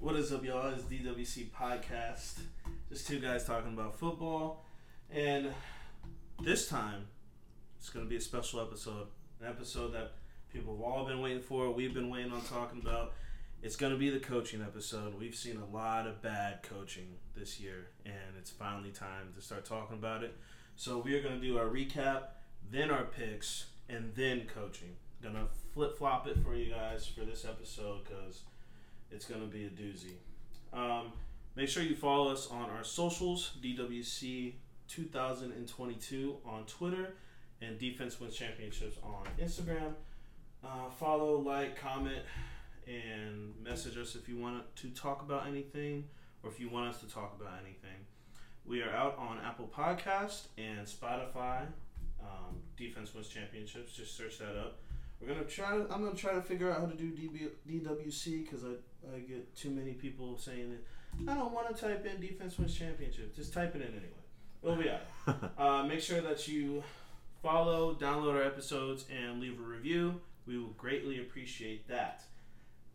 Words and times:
What 0.00 0.16
is 0.16 0.32
up, 0.32 0.42
y'all? 0.42 0.72
It's 0.72 0.84
DWC 0.84 1.50
Podcast. 1.50 2.38
Just 2.88 3.06
two 3.06 3.20
guys 3.20 3.44
talking 3.44 3.74
about 3.74 3.98
football. 3.98 4.64
And 5.10 5.52
this 6.42 6.68
time, 6.68 7.08
it's 7.78 7.90
going 7.90 8.06
to 8.06 8.08
be 8.08 8.16
a 8.16 8.20
special 8.20 8.60
episode. 8.60 9.08
An 9.42 9.48
episode 9.48 9.92
that 9.92 10.12
people 10.50 10.74
have 10.74 10.82
all 10.82 11.04
been 11.04 11.20
waiting 11.20 11.42
for, 11.42 11.70
we've 11.70 11.92
been 11.92 12.08
waiting 12.08 12.32
on 12.32 12.40
talking 12.40 12.80
about. 12.80 13.12
It's 13.62 13.76
going 13.76 13.92
to 13.92 13.98
be 13.98 14.08
the 14.08 14.20
coaching 14.20 14.62
episode. 14.62 15.12
We've 15.20 15.34
seen 15.34 15.58
a 15.58 15.66
lot 15.66 16.06
of 16.06 16.22
bad 16.22 16.62
coaching 16.62 17.16
this 17.36 17.60
year, 17.60 17.88
and 18.06 18.38
it's 18.38 18.50
finally 18.50 18.92
time 18.92 19.34
to 19.36 19.42
start 19.42 19.66
talking 19.66 19.98
about 19.98 20.24
it. 20.24 20.34
So, 20.76 20.96
we 20.96 21.14
are 21.14 21.22
going 21.22 21.38
to 21.38 21.46
do 21.46 21.58
our 21.58 21.66
recap, 21.66 22.22
then 22.70 22.90
our 22.90 23.04
picks, 23.04 23.66
and 23.90 24.14
then 24.14 24.46
coaching. 24.46 24.96
Gonna 25.22 25.48
flip 25.74 25.98
flop 25.98 26.26
it 26.26 26.38
for 26.42 26.54
you 26.54 26.72
guys 26.72 27.06
for 27.06 27.26
this 27.26 27.44
episode 27.44 28.04
because 28.04 28.44
it's 29.10 29.24
gonna 29.26 29.46
be 29.46 29.66
a 29.66 29.70
doozy. 29.70 30.14
Um, 30.72 31.12
make 31.56 31.68
sure 31.68 31.82
you 31.82 31.96
follow 31.96 32.32
us 32.32 32.48
on 32.50 32.70
our 32.70 32.84
socials, 32.84 33.52
DWC 33.62 34.54
2022 34.88 36.36
on 36.44 36.64
Twitter, 36.64 37.14
and 37.62 37.78
Defense 37.78 38.20
Wins 38.20 38.34
Championships 38.34 38.96
on 39.02 39.26
Instagram. 39.40 39.94
Uh, 40.64 40.90
follow, 40.90 41.38
like, 41.38 41.76
comment, 41.80 42.22
and 42.86 43.54
message 43.62 43.96
us 43.96 44.14
if 44.14 44.28
you 44.28 44.36
want 44.36 44.64
to 44.76 44.90
talk 44.90 45.22
about 45.22 45.46
anything 45.46 46.04
or 46.42 46.50
if 46.50 46.58
you 46.58 46.68
want 46.68 46.88
us 46.88 47.00
to 47.00 47.08
talk 47.08 47.36
about 47.40 47.52
anything. 47.62 48.06
We 48.64 48.82
are 48.82 48.90
out 48.90 49.16
on 49.18 49.38
Apple 49.44 49.70
Podcast 49.74 50.46
and 50.58 50.86
Spotify. 50.86 51.66
Um, 52.20 52.60
Defense 52.76 53.14
Wins 53.14 53.28
Championships. 53.28 53.92
Just 53.92 54.16
search 54.16 54.38
that 54.38 54.56
up. 54.58 54.78
We're 55.20 55.28
gonna 55.28 55.44
try. 55.44 55.76
To, 55.76 55.86
I'm 55.90 56.02
gonna 56.02 56.14
try 56.14 56.32
to 56.34 56.42
figure 56.42 56.70
out 56.70 56.80
how 56.80 56.86
to 56.86 56.96
do 56.96 57.10
DB, 57.10 57.50
DWC 57.68 58.44
because 58.44 58.64
I, 58.64 59.14
I 59.14 59.20
get 59.20 59.54
too 59.54 59.70
many 59.70 59.92
people 59.92 60.38
saying 60.38 60.70
that 60.70 61.30
I 61.30 61.34
don't 61.34 61.52
want 61.52 61.74
to 61.74 61.80
type 61.80 62.06
in 62.06 62.20
Defense 62.20 62.58
Wins 62.58 62.74
Championship. 62.74 63.34
Just 63.34 63.52
type 63.52 63.74
it 63.74 63.82
in 63.82 63.88
anyway. 63.88 64.20
It'll 64.62 64.76
be 64.76 64.90
out. 64.90 65.52
uh, 65.58 65.86
make 65.86 66.00
sure 66.00 66.20
that 66.20 66.48
you 66.48 66.82
follow, 67.42 67.94
download 67.94 68.34
our 68.34 68.42
episodes, 68.42 69.04
and 69.10 69.40
leave 69.40 69.58
a 69.58 69.62
review. 69.62 70.20
We 70.46 70.58
will 70.58 70.74
greatly 70.78 71.20
appreciate 71.20 71.88
that. 71.88 72.22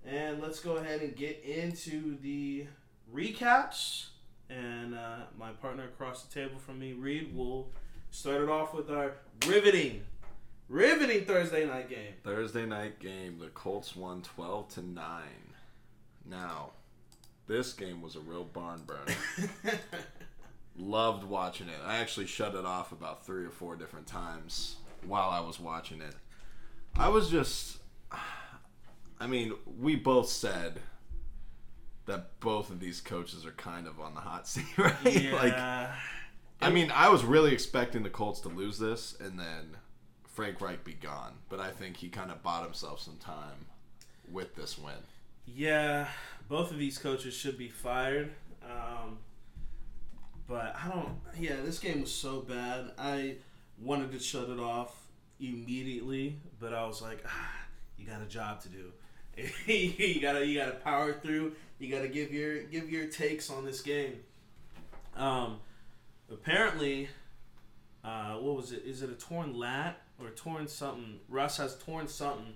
And 0.06 0.42
let's 0.42 0.60
go 0.60 0.78
ahead 0.78 1.02
and 1.02 1.16
get 1.16 1.44
into 1.44 2.18
the 2.22 2.68
recaps. 3.14 4.08
And 4.50 4.94
uh, 4.94 5.18
my 5.38 5.52
partner 5.52 5.86
across 5.86 6.24
the 6.24 6.34
table 6.34 6.60
from 6.60 6.80
me, 6.80 6.94
Reed, 6.94 7.36
will 7.36 7.72
start 8.12 8.42
it 8.42 8.50
off 8.50 8.74
with 8.74 8.92
our 8.92 9.14
riveting, 9.48 10.04
riveting 10.70 11.26
Thursday 11.26 11.66
night 11.66 11.90
game. 11.90 12.14
Thursday 12.24 12.66
night 12.66 13.00
game, 13.00 13.40
the 13.40 13.48
Colts 13.48 13.96
won 13.96 14.22
12 14.22 14.70
to 14.76 14.82
9. 14.82 15.24
Now, 16.30 16.72
this 17.48 17.74
game 17.74 18.02
was 18.02 18.16
a 18.16 18.20
real 18.20 18.44
barn 18.44 18.82
burner. 18.86 19.16
Loved 20.78 21.24
watching 21.24 21.68
it. 21.68 21.80
I 21.86 21.98
actually 21.98 22.26
shut 22.26 22.56
it 22.56 22.66
off 22.66 22.92
about 22.92 23.26
three 23.26 23.46
or 23.46 23.52
four 23.52 23.76
different 23.76 24.08
times 24.08 24.78
while 25.06 25.30
I 25.30 25.40
was 25.40 25.60
watching 25.60 26.02
it. 26.02 26.16
I 26.96 27.10
was 27.10 27.30
just. 27.30 27.78
I 29.18 29.28
mean, 29.28 29.54
we 29.80 29.96
both 29.96 30.28
said 30.28 30.82
that 32.06 32.38
both 32.42 32.70
of 32.70 32.82
these 32.82 33.00
coaches 33.00 33.46
are 33.46 33.52
kind 33.52 33.88
of 33.88 34.00
on 34.00 34.14
the 34.14 34.20
hot 34.20 34.48
seat, 34.48 34.78
right? 34.78 34.94
Yeah. 35.06 35.36
like, 35.36 35.56
I 36.62 36.70
mean, 36.70 36.92
I 36.92 37.10
was 37.10 37.24
really 37.24 37.54
expecting 37.54 38.04
the 38.04 38.10
Colts 38.10 38.42
to 38.42 38.50
lose 38.50 38.78
this 38.78 39.16
and 39.20 39.40
then 39.40 39.78
Frank 40.36 40.60
Reich 40.60 40.84
be 40.84 40.94
gone, 40.94 41.32
but 41.48 41.62
I 41.62 41.72
think 41.72 41.96
he 41.96 42.10
kind 42.10 42.30
of 42.30 42.44
bought 42.44 42.64
himself 42.64 43.00
some 43.00 43.16
time 43.16 43.68
with 44.30 44.54
this 44.56 44.78
win. 44.78 44.94
Yeah, 45.48 46.08
both 46.50 46.72
of 46.72 46.78
these 46.78 46.98
coaches 46.98 47.34
should 47.34 47.58
be 47.58 47.70
fired. 47.70 48.32
Um, 48.62 49.20
but 50.46 50.76
I 50.76 50.90
don't. 50.90 51.16
Yeah, 51.40 51.56
this 51.64 51.80
game 51.80 52.02
was 52.02 52.12
so 52.12 52.42
bad. 52.42 52.92
I 52.98 53.36
wanted 53.82 54.12
to 54.12 54.20
shut 54.20 54.50
it 54.50 54.60
off 54.60 54.94
immediately, 55.40 56.38
but 56.60 56.74
I 56.74 56.86
was 56.86 57.02
like, 57.02 57.24
ah, 57.26 57.52
you 57.98 58.06
got 58.06 58.22
a 58.22 58.26
job 58.26 58.62
to 58.64 58.70
do. 58.70 58.92
you 59.72 60.20
gotta 60.20 60.46
you 60.46 60.60
gotta 60.60 60.76
power 60.76 61.14
through. 61.14 61.54
You 61.80 61.90
gotta 61.90 62.10
give 62.10 62.34
your 62.34 62.64
give 62.64 62.90
your 62.90 63.08
takes 63.08 63.50
on 63.50 63.64
this 63.64 63.82
game. 63.82 64.20
Um, 65.16 65.60
apparently, 66.30 67.08
uh, 68.04 68.34
what 68.34 68.58
was 68.58 68.74
it? 68.74 68.84
Is 68.86 69.02
it 69.02 69.10
a 69.10 69.14
torn 69.14 69.58
lat 69.58 70.02
or 70.20 70.30
torn 70.30 70.68
something? 70.68 71.20
Russ 71.30 71.58
has 71.58 71.78
torn 71.78 72.08
something 72.08 72.54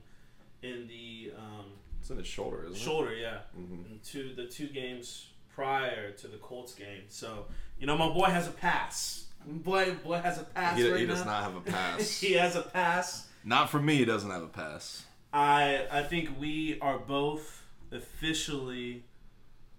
in 0.62 0.88
the 0.88 1.32
um, 1.38 1.66
It's 2.02 2.10
in 2.10 2.18
his 2.18 2.28
shoulder, 2.28 2.64
isn't 2.66 2.76
shoulder. 2.78 3.14
Yeah, 3.14 3.36
it? 3.36 3.60
Mm-hmm. 3.60 3.94
in 3.94 4.00
two 4.04 4.34
the 4.36 4.46
two 4.46 4.68
games 4.68 5.28
prior 5.54 6.12
to 6.12 6.28
the 6.28 6.38
Colts 6.38 6.74
game. 6.74 7.04
So 7.08 7.46
you 7.80 7.88
know, 7.88 7.98
my 7.98 8.10
boy 8.10 8.26
has 8.26 8.48
a 8.48 8.52
pass. 8.52 9.26
Boy, 9.46 9.94
boy 10.04 10.18
has 10.18 10.38
a 10.38 10.44
pass 10.44 10.78
He, 10.78 10.90
right 10.90 11.00
he 11.00 11.06
does 11.06 11.26
not 11.26 11.44
have 11.44 11.56
a 11.56 11.62
pass. 11.62 12.20
he 12.22 12.34
has 12.34 12.56
a 12.58 12.62
pass. 12.62 13.28
not 13.46 13.70
for 13.70 13.80
me, 13.80 13.96
he 13.96 14.06
doesn't 14.06 14.30
have 14.30 14.44
a 14.44 14.48
pass. 14.48 15.06
I 15.32 15.86
I 15.92 16.04
think 16.04 16.40
we 16.40 16.78
are 16.82 16.98
both 17.00 17.64
officially 17.92 19.04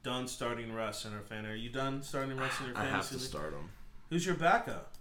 done 0.02 0.26
starting 0.26 0.72
Russ 0.72 1.04
in 1.04 1.12
our 1.12 1.20
fan. 1.20 1.44
Are 1.46 1.54
you 1.54 1.68
done 1.68 2.02
starting 2.02 2.36
Russ 2.36 2.58
in 2.60 2.66
your 2.68 2.78
I 2.78 2.84
have 2.84 3.06
to 3.08 3.14
league? 3.14 3.22
start 3.22 3.52
him. 3.52 3.68
Who's 4.08 4.24
your 4.24 4.34
backup? 4.34 4.92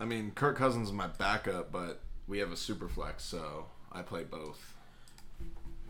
I 0.00 0.04
mean, 0.04 0.32
Kirk 0.34 0.56
Cousins 0.56 0.88
is 0.88 0.92
my 0.92 1.06
backup, 1.06 1.70
but 1.70 2.01
we 2.26 2.38
have 2.38 2.52
a 2.52 2.56
super 2.56 2.88
flex, 2.88 3.24
so 3.24 3.66
I 3.90 4.02
play 4.02 4.24
both. 4.24 4.74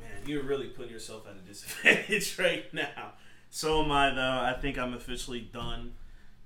Man, 0.01 0.11
you're 0.27 0.43
really 0.43 0.69
putting 0.69 0.93
yourself 0.93 1.27
at 1.29 1.35
a 1.37 1.49
disadvantage 1.49 2.39
right 2.41 2.73
now. 2.73 3.13
So 3.51 3.85
am 3.85 3.93
I, 3.93 4.11
though. 4.11 4.21
I 4.21 4.57
think 4.61 4.79
I'm 4.79 4.95
officially 4.95 5.41
done 5.41 5.93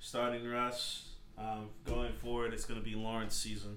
starting 0.00 0.46
Russ. 0.48 1.04
Um, 1.38 1.69
going 1.84 2.12
forward, 2.14 2.52
it's 2.52 2.64
going 2.64 2.80
to 2.80 2.84
be 2.84 2.94
Lawrence 2.94 3.36
season. 3.36 3.76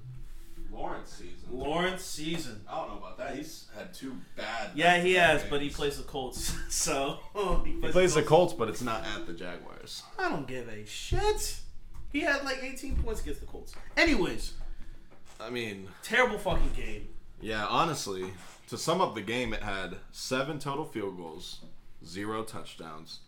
Lawrence 0.72 1.09
season. 1.12 1.50
Lawrence 1.52 2.03
season. 2.03 2.62
I 2.69 2.78
don't 2.78 2.90
know 2.90 2.98
about 2.98 3.18
that. 3.18 3.36
He's 3.36 3.68
had 3.75 3.94
two 3.94 4.18
bad. 4.36 4.72
Yeah, 4.75 5.02
he 5.02 5.14
back-to-back 5.14 5.42
has, 5.42 5.50
but 5.50 5.62
he 5.62 5.69
plays 5.69 5.98
the 5.98 6.03
Colts. 6.03 6.56
So 6.69 7.19
he 7.66 7.72
He 7.74 7.88
plays 7.92 8.14
the 8.14 8.24
Colts, 8.24 8.53
but 8.53 8.69
it's 8.69 8.81
not 8.81 9.03
at 9.03 9.25
the 9.25 9.34
Jaguars. 9.34 10.03
I 10.18 10.30
don't 10.30 10.48
give 10.48 10.69
a 10.69 10.86
shit. 10.86 11.59
He 12.12 12.22
had 12.22 12.44
like 12.44 12.64
18 12.64 12.98
points 12.98 13.22
against 13.22 13.42
the 13.42 13.48
Colts. 13.48 13.74
Anyways, 13.98 14.53
I 15.40 15.50
mean, 15.50 15.88
terrible 16.04 16.38
fucking 16.38 16.72
game. 16.76 17.08
yeah, 17.42 17.66
honestly, 17.68 18.32
to 18.68 18.78
sum 18.78 19.00
up 19.02 19.16
the 19.16 19.22
game, 19.22 19.54
it 19.54 19.64
had 19.64 19.98
seven 20.12 20.60
total 20.60 20.86
field 20.86 21.18
goals, 21.18 21.60
zero 22.06 22.44
touchdowns. 22.44 23.20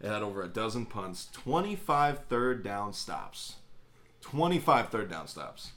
It 0.00 0.08
had 0.08 0.22
over 0.22 0.42
a 0.42 0.48
dozen 0.48 0.86
punts, 0.86 1.28
25 1.32 2.24
third 2.24 2.64
down 2.64 2.92
stops. 2.92 3.56
25 4.22 4.88
third 4.88 5.10
down 5.10 5.26
stops. 5.28 5.72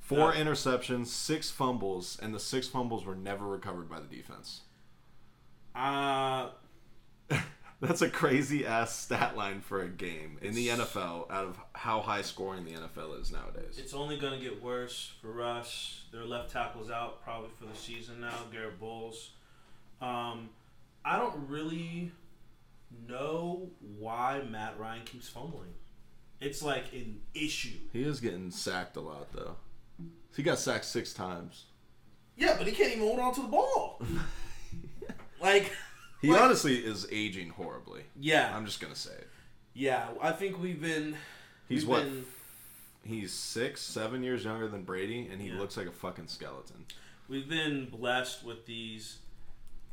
Four 0.00 0.34
Yeah. 0.34 0.42
interceptions, 0.44 1.06
six 1.06 1.50
fumbles, 1.50 2.18
and 2.20 2.34
the 2.34 2.40
six 2.40 2.68
fumbles 2.68 3.04
were 3.04 3.14
never 3.16 3.46
recovered 3.46 3.88
by 3.88 4.00
the 4.00 4.06
defense. 4.06 4.62
Uh, 5.74 6.50
That's 7.80 8.00
a 8.00 8.08
crazy 8.08 8.64
ass 8.66 8.96
stat 8.96 9.36
line 9.36 9.60
for 9.60 9.82
a 9.82 9.88
game 9.88 10.38
in 10.40 10.54
the 10.54 10.68
NFL 10.68 11.30
out 11.30 11.44
of 11.44 11.58
how 11.74 12.00
high 12.00 12.22
scoring 12.22 12.64
the 12.64 12.72
NFL 12.72 13.20
is 13.20 13.30
nowadays. 13.30 13.78
it's 13.78 13.92
only 13.92 14.16
going 14.16 14.32
to 14.32 14.42
get 14.42 14.62
worse 14.62 15.12
for 15.20 15.28
Russ. 15.28 16.04
Their 16.10 16.24
left 16.24 16.50
tackle's 16.50 16.90
out 16.90 17.22
probably 17.22 17.50
for 17.58 17.66
the 17.66 17.76
season 17.76 18.20
now, 18.20 18.34
Garett 18.50 18.80
Bolles. 18.80 19.32
Um, 20.00 20.48
I 21.04 21.18
don't 21.18 21.48
really 21.48 22.12
know 23.06 23.68
why 23.98 24.42
Matt 24.48 24.78
Ryan 24.78 25.04
keeps 25.04 25.28
fumbling. 25.28 25.74
It's 26.40 26.62
like 26.62 26.92
an 26.92 27.20
issue. 27.34 27.76
He 27.92 28.02
is 28.02 28.20
getting 28.20 28.50
sacked 28.50 28.96
a 28.96 29.00
lot 29.00 29.32
though. 29.32 29.56
He 30.34 30.42
got 30.42 30.58
sacked 30.58 30.84
six 30.84 31.12
times. 31.12 31.64
Yeah, 32.36 32.56
but 32.58 32.66
he 32.66 32.72
can't 32.72 32.92
even 32.92 33.06
hold 33.06 33.18
on 33.18 33.34
to 33.34 33.42
the 33.42 33.48
ball. 33.48 34.02
like, 35.40 35.72
He 36.22 36.28
Like- 36.30 36.40
honestly 36.40 36.78
is 36.84 37.06
aging 37.10 37.50
horribly. 37.50 38.04
yeah, 38.18 38.56
I'm 38.56 38.64
just 38.66 38.80
gonna 38.80 38.94
say 38.96 39.12
it. 39.12 39.28
yeah. 39.74 40.08
I 40.20 40.32
think 40.32 40.58
we've 40.60 40.80
been. 40.80 41.16
He's 41.68 41.82
we've 41.82 41.88
what? 41.88 42.04
been- 42.04 42.26
He's 43.04 43.32
six, 43.32 43.82
seven 43.82 44.24
years 44.24 44.42
younger 44.44 44.66
than 44.66 44.82
Brady, 44.82 45.28
and 45.28 45.40
he 45.40 45.48
Yeah. 45.50 45.58
looks 45.58 45.76
like 45.76 45.86
a 45.86 45.92
fucking 45.92 46.26
skeleton. 46.26 46.86
We've 47.28 47.48
been 47.48 47.88
blessed 47.88 48.42
with 48.42 48.66
these 48.66 49.18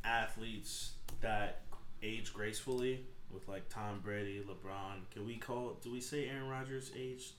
athletes 0.02 0.94
that 1.20 1.62
age 2.02 2.32
gracefully, 2.34 3.06
with 3.30 3.46
like 3.48 3.68
Tom 3.68 4.00
Brady, 4.00 4.40
LeBron. 4.42 5.08
Can 5.10 5.26
we 5.26 5.36
call? 5.36 5.74
Do 5.82 5.92
we 5.92 6.00
say 6.00 6.28
Aaron 6.28 6.48
Rodgers 6.48 6.90
aged? 6.96 7.32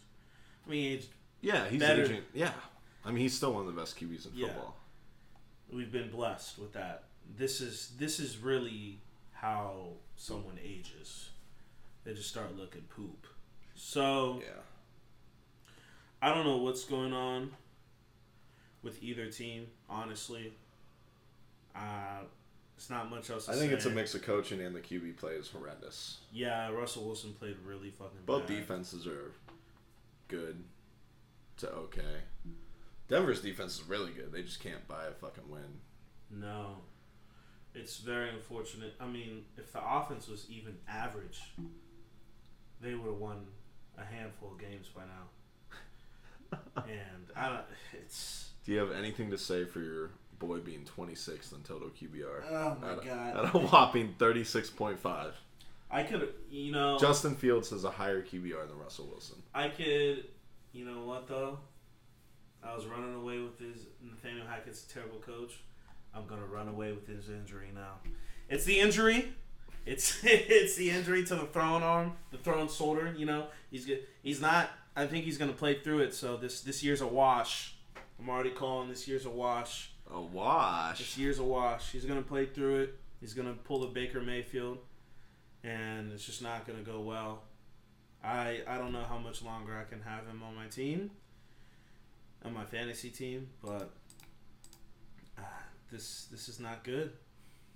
I 0.66 0.70
mean, 0.70 0.94
aged. 0.94 1.10
Yeah, 1.42 1.68
he's 1.70 1.80
Better- 1.80 2.04
aging. 2.06 2.24
Yeah, 2.34 2.54
I 3.04 3.10
mean 3.10 3.18
he's 3.22 3.36
still 3.36 3.54
one 3.54 3.68
of 3.68 3.74
the 3.76 3.80
best 3.80 3.98
QBs 3.98 4.26
in 4.28 4.32
Yeah. 4.34 4.48
football. 4.48 4.78
We've 5.70 5.92
been 5.92 6.10
blessed 6.10 6.58
with 6.58 6.74
that. 6.74 7.10
This 7.38 7.62
is 7.62 7.92
this 7.98 8.20
is 8.20 8.38
really 8.38 9.00
how 9.34 9.90
someone 10.16 10.58
ages. 10.64 11.30
They 12.04 12.14
just 12.14 12.30
start 12.30 12.56
looking 12.58 12.84
poop. 12.84 13.28
So 13.76 14.42
Yeah. 14.42 14.62
I 16.22 16.34
don't 16.34 16.46
know 16.46 16.58
what's 16.58 16.86
going 16.86 17.14
on 17.14 17.52
with 18.82 19.02
either 19.04 19.30
team, 19.30 19.68
honestly. 19.90 20.54
Uh, 21.76 22.22
It's 22.78 22.90
not 22.90 23.10
much 23.10 23.30
else. 23.30 23.46
To 23.46 23.52
I 23.52 23.56
think 23.56 23.72
say. 23.72 23.76
it's 23.78 23.86
a 23.86 23.90
mix 23.90 24.16
of 24.16 24.22
coaching 24.22 24.62
and 24.62 24.76
the 24.76 24.82
QB 24.82 25.18
play 25.18 25.34
is 25.34 25.50
horrendous. 25.50 26.20
Yeah, 26.32 26.70
Russell 26.72 27.06
Wilson 27.06 27.34
played 27.34 27.58
really 27.66 27.90
fucking. 27.92 28.18
Bad. 28.20 28.26
Both 28.26 28.48
bad. 28.48 28.58
defenses 28.58 29.08
are 29.08 29.32
good 30.28 30.64
to 31.58 31.70
okay. 31.72 32.22
Denver's 33.08 33.42
defense 33.42 33.80
is 33.80 33.84
really 33.88 34.12
good. 34.12 34.32
They 34.32 34.42
just 34.42 34.60
can't 34.62 34.86
buy 34.88 35.06
a 35.06 35.12
fucking 35.12 35.50
win. 35.50 35.80
No, 36.32 36.78
it's 37.76 37.98
very 37.98 38.30
unfortunate. 38.30 38.96
I 39.00 39.08
mean, 39.08 39.46
if 39.58 39.72
the 39.74 39.80
offense 39.86 40.28
was 40.28 40.46
even 40.50 40.78
average, 40.88 41.42
they 42.82 42.94
would 42.96 43.08
have 43.08 43.20
won 43.20 43.46
a 43.98 44.04
handful 44.06 44.52
of 44.54 44.60
games 44.60 44.88
by 44.96 45.02
now. 45.04 46.58
and 46.88 47.32
I 47.36 47.50
don't. 47.50 47.62
It's 47.94 48.50
Do 48.66 48.72
you 48.72 48.80
have 48.80 48.92
anything 48.92 49.32
to 49.32 49.38
say 49.38 49.66
for 49.66 49.80
your 49.80 50.12
boy 50.40 50.60
being 50.60 50.86
26th 50.98 51.54
in 51.54 51.62
total 51.64 51.90
QBR? 51.90 52.44
oh 52.50 52.78
my 52.82 52.92
at, 52.92 53.00
a, 53.00 53.06
god. 53.06 53.46
at 53.46 53.56
a 53.56 53.58
whopping 53.58 54.16
36.5. 54.18 55.32
I 55.92 56.04
could, 56.04 56.34
you 56.50 56.72
know, 56.72 56.98
Justin 57.00 57.36
Fields 57.36 57.70
has 57.70 57.84
a 57.84 57.92
higher 57.92 58.22
QBR 58.22 58.68
than 58.68 58.78
Russell 58.78 59.08
Wilson. 59.08 59.42
I 59.54 59.70
could, 59.70 60.26
you 60.74 60.86
know 60.86 61.06
what 61.06 61.28
though? 61.28 61.60
I 62.64 62.76
was 62.76 62.86
running 62.86 63.14
away 63.14 63.40
with 63.40 63.60
his 63.60 63.86
Nathaniel 64.02 64.48
Hackett's 64.48 64.86
a 64.90 64.94
terrible 64.94 65.20
coach. 65.20 65.60
I'm 66.16 66.26
gonna 66.28 66.46
run 66.46 66.68
away 66.68 66.92
with 66.92 67.08
his 67.08 67.30
injury 67.30 67.70
now. 67.74 68.00
It's 68.50 68.64
the 68.64 68.80
injury. 68.80 69.34
It's 69.86 70.20
it's 70.24 70.76
the 70.76 70.90
injury 70.90 71.26
to 71.26 71.36
the 71.36 71.46
thrown 71.46 71.84
arm, 71.84 72.14
the 72.32 72.38
thrown 72.38 72.70
shoulder. 72.70 73.14
You 73.18 73.26
know, 73.26 73.48
he's. 73.70 73.90
He's 74.24 74.42
not. 74.42 74.70
I 74.96 75.06
think 75.08 75.26
he's 75.26 75.38
gonna 75.38 75.54
play 75.54 75.80
through 75.80 76.00
it. 76.00 76.14
So 76.14 76.38
this 76.38 76.62
this 76.62 76.84
year's 76.84 77.02
a 77.02 77.08
wash. 77.08 77.76
I'm 78.20 78.30
already 78.30 78.52
calling 78.52 78.90
this 78.90 79.08
year's 79.08 79.26
a 79.26 79.30
wash. 79.30 79.92
A 80.12 80.22
wash. 80.22 81.00
This 81.00 81.18
year's 81.18 81.40
a 81.40 81.44
wash. 81.44 81.92
He's 81.92 82.06
gonna 82.06 82.22
play 82.22 82.46
through 82.46 82.84
it. 82.84 83.00
He's 83.20 83.34
gonna 83.34 83.54
pull 83.54 83.80
the 83.80 83.88
Baker 83.88 84.22
Mayfield, 84.22 84.78
and 85.64 86.12
it's 86.12 86.26
just 86.26 86.42
not 86.42 86.66
gonna 86.66 86.82
go 86.82 87.02
well. 87.02 87.44
I 88.24 88.62
I 88.68 88.78
don't 88.78 88.94
know 88.94 89.04
how 89.04 89.18
much 89.18 89.44
longer 89.44 89.78
I 89.78 89.84
can 89.84 90.02
have 90.02 90.26
him 90.26 90.42
on 90.44 90.56
my 90.56 90.68
team, 90.68 91.12
on 92.44 92.54
my 92.54 92.66
fantasy 92.66 93.10
team, 93.10 93.50
but 93.62 93.92
this 95.96 96.28
this 96.32 96.50
is 96.50 96.60
not 96.60 96.84
good. 96.84 97.12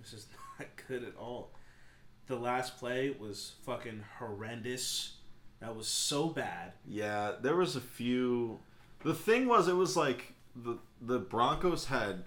This 0.00 0.12
is 0.12 0.26
not 0.58 0.68
good 0.86 1.04
at 1.04 1.16
all. 1.16 1.50
The 2.26 2.36
last 2.36 2.78
play 2.78 3.14
was 3.18 3.54
fucking 3.64 4.04
horrendous. 4.18 5.16
That 5.60 5.76
was 5.76 5.88
so 5.88 6.28
bad. 6.28 6.72
Yeah, 6.86 7.32
there 7.40 7.56
was 7.56 7.76
a 7.76 7.80
few. 7.80 8.60
The 9.04 9.14
thing 9.14 9.46
was, 9.46 9.68
it 9.68 9.76
was 9.76 9.96
like 9.96 10.34
the 10.54 10.78
the 11.00 11.18
Broncos 11.18 11.86
had 11.86 12.24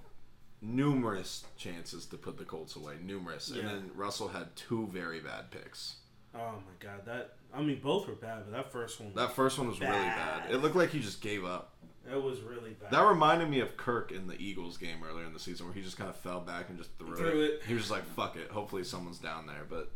numerous 0.62 1.44
chances 1.58 2.06
to 2.08 2.18
put 2.18 2.38
the 2.38 2.46
Colts 2.46 2.76
away, 2.76 2.96
numerous, 3.04 3.50
and 3.50 3.68
then 3.68 3.92
Russell 3.96 4.30
had 4.30 4.56
two 4.56 4.88
very 4.92 5.20
bad 5.20 5.52
picks. 5.52 5.98
Oh 6.36 6.54
my 6.54 6.74
god, 6.80 7.06
that 7.06 7.36
I 7.54 7.62
mean 7.62 7.80
both 7.82 8.08
were 8.08 8.16
bad, 8.16 8.44
but 8.46 8.52
that 8.56 8.72
first 8.72 9.00
one 9.00 9.12
That 9.16 9.34
first 9.36 9.58
one 9.58 9.68
was 9.68 9.80
really 9.80 9.92
bad. 9.92 10.44
Bad. 10.46 10.52
It 10.52 10.58
looked 10.58 10.76
like 10.76 10.90
he 10.90 11.00
just 11.00 11.22
gave 11.22 11.46
up. 11.46 11.74
that 12.10 12.22
was 12.22 12.42
really 12.42 12.72
bad. 12.72 12.92
That 12.92 13.06
reminded 13.08 13.50
me 13.50 13.60
of 13.60 13.78
Kirk 13.78 14.12
in 14.12 14.28
the 14.28 14.36
Eagles 14.42 14.78
game 14.78 14.98
earlier 15.08 15.26
in 15.26 15.34
the 15.34 15.40
season, 15.40 15.68
where 15.68 15.76
he 15.76 15.82
just 15.82 15.98
kind 15.98 16.10
of 16.10 16.16
fell 16.18 16.40
back 16.42 16.70
and 16.70 16.78
just 16.78 16.90
threw, 16.98 17.16
Threw 17.16 17.42
it. 17.44 17.46
it. 17.46 17.62
He 17.68 17.74
was 17.74 17.84
just 17.84 17.92
like, 17.92 18.06
"Fuck 18.16 18.36
it." 18.38 18.50
Hopefully, 18.50 18.84
someone's 18.84 19.20
down 19.20 19.46
there, 19.46 19.66
but 19.70 19.92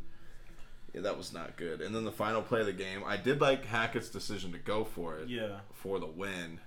yeah, 0.93 1.01
that 1.01 1.17
was 1.17 1.33
not 1.33 1.57
good. 1.57 1.81
And 1.81 1.93
then 1.95 2.05
the 2.05 2.11
final 2.11 2.41
play 2.41 2.59
of 2.61 2.65
the 2.67 2.73
game, 2.73 3.01
I 3.05 3.17
did 3.17 3.41
like 3.41 3.65
Hackett's 3.65 4.09
decision 4.09 4.51
to 4.53 4.59
go 4.59 4.83
for 4.85 5.17
it. 5.17 5.27
yeah. 5.27 5.59
for 5.73 5.99
the 5.99 6.05
win. 6.05 6.59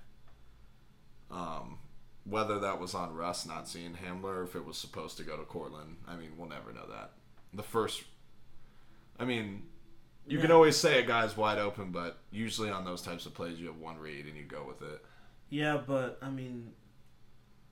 Um, 1.31 1.79
whether 2.25 2.59
that 2.59 2.79
was 2.79 2.93
on 2.93 3.15
Russ 3.15 3.45
not 3.47 3.67
seeing 3.67 3.93
Hamler 3.95 4.25
or 4.25 4.43
if 4.43 4.55
it 4.55 4.65
was 4.65 4.77
supposed 4.77 5.17
to 5.17 5.23
go 5.23 5.37
to 5.37 5.43
Courtland, 5.43 5.97
I 6.07 6.15
mean, 6.17 6.31
we'll 6.37 6.49
never 6.49 6.71
know 6.73 6.85
that. 6.89 7.11
The 7.53 7.63
first, 7.63 8.03
I 9.17 9.25
mean, 9.25 9.63
you 10.27 10.39
can 10.39 10.51
always 10.51 10.77
say 10.77 10.99
a 10.99 11.05
guy's 11.05 11.35
wide 11.35 11.57
open, 11.57 11.91
but 11.91 12.19
usually 12.31 12.69
on 12.69 12.85
those 12.85 13.01
types 13.01 13.25
of 13.25 13.33
plays, 13.33 13.59
you 13.59 13.67
have 13.67 13.77
one 13.77 13.97
read 13.97 14.25
and 14.25 14.35
you 14.35 14.43
go 14.43 14.63
with 14.67 14.81
it. 14.81 15.03
Yeah, 15.49 15.79
but 15.85 16.17
I 16.21 16.29
mean, 16.29 16.71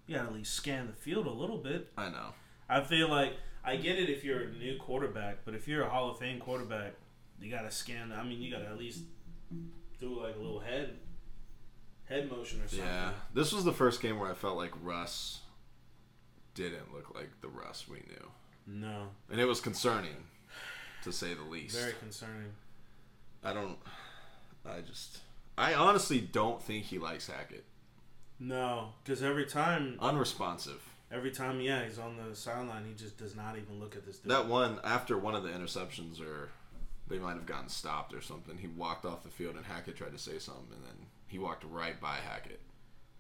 you 0.08 0.16
gotta 0.16 0.30
at 0.30 0.34
least 0.34 0.54
scan 0.54 0.88
the 0.88 0.94
field 0.94 1.28
a 1.28 1.32
little 1.32 1.58
bit. 1.58 1.92
I 1.98 2.10
know. 2.10 2.34
I 2.68 2.82
feel 2.82 3.10
like 3.10 3.34
I 3.64 3.76
get 3.76 3.98
it 3.98 4.10
if 4.10 4.24
you're 4.24 4.42
a 4.42 4.52
new 4.52 4.78
quarterback, 4.78 5.40
but 5.46 5.54
if 5.54 5.68
you're 5.68 5.84
a 5.84 5.90
Hall 5.90 6.10
of 6.12 6.20
Fame 6.20 6.40
quarterback, 6.40 6.94
you 7.42 7.50
gotta 7.52 7.72
scan. 7.72 8.12
I 8.12 8.24
mean, 8.24 8.42
you 8.42 8.52
gotta 8.52 8.66
at 8.68 8.78
least 8.78 9.04
do 10.00 10.22
like 10.22 10.36
a 10.36 10.40
little 10.40 10.60
head 10.60 10.98
head 12.06 12.30
motion 12.30 12.62
or 12.62 12.68
something. 12.68 12.86
Yeah, 12.86 13.12
this 13.34 13.54
was 13.54 13.64
the 13.64 13.72
first 13.72 14.02
game 14.02 14.20
where 14.20 14.30
I 14.30 14.34
felt 14.34 14.58
like 14.58 14.72
Russ 14.82 15.42
didn't 16.56 16.94
look 16.94 17.14
like 17.16 17.30
the 17.42 17.48
Russ 17.48 17.88
we 17.88 17.98
knew, 17.98 18.32
No, 18.68 19.10
and 19.32 19.40
it 19.40 19.46
was 19.46 19.62
concerning, 19.62 20.26
to 21.04 21.12
say 21.12 21.34
the 21.34 21.44
least. 21.44 21.78
very 21.78 21.94
concerning. 21.94 22.52
I 23.44 23.54
don't. 23.54 23.78
I 24.66 24.82
just. 24.82 25.20
I 25.58 25.74
honestly 25.74 26.20
don't 26.22 26.62
think 26.62 26.86
he 26.86 27.00
likes 27.00 27.28
Hackett. 27.28 27.66
No, 28.40 28.94
because 29.04 29.22
every 29.22 29.46
time, 29.46 29.98
Unresponsive. 30.00 30.82
every 31.12 31.32
time, 31.32 31.60
yeah, 31.60 31.84
he's 31.84 32.00
on 32.00 32.16
the 32.18 32.34
sideline. 32.36 32.86
He 32.88 32.94
just 32.94 33.18
does 33.18 33.36
not 33.36 33.58
even 33.58 33.80
look 33.80 33.96
at 33.98 34.06
this 34.06 34.20
dude. 34.20 34.32
That 34.32 34.48
one 34.48 34.80
after 34.84 35.18
one 35.18 35.36
of 35.36 35.44
the 35.44 35.50
interceptions, 35.50 36.22
or 36.22 36.50
they 37.10 37.20
might 37.20 37.34
have 37.34 37.46
gotten 37.46 37.68
stopped 37.68 38.14
or 38.14 38.22
something. 38.22 38.58
He 38.58 38.68
walked 38.68 39.06
off 39.06 39.24
the 39.24 39.30
field 39.30 39.56
and 39.56 39.66
Hackett 39.66 39.98
tried 39.98 40.14
to 40.14 40.18
say 40.18 40.40
something, 40.40 40.68
and 40.74 40.84
then 40.86 41.06
he 41.28 41.38
walked 41.40 41.66
right 41.70 42.00
by 42.00 42.16
Hackett. 42.16 42.62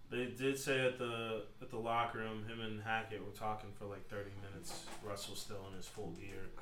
They 0.09 0.25
did 0.25 0.57
say 0.57 0.85
at 0.85 0.97
the 0.97 1.43
at 1.61 1.69
the 1.69 1.77
locker 1.77 2.19
room, 2.19 2.45
him 2.47 2.61
and 2.61 2.81
Hackett 2.81 3.23
were 3.23 3.31
talking 3.37 3.69
for 3.77 3.85
like 3.85 4.07
thirty 4.07 4.31
minutes. 4.49 4.85
Russ 5.03 5.29
was 5.29 5.39
still 5.39 5.65
in 5.69 5.75
his 5.75 5.85
full 5.87 6.11
gear. 6.11 6.47
Oh. 6.57 6.61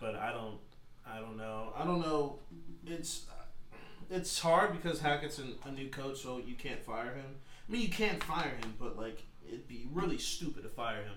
But 0.00 0.14
I 0.14 0.32
don't, 0.32 0.58
I 1.06 1.18
don't 1.20 1.36
know. 1.36 1.72
I 1.76 1.84
don't 1.84 2.00
know. 2.00 2.38
It's 2.86 3.26
it's 4.10 4.38
hard 4.38 4.72
because 4.72 5.00
Hackett's 5.00 5.38
an, 5.38 5.54
a 5.64 5.70
new 5.72 5.88
coach, 5.88 6.18
so 6.22 6.38
you 6.38 6.54
can't 6.54 6.82
fire 6.84 7.14
him. 7.14 7.36
I 7.68 7.72
mean, 7.72 7.82
you 7.82 7.88
can't 7.88 8.22
fire 8.22 8.50
him, 8.62 8.74
but 8.78 8.96
like 8.96 9.22
it'd 9.46 9.68
be 9.68 9.86
really 9.92 10.18
stupid 10.18 10.62
to 10.62 10.68
fire 10.68 11.02
him. 11.02 11.16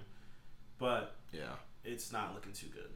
But 0.78 1.16
Yeah. 1.32 1.54
it's 1.84 2.12
not 2.12 2.34
looking 2.34 2.54
too 2.54 2.68
good. 2.74 2.90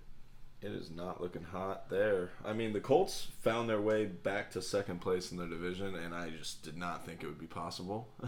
It 0.62 0.72
is 0.72 0.90
not 0.90 1.20
looking 1.22 1.44
hot 1.44 1.90
there. 1.90 2.30
I 2.46 2.54
mean, 2.54 2.72
the 2.72 2.80
Colts 2.80 3.28
found 3.42 3.68
their 3.70 3.82
way 3.82 4.06
back 4.06 4.50
to 4.52 4.62
second 4.62 5.02
place 5.02 5.30
in 5.32 5.38
their 5.38 5.48
division, 5.50 5.94
and 5.96 6.16
I 6.16 6.30
just 6.30 6.64
did 6.64 6.78
not 6.78 7.06
think 7.06 7.22
it 7.22 7.28
would 7.28 7.40
be 7.40 7.48
possible. 7.48 8.08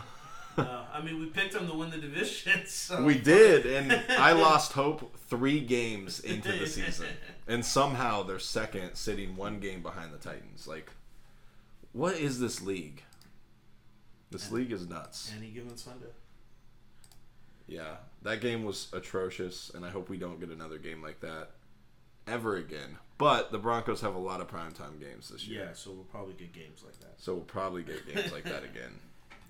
Uh, 0.57 0.85
I 0.93 1.01
mean, 1.01 1.19
we 1.19 1.25
picked 1.27 1.53
them 1.53 1.67
to 1.67 1.73
win 1.73 1.89
the 1.89 1.97
division. 1.97 2.63
So 2.65 3.03
we 3.03 3.17
did, 3.17 3.65
and 3.65 3.91
I 4.09 4.31
lost 4.47 4.73
hope 4.73 5.17
three 5.17 5.59
games 5.59 6.19
into 6.19 6.51
the 6.51 6.67
season. 6.67 7.07
And 7.47 7.63
somehow 7.63 8.23
they're 8.23 8.39
second, 8.39 8.95
sitting 8.95 9.35
one 9.35 9.59
game 9.59 9.83
behind 9.83 10.11
the 10.11 10.17
Titans. 10.17 10.67
Like, 10.67 10.89
what 11.93 12.15
is 12.15 12.39
this 12.39 12.59
league? 12.59 13.03
This 14.31 14.51
league 14.51 14.71
is 14.71 14.89
nuts. 14.89 15.31
Any 15.37 15.51
given 15.51 15.77
Sunday. 15.77 16.07
Yeah, 17.67 17.97
that 18.23 18.41
game 18.41 18.63
was 18.65 18.87
atrocious, 18.93 19.71
and 19.75 19.85
I 19.85 19.89
hope 19.89 20.09
we 20.09 20.17
don't 20.17 20.39
get 20.39 20.49
another 20.49 20.79
game 20.79 21.03
like 21.03 21.19
that 21.19 21.51
ever 22.27 22.55
again. 22.57 22.97
But 23.17 23.51
the 23.51 23.59
Broncos 23.59 24.01
have 24.01 24.15
a 24.15 24.19
lot 24.19 24.41
of 24.41 24.47
primetime 24.49 24.99
games 24.99 25.29
this 25.29 25.47
year. 25.47 25.65
Yeah, 25.65 25.73
so 25.73 25.91
we'll 25.91 26.03
probably 26.03 26.33
get 26.33 26.51
games 26.51 26.83
like 26.83 26.99
that. 26.99 27.13
So 27.17 27.33
we'll 27.33 27.43
probably 27.43 27.83
get 27.83 28.07
games 28.13 28.31
like 28.31 28.43
that 28.45 28.63
again. 28.63 28.99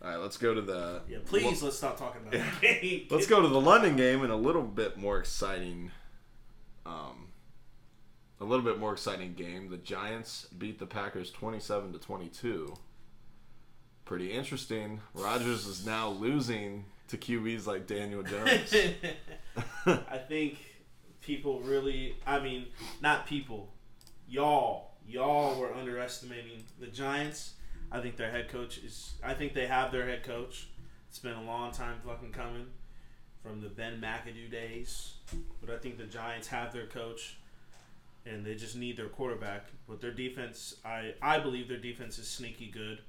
All 0.04 0.10
right, 0.10 0.18
let's 0.18 0.38
go 0.38 0.54
to 0.54 0.62
the. 0.62 1.02
Yeah, 1.10 1.18
please 1.26 1.64
let's 1.64 1.78
stop 1.78 1.98
talking 1.98 2.22
about 2.22 2.34
the 2.34 2.68
game. 2.68 3.08
Let's 3.10 3.28
go 3.28 3.42
to 3.42 3.48
the 3.48 3.60
London 3.62 3.96
game 3.96 4.22
and 4.22 4.32
a 4.32 4.36
little 4.36 4.62
bit 4.62 4.98
more 4.98 5.18
exciting. 5.18 5.92
Um, 6.86 7.30
a 8.40 8.44
little 8.44 8.64
bit 8.64 8.78
more 8.78 8.94
exciting 8.94 9.34
game. 9.34 9.70
The 9.70 9.78
Giants 9.78 10.48
beat 10.58 10.78
the 10.78 10.86
Packers 10.86 11.32
twenty-seven 11.32 11.94
to 11.94 12.00
twenty-two. 12.00 12.76
Pretty 14.04 14.32
interesting. 14.32 15.02
Rodgers 15.16 15.66
is 15.66 15.86
now 15.86 16.10
losing 16.10 16.86
to 17.08 17.18
QBs 17.18 17.66
like 17.66 17.88
Daniel 17.88 18.22
Jones. 18.22 18.76
I 19.86 20.18
think 20.18 20.58
people 21.22 21.60
really, 21.62 22.16
I 22.26 22.40
mean, 22.40 22.68
not 23.02 23.26
people, 23.26 23.70
y'all, 24.28 24.92
y'all 25.08 25.60
were 25.60 25.74
underestimating 25.74 26.64
the 26.80 26.88
Giants. 26.88 27.54
I 27.96 28.02
think 28.02 28.18
their 28.18 28.30
head 28.30 28.50
coach 28.50 28.80
is, 28.80 29.14
I 29.24 29.34
think 29.34 29.54
they 29.54 29.68
have 29.68 29.90
their 29.90 30.06
head 30.06 30.24
coach. 30.24 30.68
It's 31.08 31.20
been 31.20 31.32
a 31.32 31.44
long 31.44 31.72
time 31.72 31.96
fucking 32.06 32.34
coming 32.34 32.68
from 33.42 33.62
the 33.62 33.70
Ben 33.70 34.02
McAdoo 34.02 34.52
days. 34.52 35.14
But 35.62 35.74
I 35.74 35.78
think 35.78 35.98
the 35.98 36.04
Giants 36.04 36.50
have 36.50 36.74
their 36.74 36.88
coach 36.88 37.38
and 38.26 38.46
they 38.46 38.56
just 38.56 38.76
need 38.76 38.98
their 38.98 39.08
quarterback. 39.08 39.68
But 39.88 40.02
their 40.02 40.12
defense, 40.12 40.76
I, 40.84 41.14
I 41.22 41.40
believe 41.40 41.70
their 41.70 41.78
defense 41.78 42.20
is 42.20 42.28
sneaky 42.28 42.68
good. 42.68 43.00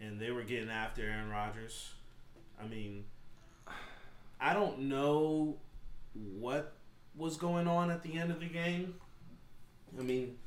And 0.00 0.18
they 0.18 0.30
were 0.30 0.44
getting 0.44 0.70
after 0.70 1.02
Aaron 1.02 1.28
Rodgers. 1.28 1.92
I 2.58 2.66
mean, 2.66 3.04
I 4.40 4.54
don't 4.54 4.80
know 4.88 5.58
what 6.14 6.72
was 7.14 7.36
going 7.36 7.68
on 7.68 7.90
at 7.90 8.02
the 8.02 8.18
end 8.18 8.30
of 8.30 8.40
the 8.40 8.46
game. 8.46 8.94
I 9.98 10.02
mean, 10.02 10.38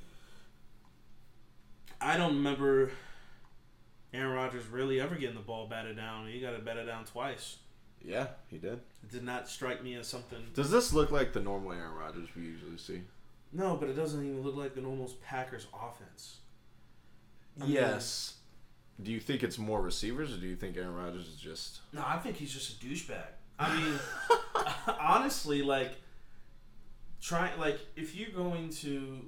I 2.02 2.18
don't 2.18 2.36
remember 2.38 2.92
Aaron 4.14 4.34
Rodgers 4.34 4.68
really 4.68 5.00
ever 5.02 5.16
getting 5.16 5.36
the 5.36 5.42
ball 5.42 5.68
batted 5.68 5.96
down. 5.98 6.28
He 6.28 6.40
got 6.40 6.54
it 6.54 6.64
batted 6.66 6.88
down 6.88 7.06
twice. 7.06 7.58
Yeah, 8.02 8.28
he 8.48 8.58
did. 8.58 8.80
It 9.04 9.12
did 9.12 9.24
not 9.24 9.48
strike 9.50 9.84
me 9.84 9.96
as 9.96 10.08
something. 10.08 10.40
Does 10.54 10.70
this 10.70 10.94
look 10.94 11.12
like 11.12 11.34
the 11.34 11.40
normal 11.42 11.72
Aaron 11.72 11.96
Rodgers 11.96 12.30
we 12.36 12.44
usually 12.44 12.78
see? 12.78 13.02
No, 13.52 13.76
but 13.78 13.90
it 13.90 13.94
doesn't 13.94 14.24
even 14.24 14.42
look 14.44 14.56
like 14.56 14.76
the 14.76 14.82
normal 14.82 15.10
Packers 15.24 15.68
offense. 15.74 16.38
I 17.60 17.64
mean- 17.64 17.74
yes. 17.74 18.34
Do 19.02 19.12
you 19.12 19.20
think 19.20 19.44
it's 19.44 19.58
more 19.58 19.82
receivers, 19.82 20.34
or 20.34 20.38
do 20.38 20.48
you 20.48 20.56
think 20.56 20.78
Aaron 20.78 20.96
Rodgers 20.96 21.28
is 21.28 21.36
just? 21.36 21.82
No, 21.92 22.02
I 22.06 22.18
think 22.18 22.38
he's 22.38 22.54
just 22.54 22.82
a 22.82 22.86
douchebag. 22.86 23.26
I 23.60 23.76
mean, 23.76 24.00
honestly, 25.00 25.62
like, 25.62 25.96
try 27.22 27.54
like 27.56 27.80
if 27.98 28.16
you're 28.16 28.30
going 28.30 28.70
to, 28.70 29.26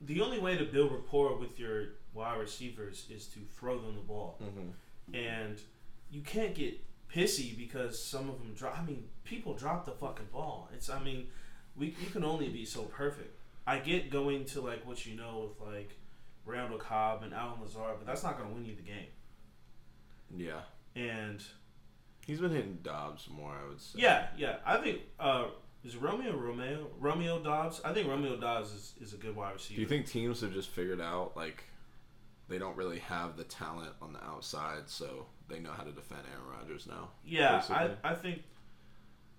the 0.00 0.20
only 0.20 0.38
way 0.38 0.56
to 0.56 0.64
build 0.64 0.92
rapport 0.92 1.36
with 1.36 1.58
your 1.58 1.86
wide 2.14 2.38
receivers 2.38 3.06
is 3.10 3.26
to 3.28 3.40
throw 3.58 3.78
them 3.80 3.94
the 3.96 4.00
ball, 4.02 4.38
Mm-hmm. 4.42 5.14
and 5.14 5.60
you 6.10 6.20
can't 6.22 6.54
get 6.54 6.80
pissy 7.12 7.56
because 7.56 8.02
some 8.02 8.28
of 8.28 8.38
them 8.38 8.54
drop. 8.54 8.78
I 8.78 8.84
mean, 8.84 9.04
people 9.24 9.54
drop 9.54 9.84
the 9.84 9.92
fucking 9.92 10.26
ball. 10.32 10.68
It's 10.74 10.88
I 10.90 11.02
mean, 11.02 11.26
we 11.76 11.86
you 12.00 12.10
can 12.10 12.24
only 12.24 12.48
be 12.48 12.64
so 12.64 12.82
perfect. 12.82 13.34
I 13.66 13.78
get 13.78 14.10
going 14.10 14.44
to 14.46 14.60
like 14.60 14.86
what 14.86 15.04
you 15.06 15.14
know 15.16 15.50
with 15.58 15.68
like 15.74 15.90
Randall 16.46 16.78
Cobb 16.78 17.22
and 17.22 17.34
Allen 17.34 17.60
Lazard, 17.62 17.96
but 17.98 18.06
that's 18.06 18.22
not 18.22 18.38
going 18.38 18.48
to 18.48 18.54
win 18.54 18.64
you 18.64 18.74
the 18.74 18.82
game. 18.82 19.08
Yeah, 20.36 20.60
And 20.94 21.42
he's 22.26 22.38
been 22.40 22.50
hitting 22.50 22.78
Doubs 22.82 23.28
more. 23.30 23.52
I 23.52 23.68
would 23.68 23.80
say. 23.80 23.98
Yeah, 24.00 24.26
yeah. 24.36 24.56
I 24.66 24.76
think 24.78 25.00
uh, 25.18 25.46
is 25.84 25.96
Romeo 25.96 26.36
Romeo 26.36 26.86
Romeo 26.98 27.38
Doubs. 27.42 27.80
I 27.84 27.92
think 27.92 28.08
Romeo 28.08 28.36
Doubs 28.36 28.72
is, 28.72 28.94
is 29.00 29.14
a 29.14 29.16
good 29.16 29.36
wide 29.36 29.54
receiver. 29.54 29.76
Do 29.76 29.80
you 29.82 29.88
think 29.88 30.06
teams 30.06 30.40
have 30.40 30.52
just 30.52 30.68
figured 30.70 31.00
out 31.00 31.36
like 31.36 31.64
they 32.48 32.58
don't 32.58 32.76
really 32.76 32.98
have 33.00 33.36
the 33.36 33.44
talent 33.44 33.92
on 34.02 34.12
the 34.12 34.24
outside, 34.24 34.88
so 34.88 35.26
they 35.48 35.60
know 35.60 35.70
how 35.72 35.82
to 35.82 35.92
defend 35.92 36.22
Aaron 36.32 36.58
Rodgers 36.58 36.86
now? 36.86 37.10
Yeah, 37.24 37.56
basically? 37.58 37.76
I, 38.04 38.10
I 38.10 38.14
think 38.14 38.42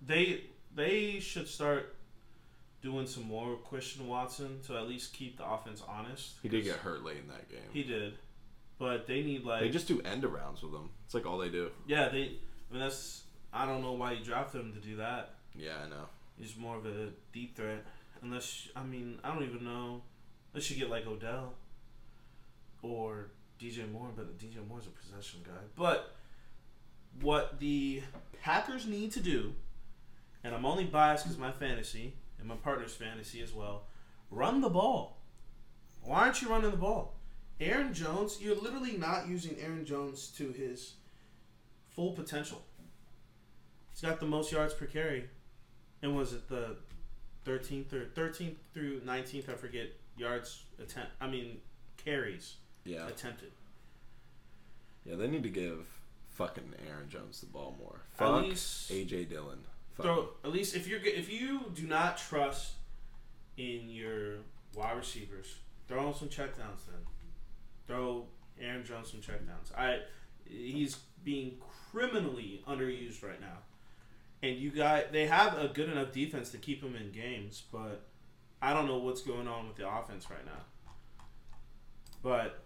they 0.06 0.44
they 0.74 1.20
should 1.20 1.48
start 1.48 1.96
doing 2.82 3.06
some 3.06 3.24
more 3.24 3.50
with 3.50 3.64
Christian 3.64 4.08
Watson 4.08 4.60
to 4.66 4.76
at 4.76 4.88
least 4.88 5.12
keep 5.12 5.36
the 5.36 5.44
offense 5.44 5.82
honest. 5.86 6.36
He 6.42 6.48
did 6.48 6.64
get 6.64 6.76
hurt 6.76 7.04
late 7.04 7.18
in 7.18 7.28
that 7.28 7.48
game. 7.50 7.68
He 7.72 7.82
did, 7.82 8.14
but 8.78 9.06
they 9.06 9.22
need 9.22 9.44
like 9.44 9.60
they 9.60 9.68
just 9.68 9.88
do 9.88 10.00
end 10.02 10.22
arounds 10.22 10.62
with 10.62 10.72
him. 10.72 10.88
It's 11.04 11.14
like 11.14 11.26
all 11.26 11.38
they 11.38 11.50
do. 11.50 11.70
yeah 11.86 12.08
they. 12.08 12.22
I 12.70 12.72
mean 12.72 12.82
that's 12.82 13.24
I 13.52 13.66
don't 13.66 13.82
know 13.82 13.92
why 13.92 14.12
you 14.12 14.24
drafted 14.24 14.60
him 14.62 14.72
to 14.72 14.78
do 14.80 14.96
that. 14.96 15.34
Yeah, 15.54 15.74
I 15.84 15.88
know. 15.88 16.06
He's 16.40 16.56
more 16.56 16.76
of 16.76 16.86
a 16.86 17.10
deep 17.32 17.56
threat. 17.56 17.84
Unless 18.22 18.68
I 18.74 18.82
mean 18.82 19.18
I 19.22 19.32
don't 19.32 19.44
even 19.44 19.64
know. 19.64 20.02
Unless 20.52 20.70
you 20.70 20.76
get 20.78 20.90
like 20.90 21.06
Odell 21.06 21.54
or 22.82 23.30
DJ 23.60 23.90
Moore, 23.92 24.08
but 24.16 24.38
DJ 24.38 24.66
Moore's 24.66 24.86
a 24.86 24.90
possession 24.90 25.40
guy. 25.44 25.60
But 25.76 26.14
what 27.20 27.60
the 27.60 28.02
Packers 28.42 28.86
need 28.86 29.12
to 29.12 29.20
do, 29.20 29.52
and 30.42 30.54
I'm 30.54 30.64
only 30.64 30.84
biased 30.84 31.24
because 31.24 31.38
my 31.38 31.52
fantasy 31.52 32.14
and 32.38 32.48
my 32.48 32.56
partner's 32.56 32.94
fantasy 32.94 33.42
as 33.42 33.52
well, 33.52 33.84
run 34.30 34.62
the 34.62 34.70
ball. 34.70 35.18
Why 36.02 36.20
aren't 36.20 36.40
you 36.40 36.48
running 36.48 36.70
the 36.70 36.76
ball? 36.78 37.16
Aaron 37.60 37.92
Jones, 37.92 38.38
you're 38.40 38.56
literally 38.56 38.96
not 38.96 39.28
using 39.28 39.56
Aaron 39.60 39.84
Jones 39.84 40.32
to 40.38 40.50
his 40.52 40.94
full 41.90 42.12
potential. 42.12 42.62
He's 43.92 44.00
got 44.00 44.18
the 44.18 44.26
most 44.26 44.50
yards 44.50 44.72
per 44.72 44.86
carry 44.86 45.28
and 46.02 46.16
was 46.16 46.32
it 46.32 46.48
the 46.48 46.76
13th 47.46 47.92
or 47.92 48.04
13th 48.06 48.56
through 48.74 49.00
19th? 49.00 49.48
I 49.48 49.54
forget 49.54 49.86
yards 50.16 50.62
attempt. 50.78 51.12
I 51.20 51.26
mean 51.28 51.58
carries 51.96 52.54
Yeah, 52.84 53.06
attempted. 53.08 53.52
yeah. 55.04 55.16
They 55.16 55.26
need 55.28 55.42
to 55.42 55.48
give 55.50 55.86
fucking 56.28 56.72
Aaron 56.88 57.08
Jones 57.08 57.40
the 57.40 57.46
ball 57.46 57.76
more. 57.78 58.00
Fuck 58.12 58.42
least 58.44 58.90
AJ 58.90 59.28
Dillon. 59.28 59.58
Fuck. 59.94 60.04
throw. 60.06 60.28
At 60.44 60.52
least 60.52 60.74
if 60.76 60.86
you're 60.88 61.00
if 61.04 61.30
you 61.30 61.60
do 61.74 61.86
not 61.86 62.16
trust 62.18 62.72
in 63.56 63.88
your 63.90 64.36
wide 64.74 64.96
receivers, 64.96 65.56
throw 65.88 66.08
him 66.08 66.14
some 66.14 66.28
checkdowns. 66.28 66.86
Then 66.86 67.00
throw 67.86 68.26
Aaron 68.60 68.84
Jones 68.84 69.10
some 69.10 69.20
checkdowns. 69.20 69.76
I 69.76 70.00
he's 70.46 70.98
being 71.24 71.56
criminally 71.92 72.62
underused 72.66 73.22
right 73.22 73.40
now. 73.40 73.58
And 74.42 74.56
you 74.56 74.70
got 74.70 75.12
they 75.12 75.26
have 75.26 75.58
a 75.58 75.68
good 75.68 75.88
enough 75.88 76.12
defense 76.12 76.50
to 76.50 76.58
keep 76.58 76.80
them 76.82 76.96
in 76.96 77.12
games, 77.12 77.62
but 77.70 78.02
I 78.62 78.72
don't 78.72 78.86
know 78.86 78.98
what's 78.98 79.20
going 79.20 79.48
on 79.48 79.66
with 79.68 79.76
the 79.76 79.88
offense 79.88 80.30
right 80.30 80.44
now. 80.44 81.24
But 82.22 82.62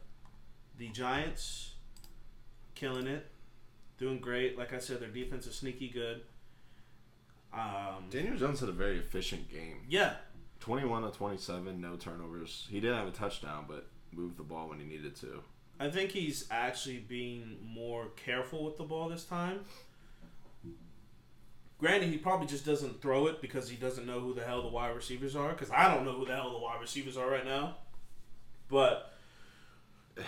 the 0.78 0.88
Giants 0.88 1.72
killing 2.74 3.06
it, 3.06 3.26
doing 3.98 4.18
great. 4.18 4.58
Like 4.58 4.72
I 4.72 4.78
said, 4.78 5.00
their 5.00 5.08
defense 5.08 5.46
is 5.46 5.54
sneaky 5.54 5.88
good. 5.88 6.22
Um, 7.52 8.06
Daniel 8.10 8.36
Jones 8.36 8.60
had 8.60 8.68
a 8.68 8.72
very 8.72 8.98
efficient 8.98 9.48
game. 9.48 9.82
yeah, 9.88 10.14
21 10.60 11.02
to 11.02 11.10
27, 11.10 11.80
no 11.80 11.94
turnovers. 11.96 12.66
He 12.68 12.80
didn't 12.80 12.96
have 12.96 13.06
a 13.06 13.12
touchdown, 13.12 13.66
but 13.68 13.86
moved 14.12 14.38
the 14.38 14.42
ball 14.42 14.68
when 14.70 14.80
he 14.80 14.86
needed 14.86 15.14
to. 15.16 15.42
I 15.78 15.90
think 15.90 16.10
he's 16.10 16.46
actually 16.50 16.98
being 16.98 17.58
more 17.64 18.06
careful 18.16 18.64
with 18.64 18.76
the 18.76 18.84
ball 18.84 19.08
this 19.08 19.24
time. 19.24 19.60
Granted, 21.78 22.08
he 22.10 22.16
probably 22.18 22.46
just 22.46 22.64
doesn't 22.64 23.02
throw 23.02 23.26
it 23.26 23.40
because 23.40 23.68
he 23.68 23.76
doesn't 23.76 24.06
know 24.06 24.20
who 24.20 24.32
the 24.32 24.44
hell 24.44 24.62
the 24.62 24.68
wide 24.68 24.94
receivers 24.94 25.34
are. 25.36 25.50
Because 25.50 25.70
I 25.70 25.92
don't 25.92 26.04
know 26.04 26.12
who 26.12 26.24
the 26.24 26.34
hell 26.34 26.52
the 26.52 26.58
wide 26.58 26.80
receivers 26.80 27.16
are 27.16 27.28
right 27.28 27.44
now. 27.44 27.76
But 28.68 29.12
uh, 30.16 30.22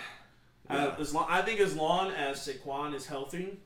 Yeah. 0.69 0.95
as 0.99 1.13
long, 1.13 1.25
I 1.29 1.41
think 1.41 1.59
as 1.59 1.75
long 1.75 2.11
as 2.11 2.45
Saquon 2.45 2.93
is 2.93 3.05
healthy, 3.07 3.57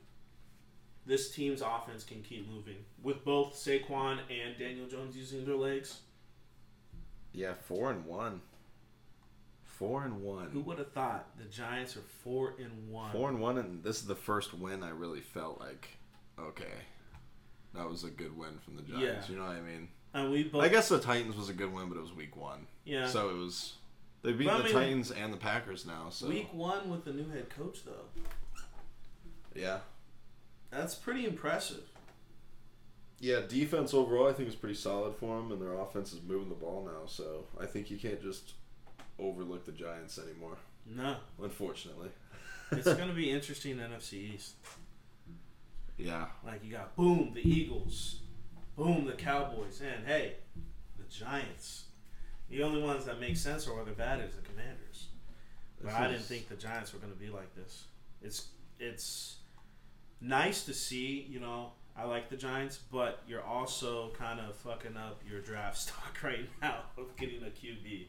this 1.04 1.32
team's 1.34 1.60
offense 1.60 2.04
can 2.04 2.22
keep 2.22 2.48
moving 2.48 2.76
with 3.02 3.24
both 3.24 3.54
Saquon 3.54 4.20
and 4.30 4.56
Daniel 4.58 4.86
Jones 4.86 5.16
using 5.16 5.44
their 5.44 5.56
legs. 5.56 6.00
Yeah, 7.32 7.54
four 7.66 7.90
and 7.90 8.04
one. 8.06 8.40
Four 9.64 10.04
and 10.04 10.22
one. 10.22 10.50
Who 10.52 10.60
would 10.60 10.78
have 10.78 10.92
thought 10.92 11.26
the 11.38 11.44
Giants 11.46 11.96
are 11.96 12.02
four 12.22 12.54
and 12.58 12.88
one? 12.90 13.10
Four 13.10 13.28
and 13.30 13.40
one, 13.40 13.58
and 13.58 13.82
this 13.82 13.96
is 14.00 14.06
the 14.06 14.14
first 14.14 14.54
win 14.54 14.82
I 14.84 14.90
really 14.90 15.20
felt 15.22 15.58
like, 15.58 15.88
okay, 16.38 16.70
that 17.74 17.88
was 17.88 18.04
a 18.04 18.10
good 18.10 18.36
win 18.36 18.58
from 18.64 18.76
the 18.76 18.82
Giants. 18.82 19.28
Yeah. 19.28 19.32
You 19.34 19.40
know 19.40 19.46
what 19.46 19.56
I 19.56 19.60
mean? 19.60 19.88
And 20.14 20.30
we 20.30 20.44
both, 20.44 20.62
I 20.62 20.68
guess 20.68 20.88
the 20.90 20.98
Titans 20.98 21.36
was 21.36 21.48
a 21.48 21.54
good 21.54 21.72
win, 21.72 21.88
but 21.88 21.96
it 21.96 22.02
was 22.02 22.12
week 22.12 22.36
one, 22.36 22.66
yeah. 22.84 23.06
so 23.08 23.30
it 23.30 23.36
was. 23.36 23.74
They 24.22 24.32
beat 24.32 24.46
But 24.46 24.54
I 24.54 24.58
the 24.58 24.64
mean- 24.64 24.72
Titans 24.74 25.10
and 25.10 25.32
the 25.32 25.36
Packers 25.38 25.84
now, 25.86 26.06
so 26.10 26.28
Week 26.28 26.52
one 26.52 26.90
with 26.90 27.04
the 27.04 27.12
new 27.12 27.28
head 27.30 27.48
coach, 27.50 27.78
though. 27.84 28.20
yeah, 29.54 29.78
That's 30.70 30.94
pretty 30.94 31.26
impressive. 31.26 31.82
yeah. 33.20 33.40
Defense 33.48 33.92
overall, 33.94 34.28
I 34.28 34.32
think 34.32 34.48
is 34.48 34.54
pretty 34.54 34.74
solid 34.76 35.16
for 35.16 35.36
them, 35.38 35.50
and 35.52 35.60
their 35.60 35.74
offense 35.78 36.12
is 36.12 36.20
moving 36.22 36.48
the 36.50 36.54
ball 36.54 36.84
now. 36.84 37.06
So 37.06 37.46
I 37.60 37.66
think 37.66 37.90
you 37.90 37.96
can't 37.98 38.22
just 38.22 38.52
overlook 39.18 39.64
the 39.66 39.72
Giants 39.72 40.18
anymore. 40.18 40.56
No, 40.86 41.16
Unfortunately, 41.42 42.08
it's 42.70 42.84
going 42.94 43.08
to 43.08 43.14
be 43.14 43.30
interesting 43.30 43.76
NFC 43.78 44.34
East. 44.34 44.54
Yeah. 46.04 46.26
Like 46.44 46.64
you 46.64 46.70
got 46.72 46.94
boom 46.96 47.32
the 47.34 47.40
Eagles, 47.48 48.20
boom 48.76 49.04
the 49.06 49.12
Cowboys, 49.12 49.80
and 49.80 50.06
hey, 50.06 50.34
the 50.98 51.04
Giants. 51.04 51.84
The 52.50 52.62
only 52.62 52.82
ones 52.82 53.04
that 53.06 53.18
make 53.20 53.36
sense 53.36 53.66
or 53.66 53.80
are 53.80 53.84
the 53.84 53.92
bad 53.92 54.20
is 54.20 54.34
the 54.36 54.42
Commanders. 54.42 55.08
But 55.80 55.86
This 55.88 55.96
I 55.96 56.06
didn't 56.08 56.20
is- 56.20 56.28
think 56.28 56.48
the 56.48 56.56
Giants 56.56 56.92
were 56.92 56.98
going 56.98 57.12
to 57.12 57.18
be 57.18 57.28
like 57.30 57.54
this. 57.54 57.84
It's 58.20 58.48
it's 58.78 59.36
nice 60.20 60.64
to 60.64 60.74
see. 60.74 61.26
You 61.30 61.40
know, 61.40 61.72
I 61.96 62.04
like 62.04 62.28
the 62.30 62.36
Giants, 62.36 62.78
but 62.90 63.22
you're 63.26 63.42
also 63.42 64.10
kind 64.18 64.40
of 64.40 64.54
fucking 64.56 64.96
up 64.96 65.22
your 65.28 65.40
draft 65.40 65.78
stock 65.82 66.18
right 66.22 66.48
now 66.60 66.80
of 66.98 67.16
getting 67.16 67.42
a 67.42 67.46
QB. 67.50 68.06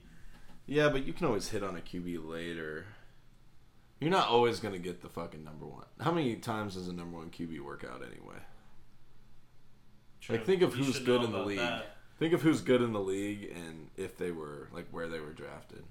Yeah, 0.65 0.89
but 0.89 1.05
you 1.05 1.12
can 1.13 1.25
always 1.27 1.50
hit 1.50 1.62
on 1.63 1.75
a 1.75 1.81
QB 1.81 2.27
later. 2.27 2.85
You're 4.03 4.12
not 4.12 4.27
always 4.27 4.60
gonna 4.60 4.79
get 4.79 5.01
the 5.01 5.07
fucking 5.07 5.45
number 5.45 5.65
one. 5.65 5.86
How 6.01 6.12
many 6.12 6.36
times 6.36 6.74
does 6.75 6.89
a 6.89 6.93
number 6.93 7.17
one 7.17 7.29
QB 7.29 7.62
work 7.62 7.86
out 7.89 8.01
anyway? 8.01 8.36
Like, 10.29 10.45
think 10.45 10.62
of 10.62 10.75
You 10.75 10.83
who's 10.83 11.00
good 11.00 11.24
in 11.24 11.31
the 11.31 11.39
league. 11.39 11.60
that. 11.60 11.95
Think 12.19 12.33
of 12.33 12.41
who's 12.41 12.60
good 12.60 12.81
in 12.81 12.91
the 12.91 13.00
league 13.00 13.50
and 13.55 13.89
if 13.95 14.17
they 14.17 14.31
were 14.31 14.67
like 14.74 14.88
where 14.91 15.07
they 15.07 15.19
were 15.22 15.31
drafted. 15.31 15.86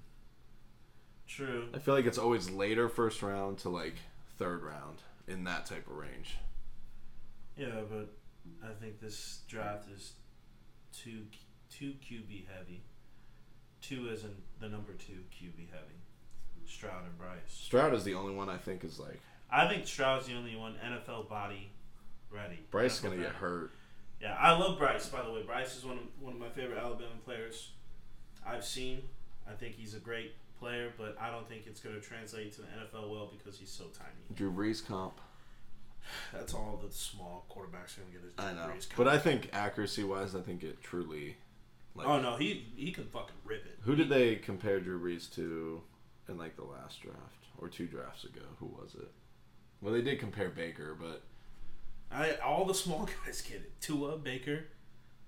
True. 1.27 1.69
I 1.73 1.79
feel 1.79 1.95
like 1.95 2.05
it's 2.05 2.19
always 2.19 2.51
later 2.51 2.87
first 2.87 3.23
round 3.23 3.57
to 3.59 3.69
like 3.69 3.95
third 4.37 4.61
round 4.61 4.99
in 5.27 5.43
that 5.45 5.65
type 5.65 5.87
of 5.87 5.95
range. 5.95 6.35
Yeah, 7.57 7.81
but 7.89 8.09
I 8.63 8.73
think 8.79 8.99
this 8.99 9.39
draft 9.47 9.89
is 9.89 10.13
too 10.91 11.25
too 11.71 11.93
QB 12.07 12.45
heavy. 12.55 12.83
Two 13.81 14.07
as 14.09 14.23
in 14.23 14.35
the 14.59 14.69
number 14.69 14.93
two 14.93 15.23
QB 15.31 15.71
heavy. 15.71 15.97
Stroud 16.67 17.05
and 17.05 17.17
Bryce. 17.17 17.37
Stroud 17.47 17.93
is 17.93 18.03
the 18.03 18.13
only 18.13 18.33
one 18.33 18.49
I 18.49 18.57
think 18.57 18.83
is 18.83 18.99
like 18.99 19.19
I 19.51 19.67
think 19.67 19.85
Stroud's 19.85 20.27
the 20.27 20.33
only 20.35 20.55
one 20.55 20.75
NFL 20.83 21.29
body 21.29 21.69
ready. 22.31 22.59
Bryce 22.71 22.95
is 22.95 22.99
gonna 22.99 23.17
get 23.17 23.33
hurt. 23.33 23.71
Yeah, 24.21 24.35
I 24.39 24.57
love 24.57 24.77
Bryce. 24.79 25.07
By 25.07 25.21
the 25.21 25.31
way, 25.31 25.43
Bryce 25.43 25.75
is 25.77 25.85
one 25.85 25.97
of 25.97 26.03
one 26.19 26.33
of 26.33 26.39
my 26.39 26.49
favorite 26.49 26.79
Alabama 26.79 27.11
players 27.23 27.69
I've 28.45 28.65
seen. 28.65 29.01
I 29.47 29.53
think 29.53 29.75
he's 29.75 29.93
a 29.93 29.99
great 29.99 30.33
player, 30.59 30.93
but 30.97 31.17
I 31.19 31.29
don't 31.29 31.47
think 31.47 31.67
it's 31.67 31.81
going 31.81 31.95
to 31.95 32.01
translate 32.01 32.53
to 32.53 32.61
the 32.61 32.67
NFL 32.67 33.09
well 33.09 33.29
because 33.37 33.59
he's 33.59 33.69
so 33.69 33.85
tiny. 33.85 34.33
Drew 34.33 34.51
Brees 34.51 34.85
comp. 34.85 35.19
That's 36.33 36.53
all 36.53 36.81
the 36.85 36.91
small 36.93 37.45
quarterbacks 37.49 37.97
are 37.97 38.01
gonna 38.01 38.13
get. 38.13 38.23
Is 38.23 38.33
I 38.37 38.53
know, 38.53 38.73
Brees 38.73 38.87
but 38.95 39.07
I 39.07 39.17
think 39.17 39.49
accuracy 39.53 40.03
wise, 40.03 40.35
I 40.35 40.41
think 40.41 40.63
it 40.63 40.81
truly. 40.81 41.37
Like, 41.95 42.07
oh 42.07 42.19
no, 42.19 42.37
he 42.37 42.65
he 42.75 42.91
can 42.91 43.05
fucking 43.05 43.35
rip 43.45 43.65
it. 43.65 43.77
Who 43.81 43.95
did 43.95 44.09
they 44.09 44.35
compare 44.35 44.79
Drew 44.79 44.99
Brees 44.99 45.33
to 45.35 45.81
in 46.29 46.37
like 46.37 46.55
the 46.55 46.63
last 46.63 47.01
draft 47.01 47.45
or 47.57 47.69
two 47.69 47.87
drafts 47.87 48.23
ago? 48.23 48.41
Who 48.59 48.67
was 48.67 48.95
it? 48.95 49.09
Well, 49.81 49.93
they 49.93 50.01
did 50.01 50.19
compare 50.19 50.49
Baker, 50.49 50.95
but 50.99 51.23
I 52.11 52.35
all 52.35 52.65
the 52.65 52.73
small 52.73 53.07
guys 53.25 53.41
get 53.41 53.57
it. 53.57 53.81
Tua, 53.81 54.17
Baker. 54.17 54.65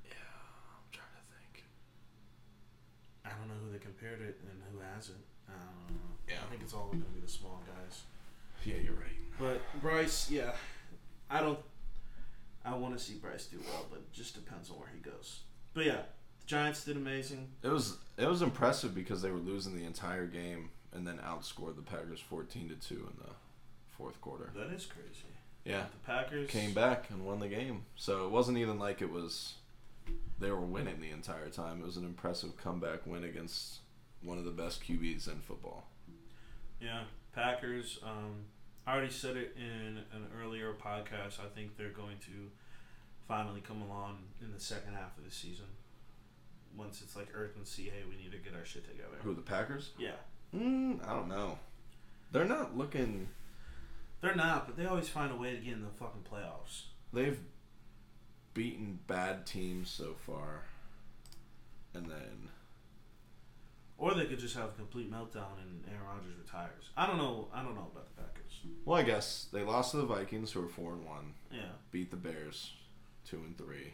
yeah, 0.06 0.14
I'm 0.14 0.90
trying 0.92 1.08
to 1.16 1.34
think. 1.36 1.64
I 3.26 3.30
don't 3.30 3.48
know 3.48 3.66
who 3.66 3.72
they 3.72 3.80
compared 3.80 4.22
it 4.22 4.40
and 4.50 4.62
who 4.72 4.80
hasn't. 4.94 5.18
I 5.50 5.54
don't 5.54 5.96
know. 5.96 6.02
Yeah. 6.28 6.36
I 6.46 6.50
think 6.50 6.62
it's 6.62 6.74
all 6.74 6.88
gonna 6.92 7.04
be 7.14 7.20
the 7.22 7.32
small 7.32 7.62
guys. 7.68 8.02
Yeah, 8.64 8.76
you're 8.84 8.94
right. 8.94 9.12
But 9.40 9.62
Bryce, 9.82 10.32
yeah, 10.32 10.52
I 11.30 11.42
don't. 11.42 11.60
I 12.64 12.74
want 12.76 12.98
to 12.98 13.04
see 13.04 13.16
Bryce 13.16 13.46
do 13.46 13.58
well, 13.60 13.86
but 13.92 14.00
it 14.00 14.12
just 14.12 14.34
depends 14.34 14.72
on 14.72 14.78
where 14.78 14.90
he 14.94 15.00
goes. 15.00 15.42
But 15.76 15.86
yeah, 15.86 16.02
the 16.40 16.46
Giants 16.48 16.84
did 16.84 16.98
amazing. 16.98 17.50
It 17.62 17.68
was 17.68 17.98
it 18.18 18.28
was 18.28 18.42
impressive 18.42 18.96
because 18.96 19.22
they 19.22 19.30
were 19.30 19.38
losing 19.38 19.76
the 19.76 19.84
entire 19.84 20.26
game 20.26 20.70
and 20.96 21.06
then 21.06 21.18
outscored 21.18 21.76
the 21.76 21.82
Packers 21.82 22.20
14 22.20 22.70
to 22.70 22.76
two 22.76 22.96
in 23.12 23.18
the 23.24 23.32
fourth 23.98 24.20
quarter. 24.22 24.52
That 24.56 24.74
is 24.74 24.86
crazy. 24.86 25.34
Yeah, 25.64 25.86
The 25.92 26.12
Packers 26.12 26.50
came 26.50 26.74
back 26.74 27.10
and 27.10 27.26
won 27.26 27.40
the 27.40 27.48
game. 27.48 27.86
So 27.96 28.26
it 28.26 28.32
wasn't 28.32 28.60
even 28.60 28.78
like 28.78 29.02
it 29.02 29.12
was 29.12 29.56
they 30.40 30.52
were 30.52 30.62
winning 30.62 31.02
the 31.02 31.10
entire 31.10 31.50
time. 31.50 31.82
It 31.82 31.86
was 31.86 31.98
an 31.98 32.06
impressive 32.06 32.56
comeback 32.58 33.08
win 33.08 33.24
against 33.24 33.80
one 34.22 34.38
of 34.38 34.46
the 34.46 34.52
best 34.52 34.84
QBs 34.84 35.28
in 35.28 35.40
football. 35.40 35.88
Yeah, 36.80 37.02
Packers. 37.34 38.00
Um, 38.04 38.46
I 38.86 38.94
already 38.94 39.12
said 39.12 39.38
it 39.38 39.56
in 39.58 39.98
an 40.14 40.28
earlier 40.40 40.74
podcast. 40.74 41.40
I 41.40 41.50
think 41.56 41.78
they're 41.78 41.90
going 41.90 42.18
to 42.26 42.52
finally 43.28 43.62
come 43.62 43.82
along 43.82 44.20
in 44.42 44.52
the 44.54 44.60
second 44.60 44.94
half 44.94 45.18
of 45.18 45.24
the 45.26 45.32
season. 45.32 45.66
Once 46.78 47.02
it's 47.02 47.16
like 47.16 47.30
urgency, 47.34 47.84
hey, 47.84 48.04
we 48.08 48.16
need 48.22 48.32
to 48.32 48.38
get 48.38 48.54
our 48.54 48.66
shit 48.66 48.86
together. 48.86 49.16
Who 49.24 49.34
the 49.34 49.42
Packers? 49.42 49.92
Yeah, 49.98 50.12
Mm, 50.56 51.08
I 51.08 51.14
don't 51.14 51.28
know. 51.28 51.60
They're 52.32 52.46
not 52.46 52.78
looking. 52.78 53.28
they're 54.22 54.36
not, 54.36 54.68
but 54.68 54.78
they 54.78 54.86
always 54.86 55.10
find 55.10 55.32
a 55.32 55.36
way 55.36 55.52
to 55.52 55.58
get 55.58 55.74
in 55.74 55.82
the 55.84 55.90
fucking 55.90 56.24
playoffs. 56.32 56.84
They've 57.14 57.40
beaten 58.54 59.00
bad 59.08 59.46
teams 59.46 59.90
so 59.90 60.16
far, 60.26 60.64
and 61.94 62.06
then 62.10 62.50
Or 63.98 64.14
they 64.14 64.26
could 64.26 64.40
just 64.40 64.56
have 64.56 64.70
a 64.70 64.74
complete 64.74 65.12
meltdown 65.12 65.60
and 65.62 65.84
Aaron 65.90 66.06
Rodgers 66.08 66.34
retires. 66.44 66.90
I 66.98 67.06
don't 67.08 67.18
know. 67.18 67.48
I 67.54 67.62
don't 67.64 67.76
know 67.76 67.90
about 67.94 68.08
the 68.16 68.22
Packers. 68.22 68.62
well, 68.86 68.98
I 69.00 69.04
guess 69.04 69.48
they 69.54 69.62
lost 69.64 69.92
to 69.92 69.98
the 69.98 70.06
Vikings, 70.06 70.52
who 70.52 70.64
are 70.66 70.70
four 70.70 70.94
and 70.94 71.06
one. 71.06 71.34
Yeah, 71.52 71.62
Beat 71.92 72.12
the 72.12 72.18
Bears, 72.18 72.72
two 73.30 73.38
and 73.38 73.58
three. 73.58 73.94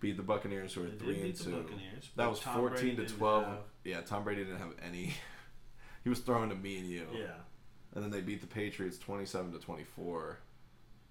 Beat 0.00 0.16
the 0.18 0.22
Buccaneers, 0.22 0.74
who 0.74 0.82
are 0.84 0.88
they 0.88 0.96
three 0.96 1.20
and 1.22 1.34
two. 1.34 1.50
Buccaneers. 1.62 2.10
That 2.16 2.28
was 2.28 2.40
Tom 2.40 2.56
fourteen 2.58 2.96
Brady 2.96 3.08
to 3.10 3.14
twelve. 3.16 3.44
have- 3.46 3.58
Yeah, 3.84 4.00
Tom 4.02 4.24
Brady 4.24 4.44
didn't 4.44 4.58
have 4.58 4.74
any. 4.84 5.14
he 6.04 6.10
was 6.10 6.18
throwing 6.20 6.50
to 6.50 6.54
me 6.56 6.78
and 6.78 6.86
you. 6.88 7.06
yeah, 7.14 7.28
And 7.94 8.04
then 8.04 8.10
they 8.10 8.20
beat 8.20 8.40
the 8.42 8.46
Patriots 8.46 8.98
twenty-seven 8.98 9.52
to 9.52 9.58
twenty-four. 9.58 10.38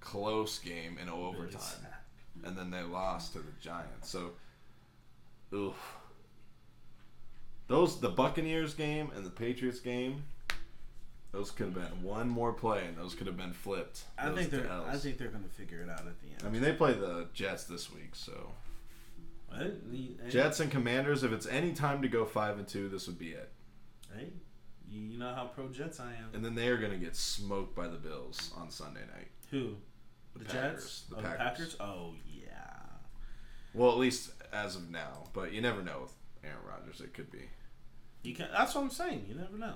Close 0.02 0.60
game 0.60 1.00
in 1.02 1.10
overtime. 1.10 1.88
and 2.44 2.56
then 2.56 2.70
they 2.70 2.84
lost 2.84 3.34
to 3.34 3.40
the 3.40 3.52
Giants. 3.60 4.08
So, 4.10 4.32
oof. 5.54 5.74
Those 7.68 8.00
the 8.00 8.10
Buccaneers 8.10 8.74
game 8.76 9.10
and 9.16 9.26
the 9.26 9.30
Patriots 9.32 9.80
game. 9.80 10.24
Those 11.32 11.52
could 11.52 11.66
have 11.66 11.76
been 11.76 12.04
one 12.04 12.30
more 12.30 12.54
play, 12.54 12.86
and 12.88 12.96
those 12.96 13.14
could 13.16 13.28
have 13.28 13.36
been 13.36 13.52
flipped. 13.52 14.04
I 14.18 14.30
Those 14.30 14.38
think 14.38 14.52
they're. 14.52 14.72
I 14.72 14.96
think 14.96 15.18
they're 15.18 15.28
going 15.30 15.44
to 15.44 15.50
figure 15.50 15.82
it 15.82 15.90
out 15.90 16.02
at 16.08 16.20
the 16.22 16.28
end. 16.28 16.44
I 16.46 16.50
mean, 16.50 16.62
they 16.62 16.72
play 16.74 16.94
the 16.94 17.28
Jets 17.34 17.64
this 17.66 17.92
week, 17.92 18.12
so 18.14 18.52
Hey, 19.58 19.72
Jets 20.30 20.60
and 20.60 20.72
Commanders. 20.72 21.24
If 21.24 21.32
it's 21.32 21.48
any 21.48 21.74
time 21.74 22.02
to 22.02 22.08
go 22.08 22.26
five 22.26 22.58
and 22.58 22.68
two, 22.68 22.90
this 22.90 23.08
would 23.08 23.20
be 23.20 23.30
it. 23.30 23.52
Hey, 24.16 24.30
you 24.90 25.18
know 25.18 25.34
how 25.34 25.46
pro 25.46 25.68
Jets 25.70 26.00
I 26.00 26.12
am. 26.14 26.30
And 26.34 26.44
then 26.44 26.56
they 26.56 26.68
are 26.70 26.78
going 26.78 26.92
to 26.92 26.98
get 26.98 27.16
smoked 27.16 27.76
by 27.76 27.88
the 27.88 27.98
Bills 27.98 28.52
on 28.58 28.70
Sunday 28.70 29.02
night. 29.16 29.28
Who? 29.52 29.76
The 30.36 30.46
Packers. 30.46 30.84
Jets. 30.84 31.02
The 31.10 31.16
oh, 31.16 31.22
Packers. 31.22 31.38
The 31.38 31.44
Packers. 31.44 31.78
Oh 31.80 32.14
yeah. 32.26 32.50
Well, 33.74 33.92
at 33.92 33.98
least 33.98 34.32
as 34.54 34.76
of 34.76 34.90
now, 34.90 35.26
but 35.34 35.54
you 35.54 35.62
never 35.62 35.82
know 35.82 36.02
with 36.04 36.14
Aaron 36.44 36.58
Rodgers. 36.68 37.02
It 37.02 37.14
could 37.14 37.32
be. 37.32 37.44
You 38.24 38.36
can. 38.36 38.48
That's 38.52 38.76
what 38.76 38.82
I'm 38.82 38.90
saying. 38.90 39.26
You 39.30 39.36
never 39.36 39.58
know. 39.58 39.76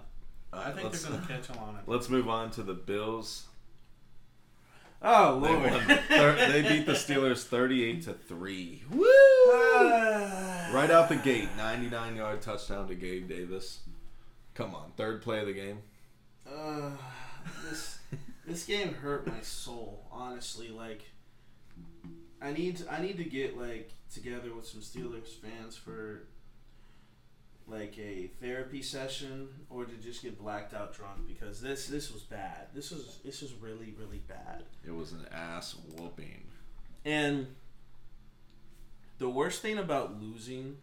I 0.51 0.71
think 0.71 0.85
let's, 0.85 1.03
they're 1.03 1.11
going 1.11 1.21
to 1.27 1.33
catch 1.33 1.49
on 1.57 1.75
it. 1.75 1.81
Let's 1.85 2.09
move 2.09 2.27
on 2.27 2.51
to 2.51 2.63
the 2.63 2.73
Bills 2.73 3.45
Oh 5.01 5.39
They, 5.39 5.47
lord. 5.47 5.71
won 5.71 5.81
thir- 5.81 6.51
they 6.51 6.61
beat 6.61 6.85
the 6.85 6.91
Steelers 6.93 7.43
38 7.43 8.03
to 8.03 8.13
3. 8.13 8.83
Woo! 8.91 9.05
Right 10.73 10.91
out 10.91 11.09
the 11.09 11.15
gate, 11.15 11.49
99 11.57 12.15
yard 12.15 12.41
touchdown 12.41 12.87
to 12.87 12.95
Gabe 12.95 13.27
Davis. 13.27 13.79
Come 14.53 14.75
on, 14.75 14.91
third 14.97 15.21
play 15.21 15.39
of 15.39 15.47
the 15.47 15.53
game. 15.53 15.79
Uh, 16.47 16.91
this 17.63 17.99
this 18.45 18.65
game 18.65 18.93
hurt 18.93 19.27
my 19.27 19.41
soul. 19.41 20.05
Honestly, 20.11 20.69
like 20.69 21.03
I 22.41 22.51
need 22.51 22.83
I 22.89 23.01
need 23.01 23.17
to 23.17 23.23
get 23.23 23.57
like 23.57 23.91
together 24.13 24.53
with 24.53 24.67
some 24.67 24.81
Steelers 24.81 25.27
fans 25.27 25.75
for 25.75 26.23
like 27.67 27.97
a 27.99 28.31
therapy 28.41 28.81
session 28.81 29.47
or 29.69 29.85
to 29.85 29.95
just 29.95 30.23
get 30.23 30.39
blacked 30.39 30.73
out 30.73 30.93
drunk 30.93 31.27
because 31.27 31.61
this 31.61 31.87
this 31.87 32.11
was 32.11 32.23
bad. 32.23 32.67
This 32.73 32.91
was 32.91 33.19
this 33.23 33.41
was 33.41 33.53
really 33.53 33.93
really 33.97 34.21
bad. 34.27 34.63
It 34.85 34.91
was 34.91 35.11
an 35.11 35.25
ass 35.31 35.75
whooping. 35.95 36.45
And 37.05 37.47
the 39.19 39.29
worst 39.29 39.61
thing 39.61 39.77
about 39.77 40.19
losing 40.19 40.77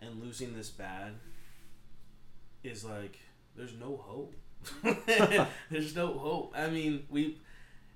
and 0.00 0.20
losing 0.20 0.56
this 0.56 0.70
bad 0.70 1.12
is 2.64 2.84
like 2.84 3.18
there's 3.56 3.74
no 3.74 3.96
hope. 3.96 4.34
there's 5.70 5.94
no 5.94 6.18
hope. 6.18 6.54
I 6.56 6.68
mean, 6.68 7.04
we 7.08 7.38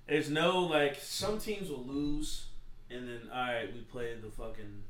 there's 0.06 0.30
no 0.30 0.60
like 0.60 0.96
some 1.00 1.38
teams 1.38 1.70
will 1.70 1.84
lose 1.84 2.46
and 2.90 3.08
then 3.08 3.20
all 3.32 3.40
right, 3.40 3.72
we 3.72 3.80
play 3.80 4.14
the 4.14 4.30
fucking 4.30 4.82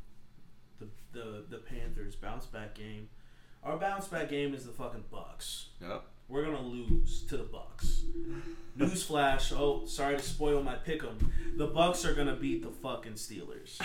the 0.79 0.87
the 1.13 1.45
the 1.49 1.59
Panthers 1.59 2.17
bounce 2.17 2.47
back 2.47 2.75
game. 2.75 3.09
Our 3.63 3.79
bounce 3.79 4.09
back 4.09 4.29
game 4.29 4.55
is 4.55 4.65
the 4.65 4.73
fucking 4.73 5.05
Bucks. 5.11 5.69
Yep. 5.81 6.05
We're 6.29 6.45
gonna 6.45 6.61
lose 6.61 7.25
to 7.29 7.37
the 7.37 7.45
Bucks. 7.45 8.03
Newsflash! 8.79 9.53
Oh, 9.57 9.87
sorry 9.87 10.17
to 10.17 10.23
spoil 10.23 10.63
my 10.63 10.75
pick'em. 10.75 11.31
The 11.57 11.69
Bucks 11.69 12.05
are 12.05 12.15
gonna 12.15 12.37
beat 12.37 12.63
the 12.63 12.71
fucking 12.71 13.15
Steelers. 13.15 13.81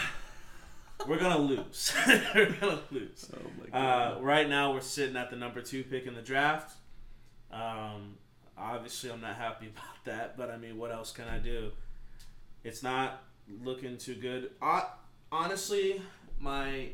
We're 1.07 1.19
gonna 1.19 1.39
lose. 1.39 1.93
we're 2.35 2.51
gonna 2.51 2.79
lose. 2.91 3.29
Oh 3.33 3.49
my 3.71 3.79
Uh, 3.79 4.19
right 4.21 4.47
now, 4.47 4.73
we're 4.73 4.81
sitting 4.81 5.15
at 5.15 5.29
the 5.29 5.35
number 5.35 5.61
two 5.61 5.83
pick 5.83 6.05
in 6.05 6.15
the 6.15 6.21
draft. 6.21 6.75
Um, 7.51 8.15
obviously, 8.57 9.11
I'm 9.11 9.21
not 9.21 9.35
happy 9.35 9.67
about 9.75 10.05
that, 10.05 10.37
but 10.37 10.49
I 10.49 10.57
mean, 10.57 10.77
what 10.77 10.91
else 10.91 11.11
can 11.11 11.27
I 11.27 11.37
do? 11.37 11.71
It's 12.63 12.83
not 12.83 13.23
looking 13.63 13.97
too 13.97 14.15
good. 14.15 14.51
I, 14.61 14.85
honestly, 15.31 16.01
my 16.39 16.89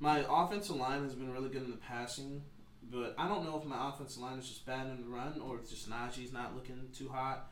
my 0.00 0.24
offensive 0.28 0.76
line 0.76 1.02
has 1.02 1.14
been 1.14 1.32
really 1.32 1.48
good 1.48 1.64
in 1.64 1.70
the 1.70 1.76
passing, 1.76 2.42
but 2.90 3.14
I 3.18 3.28
don't 3.28 3.44
know 3.44 3.58
if 3.58 3.64
my 3.64 3.88
offensive 3.88 4.22
line 4.22 4.38
is 4.38 4.48
just 4.48 4.64
bad 4.66 4.86
in 4.86 5.02
the 5.02 5.08
run 5.08 5.40
or 5.40 5.56
if 5.56 5.68
just 5.68 5.90
Najee's 5.90 6.32
not 6.32 6.54
looking 6.54 6.88
too 6.96 7.08
hot. 7.08 7.50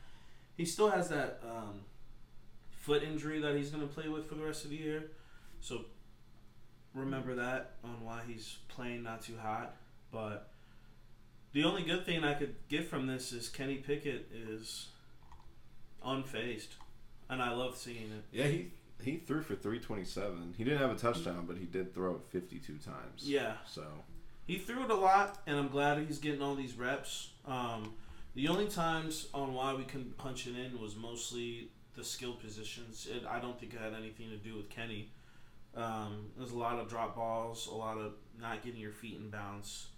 He 0.57 0.65
still 0.65 0.91
has 0.91 1.09
that 1.09 1.41
um, 1.45 1.81
foot 2.71 3.03
injury 3.03 3.41
that 3.41 3.57
he's 3.57 3.71
going 3.71 3.87
to 3.87 3.93
play 3.93 4.09
with 4.09 4.29
for 4.29 4.37
the 4.37 4.45
rest 4.45 4.65
of 4.65 4.71
the 4.71 4.77
year, 4.77 5.11
so 5.61 5.85
remember 6.95 7.35
that 7.35 7.73
on 7.85 8.05
why 8.05 8.21
he's 8.27 8.57
playing 8.69 9.03
not 9.03 9.23
too 9.23 9.37
hot. 9.41 9.77
But 10.11 10.51
the 11.53 11.65
only 11.65 11.83
good 11.83 12.07
thing 12.07 12.25
I 12.25 12.35
could 12.35 12.55
get 12.69 12.89
from 12.89 13.07
this 13.07 13.33
is 13.33 13.49
Kenny 13.49 13.77
Pickett 13.77 14.31
is 14.33 14.89
unfazed, 16.05 16.69
and 17.29 17.43
I 17.43 17.53
love 17.53 17.77
seeing 17.77 18.13
it. 18.13 18.25
Yeah, 18.33 18.47
he 18.47 18.71
he 19.03 19.17
threw 19.19 19.43
for 19.43 19.55
327. 19.55 20.55
He 20.57 20.65
didn't 20.65 20.79
have 20.79 20.91
a 20.91 20.97
touchdown, 20.99 21.45
but 21.47 21.59
he 21.59 21.67
did 21.67 21.95
throw 21.95 22.15
it 22.17 22.23
52 22.31 22.79
times. 22.79 23.23
Yeah, 23.23 23.55
So, 23.67 23.85
he 24.47 24.59
threw 24.59 24.85
it 24.85 24.91
a 24.91 24.95
lot, 24.95 25.39
and 25.47 25.59
I'm 25.59 25.69
glad 25.69 25.99
he's 26.07 26.19
getting 26.19 26.41
all 26.41 26.55
these 26.55 26.75
reps. 26.75 27.31
Um, 27.47 27.93
the 28.35 28.49
only 28.49 28.67
times 28.69 29.29
on 29.35 29.53
why 29.55 29.75
we 29.75 29.85
couldn't 29.85 30.17
punch 30.17 30.47
it 30.47 30.57
in 30.57 30.81
was 30.81 30.97
mostly 30.97 31.69
the 31.95 32.05
skill 32.05 32.35
positions. 32.35 33.07
It, 33.11 33.25
I 33.29 33.39
don't 33.39 33.59
think 33.59 33.75
it 33.75 33.81
had 33.81 33.93
anything 33.95 34.31
to 34.31 34.37
do 34.37 34.57
with 34.57 34.71
Kenny. 34.71 35.11
Um, 35.77 36.31
there's 36.37 36.53
a 36.53 36.59
lot 36.59 36.79
of 36.79 36.89
drop 36.89 37.15
balls, 37.15 37.67
a 37.67 37.75
lot 37.75 37.99
of 37.99 38.13
not 38.41 38.63
getting 38.63 38.81
your 38.81 38.93
feet 38.93 39.17
in 39.17 39.29
bounds. 39.29 39.89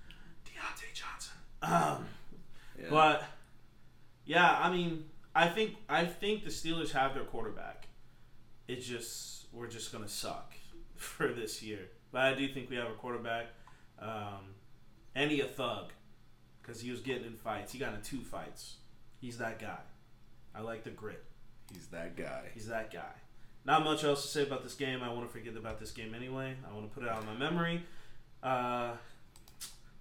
Diontae 0.45 0.93
Johnson. 0.93 1.35
Um, 1.62 2.07
yeah. 2.79 2.87
But 2.91 3.25
yeah, 4.25 4.59
I 4.61 4.71
mean, 4.71 5.05
I 5.35 5.49
think 5.49 5.77
I 5.88 6.05
think 6.05 6.45
the 6.45 6.51
Steelers 6.51 6.91
have 6.93 7.14
their 7.14 7.25
quarterback. 7.25 7.87
It's 8.67 8.87
just 8.87 9.47
we're 9.53 9.69
just 9.69 9.93
gonna 9.93 10.09
suck 10.09 10.53
for 10.97 11.29
this 11.29 11.62
year. 11.62 11.91
But 12.11 12.23
I 12.23 12.35
do 12.35 12.49
think 12.49 12.71
we 12.71 12.77
have 12.77 12.88
a 12.88 12.95
quarterback, 12.95 13.47
um, 14.01 14.55
and 15.14 15.31
he 15.31 15.41
a 15.43 15.47
thug, 15.47 15.93
because 16.61 16.81
he 16.81 16.91
was 16.91 17.01
getting 17.01 17.25
in 17.25 17.37
fights. 17.37 17.73
He 17.73 17.79
got 17.79 17.95
in 17.95 18.01
two 18.01 18.21
fights. 18.21 18.77
He's 19.21 19.38
that 19.38 19.59
guy. 19.59 19.79
I 20.55 20.62
like 20.62 20.85
the 20.85 20.91
grit. 20.91 21.23
He's 21.73 21.87
that 21.88 22.17
guy. 22.17 22.45
He's 22.55 22.69
that 22.69 22.93
guy. 22.93 23.12
Not 23.68 23.85
much 23.85 24.02
else 24.02 24.22
to 24.22 24.28
say 24.28 24.42
about 24.44 24.62
this 24.62 24.74
game. 24.74 25.02
I 25.02 25.12
want 25.12 25.26
to 25.26 25.33
forget 25.33 25.54
about 25.54 25.78
this 25.78 25.90
game 25.90 26.14
anyway. 26.14 26.54
I 26.66 26.74
want 26.74 26.88
to 26.88 26.94
put 26.94 27.02
it 27.07 27.11
out 27.11 27.18
of 27.18 27.26
my 27.26 27.35
memory. 27.35 27.83
Uh, 28.42 28.92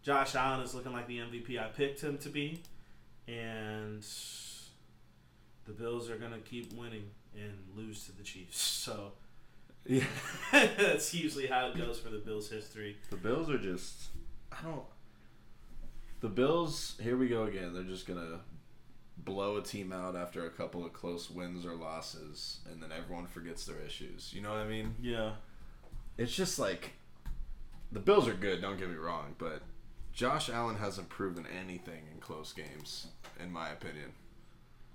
Josh 0.01 0.36
Allen 0.36 0.62
is 0.62 0.73
looking 0.73 0.93
like 0.93 1.06
the 1.06 1.17
MVP 1.17 1.60
I 1.60 1.67
picked 1.67 1.99
him 1.99 2.17
to 2.19 2.30
be, 2.30 2.62
and 3.27 4.01
the 5.65 5.73
Bills 5.73 6.10
are 6.10 6.15
gonna 6.15 6.39
keep 6.39 6.71
winning 6.71 7.10
and 7.36 7.58
lose 7.75 8.06
to 8.06 8.13
the 8.13 8.23
Chiefs. 8.23 8.58
So 8.88 9.12
Yeah. 9.86 10.06
that's 10.53 11.13
usually 11.13 11.47
how 11.47 11.67
it 11.67 11.77
goes 11.77 11.99
for 11.99 12.10
the 12.10 12.19
Bills' 12.19 12.49
history. 12.49 12.95
The 13.10 13.17
Bills 13.17 13.49
are 13.49 13.58
just. 13.58 14.03
I 14.49 14.63
don't. 14.63 14.86
The 16.21 16.30
Bills. 16.30 16.95
Here 17.01 17.17
we 17.17 17.27
go 17.27 17.43
again. 17.43 17.73
They're 17.73 17.84
just 17.84 18.08
gonna 18.08 18.39
blow 19.17 19.58
a 19.58 19.62
team 19.62 19.91
out 19.91 20.15
after 20.15 20.45
a 20.45 20.49
couple 20.49 20.86
of 20.86 20.93
close 20.93 21.30
wins 21.30 21.65
or 21.65 21.75
losses, 21.75 22.60
and 22.71 22.82
then 22.82 22.91
everyone 22.91 23.27
forgets 23.27 23.65
their 23.65 23.80
issues. 23.80 24.32
You 24.34 24.41
know 24.41 24.49
what 24.49 24.60
I 24.60 24.67
mean? 24.67 24.95
Yeah. 25.01 25.32
It's 26.17 26.36
just 26.36 26.60
like 26.60 26.93
the 27.91 27.99
Bills 27.99 28.27
are 28.27 28.34
good. 28.34 28.62
Don't 28.62 28.80
get 28.80 28.89
me 28.89 28.95
wrong, 28.95 29.36
but 29.38 29.62
Josh 30.13 30.49
Allen 30.49 30.77
hasn't 30.77 31.10
proven 31.10 31.45
anything 31.45 32.08
in 32.12 32.19
close 32.19 32.53
games, 32.53 33.08
in 33.39 33.51
my 33.51 33.69
opinion. 33.69 34.13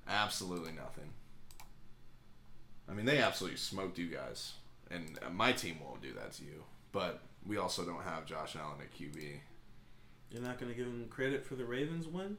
Absolutely 0.09 0.73
nothing. 0.73 1.11
I 2.89 2.95
mean, 2.95 3.07
they 3.07 3.19
absolutely 3.19 3.59
smoked 3.59 3.99
you 3.99 4.09
guys, 4.09 4.55
and 4.91 5.19
uh, 5.25 5.31
my 5.31 5.53
team 5.53 5.77
won't 5.83 6.03
do 6.03 6.13
that 6.15 6.33
to 6.33 6.45
you. 6.45 6.65
But 6.91 7.21
we 7.47 7.57
also 7.57 7.85
don't 7.85 8.03
have 8.03 8.27
Josh 8.27 8.57
Allen 8.57 8.81
at 8.81 8.93
QB. 8.99 9.39
You're 10.31 10.43
not 10.43 10.59
gonna 10.59 10.75
give 10.75 10.87
him 10.87 11.07
credit 11.09 11.45
for 11.45 11.55
the 11.55 11.65
Ravens 11.65 12.07
win 12.09 12.37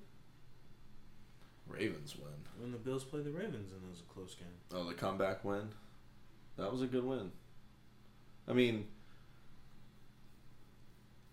Ravens 1.74 2.16
win. 2.16 2.32
when 2.60 2.72
the 2.72 2.78
Bills 2.78 3.04
play 3.04 3.22
the 3.22 3.32
Ravens 3.32 3.72
and 3.72 3.82
it 3.84 3.90
was 3.90 4.00
a 4.02 4.14
close 4.14 4.36
game. 4.36 4.48
Oh, 4.74 4.84
the 4.88 4.94
comeback 4.94 5.44
win. 5.44 5.70
That 6.58 6.72
was 6.72 6.82
a 6.82 6.88
good 6.88 7.04
win. 7.04 7.32
I 8.48 8.54
mean, 8.54 8.86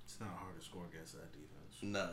It's 0.04 0.18
not 0.20 0.30
hard 0.38 0.58
to 0.58 0.64
score 0.64 0.82
against 0.92 1.14
that 1.14 1.32
defense. 1.32 1.82
no. 1.82 2.08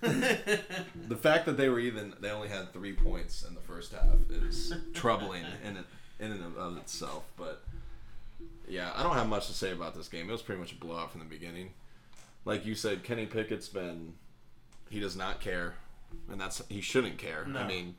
the 1.08 1.16
fact 1.16 1.46
that 1.46 1.56
they 1.56 1.68
were 1.68 1.80
even 1.80 2.14
they 2.20 2.30
only 2.30 2.48
had 2.48 2.72
three 2.72 2.92
points 2.92 3.42
in 3.44 3.54
the 3.54 3.60
first 3.60 3.92
half 3.92 4.04
is 4.30 4.72
troubling 4.94 5.44
in 5.64 5.78
in 6.20 6.30
and 6.32 6.56
of 6.56 6.76
itself. 6.78 7.24
But 7.36 7.62
yeah, 8.68 8.92
I 8.94 9.02
don't 9.02 9.14
have 9.14 9.28
much 9.28 9.48
to 9.48 9.52
say 9.52 9.72
about 9.72 9.94
this 9.94 10.08
game. 10.08 10.28
It 10.28 10.32
was 10.32 10.42
pretty 10.42 10.60
much 10.60 10.72
a 10.72 10.76
blowout 10.76 11.10
from 11.10 11.20
the 11.20 11.26
beginning. 11.26 11.70
Like 12.44 12.64
you 12.64 12.74
said, 12.74 13.02
Kenny 13.02 13.26
Pickett's 13.26 13.68
been 13.68 14.14
he 14.90 15.00
does 15.00 15.16
not 15.16 15.40
care, 15.40 15.74
and 16.30 16.40
that's 16.40 16.62
he 16.68 16.80
shouldn't 16.80 17.18
care. 17.18 17.46
I 17.54 17.66
mean, 17.66 17.96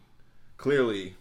clearly 0.57 1.15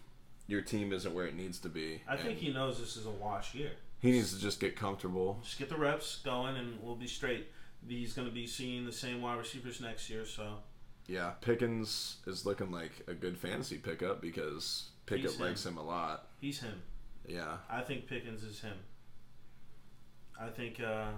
your 0.47 0.61
team 0.61 0.93
isn't 0.93 1.13
where 1.13 1.25
it 1.25 1.35
needs 1.35 1.59
to 1.59 1.69
be. 1.69 2.01
I 2.07 2.15
think 2.17 2.37
he 2.39 2.51
knows 2.53 2.79
this 2.79 2.97
is 2.97 3.05
a 3.05 3.11
wash 3.11 3.53
year. 3.55 3.71
he 3.99 4.11
needs 4.11 4.33
to 4.33 4.39
just 4.39 4.59
get 4.59 4.75
comfortable. 4.75 5.39
Just 5.43 5.57
get 5.57 5.69
the 5.69 5.77
reps 5.77 6.19
going, 6.23 6.55
and 6.57 6.77
we'll 6.81 6.95
be 6.95 7.07
straight. 7.07 7.47
He's 7.87 8.13
going 8.13 8.27
to 8.27 8.33
be 8.33 8.47
seeing 8.47 8.85
the 8.85 8.91
same 8.91 9.21
wide 9.21 9.37
receivers 9.37 9.79
next 9.81 10.09
year, 10.09 10.25
so 10.25 10.57
Yeah, 11.07 11.31
Pickens 11.41 12.17
is 12.25 12.45
looking 12.45 12.71
like 12.71 13.03
a 13.07 13.13
good 13.13 13.37
fantasy 13.37 13.77
pickup 13.77 14.21
because 14.21 14.89
Pickett 15.05 15.31
He's 15.31 15.39
likes 15.39 15.65
him 15.65 15.77
a 15.77 15.83
lot. 15.83 16.27
he's 16.41 16.59
him. 16.61 16.81
Yeah. 17.27 17.57
I 17.69 17.81
think 17.81 18.07
Pickens 18.07 18.43
is 18.43 18.59
him. 18.59 18.77
I 20.39 20.49
think 20.49 20.79
uh, 20.79 21.09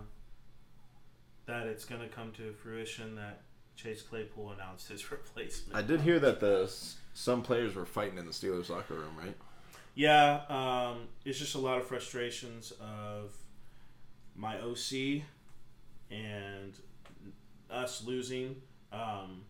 that 1.45 1.67
it's 1.67 1.85
going 1.85 2.01
to 2.01 2.07
come 2.07 2.31
to 2.33 2.53
fruition 2.53 3.15
that 3.15 3.41
Chase 3.77 4.01
Claypool 4.01 4.51
announced 4.51 4.89
his 4.89 5.09
replacement. 5.11 5.77
I 5.77 5.81
did 5.81 6.01
hear 6.01 6.19
that 6.19 6.39
the 6.39 6.71
some 7.13 7.41
players 7.41 7.75
were 7.75 7.85
fighting 7.85 8.17
in 8.17 8.25
the 8.25 8.31
Steelers 8.31 8.69
locker 8.69 8.95
room, 8.95 9.15
right? 9.17 9.35
Yeah, 9.95 10.41
um, 10.49 11.07
it's 11.25 11.39
just 11.39 11.55
a 11.55 11.59
lot 11.59 11.77
of 11.79 11.87
frustrations 11.87 12.71
of 12.79 13.35
my 14.35 14.59
OC 14.59 15.23
and 16.11 16.73
us 17.71 18.03
losing. 18.05 18.61
Um, 18.91 19.43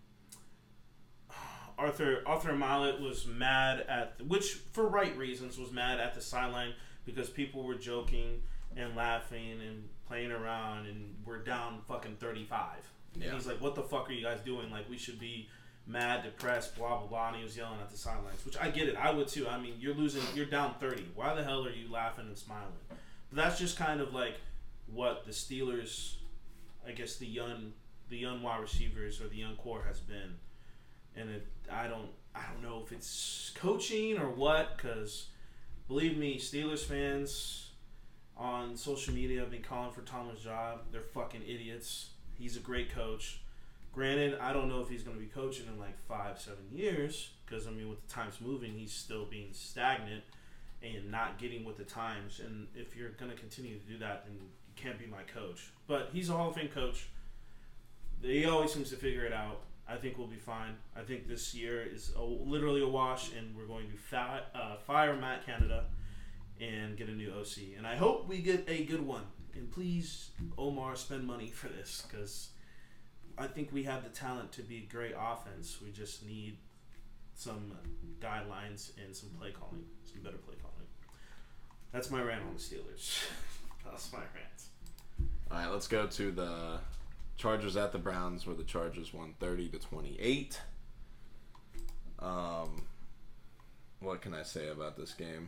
Arthur 1.77 2.23
Arthur 2.25 2.53
Maulet 2.53 3.01
was 3.01 3.27
mad 3.27 3.81
at 3.81 4.25
which 4.25 4.53
for 4.71 4.87
right 4.87 5.15
reasons 5.17 5.57
was 5.57 5.71
mad 5.71 5.99
at 5.99 6.15
the 6.15 6.21
sideline 6.21 6.73
because 7.05 7.29
people 7.29 7.63
were 7.63 7.75
joking 7.75 8.41
and 8.75 8.95
laughing 8.95 9.59
and 9.65 9.87
playing 10.07 10.31
around 10.31 10.87
and 10.87 11.15
we're 11.25 11.43
down 11.43 11.81
fucking 11.87 12.15
35. 12.15 12.77
Yeah. 13.19 13.27
And 13.27 13.35
he's 13.35 13.47
like, 13.47 13.61
"What 13.61 13.75
the 13.75 13.83
fuck 13.83 14.09
are 14.09 14.13
you 14.13 14.23
guys 14.23 14.39
doing? 14.41 14.71
Like 14.71 14.89
we 14.89 14.97
should 14.97 15.19
be 15.19 15.49
mad, 15.85 16.23
depressed, 16.23 16.77
blah 16.77 16.97
blah 16.97 17.07
blah." 17.07 17.27
And 17.29 17.37
he 17.37 17.43
was 17.43 17.57
yelling 17.57 17.79
at 17.81 17.89
the 17.89 17.97
sidelines, 17.97 18.45
which 18.45 18.57
I 18.57 18.69
get 18.69 18.87
it. 18.87 18.95
I 18.95 19.11
would 19.11 19.27
too. 19.27 19.47
I 19.47 19.59
mean, 19.59 19.75
you're 19.79 19.95
losing. 19.95 20.23
You're 20.35 20.45
down 20.45 20.75
30. 20.79 21.05
Why 21.15 21.33
the 21.33 21.43
hell 21.43 21.65
are 21.65 21.71
you 21.71 21.91
laughing 21.91 22.25
and 22.27 22.37
smiling? 22.37 22.73
But 22.89 22.97
that's 23.35 23.59
just 23.59 23.77
kind 23.77 24.01
of 24.01 24.13
like 24.13 24.35
what 24.87 25.25
the 25.25 25.31
Steelers, 25.31 26.15
I 26.87 26.91
guess 26.91 27.17
the 27.17 27.27
young 27.27 27.73
the 28.09 28.17
young 28.17 28.41
wide 28.41 28.61
receivers 28.61 29.19
or 29.21 29.27
the 29.27 29.35
young 29.35 29.55
core 29.55 29.83
has 29.87 29.99
been, 29.99 30.35
and 31.15 31.29
it, 31.29 31.47
I 31.71 31.87
don't 31.87 32.09
I 32.35 32.41
don't 32.51 32.63
know 32.63 32.83
if 32.85 32.91
it's 32.91 33.51
coaching 33.55 34.17
or 34.17 34.29
what 34.29 34.77
because 34.77 35.27
believe 35.87 36.17
me, 36.17 36.37
Steelers 36.37 36.83
fans 36.83 37.71
on 38.35 38.77
social 38.77 39.13
media 39.13 39.39
have 39.39 39.51
been 39.51 39.63
calling 39.63 39.91
for 39.91 40.01
Tomlin's 40.01 40.43
job. 40.43 40.81
They're 40.91 41.01
fucking 41.01 41.41
idiots. 41.41 42.11
He's 42.37 42.57
a 42.57 42.59
great 42.59 42.93
coach. 42.93 43.41
Granted, 43.93 44.37
I 44.39 44.53
don't 44.53 44.69
know 44.69 44.81
if 44.81 44.89
he's 44.89 45.03
going 45.03 45.17
to 45.17 45.23
be 45.23 45.29
coaching 45.29 45.65
in 45.67 45.79
like 45.79 45.97
five, 46.07 46.39
seven 46.39 46.65
years 46.71 47.31
because 47.45 47.67
I 47.67 47.71
mean, 47.71 47.89
with 47.89 48.05
the 48.05 48.13
times 48.13 48.35
moving, 48.39 48.73
he's 48.73 48.93
still 48.93 49.25
being 49.25 49.49
stagnant 49.53 50.23
and 50.83 51.09
not 51.09 51.39
getting 51.39 51.65
with 51.65 51.77
the 51.77 51.83
times. 51.83 52.39
And 52.43 52.67
if 52.75 52.95
you're 52.95 53.09
going 53.09 53.31
to 53.31 53.37
continue 53.37 53.77
to 53.77 53.85
do 53.85 53.97
that, 53.99 54.25
then 54.25 54.35
you 54.35 54.47
can't 54.75 54.99
be 54.99 55.07
my 55.07 55.23
coach. 55.33 55.71
But 55.87 56.09
he's 56.13 56.29
a 56.29 56.33
Hall 56.33 56.49
of 56.49 56.55
Fame 56.55 56.67
coach. 56.67 57.07
He 58.21 58.45
always 58.45 58.73
seems 58.73 58.89
to 58.91 58.95
figure 58.95 59.23
it 59.23 59.33
out. 59.33 59.61
I 59.89 59.95
think 59.95 60.17
we'll 60.17 60.27
be 60.27 60.35
fine. 60.35 60.75
I 60.95 61.01
think 61.01 61.27
this 61.27 61.55
year 61.55 61.81
is 61.81 62.11
a, 62.17 62.21
literally 62.21 62.81
a 62.81 62.87
wash, 62.87 63.31
and 63.33 63.55
we're 63.55 63.67
going 63.67 63.87
to 63.89 64.17
uh, 64.17 64.77
fire 64.85 65.15
Matt 65.15 65.45
Canada 65.45 65.85
and 66.59 66.97
get 66.97 67.07
a 67.07 67.13
new 67.13 67.31
OC. 67.31 67.77
And 67.77 67.87
I 67.87 67.95
hope 67.95 68.27
we 68.27 68.39
get 68.39 68.65
a 68.67 68.83
good 68.83 69.05
one. 69.05 69.23
And 69.57 69.71
please, 69.71 70.29
Omar, 70.57 70.95
spend 70.95 71.25
money 71.25 71.47
for 71.47 71.67
this 71.67 72.03
because 72.07 72.49
I 73.37 73.47
think 73.47 73.73
we 73.73 73.83
have 73.83 74.03
the 74.03 74.09
talent 74.09 74.51
to 74.53 74.61
be 74.61 74.77
a 74.77 74.93
great 74.93 75.15
offense. 75.19 75.79
We 75.83 75.91
just 75.91 76.25
need 76.25 76.57
some 77.33 77.71
guidelines 78.19 78.91
and 79.03 79.15
some 79.15 79.29
play 79.29 79.51
calling, 79.51 79.83
some 80.05 80.21
better 80.21 80.37
play 80.37 80.55
calling. 80.61 80.87
That's 81.91 82.11
my 82.11 82.21
rant 82.21 82.43
on 82.43 82.53
the 82.53 82.59
Steelers. 82.59 83.25
That's 83.85 84.11
my 84.13 84.19
rant. 84.19 85.29
All 85.49 85.57
right, 85.57 85.71
let's 85.71 85.87
go 85.87 86.05
to 86.05 86.31
the 86.31 86.79
Chargers 87.37 87.77
at 87.77 87.91
the 87.91 87.99
Browns, 87.99 88.45
where 88.45 88.55
the 88.55 88.63
Chargers 88.63 89.13
won 89.13 89.33
thirty 89.39 89.69
to 89.69 89.79
twenty-eight. 89.79 90.59
Um, 92.19 92.83
what 94.01 94.21
can 94.21 94.33
I 94.33 94.43
say 94.43 94.67
about 94.67 94.97
this 94.97 95.13
game? 95.13 95.47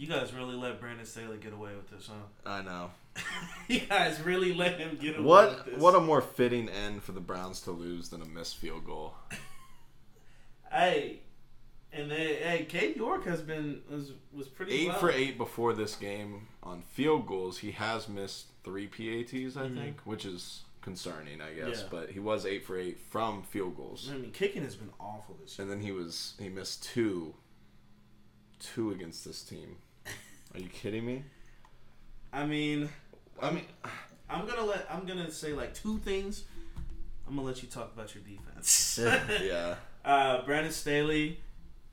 You 0.00 0.06
guys 0.06 0.32
really 0.32 0.56
let 0.56 0.80
Brandon 0.80 1.04
Staley 1.04 1.36
get 1.36 1.52
away 1.52 1.72
with 1.76 1.90
this, 1.90 2.08
huh? 2.08 2.48
I 2.50 2.62
know 2.62 2.90
you 3.68 3.80
guys 3.80 4.18
really 4.22 4.54
let 4.54 4.78
him 4.78 4.96
get 4.98 5.16
away 5.18 5.24
what 5.26 5.56
with 5.66 5.74
this. 5.74 5.82
what 5.82 5.94
a 5.94 6.00
more 6.00 6.22
fitting 6.22 6.70
end 6.70 7.02
for 7.02 7.12
the 7.12 7.20
Browns 7.20 7.60
to 7.62 7.70
lose 7.70 8.08
than 8.08 8.22
a 8.22 8.24
missed 8.24 8.56
field 8.56 8.86
goal. 8.86 9.12
hey, 10.72 11.20
and 11.92 12.10
they, 12.10 12.36
hey, 12.36 12.66
Cade 12.66 12.96
York 12.96 13.26
has 13.26 13.42
been 13.42 13.82
was 13.90 14.12
was 14.32 14.48
pretty 14.48 14.72
Eight 14.72 14.88
well. 14.88 14.98
for 14.98 15.10
eight 15.10 15.36
before 15.36 15.74
this 15.74 15.94
game 15.96 16.48
on 16.62 16.80
field 16.80 17.26
goals. 17.26 17.58
He 17.58 17.72
has 17.72 18.08
missed 18.08 18.46
three 18.64 18.86
PATs, 18.86 19.54
I 19.58 19.66
Mhm. 19.66 19.74
think, 19.76 20.00
which 20.06 20.24
is 20.24 20.62
concerning, 20.80 21.42
I 21.42 21.52
guess. 21.52 21.82
Yeah. 21.82 21.88
But 21.90 22.10
he 22.12 22.20
was 22.20 22.46
eight 22.46 22.64
for 22.64 22.78
eight 22.78 22.98
from 23.00 23.42
field 23.42 23.76
goals. 23.76 24.08
I 24.10 24.16
mean, 24.16 24.30
kicking 24.30 24.62
has 24.62 24.76
been 24.76 24.92
awful 24.98 25.36
this 25.42 25.58
year. 25.58 25.64
And 25.64 25.70
then 25.70 25.82
he 25.86 25.92
was 25.92 26.36
he 26.38 26.48
missed 26.48 26.84
two 26.84 27.34
two 28.60 28.90
against 28.92 29.26
this 29.26 29.42
team. 29.42 29.76
Are 30.54 30.60
you 30.60 30.68
kidding 30.68 31.04
me? 31.04 31.24
I 32.32 32.46
mean, 32.46 32.88
I 33.40 33.50
mean 33.50 33.64
I'm 34.28 34.46
gonna 34.46 34.64
let 34.64 34.86
I'm 34.90 35.06
gonna 35.06 35.30
say 35.30 35.52
like 35.52 35.74
two 35.74 35.98
things. 35.98 36.44
I'm 37.26 37.36
gonna 37.36 37.46
let 37.46 37.62
you 37.62 37.68
talk 37.68 37.92
about 37.94 38.14
your 38.14 38.24
defense. 38.24 38.98
yeah. 39.42 39.76
Uh, 40.04 40.44
Brandon 40.44 40.72
Staley, 40.72 41.40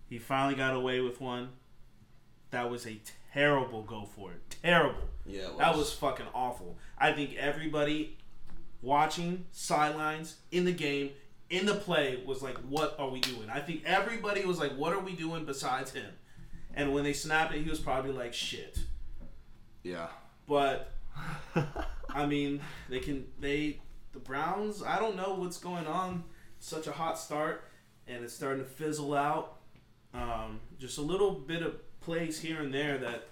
he 0.10 0.17
finally 0.17 0.56
got 0.56 0.74
away 0.74 1.02
with 1.02 1.20
one. 1.20 1.50
That 2.52 2.70
was 2.70 2.88
a 2.88 3.00
terrible 3.34 3.84
go 3.84 4.06
for 4.06 4.32
it. 4.32 4.56
Terrible. 4.62 5.10
Yeah, 5.26 5.50
it 5.50 5.58
That 5.58 5.76
was 5.76 5.93
fucking 5.93 6.28
awful. 6.34 6.78
I 6.98 7.12
think 7.12 7.36
everybody 7.36 8.17
watching 8.82 9.46
sidelines 9.52 10.38
in 10.52 10.65
the 10.65 10.72
game 10.72 11.12
in 11.50 11.65
the 11.65 11.76
play 11.76 12.22
was 12.26 12.41
like, 12.41 12.58
"What 12.70 12.96
are 13.00 13.10
we 13.10 13.20
doing?" 13.20 13.50
I 13.50 13.60
think 13.60 13.84
everybody 13.86 14.46
was 14.46 14.60
like, 14.60 14.76
"What 14.76 14.93
are 14.93 15.00
we 15.00 15.13
doing?" 15.13 15.46
Besides 15.46 15.91
him, 15.91 16.12
and 16.78 16.94
when 16.94 17.04
they 17.04 17.12
snapped 17.13 17.54
it, 17.54 17.63
he 17.63 17.70
was 17.70 17.80
probably 17.80 18.12
like, 18.13 18.34
"Shit." 18.34 18.80
Yeah. 19.84 20.08
But 20.48 20.94
I 22.10 22.26
mean, 22.26 22.62
they 22.88 23.00
can 23.00 23.26
they 23.40 23.82
the 24.13 24.20
Browns. 24.20 24.84
I 24.84 25.00
don't 25.00 25.18
know 25.18 25.34
what's 25.34 25.58
going 25.58 25.88
on. 25.88 26.24
Such 26.60 26.88
a 26.88 26.92
hot 26.92 27.20
start, 27.20 27.66
and 28.08 28.24
it's 28.24 28.34
starting 28.34 28.63
to 28.63 28.70
fizzle 28.70 29.13
out. 29.16 29.58
Um, 30.13 30.62
just 30.80 30.98
a 31.00 31.02
little 31.02 31.32
bit 31.32 31.62
of 31.63 31.76
plays 32.00 32.40
here 32.40 32.62
and 32.62 32.74
there 32.74 32.98
that 33.00 33.28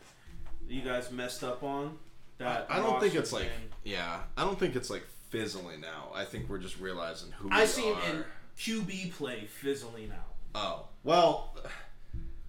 you 0.67 0.81
guys 0.81 1.12
messed 1.12 1.43
up 1.43 1.63
on. 1.63 1.97
That 2.39 2.65
I 2.69 2.79
don't 2.79 2.99
think 2.99 3.15
it's 3.15 3.31
like 3.31 3.49
yeah. 3.84 4.21
I 4.36 4.43
don't 4.43 4.60
think 4.60 4.75
it's 4.75 4.89
like 4.89 5.05
fizzling 5.29 5.84
out. 5.86 6.13
I 6.15 6.25
think 6.25 6.49
we're 6.49 6.58
just 6.58 6.79
realizing 6.79 7.31
who 7.31 7.47
we 7.47 7.53
I 7.53 7.65
see 7.65 7.84
him 7.84 7.95
are. 7.95 8.10
in 8.10 8.23
QB 8.58 9.13
play 9.13 9.45
fizzling 9.45 10.12
out. 10.12 10.34
Oh 10.55 10.88
well, 11.03 11.55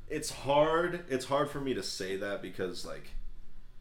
it's 0.08 0.30
hard. 0.30 1.04
It's 1.08 1.24
hard 1.24 1.50
for 1.50 1.60
me 1.60 1.74
to 1.74 1.82
say 1.82 2.16
that 2.16 2.42
because 2.42 2.84
like 2.86 3.10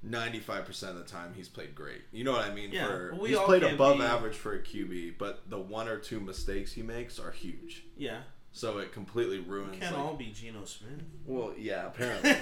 ninety 0.04 0.40
five 0.40 0.66
percent 0.66 0.98
of 0.98 1.06
the 1.06 1.12
time 1.12 1.34
he's 1.36 1.48
played 1.50 1.74
great. 1.76 2.02
You 2.12 2.24
know 2.24 2.32
what 2.34 2.46
I 2.46 2.54
mean? 2.54 2.72
Yeah, 2.72 2.88
for, 2.88 3.16
we 3.20 3.30
he's 3.30 3.40
played 3.40 3.64
above 3.64 3.98
be- 3.98 4.04
average 4.04 4.36
for 4.36 4.54
a 4.54 4.60
QB, 4.60 5.16
but 5.18 5.50
the 5.50 5.58
one 5.60 5.88
or 5.88 5.98
two 5.98 6.20
mistakes 6.20 6.74
he 6.74 6.82
makes 6.84 7.20
are 7.20 7.32
huge. 7.32 7.86
Yeah, 7.98 8.20
So 8.52 8.78
it 8.80 8.92
completely 8.92 9.40
ruins. 9.40 9.78
can't 9.80 9.96
like- 9.96 10.06
all 10.06 10.16
be 10.16 10.32
Geno 10.32 10.66
Smith. 10.66 11.02
well, 11.26 11.54
yeah, 11.58 11.88
apparently 11.88 12.36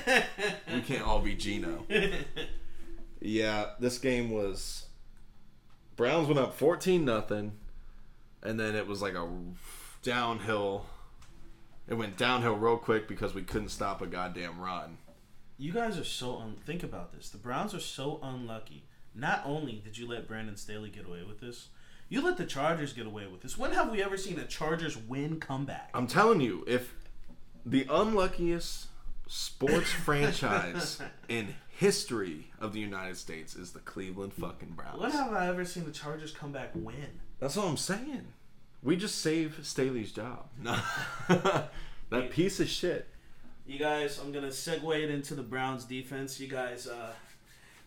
we 0.74 0.82
can't 0.82 1.06
all 1.08 1.20
be 1.22 1.36
Geno. 1.36 1.86
Yeah, 3.26 3.70
this 3.80 4.00
game 4.00 4.32
was 4.32 4.88
Browns 5.96 6.28
went 6.28 6.40
up 6.40 6.56
14 6.56 7.06
nothing 7.06 7.54
and 8.42 8.60
then 8.60 8.76
it 8.76 8.86
was 8.86 9.02
like 9.02 9.14
a 9.16 9.26
downhill 10.02 10.86
it 11.88 11.96
went 11.96 12.18
downhill 12.18 12.56
real 12.56 12.78
quick 12.78 13.08
because 13.08 13.34
we 13.34 13.44
couldn't 13.44 13.70
stop 13.70 14.02
a 14.02 14.08
goddamn 14.08 14.60
run. 14.60 14.98
You 15.58 15.72
guys 15.72 15.98
are 15.98 16.04
so 16.04 16.38
un- 16.38 16.56
think 16.66 16.84
about 16.84 17.14
this. 17.14 17.30
The 17.30 17.38
Browns 17.38 17.74
are 17.74 17.80
so 17.80 18.20
unlucky. 18.24 18.86
Not 19.16 19.44
only 19.46 19.82
did 19.84 19.98
you 19.98 20.08
let 20.08 20.28
Brandon 20.28 20.58
Staley 20.58 20.90
get 20.90 21.06
away 21.06 21.24
with 21.24 21.40
this, 21.40 21.68
you 22.10 22.22
let 22.22 22.38
the 22.38 22.46
Chargers 22.46 22.94
get 22.94 23.06
away 23.06 23.28
with 23.28 23.42
this. 23.42 23.58
When 23.58 23.72
have 23.74 23.92
we 23.92 24.02
ever 24.02 24.18
seen 24.18 24.40
a 24.40 24.46
Chargers 24.46 24.98
win 24.98 25.40
comeback? 25.40 25.90
I'm 25.94 26.08
telling 26.08 26.42
you, 26.42 26.64
if 26.68 26.94
the 27.66 27.86
unluckiest 27.90 28.88
sports 29.28 29.90
franchise 29.92 31.02
in 31.30 31.56
history 31.70 32.52
of 32.60 32.74
the 32.74 32.80
United 32.80 33.18
States 33.18 33.56
is 33.56 33.72
the 33.72 33.80
Cleveland 33.80 34.34
fucking 34.34 34.70
Browns. 34.76 35.00
When 35.00 35.12
have 35.12 35.34
I 35.34 35.48
ever 35.48 35.66
seen 35.66 35.86
the 35.86 35.92
Chargers 35.92 36.32
come 36.32 36.52
back 36.52 36.72
win? 36.74 37.20
That's 37.40 37.58
all 37.58 37.68
I'm 37.68 37.78
saying. 37.78 38.28
We 38.84 38.96
just 38.98 39.20
saved 39.22 39.66
Staley's 39.66 40.12
job. 40.12 40.48
No. 40.62 40.78
that 42.10 42.32
piece 42.32 42.60
of 42.60 42.68
shit. 42.68 43.08
You 43.66 43.80
guys, 43.80 44.20
I'm 44.20 44.32
gonna 44.34 44.48
segue 44.48 45.02
it 45.02 45.10
into 45.10 45.36
the 45.36 45.42
Browns 45.44 45.86
defense. 45.86 46.38
You 46.40 46.50
guys 46.50 46.86
uh, 46.86 47.14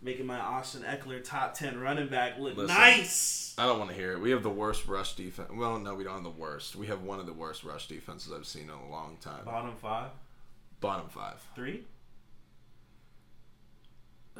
making 0.01 0.25
my 0.25 0.39
Austin 0.39 0.83
Ekeler 0.83 1.23
top 1.23 1.53
ten 1.53 1.79
running 1.79 2.09
back 2.09 2.39
look 2.39 2.57
Listen. 2.57 2.75
nice. 2.75 3.55
I 3.59 3.67
don't 3.67 3.79
want 3.79 3.91
to 3.91 3.97
hear 3.97 4.13
it. 4.13 4.21
We 4.21 4.31
have 4.31 4.43
the 4.43 4.49
worst 4.51 4.87
rush 4.87 5.15
defense. 5.17 5.51
Well, 5.53 5.79
no, 5.79 5.95
we 5.95 6.03
don't 6.05 6.15
have 6.15 6.23
the 6.25 6.31
worst. 6.31 6.77
We 6.77 6.87
have 6.87 7.03
one 7.03 7.21
of 7.21 7.27
the 7.27 7.33
worst 7.35 7.63
rush 7.63 7.89
defenses 7.89 8.33
I've 8.33 8.47
seen 8.47 8.65
in 8.65 8.71
a 8.71 8.89
long 8.91 9.19
time. 9.21 9.45
Bottom 9.45 9.77
five, 9.77 10.11
Bottom 10.81 11.09
five. 11.11 11.43
three. 11.55 11.85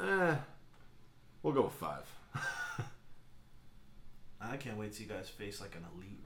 Eh, 0.03 0.35
we'll 1.43 1.53
go 1.55 1.63
with 1.63 1.73
five. 1.73 2.05
I 4.41 4.57
can't 4.59 4.77
wait 4.79 4.93
till 4.95 5.07
you 5.07 5.13
guys 5.13 5.29
face 5.29 5.61
like 5.61 5.75
an 5.75 5.85
elite 5.95 6.19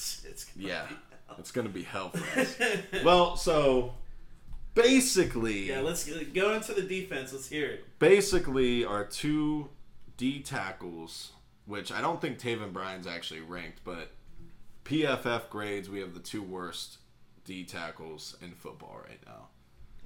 It's 0.00 0.24
it's 0.24 0.44
gonna 0.46 0.66
Yeah, 0.68 0.86
be- 0.88 0.96
it's 1.38 1.50
gonna 1.52 1.68
be 1.68 1.82
hell 1.82 2.10
for 2.10 2.40
us. 2.40 2.56
well, 3.04 3.36
so 3.36 3.94
basically, 4.74 5.68
yeah. 5.68 5.80
Let's 5.80 6.04
go 6.32 6.52
into 6.54 6.72
the 6.74 6.82
defense. 6.82 7.32
Let's 7.32 7.48
hear 7.48 7.66
it. 7.66 7.98
basically 7.98 8.84
our 8.84 9.04
two 9.04 9.68
D 10.16 10.40
tackles, 10.40 11.32
which 11.66 11.92
I 11.92 12.00
don't 12.00 12.20
think 12.20 12.38
Taven 12.38 12.72
Bryan's 12.72 13.06
actually 13.06 13.40
ranked, 13.40 13.80
but 13.84 14.10
PFF 14.84 15.48
grades, 15.50 15.88
we 15.88 16.00
have 16.00 16.14
the 16.14 16.20
two 16.20 16.42
worst 16.42 16.98
D 17.44 17.64
tackles 17.64 18.36
in 18.42 18.52
football 18.52 19.00
right 19.08 19.20
now. 19.26 19.48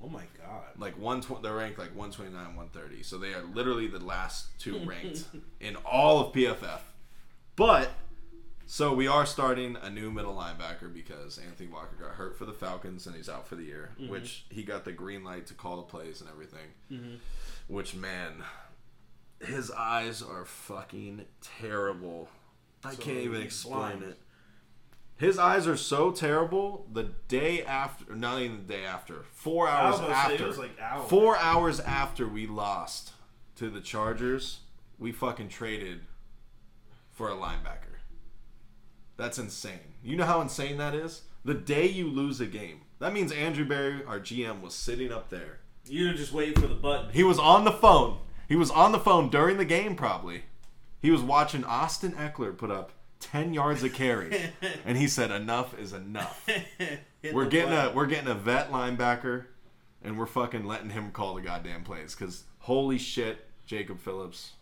Oh 0.03 0.09
my 0.09 0.25
god. 0.39 0.65
Like 0.79 0.99
one, 0.99 1.21
tw- 1.21 1.41
they're 1.43 1.55
ranked 1.55 1.79
like 1.79 1.95
129, 1.97 2.35
130. 2.57 3.03
So 3.03 3.17
they 3.17 3.33
are 3.33 3.43
literally 3.55 3.87
the 3.87 4.01
last 4.05 4.49
two 4.59 4.79
ranked 4.85 5.25
in 5.61 5.77
all 5.77 6.21
of 6.21 6.33
PFF. 6.35 6.81
But 7.57 7.91
so 8.67 8.95
we 8.95 9.07
are 9.07 9.27
starting 9.27 9.77
a 9.83 9.91
new 9.91 10.11
middle 10.11 10.35
linebacker 10.35 10.93
because 10.93 11.39
Anthony 11.39 11.69
Walker 11.69 11.97
got 12.01 12.13
hurt 12.13 12.37
for 12.39 12.45
the 12.45 12.53
Falcons 12.53 13.07
and 13.07 13.15
he's 13.15 13.29
out 13.29 13.47
for 13.47 13.57
the 13.57 13.65
year. 13.65 13.91
Which 14.09 14.47
he 14.51 14.63
got 14.63 14.85
the 14.85 14.93
green 14.93 15.23
light 15.25 15.47
to 15.49 15.55
call 15.55 15.77
the 15.77 15.83
plays 15.83 16.21
and 16.21 16.31
everything. 16.31 17.21
Which 17.69 17.95
man, 17.95 18.43
his 19.45 19.71
eyes 19.71 20.23
are 20.23 20.45
fucking 20.45 21.25
terrible. 21.61 22.29
I 22.85 22.93
So 22.95 23.03
can't 23.03 23.19
even 23.19 23.43
explain 23.43 23.99
blind. 23.99 24.03
it. 24.03 24.19
His 25.17 25.39
eyes 25.39 25.67
are 25.69 25.77
so 25.77 26.11
terrible. 26.11 26.87
The 26.93 27.11
day 27.29 27.63
after, 27.65 28.15
not 28.17 28.41
even 28.43 28.67
the 28.67 28.75
day 28.75 28.85
after, 28.85 29.23
four 29.33 29.69
hours 29.69 30.01
after, 30.01 30.53
like 30.55 30.79
hours. 30.81 31.09
four 31.09 31.37
hours 31.37 31.79
after 31.81 32.27
we 32.27 32.47
lost 32.49 33.13
to 33.57 33.71
the 33.71 33.81
Chargers, 33.81 34.61
we 34.99 35.13
fucking 35.13 35.49
traded 35.51 36.01
for 37.13 37.31
a 37.31 37.35
linebacker. 37.35 37.94
That's 39.17 39.39
insane. 39.39 39.95
You 40.03 40.17
know 40.17 40.25
how 40.25 40.41
insane 40.41 40.79
that 40.79 40.95
is? 40.95 41.23
The 41.45 41.55
day 41.55 41.87
you 41.87 42.09
lose 42.09 42.41
a 42.41 42.47
game, 42.47 42.81
that 42.99 43.13
means 43.13 43.33
Andrew 43.33 43.65
Berry, 43.65 44.05
our 44.05 44.19
GM, 44.19 44.61
was 44.61 44.75
sitting 44.75 45.13
up 45.13 45.31
there. 45.31 45.61
You 45.87 46.09
were 46.09 46.15
just 46.15 46.33
waiting 46.33 46.61
for 46.61 46.67
the 46.67 46.75
button. 46.75 47.11
He 47.13 47.23
was 47.23 47.39
on 47.39 47.65
the 47.65 47.73
phone. 47.73 48.19
He 48.49 48.57
was 48.57 48.71
on 48.71 48.93
the 48.93 48.99
phone 48.99 49.29
during 49.29 49.59
the 49.59 49.65
game, 49.65 49.95
probably. 49.97 50.45
He 51.01 51.11
was 51.11 51.21
watching 51.21 51.65
Austin 51.65 52.13
Ekeler 52.13 52.57
put 52.57 52.71
up 52.71 52.93
10 53.21 53.53
yards 53.53 53.83
of 53.83 53.93
carry. 53.93 54.51
and 54.87 54.97
he 54.97 55.07
said, 55.07 55.31
enough 55.31 55.79
is 55.79 55.93
enough. 55.93 56.49
We're 57.33 57.47
getting 57.47 57.73
a 57.73 57.91
we're 57.95 58.05
getting 58.05 58.29
a 58.29 58.35
vet 58.35 58.71
linebacker, 58.71 59.47
and 60.03 60.19
we're 60.19 60.27
fucking 60.27 60.67
letting 60.67 60.91
him 60.91 61.11
call 61.11 61.35
the 61.35 61.41
goddamn 61.41 61.83
plays. 61.83 62.15
Cause 62.15 62.45
holy 62.59 62.99
shit, 62.99 63.47
Jacob 63.65 63.99
Phillips, 63.99 64.53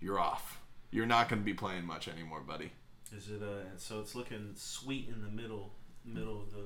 you're 0.00 0.18
off. 0.18 0.60
You're 0.90 1.04
not 1.04 1.28
going 1.28 1.42
to 1.42 1.44
be 1.44 1.52
playing 1.52 1.84
much 1.84 2.08
anymore, 2.08 2.40
buddy. 2.40 2.72
Is 3.16 3.28
it 3.30 3.42
uh? 3.42 3.76
So 3.76 4.00
it's 4.00 4.14
looking 4.14 4.52
sweet 4.54 5.08
in 5.08 5.22
the 5.22 5.28
middle, 5.30 5.72
middle 6.04 6.40
of 6.42 6.52
the. 6.52 6.64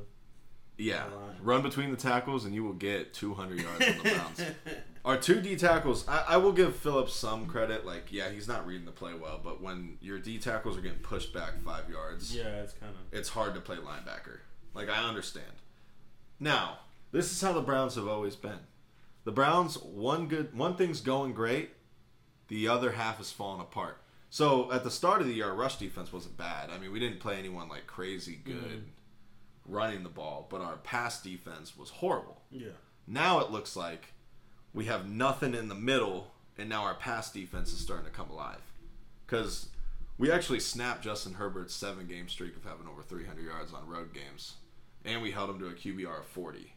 Yeah, 0.78 1.04
run 1.42 1.62
between 1.62 1.90
the 1.90 1.96
tackles, 1.96 2.44
and 2.44 2.54
you 2.54 2.64
will 2.64 2.72
get 2.72 3.12
200 3.14 3.60
yards 3.60 3.86
on 3.86 3.98
the 3.98 4.10
Browns. 4.10 4.40
Our 5.04 5.16
two 5.18 5.40
D 5.40 5.54
tackles, 5.54 6.08
I, 6.08 6.24
I 6.30 6.36
will 6.38 6.52
give 6.52 6.74
Phillips 6.74 7.14
some 7.14 7.46
credit. 7.46 7.84
Like, 7.84 8.10
yeah, 8.10 8.30
he's 8.30 8.48
not 8.48 8.66
reading 8.66 8.86
the 8.86 8.90
play 8.92 9.12
well, 9.14 9.38
but 9.42 9.60
when 9.62 9.98
your 10.00 10.18
D 10.18 10.38
tackles 10.38 10.76
are 10.78 10.80
getting 10.80 10.98
pushed 11.00 11.32
back 11.34 11.60
five 11.64 11.88
yards, 11.90 12.34
Yeah, 12.34 12.62
it's 12.62 12.72
kind 12.72 12.92
of. 12.94 13.16
it's 13.16 13.28
hard 13.28 13.54
to 13.54 13.60
play 13.60 13.76
linebacker. 13.76 14.38
Like 14.74 14.88
I 14.88 15.06
understand. 15.06 15.52
Now, 16.40 16.78
this 17.12 17.30
is 17.30 17.40
how 17.40 17.52
the 17.52 17.60
Browns 17.60 17.94
have 17.96 18.08
always 18.08 18.34
been. 18.34 18.60
The 19.24 19.32
Browns 19.32 19.76
one 19.76 20.26
good 20.26 20.56
one 20.56 20.74
thing's 20.76 21.00
going 21.00 21.32
great, 21.34 21.70
the 22.48 22.66
other 22.66 22.92
half 22.92 23.20
is 23.20 23.30
falling 23.30 23.60
apart. 23.60 23.98
So 24.32 24.72
at 24.72 24.82
the 24.82 24.90
start 24.90 25.20
of 25.20 25.26
the 25.26 25.34
year, 25.34 25.50
our 25.50 25.54
rush 25.54 25.76
defense 25.76 26.10
wasn't 26.10 26.38
bad. 26.38 26.70
I 26.70 26.78
mean, 26.78 26.90
we 26.90 26.98
didn't 26.98 27.20
play 27.20 27.38
anyone 27.38 27.68
like 27.68 27.86
crazy 27.86 28.40
mm-hmm. 28.42 28.60
good 28.60 28.84
running 29.66 30.02
the 30.04 30.08
ball, 30.08 30.46
but 30.50 30.62
our 30.62 30.78
pass 30.78 31.20
defense 31.20 31.76
was 31.76 31.90
horrible. 31.90 32.40
Yeah. 32.50 32.68
Now 33.06 33.40
it 33.40 33.50
looks 33.50 33.76
like 33.76 34.14
we 34.72 34.86
have 34.86 35.06
nothing 35.06 35.54
in 35.54 35.68
the 35.68 35.74
middle, 35.74 36.32
and 36.56 36.70
now 36.70 36.84
our 36.84 36.94
pass 36.94 37.30
defense 37.30 37.74
is 37.74 37.80
starting 37.80 38.06
to 38.06 38.10
come 38.10 38.30
alive. 38.30 38.62
Because 39.26 39.68
we 40.16 40.32
actually 40.32 40.60
snapped 40.60 41.04
Justin 41.04 41.34
Herbert's 41.34 41.74
seven 41.74 42.06
game 42.06 42.30
streak 42.30 42.56
of 42.56 42.64
having 42.64 42.88
over 42.88 43.02
300 43.02 43.44
yards 43.44 43.74
on 43.74 43.86
road 43.86 44.14
games, 44.14 44.54
and 45.04 45.20
we 45.20 45.32
held 45.32 45.50
him 45.50 45.58
to 45.58 45.66
a 45.66 45.72
QBR 45.72 46.20
of 46.20 46.26
40. 46.26 46.72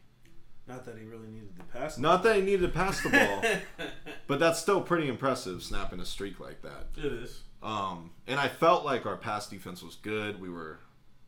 Not 0.68 0.84
that 0.84 0.98
he 0.98 1.04
really 1.04 1.28
needed 1.28 1.56
to 1.56 1.64
pass. 1.64 1.96
Not 1.96 2.22
that 2.24 2.36
he 2.36 2.42
needed 2.42 2.62
to 2.62 2.68
pass 2.68 3.00
the 3.00 3.08
ball, 3.08 3.86
but 4.26 4.40
that's 4.40 4.60
still 4.60 4.82
pretty 4.82 5.08
impressive 5.08 5.62
snapping 5.62 6.00
a 6.00 6.04
streak 6.04 6.38
like 6.38 6.60
that. 6.60 6.88
it 6.98 7.12
is. 7.12 7.44
Um, 7.62 8.10
and 8.26 8.38
I 8.38 8.48
felt 8.48 8.84
like 8.84 9.06
our 9.06 9.16
pass 9.16 9.48
defense 9.48 9.82
was 9.82 9.96
good. 9.96 10.40
We 10.40 10.50
were, 10.50 10.78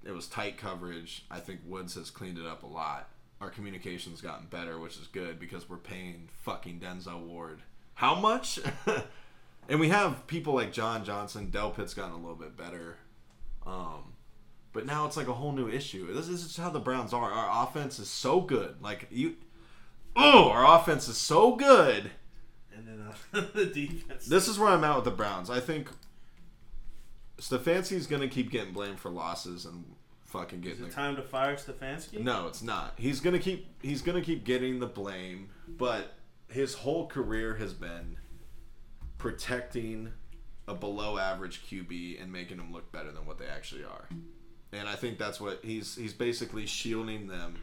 it 0.05 0.13
was 0.13 0.27
tight 0.27 0.57
coverage. 0.57 1.25
I 1.31 1.41
think 1.41 1.61
Woods 1.67 1.95
has 1.95 2.11
cleaned 2.11 2.39
it 2.39 2.47
up 2.47 2.63
a 2.63 2.67
lot. 2.67 3.09
Our 3.41 3.51
communications 3.51 4.21
gotten 4.21 4.47
better, 4.47 4.79
which 4.79 4.97
is 4.99 5.07
good 5.07 5.39
because 5.39 5.69
we're 5.69 5.77
paying 5.77 6.29
fucking 6.43 6.81
Denzel 6.81 7.21
Ward 7.21 7.63
how 7.99 8.15
much? 8.15 8.61
and 9.69 9.81
we 9.81 9.89
have 9.89 10.29
people 10.29 10.55
like 10.55 10.73
John 10.73 11.05
Johnson. 11.05 11.51
Delpit's 11.51 11.95
gotten 11.95 12.13
a 12.13 12.17
little 12.17 12.37
bit 12.37 12.57
better. 12.57 12.97
Um, 13.67 14.15
but 14.73 14.87
now 14.87 15.05
it's 15.07 15.17
like 15.17 15.27
a 15.27 15.33
whole 15.33 15.51
new 15.51 15.69
issue. 15.69 16.15
This 16.15 16.29
is 16.29 16.45
just 16.45 16.61
how 16.61 16.71
the 16.71 16.79
Browns 16.79 17.13
are. 17.13 17.33
Our 17.33 17.67
offense 17.67 17.99
is 17.99 18.09
so 18.09 18.41
good. 18.41 18.77
Like 18.81 19.09
you, 19.11 19.35
oh, 20.15 20.49
our 20.49 20.79
offense 20.79 21.09
is 21.09 21.17
so 21.17 21.57
good. 21.57 22.13
And 22.73 22.87
then 22.87 23.09
uh, 23.35 23.47
the 23.53 23.67
defense. 23.67 24.27
This 24.27 24.47
is 24.47 24.61
where 24.61 24.69
I'm 24.69 24.85
at 24.85 24.95
with 24.95 25.05
the 25.05 25.11
Browns. 25.11 25.51
I 25.51 25.59
think 25.59 25.89
Stefanski's 27.39 28.07
gonna 28.07 28.29
keep 28.29 28.51
getting 28.51 28.73
blamed 28.73 28.99
for 29.01 29.11
losses 29.11 29.65
and 29.65 29.85
fucking 30.25 30.61
getting. 30.61 30.79
is 30.79 30.85
it 30.85 30.89
The, 30.89 30.95
time 30.95 31.17
to 31.17 31.23
fire 31.23 31.57
Stefanski? 31.57 32.21
no, 32.21 32.47
it's 32.49 32.63
not. 32.63 32.95
He's 32.97 33.21
gonna 33.21 33.39
keep. 33.39 33.67
He's 33.83 34.03
gonna 34.03 34.23
keep 34.23 34.45
getting 34.45 34.79
the 34.81 34.87
blame, 34.87 35.51
but 35.69 36.15
his 36.49 36.75
whole 36.75 37.07
career 37.07 37.55
has 37.57 37.73
been 37.75 38.17
protecting 39.19 40.13
a 40.67 40.75
below 40.75 41.19
average 41.19 41.63
QB 41.67 42.23
and 42.23 42.31
making 42.33 42.57
them 42.59 42.73
look 42.73 42.91
better 42.93 43.11
than 43.11 43.27
what 43.27 43.39
they 43.39 43.47
actually 43.47 43.85
are. 43.85 44.09
And 44.73 44.87
I 44.89 44.97
think 44.97 45.19
that's 45.19 45.41
what 45.41 45.61
he's 45.65 45.95
he's 45.97 46.13
basically 46.13 46.67
shielding 46.67 47.27
them 47.27 47.57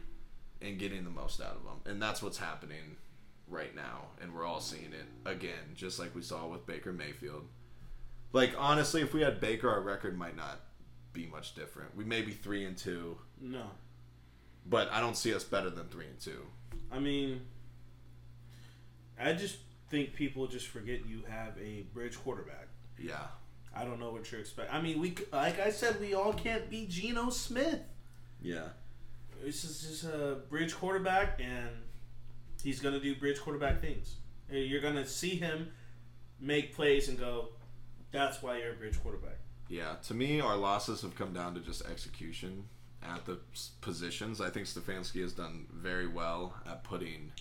and 0.60 0.78
getting 0.78 1.04
the 1.04 1.10
most 1.10 1.40
out 1.40 1.56
of 1.56 1.64
them. 1.64 1.80
And 1.84 2.02
that's 2.02 2.22
what's 2.22 2.38
happening 2.38 2.96
right 3.46 3.74
now. 3.76 4.06
And 4.20 4.34
we're 4.34 4.44
all 4.44 4.60
seeing 4.60 4.92
it 4.92 5.06
again, 5.30 5.74
just 5.74 5.98
like 6.00 6.14
we 6.14 6.22
saw 6.22 6.46
with 6.48 6.66
Baker 6.66 6.92
Mayfield. 6.92 7.44
Like, 8.36 8.54
honestly, 8.58 9.00
if 9.00 9.14
we 9.14 9.22
had 9.22 9.40
Baker, 9.40 9.70
our 9.70 9.80
record 9.80 10.18
might 10.18 10.36
not 10.36 10.60
be 11.14 11.24
much 11.24 11.54
different. 11.54 11.96
We 11.96 12.04
may 12.04 12.20
be 12.20 12.32
3 12.32 12.66
and 12.66 12.76
2, 12.76 13.16
No, 13.40 13.62
but 14.66 14.92
I 14.92 15.00
don't 15.00 15.16
see 15.16 15.34
us 15.34 15.42
better 15.42 15.70
than 15.70 15.88
3 15.88 16.04
and 16.04 16.20
2. 16.20 16.32
I 16.92 16.98
mean, 16.98 17.40
I 19.18 19.32
just 19.32 19.56
think 19.88 20.12
people 20.12 20.46
just 20.48 20.66
forget 20.66 21.06
you 21.06 21.22
have 21.26 21.54
a 21.58 21.86
bridge 21.94 22.18
quarterback. 22.22 22.68
Yeah. 22.98 23.24
I 23.74 23.86
don't 23.86 23.98
know 23.98 24.10
what 24.10 24.30
you're 24.30 24.42
expecting. 24.42 24.74
I 24.74 24.82
mean, 24.82 25.00
we 25.00 25.16
like 25.32 25.58
I 25.58 25.70
said, 25.70 25.98
we 25.98 26.12
all 26.12 26.34
can't 26.34 26.68
be 26.68 26.86
Geno 26.86 27.30
Smith. 27.30 27.80
Yeah. 28.42 28.68
This 29.42 29.64
is 29.64 29.80
just 29.80 30.04
a 30.04 30.40
bridge 30.50 30.74
quarterback, 30.74 31.40
and 31.40 31.70
he's 32.62 32.80
gonna 32.80 33.00
do 33.00 33.14
bridge 33.16 33.40
quarterback 33.40 33.80
things. 33.80 34.16
You're 34.50 34.82
gonna 34.82 35.06
see 35.06 35.36
him 35.36 35.70
make 36.38 36.74
plays 36.74 37.08
and 37.08 37.18
go, 37.18 37.48
"That's 38.12 38.42
why 38.42 38.58
you're 38.58 38.72
a 38.72 38.76
bridge 38.76 39.00
quarterback." 39.02 39.38
Yeah, 39.68 39.96
to 40.04 40.14
me, 40.14 40.40
our 40.40 40.56
losses 40.56 41.02
have 41.02 41.14
come 41.16 41.32
down 41.32 41.54
to 41.54 41.60
just 41.60 41.84
execution 41.86 42.68
at 43.02 43.24
the 43.26 43.38
positions. 43.80 44.40
I 44.40 44.50
think 44.50 44.66
Stefanski 44.66 45.20
has 45.22 45.32
done 45.32 45.66
very 45.72 46.06
well 46.06 46.54
at 46.66 46.84
putting 46.84 47.32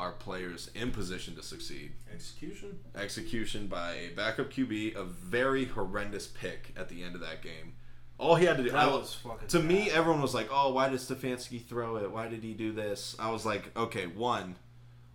our 0.00 0.12
players 0.12 0.70
in 0.76 0.92
position 0.92 1.34
to 1.34 1.42
succeed. 1.42 1.92
Execution. 2.12 2.78
Execution 2.94 3.66
by 3.66 3.94
a 3.94 4.08
backup 4.10 4.50
QB, 4.50 4.94
a 4.94 5.02
very 5.02 5.64
horrendous 5.64 6.28
pick 6.28 6.72
at 6.76 6.88
the 6.88 7.02
end 7.02 7.16
of 7.16 7.20
that 7.20 7.42
game. 7.42 7.74
All 8.16 8.36
he 8.36 8.46
had 8.46 8.56
to 8.58 8.62
do, 8.64 8.70
That 8.70 8.88
I- 8.88 8.94
was 8.94 9.14
fucking. 9.14 9.48
to 9.48 9.60
me, 9.60 9.90
everyone 9.90 10.22
was 10.22 10.34
like, 10.34 10.48
"Oh, 10.52 10.72
why 10.72 10.88
did 10.88 10.98
Stefanski 11.00 11.64
throw 11.64 11.96
it? 11.96 12.10
Why 12.12 12.28
did 12.28 12.42
he 12.44 12.54
do 12.54 12.72
this?" 12.72 13.16
I 13.18 13.30
was 13.30 13.44
like, 13.44 13.76
"Okay, 13.76 14.06
one, 14.06 14.56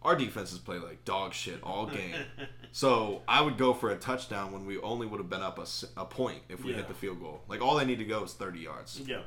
our 0.04 0.16
defenses 0.16 0.60
play 0.60 0.78
like 0.80 1.06
dog 1.06 1.34
shit 1.34 1.62
all 1.64 1.86
game." 1.88 2.16
So 2.76 3.22
I 3.28 3.40
would 3.42 3.60
go 3.60 3.72
for 3.76 3.92
a 3.92 3.96
touchdown 3.96 4.52
when 4.52 4.66
we 4.66 4.80
only 4.80 5.06
would 5.06 5.20
have 5.20 5.30
been 5.30 5.44
up 5.44 5.60
a 5.96 6.06
point 6.06 6.40
if 6.50 6.64
we 6.64 6.72
Yeah. 6.72 6.78
hit 6.78 6.88
the 6.88 6.96
field 6.96 7.20
goal. 7.22 7.44
Like 7.48 7.62
all 7.62 7.76
they 7.78 7.86
need 7.86 8.00
to 8.00 8.04
go 8.04 8.24
is 8.24 8.34
30 8.34 8.62
yards. 8.62 9.00
yeah. 9.06 9.22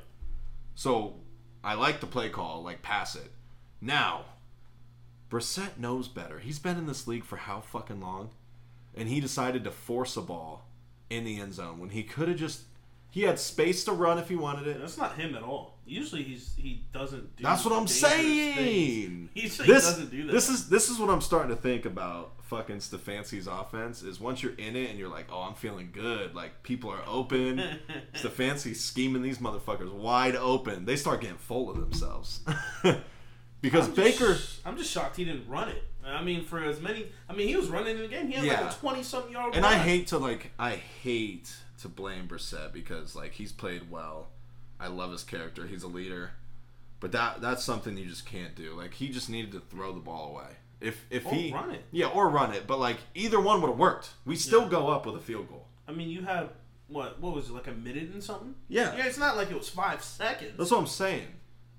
So 0.75 1.15
I 1.63 1.75
like 1.75 2.01
the 2.01 2.09
play 2.09 2.29
call, 2.29 2.65
like 2.65 2.83
pass 2.83 3.15
it. 3.15 3.31
Now, 3.81 4.25
Brissett 5.31 5.79
knows 5.79 6.09
better. 6.09 6.41
He's 6.41 6.59
been 6.59 6.77
in 6.77 6.87
this 6.87 7.07
league 7.07 7.25
for 7.25 7.37
how 7.37 7.61
fucking 7.61 8.01
long? 8.01 8.31
And 8.97 9.09
he 9.09 9.21
decided 9.21 9.63
to 9.63 9.71
force 9.71 10.17
a 10.17 10.23
ball 10.23 10.67
in 11.09 11.23
the 11.25 11.39
end 11.39 11.55
zone 11.55 11.79
when 11.79 11.91
he 11.91 12.03
could 12.03 12.27
have 12.27 12.39
just 12.39 12.63
he 13.11 13.23
had 13.23 13.39
space 13.39 13.85
to 13.85 13.93
run 13.93 14.19
if 14.19 14.29
he 14.29 14.35
wanted 14.35 14.67
it. 14.67 14.81
That's 14.81 14.99
not 14.99 15.17
him 15.17 15.37
at 15.37 15.43
all. 15.45 15.76
Usually 15.87 16.23
he's 16.25 16.55
he 16.57 16.85
doesn't 16.93 17.37
do. 17.37 17.45
That's 17.45 17.65
what 17.65 17.73
I'm 17.75 17.87
saying. 17.87 19.29
things. 19.35 19.57
He 19.57 19.65
This 19.65 19.85
doesn't 19.85 20.11
do 20.11 20.27
that. 20.27 20.33
this 20.33 20.49
is 20.49 20.69
this 20.69 20.91
is 20.91 20.99
what 20.99 21.11
I'm 21.11 21.21
starting 21.21 21.55
to 21.55 21.61
think 21.61 21.85
about 21.87 22.33
fucking 22.43 22.77
Stefanski's 22.77 23.47
offense 23.49 24.03
is 24.03 24.21
once 24.21 24.43
you're 24.43 24.55
in 24.55 24.77
it 24.77 24.91
and 24.91 24.99
you're 24.99 25.09
like, 25.09 25.27
oh, 25.33 25.43
I'm 25.43 25.55
feeling 25.55 25.91
good. 25.93 26.35
Like 26.35 26.63
people 26.63 26.91
are 26.91 27.03
open. 27.07 27.63
Stefanski's 28.15 28.81
scheming 28.81 29.23
these 29.23 29.39
motherfuckers 29.39 29.93
wide 29.93 30.37
open. 30.37 30.85
They 30.85 30.97
start 30.97 31.21
getting 31.21 31.39
full 31.39 31.71
of 31.71 31.79
themselves 31.81 32.41
because 33.61 33.89
I'm 33.89 33.95
Baker. 33.95 34.35
Just, 34.35 34.61
I'm 34.67 34.77
just 34.77 34.91
shocked 34.91 35.17
he 35.17 35.25
didn't 35.25 35.49
run 35.49 35.69
it. 35.69 35.83
I 36.05 36.23
mean, 36.23 36.45
for 36.45 36.63
as 36.63 36.81
many. 36.81 37.07
I 37.29 37.33
mean, 37.33 37.49
he 37.49 37.57
was 37.57 37.69
running 37.69 37.97
in 37.97 38.03
the 38.03 38.09
game. 38.09 38.29
He 38.29 38.35
had 38.35 38.45
Yeah. 38.45 38.61
like 38.63 38.73
a 38.73 38.77
twenty 38.77 39.03
something 39.03 39.33
yard. 39.33 39.55
And 39.55 39.65
run. 39.65 39.75
I 39.75 39.79
hate 39.79 40.07
to 40.09 40.19
like 40.19 40.53
I 40.59 40.73
hate 40.77 41.53
to 41.81 41.89
blame 41.89 42.29
Brissett 42.29 42.73
because 42.73 43.17
like 43.17 43.33
he's 43.33 43.53
played 43.53 43.91
well. 43.91 44.29
I 44.81 44.89
love 44.89 45.13
his 45.13 45.25
character. 45.25 45.67
He's 45.67 45.83
a 45.83 45.89
leader. 45.89 46.33
But 47.01 47.13
that 47.13 47.41
that's 47.41 47.63
something 47.65 47.97
you 47.97 48.07
just 48.07 48.27
can't 48.27 48.55
do. 48.55 48.75
Like 48.75 48.95
he 48.95 49.09
just 49.09 49.29
needed 49.31 49.53
to 49.53 49.61
throw 49.61 49.93
the 49.93 50.01
ball 50.01 50.31
away. 50.31 50.57
If 50.81 51.05
if 51.11 51.27
Or 51.27 51.35
he 51.35 51.53
run 51.53 51.71
it. 51.71 51.85
Yeah, 51.91 52.07
or 52.09 52.29
run 52.29 52.53
it. 52.53 52.67
But 52.67 52.79
like 52.79 52.99
either 53.15 53.41
one 53.41 53.61
would 53.61 53.69
have 53.71 53.79
worked. 53.79 54.11
We 54.25 54.37
still 54.37 54.63
Yeah. 54.63 54.69
go 54.71 54.89
up 54.89 55.07
with 55.07 55.15
a 55.17 55.21
field 55.21 55.49
goal. 55.49 55.67
I 55.89 55.93
mean, 55.93 56.09
you 56.09 56.23
had 56.23 56.51
what? 56.89 57.21
What 57.21 57.35
was 57.35 57.49
it 57.49 57.53
like 57.53 57.67
a 57.67 57.73
minute 57.73 58.11
and 58.11 58.23
something? 58.23 58.55
Yeah. 58.69 58.97
Yeah, 58.97 59.07
it's 59.07 59.19
not 59.19 59.37
like 59.37 59.51
it 59.51 59.57
was 59.57 59.69
five 59.69 60.03
seconds. 60.03 60.53
That's 60.57 60.71
what 60.71 60.79
I'm 60.81 60.87
saying. 60.87 61.29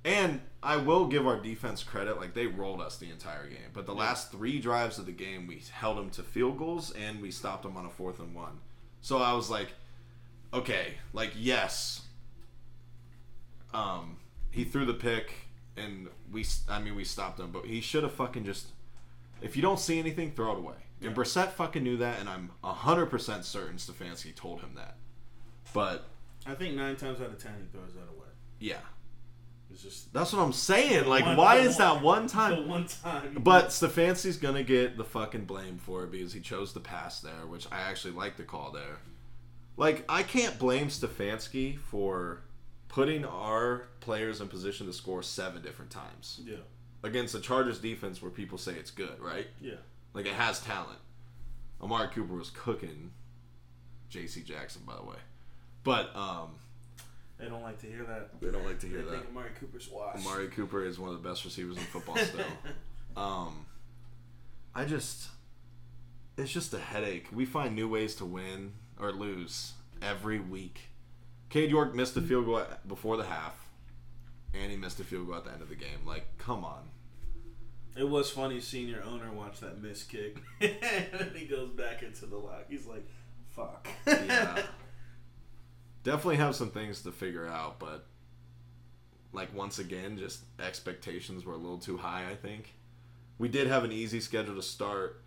And 0.06 0.42
I 0.64 0.78
will 0.78 1.08
give 1.08 1.26
our 1.28 1.40
defense 1.40 1.84
credit. 1.84 2.18
Like 2.20 2.34
they 2.34 2.48
rolled 2.48 2.82
us 2.82 2.98
the 2.98 3.10
entire 3.10 3.48
game. 3.50 3.72
But 3.74 3.86
the 3.86 3.96
last 3.96 4.32
three 4.32 4.60
drives 4.60 4.98
of 5.00 5.06
the 5.06 5.12
game, 5.12 5.48
we 5.48 5.62
held 5.72 5.98
them 5.98 6.10
to 6.12 6.24
field 6.24 6.58
goals 6.58 6.92
and 6.92 7.22
we 7.22 7.32
stopped 7.32 7.64
them 7.64 7.76
on 7.78 7.86
a 7.86 7.90
fourth 7.90 8.20
and 8.20 8.34
one. 8.36 8.60
So 9.02 9.18
I 9.18 9.34
was 9.34 9.50
like, 9.50 9.70
okay, 10.54 10.94
like 11.14 11.32
yes. 11.36 12.02
Um, 13.78 14.18
he 14.52 14.64
threw 14.64 14.86
the 14.86 14.94
pick 14.94 15.34
and 15.76 16.08
we. 16.32 16.46
I 16.68 16.80
mean, 16.82 16.96
we 16.96 17.04
stopped 17.04 17.40
him, 17.40 17.52
but 17.52 17.66
he 17.66 17.82
should 17.82 18.04
have 18.04 18.14
fucking 18.14 18.46
just. 18.46 18.68
If 19.42 19.56
you 19.56 19.62
don't 19.62 19.80
see 19.80 20.00
anything, 20.00 20.32
throw 20.32 20.54
it 20.54 20.58
away. 20.58 20.76
And 21.04 21.16
Brissett 21.16 21.50
fucking 21.52 21.84
knew 21.84 21.98
that, 21.98 22.20
and 22.20 22.28
I'm 22.28 22.50
hundred 22.64 23.06
percent 23.08 23.46
certain 23.46 23.76
Stefanski 23.78 24.36
told 24.36 24.62
him 24.62 24.72
that. 24.76 24.96
But 25.74 26.06
I 26.48 26.56
think 26.56 26.76
nine 26.76 26.96
times 26.96 27.22
out 27.22 27.28
of 27.28 27.38
ten 27.42 27.54
he 27.62 27.78
throws 27.78 27.94
that 27.94 28.10
away. 28.10 28.30
yeah, 28.60 28.78
It's 29.70 29.84
just 29.84 30.12
that's 30.12 30.34
what 30.34 30.42
I'm 30.42 30.54
saying. 30.54 31.06
Like, 31.08 31.24
One- 31.26 31.38
why 31.38 31.58
the 31.58 31.64
is 31.70 31.78
that 31.78 32.02
one- 32.02 32.24
the 32.28 32.34
time? 32.34 32.68
one 32.68 32.88
time. 32.88 33.38
But 33.40 33.68
Stefanski's 33.68 34.38
gonna 34.38 34.64
get 34.64 34.98
the 34.98 35.04
fucking 35.04 35.46
blame 35.46 35.78
for 35.78 36.04
it 36.06 36.12
because 36.12 36.34
he 36.34 36.40
chose 36.40 36.74
to 36.74 36.80
pass 36.80 37.20
there, 37.20 37.46
which 37.48 37.68
I 37.72 37.82
actually 37.82 38.14
like 38.16 38.38
the 38.38 38.44
call 38.44 38.72
there. 38.72 38.98
Like, 39.80 40.04
I 40.10 40.24
can't 40.24 40.58
blame 40.58 40.88
Stefanski 40.88 41.78
for 41.78 42.42
putting 42.90 43.26
our 43.26 43.88
players 44.00 44.42
in 44.42 44.48
position 44.48 44.88
to 44.88 44.94
score 44.94 45.22
seven 45.24 45.62
different 45.62 45.92
times 45.92 46.40
yeah, 46.46 46.56
against 47.04 47.34
the 47.34 47.40
Chargers 47.40 47.80
defense 47.80 48.22
where 48.22 48.32
people 48.32 48.58
say 48.58 48.74
it's 48.74 48.92
good, 48.92 49.20
right? 49.20 49.48
yeah. 49.62 49.76
Like, 50.14 50.26
it 50.26 50.34
has 50.34 50.60
talent. 50.62 50.98
Amari 51.82 52.08
Cooper 52.08 52.34
was 52.34 52.50
cooking 52.50 53.12
J.C. 54.10 54.42
Jackson, 54.42 54.82
by 54.88 54.96
the 54.96 55.04
way. 55.04 55.18
But 55.84 56.16
um, 56.16 56.56
They 57.38 57.46
don't 57.48 57.62
like 57.62 57.80
to 57.82 57.88
hear 57.88 58.04
that. 58.06 58.40
they 58.42 58.50
don't 58.52 58.66
like 58.66 58.80
to 58.80 58.86
They 58.88 58.94
hear 58.94 59.04
that. 59.04 59.12
think 59.12 59.28
Amari 59.30 59.52
Cooper's 59.60 59.88
washed. 59.90 60.26
Amari 60.26 60.48
Cooper 60.48 60.84
is 60.86 60.98
one 60.98 61.14
of 61.14 61.22
the 61.22 61.28
best 61.30 61.46
receivers 61.46 61.78
in 61.78 61.84
football 61.84 62.18
still. 62.18 62.46
um, 63.16 63.66
I 64.74 64.86
just, 64.86 65.28
it's 66.38 66.52
just 66.52 66.74
a 66.74 66.80
headache. 66.80 67.28
We 67.32 67.46
find 67.46 67.76
new 67.76 67.88
ways 67.90 68.16
to 68.16 68.26
win 68.26 68.74
or 69.00 69.12
lose 69.12 69.74
every 70.02 70.40
week. 70.40 70.90
Cade 71.50 71.70
York 71.70 71.96
missed 71.96 72.18
a 72.18 72.22
field 72.22 72.46
goal 72.46 72.64
before 72.88 73.18
the 73.18 73.24
half, 73.26 73.56
and 74.54 74.70
he 74.72 74.78
missed 74.78 75.00
a 75.00 75.04
field 75.04 75.28
goal 75.28 75.38
at 75.38 75.46
the 75.46 75.52
end 75.52 75.62
of 75.62 75.70
the 75.70 75.76
game. 75.76 76.06
Like, 76.06 76.26
come 76.38 76.64
on. 76.66 76.90
It 77.96 78.08
was 78.08 78.30
funny 78.30 78.60
seeing 78.60 78.88
your 78.90 79.04
owner 79.04 79.32
watch 79.32 79.60
that 79.62 79.82
missed 79.82 80.10
kick, 80.10 80.38
and 80.62 80.72
then 81.14 81.32
he 81.36 81.46
goes 81.46 81.70
back 81.72 82.04
into 82.04 82.26
the 82.28 82.38
lock. 82.38 82.66
He's 82.70 82.86
like, 82.86 83.08
"Fuck." 83.56 83.88
Yeah. 84.06 84.62
Definitely 86.04 86.36
have 86.38 86.56
some 86.56 86.70
things 86.70 87.02
to 87.02 87.12
figure 87.12 87.48
out, 87.48 87.80
but 87.80 88.06
like 89.34 89.54
once 89.56 89.80
again, 89.80 90.18
just 90.18 90.42
expectations 90.60 91.44
were 91.44 91.54
a 91.54 91.58
little 91.58 91.80
too 91.80 91.98
high. 91.98 92.30
I 92.30 92.36
think 92.36 92.76
we 93.40 93.48
did 93.50 93.68
have 93.68 93.84
an 93.84 93.92
easy 93.92 94.20
schedule 94.20 94.56
to 94.56 94.62
start. 94.62 95.22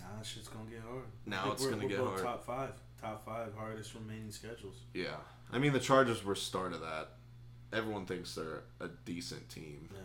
Nah, 0.00 0.18
that 0.18 0.26
shit's 0.26 0.48
gonna 0.48 0.70
get 0.70 0.80
hard. 0.88 1.04
Now 1.26 1.50
it's 1.52 1.62
we're- 1.62 1.74
gonna 1.74 1.84
we're 1.84 1.88
get 1.90 1.98
hard. 1.98 2.22
Top 2.22 2.44
five, 2.46 2.72
top 3.02 3.24
five 3.24 3.52
hardest 3.58 3.94
remaining 3.94 4.30
schedules. 4.30 4.76
Yeah, 4.94 5.16
I 5.52 5.58
mean 5.58 5.72
the 5.72 5.80
Chargers 5.80 6.24
were 6.24 6.34
start 6.34 6.72
of 6.72 6.80
that. 6.80 7.08
Everyone 7.72 8.06
thinks 8.06 8.34
they're 8.34 8.62
a 8.80 8.88
decent 9.04 9.48
team. 9.48 9.88
Yeah. 9.92 10.00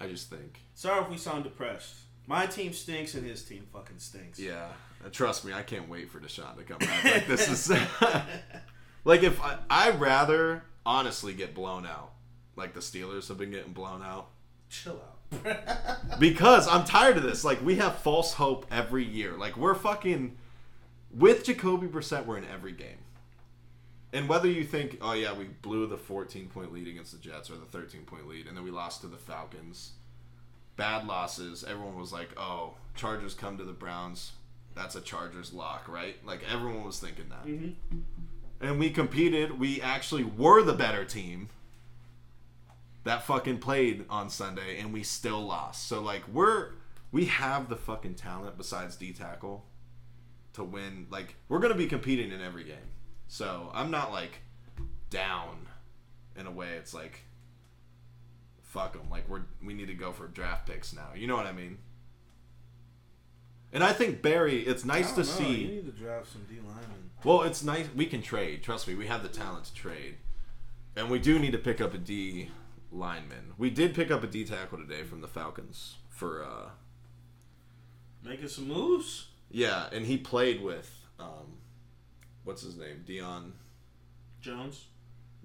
I 0.00 0.08
just 0.08 0.28
think, 0.30 0.60
Sorry 0.74 1.02
if 1.02 1.08
we 1.10 1.16
sound 1.16 1.44
depressed. 1.44 1.94
My 2.26 2.46
team 2.46 2.72
stinks 2.72 3.14
and 3.14 3.26
his 3.26 3.42
team 3.44 3.66
fucking 3.72 3.98
stinks. 3.98 4.38
yeah. 4.40 4.68
uh, 5.04 5.08
Trust 5.10 5.44
me, 5.44 5.52
I 5.52 5.62
can't 5.62 5.88
wait 5.88 6.10
for 6.10 6.18
Deshaun 6.20 6.56
to 6.56 6.62
come 6.64 6.78
back. 6.78 7.04
Like 7.04 7.26
this 7.26 7.48
is 7.48 7.70
like 9.04 9.22
if 9.22 9.40
I, 9.42 9.58
I'd 9.70 10.00
rather 10.00 10.62
honestly 10.86 11.32
get 11.34 11.54
blown 11.54 11.84
out, 11.86 12.12
like 12.56 12.74
the 12.74 12.80
Steelers 12.80 13.28
have 13.28 13.38
been 13.38 13.50
getting 13.50 13.72
blown 13.72 14.02
out. 14.02 14.30
Chill 14.70 15.00
out. 15.00 16.18
because 16.20 16.66
I'm 16.68 16.84
tired 16.84 17.16
of 17.16 17.22
this. 17.22 17.44
Like 17.44 17.64
we 17.64 17.76
have 17.76 17.96
false 17.98 18.34
hope 18.34 18.66
every 18.70 19.04
year. 19.04 19.32
Like 19.36 19.56
we're 19.56 19.74
fucking 19.74 20.36
with 21.14 21.44
Jacoby 21.44 21.86
Brissett. 21.86 22.26
We're 22.26 22.38
in 22.38 22.44
every 22.44 22.72
game. 22.72 22.98
And 24.12 24.28
whether 24.28 24.48
you 24.48 24.64
think, 24.64 24.98
oh 25.02 25.12
yeah, 25.12 25.32
we 25.32 25.44
blew 25.44 25.86
the 25.86 25.96
14 25.96 26.48
point 26.48 26.72
lead 26.72 26.86
against 26.86 27.12
the 27.12 27.18
Jets 27.18 27.50
or 27.50 27.56
the 27.56 27.66
13 27.66 28.02
point 28.02 28.28
lead, 28.28 28.46
and 28.46 28.56
then 28.56 28.64
we 28.64 28.70
lost 28.70 29.00
to 29.00 29.08
the 29.08 29.16
Falcons, 29.16 29.92
bad 30.76 31.06
losses. 31.06 31.64
Everyone 31.64 31.98
was 31.98 32.12
like, 32.12 32.28
oh, 32.36 32.74
Chargers 32.94 33.34
come 33.34 33.58
to 33.58 33.64
the 33.64 33.72
Browns. 33.72 34.32
That's 34.76 34.94
a 34.94 35.00
Chargers 35.00 35.52
lock, 35.52 35.88
right? 35.88 36.16
Like 36.24 36.40
everyone 36.50 36.84
was 36.84 37.00
thinking 37.00 37.28
that. 37.30 37.46
mm-hmm. 37.46 38.00
And 38.60 38.78
we 38.78 38.90
competed. 38.90 39.58
We 39.58 39.82
actually 39.82 40.24
were 40.24 40.62
the 40.62 40.72
better 40.72 41.04
team 41.04 41.48
that 43.02 43.24
fucking 43.24 43.58
played 43.58 44.04
on 44.08 44.30
Sunday, 44.30 44.78
and 44.78 44.92
we 44.92 45.02
still 45.02 45.44
lost. 45.44 45.88
So 45.88 46.00
like 46.00 46.22
we're 46.28 46.70
we 47.10 47.26
have 47.26 47.68
the 47.68 47.76
fucking 47.76 48.14
talent 48.14 48.56
besides 48.56 48.96
D 48.96 49.12
tackle 49.12 49.64
to 50.54 50.64
win. 50.64 51.06
Like 51.10 51.36
we're 51.48 51.58
gonna 51.60 51.74
be 51.74 51.86
competing 51.86 52.32
in 52.32 52.40
every 52.40 52.64
game. 52.64 52.90
So 53.28 53.70
I'm 53.74 53.90
not 53.90 54.10
like 54.12 54.40
down 55.10 55.68
in 56.36 56.46
a 56.46 56.50
way. 56.50 56.70
It's 56.78 56.94
like 56.94 57.20
fuck 58.62 58.94
them. 58.94 59.08
Like 59.10 59.28
we're 59.28 59.42
we 59.64 59.74
need 59.74 59.86
to 59.88 59.94
go 59.94 60.12
for 60.12 60.26
draft 60.26 60.66
picks 60.66 60.92
now. 60.92 61.08
You 61.14 61.26
know 61.26 61.36
what 61.36 61.46
I 61.46 61.52
mean? 61.52 61.78
And 63.72 63.82
I 63.82 63.92
think 63.92 64.22
Berry, 64.22 64.62
it's 64.62 64.84
nice 64.84 65.10
to 65.12 65.18
know. 65.20 65.24
see. 65.24 65.54
You 65.62 65.68
need 65.68 65.86
to 65.86 65.92
draft 65.92 66.32
some 66.32 66.42
D 66.48 66.56
linemen. 66.56 67.10
Well, 67.24 67.42
it's 67.42 67.62
nice. 67.64 67.86
We 67.94 68.06
can 68.06 68.22
trade. 68.22 68.62
Trust 68.62 68.86
me, 68.86 68.94
we 68.94 69.06
have 69.06 69.22
the 69.22 69.28
talent 69.28 69.64
to 69.66 69.74
trade, 69.74 70.16
and 70.94 71.10
we 71.10 71.18
do 71.18 71.38
need 71.38 71.52
to 71.52 71.58
pick 71.58 71.80
up 71.80 71.92
a 71.94 71.98
D 71.98 72.50
lineman. 72.92 73.54
We 73.58 73.70
did 73.70 73.94
pick 73.94 74.10
up 74.10 74.22
a 74.22 74.26
D 74.28 74.44
tackle 74.44 74.78
today 74.78 75.02
from 75.02 75.20
the 75.22 75.28
Falcons 75.28 75.96
for. 76.08 76.44
uh 76.44 76.68
Making 78.22 78.48
some 78.48 78.68
moves. 78.68 79.26
Yeah, 79.54 79.86
and 79.92 80.04
he 80.04 80.16
played 80.18 80.60
with, 80.60 80.92
um, 81.20 81.58
what's 82.42 82.62
his 82.62 82.76
name, 82.76 83.04
Deion. 83.06 83.52
Jones. 84.40 84.86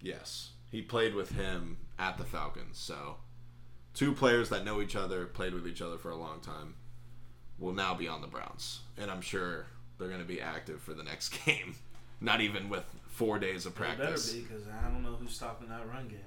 Yes, 0.01 0.49
he 0.72 0.82
played 0.82 1.14
with 1.14 1.32
him 1.34 1.78
at 1.99 2.18
the 2.18 2.24
Falcons. 2.24 2.80
So, 2.80 3.18
two 3.93 4.12
players 4.14 4.49
that 4.49 4.66
know 4.66 4.82
each 4.82 4.95
other, 4.95 5.26
played 5.28 5.53
with 5.53 5.68
each 5.68 5.82
other 5.82 5.97
for 5.99 6.10
a 6.10 6.16
long 6.16 6.39
time, 6.39 6.74
will 7.60 7.74
now 7.74 7.93
be 7.93 8.07
on 8.07 8.22
the 8.22 8.28
Browns, 8.28 8.80
and 8.97 9.12
I'm 9.12 9.22
sure 9.22 9.68
they're 9.99 10.07
going 10.07 10.22
to 10.22 10.26
be 10.28 10.41
active 10.41 10.82
for 10.82 10.95
the 10.95 11.03
next 11.03 11.30
game. 11.45 11.76
Not 12.20 12.41
even 12.41 12.68
with 12.68 12.86
four 13.07 13.38
days 13.38 13.66
of 13.68 13.76
They 13.76 13.82
better 13.82 13.95
practice. 13.97 14.34
be 14.34 14.41
because 14.41 14.64
I 14.68 14.89
don't 14.89 15.03
know 15.03 15.14
who's 15.22 15.34
stopping 15.36 15.70
that 15.70 15.88
run 15.88 16.07
game 16.07 16.20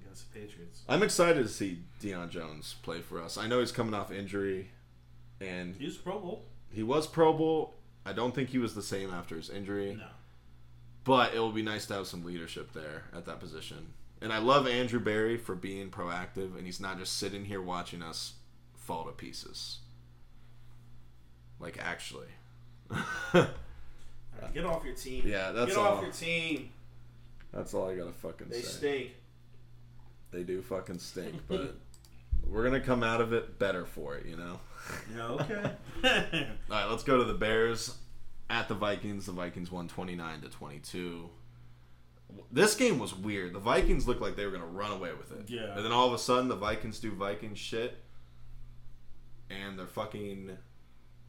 against 0.00 0.32
the 0.32 0.40
Patriots. 0.40 0.80
I'm 0.88 1.02
excited 1.02 1.42
to 1.42 1.48
see 1.52 1.80
Deion 2.02 2.30
Jones 2.30 2.76
play 2.82 3.02
for 3.02 3.20
us. 3.20 3.36
I 3.36 3.46
know 3.48 3.60
he's 3.60 3.70
coming 3.70 3.92
off 3.92 4.10
injury, 4.10 4.70
and 5.42 5.76
he's 5.78 5.96
Pro 5.98 6.18
Bowl. 6.18 6.46
He 6.70 6.82
was 6.82 7.06
Pro 7.06 7.32
Bowl. 7.32 7.74
I 8.04 8.12
don't 8.12 8.34
think 8.34 8.50
he 8.50 8.58
was 8.58 8.74
the 8.74 8.82
same 8.82 9.10
after 9.10 9.36
his 9.36 9.50
injury. 9.50 9.96
No. 9.98 10.06
But 11.04 11.34
it 11.34 11.38
will 11.38 11.52
be 11.52 11.62
nice 11.62 11.86
to 11.86 11.94
have 11.94 12.06
some 12.06 12.24
leadership 12.24 12.72
there 12.72 13.04
at 13.14 13.24
that 13.26 13.40
position. 13.40 13.94
And 14.20 14.32
I 14.32 14.38
love 14.38 14.66
Andrew 14.66 15.00
Berry 15.00 15.36
for 15.36 15.54
being 15.54 15.90
proactive, 15.90 16.56
and 16.56 16.66
he's 16.66 16.80
not 16.80 16.98
just 16.98 17.16
sitting 17.18 17.44
here 17.44 17.62
watching 17.62 18.02
us 18.02 18.34
fall 18.74 19.04
to 19.04 19.12
pieces. 19.12 19.78
Like, 21.60 21.78
actually. 21.80 22.26
Get 24.54 24.64
off 24.64 24.84
your 24.84 24.94
team. 24.94 25.22
Yeah, 25.26 25.52
that's 25.52 25.76
all. 25.76 25.84
Get 25.84 25.90
all. 25.90 25.96
off 25.98 26.02
your 26.02 26.12
team. 26.12 26.70
That's 27.52 27.74
all 27.74 27.88
I 27.88 27.96
gotta 27.96 28.12
fucking 28.12 28.48
They 28.48 28.60
say. 28.60 28.68
stink. 28.68 29.10
They 30.30 30.42
do 30.42 30.60
fucking 30.62 30.98
stink, 30.98 31.34
but 31.48 31.74
we're 32.46 32.64
gonna 32.64 32.80
come 32.80 33.02
out 33.02 33.20
of 33.20 33.32
it 33.32 33.58
better 33.58 33.84
for 33.84 34.16
it, 34.16 34.26
you 34.26 34.36
know? 34.36 34.60
Yeah, 35.14 35.28
okay. 35.28 35.76
All 36.70 36.76
right, 36.76 36.90
let's 36.90 37.02
go 37.02 37.18
to 37.18 37.24
the 37.24 37.34
Bears 37.34 37.96
at 38.50 38.68
the 38.68 38.74
Vikings. 38.74 39.26
The 39.26 39.32
Vikings 39.32 39.70
won 39.70 39.88
29 39.88 40.42
to 40.42 40.48
22. 40.48 41.28
This 42.52 42.74
game 42.74 42.98
was 42.98 43.14
weird. 43.14 43.54
The 43.54 43.58
Vikings 43.58 44.06
looked 44.06 44.20
like 44.20 44.36
they 44.36 44.44
were 44.44 44.50
going 44.50 44.62
to 44.62 44.68
run 44.68 44.92
away 44.92 45.10
with 45.12 45.32
it. 45.32 45.48
Yeah. 45.48 45.74
And 45.74 45.84
then 45.84 45.92
all 45.92 46.06
of 46.06 46.12
a 46.12 46.18
sudden, 46.18 46.48
the 46.48 46.56
Vikings 46.56 46.98
do 46.98 47.12
Viking 47.12 47.54
shit. 47.54 47.96
And 49.50 49.78
they're 49.78 49.86
fucking. 49.86 50.56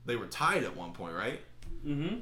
They 0.05 0.15
were 0.15 0.27
tied 0.27 0.63
at 0.63 0.75
one 0.75 0.91
point, 0.91 1.15
right? 1.15 1.39
mm-hmm. 1.85 2.19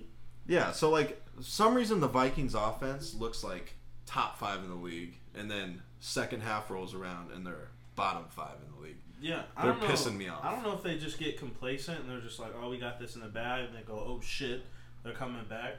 Yeah, 0.48 0.72
so 0.72 0.90
like, 0.90 1.22
some 1.42 1.74
reason 1.74 2.00
the 2.00 2.08
Vikings 2.08 2.56
offense 2.56 3.14
looks 3.14 3.44
like 3.44 3.74
top 4.06 4.38
five 4.38 4.60
in 4.60 4.70
the 4.70 4.76
league. 4.76 5.16
And 5.36 5.50
then 5.50 5.82
second 6.00 6.42
half 6.42 6.70
rolls 6.70 6.94
around 6.94 7.32
and 7.32 7.46
they're 7.46 7.70
bottom 7.98 8.24
five 8.30 8.56
in 8.66 8.74
the 8.76 8.82
league. 8.82 8.96
Yeah, 9.20 9.42
I 9.58 9.64
They're 9.66 9.74
don't 9.74 9.82
know. 9.82 9.88
pissing 9.90 10.16
me 10.16 10.30
off. 10.30 10.40
I 10.46 10.52
don't 10.54 10.64
know 10.64 10.74
if 10.74 10.84
they 10.84 10.98
just 10.98 11.18
get 11.20 11.38
complacent 11.38 12.00
and 12.00 12.10
they're 12.10 12.22
just 12.22 12.40
like, 12.40 12.54
"Oh, 12.62 12.70
we 12.70 12.78
got 12.78 13.00
this 13.00 13.16
in 13.16 13.22
the 13.22 13.28
bag," 13.28 13.66
and 13.68 13.76
they 13.76 13.82
go, 13.82 13.94
"Oh 13.96 14.22
shit, 14.24 14.64
they're 15.04 15.14
coming 15.14 15.44
back." 15.50 15.74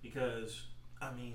Because 0.00 0.62
I 1.02 1.12
mean, 1.12 1.34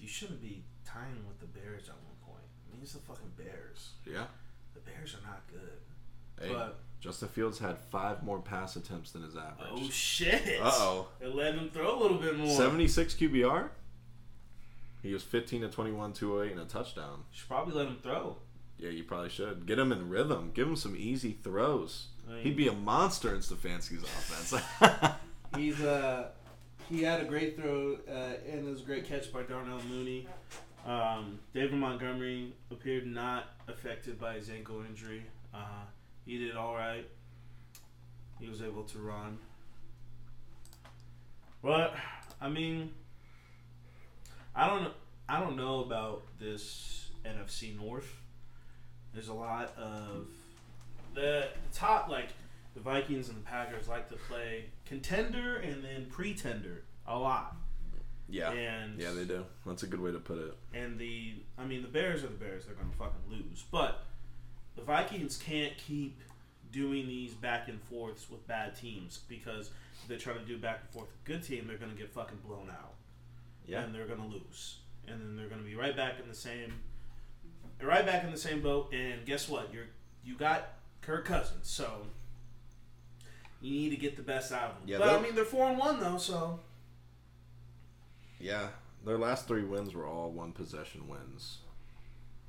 you 0.00 0.08
shouldn't 0.08 0.42
be 0.42 0.64
tying 0.84 1.24
with 1.26 1.38
the 1.40 1.46
Bears 1.46 1.88
at 1.88 1.94
one 1.94 2.16
point. 2.26 2.44
I 2.68 2.72
mean, 2.74 2.82
it's 2.82 2.92
the 2.92 2.98
fucking 2.98 3.32
Bears. 3.38 3.90
Yeah. 4.04 4.24
The 4.74 4.80
Bears 4.80 5.14
are 5.14 5.26
not 5.26 5.42
good. 5.50 5.78
Hey, 6.48 6.52
But 6.52 6.80
Justin 7.00 7.28
Fields 7.28 7.58
had 7.60 7.78
five 7.78 8.22
more 8.24 8.40
pass 8.40 8.74
attempts 8.76 9.12
than 9.12 9.22
his 9.22 9.36
average. 9.36 9.68
oh 9.70 9.88
shit, 9.90 10.60
Uh 10.60 10.70
oh. 10.74 11.08
It 11.20 11.34
let 11.34 11.54
him 11.54 11.70
throw 11.70 11.96
a 11.96 12.00
little 12.00 12.18
bit 12.18 12.36
more. 12.36 12.48
76 12.56 13.14
QBR. 13.14 13.68
He 15.02 15.12
was 15.12 15.22
15 15.22 15.62
to 15.62 15.68
21, 15.68 16.12
208, 16.12 16.52
and 16.52 16.60
a 16.60 16.64
touchdown. 16.64 17.24
Should 17.32 17.48
probably 17.48 17.74
let 17.74 17.86
him 17.86 17.98
throw. 18.02 18.36
Yeah, 18.82 18.90
you 18.90 19.04
probably 19.04 19.28
should. 19.28 19.64
Get 19.64 19.78
him 19.78 19.92
in 19.92 20.08
rhythm. 20.08 20.50
Give 20.54 20.66
him 20.66 20.74
some 20.74 20.96
easy 20.96 21.32
throws. 21.32 22.08
I 22.28 22.32
mean- 22.34 22.42
He'd 22.42 22.56
be 22.56 22.66
a 22.66 22.72
monster 22.72 23.32
in 23.32 23.40
Stefanski's 23.40 24.02
offense. 24.02 24.60
He's 25.56 25.80
uh 25.80 26.28
he 26.88 27.02
had 27.02 27.20
a 27.20 27.24
great 27.24 27.56
throw 27.56 27.96
uh, 28.08 28.32
and 28.50 28.66
it 28.66 28.70
was 28.70 28.80
a 28.80 28.84
great 28.84 29.06
catch 29.06 29.32
by 29.32 29.42
Darnell 29.44 29.80
Mooney. 29.88 30.26
Um, 30.84 31.38
David 31.54 31.74
Montgomery 31.74 32.54
appeared 32.72 33.06
not 33.06 33.44
affected 33.68 34.18
by 34.18 34.34
his 34.34 34.50
ankle 34.50 34.82
injury. 34.88 35.22
Uh, 35.54 35.84
he 36.26 36.38
did 36.38 36.56
all 36.56 36.74
right. 36.74 37.06
He 38.40 38.48
was 38.48 38.60
able 38.62 38.82
to 38.84 38.98
run. 38.98 39.38
But 41.62 41.94
I 42.40 42.48
mean, 42.48 42.90
I 44.56 44.66
don't. 44.66 44.92
I 45.28 45.38
don't 45.38 45.56
know 45.56 45.80
about 45.84 46.24
this 46.40 47.10
NFC 47.24 47.76
North. 47.76 48.20
There's 49.14 49.28
a 49.28 49.34
lot 49.34 49.76
of 49.76 50.26
the 51.14 51.48
top 51.72 52.08
like 52.08 52.28
the 52.74 52.80
Vikings 52.80 53.28
and 53.28 53.36
the 53.36 53.42
Packers 53.42 53.88
like 53.88 54.08
to 54.08 54.16
play 54.16 54.66
contender 54.86 55.56
and 55.56 55.84
then 55.84 56.06
pretender 56.06 56.84
a 57.06 57.18
lot. 57.18 57.56
yeah. 58.28 58.50
And 58.52 58.98
Yeah, 59.00 59.12
they 59.12 59.24
do. 59.24 59.44
That's 59.66 59.82
a 59.82 59.86
good 59.86 60.00
way 60.00 60.12
to 60.12 60.18
put 60.18 60.38
it. 60.38 60.54
and 60.74 60.98
the 60.98 61.34
I 61.58 61.64
mean 61.64 61.82
the 61.82 61.88
Bears 61.88 62.24
are 62.24 62.28
the 62.28 62.34
Bears, 62.34 62.64
they're 62.66 62.74
gonna 62.74 62.88
fucking 62.98 63.30
lose. 63.30 63.64
But 63.70 64.04
the 64.76 64.82
Vikings 64.82 65.36
can't 65.36 65.76
keep 65.76 66.18
doing 66.70 67.06
these 67.06 67.34
back 67.34 67.68
and 67.68 67.78
forths 67.82 68.30
with 68.30 68.46
bad 68.48 68.74
teams 68.74 69.20
because 69.28 69.70
if 70.02 70.08
they 70.08 70.16
try 70.16 70.32
to 70.32 70.40
do 70.40 70.56
back 70.56 70.78
and 70.80 70.90
forth 70.90 71.08
with 71.08 71.36
a 71.36 71.38
good 71.38 71.46
team, 71.46 71.66
they're 71.66 71.76
gonna 71.76 71.92
get 71.92 72.10
fucking 72.10 72.38
blown 72.46 72.70
out. 72.70 72.94
Yeah. 73.66 73.82
And 73.82 73.94
they're 73.94 74.06
gonna 74.06 74.26
lose. 74.26 74.78
And 75.06 75.20
then 75.20 75.36
they're 75.36 75.48
gonna 75.48 75.62
be 75.62 75.74
right 75.74 75.94
back 75.94 76.14
in 76.22 76.26
the 76.28 76.34
same 76.34 76.72
right 77.86 78.04
back 78.04 78.24
in 78.24 78.30
the 78.30 78.38
same 78.38 78.60
boat 78.60 78.92
and 78.92 79.24
guess 79.26 79.48
what? 79.48 79.72
You're 79.72 79.86
you 80.24 80.36
got 80.36 80.74
Kirk 81.00 81.24
Cousins, 81.24 81.68
so 81.68 82.06
you 83.60 83.72
need 83.72 83.90
to 83.90 83.96
get 83.96 84.16
the 84.16 84.22
best 84.22 84.52
out 84.52 84.70
of 84.70 84.78
them. 84.78 84.82
Yeah, 84.86 84.98
but 84.98 85.08
I 85.08 85.20
mean 85.20 85.34
they're 85.34 85.44
four 85.44 85.68
and 85.68 85.78
one 85.78 86.00
though, 86.00 86.18
so 86.18 86.60
Yeah. 88.38 88.68
Their 89.04 89.18
last 89.18 89.48
three 89.48 89.64
wins 89.64 89.94
were 89.94 90.06
all 90.06 90.30
one 90.30 90.52
possession 90.52 91.08
wins. 91.08 91.58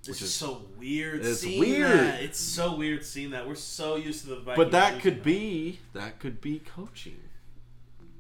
This 0.05 0.21
is, 0.21 0.33
so 0.33 0.65
weird. 0.77 1.23
it's 1.23 1.39
seeing 1.39 1.59
weird. 1.59 1.89
That. 1.89 2.21
It's 2.21 2.39
so 2.39 2.75
weird 2.75 3.05
seeing 3.05 3.31
that. 3.31 3.47
We're 3.47 3.55
so 3.55 3.95
used 3.95 4.23
to 4.23 4.31
the 4.31 4.35
Vikings. 4.35 4.57
But 4.57 4.71
that 4.71 5.01
could 5.01 5.23
be 5.23 5.79
that 5.93 6.19
could 6.19 6.41
be 6.41 6.59
coaching. 6.59 7.21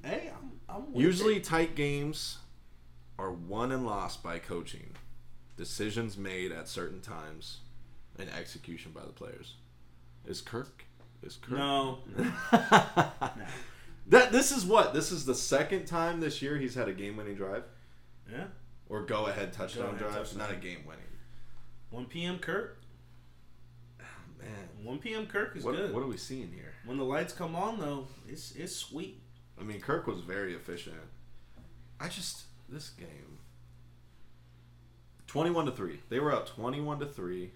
Hey, 0.01 0.31
I'm, 0.33 0.51
I'm 0.69 0.85
Usually 0.93 1.41
tight 1.41 1.75
games 1.75 2.37
are 3.19 3.31
won 3.31 3.71
and 3.71 3.85
lost 3.85 4.23
by 4.23 4.39
coaching. 4.39 4.91
Decisions 5.57 6.17
made 6.17 6.51
at 6.51 6.67
certain 6.67 6.99
times 7.01 7.59
and 8.17 8.29
execution 8.29 8.91
by 8.91 9.01
the 9.01 9.11
players. 9.13 9.55
Is 10.25 10.41
Kirk 10.41 10.85
is 11.21 11.35
Kirk 11.37 11.57
no. 11.57 11.99
That 14.07 14.31
this 14.33 14.51
is 14.51 14.65
what? 14.65 14.93
This 14.93 15.11
is 15.11 15.25
the 15.25 15.35
second 15.35 15.85
time 15.85 16.19
this 16.19 16.41
year 16.41 16.57
he's 16.57 16.75
had 16.75 16.89
a 16.89 16.93
game 16.93 17.15
winning 17.15 17.35
drive? 17.35 17.63
Yeah. 18.31 18.45
Or 18.89 19.01
go 19.03 19.27
ahead 19.27 19.53
touchdown 19.53 19.97
Go-ahead 19.97 20.13
drive, 20.25 20.37
not 20.37 20.51
a 20.51 20.55
game 20.55 20.79
winning. 20.85 21.03
1 21.89 22.05
p.m. 22.07 22.37
Kirk. 22.39 22.77
Oh, 24.01 24.03
man. 24.41 24.85
1 24.85 24.99
p.m. 24.99 25.25
Kirk 25.25 25.55
is 25.55 25.63
What, 25.63 25.75
good. 25.75 25.93
what 25.93 26.03
are 26.03 26.07
we 26.07 26.17
seeing 26.17 26.51
here? 26.51 26.73
when 26.85 26.97
the 26.97 27.03
lights 27.05 27.31
come 27.31 27.55
on, 27.55 27.79
though, 27.79 28.07
it's 28.27 28.51
it's 28.51 28.75
sweet. 28.75 29.21
I 29.59 29.63
mean, 29.63 29.79
Kirk 29.79 30.05
was 30.05 30.19
very 30.19 30.53
efficient. 30.53 30.97
I 31.99 32.09
just 32.09 32.43
this 32.67 32.89
game. 32.89 33.37
Twenty-one 35.33 35.65
to 35.65 35.71
three. 35.71 35.99
They 36.09 36.19
were 36.19 36.31
up 36.31 36.47
twenty-one 36.47 36.99
to 36.99 37.07
three, 37.07 37.49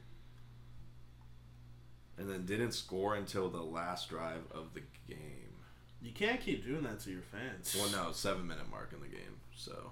and 2.17 2.27
then 2.27 2.43
didn't 2.43 2.71
score 2.71 3.13
until 3.13 3.51
the 3.51 3.61
last 3.61 4.09
drive 4.09 4.41
of 4.51 4.73
the 4.73 4.81
game. 5.07 5.53
You 6.01 6.11
can't 6.11 6.41
keep 6.41 6.65
doing 6.65 6.81
that 6.85 7.01
to 7.01 7.11
your 7.11 7.21
fans. 7.21 7.75
Well, 7.77 7.91
no, 8.07 8.11
seven-minute 8.11 8.71
mark 8.71 8.93
in 8.93 8.99
the 9.01 9.15
game. 9.15 9.41
So 9.55 9.91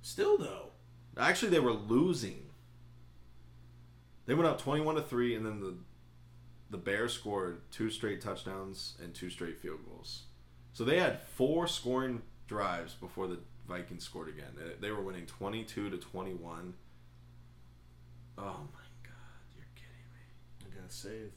Still 0.00 0.38
though. 0.38 0.70
actually, 1.18 1.50
they 1.50 1.60
were 1.60 1.74
losing. 1.74 2.46
They 4.24 4.32
went 4.32 4.48
up 4.48 4.58
twenty-one 4.58 4.94
to 4.94 5.02
three, 5.02 5.34
and 5.34 5.44
then 5.44 5.60
the 5.60 5.74
the 6.70 6.78
Bears 6.78 7.12
scored 7.12 7.60
two 7.70 7.90
straight 7.90 8.22
touchdowns 8.22 8.96
and 9.04 9.12
two 9.14 9.28
straight 9.28 9.58
field 9.58 9.80
goals. 9.86 10.22
So 10.72 10.82
they 10.82 10.98
had 10.98 11.20
four 11.20 11.66
scoring 11.66 12.22
drives 12.46 12.94
before 12.94 13.26
the 13.26 13.40
Vikings 13.68 14.04
scored 14.04 14.30
again. 14.30 14.52
They, 14.56 14.86
they 14.88 14.90
were 14.90 15.02
winning 15.02 15.26
22 15.26 15.90
to 15.90 15.98
21. 15.98 16.72
Oh 18.38 18.42
my 18.72 18.86
god, 19.02 19.42
you're 19.56 19.66
kidding 19.74 20.08
me. 20.14 20.76
I 20.78 20.80
got 20.80 20.92
saved. 20.92 21.32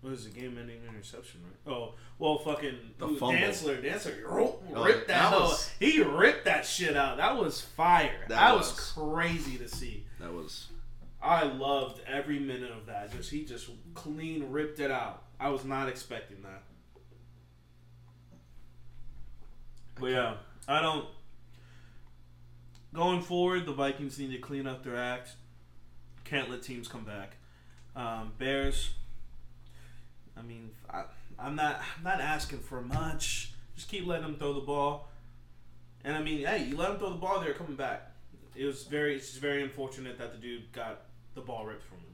What 0.00 0.14
is 0.14 0.24
the 0.24 0.30
game-ending 0.40 0.80
interception, 0.88 1.42
right? 1.44 1.72
Oh, 1.72 1.94
well, 2.18 2.38
fucking 2.38 2.76
The 2.98 3.06
fumble. 3.08 3.30
Dantzler, 3.32 3.80
Dantzler 3.84 4.24
Oh, 4.28 4.58
ripped 4.84 5.06
that. 5.06 5.30
that 5.30 5.38
was- 5.40 5.70
he 5.78 6.02
ripped 6.02 6.44
that 6.46 6.66
shit 6.66 6.96
out. 6.96 7.18
That 7.18 7.36
was 7.36 7.60
fire. 7.60 8.18
That 8.22 8.28
That, 8.30 8.56
was. 8.56 8.72
was. 8.72 8.92
crazy 8.96 9.58
to 9.58 9.68
see. 9.68 10.06
That 10.18 10.32
was 10.32 10.68
I 11.22 11.44
loved 11.44 12.00
every 12.04 12.40
minute 12.40 12.72
of 12.72 12.86
that. 12.86 13.12
Just 13.12 13.30
he 13.30 13.44
just 13.44 13.68
clean 13.94 14.50
ripped 14.50 14.80
it 14.80 14.90
out. 14.90 15.22
I 15.38 15.50
was 15.50 15.64
not 15.64 15.88
expecting 15.88 16.42
that. 16.42 16.64
But 20.00 20.06
yeah, 20.10 20.34
I 20.66 20.80
don't. 20.82 21.06
Going 22.92 23.22
forward, 23.22 23.66
the 23.66 23.72
Vikings 23.72 24.18
need 24.18 24.32
to 24.32 24.38
clean 24.38 24.66
up 24.66 24.82
their 24.82 24.96
act. 24.96 25.36
Can't 26.32 26.48
let 26.48 26.62
teams 26.62 26.88
come 26.88 27.04
back. 27.04 27.36
Um, 27.94 28.32
Bears. 28.38 28.94
I 30.34 30.40
mean, 30.40 30.70
I, 30.88 31.02
I'm 31.38 31.54
not. 31.54 31.82
I'm 31.98 32.04
not 32.04 32.22
asking 32.22 32.60
for 32.60 32.80
much. 32.80 33.52
Just 33.76 33.90
keep 33.90 34.06
letting 34.06 34.24
them 34.24 34.36
throw 34.36 34.54
the 34.54 34.60
ball. 34.62 35.10
And 36.06 36.16
I 36.16 36.22
mean, 36.22 36.46
hey, 36.46 36.64
you 36.64 36.74
let 36.78 36.88
them 36.88 36.98
throw 36.98 37.10
the 37.10 37.16
ball, 37.18 37.38
they're 37.40 37.52
coming 37.52 37.76
back. 37.76 38.12
It 38.56 38.64
was 38.64 38.84
very. 38.84 39.16
It's 39.16 39.28
just 39.28 39.42
very 39.42 39.62
unfortunate 39.62 40.16
that 40.16 40.32
the 40.32 40.38
dude 40.38 40.72
got 40.72 41.02
the 41.34 41.42
ball 41.42 41.66
ripped 41.66 41.84
from 41.84 41.98
him. 41.98 42.06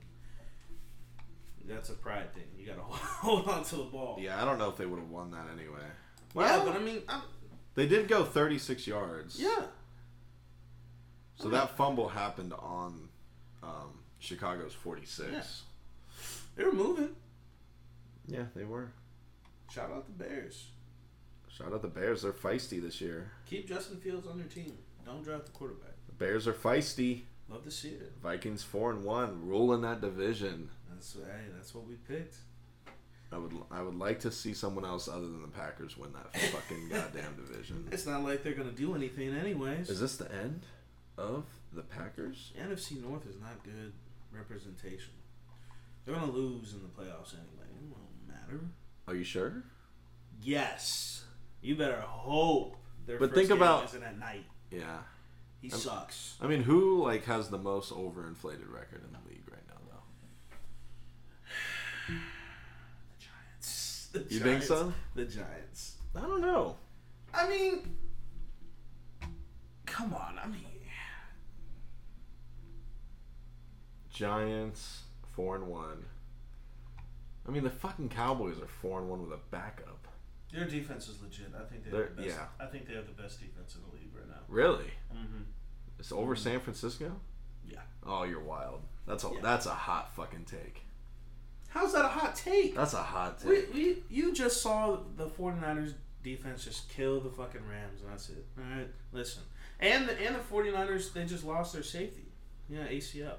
That's 1.69 1.91
a 1.91 1.95
pride 1.95 2.35
thing. 2.35 2.43
You 2.59 2.67
gotta 2.67 2.81
hold 2.83 3.47
on 3.47 3.63
to 3.67 3.77
the 3.77 3.85
ball. 3.85 4.19
Yeah, 4.21 4.43
I 4.43 4.45
don't 4.45 4.59
know 4.59 4.69
if 4.69 4.77
they 4.77 4.87
would 4.87 4.99
have 4.99 5.11
won 5.11 5.31
that 5.31 5.47
anyway. 5.53 5.79
yeah, 6.35 6.65
but 6.65 6.75
I 6.75 6.81
mean, 6.81 7.03
I'm, 7.09 7.23
They 7.77 7.87
did 7.87 8.09
go 8.09 8.25
36 8.25 8.85
yards. 8.85 9.39
yeah. 9.39 9.67
So 11.37 11.51
that 11.51 11.77
fumble 11.77 12.09
happened 12.09 12.53
on 12.53 13.09
um, 13.63 13.98
Chicago's 14.19 14.75
46. 14.75 15.31
Yeah. 15.33 15.43
They 16.57 16.65
were 16.65 16.73
moving. 16.73 17.11
Yeah, 18.27 18.45
they 18.55 18.65
were. 18.65 18.91
Shout 19.71 19.91
out 19.91 20.07
the 20.07 20.25
Bears. 20.25 20.67
Shout 21.49 21.73
out 21.73 21.83
the 21.83 21.89
Bears. 21.89 22.23
They're 22.23 22.33
feisty 22.33 22.81
this 22.83 23.01
year. 23.01 23.31
Keep 23.47 23.69
Justin 23.69 23.99
Fields 23.99 24.27
on 24.27 24.39
your 24.39 24.47
team. 24.47 24.77
Don't 25.05 25.23
draft 25.23 25.47
the 25.47 25.53
quarterback. 25.53 25.95
The 26.07 26.13
Bears 26.13 26.47
are 26.47 26.53
feisty. 26.53 27.23
Love 27.49 27.65
to 27.65 27.71
see 27.71 27.89
it. 27.91 28.13
Vikings 28.23 28.63
4 28.63 28.93
and 28.93 29.05
1, 29.05 29.47
ruling 29.47 29.81
that 29.83 30.01
division. 30.01 30.69
That's 30.91 31.15
hey, 31.15 31.47
that's 31.55 31.75
what 31.75 31.87
we 31.87 31.95
picked. 31.95 32.37
I 33.33 33.39
would 33.39 33.53
I 33.71 33.83
would 33.83 33.95
like 33.95 34.21
to 34.21 34.31
see 34.33 34.55
someone 34.55 34.85
else 34.85 35.07
other 35.07 35.21
than 35.27 35.43
the 35.43 35.49
Packers 35.49 35.97
win 35.97 36.13
that 36.13 36.35
fucking 36.53 36.89
goddamn 36.89 37.37
division. 37.37 37.87
It's 37.93 38.07
not 38.07 38.25
like 38.25 38.43
they're 38.43 38.55
gonna 38.55 38.73
do 38.73 38.95
anything 38.95 39.35
anyways. 39.35 39.91
Is 39.91 40.01
this 40.01 40.17
the 40.17 40.33
end 40.33 40.63
of 41.17 41.45
the 41.73 41.83
Packers? 41.83 42.53
NFC 42.59 43.03
North 43.03 43.27
is 43.27 43.37
not 43.41 43.63
good 43.65 43.93
representation. 44.33 45.13
They're 46.05 46.15
gonna 46.15 46.33
lose 46.33 46.73
in 46.75 46.83
the 46.83 46.89
playoffs 46.89 47.35
anyway. 47.35 47.67
It 47.69 47.89
won't 47.89 48.27
matter. 48.27 48.61
Are 49.07 49.15
you 49.15 49.25
sure? 49.25 49.63
Yes. 50.43 51.25
You 51.61 51.77
better 51.77 52.01
hope 52.01 52.77
their 53.07 53.19
But 53.19 53.35
think 53.35 53.51
about- 53.51 53.85
isn't 53.87 54.03
at 54.03 54.19
night. 54.19 54.47
Yeah. 54.71 54.99
He 55.61 55.71
I'm- 55.71 55.81
sucks. 55.81 56.37
I 56.41 56.47
mean, 56.47 56.63
who 56.63 57.03
like 57.03 57.25
has 57.25 57.51
the 57.51 57.59
most 57.59 57.93
overinflated 57.93 58.71
record 58.73 59.03
in 59.05 59.13
the 59.13 59.29
league 59.29 59.49
right 59.51 59.67
now 59.69 59.81
though? 59.91 60.05
The 62.09 63.25
Giants. 63.25 64.09
The 64.13 64.21
You 64.35 64.41
think 64.41 64.63
so? 64.63 64.93
The 65.15 65.25
Giants. 65.25 65.97
I 66.17 66.21
don't 66.21 66.41
know. 66.41 66.77
I 67.35 67.49
mean, 67.49 67.97
come 69.85 70.15
on. 70.15 70.39
I 70.43 70.47
mean, 70.47 70.65
Giants 74.19 75.03
four 75.37 75.55
and 75.55 75.69
one. 75.69 76.05
I 77.47 77.53
mean, 77.53 77.63
the 77.63 77.71
fucking 77.71 78.09
Cowboys 78.09 78.59
are 78.61 78.67
four 78.67 78.99
and 79.01 79.09
one 79.09 79.23
with 79.23 79.33
a 79.33 79.41
backup. 79.53 80.09
their 80.53 80.65
defense 80.65 81.09
is 81.09 81.21
legit. 81.23 81.53
I 81.55 81.63
think 81.67 81.85
they 81.85 81.91
They're- 81.91 82.07
have 82.07 82.17
the 82.17 82.23
best. 82.23 82.35
yeah. 82.37 82.47
I 82.59 82.67
think 82.67 82.87
they 82.89 82.95
have 82.95 83.07
the 83.07 83.23
best 83.23 83.39
defense 83.39 83.77
in 83.77 83.83
the 83.83 83.95
league 83.97 84.11
right 84.15 84.27
now. 84.29 84.41
Really? 84.49 84.91
Mm-hmm. 85.15 85.43
It's 85.99 86.11
over 86.11 86.35
San 86.35 86.59
Francisco? 86.61 87.21
Yeah. 87.67 87.83
Oh, 88.05 88.25
you're 88.25 88.43
wild. 88.43 88.81
That's 89.07 89.25
a 89.25 89.29
Yeah. 89.35 89.41
that's 89.43 89.67
a 89.67 89.75
hot 89.75 90.13
fucking 90.17 90.47
take. 90.47 90.83
How's 91.69 91.93
that 91.93 92.05
a 92.07 92.09
hot 92.09 92.35
take? 92.35 92.75
That's 92.75 92.95
a 92.95 93.03
hot 93.03 93.45
We, 93.45 93.57
take. 93.57 93.75
we, 93.75 94.03
you 94.09 94.33
just 94.35 94.63
saw 94.63 94.99
the 95.17 95.27
49ers 95.29 95.93
defense 96.25 96.65
just 96.65 96.89
kill 96.89 97.21
the 97.21 97.31
fucking 97.31 97.61
Rams, 97.69 98.01
and 98.01 98.11
that's 98.11 98.31
it. 98.31 98.45
All 98.59 98.65
right, 98.77 98.89
listen. 99.13 99.43
And 99.81 100.09
the, 100.09 100.19
and 100.21 100.35
the 100.35 100.41
49ers, 100.41 101.13
they 101.13 101.25
just 101.25 101.45
lost 101.45 101.73
their 101.75 101.83
safety. 101.85 102.33
Yeah, 102.71 102.87
ACL 102.89 103.37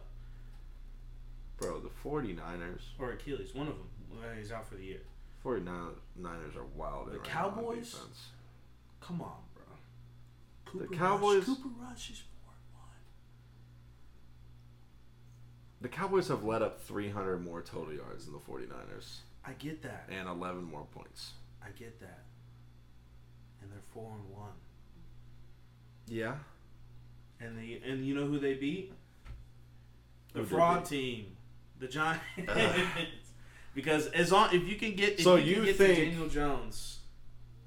Bro, 1.59 1.81
the 1.81 1.89
49ers, 2.03 2.81
or 2.99 3.11
Achilles, 3.11 3.53
one 3.53 3.67
of 3.67 3.75
them. 3.75 3.89
He's 4.37 4.51
out 4.51 4.67
for 4.67 4.75
the 4.75 4.83
year. 4.83 5.01
49ers 5.43 6.55
are 6.55 6.65
wild. 6.75 7.07
The 7.11 7.19
right 7.19 7.27
now 7.33 7.45
on 7.47 7.51
Cowboys? 7.55 7.95
Come 9.01 9.21
on, 9.21 9.37
bro. 9.53 9.63
Cooper 10.65 10.93
Cowboys- 10.95 11.47
Rush, 11.47 11.57
Cooper 11.57 11.69
Rush 11.81 12.09
is 12.11 12.19
four 12.19 12.53
and 12.53 12.73
one. 12.81 12.89
The 15.81 15.89
Cowboys 15.89 16.27
have 16.29 16.43
let 16.43 16.61
up 16.61 16.81
300 16.81 17.43
more 17.43 17.61
total 17.61 17.93
yards 17.93 18.25
than 18.25 18.33
the 18.33 18.39
49ers 18.39 19.19
I 19.45 19.53
get 19.53 19.81
that. 19.83 20.07
and 20.09 20.27
11 20.27 20.63
more 20.63 20.85
points. 20.93 21.33
I 21.63 21.69
get 21.77 21.99
that. 21.99 22.23
And 23.61 23.71
they're 23.71 23.79
four 23.93 24.11
and 24.13 24.29
one. 24.29 24.53
Yeah. 26.07 26.35
And 27.39 27.57
they 27.57 27.81
and 27.85 28.05
you 28.05 28.15
know 28.15 28.25
who 28.27 28.39
they 28.39 28.55
beat? 28.55 28.93
The 30.33 30.39
Who 30.39 30.45
fraud 30.45 30.85
they 30.85 30.89
team, 30.89 31.37
the 31.79 31.87
Giants. 31.87 32.23
because 33.73 34.07
as 34.07 34.31
long 34.31 34.53
if 34.53 34.63
you 34.67 34.75
can 34.75 34.95
get 34.95 35.13
if 35.13 35.21
So 35.21 35.35
you, 35.35 35.57
you 35.57 35.63
can 35.65 35.73
think- 35.75 35.95
to 35.97 36.05
Daniel 36.05 36.27
Jones, 36.27 36.99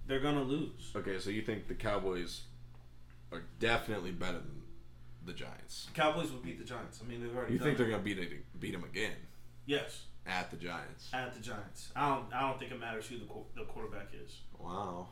they're 0.07 0.21
gonna 0.21 0.43
lose. 0.43 0.91
Okay, 0.95 1.19
so 1.19 1.31
you 1.31 1.43
think 1.43 1.69
the 1.69 1.75
Cowboys 1.75 2.43
are 3.31 3.43
definitely 3.59 4.11
better 4.13 4.39
than 4.39 4.63
the 5.25 5.33
Giants? 5.33 5.87
The 5.95 6.01
Cowboys 6.01 6.31
would 6.33 6.43
beat 6.43 6.59
the 6.59 6.65
Giants. 6.65 7.01
I 7.05 7.09
mean, 7.09 7.23
they've 7.23 7.35
already. 7.35 7.53
You 7.55 7.59
done 7.59 7.67
think 7.69 7.79
they're 7.79 7.89
gonna 7.91 8.03
beat 8.03 8.19
it, 8.19 8.61
beat 8.61 8.73
them 8.73 8.85
again 8.85 9.13
Yes, 9.67 10.03
at 10.27 10.51
the 10.51 10.57
Giants? 10.57 11.09
at 11.13 11.33
the 11.35 11.41
Giants. 11.41 11.91
I 11.97 12.09
don't. 12.15 12.33
I 12.35 12.41
don't 12.43 12.59
think 12.59 12.73
it 12.73 12.81
matters 12.81 13.07
who 13.07 13.19
the 13.19 13.27
the 13.57 13.65
quarterback 13.67 14.09
is. 14.25 14.39
Wow. 14.59 15.09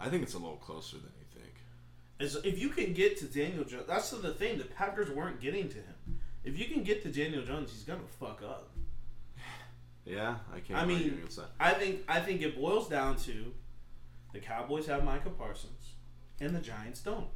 I 0.00 0.08
think 0.08 0.22
it's 0.22 0.34
a 0.34 0.38
little 0.38 0.56
closer 0.56 0.96
than 0.96 1.10
you 1.18 1.40
think. 1.40 1.54
Is 2.20 2.36
if 2.44 2.58
you 2.58 2.68
can 2.68 2.92
get 2.92 3.16
to 3.18 3.24
Daniel 3.26 3.64
Jones, 3.64 3.84
that's 3.88 4.10
the 4.10 4.32
thing. 4.34 4.58
The 4.58 4.64
Packers 4.64 5.10
weren't 5.10 5.40
getting 5.40 5.68
to 5.68 5.76
him. 5.76 6.17
If 6.48 6.58
you 6.58 6.64
can 6.64 6.82
get 6.82 7.02
to 7.02 7.10
Daniel 7.12 7.42
Jones, 7.42 7.70
he's 7.70 7.84
gonna 7.84 8.00
fuck 8.18 8.42
up. 8.42 8.70
Yeah, 10.06 10.36
I 10.54 10.60
can't 10.60 10.78
I 10.80 10.86
mean. 10.86 11.22
I 11.60 11.72
think 11.74 12.00
I 12.08 12.20
think 12.20 12.40
it 12.40 12.56
boils 12.58 12.88
down 12.88 13.16
to 13.18 13.52
the 14.32 14.38
Cowboys 14.38 14.86
have 14.86 15.04
Micah 15.04 15.28
Parsons 15.28 15.92
and 16.40 16.56
the 16.56 16.60
Giants 16.60 17.00
don't. 17.02 17.26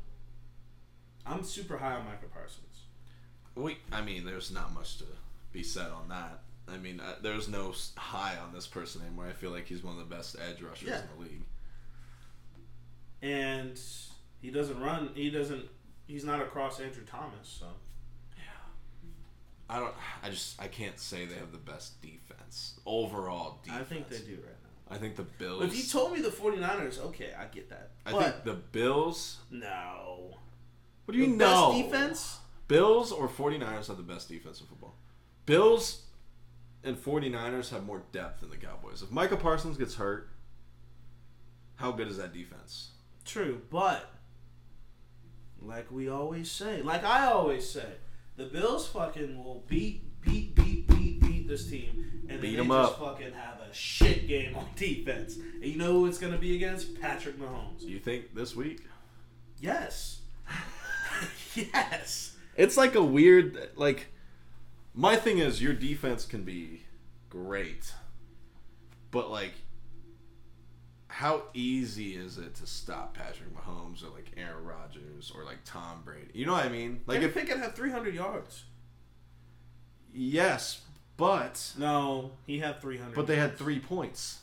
I'm 1.27 1.45
super 1.45 1.77
high 1.77 1.93
on 1.97 2.07
Micah 2.07 2.29
Parsons. 2.33 2.85
We, 3.55 3.77
I 3.93 4.01
mean, 4.01 4.25
there's 4.25 4.51
not 4.51 4.73
much 4.73 4.97
to 4.99 5.05
be 5.53 5.63
said 5.63 5.91
on 5.91 6.09
that. 6.09 6.41
I 6.67 6.79
mean, 6.79 6.99
uh, 7.01 7.17
there's 7.21 7.47
no 7.47 7.75
high 7.97 8.37
on 8.39 8.55
this 8.55 8.67
person 8.67 9.03
anymore. 9.03 9.27
I 9.29 9.33
feel 9.33 9.51
like 9.51 9.67
he's 9.67 9.83
one 9.85 9.99
of 9.99 10.09
the 10.09 10.15
best 10.15 10.37
edge 10.41 10.63
rushers 10.63 10.89
Yeah. 10.89 11.01
in 11.03 11.09
the 11.15 11.23
league. 11.25 11.43
And 13.21 13.79
he 14.41 14.51
doesn't 14.51 14.81
run 14.81 15.11
he 15.15 15.29
doesn't 15.29 15.67
he's 16.07 16.25
not 16.25 16.41
across 16.41 16.81
Andrew 16.81 17.05
Thomas, 17.05 17.47
so 17.61 17.67
I 19.73 19.79
don't. 19.81 19.95
I 20.23 20.29
just. 20.31 20.61
I 20.61 20.69
can't 20.69 20.99
say 20.99 21.25
they 21.25 21.35
have 21.37 21.51
the 21.53 21.59
best 21.59 22.01
defense 22.03 22.79
overall. 22.87 23.61
Defense. 23.65 23.81
I 23.81 23.85
think 23.85 24.09
they 24.09 24.19
do 24.19 24.35
right 24.35 24.57
now. 24.63 24.95
I 24.95 24.99
think 24.99 25.17
the 25.17 25.23
Bills. 25.23 25.61
But 25.61 25.69
if 25.71 25.77
you 25.77 25.85
told 25.85 26.13
me 26.13 26.21
the 26.21 26.29
49ers, 26.29 27.01
okay, 27.07 27.31
I 27.39 27.47
get 27.47 27.71
that. 27.71 27.93
I 28.05 28.13
but 28.13 28.23
think 28.23 28.45
the 28.45 28.55
Bills. 28.55 29.39
no. 29.51 30.37
What 31.07 31.13
do 31.15 31.19
you 31.19 31.31
The 31.31 31.37
know? 31.37 31.73
Best 31.73 31.85
defense? 31.91 32.39
Bills 32.69 33.11
or 33.13 33.29
49ers 33.29 33.89
have 33.89 33.97
the 33.97 34.03
best 34.03 34.29
defense 34.29 34.61
in 34.61 34.67
football. 34.67 34.95
Bills 35.47 36.03
and 36.85 36.97
49ers 36.97 37.71
have 37.71 37.85
more 37.85 38.03
depth 38.13 38.41
than 38.41 38.51
the 38.51 38.57
Cowboys. 38.57 39.03
If 39.03 39.11
Micah 39.11 39.37
Parsons 39.37 39.77
gets 39.77 39.97
hurt, 39.97 40.29
how 41.77 41.91
good 41.93 42.09
is 42.09 42.19
that 42.19 42.33
defense? 42.33 42.91
True, 43.25 43.63
but 43.71 44.11
like 45.61 45.91
we 45.91 46.09
always 46.09 46.51
say, 46.51 46.83
like 46.83 47.05
I 47.05 47.27
always 47.27 47.69
say, 47.69 47.87
the 48.37 48.45
Bills 48.47 48.89
fucking 48.89 49.43
will 49.43 49.65
beat, 49.69 50.21
beat, 50.23 50.55
beat, 50.55 50.87
beat, 50.89 51.21
beat 51.21 51.49
this 51.49 51.69
team, 51.69 52.23
and 52.29 52.41
Beat 52.41 52.57
then 52.57 52.69
they 52.69 52.75
just 52.75 52.93
up. 52.93 52.99
fucking 52.99 53.33
have 53.35 53.61
a 53.61 53.73
shit 53.75 54.27
game 54.27 54.57
on 54.57 54.67
defense. 54.77 55.37
And 55.37 55.65
you 55.65 55.77
know 55.77 55.93
who 55.93 56.07
it's 56.07 56.19
gonna 56.19 56.39
be 56.39 56.57
against? 56.57 57.01
Patrick 57.01 57.39
Mahomes. 57.39 57.83
You 57.83 57.99
think 57.99 58.35
this 58.35 58.57
week? 58.57 58.81
Yes. 59.61 60.21
yes. 61.55 62.37
It's 62.57 62.77
like 62.77 62.95
a 62.95 63.03
weird 63.03 63.71
like 63.77 64.09
my 64.95 65.17
thing 65.17 65.39
is 65.39 65.63
your 65.63 65.73
defense 65.75 66.25
can 66.25 66.43
be 66.43 66.83
great. 67.29 67.93
But 69.11 69.31
like 69.31 69.53
how 71.13 71.43
easy 71.53 72.17
is 72.17 72.39
it 72.39 72.55
to 72.57 72.67
stop 72.67 73.15
Patrick 73.15 73.51
Mahomes 73.55 74.03
or 74.03 74.09
like 74.15 74.33
Aaron 74.37 74.65
Rodgers 74.65 75.31
or 75.35 75.45
like 75.45 75.59
Tom 75.65 76.03
Brady? 76.05 76.31
You 76.33 76.47
know 76.47 76.53
what 76.53 76.65
I 76.65 76.69
mean? 76.71 77.03
Like 77.07 77.21
if 77.23 77.37
it 77.37 77.47
can 77.47 77.59
have 77.59 77.75
300 77.75 78.15
yards. 78.15 78.65
yes, 80.13 80.83
but 81.17 81.73
No, 81.79 82.33
he 82.47 82.59
had 82.59 82.81
300. 82.81 83.15
but 83.15 83.27
they 83.27 83.37
had 83.37 83.57
3 83.57 83.79
points. 83.81 84.41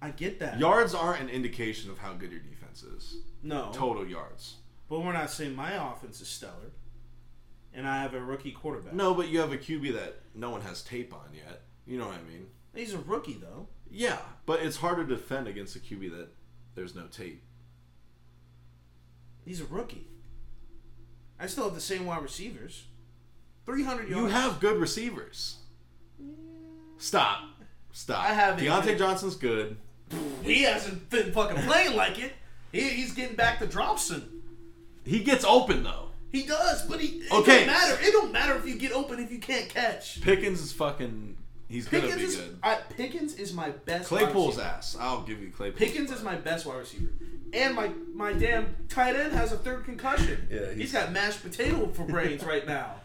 I 0.00 0.10
get 0.10 0.40
that. 0.40 0.58
Yards 0.58 0.94
aren't 0.94 1.20
an 1.22 1.28
indication 1.28 1.90
of 1.90 1.98
how 1.98 2.12
good 2.14 2.30
your 2.32 2.40
defense 2.40 2.82
is. 2.82 3.16
no, 3.42 3.70
Total 3.72 4.06
yards. 4.06 4.56
but 4.88 5.00
we're 5.00 5.12
not 5.12 5.30
saying 5.30 5.54
my 5.54 5.72
offense 5.92 6.20
is 6.20 6.28
stellar. 6.28 6.72
and 7.74 7.86
I 7.86 8.02
have 8.02 8.14
a 8.14 8.20
rookie 8.20 8.52
quarterback. 8.52 8.92
No, 8.94 9.14
but 9.14 9.28
you 9.28 9.40
have 9.40 9.52
a 9.52 9.56
QB 9.58 9.94
that 9.94 10.20
no 10.34 10.50
one 10.50 10.60
has 10.62 10.82
tape 10.82 11.14
on 11.14 11.32
yet. 11.34 11.62
You 11.86 11.98
know 11.98 12.06
what 12.06 12.16
I 12.18 12.22
mean? 12.30 12.46
He's 12.74 12.94
a 12.94 12.98
rookie 12.98 13.34
though. 13.40 13.66
Yeah, 13.92 14.18
but 14.46 14.60
it's 14.60 14.78
hard 14.78 14.96
to 14.98 15.04
defend 15.04 15.46
against 15.48 15.76
a 15.76 15.78
QB 15.78 16.10
that 16.16 16.28
there's 16.74 16.94
no 16.94 17.06
tape. 17.06 17.42
He's 19.44 19.60
a 19.60 19.64
rookie. 19.66 20.06
I 21.38 21.46
still 21.46 21.64
have 21.64 21.74
the 21.74 21.80
same 21.80 22.06
wide 22.06 22.22
receivers. 22.22 22.84
300 23.66 24.08
yards. 24.08 24.16
You 24.16 24.26
have 24.26 24.60
good 24.60 24.80
receivers. 24.80 25.56
Stop. 26.98 27.40
Stop. 27.92 28.24
I 28.24 28.32
have. 28.32 28.58
Diontae 28.58 28.96
Johnson's 28.96 29.36
good. 29.36 29.76
He 30.42 30.62
hasn't 30.62 31.10
been 31.10 31.32
fucking 31.32 31.62
playing 31.64 31.96
like 31.96 32.18
it. 32.18 32.32
He, 32.70 32.80
he's 32.88 33.12
getting 33.12 33.36
back 33.36 33.58
to 33.58 33.66
Dropson. 33.66 34.22
He 35.04 35.20
gets 35.20 35.44
open 35.44 35.82
though. 35.82 36.08
He 36.30 36.44
does, 36.44 36.86
but 36.86 37.00
he. 37.00 37.18
It 37.18 37.32
Okay. 37.32 37.58
don't 37.58 37.66
matter. 37.66 37.98
It 38.00 38.12
don't 38.12 38.32
matter 38.32 38.54
if 38.56 38.66
you 38.66 38.76
get 38.76 38.92
open 38.92 39.18
if 39.20 39.30
you 39.30 39.38
can't 39.38 39.68
catch. 39.68 40.20
Pickens 40.22 40.60
is 40.60 40.72
fucking. 40.72 41.36
He's 41.72 41.88
gonna 41.88 42.02
Pickens 42.04 42.20
be 42.20 42.26
is 42.28 42.36
good. 42.36 42.58
I, 42.62 42.74
Pickens 42.96 43.34
is 43.36 43.52
my 43.52 43.70
best. 43.70 44.10
wide 44.10 44.24
Claypool's 44.24 44.56
receiver. 44.56 44.68
ass. 44.68 44.96
I'll 45.00 45.22
give 45.22 45.40
you 45.40 45.50
Claypool. 45.50 45.78
Pickens 45.78 46.10
is 46.12 46.22
my 46.22 46.34
best 46.36 46.66
wide 46.66 46.78
receiver, 46.80 47.08
and 47.52 47.74
my 47.74 47.90
my 48.14 48.32
damn 48.34 48.74
tight 48.88 49.16
end 49.16 49.32
has 49.32 49.52
a 49.52 49.56
third 49.56 49.84
concussion. 49.84 50.46
Yeah, 50.50 50.58
he's- 50.66 50.76
he's 50.76 50.92
got 50.92 51.10
mashed 51.12 51.42
potato 51.42 51.86
for 51.88 52.04
brains 52.04 52.44
right 52.44 52.66
now. 52.66 52.96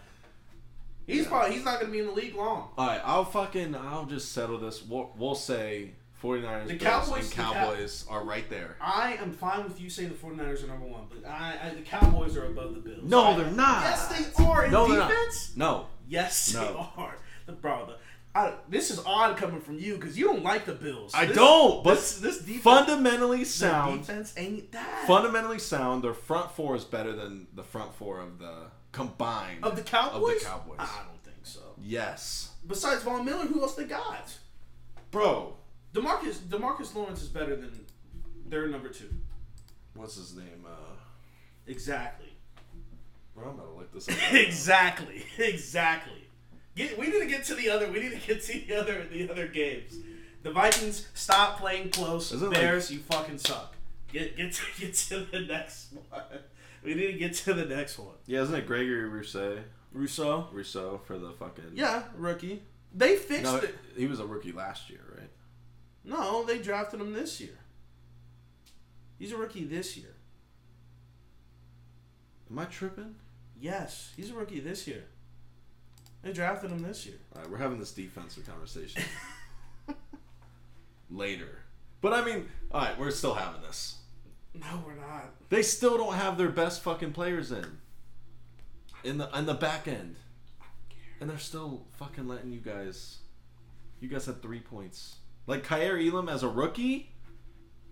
He's 1.05 1.26
probably 1.26 1.55
he's 1.55 1.63
not 1.63 1.80
gonna 1.80 1.91
be 1.91 1.99
in 1.99 2.07
the 2.07 2.11
league 2.11 2.36
long. 2.36 2.70
All 2.78 2.88
right, 2.88 3.01
I'll 3.05 3.24
fucking. 3.24 3.76
I'll 3.76 4.05
just 4.05 4.34
settle 4.34 4.57
this. 4.57 4.84
We'll, 4.84 5.09
we'll 5.18 5.36
say 5.36 5.91
49ers 6.22 6.68
The 6.68 6.74
Bills, 6.74 6.82
Cowboys- 6.84 7.22
and 7.24 7.32
the 7.32 7.36
Cow- 7.36 7.53
Cowboys 7.53 8.05
are 8.09 8.24
right 8.26 8.49
there. 8.49 8.76
I 8.82 9.13
am 9.22 9.32
fine 9.32 9.63
with 9.63 9.80
you 9.80 9.89
saying 9.89 10.09
the 10.09 10.15
49ers 10.15 10.63
are 10.65 10.68
number 10.68 10.86
one, 10.86 11.03
but 11.09 11.26
I, 11.30 11.57
I 11.63 11.70
the 11.76 11.82
Cowboys 11.82 12.36
are 12.36 12.47
above 12.47 12.74
the 12.74 12.82
Bills. 12.82 13.03
No, 13.03 13.24
I- 13.24 13.38
they're 13.38 13.51
not. 13.51 13.84
Yes, 13.84 14.07
they 14.36 14.43
are 14.43 14.65
in 14.65 14.72
No, 14.72 14.88
they're 14.89 14.97
not. 14.99 15.09
defense. 15.09 15.53
No. 15.55 15.88
Yes, 16.09 16.53
No. 16.53 16.65
they 16.95 17.01
are. 17.03 17.15
The 17.45 17.51
bro, 17.53 17.86
the, 17.86 17.95
I, 18.38 18.54
this 18.70 18.92
is 18.92 19.02
odd 19.06 19.36
coming 19.38 19.62
from 19.62 19.80
you 19.80 19.96
because 19.96 20.18
you 20.18 20.26
don't 20.26 20.44
like 20.44 20.66
the 20.66 20.74
Bills. 20.74 21.12
I 21.16 21.26
This- 21.26 21.36
don't, 21.38 21.84
but 21.84 21.96
this, 21.96 22.20
this 22.20 22.38
defense, 22.40 22.62
fundamentally 22.64 23.44
sound. 23.46 24.02
defense 24.02 24.34
ain't 24.38 24.72
that. 24.74 25.06
Fundamentally 25.08 25.60
sound. 25.60 26.04
Their 26.04 26.14
front 26.14 26.52
four 26.52 26.76
is 26.76 26.84
better 26.84 27.14
than 27.16 27.48
the 27.56 27.64
front 27.64 27.96
four 27.96 28.20
of 28.20 28.38
the 28.40 28.68
combined 28.92 29.64
of 29.64 29.76
the 29.76 29.82
Cowboys. 29.82 30.36
Of 30.36 30.40
the 30.40 30.46
Cowboys. 30.46 30.78
I 30.80 31.02
don't 31.08 31.24
think 31.24 31.38
so. 31.44 31.62
Yes, 31.82 32.52
Besides 32.68 33.04
Von 33.04 33.24
Miller, 33.26 33.46
who 33.46 33.62
else 33.62 33.76
they 33.76 33.86
got? 33.86 34.38
bro. 35.12 35.56
Demarcus 35.94 36.36
Demarcus 36.38 36.94
Lawrence 36.94 37.22
is 37.24 37.30
better 37.30 37.56
than 37.56 37.86
their 38.46 38.68
number 38.68 38.90
two. 38.90 39.10
What's 39.96 40.16
his 40.16 40.36
name? 40.36 40.66
Uh, 40.68 40.72
Exactly. 41.66 42.34
bro, 43.36 43.50
I'm 43.50 43.58
gonna 43.58 43.74
look 43.76 43.92
this 43.94 44.08
up. 44.10 44.16
exactly. 44.34 45.26
Exactly. 45.38 46.27
Get, 46.78 46.98
we 46.98 47.08
need 47.08 47.20
to 47.20 47.26
get 47.26 47.44
to 47.46 47.56
the 47.56 47.70
other. 47.70 47.92
We 47.92 48.00
need 48.00 48.12
to 48.22 48.28
get 48.28 48.42
to 48.44 48.54
the 48.68 48.76
other 48.76 49.04
the 49.12 49.30
other 49.30 49.48
games. 49.48 49.96
The 50.44 50.52
Vikings 50.52 51.08
stop 51.16 51.60
playing 51.60 51.90
close. 51.90 52.32
Bears, 52.32 52.92
you 52.92 53.00
fucking 53.00 53.40
suck. 53.40 53.74
Get 54.14 54.38
get 54.38 54.54
to, 54.54 54.62
get 54.80 54.94
to 54.94 55.20
the 55.32 55.40
next 55.42 55.88
one. 55.94 56.22
We 56.84 56.94
need 56.94 57.08
to 57.08 57.18
get 57.18 57.34
to 57.34 57.54
the 57.56 57.66
next 57.66 57.98
one. 57.98 58.14
yeah, 58.28 58.42
isn't 58.44 58.56
it 58.56 58.68
Gregory 58.68 59.10
Rousseau? 59.10 59.58
Rousseau. 59.92 60.48
Rousseau 60.54 61.02
for 61.06 61.18
the 61.18 61.32
fucking. 61.32 61.72
Yeah, 61.74 62.04
rookie. 62.16 62.62
They 62.94 63.16
fixed 63.16 63.44
No, 63.44 63.58
it. 63.58 63.76
he 63.98 64.06
was 64.08 64.20
a 64.20 64.26
rookie 64.26 64.52
last 64.52 64.90
year, 64.90 65.02
right? 65.18 65.30
No, 66.06 66.44
they 66.46 66.60
drafted 66.60 67.02
him 67.02 67.12
this 67.14 67.42
year. 67.42 67.58
He's 69.20 69.32
a 69.32 69.38
rookie 69.38 69.66
this 69.66 69.98
year. 69.98 70.14
Am 72.50 72.60
I 72.60 72.66
tripping? 72.66 73.16
Yes, 73.60 74.14
he's 74.16 74.30
a 74.32 74.36
rookie 74.36 74.60
this 74.60 74.88
year. 74.88 75.04
They 76.24 76.34
drafted 76.34 76.72
him 76.72 76.82
this 76.82 77.05
year. 77.05 77.18
All 77.36 77.41
right, 77.41 77.51
we're 77.51 77.57
having 77.57 77.80
this 77.80 77.91
defensive 77.91 78.47
conversation 78.47 79.01
later. 81.09 81.59
But 82.01 82.13
I 82.13 82.24
mean, 82.26 82.47
all 82.72 82.82
right, 82.82 82.99
we're 82.99 83.11
still 83.11 83.34
having 83.34 83.61
this. 83.61 83.95
No, 84.53 84.84
we're 84.86 84.95
not. 84.95 85.34
They 85.49 85.61
still 85.61 85.97
don't 85.97 86.15
have 86.15 86.38
their 86.38 86.49
best 86.49 86.82
fucking 86.82 87.13
players 87.13 87.51
in. 87.51 87.78
In 89.03 89.18
the 89.20 89.30
in 89.38 89.45
the 89.45 89.53
back 89.53 89.88
end. 89.88 90.15
And 91.20 91.30
they're 91.30 91.38
still 91.38 91.86
fucking 91.97 92.28
letting 92.28 92.51
you 92.51 92.59
guys 92.59 93.20
you 93.99 94.07
guys 94.07 94.26
had 94.26 94.41
three 94.41 94.59
points. 94.59 95.18
Like 95.45 95.63
Kaiir 95.63 95.97
Elam 95.99 96.30
as 96.30 96.43
a 96.43 96.47
rookie 96.49 97.11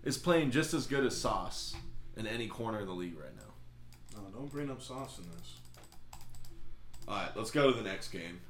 is 0.04 0.18
playing 0.18 0.50
just 0.50 0.74
as 0.74 0.86
good 0.86 1.04
as 1.04 1.16
Sauce 1.16 1.74
in 2.16 2.26
any 2.26 2.48
corner 2.48 2.80
of 2.80 2.86
the 2.86 2.92
league 2.92 3.18
right 3.18 3.34
now. 3.36 4.20
No, 4.20 4.28
don't 4.30 4.50
bring 4.50 4.70
up 4.70 4.80
sauce 4.82 5.18
in 5.18 5.24
this. 5.30 5.56
Alright, 7.08 7.36
let's 7.36 7.50
go 7.50 7.70
to 7.70 7.76
the 7.76 7.82
next 7.88 8.08
game. 8.08 8.40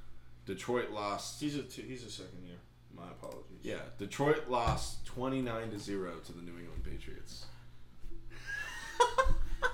Detroit 0.47 0.91
lost 0.91 1.41
He's 1.41 1.57
a 1.57 1.63
two, 1.63 1.83
he's 1.83 2.05
a 2.05 2.11
second 2.11 2.43
year. 2.47 2.57
My 2.97 3.09
apologies. 3.11 3.59
Yeah, 3.63 3.81
Detroit 3.99 4.49
lost 4.49 5.05
twenty 5.05 5.43
nine 5.43 5.71
to 5.71 5.79
zero 5.79 6.13
to 6.25 6.33
the 6.33 6.41
New 6.43 6.57
England 6.59 6.85
Patriots. 6.85 7.45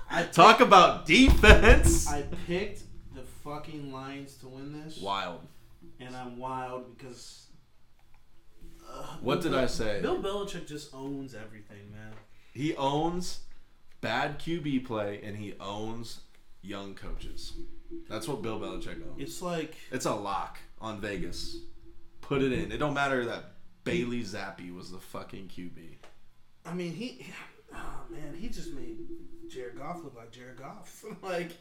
I 0.09 0.23
Talk 0.23 0.59
about 0.59 1.05
defense. 1.05 2.07
I 2.07 2.23
picked 2.47 2.81
the 3.15 3.21
fucking 3.43 3.91
Lions 3.93 4.35
to 4.37 4.47
win 4.47 4.73
this, 4.83 4.99
Wild. 4.99 5.41
and 5.99 6.15
I'm 6.15 6.37
wild 6.37 6.97
because. 6.97 7.47
uh, 8.87 9.15
What 9.21 9.41
Bill 9.41 9.51
did 9.51 9.59
I 9.59 9.67
say? 9.67 10.01
Bill 10.01 10.21
Belichick 10.21 10.67
just 10.67 10.93
owns 10.93 11.33
everything, 11.33 11.91
man. 11.91 12.13
He 12.53 12.75
owns 12.75 13.39
bad 14.01 14.37
QB 14.39 14.85
play 14.85 15.21
and 15.23 15.37
he 15.37 15.53
owns 15.59 16.21
young 16.61 16.93
coaches. 16.93 17.53
That's 18.09 18.27
what 18.27 18.41
Bill 18.41 18.59
Belichick 18.59 19.01
owns. 19.07 19.19
It's 19.19 19.41
like 19.41 19.75
It's 19.91 20.05
a 20.05 20.13
lock 20.13 20.59
on 20.79 20.99
Vegas. 20.99 21.57
Put 22.21 22.41
it 22.41 22.51
in. 22.51 22.71
It 22.71 22.77
don't 22.77 22.93
matter 22.93 23.25
that 23.25 23.53
Bailey 23.83 24.21
Zappe 24.23 24.73
was 24.73 24.91
the 24.91 24.97
fucking 24.97 25.49
QB. 25.49 25.97
I 26.65 26.73
mean, 26.73 26.93
he, 26.93 27.25
oh 27.73 28.01
man, 28.09 28.33
he 28.37 28.47
just 28.47 28.73
made 28.73 28.97
Jared 29.49 29.77
Goff 29.77 30.03
look 30.03 30.15
like 30.15 30.31
Jared 30.31 30.57
Goff. 30.57 31.03
like, 31.21 31.51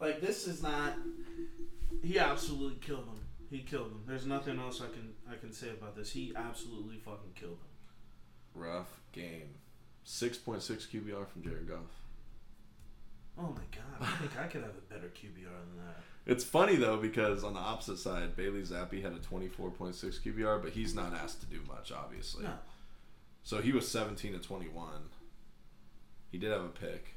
like 0.00 0.20
this 0.20 0.46
is 0.46 0.62
not. 0.62 0.94
He 2.02 2.18
absolutely 2.18 2.78
killed 2.80 3.06
him. 3.06 3.20
He 3.50 3.58
killed 3.58 3.88
him. 3.88 4.02
There's 4.06 4.26
nothing 4.26 4.58
else 4.58 4.80
I 4.80 4.86
can 4.86 5.12
I 5.30 5.36
can 5.36 5.52
say 5.52 5.70
about 5.70 5.96
this. 5.96 6.10
He 6.10 6.32
absolutely 6.36 6.98
fucking 6.98 7.32
killed 7.34 7.58
him. 7.58 8.62
Rough 8.62 9.00
game. 9.12 9.54
6.6 10.06 10.62
QBR 10.88 11.28
from 11.28 11.42
Jared 11.42 11.68
Goff. 11.68 12.01
Oh 13.38 13.42
my 13.54 13.62
god, 13.74 14.00
I 14.00 14.16
think 14.18 14.38
I 14.38 14.46
could 14.46 14.62
have 14.62 14.70
a 14.76 14.92
better 14.94 15.08
QBR 15.08 15.44
than 15.44 15.86
that. 15.86 15.96
It's 16.26 16.44
funny 16.44 16.76
though 16.76 16.98
because 16.98 17.42
on 17.42 17.54
the 17.54 17.60
opposite 17.60 17.98
side, 17.98 18.36
Bailey 18.36 18.62
Zappe 18.62 19.02
had 19.02 19.12
a 19.12 19.18
24.6 19.18 19.94
QBR, 20.20 20.62
but 20.62 20.72
he's 20.72 20.94
not 20.94 21.14
asked 21.14 21.40
to 21.40 21.46
do 21.46 21.60
much, 21.66 21.90
obviously. 21.90 22.44
No, 22.44 22.52
So 23.42 23.60
he 23.60 23.72
was 23.72 23.88
17 23.88 24.32
to 24.32 24.38
21. 24.38 24.86
He 26.30 26.38
did 26.38 26.52
have 26.52 26.62
a 26.62 26.68
pick. 26.68 27.14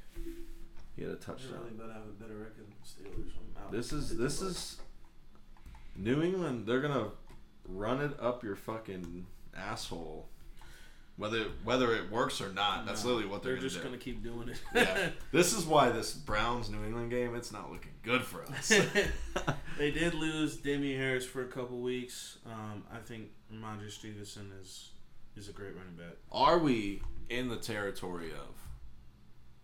He 0.96 1.02
had 1.02 1.12
a 1.12 1.16
touchdown. 1.16 1.58
really 1.60 1.70
better 1.76 1.92
have 1.92 2.02
a 2.02 2.22
better 2.22 2.36
record 2.38 2.66
than 2.66 2.74
Steelers. 2.84 3.30
I'm 3.56 3.62
out. 3.64 3.70
This 3.72 3.92
is 3.92 4.16
this 4.16 4.40
is 4.40 4.78
New 5.94 6.22
England. 6.22 6.66
They're 6.66 6.80
gonna 6.80 7.10
run 7.68 8.00
it 8.00 8.18
up 8.20 8.42
your 8.42 8.56
fucking 8.56 9.26
asshole, 9.54 10.28
whether 11.16 11.44
whether 11.64 11.94
it 11.94 12.10
works 12.10 12.40
or 12.40 12.52
not. 12.52 12.84
That's 12.86 13.02
No, 13.04 13.10
literally 13.10 13.30
what 13.30 13.42
they're, 13.42 13.52
they're 13.52 13.56
gonna 13.60 13.68
just 13.68 13.76
do. 13.82 13.88
gonna 13.88 13.98
keep 13.98 14.22
doing 14.22 14.48
it. 14.50 14.60
yeah. 14.74 15.08
This 15.32 15.52
is 15.56 15.64
why 15.64 15.90
this 15.90 16.12
Browns 16.12 16.68
New 16.70 16.84
England 16.84 17.10
game. 17.10 17.34
It's 17.34 17.52
not 17.52 17.70
looking 17.72 17.92
good 18.02 18.22
for 18.22 18.42
us. 18.44 18.68
they 19.78 19.90
did 19.90 20.14
lose 20.14 20.56
Damien 20.56 20.98
Harris 21.00 21.24
for 21.24 21.42
a 21.42 21.46
couple 21.48 21.80
weeks. 21.80 22.38
Um, 22.46 22.84
I 22.92 22.98
think 22.98 23.28
Rhamondre 23.52 23.90
Stevenson 23.90 24.52
is 24.60 24.90
is 25.36 25.48
a 25.48 25.52
great 25.52 25.74
running 25.76 25.94
back. 25.96 26.16
Are 26.32 26.58
we 26.58 27.02
in 27.28 27.48
the 27.48 27.56
territory 27.56 28.30
of 28.32 28.54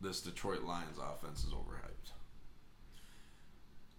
this 0.01 0.21
Detroit 0.21 0.63
Lions 0.65 0.99
offense 0.99 1.45
is 1.45 1.51
overhyped? 1.51 2.11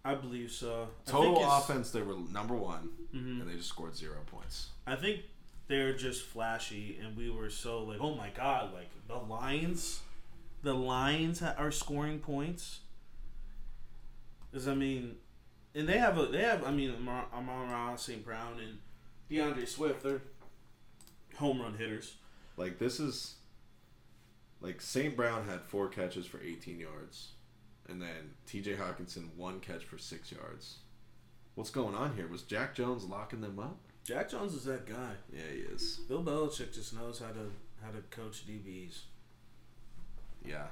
I 0.06 0.16
believe 0.16 0.51
so. 0.51 0.89
I 1.08 1.10
Total 1.12 1.36
think 1.36 1.47
offense, 1.49 1.91
they 1.91 2.01
were 2.01 2.16
number 2.32 2.56
one, 2.56 2.89
Mhm. 3.16 3.41
and 3.41 3.49
they 3.49 3.56
just 3.56 3.70
scored 3.70 3.95
zero 3.95 4.18
points. 4.26 4.70
I 4.86 4.95
think 4.97 5.22
they're 5.68 5.93
just 5.93 6.24
flashy, 6.24 6.99
and 7.01 7.16
we 7.16 7.30
were 7.30 7.49
so 7.49 7.84
like, 7.84 7.99
oh 8.01 8.16
my 8.16 8.30
god, 8.30 8.74
like 8.74 8.89
the 9.07 9.16
Lions, 9.16 10.01
the 10.61 10.74
Lions 10.74 11.41
are 11.41 11.72
scoring 11.72 12.20
points. 12.20 12.80
Because 14.51 14.68
I 14.68 14.76
mean, 14.76 15.16
and 15.74 15.88
they 15.88 15.97
have 15.97 16.18
a 16.18 16.26
they 16.28 16.41
have 16.41 16.64
I 16.64 16.72
mean 16.72 16.93
Amon 17.34 17.70
Ra, 17.70 17.95
St. 17.95 18.24
Brown, 18.24 18.59
and 18.59 18.80
DeAndre 19.30 19.68
Swift. 19.68 20.03
They're 20.03 20.22
home 21.38 21.61
run 21.61 21.76
hitters. 21.78 22.16
Like 22.57 22.78
this 22.78 22.99
is 22.99 23.36
like 24.61 24.82
St. 24.82 25.16
Brown 25.16 25.47
had 25.47 25.61
four 25.61 25.88
catches 25.88 26.26
for 26.26 26.41
18 26.41 26.80
yards, 26.80 27.32
and 27.89 28.01
then 28.01 28.36
T.J. 28.45 28.76
Hockenson 28.76 29.36
one 29.36 29.59
catch 29.59 29.84
for 29.84 29.97
six 29.97 30.32
yards. 30.32 30.78
What's 31.55 31.70
going 31.70 31.95
on 31.95 32.16
here? 32.16 32.28
Was 32.28 32.41
Jack 32.43 32.76
Jones 32.76 33.03
locking 33.03 33.41
them 33.41 33.59
up? 33.59 33.78
Jack 34.04 34.30
Jones 34.30 34.54
is 34.54 34.66
that 34.66 34.86
guy. 34.86 35.12
Yeah, 35.32 35.41
he 35.51 35.60
is. 35.60 36.01
Bill 36.10 36.24
Belichick 36.24 36.74
just 36.74 36.93
knows 36.93 37.20
how 37.20 37.28
to 37.32 37.51
how 37.84 37.91
to 37.91 38.01
coach 38.10 38.45
DBs. 38.47 38.99
Yeah, 40.45 40.68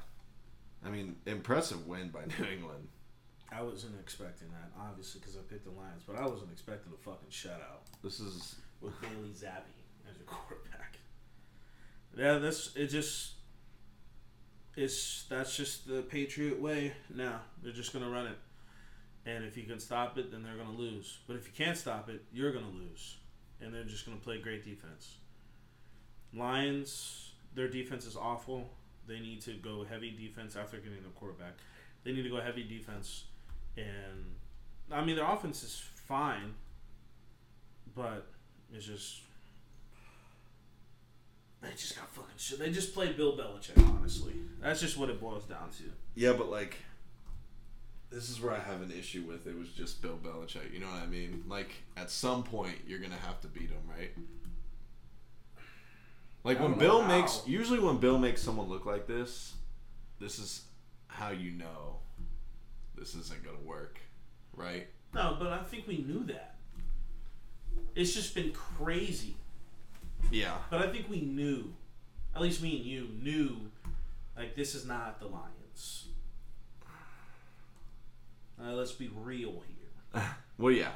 I 0.86 0.90
mean, 0.90 1.16
impressive 1.26 1.88
win 1.88 2.10
by 2.10 2.22
New 2.40 2.46
England. 2.46 2.88
I 3.52 3.62
wasn't 3.62 4.00
expecting 4.00 4.48
that, 4.50 4.72
obviously, 4.80 5.20
because 5.20 5.36
I 5.36 5.42
picked 5.42 5.66
the 5.66 5.72
Lions, 5.72 6.04
but 6.08 6.16
I 6.16 6.26
wasn't 6.26 6.52
expecting 6.54 6.94
a 6.94 6.98
fucking 6.98 7.30
shutout 7.30 7.84
This 8.02 8.22
is 8.22 8.56
with 8.80 9.00
Bailey 9.02 9.30
Zappe 9.34 9.68
as 10.10 10.18
your 10.18 10.26
quarterback. 10.26 10.98
Yeah, 12.18 12.38
this 12.38 12.76
it 12.76 12.88
just 12.88 13.34
it's 14.76 15.26
that's 15.30 15.56
just 15.56 15.88
the 15.88 16.02
Patriot 16.02 16.62
way. 16.62 16.94
Now 17.14 17.42
they're 17.64 17.74
just 17.74 17.94
gonna 17.94 18.10
run 18.10 18.28
it, 18.28 18.38
and 19.26 19.44
if 19.44 19.58
you 19.58 19.64
can 19.64 19.80
stop 19.80 20.18
it, 20.18 20.32
then 20.32 20.44
they're 20.44 20.56
gonna 20.58 20.78
lose. 20.78 21.20
But 21.28 21.36
if 21.36 21.46
you 21.46 21.54
can't 21.54 21.78
stop 21.78 22.10
it, 22.10 22.24
you're 22.34 22.52
gonna 22.54 22.70
lose, 22.70 23.18
and 23.62 23.74
they're 23.74 23.84
just 23.84 24.06
gonna 24.06 24.18
play 24.18 24.40
great 24.40 24.64
defense. 24.64 25.16
Lions, 26.34 27.32
their 27.56 27.68
defense 27.68 28.06
is 28.06 28.16
awful. 28.16 28.70
They 29.08 29.20
need 29.20 29.42
to 29.42 29.54
go 29.54 29.84
heavy 29.84 30.12
defense 30.12 30.56
after 30.56 30.78
getting 30.78 31.02
their 31.02 31.12
quarterback. 31.12 31.54
They 32.04 32.14
need 32.14 32.24
to 32.24 32.30
go 32.30 32.40
heavy 32.40 32.64
defense, 32.64 33.26
and 33.78 34.36
I 34.92 35.04
mean 35.04 35.16
their 35.16 35.30
offense 35.30 35.64
is 35.64 35.82
fine, 36.08 36.54
but 37.96 38.28
it's 38.74 38.86
just 38.86 39.22
they 41.62 41.70
just 41.72 41.96
got 41.96 42.10
fucking 42.10 42.32
shit. 42.38 42.60
They 42.60 42.72
just 42.72 42.94
played 42.94 43.16
Bill 43.18 43.38
Belichick. 43.38 43.78
Honestly, 43.98 44.34
that's 44.62 44.82
just 44.82 44.98
what 44.98 45.10
it 45.10 45.20
boils 45.22 45.46
down 45.46 45.70
to. 45.78 45.84
yeah, 46.16 46.34
but 46.34 46.50
like 46.50 46.78
this 48.12 48.30
is 48.30 48.42
where 48.42 48.54
I 48.54 48.60
have 48.60 48.82
an 48.82 48.92
issue 48.92 49.24
with 49.24 49.48
it 49.48 49.58
was 49.58 49.70
just 49.70 50.02
Bill 50.02 50.20
Belichick. 50.22 50.74
You 50.74 50.80
know 50.80 50.88
what 50.88 51.02
I 51.02 51.08
mean? 51.08 51.44
Like 51.48 51.72
at 51.96 52.12
some 52.12 52.44
point 52.44 52.76
you're 52.86 53.00
gonna 53.00 53.16
have 53.16 53.40
to 53.42 53.48
beat 53.48 53.70
him, 53.70 53.82
right? 53.90 54.12
Like 56.44 56.60
when 56.60 56.78
Bill 56.78 57.02
know 57.02 57.08
makes 57.08 57.42
usually 57.48 57.80
when 57.80 57.98
Bill 57.98 58.18
makes 58.18 58.42
someone 58.42 58.68
look 58.68 58.86
like 58.86 59.08
this, 59.08 59.54
this 60.20 60.40
is 60.40 60.64
how 61.08 61.30
you 61.30 61.52
know 61.52 62.00
this 62.98 63.16
isn't 63.16 63.44
gonna 63.44 63.64
work, 63.64 64.00
right? 64.56 64.88
No, 65.14 65.38
but 65.40 65.48
I 65.48 65.60
think 65.60 65.88
we 65.88 65.98
knew 65.98 66.24
that. 66.26 66.56
It's 67.96 68.14
just 68.14 68.36
been 68.36 68.52
crazy. 68.52 69.36
Yeah. 70.32 70.58
But 70.70 70.82
I 70.82 70.92
think 70.92 71.10
we 71.10 71.22
knew, 71.22 71.74
at 72.36 72.42
least 72.42 72.62
me 72.62 72.78
and 72.78 72.86
you 72.86 73.08
knew, 73.22 73.58
like 74.38 74.56
this 74.56 74.76
is 74.76 74.86
not 74.86 75.20
the 75.20 75.28
Lions. 75.28 76.08
Uh, 78.64 78.74
let's 78.74 78.92
be 78.92 79.10
real 79.16 79.64
here. 79.68 80.24
Well, 80.58 80.72
yeah. 80.72 80.92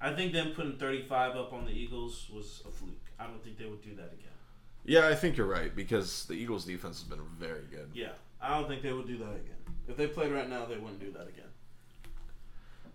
I 0.00 0.12
think 0.14 0.32
them 0.32 0.50
putting 0.50 0.76
35 0.78 1.36
up 1.36 1.52
on 1.52 1.64
the 1.64 1.70
Eagles 1.70 2.28
was 2.34 2.60
a 2.66 2.72
fluke. 2.72 2.96
I 3.20 3.26
don't 3.26 3.40
think 3.44 3.56
they 3.56 3.66
would 3.66 3.82
do 3.82 3.94
that 3.94 4.12
again. 4.12 4.32
Yeah, 4.84 5.06
I 5.06 5.14
think 5.14 5.36
you're 5.36 5.46
right 5.46 5.74
because 5.74 6.24
the 6.26 6.34
Eagles' 6.34 6.64
defense 6.64 6.98
has 6.98 7.08
been 7.08 7.24
very 7.38 7.66
good. 7.70 7.90
Yeah, 7.94 8.08
I 8.40 8.48
don't 8.58 8.66
think 8.66 8.82
they 8.82 8.92
would 8.92 9.06
do 9.06 9.16
that 9.18 9.30
again. 9.30 9.56
If 9.86 9.96
they 9.96 10.08
played 10.08 10.32
right 10.32 10.50
now, 10.50 10.64
they 10.64 10.76
wouldn't 10.76 10.98
do 10.98 11.12
that 11.12 11.28
again. 11.28 11.44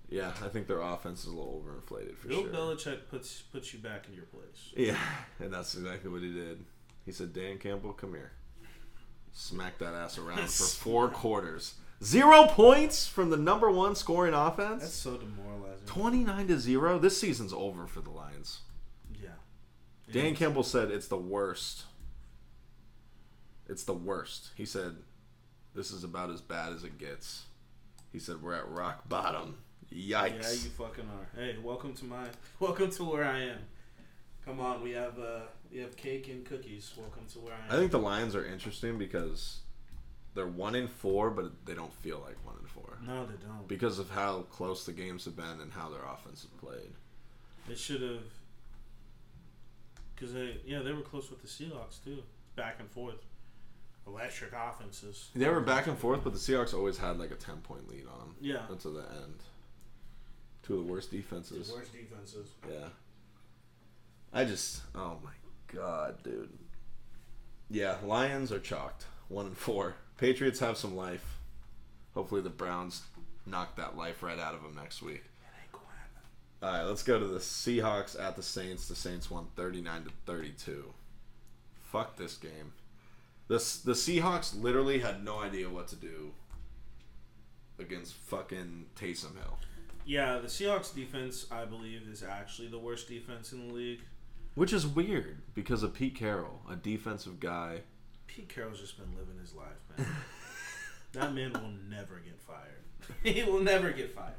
Yeah, 0.09 0.31
I 0.43 0.49
think 0.49 0.67
their 0.67 0.81
offense 0.81 1.21
is 1.21 1.27
a 1.27 1.35
little 1.35 1.63
overinflated 1.63 2.17
for 2.17 2.27
Bill 2.27 2.41
sure. 2.41 2.51
Belichick 2.51 3.07
puts 3.09 3.41
puts 3.41 3.73
you 3.73 3.79
back 3.79 4.07
in 4.09 4.15
your 4.15 4.25
place. 4.25 4.73
Yeah, 4.75 4.97
and 5.39 5.53
that's 5.53 5.75
exactly 5.75 6.11
what 6.11 6.21
he 6.21 6.33
did. 6.33 6.65
He 7.05 7.11
said, 7.11 7.31
"Dan 7.31 7.57
Campbell, 7.57 7.93
come 7.93 8.13
here." 8.13 8.31
Smack 9.31 9.77
that 9.77 9.93
ass 9.93 10.17
around 10.17 10.49
for 10.49 10.63
four 10.63 11.07
quarters. 11.09 11.75
Zero 12.03 12.45
points 12.45 13.07
from 13.07 13.29
the 13.29 13.37
number 13.37 13.69
one 13.69 13.93
scoring 13.93 14.33
offense. 14.33 14.81
That's 14.81 14.93
so 14.93 15.17
demoralizing. 15.17 15.85
Twenty-nine 15.85 16.47
to 16.47 16.57
zero. 16.57 16.97
This 16.97 17.19
season's 17.19 17.51
over 17.51 17.87
for 17.87 17.99
the 17.99 18.09
Lions. 18.09 18.61
Yeah. 19.21 19.31
Dan 20.11 20.33
Campbell 20.33 20.63
said 20.63 20.91
it's 20.91 21.07
the 21.07 21.17
worst. 21.17 21.83
It's 23.67 23.83
the 23.83 23.93
worst. 23.93 24.51
He 24.55 24.65
said, 24.65 24.95
"This 25.75 25.91
is 25.91 26.05
about 26.05 26.29
as 26.29 26.41
bad 26.41 26.71
as 26.71 26.85
it 26.85 26.97
gets." 26.97 27.43
He 28.13 28.19
said, 28.19 28.41
"We're 28.41 28.55
at 28.55 28.69
rock 28.69 29.09
bottom." 29.09 29.57
Yikes. 29.93 30.41
Yeah, 30.41 30.51
you 30.51 30.69
fucking 30.69 31.09
are. 31.09 31.39
Hey, 31.39 31.57
welcome 31.61 31.93
to 31.95 32.05
my 32.05 32.27
welcome 32.59 32.91
to 32.91 33.03
where 33.03 33.25
I 33.25 33.39
am. 33.41 33.59
Come 34.45 34.61
on, 34.61 34.81
we 34.81 34.91
have 34.91 35.19
uh 35.19 35.41
we 35.69 35.79
have 35.79 35.97
cake 35.97 36.29
and 36.29 36.45
cookies. 36.45 36.93
Welcome 36.97 37.25
to 37.33 37.39
where 37.39 37.53
I 37.53 37.65
am. 37.67 37.71
I 37.71 37.75
think 37.75 37.91
the 37.91 37.99
Lions 37.99 38.35
are 38.35 38.45
interesting 38.45 38.97
because 38.97 39.59
they're 40.35 40.47
one 40.47 40.75
in 40.75 40.87
four, 40.87 41.29
but 41.31 41.65
they 41.65 41.73
don't 41.73 41.93
feel 41.93 42.19
like 42.25 42.35
one 42.45 42.55
in 42.61 42.65
four 42.67 42.97
no, 43.05 43.25
they 43.25 43.33
don't. 43.45 43.67
because 43.67 43.99
of 43.99 44.09
how 44.09 44.41
close 44.51 44.85
the 44.85 44.91
games 44.93 45.25
have 45.25 45.35
been 45.35 45.59
and 45.61 45.71
how 45.71 45.89
their 45.89 46.03
offense 46.03 46.41
has 46.41 46.51
played. 46.59 46.91
They 47.67 47.75
should 47.75 48.01
have. 48.01 48.23
Because 50.15 50.33
they 50.33 50.57
yeah 50.65 50.79
they 50.79 50.91
were 50.91 51.01
close 51.01 51.29
with 51.29 51.41
the 51.41 51.47
Seahawks 51.47 52.03
too, 52.03 52.23
back 52.55 52.75
and 52.79 52.89
forth. 52.89 53.23
Electric 54.07 54.51
offenses. 54.53 55.29
They 55.35 55.47
were 55.47 55.61
back 55.61 55.85
and 55.87 55.97
forth, 55.97 56.23
but 56.23 56.33
the 56.33 56.39
Seahawks 56.39 56.73
always 56.73 56.97
had 56.97 57.19
like 57.19 57.31
a 57.31 57.35
ten 57.35 57.57
point 57.57 57.87
lead 57.87 58.05
on 58.11 58.19
them 58.19 58.35
Yeah. 58.41 58.61
until 58.69 58.93
the 58.93 59.01
end. 59.01 59.35
Two 60.63 60.79
of 60.79 60.85
the 60.87 60.91
worst 60.91 61.11
defenses. 61.11 61.67
The 61.69 61.75
worst 61.75 61.93
defenses. 61.93 62.49
Yeah. 62.67 62.87
I 64.33 64.45
just, 64.45 64.81
oh 64.95 65.17
my 65.23 65.31
god, 65.73 66.21
dude. 66.23 66.49
Yeah, 67.69 67.95
Lions 68.03 68.51
are 68.51 68.59
chalked. 68.59 69.05
One 69.27 69.45
and 69.47 69.57
four. 69.57 69.95
Patriots 70.19 70.59
have 70.59 70.77
some 70.77 70.95
life. 70.97 71.37
Hopefully 72.13 72.41
the 72.41 72.49
Browns 72.49 73.03
knock 73.45 73.77
that 73.77 73.95
life 73.95 74.21
right 74.21 74.37
out 74.37 74.53
of 74.53 74.61
them 74.61 74.75
next 74.75 75.01
week. 75.01 75.23
It 75.23 75.61
ain't 75.63 75.71
gonna 75.71 75.85
happen. 75.97 76.21
All 76.61 76.73
right, 76.73 76.89
let's 76.89 77.03
go 77.03 77.17
to 77.17 77.25
the 77.25 77.39
Seahawks 77.39 78.19
at 78.19 78.35
the 78.35 78.43
Saints. 78.43 78.87
The 78.87 78.95
Saints 78.95 79.31
won 79.31 79.47
39 79.55 80.03
to 80.03 80.09
32. 80.25 80.93
Fuck 81.85 82.17
this 82.17 82.35
game. 82.35 82.73
This 83.47 83.77
the 83.77 83.93
Seahawks 83.93 84.61
literally 84.61 84.99
had 84.99 85.23
no 85.23 85.39
idea 85.39 85.69
what 85.69 85.87
to 85.87 85.95
do 85.95 86.31
against 87.79 88.13
fucking 88.13 88.87
Taysom 88.99 89.35
Hill. 89.35 89.57
Yeah, 90.05 90.39
the 90.39 90.47
Seahawks 90.47 90.93
defense, 90.93 91.45
I 91.49 91.63
believe, 91.63 92.01
is 92.11 92.23
actually 92.23 92.67
the 92.67 92.79
worst 92.79 93.07
defense 93.07 93.53
in 93.53 93.67
the 93.67 93.73
league. 93.73 94.01
Which 94.55 94.73
is 94.73 94.85
weird 94.85 95.37
because 95.55 95.81
of 95.81 95.93
Pete 95.93 96.15
Carroll, 96.15 96.61
a 96.69 96.75
defensive 96.75 97.39
guy. 97.39 97.81
Pete 98.39 98.47
Carroll's 98.47 98.79
just 98.79 98.97
been 98.97 99.17
living 99.17 99.37
his 99.37 99.53
life, 99.53 99.67
man. 99.97 100.07
that 101.11 101.33
man 101.33 101.51
will 101.51 101.73
never 101.89 102.21
get 102.23 102.39
fired. 102.39 102.85
he 103.35 103.43
will 103.43 103.59
never 103.59 103.91
get 103.91 104.15
fired. 104.15 104.35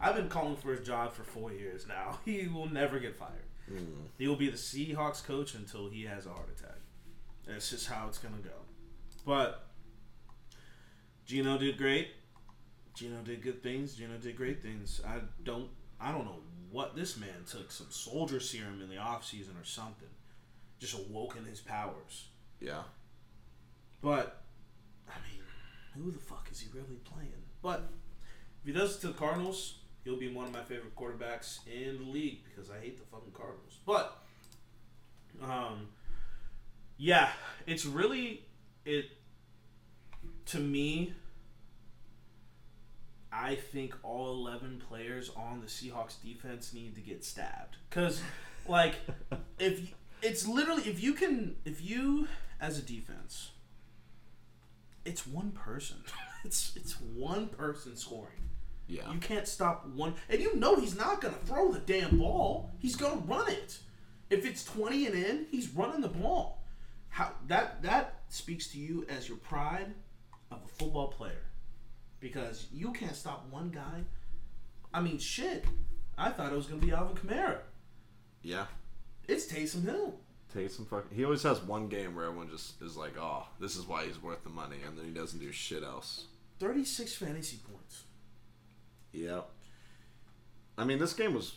I've 0.00 0.16
been 0.16 0.30
calling 0.30 0.56
for 0.56 0.72
his 0.72 0.86
job 0.86 1.12
for 1.12 1.22
four 1.22 1.52
years 1.52 1.86
now. 1.86 2.18
He 2.24 2.48
will 2.48 2.70
never 2.70 2.98
get 2.98 3.14
fired. 3.14 3.44
Mm. 3.70 4.06
He 4.16 4.26
will 4.26 4.36
be 4.36 4.48
the 4.48 4.56
Seahawks 4.56 5.22
coach 5.22 5.54
until 5.54 5.90
he 5.90 6.04
has 6.04 6.24
a 6.24 6.30
heart 6.30 6.48
attack. 6.56 6.78
That's 7.46 7.68
just 7.68 7.88
how 7.88 8.06
it's 8.08 8.16
gonna 8.16 8.38
go. 8.38 8.56
But 9.26 9.66
Geno 11.26 11.58
did 11.58 11.76
great. 11.76 12.08
Geno 12.94 13.20
did 13.22 13.42
good 13.42 13.62
things. 13.62 13.96
Geno 13.96 14.16
did 14.16 14.34
great 14.34 14.62
things. 14.62 15.02
I 15.06 15.18
don't 15.44 15.68
I 16.00 16.10
don't 16.10 16.24
know 16.24 16.40
what 16.70 16.96
this 16.96 17.18
man 17.18 17.44
took 17.46 17.70
some 17.70 17.88
soldier 17.90 18.40
serum 18.40 18.80
in 18.80 18.88
the 18.88 18.96
off 18.96 19.26
season 19.26 19.56
or 19.60 19.64
something. 19.64 20.08
Just 20.78 20.94
awoken 20.94 21.44
his 21.44 21.60
powers. 21.60 22.28
Yeah. 22.58 22.84
But 24.02 24.42
I 25.08 25.14
mean, 25.30 25.42
who 25.94 26.10
the 26.10 26.18
fuck 26.18 26.48
is 26.50 26.60
he 26.60 26.68
really 26.74 26.98
playing? 27.04 27.30
But 27.62 27.88
if 28.60 28.66
he 28.66 28.72
does 28.72 28.96
it 28.96 29.00
to 29.02 29.06
the 29.08 29.12
Cardinals, 29.14 29.78
he'll 30.04 30.18
be 30.18 30.32
one 30.32 30.46
of 30.46 30.52
my 30.52 30.62
favorite 30.62 30.96
quarterbacks 30.96 31.60
in 31.66 31.98
the 31.98 32.10
league 32.10 32.40
because 32.44 32.70
I 32.70 32.80
hate 32.80 32.98
the 32.98 33.04
fucking 33.04 33.32
Cardinals. 33.32 33.78
But 33.86 34.18
um 35.42 35.88
yeah, 36.96 37.30
it's 37.66 37.86
really 37.86 38.44
it 38.84 39.06
to 40.46 40.58
me 40.58 41.14
I 43.32 43.54
think 43.54 43.94
all 44.02 44.46
11 44.46 44.82
players 44.88 45.30
on 45.34 45.60
the 45.60 45.66
Seahawks 45.66 46.20
defense 46.22 46.74
need 46.74 46.94
to 46.96 47.00
get 47.00 47.24
stabbed 47.24 47.76
cuz 47.90 48.20
like 48.68 48.96
if 49.58 49.94
it's 50.20 50.46
literally 50.46 50.82
if 50.82 51.02
you 51.02 51.14
can 51.14 51.56
if 51.64 51.80
you 51.80 52.28
as 52.60 52.78
a 52.78 52.82
defense 52.82 53.50
it's 55.04 55.26
one 55.26 55.52
person. 55.52 55.98
It's 56.44 56.72
it's 56.74 57.00
one 57.00 57.46
person 57.46 57.94
scoring. 57.94 58.50
Yeah. 58.88 59.12
You 59.12 59.20
can't 59.20 59.46
stop 59.46 59.86
one, 59.86 60.14
and 60.28 60.40
you 60.40 60.56
know 60.56 60.74
he's 60.74 60.96
not 60.96 61.20
gonna 61.20 61.36
throw 61.44 61.70
the 61.70 61.78
damn 61.78 62.18
ball. 62.18 62.72
He's 62.80 62.96
gonna 62.96 63.20
run 63.20 63.48
it. 63.48 63.78
If 64.28 64.44
it's 64.44 64.64
twenty 64.64 65.06
and 65.06 65.14
in, 65.14 65.46
he's 65.52 65.68
running 65.68 66.00
the 66.00 66.08
ball. 66.08 66.64
How 67.10 67.30
that 67.46 67.80
that 67.82 68.22
speaks 68.28 68.66
to 68.72 68.78
you 68.78 69.06
as 69.08 69.28
your 69.28 69.38
pride 69.38 69.94
of 70.50 70.58
a 70.64 70.68
football 70.68 71.08
player, 71.12 71.44
because 72.18 72.66
you 72.72 72.92
can't 72.92 73.14
stop 73.14 73.46
one 73.48 73.70
guy. 73.70 74.02
I 74.92 75.00
mean, 75.00 75.18
shit. 75.18 75.64
I 76.18 76.30
thought 76.30 76.52
it 76.52 76.56
was 76.56 76.66
gonna 76.66 76.80
be 76.80 76.90
Alvin 76.90 77.14
Kamara. 77.14 77.58
Yeah. 78.42 78.66
It's 79.28 79.46
Taysom 79.46 79.84
Hill. 79.84 80.18
Taysom 80.54 80.86
fucking. 80.86 81.16
He 81.16 81.24
always 81.24 81.42
has 81.42 81.60
one 81.62 81.88
game 81.88 82.14
where 82.14 82.26
everyone 82.26 82.50
just 82.50 82.80
is 82.82 82.96
like, 82.96 83.16
"Oh, 83.18 83.46
this 83.60 83.76
is 83.76 83.86
why 83.86 84.06
he's 84.06 84.22
worth 84.22 84.44
the 84.44 84.50
money," 84.50 84.78
and 84.86 84.96
then 84.96 85.04
he 85.04 85.10
doesn't 85.10 85.38
do 85.38 85.52
shit 85.52 85.82
else. 85.82 86.26
Thirty-six 86.58 87.14
fantasy 87.14 87.58
points. 87.70 88.04
Yep. 89.12 89.48
I 90.78 90.84
mean, 90.84 90.98
this 90.98 91.14
game 91.14 91.34
was 91.34 91.56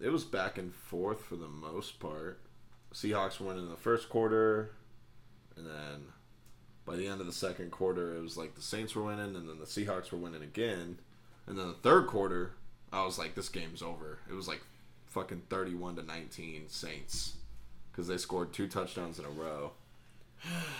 it 0.00 0.10
was 0.10 0.24
back 0.24 0.58
and 0.58 0.74
forth 0.74 1.24
for 1.24 1.36
the 1.36 1.48
most 1.48 2.00
part. 2.00 2.40
Seahawks 2.92 3.40
were 3.40 3.48
winning 3.48 3.64
in 3.64 3.70
the 3.70 3.76
first 3.76 4.08
quarter, 4.08 4.72
and 5.56 5.66
then 5.66 6.06
by 6.84 6.96
the 6.96 7.06
end 7.06 7.20
of 7.20 7.26
the 7.26 7.32
second 7.32 7.70
quarter, 7.70 8.16
it 8.16 8.22
was 8.22 8.36
like 8.36 8.54
the 8.54 8.62
Saints 8.62 8.94
were 8.94 9.02
winning, 9.02 9.36
and 9.36 9.48
then 9.48 9.58
the 9.58 9.66
Seahawks 9.66 10.12
were 10.12 10.18
winning 10.18 10.42
again. 10.42 10.98
And 11.46 11.58
then 11.58 11.68
the 11.68 11.74
third 11.74 12.06
quarter, 12.06 12.52
I 12.92 13.04
was 13.04 13.18
like, 13.18 13.34
this 13.34 13.48
game's 13.48 13.82
over. 13.82 14.18
It 14.28 14.34
was 14.34 14.48
like 14.48 14.62
fucking 15.06 15.42
31 15.48 15.96
to 15.96 16.02
19 16.02 16.68
Saints 16.68 17.34
because 17.96 18.08
they 18.08 18.18
scored 18.18 18.52
two 18.52 18.68
touchdowns 18.68 19.18
in 19.18 19.24
a 19.24 19.30
row. 19.30 19.72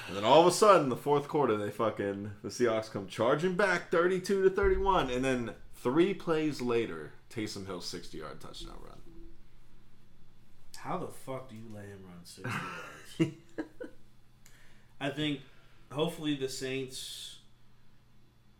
And 0.06 0.16
then 0.16 0.24
all 0.24 0.42
of 0.42 0.46
a 0.46 0.52
sudden, 0.52 0.90
the 0.90 0.96
fourth 0.96 1.28
quarter, 1.28 1.56
they 1.56 1.70
fucking 1.70 2.32
the 2.42 2.50
Seahawks 2.50 2.90
come 2.92 3.06
charging 3.06 3.54
back, 3.54 3.90
32 3.90 4.42
to 4.44 4.50
31, 4.50 5.10
and 5.10 5.24
then 5.24 5.54
three 5.74 6.12
plays 6.12 6.60
later, 6.60 7.12
Taysom 7.30 7.66
Hill 7.66 7.80
60 7.80 8.18
yard 8.18 8.38
touchdown 8.40 8.76
run. 8.84 8.98
How 10.76 10.98
the 10.98 11.08
fuck 11.08 11.48
do 11.48 11.56
you 11.56 11.64
let 11.74 11.86
him 11.86 12.04
run 12.04 12.22
60 12.22 12.50
yards? 13.18 13.34
I 15.00 15.08
think 15.08 15.40
hopefully 15.90 16.36
the 16.36 16.48
Saints 16.48 17.38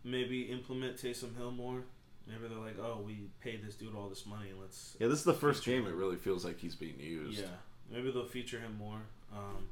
maybe 0.03 0.41
implement 0.41 0.97
Taysom 0.97 1.37
Hill 1.37 1.51
more. 1.51 1.83
Maybe 2.27 2.47
they're 2.49 2.57
like, 2.57 2.77
oh, 2.81 3.01
we 3.05 3.29
paid 3.39 3.65
this 3.65 3.75
dude 3.75 3.95
all 3.95 4.09
this 4.09 4.25
money. 4.25 4.49
Let's. 4.59 4.97
Yeah, 4.99 5.07
this 5.07 5.19
is 5.19 5.25
the 5.25 5.33
first 5.33 5.63
game 5.63 5.85
it 5.85 5.93
really 5.93 6.17
feels 6.17 6.43
like 6.43 6.59
he's 6.59 6.75
being 6.75 6.99
used. 6.99 7.39
Yeah. 7.39 7.47
Maybe 7.91 8.11
they'll 8.11 8.25
feature 8.25 8.59
him 8.59 8.77
more. 8.77 8.99
Um, 9.33 9.67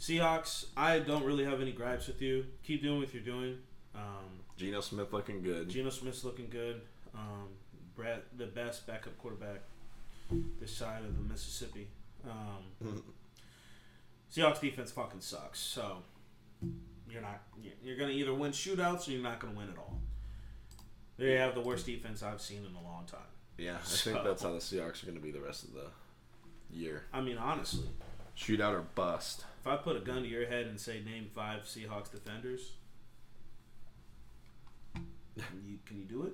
Seahawks, 0.00 0.66
I 0.76 1.00
don't 1.00 1.24
really 1.24 1.44
have 1.44 1.60
any 1.60 1.72
gripes 1.72 2.06
with 2.06 2.22
you. 2.22 2.46
Keep 2.62 2.82
doing 2.82 3.00
what 3.00 3.12
you're 3.12 3.22
doing. 3.22 3.58
Um, 3.94 4.40
Geno 4.56 4.80
Smith 4.80 5.12
looking 5.12 5.42
good. 5.42 5.68
Geno 5.68 5.90
Smith's 5.90 6.24
looking 6.24 6.48
good. 6.48 6.80
Um, 7.14 7.48
Brett, 7.96 8.24
the 8.36 8.46
best 8.46 8.86
backup 8.86 9.16
quarterback 9.18 9.60
this 10.60 10.70
side 10.76 11.02
of 11.04 11.16
the 11.16 11.22
Mississippi. 11.32 11.88
Um, 12.28 13.02
Seahawks 14.34 14.60
defense 14.60 14.90
fucking 14.92 15.20
sucks. 15.20 15.58
So 15.58 15.98
you're 17.10 17.22
not 17.22 17.42
you're 17.82 17.96
gonna 17.96 18.12
either 18.12 18.34
win 18.34 18.52
shootouts 18.52 19.08
or 19.08 19.12
you're 19.12 19.22
not 19.22 19.40
gonna 19.40 19.56
win 19.56 19.68
at 19.70 19.78
all. 19.78 19.98
They 21.16 21.34
have 21.34 21.54
the 21.54 21.60
worst 21.62 21.86
defense 21.86 22.22
I've 22.22 22.40
seen 22.40 22.58
in 22.58 22.74
a 22.76 22.82
long 22.82 23.04
time. 23.06 23.18
yeah, 23.56 23.78
I 23.80 23.84
So- 23.84 24.12
think 24.12 24.24
that's 24.24 24.42
how 24.42 24.52
the 24.52 24.58
Seahawks 24.58 25.02
are 25.02 25.06
going 25.06 25.18
to 25.18 25.22
be 25.24 25.32
the 25.32 25.40
rest 25.40 25.64
of 25.64 25.72
the 25.72 25.86
year. 26.72 27.04
I 27.12 27.20
mean, 27.20 27.38
honestly, 27.38 27.88
Shootout 28.36 28.72
or 28.74 28.82
bust. 28.94 29.44
if 29.60 29.66
I 29.66 29.76
put 29.76 29.96
a 29.96 30.00
gun 30.00 30.22
to 30.22 30.28
your 30.28 30.46
head 30.46 30.66
and 30.66 30.78
say 30.80 31.00
name 31.04 31.28
five 31.34 31.62
Seahawks 31.62 32.10
defenders, 32.10 32.72
can 34.94 35.62
you, 35.66 35.78
can 35.86 35.98
you 35.98 36.04
do 36.04 36.24
it? 36.24 36.32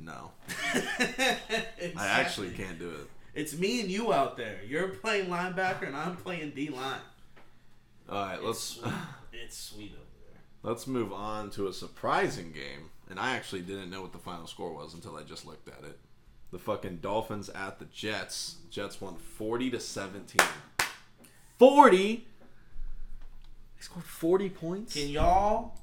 No, 0.00 0.30
Exactly. 0.98 1.92
I 1.96 2.06
actually 2.06 2.50
can't 2.50 2.78
do 2.78 2.90
it. 2.90 3.08
It's 3.34 3.56
me 3.56 3.80
and 3.80 3.90
you 3.90 4.12
out 4.12 4.36
there. 4.36 4.60
You're 4.66 4.88
playing 4.88 5.28
linebacker 5.28 5.86
and 5.86 5.96
I'm 5.96 6.16
playing 6.16 6.50
D 6.50 6.68
line. 6.68 7.00
All 8.08 8.22
right, 8.24 8.42
let's 8.42 8.60
sweet. 8.60 8.92
It's 9.32 9.56
sweet 9.56 9.92
over 9.92 10.04
there. 10.30 10.40
let's 10.62 10.86
move 10.86 11.12
on 11.12 11.50
to 11.50 11.68
a 11.68 11.72
surprising 11.72 12.52
game. 12.52 12.90
And 13.10 13.18
I 13.18 13.34
actually 13.36 13.62
didn't 13.62 13.90
know 13.90 14.02
what 14.02 14.12
the 14.12 14.18
final 14.18 14.46
score 14.46 14.72
was 14.72 14.94
until 14.94 15.16
I 15.16 15.22
just 15.22 15.46
looked 15.46 15.68
at 15.68 15.82
it. 15.84 15.98
The 16.50 16.58
fucking 16.58 16.98
Dolphins 16.98 17.48
at 17.50 17.78
the 17.78 17.84
Jets. 17.86 18.56
Jets 18.70 19.00
won 19.00 19.16
40 19.16 19.70
to 19.70 19.80
17. 19.80 20.46
40. 21.58 21.98
They 21.98 22.24
scored 23.80 24.04
40 24.04 24.50
points. 24.50 24.94
Can 24.94 25.08
y'all 25.08 25.78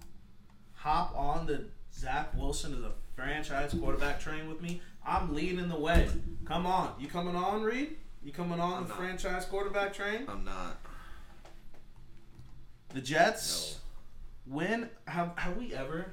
hop 0.73 1.15
on 1.15 1.45
the 1.45 1.65
Zach 1.93 2.33
Wilson 2.35 2.73
as 2.73 2.83
a 2.83 2.91
franchise 3.15 3.73
quarterback 3.79 4.19
train 4.19 4.49
with 4.49 4.61
me? 4.61 4.81
I'm 5.05 5.35
leading 5.35 5.69
the 5.69 5.79
way. 5.79 6.09
Come 6.45 6.65
on. 6.65 6.93
You 6.99 7.07
coming 7.07 7.35
on, 7.35 7.61
Reed? 7.61 7.97
You 8.23 8.31
coming 8.31 8.59
on 8.59 8.73
I'm 8.73 8.83
the 8.83 8.89
not. 8.89 8.97
franchise 8.97 9.45
quarterback 9.45 9.93
train? 9.93 10.25
I'm 10.27 10.43
not. 10.43 10.77
The 12.93 13.01
Jets 13.01 13.79
win. 14.47 14.89
Have, 15.07 15.33
have 15.37 15.57
we 15.57 15.73
ever. 15.75 16.07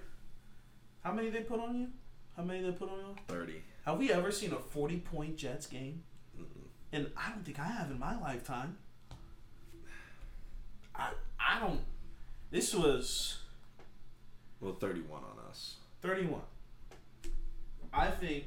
How 1.03 1.13
many 1.13 1.31
they 1.31 1.41
put 1.41 1.59
on 1.59 1.79
you? 1.81 1.89
How 2.37 2.43
many 2.43 2.63
they 2.63 2.73
put 2.73 2.91
on 2.91 2.99
you? 2.99 3.17
30. 3.29 3.63
Have 3.85 3.99
we 3.99 4.13
ever 4.13 4.31
seen 4.31 4.53
a 4.53 4.57
40 4.57 4.99
point 4.99 5.37
Jets 5.37 5.67
game? 5.67 6.03
And 6.93 7.11
I 7.17 7.31
don't 7.31 7.45
think 7.45 7.59
I 7.59 7.65
have 7.67 7.91
in 7.91 7.99
my 7.99 8.21
lifetime. 8.21 8.77
I 10.95 11.11
I 11.41 11.59
don't. 11.61 11.81
This 12.51 12.75
was 12.75 13.39
Well, 14.61 14.75
31 14.75 15.23
on 15.25 15.51
us. 15.51 15.77
31. 16.03 16.41
I 17.93 18.11
think 18.11 18.45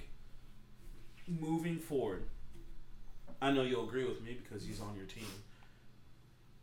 moving 1.27 1.77
forward, 1.79 2.23
I 3.41 3.51
know 3.51 3.63
you'll 3.63 3.87
agree 3.87 4.05
with 4.05 4.21
me 4.21 4.37
because 4.41 4.65
he's 4.65 4.79
on 4.79 4.95
your 4.95 5.05
team. 5.05 5.25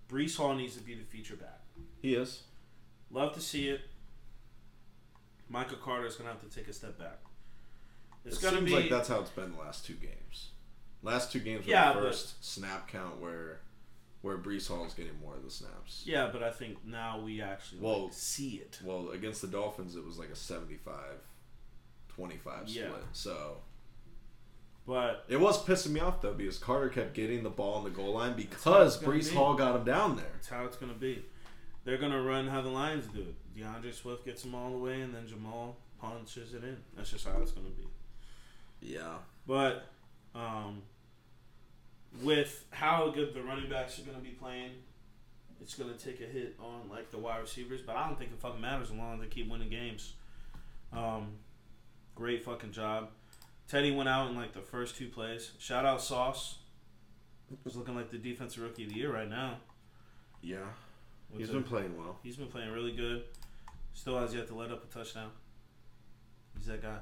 Breece 0.08 0.36
Hall 0.36 0.54
needs 0.54 0.76
to 0.76 0.82
be 0.82 0.94
the 0.94 1.04
feature 1.04 1.36
back. 1.36 1.60
He 2.00 2.14
is. 2.14 2.42
Love 3.10 3.34
to 3.34 3.40
see 3.40 3.68
it. 3.68 3.82
Michael 5.48 5.78
Carter 5.78 6.06
is 6.06 6.16
going 6.16 6.28
to 6.28 6.32
have 6.32 6.48
to 6.48 6.54
take 6.54 6.68
a 6.68 6.72
step 6.72 6.98
back. 6.98 7.18
It's 8.24 8.42
it 8.42 8.48
seems 8.50 8.64
be. 8.70 8.74
like 8.76 8.90
that's 8.90 9.08
how 9.08 9.20
it's 9.20 9.30
been 9.30 9.52
the 9.52 9.58
last 9.58 9.84
two 9.84 9.94
games. 9.94 10.50
Last 11.02 11.32
two 11.32 11.40
games 11.40 11.66
were 11.66 11.72
Yeah, 11.72 11.88
the 11.92 12.00
but- 12.00 12.08
first 12.08 12.44
snap 12.44 12.88
count 12.88 13.20
where 13.20 13.60
where 14.20 14.38
Breece 14.38 14.68
Hall 14.68 14.84
is 14.86 14.94
getting 14.94 15.18
more 15.20 15.34
of 15.34 15.42
the 15.42 15.50
snaps. 15.50 16.04
yeah, 16.06 16.30
but 16.32 16.44
I 16.44 16.52
think 16.52 16.84
now 16.86 17.18
we 17.20 17.42
actually 17.42 17.80
Well- 17.80 18.04
like, 18.04 18.12
see 18.12 18.50
it. 18.56 18.78
Well, 18.84 19.10
against 19.10 19.40
the 19.42 19.48
Dolphins, 19.48 19.96
it 19.96 20.04
was 20.04 20.16
like 20.16 20.28
a 20.30 20.36
75 20.36 21.18
25 22.08 22.68
Yeah. 22.68 22.86
split. 22.90 23.02
So 23.12 23.56
But 24.86 25.24
it 25.28 25.38
was 25.38 25.64
pissing 25.64 25.90
me 25.90 26.00
off 26.00 26.20
though 26.20 26.34
because 26.34 26.58
Carter 26.58 26.88
kept 26.88 27.14
getting 27.14 27.42
the 27.42 27.50
ball 27.50 27.74
on 27.74 27.84
the 27.84 27.90
goal 27.90 28.14
line 28.14 28.34
because 28.36 29.00
Breece 29.02 29.30
be. 29.30 29.34
Hall 29.36 29.54
got 29.54 29.76
him 29.76 29.84
down 29.84 30.16
there. 30.16 30.30
that's 30.34 30.48
how 30.48 30.64
it's 30.64 30.76
going 30.76 30.92
to 30.92 30.98
be. 30.98 31.24
They're 31.84 31.98
going 31.98 32.12
to 32.12 32.22
run 32.22 32.46
how 32.48 32.60
the 32.62 32.68
Lions 32.68 33.06
do 33.08 33.20
it. 33.22 33.34
DeAndre 33.56 33.92
Swift 33.92 34.24
gets 34.24 34.44
him 34.44 34.54
all 34.54 34.70
the 34.70 34.78
way, 34.78 35.00
and 35.00 35.12
then 35.14 35.26
Jamal 35.26 35.76
punches 36.00 36.54
it 36.54 36.62
in. 36.64 36.76
That's 36.96 37.10
just 37.10 37.26
how 37.26 37.40
it's 37.42 37.50
going 37.52 37.66
to 37.66 37.72
be. 37.72 37.86
Yeah. 38.82 39.14
But 39.46 39.86
um, 40.34 40.82
with 42.22 42.64
how 42.70 43.10
good 43.10 43.32
the 43.34 43.42
running 43.42 43.70
backs 43.70 43.98
are 43.98 44.02
going 44.02 44.16
to 44.16 44.22
be 44.22 44.30
playing, 44.30 44.72
it's 45.60 45.74
going 45.74 45.92
to 45.92 45.98
take 45.98 46.20
a 46.20 46.24
hit 46.24 46.56
on 46.58 46.88
like 46.90 47.10
the 47.10 47.18
wide 47.18 47.40
receivers. 47.40 47.80
But 47.80 47.96
I 47.96 48.06
don't 48.06 48.18
think 48.18 48.32
it 48.32 48.40
fucking 48.40 48.60
matters 48.60 48.90
as 48.90 48.96
long 48.96 49.14
as 49.14 49.20
they 49.20 49.26
keep 49.26 49.48
winning 49.48 49.70
games. 49.70 50.14
Um, 50.92 51.34
great 52.14 52.44
fucking 52.44 52.72
job. 52.72 53.08
Teddy 53.68 53.90
went 53.90 54.08
out 54.08 54.28
in 54.30 54.36
like 54.36 54.52
the 54.52 54.60
first 54.60 54.96
two 54.96 55.08
plays. 55.08 55.52
Shout 55.58 55.86
out 55.86 56.02
Sauce. 56.02 56.58
He's 57.64 57.76
looking 57.76 57.94
like 57.94 58.10
the 58.10 58.18
defensive 58.18 58.62
rookie 58.62 58.84
of 58.84 58.90
the 58.90 58.96
year 58.96 59.12
right 59.12 59.28
now. 59.28 59.58
Yeah. 60.42 60.58
With 61.30 61.40
He's 61.40 61.50
been 61.50 61.62
playing 61.62 61.96
well. 61.96 62.18
he's 62.22 62.36
been 62.36 62.48
playing 62.48 62.70
really 62.72 62.92
good. 62.92 63.24
Still 63.94 64.18
has 64.18 64.34
yet 64.34 64.48
to 64.48 64.54
let 64.54 64.70
up 64.70 64.84
a 64.84 64.86
touchdown. 64.92 65.30
He's 66.56 66.66
that 66.66 66.82
guy. 66.82 66.98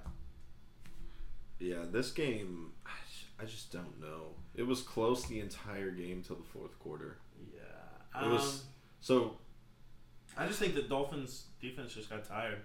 Yeah, 1.61 1.85
this 1.91 2.11
game, 2.11 2.73
I 2.87 2.91
just, 3.09 3.25
I 3.41 3.45
just 3.45 3.73
don't 3.73 4.01
know. 4.01 4.35
It 4.55 4.67
was 4.67 4.81
close 4.83 5.27
the 5.27 5.41
entire 5.41 5.91
game 5.91 6.23
till 6.27 6.37
the 6.37 6.43
fourth 6.45 6.79
quarter. 6.79 7.19
Yeah. 7.55 8.21
It 8.21 8.25
Um, 8.25 8.33
was 8.33 8.65
so 9.01 9.37
I 10.37 10.47
just 10.47 10.59
think 10.59 10.75
the 10.75 10.83
Dolphins 10.83 11.45
defense 11.61 11.95
just 11.95 12.11
got 12.11 12.25
tired, 12.25 12.59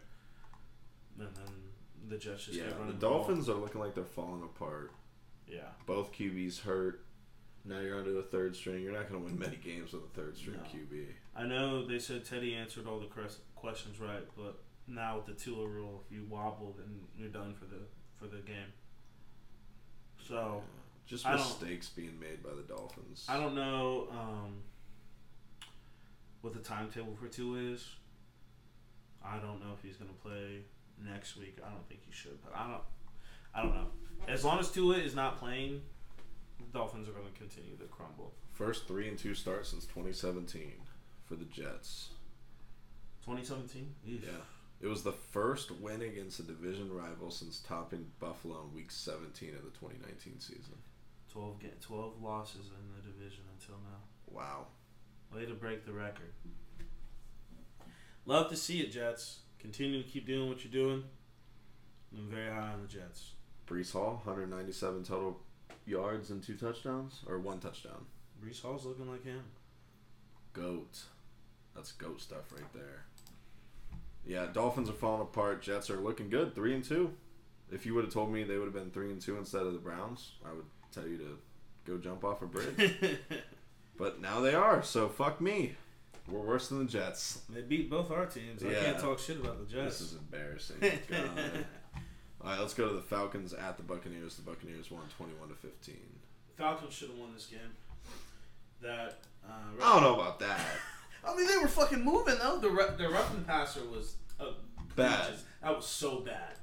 and 1.20 1.28
then 1.28 1.44
the 2.10 2.18
Jets 2.18 2.46
just 2.46 2.58
yeah. 2.58 2.66
The. 2.88 2.94
Dolphins 2.94 3.50
are 3.50 3.56
looking 3.56 3.82
like 3.82 3.96
they're 3.96 4.04
falling 4.04 4.44
apart. 4.44 4.92
Yeah, 5.48 5.60
Both 5.86 6.12
QBs 6.14 6.62
hurt. 6.62 7.06
Now 7.66 7.80
you're 7.80 7.98
onto 7.98 8.18
a 8.18 8.24
third 8.24 8.56
string. 8.56 8.82
You're 8.84 8.94
not 8.94 9.10
going 9.10 9.22
to 9.22 9.26
win 9.28 9.38
many 9.40 9.58
games 9.58 9.94
with 9.94 10.04
a 10.04 10.08
third 10.20 10.38
string 10.38 10.58
No. 10.58 10.64
QB. 10.70 11.06
I 11.36 11.46
know 11.46 11.86
they 11.86 12.00
said 12.00 12.26
Teddy 12.26 12.56
answered 12.56 12.88
all 12.88 13.00
the 13.00 13.10
questions 13.56 14.00
right, 14.00 14.24
but 14.38 14.60
now 14.88 15.18
with 15.18 15.26
the 15.28 15.34
Tua 15.34 15.68
rule, 15.68 16.04
if 16.06 16.12
you 16.16 16.26
wobble, 16.30 16.76
then 16.78 17.00
you're 17.18 17.30
done 17.30 17.54
for 17.54 17.66
the 17.66 17.80
for 18.18 18.26
the 18.28 18.42
game. 18.42 18.72
So. 20.28 20.62
Just 21.06 21.26
I 21.26 21.32
don't- 21.38 21.40
mistakes 21.42 21.90
being 21.90 22.20
made 22.20 22.42
by 22.42 22.50
the 22.56 22.64
Dolphins. 22.64 23.26
I 23.30 23.38
don't 23.38 23.54
know 23.54 24.08
um, 24.10 24.56
what 26.42 26.54
the 26.54 26.60
timetable 26.60 27.16
for 27.16 27.28
Tua 27.28 27.60
is. 27.60 27.88
I 29.24 29.38
don't 29.38 29.60
know 29.60 29.74
if 29.78 29.84
he's 29.84 29.98
going 29.98 30.10
to 30.10 30.18
play 30.18 30.62
next 31.04 31.38
week. 31.38 31.58
I 31.66 31.70
don't 31.70 31.88
think 31.88 32.02
he 32.06 32.12
should, 32.12 32.44
but 32.44 32.54
I 32.56 32.68
don't. 32.70 32.82
I 33.54 33.62
don't 33.62 33.76
know. 33.76 33.88
As 34.28 34.44
long 34.44 34.60
as 34.60 34.72
Tua 34.72 34.98
is 34.98 35.16
not 35.16 35.38
playing, 35.38 35.82
the 36.58 36.78
Dolphins 36.78 37.08
are 37.08 37.12
going 37.12 37.32
to 37.32 37.38
continue 37.38 37.78
to 37.78 37.86
crumble. 37.86 38.34
First 38.54 38.88
three 38.88 39.08
and 39.08 39.18
two 39.18 39.34
start 39.36 39.66
since 39.68 39.86
2017 39.86 40.74
for 41.26 41.36
the 41.36 41.46
Jets. 41.46 42.10
2017. 43.26 43.94
Yeah. 44.06 44.30
It 44.86 44.90
was 44.90 45.02
the 45.02 45.14
first 45.14 45.72
win 45.72 46.04
against 46.04 46.40
a 46.40 46.44
division 46.44 46.94
rival 46.94 47.32
since 47.32 47.58
topping 47.58 48.06
Buffalo 48.20 48.62
in 48.62 48.76
Week 48.76 48.92
17 48.92 49.56
of 49.56 49.64
the 49.64 49.72
2019 49.72 50.40
season. 50.40 50.76
12 51.34 51.60
get 51.60 51.82
12 51.82 52.22
losses 52.22 52.68
in 52.68 52.94
the 52.96 53.12
division 53.12 53.46
until 53.58 53.78
now. 53.78 53.98
Wow. 54.30 54.68
Way 55.34 55.48
to 55.48 55.56
break 55.56 55.88
the 55.88 55.92
record. 55.92 56.34
Love 58.28 58.52
to 58.52 58.56
see 58.56 58.80
it, 58.80 58.92
Jets. 58.92 59.40
Continue 59.58 60.04
to 60.04 60.08
keep 60.08 60.28
doing 60.28 60.50
what 60.50 60.64
you're 60.64 60.72
doing. 60.72 61.04
I'm 62.16 62.30
very 62.30 62.54
high 62.54 62.74
on 62.74 62.84
the 62.84 62.88
Jets. 62.88 63.32
Breece 63.66 63.92
Hall, 63.92 64.22
197 64.24 65.04
total 65.04 65.40
yards 65.88 66.30
and 66.30 66.44
two 66.44 66.54
touchdowns, 66.54 67.22
or 67.28 67.40
one 67.40 67.58
touchdown. 67.58 68.06
Breece 68.40 68.62
Hall's 68.62 68.86
looking 68.86 69.10
like 69.10 69.26
him. 69.26 69.46
Goat. 70.54 71.00
That's 71.74 71.92
goat 71.92 72.22
stuff 72.22 72.52
right 72.52 72.72
there. 72.72 73.06
Yeah, 74.26 74.48
Dolphins 74.52 74.90
are 74.90 74.94
falling 74.94 75.22
apart. 75.22 75.62
Jets 75.62 75.90
are 75.90 75.98
looking 75.98 76.30
good, 76.30 76.56
three 76.56 76.74
and 76.74 76.84
two. 76.84 77.14
If 77.72 77.86
you 77.86 77.94
would 77.94 78.06
have 78.06 78.14
told 78.14 78.32
me 78.32 78.44
they 78.44 78.58
would 78.58 78.66
have 78.66 78.74
been 78.74 78.92
three 78.92 79.12
and 79.12 79.22
two 79.22 79.38
instead 79.38 79.64
of 79.64 79.74
the 79.74 79.80
Browns, 79.80 80.34
I 80.46 80.54
would 80.54 80.66
tell 80.92 81.08
you 81.08 81.18
to 81.18 81.38
go 81.86 81.98
jump 81.98 82.24
off 82.24 82.42
a 82.42 82.46
bridge. 82.46 82.92
but 83.98 84.22
now 84.22 84.40
they 84.42 84.54
are, 84.54 84.84
so 84.84 85.08
fuck 85.08 85.42
me. 85.42 85.76
We're 86.28 86.40
worse 86.40 86.70
than 86.70 86.80
the 86.80 86.92
Jets. 86.92 87.42
they 87.50 87.62
beat 87.62 87.90
both 87.90 88.10
our 88.10 88.26
teams. 88.26 88.64
I 88.64 88.74
can't 88.74 89.00
talk 89.00 89.20
shit 89.20 89.40
about 89.40 89.60
the 89.60 89.72
Jets. 89.72 90.00
This 90.00 90.12
is 90.12 90.18
embarrassing. 90.18 90.78
All 92.42 92.52
right, 92.52 92.60
let's 92.60 92.74
go 92.74 92.88
to 92.88 92.94
the 92.94 93.02
Falcons 93.02 93.54
at 93.54 93.78
the 93.78 93.84
Buccaneers. 93.84 94.36
The 94.36 94.42
Buccaneers 94.44 94.90
won 94.90 95.04
twenty-one 95.18 95.50
to 95.50 95.56
fifteen. 95.56 96.20
Falcons 96.58 96.94
should 96.94 97.10
have 97.10 97.18
won 97.18 97.34
this 97.34 97.46
game. 97.46 97.60
That. 98.82 99.20
Uh, 99.48 99.52
I 99.84 99.94
don't 99.94 100.02
know 100.04 100.16
about 100.16 100.40
that. 100.40 100.60
I 101.28 101.36
mean, 101.36 101.48
they 101.48 101.58
were 101.58 101.68
fucking 101.68 102.04
moving 102.04 102.36
though. 102.40 102.60
The 102.60 102.70
ru- 102.70 102.96
the 102.98 103.10
roughing 103.10 103.44
passer 103.44 103.82
was 103.86 104.16
uh, 104.40 104.46
Bad. 104.96 105.22
egregious. 105.22 105.44
That 105.64 105.76
was 105.76 105.88
so 105.88 106.20
bad. 106.20 106.54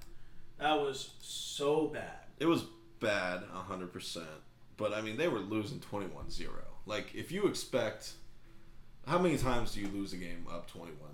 That 0.58 0.74
was 0.80 1.10
so 1.20 1.88
bad. 1.88 2.18
It 2.38 2.46
was 2.46 2.64
bad, 3.00 3.42
hundred 3.52 3.92
percent. 3.92 4.26
But 4.76 4.92
I 4.94 5.00
mean, 5.00 5.16
they 5.16 5.28
were 5.28 5.38
losing 5.40 5.80
21-0. 5.80 6.48
Like, 6.86 7.14
if 7.14 7.30
you 7.30 7.46
expect, 7.46 8.12
how 9.06 9.18
many 9.18 9.36
times 9.36 9.74
do 9.74 9.80
you 9.80 9.88
lose 9.88 10.12
a 10.12 10.16
game 10.16 10.46
up 10.50 10.70
twenty-one? 10.70 11.10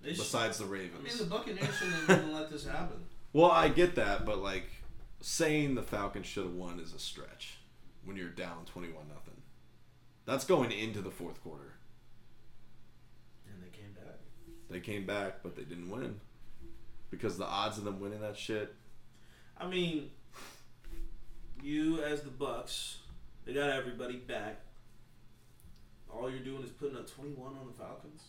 They 0.00 0.10
should- 0.10 0.18
Besides 0.18 0.58
the 0.58 0.64
Ravens. 0.64 1.00
I 1.04 1.08
mean, 1.08 1.18
the 1.18 1.24
Buccaneers 1.24 1.76
shouldn't 1.76 2.08
have 2.08 2.18
even 2.18 2.32
let 2.34 2.50
this 2.50 2.66
happen. 2.66 3.04
Well, 3.32 3.50
I 3.50 3.68
get 3.68 3.94
that, 3.96 4.24
but 4.26 4.38
like 4.38 4.68
saying 5.20 5.74
the 5.76 5.82
Falcons 5.82 6.26
should 6.26 6.44
have 6.44 6.54
won 6.54 6.80
is 6.80 6.92
a 6.92 6.98
stretch 6.98 7.58
when 8.04 8.16
you're 8.16 8.28
down 8.28 8.64
21 8.66 8.94
nothing. 9.08 9.40
That's 10.24 10.44
going 10.44 10.72
into 10.72 11.00
the 11.00 11.10
fourth 11.10 11.40
quarter. 11.42 11.74
And 13.46 13.62
they 13.62 13.76
came 13.76 13.92
back. 13.92 14.18
They 14.72 14.80
came 14.80 15.04
back, 15.06 15.42
but 15.42 15.54
they 15.54 15.62
didn't 15.62 15.90
win. 15.90 16.18
Because 17.10 17.36
the 17.36 17.44
odds 17.44 17.76
of 17.76 17.84
them 17.84 18.00
winning 18.00 18.22
that 18.22 18.38
shit, 18.38 18.74
I 19.58 19.66
mean, 19.66 20.10
you 21.62 22.02
as 22.02 22.22
the 22.22 22.30
Bucs, 22.30 22.96
they 23.44 23.52
got 23.52 23.68
everybody 23.68 24.16
back. 24.16 24.60
All 26.10 26.30
you're 26.30 26.40
doing 26.40 26.62
is 26.62 26.70
putting 26.70 26.96
up 26.96 27.08
21 27.10 27.48
on 27.48 27.66
the 27.66 27.72
Falcons. 27.82 28.22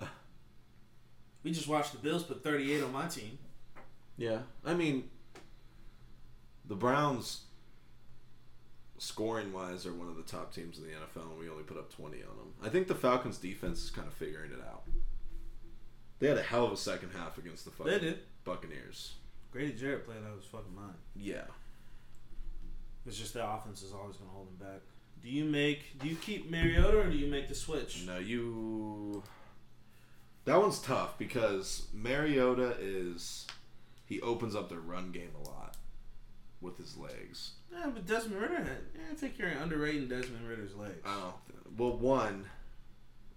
We 1.42 1.50
just 1.52 1.68
watched 1.68 1.92
the 1.92 1.98
Bills 1.98 2.22
put 2.22 2.42
38 2.42 2.82
on 2.82 2.92
my 2.92 3.06
team. 3.06 3.38
yeah. 4.16 4.38
I 4.64 4.72
mean, 4.74 5.10
the 6.66 6.74
Browns 6.74 7.43
scoring 9.04 9.52
wise 9.52 9.86
are 9.86 9.92
one 9.92 10.08
of 10.08 10.16
the 10.16 10.22
top 10.22 10.52
teams 10.52 10.78
in 10.78 10.84
the 10.84 10.90
NFL 10.90 11.30
and 11.30 11.38
we 11.38 11.48
only 11.48 11.62
put 11.62 11.76
up 11.76 11.94
20 11.94 12.16
on 12.22 12.36
them. 12.36 12.54
I 12.62 12.68
think 12.68 12.88
the 12.88 12.94
Falcons 12.94 13.38
defense 13.38 13.84
is 13.84 13.90
kind 13.90 14.06
of 14.06 14.14
figuring 14.14 14.50
it 14.50 14.60
out. 14.66 14.82
They 16.18 16.28
had 16.28 16.38
a 16.38 16.42
hell 16.42 16.64
of 16.64 16.72
a 16.72 16.76
second 16.76 17.10
half 17.16 17.38
against 17.38 17.64
the 17.64 17.70
fucking 17.70 17.92
They 17.92 17.98
did. 17.98 18.18
Buccaneers. 18.44 19.14
Grady 19.52 19.72
Jarrett 19.72 20.06
played 20.06 20.18
out 20.26 20.32
of 20.32 20.38
his 20.38 20.46
fucking 20.46 20.74
mind. 20.74 20.94
Yeah. 21.14 21.44
It's 23.06 23.18
just 23.18 23.34
their 23.34 23.44
offense 23.44 23.82
is 23.82 23.92
always 23.92 24.16
going 24.16 24.30
to 24.30 24.34
hold 24.34 24.48
them 24.48 24.66
back. 24.66 24.80
Do 25.22 25.28
you 25.28 25.44
make? 25.44 25.98
Do 25.98 26.08
you 26.08 26.16
keep 26.16 26.50
Mariota 26.50 26.98
or 26.98 27.10
do 27.10 27.16
you 27.16 27.30
make 27.30 27.48
the 27.48 27.54
switch? 27.54 28.04
No, 28.06 28.18
you. 28.18 29.22
That 30.44 30.60
one's 30.60 30.80
tough 30.80 31.16
because 31.18 31.86
Mariota 31.92 32.76
is. 32.80 33.46
He 34.06 34.20
opens 34.20 34.54
up 34.54 34.68
their 34.68 34.80
run 34.80 35.12
game 35.12 35.30
a 35.42 35.48
lot 35.48 35.63
with 36.64 36.78
his 36.78 36.96
legs. 36.96 37.52
Yeah, 37.72 37.90
but 37.92 38.06
Desmond 38.06 38.40
Ridder. 38.40 38.56
Had, 38.56 38.78
yeah, 38.94 39.02
I 39.12 39.14
think 39.14 39.38
you're 39.38 39.48
underrating 39.48 40.08
Desmond 40.08 40.48
Ridder's 40.48 40.74
legs. 40.74 40.98
Don't. 41.04 41.34
Well, 41.78 41.96
one, 41.98 42.46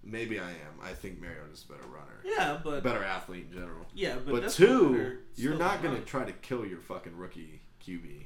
maybe 0.02 0.40
I 0.40 0.50
am. 0.50 0.80
I 0.82 0.92
think 0.94 1.20
Mariota's 1.20 1.64
a 1.68 1.72
better 1.72 1.86
runner, 1.88 2.22
yeah, 2.24 2.58
but 2.64 2.82
better 2.82 3.04
athlete 3.04 3.46
in 3.50 3.58
general. 3.58 3.86
yeah, 3.94 4.16
but, 4.16 4.32
But, 4.32 4.42
Desmond 4.42 4.70
two, 4.70 5.18
you're 5.36 5.58
not 5.58 5.82
going 5.82 5.94
to 5.94 6.02
try 6.02 6.24
to 6.24 6.32
kill 6.32 6.64
your 6.66 6.80
fucking 6.80 7.16
rookie 7.16 7.60
QB. 7.86 8.24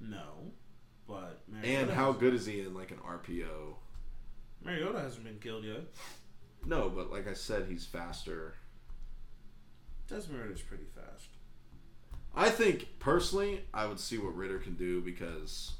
No, 0.00 0.52
but 1.06 1.42
Mariota 1.48 1.80
And 1.80 1.90
how 1.90 2.12
good 2.12 2.34
is 2.34 2.46
he 2.46 2.60
in 2.60 2.74
like 2.74 2.90
an 2.90 2.98
RPO? 2.98 3.74
Mariota 4.64 5.00
hasn't 5.00 5.24
been 5.24 5.38
killed 5.38 5.64
yet. 5.64 5.82
No, 6.66 6.88
but 6.88 7.10
like 7.10 7.28
I 7.28 7.34
said, 7.34 7.66
he's 7.68 7.86
faster. 7.86 8.54
Desmond 10.08 10.40
Ridder's 10.42 10.62
pretty 10.62 10.86
fast. 10.94 11.28
I 12.38 12.50
think 12.50 12.86
personally, 13.00 13.62
I 13.74 13.86
would 13.86 13.98
see 14.00 14.16
what 14.18 14.34
Ridder 14.36 14.58
can 14.58 14.74
do 14.74 15.00
because 15.00 15.72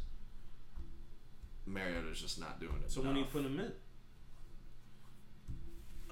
Mariota's 1.67 2.21
just 2.21 2.41
not 2.41 2.59
doing 2.61 2.81
it. 2.85 2.91
So 2.91 3.01
when 3.03 3.15
do 3.15 3.21
you 3.21 3.27
put 3.27 3.45
him 3.45 3.61
in? 3.61 3.73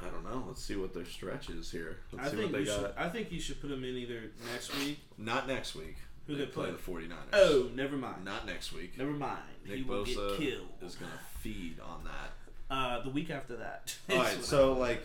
I 0.01 0.09
don't 0.09 0.25
know. 0.25 0.45
Let's 0.47 0.63
see 0.63 0.77
what 0.77 0.93
their 0.95 1.07
stretch 1.07 1.49
is 1.49 1.71
here. 1.71 1.99
Let's 2.13 2.29
I 2.29 2.31
see 2.31 2.37
think 2.37 2.53
what 2.53 2.59
they 2.61 2.71
you 2.71 2.77
got. 2.77 2.81
should. 2.81 2.93
I 2.99 3.09
think 3.09 3.33
you 3.33 3.41
should 3.41 3.61
put 3.61 3.71
him 3.71 3.83
in 3.83 3.97
either 3.97 4.31
next 4.53 4.77
week. 4.79 5.01
Not 5.17 5.49
next 5.49 5.75
week. 5.75 5.97
Who 6.27 6.35
they 6.35 6.45
they 6.45 6.51
play 6.51 6.71
play? 6.71 6.99
the 7.01 7.09
49ers. 7.09 7.15
Oh, 7.33 7.71
never 7.75 7.97
mind. 7.97 8.25
Not 8.25 8.47
next 8.47 8.73
week. 8.73 8.99
Never 8.99 9.13
mind. 9.13 9.39
he 9.65 9.77
Nick 9.77 9.89
will 9.89 10.05
get 10.05 10.15
killed. 10.17 10.69
is 10.83 10.97
going 10.97 11.11
to 11.11 11.39
feed 11.41 11.81
on 11.81 12.05
that. 12.05 12.75
Uh, 12.75 13.01
the 13.03 13.11
week 13.11 13.31
after 13.31 13.57
that. 13.57 13.97
All 14.11 14.19
right, 14.19 14.35
when 14.35 14.43
so 14.43 14.73
like 14.75 15.03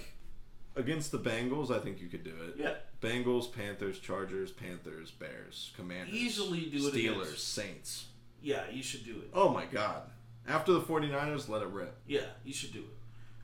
against 0.76 1.12
the 1.12 1.20
Bengals, 1.20 1.70
I 1.72 1.80
think 1.80 2.02
you 2.02 2.08
could 2.08 2.24
do 2.24 2.34
it. 2.48 2.56
yeah, 2.58 2.74
Bengals, 3.02 3.52
Panthers, 3.54 4.00
Chargers, 4.00 4.52
Panthers, 4.52 5.12
Bears, 5.12 5.72
Commanders, 5.76 6.14
Easily 6.14 6.62
do 6.70 6.88
it 6.88 6.94
Steelers, 6.94 7.22
against- 7.24 7.48
Saints. 7.54 8.06
yeah, 8.42 8.64
you 8.72 8.82
should 8.84 9.04
do 9.06 9.12
it. 9.20 9.30
Oh 9.34 9.50
my 9.50 9.66
God! 9.66 10.04
After 10.48 10.74
the 10.74 10.82
49ers, 10.82 11.48
let 11.50 11.62
it 11.62 11.68
rip. 11.70 11.96
Yeah, 12.08 12.22
you 12.44 12.54
should 12.54 12.74
do 12.74 12.80
it. 12.80 12.98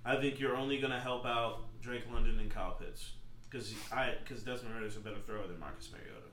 I 0.06 0.16
think 0.16 0.40
you're 0.40 0.56
only 0.56 0.80
going 0.80 0.94
to 0.94 1.00
help 1.00 1.26
out 1.26 1.60
Drake 1.82 2.04
London 2.12 2.40
and 2.40 2.50
Kyle 2.50 2.72
Pitts 2.80 3.12
because 3.50 3.74
I 3.92 4.14
because 4.24 4.44
Desmond 4.44 4.76
Ridder's 4.76 4.98
a 4.98 5.00
better 5.02 5.20
thrower 5.26 5.46
than 5.48 5.60
Marcus 5.60 5.90
Mariota. 5.92 6.28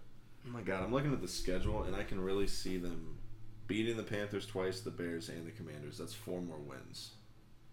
Oh 0.46 0.50
my 0.50 0.60
God! 0.62 0.82
I'm 0.84 0.92
looking 0.92 1.12
at 1.12 1.20
the 1.20 1.28
schedule 1.28 1.82
and 1.84 1.94
I 1.96 2.02
can 2.04 2.20
really 2.20 2.46
see 2.46 2.76
them 2.78 3.18
beating 3.66 3.96
the 3.96 4.02
Panthers 4.02 4.46
twice, 4.46 4.80
the 4.80 4.90
Bears, 4.90 5.28
and 5.30 5.46
the 5.46 5.50
Commanders. 5.50 5.98
That's 5.98 6.12
four 6.14 6.40
more 6.42 6.58
wins, 6.58 7.12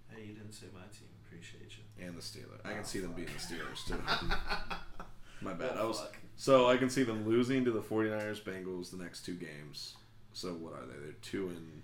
Hey, 0.09 0.21
you 0.25 0.33
didn't 0.33 0.53
say 0.53 0.67
my 0.73 0.79
team. 0.97 1.07
Appreciate 1.25 1.63
you. 1.70 1.70
And 2.01 2.15
the 2.15 2.21
Steelers. 2.21 2.65
I 2.65 2.73
can 2.73 2.83
see 2.83 2.99
them 2.99 3.13
beating 3.13 3.33
the 3.33 3.55
Steelers 3.55 3.85
too. 3.85 4.01
my 5.41 5.53
bad. 5.53 5.71
Oh, 5.75 5.83
I 5.83 5.85
was 5.85 5.99
fuck. 5.99 6.17
so 6.35 6.69
I 6.69 6.77
can 6.77 6.89
see 6.89 7.03
them 7.03 7.27
losing 7.27 7.63
to 7.65 7.71
the 7.71 7.81
49ers, 7.81 8.41
Bengals 8.41 8.91
the 8.91 8.97
next 8.97 9.25
two 9.25 9.35
games. 9.35 9.95
So 10.33 10.49
what 10.49 10.73
are 10.73 10.85
they? 10.85 10.97
They're 11.03 11.15
two 11.21 11.47
and 11.49 11.81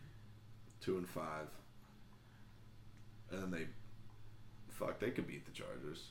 two 0.81 0.97
and 0.97 1.07
five, 1.07 1.47
and 3.31 3.41
then 3.41 3.51
they 3.51 3.67
fuck. 4.69 4.99
They 4.99 5.11
could 5.11 5.27
beat 5.27 5.45
the 5.45 5.51
Chargers. 5.51 6.05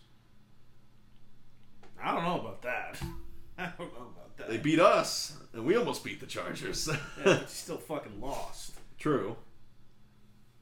I 2.03 2.15
don't 2.15 2.25
know 2.25 2.41
about 2.41 2.63
that. 2.63 3.01
I 3.59 3.73
don't 3.79 3.93
know 3.95 4.09
about 4.15 4.37
that. 4.37 4.51
They 4.51 4.59
beat 4.59 4.81
us, 4.81 5.35
and 5.55 5.65
we 5.65 5.77
almost 5.77 6.05
beat 6.05 6.21
the 6.21 6.27
Chargers. 6.27 6.89
Yeah, 6.89 6.97
but 7.25 7.51
still 7.51 7.79
fucking 7.79 8.21
lost. 8.21 8.75
True. 8.99 9.37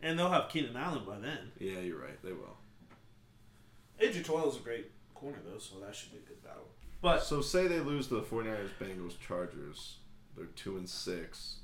And 0.01 0.18
they'll 0.18 0.30
have 0.30 0.49
Keenan 0.51 0.76
Allen 0.76 1.03
by 1.05 1.18
then. 1.18 1.51
Yeah, 1.59 1.80
you're 1.80 1.99
right. 1.99 2.22
They 2.22 2.32
will. 2.32 2.57
AJ 4.01 4.24
Terrell 4.24 4.49
is 4.51 4.57
a 4.57 4.61
great 4.61 4.90
corner 5.14 5.38
though, 5.45 5.59
so 5.59 5.78
that 5.80 5.95
should 5.95 6.12
be 6.12 6.18
a 6.18 6.28
good 6.28 6.42
battle. 6.42 6.68
But 7.01 7.22
So 7.22 7.40
say 7.40 7.66
they 7.66 7.80
lose 7.80 8.09
to 8.09 8.14
the 8.14 8.22
49ers, 8.22 8.70
Bengals, 8.80 9.18
Chargers. 9.20 9.99
They're 10.36 10.47
two 10.47 10.76
and 10.76 10.88
six, 10.88 11.57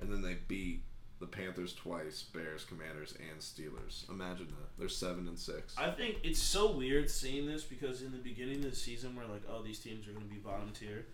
and 0.00 0.12
then 0.12 0.20
they 0.22 0.36
beat 0.48 0.82
the 1.20 1.26
Panthers 1.26 1.72
twice, 1.72 2.22
Bears, 2.24 2.64
Commanders, 2.64 3.14
and 3.30 3.40
Steelers. 3.40 4.08
Imagine 4.10 4.48
that. 4.48 4.76
They're 4.78 4.88
seven 4.88 5.28
and 5.28 5.38
six. 5.38 5.74
I 5.78 5.90
think 5.90 6.16
it's 6.24 6.40
so 6.42 6.72
weird 6.72 7.08
seeing 7.08 7.46
this 7.46 7.62
because 7.62 8.02
in 8.02 8.10
the 8.12 8.18
beginning 8.18 8.56
of 8.64 8.70
the 8.70 8.76
season 8.76 9.14
we're 9.16 9.24
like, 9.32 9.42
oh, 9.48 9.62
these 9.62 9.78
teams 9.78 10.06
are 10.08 10.12
going 10.12 10.26
to 10.26 10.32
be 10.34 10.40
bottom 10.40 10.70
tier, 10.72 11.06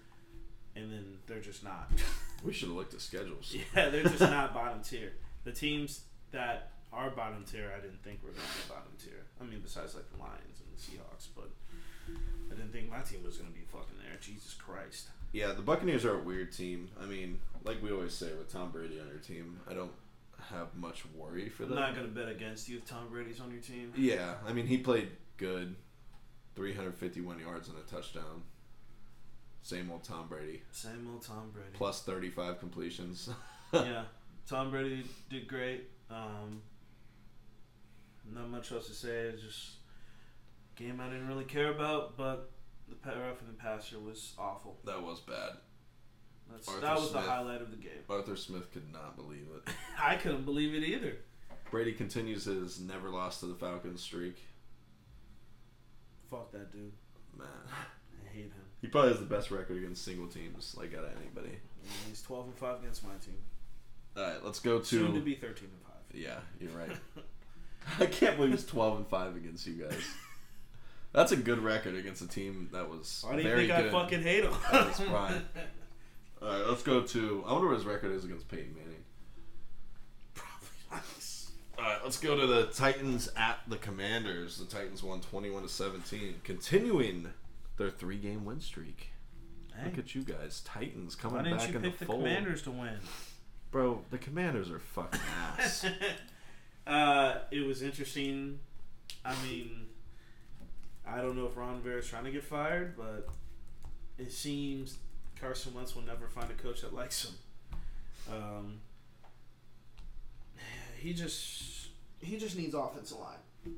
and 0.75 0.91
then 0.91 1.19
they're 1.27 1.41
just 1.41 1.63
not. 1.63 1.91
We 2.45 2.53
should 2.53 2.69
have 2.69 2.77
looked 2.77 2.95
at 2.95 3.01
schedules. 3.01 3.53
yeah, 3.75 3.89
they're 3.89 4.05
just 4.05 4.21
not 4.21 4.55
bottom 4.55 4.81
tier. 4.81 5.13
The 5.43 5.51
teams 5.51 6.03
that 6.31 6.71
bottom 6.91 7.45
tier, 7.45 7.73
I 7.77 7.81
didn't 7.81 8.03
think 8.03 8.21
we 8.23 8.29
were 8.31 8.37
going 8.37 8.47
to 8.47 8.55
be 8.69 8.69
bottom 8.75 8.93
tier. 9.03 9.25
I 9.41 9.45
mean, 9.45 9.61
besides 9.61 9.95
like 9.95 10.11
the 10.11 10.19
Lions 10.19 10.61
and 10.61 10.69
the 10.75 10.81
Seahawks, 10.81 11.29
but 11.35 11.51
I 12.51 12.55
didn't 12.55 12.73
think 12.73 12.91
my 12.91 13.01
team 13.01 13.23
was 13.25 13.37
going 13.37 13.51
to 13.51 13.57
be 13.57 13.65
fucking 13.67 13.99
there. 14.03 14.17
Jesus 14.21 14.55
Christ. 14.55 15.09
Yeah, 15.33 15.53
the 15.53 15.63
Buccaneers 15.63 16.05
are 16.05 16.19
a 16.19 16.23
weird 16.23 16.53
team. 16.53 16.89
I 17.01 17.07
mean, 17.07 17.39
like 17.65 17.83
we 17.83 17.93
always 17.93 18.15
say, 18.15 18.29
with 18.39 18.51
Tom 18.53 18.71
Brady 18.71 18.99
on 19.01 19.09
your 19.09 19.19
team, 19.19 19.61
I 19.71 19.75
don't 19.75 19.93
have 20.51 20.75
much 20.75 21.05
worry 21.15 21.49
for 21.51 21.65
them. 21.65 21.73
I'm 21.77 21.81
not 21.85 21.95
going 21.95 22.07
to 22.07 22.13
bet 22.15 22.29
against 22.29 22.69
you 22.69 22.79
if 22.79 22.87
Tom 22.87 23.09
Brady's 23.11 23.41
on 23.41 23.51
your 23.51 23.61
team. 23.61 23.93
Yeah, 23.97 24.35
I 24.47 24.53
mean, 24.53 24.67
he 24.67 24.79
played 24.79 25.11
good, 25.37 25.77
351 26.57 27.39
yards 27.41 27.69
and 27.69 27.77
a 27.79 27.83
touchdown. 27.83 28.43
Same 29.63 29.91
old 29.91 30.03
Tom 30.05 30.29
Brady, 30.29 30.63
Same 30.73 31.07
old 31.13 31.23
Tom 31.23 31.51
Brady. 31.53 31.69
plus 31.75 32.03
35 32.03 32.59
completions. 32.59 33.29
yeah, 33.75 34.05
Tom 34.49 34.71
Brady 34.71 35.05
did 35.29 35.47
great. 35.47 35.91
Um, 36.11 36.63
not 38.35 38.49
much 38.51 38.73
else 38.73 38.87
to 38.89 38.95
say. 38.95 39.09
It's 39.29 39.43
just 39.43 39.71
a 40.77 40.83
game 40.83 41.01
I 41.01 41.09
didn't 41.09 41.29
really 41.29 41.45
care 41.45 41.71
about, 41.71 42.17
but 42.17 42.51
the 42.89 42.95
pa- 42.97 43.11
roughing 43.11 43.49
the 43.49 43.55
passer 43.55 43.99
was 43.99 44.35
awful. 44.39 44.79
that 44.85 45.03
was 45.03 45.21
bad. 45.21 45.53
That 46.81 46.95
was 46.97 47.11
Smith. 47.11 47.13
the 47.13 47.21
highlight 47.31 47.61
of 47.61 47.71
the 47.71 47.77
game. 47.77 47.93
Arthur 48.09 48.35
Smith 48.37 48.73
could 48.73 48.91
not 48.91 49.17
believe 49.17 49.47
it. 49.55 49.71
I 50.03 50.17
couldn't 50.17 50.45
believe 50.47 50.75
it 50.75 50.83
either. 50.83 51.17
Brady 51.71 51.93
continues 51.93 52.45
his 52.47 52.81
never 52.81 53.11
lost 53.11 53.41
to 53.41 53.47
the 53.47 53.55
Falcons 53.55 54.01
streak. 54.01 54.39
Fuck 56.31 56.53
that 56.53 56.73
dude. 56.73 56.93
Man, 57.37 57.47
I 57.69 58.33
hate 58.35 58.45
him. 58.45 58.53
he 58.81 58.87
probably 58.89 59.11
has 59.11 59.21
the 59.21 59.27
best 59.27 59.51
record 59.51 59.77
against 59.77 60.05
single 60.05 60.27
teams, 60.27 60.75
like 60.79 60.95
out 60.95 61.05
of 61.05 61.11
anybody. 61.21 61.57
And 61.83 61.91
he's 62.09 62.23
twelve 62.23 62.47
and 62.47 62.57
five 62.57 62.81
against 62.81 63.05
my 63.05 63.15
team. 63.25 63.37
All 64.17 64.23
right, 64.23 64.43
let's 64.45 64.61
go 64.61 64.79
to. 64.79 64.85
Soon 64.85 65.15
to 65.15 65.21
be 65.21 65.35
thirteen 65.35 65.69
and 65.69 65.83
five. 65.83 66.03
Yeah, 66.15 66.39
you're 66.61 66.77
right. 66.77 66.97
I 68.01 68.07
can't 68.07 68.37
believe 68.37 68.53
it's 68.53 68.65
12 68.65 68.97
and 68.99 69.07
five 69.07 69.37
against 69.37 69.67
you 69.67 69.75
guys. 69.85 70.03
That's 71.13 71.33
a 71.33 71.37
good 71.37 71.59
record 71.61 71.95
against 71.95 72.21
a 72.23 72.29
team 72.29 72.69
that 72.73 72.89
was 72.89 73.25
Why 73.27 73.37
do 73.37 73.43
you 73.43 73.49
very 73.49 73.67
think 73.67 73.79
good. 73.81 73.95
I 73.95 74.03
fucking 74.03 74.23
hate 74.23 74.45
him? 74.45 74.53
at 74.73 74.89
his 74.89 75.01
prime. 75.09 75.45
All 76.43 76.49
right, 76.49 76.67
let's 76.69 76.83
go 76.83 77.01
to. 77.03 77.45
I 77.47 77.53
wonder 77.53 77.69
what 77.69 77.77
his 77.77 77.87
record 77.87 78.13
is 78.13 78.25
against 78.25 78.49
Peyton 78.49 78.75
Manning. 78.77 79.03
Probably 80.35 80.69
nice. 80.93 81.51
All 81.79 81.85
right, 81.85 81.99
let's 82.05 82.19
go 82.21 82.37
to 82.39 82.47
the 82.47 82.67
Titans 82.67 83.29
at 83.37 83.59
the 83.69 83.77
Commanders. 83.77 84.59
The 84.59 84.67
Titans 84.67 85.03
won 85.03 85.21
21 85.21 85.63
to 85.63 85.69
17, 85.69 86.35
continuing 86.45 87.29
their 87.79 87.91
three-game 87.91 88.45
win 88.45 88.61
streak. 88.61 89.11
Hey, 89.77 89.87
Look 89.87 89.99
at 89.99 90.15
you 90.15 90.23
guys, 90.23 90.61
Titans 90.65 91.15
coming 91.15 91.39
why 91.39 91.43
didn't 91.45 91.59
back 91.59 91.69
you 91.71 91.77
in 91.77 91.83
the 91.83 91.91
pick 91.91 91.99
the 92.01 92.05
fold. 92.07 92.21
Commanders 92.21 92.63
to 92.63 92.71
win? 92.73 92.99
Bro, 93.71 94.03
the 94.11 94.19
Commanders 94.19 94.71
are 94.71 94.79
fucking 94.81 95.21
ass. 95.59 95.85
uh, 96.89 97.39
it 97.51 97.67
was 97.67 97.83
interesting. 97.83 98.59
I 99.25 99.35
mean, 99.47 99.87
I 101.07 101.21
don't 101.21 101.37
know 101.37 101.47
if 101.47 101.57
Ron 101.57 101.77
Rivera 101.77 102.01
is 102.01 102.09
trying 102.09 102.25
to 102.25 102.31
get 102.31 102.45
fired, 102.45 102.97
but 102.97 103.29
it 104.19 104.33
seems 104.33 104.99
Carson 105.41 105.75
Wentz 105.75 105.95
will 105.95 106.03
never 106.03 106.27
find 106.27 106.51
a 106.51 106.55
coach 106.55 106.81
that 106.81 106.95
likes 106.95 107.27
him. 107.27 107.35
Um, 108.33 108.81
he 110.99 111.13
just 111.13 111.89
he 112.21 112.37
just 112.37 112.57
needs 112.57 112.75
offensive 112.75 113.19
line. 113.19 113.75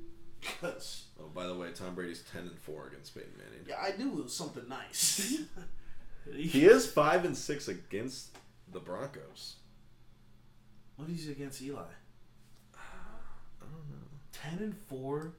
Cause 0.61 1.05
oh, 1.21 1.29
by 1.35 1.47
the 1.47 1.55
way, 1.55 1.69
Tom 1.75 1.95
Brady's 1.95 2.23
10 2.33 2.43
and 2.43 2.59
four 2.59 2.87
against 2.87 3.15
Peyton 3.15 3.33
Manning. 3.37 3.67
yeah, 3.69 3.77
I 3.79 3.97
knew 3.99 4.19
it 4.19 4.25
was 4.25 4.35
something 4.35 4.69
nice. 4.69 5.43
He 6.35 6.67
is 6.67 6.91
five 6.91 7.25
and 7.25 7.37
six 7.37 7.69
against 7.69 8.37
the 8.71 8.79
Broncos. 8.79 9.57
What 10.97 11.09
is 11.09 11.25
he 11.25 11.33
against 11.33 11.63
Eli? 11.63 11.83
I 13.71 13.77
don't 13.77 13.91
know. 13.91 14.07
Ten 14.33 14.59
and 14.65 14.77
four, 14.77 15.33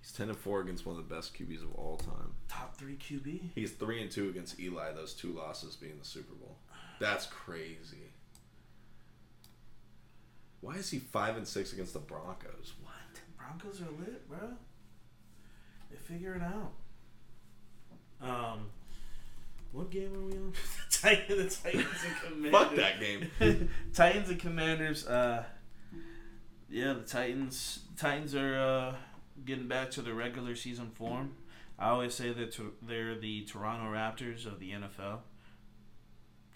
He's 0.00 0.12
ten 0.12 0.28
and 0.28 0.38
four 0.38 0.60
against 0.60 0.84
one 0.86 0.96
of 0.98 1.08
the 1.08 1.14
best 1.14 1.34
QBs 1.34 1.62
of 1.62 1.74
all 1.74 1.96
time. 1.96 2.32
top 2.48 2.76
three 2.76 2.96
QB. 2.96 3.50
He's 3.54 3.72
three 3.72 4.00
and 4.02 4.10
two 4.10 4.28
against 4.28 4.60
Eli. 4.60 4.92
Those 4.92 5.14
two 5.14 5.32
losses 5.32 5.76
being 5.76 5.98
the 5.98 6.04
Super 6.04 6.34
Bowl. 6.34 6.56
That's 7.00 7.26
crazy. 7.26 8.12
Why 10.60 10.74
is 10.76 10.90
he 10.90 10.98
five 10.98 11.36
and 11.36 11.46
six 11.46 11.72
against 11.72 11.92
the 11.92 11.98
Broncos? 11.98 12.72
What? 12.82 12.92
Broncos 13.36 13.80
are 13.82 13.90
lit, 14.00 14.28
bro. 14.28 14.38
They 15.90 15.96
figure 15.96 16.34
it 16.34 16.42
out. 16.42 16.72
Um, 18.22 18.66
what 19.72 19.90
game 19.90 20.14
are 20.14 20.20
we 20.26 20.32
on? 20.38 20.52
Titans, 20.90 21.58
the 21.58 21.70
Titans 21.72 21.86
and 22.06 22.16
Commanders. 22.32 22.50
Fuck 22.52 22.76
that 22.76 23.00
game. 23.00 23.70
Titans 23.94 24.30
and 24.30 24.40
Commanders. 24.40 25.06
Uh, 25.06 25.44
yeah, 26.70 26.92
the 26.94 27.02
Titans. 27.02 27.80
Titans 27.96 28.34
are 28.34 28.58
uh, 28.58 28.94
getting 29.44 29.68
back 29.68 29.90
to 29.92 30.02
their 30.02 30.14
regular 30.14 30.54
season 30.56 30.90
form. 30.94 31.32
I 31.78 31.88
always 31.90 32.14
say 32.14 32.32
that 32.32 32.56
they're 32.82 33.16
the 33.18 33.42
Toronto 33.42 33.92
Raptors 33.92 34.46
of 34.46 34.60
the 34.60 34.70
NFL. 34.72 35.18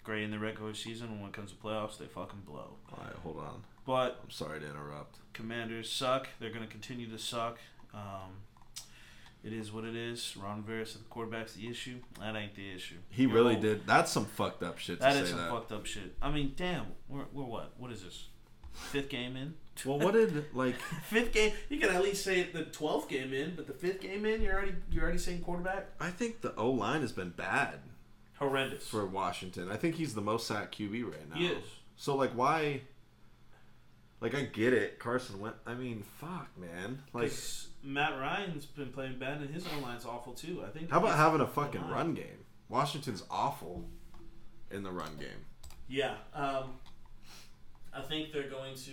Great 0.03 0.23
in 0.23 0.31
the 0.31 0.39
regular 0.39 0.73
season, 0.73 1.19
when 1.19 1.29
it 1.29 1.33
comes 1.33 1.51
to 1.51 1.57
playoffs, 1.57 1.97
they 1.97 2.05
fucking 2.05 2.41
blow. 2.45 2.77
All 2.91 3.03
right, 3.03 3.13
hold 3.23 3.37
on. 3.37 3.63
But 3.85 4.19
I'm 4.23 4.29
sorry 4.29 4.59
to 4.61 4.65
interrupt. 4.69 5.17
Commanders 5.33 5.91
suck. 5.91 6.27
They're 6.39 6.51
going 6.51 6.65
to 6.65 6.71
continue 6.71 7.09
to 7.09 7.17
suck. 7.19 7.57
Um, 7.93 8.31
it 9.43 9.53
is 9.53 9.71
what 9.71 9.83
it 9.83 9.95
is. 9.95 10.35
Ron 10.37 10.57
Rivera 10.65 10.85
said 10.85 11.01
the 11.01 11.05
quarterback's 11.09 11.53
the 11.53 11.67
issue. 11.67 11.97
That 12.19 12.35
ain't 12.35 12.55
the 12.55 12.71
issue. 12.73 12.95
He 13.09 13.25
really 13.25 13.55
did. 13.55 13.85
That's 13.85 14.11
some 14.11 14.25
fucked 14.25 14.63
up 14.63 14.77
shit 14.79 14.97
to 14.99 15.01
That 15.03 15.13
say 15.13 15.25
some 15.31 15.39
that. 15.39 15.49
fucked 15.49 15.71
up 15.71 15.85
shit. 15.85 16.15
I 16.21 16.29
mean, 16.31 16.53
damn. 16.55 16.87
We're, 17.07 17.25
we're 17.33 17.43
what? 17.43 17.73
What 17.77 17.91
is 17.91 18.03
this? 18.03 18.27
Fifth 18.73 19.09
game 19.09 19.35
in? 19.35 19.53
Well, 19.85 19.99
what 19.99 20.13
did 20.13 20.53
like? 20.55 20.75
Fifth 21.03 21.33
game. 21.33 21.53
You 21.69 21.79
can 21.79 21.89
at 21.89 22.03
least 22.03 22.23
say 22.23 22.43
the 22.43 22.63
twelfth 22.65 23.09
game 23.09 23.33
in, 23.33 23.55
but 23.55 23.67
the 23.67 23.73
fifth 23.73 24.01
game 24.01 24.25
in, 24.25 24.41
you're 24.41 24.53
already 24.55 24.75
you're 24.91 25.03
already 25.03 25.17
saying 25.19 25.41
quarterback. 25.41 25.87
I 25.99 26.09
think 26.09 26.41
the 26.41 26.53
O 26.55 26.69
line 26.71 27.01
has 27.01 27.11
been 27.11 27.29
bad 27.29 27.79
Horrendous. 28.37 28.87
for 28.87 29.05
Washington. 29.05 29.69
I 29.71 29.75
think 29.77 29.95
he's 29.95 30.13
the 30.13 30.21
most 30.21 30.47
sacked 30.47 30.77
QB 30.77 31.03
right 31.05 31.29
now. 31.29 31.35
He 31.35 31.47
is. 31.47 31.63
So 31.95 32.15
like, 32.15 32.31
why? 32.31 32.81
Like, 34.21 34.35
I 34.35 34.41
get 34.41 34.73
it. 34.73 34.99
Carson 34.99 35.39
Wentz. 35.39 35.57
I 35.65 35.75
mean, 35.75 36.03
fuck, 36.19 36.49
man. 36.57 37.01
Like 37.13 37.31
Matt 37.83 38.19
Ryan's 38.19 38.65
been 38.65 38.91
playing 38.91 39.17
bad, 39.17 39.39
and 39.41 39.49
his 39.49 39.65
O 39.65 39.79
line's 39.81 40.05
awful 40.05 40.33
too. 40.33 40.63
I 40.65 40.69
think. 40.69 40.91
how 40.91 40.99
about 40.99 41.15
having 41.17 41.41
a 41.41 41.47
fucking 41.47 41.81
line. 41.81 41.91
run 41.91 42.13
game? 42.13 42.45
Washington's 42.67 43.23
awful 43.31 43.85
in 44.71 44.83
the 44.83 44.91
run 44.91 45.15
game. 45.17 45.45
Yeah. 45.87 46.15
Um, 46.33 46.71
I 47.93 48.01
think 48.01 48.31
they're 48.31 48.49
going 48.49 48.75
to. 48.75 48.91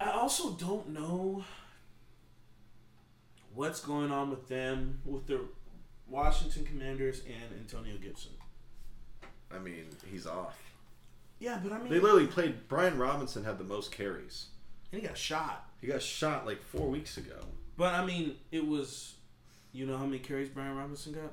I 0.00 0.10
also 0.12 0.52
don't 0.52 0.88
know 0.88 1.44
what's 3.54 3.80
going 3.80 4.10
on 4.10 4.30
with 4.30 4.48
them, 4.48 5.00
with 5.04 5.26
the 5.26 5.40
Washington 6.08 6.64
Commanders 6.64 7.20
and 7.26 7.60
Antonio 7.60 7.96
Gibson. 8.02 8.32
I 9.54 9.58
mean, 9.58 9.84
he's 10.10 10.26
off. 10.26 10.58
Yeah, 11.38 11.58
but 11.62 11.72
I 11.72 11.78
mean, 11.78 11.88
They 11.88 12.00
literally 12.00 12.26
played. 12.26 12.68
Brian 12.68 12.98
Robinson 12.98 13.44
had 13.44 13.58
the 13.58 13.64
most 13.64 13.92
carries. 13.92 14.46
And 14.92 15.00
he 15.00 15.06
got 15.06 15.16
shot. 15.16 15.68
He 15.80 15.86
got 15.86 16.02
shot 16.02 16.46
like 16.46 16.62
four 16.62 16.88
weeks 16.88 17.16
ago. 17.16 17.36
But 17.76 17.94
I 17.94 18.04
mean, 18.04 18.36
it 18.50 18.66
was. 18.66 19.14
You 19.72 19.86
know 19.86 19.96
how 19.96 20.04
many 20.04 20.18
carries 20.18 20.48
Brian 20.48 20.76
Robinson 20.76 21.12
got? 21.12 21.32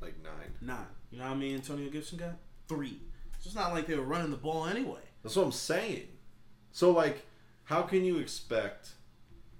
Like 0.00 0.14
nine. 0.22 0.52
Nine. 0.60 0.86
You 1.10 1.18
know 1.18 1.24
how 1.24 1.34
many 1.34 1.54
Antonio 1.54 1.88
Gibson 1.90 2.18
got? 2.18 2.36
Three. 2.68 3.00
So 3.38 3.46
it's 3.46 3.54
not 3.54 3.72
like 3.72 3.86
they 3.86 3.94
were 3.94 4.04
running 4.04 4.30
the 4.30 4.36
ball 4.36 4.66
anyway. 4.66 5.00
That's 5.22 5.36
what 5.36 5.44
I'm 5.44 5.52
saying. 5.52 6.08
So 6.72 6.90
like, 6.90 7.24
how 7.68 7.82
can 7.82 8.02
you 8.02 8.16
expect 8.16 8.92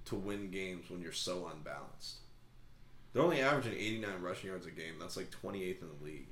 to 0.05 0.15
win 0.15 0.49
games 0.49 0.89
when 0.89 0.99
you're 0.99 1.11
so 1.11 1.47
unbalanced? 1.53 2.17
They're 3.13 3.21
only 3.21 3.39
averaging 3.39 3.73
89 3.73 4.09
rushing 4.21 4.49
yards 4.49 4.65
a 4.65 4.71
game. 4.71 4.95
That's 4.99 5.15
like 5.15 5.29
28th 5.29 5.81
in 5.83 5.87
the 5.99 6.03
league. 6.03 6.27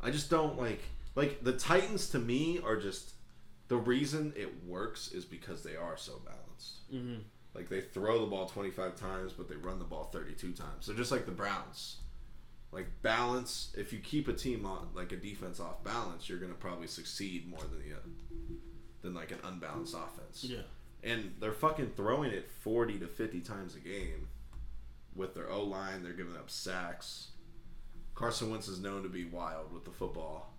I 0.00 0.10
just 0.10 0.30
don't 0.30 0.58
like 0.58 0.80
like 1.14 1.44
the 1.44 1.52
Titans 1.52 2.08
to 2.10 2.18
me 2.18 2.58
are 2.64 2.76
just 2.76 3.12
the 3.68 3.76
reason 3.76 4.32
it 4.34 4.64
works 4.64 5.12
is 5.12 5.26
because 5.26 5.62
they 5.62 5.76
are 5.76 5.96
so 5.98 6.22
balanced. 6.24 6.90
Mm-hmm. 6.90 7.20
Like 7.54 7.68
they 7.68 7.82
throw 7.82 8.20
the 8.20 8.26
ball 8.26 8.46
25 8.46 8.96
times, 8.96 9.32
but 9.32 9.48
they 9.48 9.56
run 9.56 9.78
the 9.78 9.84
ball 9.84 10.04
32 10.04 10.52
times. 10.52 10.86
They're 10.86 10.96
just 10.96 11.12
like 11.12 11.26
the 11.26 11.32
Browns. 11.32 11.98
Like 12.72 12.86
balance. 13.02 13.74
If 13.76 13.92
you 13.92 13.98
keep 13.98 14.28
a 14.28 14.32
team 14.32 14.64
on 14.64 14.88
like 14.94 15.12
a 15.12 15.16
defense 15.16 15.60
off 15.60 15.84
balance, 15.84 16.30
you're 16.30 16.38
gonna 16.38 16.54
probably 16.54 16.86
succeed 16.86 17.46
more 17.46 17.60
than 17.60 17.78
the 17.78 17.94
uh, 17.94 18.54
than 19.04 19.14
like 19.14 19.30
an 19.30 19.38
unbalanced 19.44 19.94
offense. 19.94 20.42
Yeah. 20.42 20.62
And 21.04 21.34
they're 21.38 21.52
fucking 21.52 21.92
throwing 21.94 22.32
it 22.32 22.50
40 22.62 22.98
to 23.00 23.06
50 23.06 23.40
times 23.40 23.76
a 23.76 23.78
game 23.78 24.28
with 25.14 25.34
their 25.34 25.48
O 25.50 25.62
line. 25.62 26.02
They're 26.02 26.14
giving 26.14 26.36
up 26.36 26.50
sacks. 26.50 27.28
Carson 28.14 28.50
Wentz 28.50 28.66
is 28.66 28.80
known 28.80 29.02
to 29.02 29.08
be 29.08 29.24
wild 29.24 29.72
with 29.72 29.84
the 29.84 29.90
football. 29.90 30.54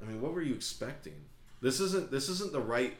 I 0.00 0.06
mean, 0.06 0.20
what 0.20 0.34
were 0.34 0.42
you 0.42 0.54
expecting? 0.54 1.24
This 1.60 1.80
isn't 1.80 2.10
this 2.10 2.28
isn't 2.28 2.52
the 2.52 2.60
right 2.60 2.96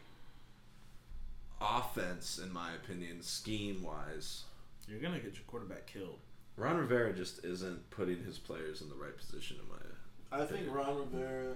offense, 1.60 2.40
in 2.42 2.52
my 2.52 2.72
opinion, 2.72 3.22
scheme 3.22 3.82
wise. 3.82 4.44
You're 4.88 5.00
gonna 5.00 5.20
get 5.20 5.34
your 5.34 5.44
quarterback 5.46 5.86
killed. 5.86 6.18
Ron 6.56 6.76
Rivera 6.76 7.12
just 7.12 7.44
isn't 7.44 7.90
putting 7.90 8.24
his 8.24 8.38
players 8.38 8.80
in 8.80 8.88
the 8.88 8.96
right 8.96 9.16
position. 9.16 9.58
In 9.62 9.68
my 9.68 10.42
I 10.42 10.46
think 10.46 10.74
Ron 10.74 10.98
Rivera 10.98 11.54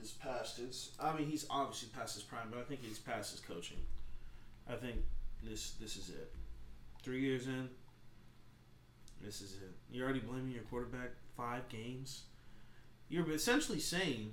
is 0.00 0.12
past 0.12 0.58
his. 0.58 0.90
I 1.00 1.14
mean, 1.16 1.28
he's 1.28 1.46
obviously 1.50 1.88
past 1.96 2.14
his 2.14 2.24
prime, 2.24 2.48
but 2.50 2.58
I 2.58 2.62
think 2.62 2.80
he's 2.82 2.98
past 2.98 3.32
his 3.32 3.40
coaching. 3.40 3.78
I 4.68 4.74
think 4.74 4.96
this 5.42 5.72
this 5.72 5.96
is 5.96 6.10
it. 6.10 6.32
Three 7.02 7.20
years 7.20 7.46
in, 7.46 7.68
this 9.20 9.40
is 9.40 9.54
it. 9.54 9.72
You're 9.90 10.04
already 10.04 10.20
blaming 10.20 10.52
your 10.52 10.62
quarterback 10.64 11.10
five 11.36 11.68
games. 11.68 12.22
You're 13.08 13.30
essentially 13.30 13.80
saying 13.80 14.32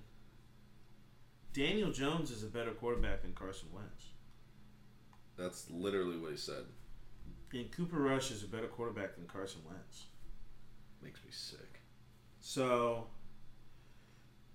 Daniel 1.54 1.92
Jones 1.92 2.32
is 2.32 2.44
a 2.44 2.48
better 2.48 2.72
quarterback 2.72 3.24
than 3.24 3.34
Carson 3.34 3.70
Wentz, 3.74 4.06
that's 5.38 5.70
literally 5.70 6.18
what 6.18 6.32
he 6.32 6.38
said. 6.38 6.66
and 7.54 7.72
Cooper 7.72 7.98
Rush 7.98 8.30
is 8.32 8.44
a 8.44 8.48
better 8.48 8.68
quarterback 8.68 9.16
than 9.16 9.26
Carson 9.26 9.62
Wentz. 9.68 10.06
Makes 11.02 11.24
me 11.24 11.32
sick. 11.32 11.80
So, 12.42 13.08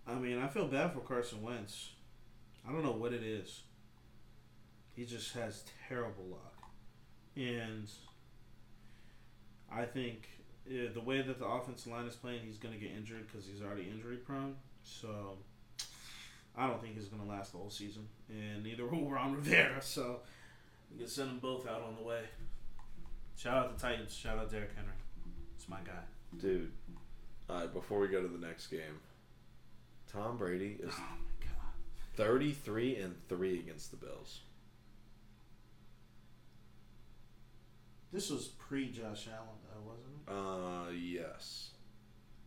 I 0.06 0.14
mean, 0.14 0.39
I 0.39 0.48
feel 0.48 0.66
bad 0.66 0.93
for 0.93 1.01
Carson 1.01 1.43
Wentz. 1.43 1.90
I 2.66 2.72
don't 2.72 2.85
know 2.85 2.93
what 2.93 3.12
it 3.12 3.22
is. 3.22 3.62
He 4.94 5.05
just 5.05 5.32
has 5.35 5.64
terrible 5.89 6.24
luck. 6.31 6.55
And 7.36 7.89
I 9.72 9.85
think 9.85 10.28
uh, 10.68 10.93
the 10.93 11.01
way 11.01 11.20
that 11.22 11.39
the 11.39 11.47
offensive 11.47 11.90
line 11.90 12.06
is 12.06 12.14
playing, 12.14 12.40
he's 12.44 12.59
going 12.59 12.74
to 12.74 12.81
get 12.81 12.90
injured 12.97 13.26
because 13.26 13.47
he's 13.47 13.62
already 13.62 13.89
injury 13.90 14.16
prone. 14.16 14.56
So, 14.82 15.39
I 16.56 16.66
don't 16.66 16.81
think 16.81 16.94
he's 16.94 17.09
going 17.09 17.22
to 17.22 17.28
last 17.28 17.52
the 17.52 17.59
whole 17.59 17.70
season. 17.70 18.06
And 18.28 18.62
neither 18.62 18.86
will 18.90 19.09
Ron 19.09 19.35
Rivera. 19.35 19.81
So, 19.82 20.20
you 20.93 20.98
can 20.98 21.09
send 21.09 21.31
them 21.31 21.39
both 21.39 21.66
out 21.66 21.82
on 21.82 21.97
the 21.97 22.02
way. 22.02 22.20
Shout 23.36 23.56
out 23.56 23.76
the 23.76 23.82
Titans. 23.82 24.14
Shout 24.14 24.39
out 24.39 24.51
Derrick 24.51 24.70
Henry. 24.76 24.93
It's 25.56 25.68
my 25.68 25.78
guy. 25.85 25.93
Dude. 26.40 26.70
All 27.51 27.56
right, 27.56 27.72
before 27.72 27.98
we 27.98 28.09
go 28.09 28.22
to 28.22 28.28
the 28.28 28.39
next 28.39 28.68
game, 28.68 29.01
Tom 30.15 30.36
Brady 30.36 30.77
is 30.81 30.93
Oh 30.97 31.01
my 31.01 31.47
god. 31.47 31.73
33 32.16 32.97
and 32.97 33.15
3 33.28 33.59
against 33.59 33.91
the 33.91 33.97
Bills. 33.97 34.41
This 38.12 38.31
was 38.31 38.47
pre 38.47 38.91
Josh 38.91 39.27
Allen, 39.28 39.59
though, 39.65 39.91
wasn't 39.91 40.15
it? 40.16 40.31
Uh, 40.31 40.91
yes. 40.93 41.70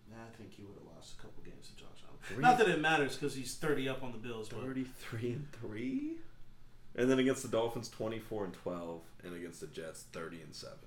Nah, 0.10 0.15
I 0.23 0.38
think 0.38 0.53
he 0.53 0.64
would 0.64 0.76
have 0.77 0.95
lost 0.95 1.15
a 1.19 1.22
couple 1.22 1.44
games 1.44 1.68
to 1.68 1.76
Josh 1.76 2.03
Allen. 2.07 2.18
Three- 2.23 2.41
Not 2.41 2.57
that 2.60 2.69
it 2.69 2.80
matters 2.80 3.15
because 3.18 3.35
he's 3.35 3.56
30 3.56 3.89
up 3.89 4.02
on 4.03 4.14
the 4.14 4.18
Bills, 4.18 4.48
but 4.48 4.61
33 4.61 5.31
and 5.34 5.52
3? 5.52 6.14
And 6.95 7.11
then 7.11 7.19
against 7.19 7.41
the 7.44 7.49
Dolphins 7.49 7.89
24 7.89 8.45
and 8.45 8.53
12 8.53 9.02
and 9.26 9.35
against 9.35 9.60
the 9.60 9.68
Jets 9.68 10.03
30 10.14 10.41
and 10.41 10.56
7. 10.56 10.77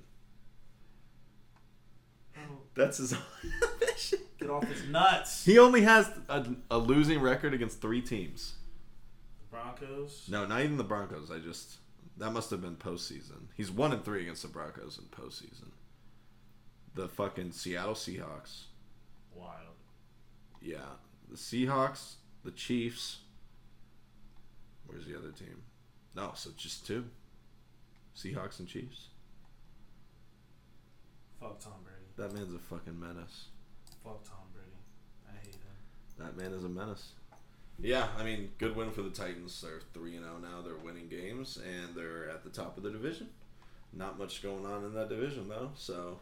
oh, 2.39 2.41
That's 2.75 2.97
his 2.99 3.15
get 4.41 4.51
off 4.51 4.65
his 4.65 4.85
nuts. 4.89 5.45
He 5.45 5.59
only 5.59 5.83
has 5.83 6.11
a, 6.29 6.47
a 6.71 6.79
losing 6.79 7.21
record 7.21 7.55
against 7.55 7.81
3 7.81 8.01
teams. 8.03 8.55
Broncos. 9.51 10.27
No, 10.29 10.47
not 10.47 10.61
even 10.61 10.77
the 10.77 10.85
Broncos. 10.85 11.31
I 11.31 11.39
just 11.39 11.79
that 12.17 12.33
must 12.33 12.51
have 12.51 12.61
been 12.61 12.77
postseason. 12.77 13.49
He's 13.57 13.71
one 13.71 13.93
and 13.93 14.05
three 14.05 14.23
against 14.23 14.43
the 14.43 14.49
Broncos 14.49 14.99
in 14.99 15.05
postseason. 15.07 15.71
The 16.95 17.09
fucking 17.09 17.53
Seattle 17.53 17.95
Seahawks. 17.95 18.65
Wild. 19.35 19.77
Yeah, 20.61 20.97
the 21.29 21.37
Seahawks, 21.37 22.15
the 22.45 22.51
Chiefs. 22.51 23.21
Where's 24.87 25.07
the 25.07 25.17
other 25.17 25.31
team? 25.31 25.63
No, 26.15 26.33
so 26.35 26.51
just 26.57 26.87
two. 26.87 27.07
Seahawks 28.17 28.59
and 28.59 28.69
Chiefs. 28.69 29.09
Fuck 31.41 31.61
Tom 31.61 31.73
Brady. 31.85 32.05
That 32.17 32.35
man's 32.37 32.55
a 32.55 32.59
fucking 32.59 32.99
menace. 33.01 33.47
Fuck 34.05 34.25
Tom 34.25 34.39
Brady. 34.53 34.71
I 35.29 35.37
hate 35.45 35.55
him. 35.55 35.61
That 36.19 36.37
man 36.37 36.53
is 36.53 36.65
a 36.65 36.69
menace. 36.69 37.13
Yeah, 37.83 38.09
I 38.19 38.25
mean, 38.25 38.51
good 38.59 38.77
win 38.77 38.91
for 38.91 39.03
the 39.03 39.11
Titans. 39.11 39.61
They're 39.61 39.81
three 39.95 40.17
and 40.17 40.25
zero 40.25 40.37
now. 40.41 40.61
They're 40.63 40.77
winning 40.77 41.09
games 41.09 41.59
and 41.59 41.95
they're 41.95 42.29
at 42.29 42.45
the 42.45 42.51
top 42.51 42.77
of 42.77 42.83
the 42.83 42.91
division. 42.91 43.29
Not 43.93 44.19
much 44.19 44.43
going 44.43 44.67
on 44.67 44.85
in 44.85 44.95
that 44.95 45.09
division 45.09 45.49
though, 45.49 45.71
so 45.75 46.19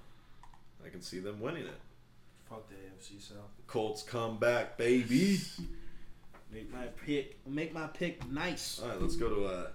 I 0.84 0.88
can 0.88 1.02
see 1.02 1.18
them 1.18 1.40
winning 1.40 1.64
it. 1.64 1.80
Fuck 2.48 2.68
the 2.68 2.74
AFC 2.74 3.20
South. 3.20 3.50
Colts 3.66 4.02
come 4.02 4.38
back, 4.38 4.78
baby. 4.78 5.38
Make 6.52 6.72
my 6.72 6.86
pick. 7.04 7.38
Make 7.46 7.74
my 7.74 7.88
pick 7.88 8.26
nice. 8.30 8.80
All 8.80 8.88
right, 8.88 9.00
let's 9.02 9.16
go 9.16 9.28
to 9.28 9.44
uh 9.44 9.66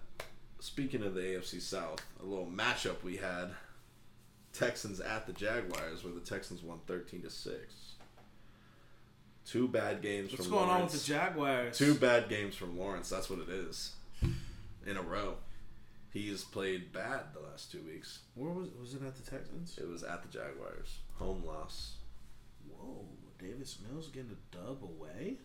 speaking 0.59 1.03
of 1.03 1.13
the 1.13 1.21
AFC 1.21 1.61
South, 1.61 1.99
a 2.21 2.25
little 2.25 2.47
matchup 2.47 3.03
we 3.03 3.17
had. 3.17 3.51
Texans 4.53 4.99
at 4.99 5.25
the 5.25 5.33
Jaguars, 5.33 6.03
where 6.03 6.13
the 6.13 6.19
Texans 6.19 6.63
won 6.63 6.79
thirteen 6.87 7.21
to 7.23 7.29
six. 7.29 7.82
Two 9.45 9.67
bad 9.67 10.01
games 10.01 10.31
What's 10.31 10.45
from 10.45 10.53
going 10.53 10.63
on 10.69 10.75
Lawrence. 10.75 10.93
with 10.93 11.05
the 11.05 11.13
Jaguars? 11.13 11.77
Two 11.77 11.95
bad 11.95 12.29
games 12.29 12.55
from 12.55 12.77
Lawrence. 12.77 13.09
That's 13.09 13.29
what 13.29 13.39
it 13.39 13.49
is. 13.49 13.91
In 14.85 14.97
a 14.97 15.01
row. 15.01 15.35
He's 16.11 16.43
played 16.43 16.93
bad 16.93 17.21
the 17.33 17.39
last 17.41 17.71
two 17.71 17.81
weeks. 17.81 18.19
Where 18.35 18.51
was 18.51 18.69
was 18.79 18.93
it 18.93 19.01
at 19.01 19.15
the 19.15 19.29
Texans? 19.29 19.77
It 19.77 19.87
was 19.89 20.03
at 20.03 20.21
the 20.21 20.29
Jaguars. 20.29 20.99
Home 21.15 21.43
loss. 21.45 21.95
Whoa, 22.69 23.05
Davis 23.39 23.79
Mills 23.89 24.07
getting 24.09 24.31
a 24.31 24.55
dub 24.55 24.83
away. 24.83 25.37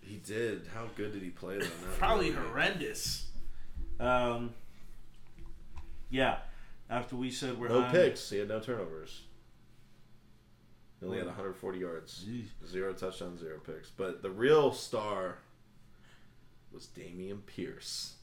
He 0.00 0.16
did. 0.16 0.66
How 0.74 0.86
good 0.96 1.12
did 1.12 1.22
he 1.22 1.28
play 1.30 1.58
though? 1.58 1.66
Probably 1.98 2.30
really. 2.30 2.48
horrendous. 2.48 3.26
Um. 4.00 4.54
Yeah. 6.08 6.38
After 6.88 7.14
we 7.16 7.30
said 7.30 7.58
we're 7.60 7.68
No 7.68 7.82
high- 7.82 7.92
picks. 7.92 8.30
He 8.30 8.38
had 8.38 8.48
no 8.48 8.58
turnovers. 8.60 9.20
He 11.00 11.06
only 11.06 11.18
had 11.18 11.26
140 11.26 11.78
yards. 11.78 12.24
Zero 12.68 12.92
touchdowns, 12.92 13.40
zero 13.40 13.58
picks. 13.64 13.88
But 13.90 14.22
the 14.22 14.30
real 14.30 14.70
star 14.72 15.38
was 16.72 16.86
Dameon 16.86 17.46
Pierce. 17.46 18.14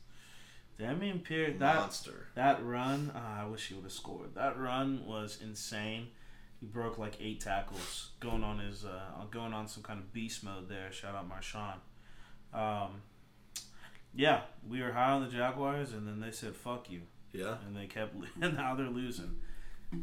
Dameon 0.80 1.24
Pierce. 1.24 1.56
That 1.60 1.76
Monster. 1.76 2.28
that 2.36 2.64
run. 2.64 3.12
Uh, 3.16 3.42
I 3.44 3.46
wish 3.48 3.68
he 3.68 3.74
would 3.74 3.84
have 3.84 3.92
scored. 3.92 4.36
That 4.36 4.60
run 4.60 5.06
was 5.08 5.40
insane. 5.44 6.10
He 6.60 6.66
broke 6.68 6.98
like 6.98 7.18
eight 7.20 7.40
tackles, 7.42 8.10
going 8.20 8.44
on 8.44 8.60
his 8.60 8.86
uh, 8.86 9.26
going 9.32 9.54
on 9.54 9.68
some 9.68 9.84
kind 9.84 10.00
of 10.00 10.14
beast 10.14 10.44
mode 10.44 10.70
there. 10.70 10.92
Shout 10.92 11.16
out 11.16 11.28
Marshawn. 11.30 11.76
Um, 12.54 13.02
yeah, 14.16 14.42
we 14.68 14.82
were 14.82 14.92
high 14.92 15.12
on 15.12 15.24
the 15.24 15.30
Jaguars, 15.32 15.94
and 15.94 16.08
then 16.08 16.20
they 16.20 16.32
said 16.32 16.56
"fuck 16.56 16.90
you," 16.90 17.02
Yeah. 17.32 17.56
and 17.66 17.76
they 17.76 17.86
kept. 17.88 18.16
And 18.42 18.56
now 18.56 18.76
they're 18.76 18.88
losing. 18.90 19.36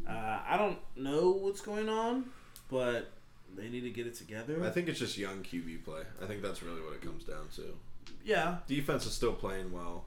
Uh, 0.08 0.12
I 0.12 0.56
don't 0.56 0.78
know 0.96 1.30
what's 1.32 1.60
going 1.60 1.88
on, 1.88 2.26
but 2.74 3.12
they 3.56 3.68
need 3.68 3.82
to 3.82 3.90
get 3.90 4.04
it 4.04 4.16
together. 4.16 4.60
I 4.64 4.70
think 4.70 4.88
it's 4.88 4.98
just 4.98 5.16
young 5.16 5.44
QB 5.44 5.84
play. 5.84 6.02
I 6.20 6.26
think 6.26 6.42
that's 6.42 6.60
really 6.60 6.80
what 6.80 6.92
it 6.92 7.02
comes 7.02 7.22
down 7.22 7.46
to. 7.54 7.76
yeah, 8.24 8.56
Defense 8.66 9.06
is 9.06 9.12
still 9.12 9.32
playing 9.32 9.70
well. 9.70 10.06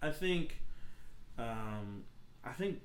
I 0.00 0.10
think, 0.10 0.60
um, 1.36 2.04
I 2.44 2.52
think 2.52 2.80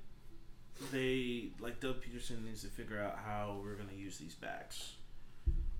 they 0.90 1.50
like 1.60 1.78
Doug 1.78 2.02
Pederson 2.02 2.44
needs 2.44 2.62
to 2.62 2.66
figure 2.66 3.00
out 3.00 3.16
how 3.24 3.60
we're 3.62 3.76
going 3.76 3.90
to 3.90 3.94
use 3.94 4.18
these 4.18 4.34
backs 4.34 4.94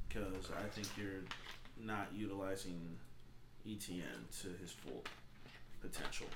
because 0.09 0.53
I 0.57 0.69
think 0.69 0.87
you're 0.97 1.25
not 1.85 2.07
utilizing 2.15 2.97
ETN 3.69 4.41
to 4.43 4.49
his 4.63 4.71
full 4.71 5.03
potential. 5.81 6.29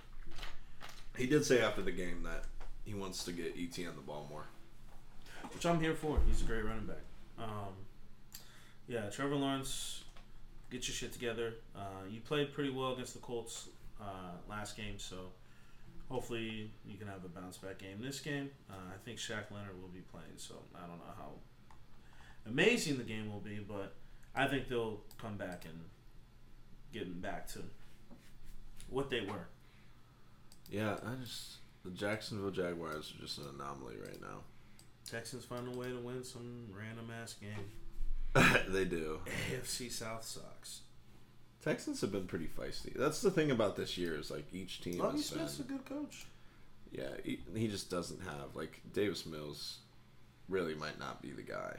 He 1.16 1.28
did 1.28 1.44
say 1.44 1.60
after 1.60 1.82
the 1.82 1.92
game 1.92 2.24
that 2.24 2.46
he 2.84 2.94
wants 2.94 3.22
to 3.26 3.32
get 3.32 3.56
ETN 3.56 3.94
the 3.94 4.00
ball 4.00 4.26
more. 4.28 4.46
Which 5.54 5.66
I'm 5.66 5.80
here 5.80 5.94
for. 5.94 6.18
He's 6.26 6.42
a 6.42 6.44
great 6.44 6.64
running 6.64 6.86
back. 6.86 7.02
Um, 7.38 7.74
yeah, 8.86 9.08
Trevor 9.10 9.36
Lawrence, 9.36 10.04
get 10.70 10.86
your 10.88 10.94
shit 10.94 11.12
together. 11.12 11.54
Uh, 11.76 12.06
you 12.10 12.20
played 12.20 12.52
pretty 12.52 12.70
well 12.70 12.92
against 12.92 13.14
the 13.14 13.20
Colts 13.20 13.68
uh, 14.00 14.32
last 14.48 14.76
game, 14.76 14.98
so 14.98 15.16
hopefully 16.08 16.70
you 16.86 16.96
can 16.96 17.06
have 17.06 17.24
a 17.24 17.28
bounce 17.28 17.58
back 17.58 17.78
game 17.78 18.00
this 18.00 18.20
game. 18.20 18.50
Uh, 18.70 18.74
I 18.94 18.98
think 19.04 19.18
Shaq 19.18 19.50
Leonard 19.50 19.80
will 19.80 19.88
be 19.88 20.00
playing, 20.12 20.36
so 20.36 20.54
I 20.74 20.80
don't 20.80 20.98
know 20.98 21.14
how 21.16 21.32
amazing 22.46 22.98
the 22.98 23.04
game 23.04 23.30
will 23.30 23.40
be, 23.40 23.58
but 23.66 23.94
I 24.34 24.46
think 24.46 24.68
they'll 24.68 25.00
come 25.20 25.36
back 25.36 25.64
and 25.64 25.78
get 26.92 27.20
back 27.20 27.46
to 27.48 27.60
what 28.88 29.10
they 29.10 29.20
were. 29.20 29.48
Yeah, 30.70 30.96
I 31.04 31.14
just 31.20 31.56
the 31.84 31.90
Jacksonville 31.90 32.50
Jaguars 32.50 33.12
are 33.16 33.20
just 33.20 33.38
an 33.38 33.44
anomaly 33.54 33.96
right 34.02 34.20
now. 34.20 34.40
Texans 35.10 35.44
find 35.44 35.66
a 35.68 35.76
way 35.76 35.88
to 35.88 35.98
win 35.98 36.24
some 36.24 36.66
random 36.76 37.10
ass 37.22 37.34
game. 37.34 38.62
they 38.68 38.84
do. 38.84 39.20
AFC 39.52 39.90
South 39.90 40.24
sucks. 40.24 40.80
Texans 41.62 42.00
have 42.00 42.12
been 42.12 42.26
pretty 42.26 42.46
feisty. 42.46 42.94
That's 42.94 43.20
the 43.20 43.30
thing 43.30 43.50
about 43.50 43.76
this 43.76 43.98
year 43.98 44.18
is 44.18 44.30
like 44.30 44.46
each 44.52 44.80
team 44.80 45.00
has 45.00 45.24
Smith's 45.24 45.60
a 45.60 45.64
good 45.64 45.84
coach. 45.84 46.26
yeah, 46.92 47.08
he, 47.24 47.40
he 47.54 47.68
just 47.68 47.90
doesn't 47.90 48.22
have 48.22 48.54
like 48.54 48.80
Davis 48.92 49.26
Mills 49.26 49.78
really 50.48 50.74
might 50.74 50.98
not 50.98 51.20
be 51.20 51.30
the 51.30 51.42
guy. 51.42 51.76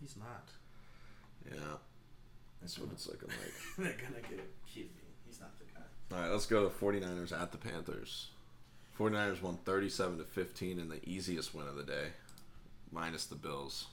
He's 0.00 0.16
not. 0.16 0.48
Yeah. 1.50 1.76
That's 2.60 2.78
what 2.78 2.90
it's 2.92 3.06
looking 3.06 3.28
like. 3.28 3.52
They're 3.78 4.06
gonna 4.06 4.20
get 4.20 4.44
kid 4.72 4.84
me. 4.84 5.02
He's 5.26 5.40
not 5.40 5.58
the 5.58 5.64
guy. 5.64 6.16
All 6.16 6.22
right, 6.22 6.32
let's 6.32 6.46
go 6.46 6.68
to 6.68 6.74
49ers 6.74 7.32
at 7.32 7.52
the 7.52 7.58
Panthers. 7.58 8.28
49ers 8.98 9.42
won 9.42 9.58
37 9.64 10.18
to 10.18 10.24
15 10.24 10.78
in 10.78 10.88
the 10.88 11.00
easiest 11.08 11.54
win 11.54 11.66
of 11.66 11.76
the 11.76 11.82
day, 11.82 12.08
minus 12.96 13.26
the 13.26 13.34
Bills. 13.34 13.88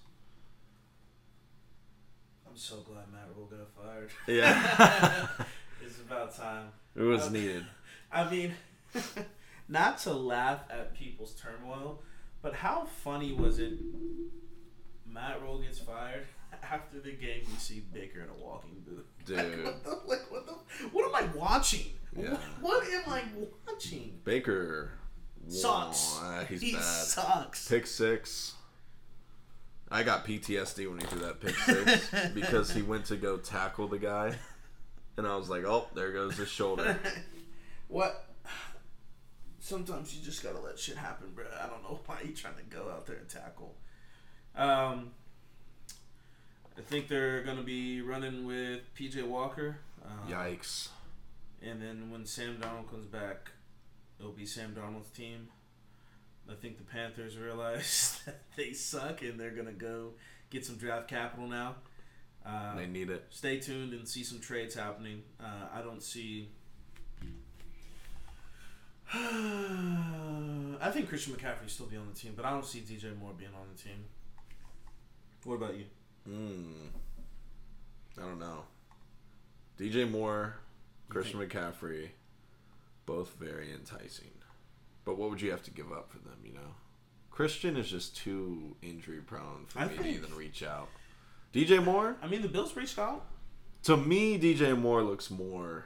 I'm 2.50 2.56
so 2.56 2.78
glad 2.78 3.12
Matt 3.12 3.28
Rhule 3.36 3.48
got 3.48 3.68
fired. 3.84 4.10
Yeah. 4.28 5.28
it's 5.86 6.00
about 6.00 6.34
time. 6.36 6.68
it 6.96 7.02
was 7.02 7.28
Uh, 7.28 7.32
needed. 7.32 7.66
I 8.12 8.30
mean, 8.30 8.54
not 9.68 9.98
to 10.00 10.14
laugh 10.14 10.62
at 10.70 10.94
people's 10.96 11.34
turmoil, 11.36 12.02
but 12.42 12.54
how 12.54 12.86
funny 13.04 13.34
was 13.34 13.60
it? 13.60 13.74
Matt 15.06 15.42
Rhule 15.42 15.60
gets 15.62 15.80
fired. 15.80 16.26
After 16.62 17.00
the 17.02 17.12
game, 17.12 17.42
you 17.52 17.58
see 17.60 17.82
Baker 17.94 18.22
in 18.22 18.30
a 18.30 18.42
walking 18.46 18.84
booth. 18.88 19.06
Dude. 19.26 19.38
Like, 19.38 19.66
what 19.66 19.84
the, 19.84 19.90
like, 20.08 20.32
what 20.32 20.46
the, 20.46 20.54
what 20.94 21.06
am 21.06 21.16
I 21.30 21.36
watching? 21.36 21.88
Yeah. 22.18 22.38
What, 22.62 22.84
what 22.84 22.88
am 22.88 23.04
I 23.12 23.24
watching? 23.68 24.22
Baker 24.24 24.92
Sucks. 25.50 26.20
Wah, 26.22 26.44
he's 26.46 26.62
he 26.62 26.74
bad. 26.74 26.84
sucks. 26.84 27.68
Pick 27.68 27.86
six. 27.86 28.54
I 29.94 30.02
got 30.02 30.26
PTSD 30.26 30.90
when 30.90 31.00
he 31.00 31.06
threw 31.06 31.20
that 31.20 31.40
pick 31.40 31.56
six 31.56 32.10
because 32.34 32.72
he 32.72 32.82
went 32.82 33.06
to 33.06 33.16
go 33.16 33.38
tackle 33.38 33.88
the 33.88 34.00
guy, 34.00 34.34
and 35.18 35.28
I 35.28 35.36
was 35.36 35.52
like, 35.52 35.66
"Oh, 35.66 35.86
there 35.94 36.12
goes 36.12 36.36
his 36.36 36.50
shoulder." 36.50 36.98
what? 37.90 38.26
Sometimes 39.60 40.16
you 40.16 40.26
just 40.26 40.42
gotta 40.42 40.60
let 40.60 40.80
shit 40.80 40.98
happen, 40.98 41.28
bro. 41.36 41.46
I 41.62 41.68
don't 41.68 41.84
know 41.84 42.00
why 42.08 42.22
you 42.26 42.34
trying 42.34 42.56
to 42.56 42.64
go 42.64 42.90
out 42.90 43.06
there 43.06 43.18
and 43.18 43.30
tackle. 43.30 43.76
Um, 44.56 45.12
I 46.76 46.82
think 46.82 47.08
they're 47.08 47.44
gonna 47.44 47.62
be 47.62 48.02
running 48.02 48.48
with 48.48 48.82
PJ 48.96 49.22
Walker. 49.28 49.78
Um, 50.04 50.28
Yikes! 50.28 50.90
And 51.62 51.80
then 51.80 52.10
when 52.10 52.26
Sam 52.26 52.58
Darnold 52.60 52.90
comes 52.90 53.06
back, 53.06 53.52
it'll 54.20 54.32
be 54.32 54.48
Sam 54.48 54.76
Darnold's 54.76 55.12
team. 55.12 55.50
I 56.50 56.56
think 56.56 56.78
the 56.78 56.84
Panthers 56.84 57.38
realize 57.38 58.22
that 58.26 58.42
they 58.56 58.74
suck 58.74 59.22
and 59.22 59.40
they're 59.40 59.52
gonna 59.52 59.72
go 59.72 60.12
get 60.50 60.66
some 60.66 60.76
draft 60.76 61.08
capital 61.08 61.48
now. 61.48 61.76
Uh, 62.46 62.76
They 62.76 62.86
need 62.88 63.10
it. 63.10 63.26
stay 63.30 63.58
tuned 63.60 63.94
and 63.94 64.08
see 64.08 64.24
some 64.24 64.40
trades 64.40 64.76
happening. 64.76 65.24
Uh, 65.40 65.68
I 65.74 65.82
don't 65.82 66.04
see. 66.04 66.50
I 69.14 70.90
think 70.92 71.08
Christian 71.08 71.34
McCaffrey 71.34 71.70
still 71.70 71.86
be 71.86 71.98
on 71.98 72.08
the 72.12 72.20
team, 72.20 72.34
but 72.36 72.46
I 72.46 72.50
don't 72.52 72.66
see 72.66 72.80
DJ 72.80 73.18
Moore 73.18 73.34
being 73.38 73.52
on 73.54 73.68
the 73.74 73.82
team. 73.82 74.06
What 75.46 75.56
about 75.56 75.76
you? 75.76 75.86
Mm. 76.30 76.90
I 78.18 78.22
don't 78.22 78.40
know. 78.40 78.64
DJ 79.80 80.10
Moore, 80.10 80.56
Christian 81.10 81.40
McCaffrey, 81.40 82.10
both 83.06 83.36
very 83.40 83.72
enticing. 83.72 84.32
But 85.06 85.18
what 85.18 85.30
would 85.30 85.42
you 85.42 85.52
have 85.52 85.64
to 85.64 85.72
give 85.72 85.92
up 85.92 86.10
for 86.12 86.18
them, 86.20 86.38
you 86.46 86.54
know? 86.54 86.76
Christian 87.32 87.76
is 87.78 87.90
just 87.90 88.16
too 88.16 88.76
injury 88.82 89.20
prone 89.20 89.66
for 89.68 89.80
I 89.80 89.88
me 89.88 89.98
to 89.98 90.08
even 90.08 90.36
reach 90.36 90.64
out. 90.64 90.88
DJ 91.54 91.84
Moore? 91.84 92.16
I 92.22 92.28
mean, 92.28 92.42
the 92.42 92.48
Bills 92.48 92.76
reached 92.76 92.98
out. 93.00 93.26
To 93.84 93.98
me, 93.98 94.40
DJ 94.40 94.78
Moore 94.78 95.04
looks 95.04 95.30
more 95.30 95.86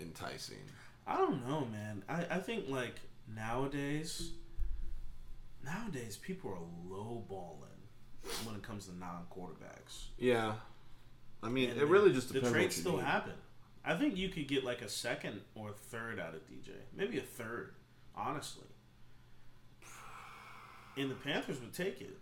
enticing. 0.00 0.58
I 1.06 1.16
don't 1.16 1.46
know, 1.46 1.66
man. 1.70 2.02
I, 2.08 2.24
I 2.36 2.38
think 2.38 2.68
like 2.68 2.94
nowadays, 3.34 4.30
nowadays 5.64 6.16
people 6.16 6.50
are 6.50 6.92
low 6.92 7.24
balling 7.28 7.68
when 8.44 8.56
it 8.56 8.62
comes 8.62 8.86
to 8.86 8.96
non 8.96 9.24
quarterbacks. 9.34 10.06
Yeah. 10.18 10.54
I 11.42 11.48
mean, 11.48 11.70
And 11.70 11.80
it 11.80 11.86
really 11.86 12.12
just 12.12 12.28
the 12.28 12.34
depends 12.34 12.52
trades 12.54 12.76
what 12.76 12.80
still 12.80 12.96
need. 12.96 13.04
happen. 13.04 13.32
I 13.84 13.94
think 13.96 14.16
you 14.16 14.28
could 14.28 14.46
get 14.46 14.64
like 14.64 14.82
a 14.82 14.88
second 14.88 15.40
or 15.54 15.70
third 15.72 16.18
out 16.20 16.34
of 16.34 16.40
DJ, 16.48 16.72
maybe 16.94 17.18
a 17.18 17.22
third, 17.22 17.72
honestly. 18.16 18.66
And 20.96 21.10
the 21.10 21.14
Panthers 21.14 21.60
would 21.60 21.72
take 21.72 22.00
it. 22.00 22.18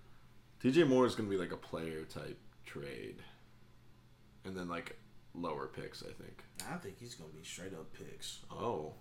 DJ 0.63 0.87
Moore 0.87 1.07
is 1.07 1.15
going 1.15 1.29
to 1.29 1.35
be 1.35 1.41
like 1.41 1.53
a 1.53 1.57
player 1.57 2.05
type 2.05 2.39
trade. 2.65 3.23
And 4.45 4.57
then 4.57 4.69
like 4.69 4.97
lower 5.35 5.67
picks, 5.67 6.03
I 6.03 6.13
think. 6.13 6.45
I 6.71 6.77
think 6.77 6.99
he's 6.99 7.15
gonna 7.15 7.31
be 7.31 7.45
straight 7.45 7.73
up 7.73 7.93
picks. 7.93 8.41
Oh. 8.51 8.95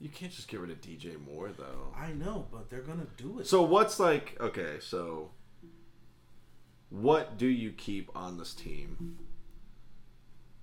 You 0.00 0.08
can't 0.08 0.30
just 0.30 0.46
get 0.46 0.60
rid 0.60 0.70
of 0.70 0.80
DJ 0.80 1.20
Moore 1.26 1.50
though. 1.56 1.92
I 1.96 2.12
know, 2.12 2.46
but 2.52 2.70
they're 2.70 2.82
gonna 2.82 3.08
do 3.16 3.40
it. 3.40 3.46
So 3.46 3.62
what's 3.62 3.98
like 3.98 4.36
okay, 4.40 4.76
so 4.80 5.30
what 6.90 7.36
do 7.36 7.46
you 7.46 7.72
keep 7.72 8.10
on 8.14 8.38
this 8.38 8.54
team? 8.54 9.18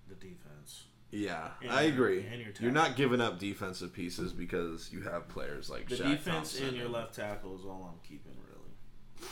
the 0.07 0.15
defense. 0.15 0.85
Yeah, 1.17 1.51
And 1.61 1.71
I 1.71 1.83
agree. 1.83 2.25
You're 2.59 2.71
not 2.71 2.95
giving 2.97 3.21
up 3.21 3.39
defensive 3.39 3.93
pieces 3.93 4.33
because 4.33 4.89
you 4.91 5.01
have 5.01 5.29
players 5.29 5.69
like 5.69 5.87
The 5.87 5.95
Shaq 5.95 6.03
defense 6.09 6.25
Thompson 6.51 6.67
and 6.67 6.77
your 6.77 6.89
left 6.89 7.15
tackle 7.15 7.55
is 7.57 7.63
all 7.63 7.89
I'm 7.89 7.99
keeping, 8.07 8.33
really. 8.49 9.29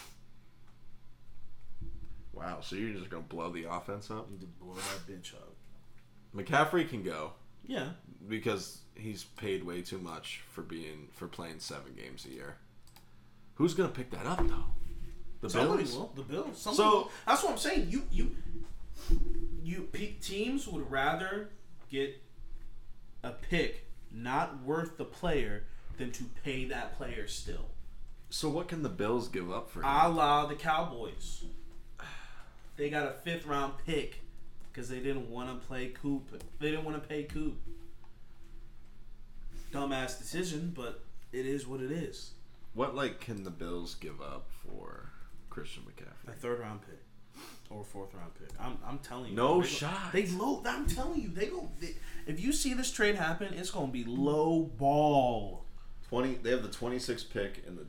Wow, 2.32 2.60
so 2.62 2.76
you're 2.76 2.94
just 2.98 3.10
gonna 3.10 3.24
blow 3.24 3.52
the 3.52 3.66
offense 3.70 4.10
up? 4.10 4.28
You 4.30 4.38
Need 4.38 4.42
to 4.42 4.48
blow 4.48 4.76
that 4.76 5.08
bitch 5.12 5.34
up. 5.34 5.54
McCaffrey 6.36 6.88
can 6.90 7.04
go 7.04 7.34
Yeah, 7.66 7.90
because 8.28 8.80
he's 8.96 9.24
paid 9.24 9.64
way 9.66 9.82
too 9.82 10.00
much 10.00 10.42
for 10.52 10.62
being 10.62 11.10
for 11.14 11.28
playing 11.28 11.60
seven 11.60 11.94
games 11.96 12.26
a 12.26 12.30
year. 12.30 12.56
Who's 13.56 13.74
gonna 13.74 13.90
pick 13.90 14.10
that 14.12 14.26
up 14.26 14.48
though? 14.48 14.66
The 15.42 15.50
Somebody 15.50 15.84
Bills. 15.84 15.96
will. 15.98 16.12
The 16.16 16.22
Bills. 16.24 16.58
Somebody 16.62 16.78
So- 16.78 16.90
will. 16.98 17.12
that's 17.28 17.44
what 17.44 17.52
I'm 17.52 17.58
saying. 17.58 17.90
You 17.90 18.04
you 18.12 18.36
you 19.64 19.90
teams 20.22 20.68
would 20.68 20.90
rather 20.90 21.50
get 21.94 22.20
a 23.24 23.30
pick 23.30 23.86
not 24.12 24.64
worth 24.64 24.98
the 24.98 25.06
player 25.06 25.64
than 25.98 26.12
to 26.12 26.24
pay 26.44 26.66
that 26.66 26.98
player 26.98 27.28
still. 27.28 27.70
So 28.30 28.50
what 28.50 28.68
can 28.68 28.82
the 28.82 28.90
Bills 28.90 29.28
give 29.28 29.52
up 29.52 29.70
for 29.70 29.80
him? 29.80 29.86
A 29.86 30.10
la 30.10 30.46
the 30.48 30.56
Cowboys. 30.56 31.44
They 32.76 32.90
got 32.90 33.08
a 33.08 33.12
fifth 33.12 33.46
round 33.46 33.74
pick 33.86 34.22
because 34.72 34.90
they 34.90 35.00
didn't 35.00 35.30
want 35.30 35.50
to 35.50 35.68
play 35.68 35.90
Coop. 35.90 36.44
They 36.60 36.72
didn't 36.72 36.86
want 36.86 37.02
to 37.02 37.08
pay 37.08 37.24
Coop. 37.24 37.56
Dumbass 39.72 40.18
decision, 40.18 40.74
but 40.76 41.04
it 41.32 41.46
is 41.46 41.68
what 41.68 41.82
it 41.82 41.92
is. 41.92 42.32
What 42.74 42.96
like 42.96 43.20
can 43.20 43.44
the 43.44 43.52
Bills 43.52 43.94
give 43.94 44.20
up 44.20 44.50
for 44.66 45.12
Christian 45.52 45.84
McCaffrey? 45.84 46.34
A 46.34 46.36
third 46.36 46.60
round 46.60 46.82
pick 46.82 47.04
or 47.70 47.84
fourth 47.84 48.14
round 48.14 48.34
pick. 48.36 48.50
I'm, 48.60 48.78
I'm 48.86 49.00
telling 49.00 49.32
you. 49.32 49.36
No 49.36 49.56
they 49.62 49.62
go- 49.62 49.68
shot. 49.68 50.12
They 50.14 50.28
low. 50.28 50.62
I'm 50.66 50.86
telling 50.88 51.22
you, 51.22 51.30
they 51.30 51.48
go. 51.48 51.70
They, 51.80 51.96
if 52.28 52.40
you 52.40 52.52
see 52.54 52.74
this 52.74 52.92
trade 52.92 53.16
happen, 53.16 53.54
it's 53.54 53.72
gonna 53.72 53.92
be 53.92 54.04
low 54.04 54.64
ball. 54.78 55.66
Twenty. 56.08 56.36
They 56.36 56.52
have 56.52 56.64
the 56.64 56.70
twenty-six 56.70 57.24
pick 57.24 57.64
in 57.68 57.76
the 57.76 57.86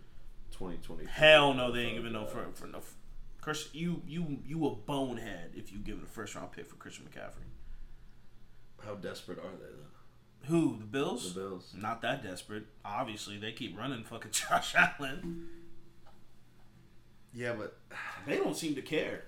twenty 0.50 0.78
twenty. 0.78 1.04
Hell 1.06 1.54
no, 1.54 1.70
they 1.70 1.80
ain't 1.80 1.96
giving 1.96 2.12
no 2.12 2.26
for 2.26 2.44
for 2.54 2.66
no. 2.66 2.80
Chris, 3.40 3.68
you 3.74 4.00
you 4.06 4.38
you 4.46 4.66
a 4.66 4.70
bonehead 4.74 5.50
if 5.54 5.70
you 5.72 5.78
give 5.78 5.98
it 5.98 6.04
a 6.04 6.06
first 6.06 6.34
round 6.34 6.50
pick 6.52 6.66
for 6.68 6.76
Christian 6.76 7.04
McCaffrey. 7.04 7.48
How 8.84 8.94
desperate 8.94 9.38
are 9.38 9.42
they 9.52 9.66
though? 9.66 10.48
Who 10.48 10.76
the 10.78 10.84
Bills? 10.84 11.32
The 11.34 11.40
Bills. 11.40 11.74
Not 11.76 12.02
that 12.02 12.22
desperate. 12.22 12.64
Obviously, 12.84 13.38
they 13.38 13.52
keep 13.52 13.78
running 13.78 14.04
fucking 14.10 14.30
Josh 14.32 14.74
Allen. 14.74 15.48
Yeah, 17.32 17.54
but 17.54 17.76
They 18.26 18.36
don't 18.36 18.56
seem 18.56 18.74
to 18.76 18.82
care. 18.82 19.24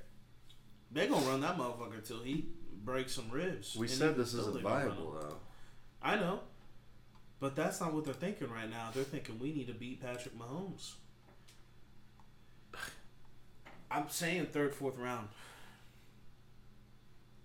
They 0.93 1.07
gonna 1.07 1.27
run 1.27 1.41
that 1.41 1.59
motherfucker 1.59 2.07
till 2.07 2.23
he 2.23 2.47
breaks 2.85 3.15
some 3.15 3.31
ribs. 3.31 3.77
we 3.77 3.89
said 3.89 4.17
this 4.17 4.35
isn't 4.35 4.55
they 4.55 4.63
gonna 4.63 4.75
run 4.75 4.89
viable 4.89 5.13
though. 5.13 5.37
I 6.03 6.17
know. 6.17 6.41
But 7.39 7.55
that's 7.55 7.81
not 7.81 7.93
what 7.93 8.05
they're 8.05 8.15
thinking 8.15 8.49
right 8.51 8.71
now. 8.71 8.91
They're 8.95 9.05
thinking 9.05 9.39
we 9.39 9.53
need 9.53 9.67
to 9.67 9.75
beat 9.75 10.01
Patrick 10.01 10.39
Mahomes. 10.39 10.93
I'm 13.91 14.09
saying 14.09 14.47
third, 14.47 14.75
fourth 14.75 14.97
round. 14.97 15.29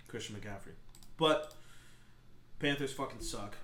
Christian 0.07 0.35
McCaffrey. 0.35 0.73
But 1.17 1.53
Panthers 2.59 2.93
fucking 2.93 3.21
suck. 3.21 3.55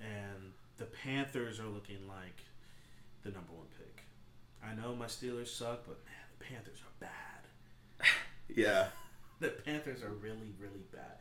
And 0.00 0.52
the 0.78 0.86
Panthers 0.86 1.60
are 1.60 1.66
looking 1.66 2.06
like 2.08 2.38
the 3.22 3.30
number 3.30 3.52
one 3.52 3.66
pick. 3.78 4.04
I 4.64 4.74
know 4.74 4.94
my 4.94 5.06
Steelers 5.06 5.48
suck, 5.48 5.84
but 5.86 5.98
man, 6.04 6.24
the 6.38 6.44
Panthers 6.44 6.78
are 6.80 7.00
bad. 7.00 7.10
Yeah. 8.56 8.88
The 9.40 9.48
Panthers 9.48 10.02
are 10.02 10.10
really, 10.10 10.54
really 10.58 10.82
bad. 10.92 11.16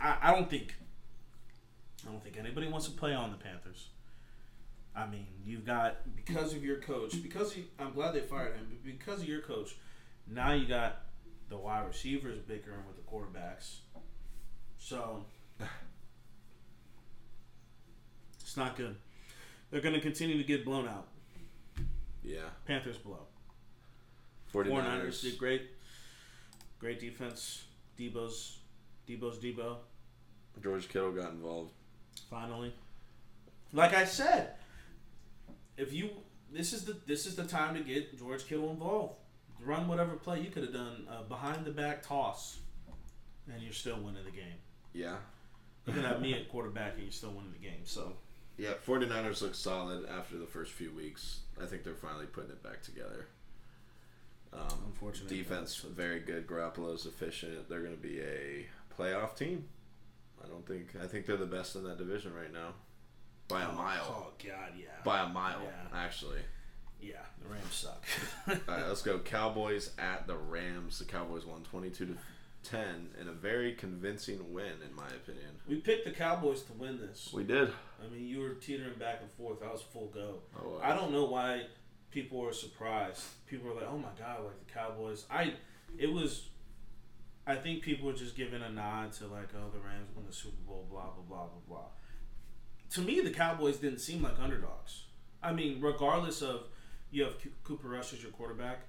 I, 0.00 0.30
I 0.30 0.34
don't 0.34 0.48
think 0.48 0.74
I 2.06 2.10
don't 2.10 2.22
think 2.22 2.36
anybody 2.38 2.68
wants 2.68 2.86
to 2.86 2.92
play 2.92 3.12
on 3.12 3.30
the 3.30 3.36
Panthers. 3.36 3.88
I 4.94 5.06
mean, 5.06 5.26
you've 5.44 5.66
got 5.66 5.96
because 6.14 6.54
of 6.54 6.64
your 6.64 6.80
coach, 6.80 7.22
because 7.22 7.56
you, 7.56 7.64
I'm 7.78 7.92
glad 7.92 8.14
they 8.14 8.20
fired 8.20 8.56
him, 8.56 8.66
but 8.70 8.84
because 8.84 9.20
of 9.20 9.28
your 9.28 9.40
coach, 9.40 9.76
now 10.26 10.52
you 10.52 10.66
got 10.66 11.02
the 11.48 11.56
wide 11.56 11.86
receivers 11.86 12.38
bickering 12.38 12.80
with 12.86 12.96
the 12.96 13.02
quarterbacks. 13.02 13.76
So 14.78 15.24
it's 18.40 18.56
not 18.56 18.76
good. 18.76 18.96
They're 19.70 19.80
going 19.80 19.94
to 19.94 20.00
continue 20.00 20.38
to 20.38 20.44
get 20.44 20.64
blown 20.64 20.88
out. 20.88 21.08
Yeah. 22.22 22.40
Panthers 22.66 22.96
blow. 22.96 23.26
49ers. 24.54 24.70
49ers 24.70 25.22
did 25.22 25.38
great. 25.38 25.70
Great 26.86 27.00
defense. 27.00 27.64
Deebo's 27.98 28.58
Deebo's 29.08 29.38
Deebo. 29.38 29.78
George 30.62 30.88
Kittle 30.88 31.10
got 31.10 31.32
involved. 31.32 31.72
Finally. 32.30 32.72
Like 33.72 33.92
I 33.92 34.04
said, 34.04 34.50
if 35.76 35.92
you 35.92 36.10
this 36.52 36.72
is 36.72 36.84
the 36.84 36.96
this 37.04 37.26
is 37.26 37.34
the 37.34 37.42
time 37.42 37.74
to 37.74 37.80
get 37.80 38.16
George 38.16 38.46
Kittle 38.46 38.70
involved. 38.70 39.16
Run 39.60 39.88
whatever 39.88 40.12
play 40.12 40.40
you 40.42 40.48
could 40.48 40.62
have 40.62 40.72
done 40.72 41.08
a 41.10 41.24
behind 41.24 41.64
the 41.64 41.72
back 41.72 42.04
toss, 42.06 42.58
and 43.52 43.60
you're 43.60 43.72
still 43.72 43.96
winning 43.96 44.24
the 44.24 44.30
game. 44.30 44.60
Yeah. 44.92 45.16
You 45.86 45.92
can 45.92 46.04
have 46.04 46.22
me 46.22 46.34
at 46.34 46.48
quarterback 46.48 46.92
and 46.92 47.02
you're 47.02 47.10
still 47.10 47.30
winning 47.30 47.52
the 47.52 47.66
game. 47.66 47.82
So 47.82 48.12
Yeah, 48.58 48.74
49ers 48.86 49.42
look 49.42 49.56
solid 49.56 50.06
after 50.08 50.38
the 50.38 50.46
first 50.46 50.70
few 50.70 50.92
weeks. 50.92 51.40
I 51.60 51.66
think 51.66 51.82
they're 51.82 51.94
finally 51.94 52.26
putting 52.26 52.50
it 52.50 52.62
back 52.62 52.80
together. 52.82 53.26
Um, 54.56 54.78
Unfortunately, 54.86 55.38
defense 55.38 55.76
very 55.76 56.20
good. 56.20 56.46
Garoppolo's 56.46 57.06
efficient. 57.06 57.68
They're 57.68 57.82
going 57.82 57.96
to 57.96 58.02
be 58.02 58.20
a 58.20 58.66
playoff 58.96 59.36
team. 59.36 59.64
I 60.42 60.48
don't 60.48 60.66
think. 60.66 60.88
I 61.02 61.06
think 61.06 61.26
they're 61.26 61.36
the 61.36 61.46
best 61.46 61.76
in 61.76 61.84
that 61.84 61.98
division 61.98 62.32
right 62.34 62.52
now, 62.52 62.74
by 63.48 63.62
a 63.62 63.68
oh, 63.68 63.72
mile. 63.72 64.06
Oh 64.08 64.26
God, 64.44 64.72
yeah. 64.78 64.86
By 65.04 65.22
a 65.22 65.28
mile, 65.28 65.60
Yeah. 65.64 65.98
actually. 65.98 66.40
yeah, 67.00 67.14
the 67.42 67.48
Rams 67.48 67.74
suck. 67.74 68.04
All 68.48 68.74
right, 68.74 68.86
let's 68.86 69.02
go. 69.02 69.18
Cowboys 69.18 69.90
at 69.98 70.26
the 70.26 70.36
Rams. 70.36 70.98
The 70.98 71.04
Cowboys 71.04 71.44
won 71.44 71.62
22 71.62 72.06
to 72.06 72.16
10 72.64 73.10
in 73.20 73.28
a 73.28 73.32
very 73.32 73.74
convincing 73.74 74.52
win, 74.52 74.72
in 74.84 74.94
my 74.94 75.06
opinion. 75.08 75.50
we 75.68 75.76
picked 75.76 76.04
the 76.04 76.10
Cowboys 76.10 76.62
to 76.62 76.72
win 76.72 76.98
this. 76.98 77.30
We 77.32 77.44
did. 77.44 77.70
I 78.04 78.12
mean, 78.12 78.26
you 78.26 78.40
were 78.40 78.54
teetering 78.54 78.98
back 78.98 79.20
and 79.20 79.30
forth. 79.32 79.62
I 79.62 79.70
was 79.70 79.82
full 79.82 80.08
go. 80.08 80.40
Oh, 80.58 80.80
I 80.82 80.94
don't 80.94 81.12
know 81.12 81.24
why 81.24 81.62
people 82.10 82.40
were 82.40 82.52
surprised. 82.52 83.22
People 83.46 83.68
were 83.68 83.74
like, 83.74 83.88
"Oh 83.90 83.98
my 83.98 84.08
god, 84.18 84.44
like 84.44 84.66
the 84.66 84.72
Cowboys." 84.72 85.24
I, 85.30 85.54
it 85.98 86.12
was, 86.12 86.48
I 87.46 87.54
think 87.56 87.82
people 87.82 88.06
were 88.06 88.12
just 88.12 88.36
giving 88.36 88.62
a 88.62 88.70
nod 88.70 89.12
to 89.14 89.26
like, 89.26 89.48
"Oh, 89.54 89.70
the 89.72 89.78
Rams 89.78 90.10
won 90.14 90.24
the 90.26 90.32
Super 90.32 90.62
Bowl," 90.66 90.86
blah 90.90 91.10
blah 91.10 91.24
blah 91.28 91.46
blah 91.46 91.60
blah. 91.68 91.86
To 92.90 93.00
me, 93.00 93.20
the 93.20 93.30
Cowboys 93.30 93.78
didn't 93.78 94.00
seem 94.00 94.22
like 94.22 94.38
underdogs. 94.40 95.04
I 95.42 95.52
mean, 95.52 95.80
regardless 95.80 96.42
of 96.42 96.68
you 97.10 97.24
have 97.24 97.34
Cooper 97.64 97.88
Rush 97.88 98.12
as 98.12 98.22
your 98.22 98.32
quarterback. 98.32 98.80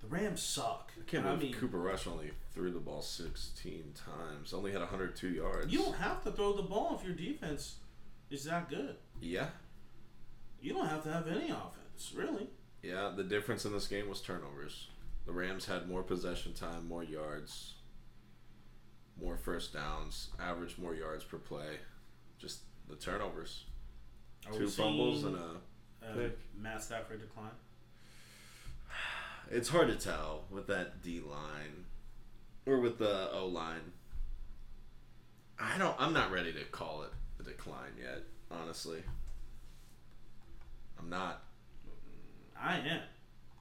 The 0.00 0.06
Rams 0.06 0.42
suck. 0.42 0.92
I 0.98 1.10
can't 1.10 1.24
believe 1.24 1.56
Cooper 1.58 1.78
Rush 1.78 2.06
only 2.06 2.30
threw 2.52 2.70
the 2.72 2.78
ball 2.78 3.02
16 3.02 3.92
times. 3.94 4.54
Only 4.54 4.72
had 4.72 4.80
102 4.80 5.28
yards. 5.28 5.70
You 5.70 5.80
don't 5.80 5.96
have 5.96 6.24
to 6.24 6.32
throw 6.32 6.54
the 6.54 6.62
ball 6.62 6.98
if 6.98 7.06
your 7.06 7.14
defense 7.14 7.76
is 8.30 8.44
that 8.44 8.70
good. 8.70 8.96
Yeah. 9.20 9.48
You 10.62 10.72
don't 10.72 10.88
have 10.88 11.02
to 11.04 11.12
have 11.12 11.28
any 11.28 11.50
offense, 11.50 11.79
really. 12.16 12.48
Yeah, 12.82 13.12
the 13.14 13.24
difference 13.24 13.64
in 13.64 13.72
this 13.72 13.86
game 13.86 14.08
was 14.08 14.20
turnovers. 14.20 14.88
The 15.26 15.32
Rams 15.32 15.66
had 15.66 15.88
more 15.88 16.02
possession 16.02 16.54
time, 16.54 16.88
more 16.88 17.04
yards, 17.04 17.74
more 19.20 19.36
first 19.36 19.72
downs, 19.74 20.30
average 20.40 20.78
more 20.78 20.94
yards 20.94 21.24
per 21.24 21.36
play. 21.36 21.76
Just 22.38 22.60
the 22.88 22.96
turnovers. 22.96 23.64
Are 24.46 24.52
we 24.52 24.58
Two 24.60 24.68
fumbles 24.68 25.20
seeing, 25.22 25.34
and 25.34 25.42
a. 25.42 26.06
uh, 26.10 26.14
pick. 26.14 26.38
Matt 26.56 26.82
Stafford 26.82 27.20
decline. 27.20 27.50
It's 29.50 29.68
hard 29.68 29.88
to 29.88 29.96
tell 29.96 30.44
with 30.50 30.68
that 30.68 31.02
D 31.02 31.20
line 31.20 31.84
or 32.66 32.78
with 32.78 32.98
the 32.98 33.30
O 33.32 33.46
line. 33.46 33.92
I 35.58 35.76
don't. 35.76 35.94
I'm 35.98 36.12
not 36.12 36.30
ready 36.30 36.52
to 36.52 36.64
call 36.64 37.02
it 37.02 37.10
a 37.38 37.42
decline 37.42 37.92
yet. 38.00 38.22
Honestly, 38.50 39.02
I'm 40.98 41.10
not. 41.10 41.42
I 42.60 42.76
am. 42.76 43.00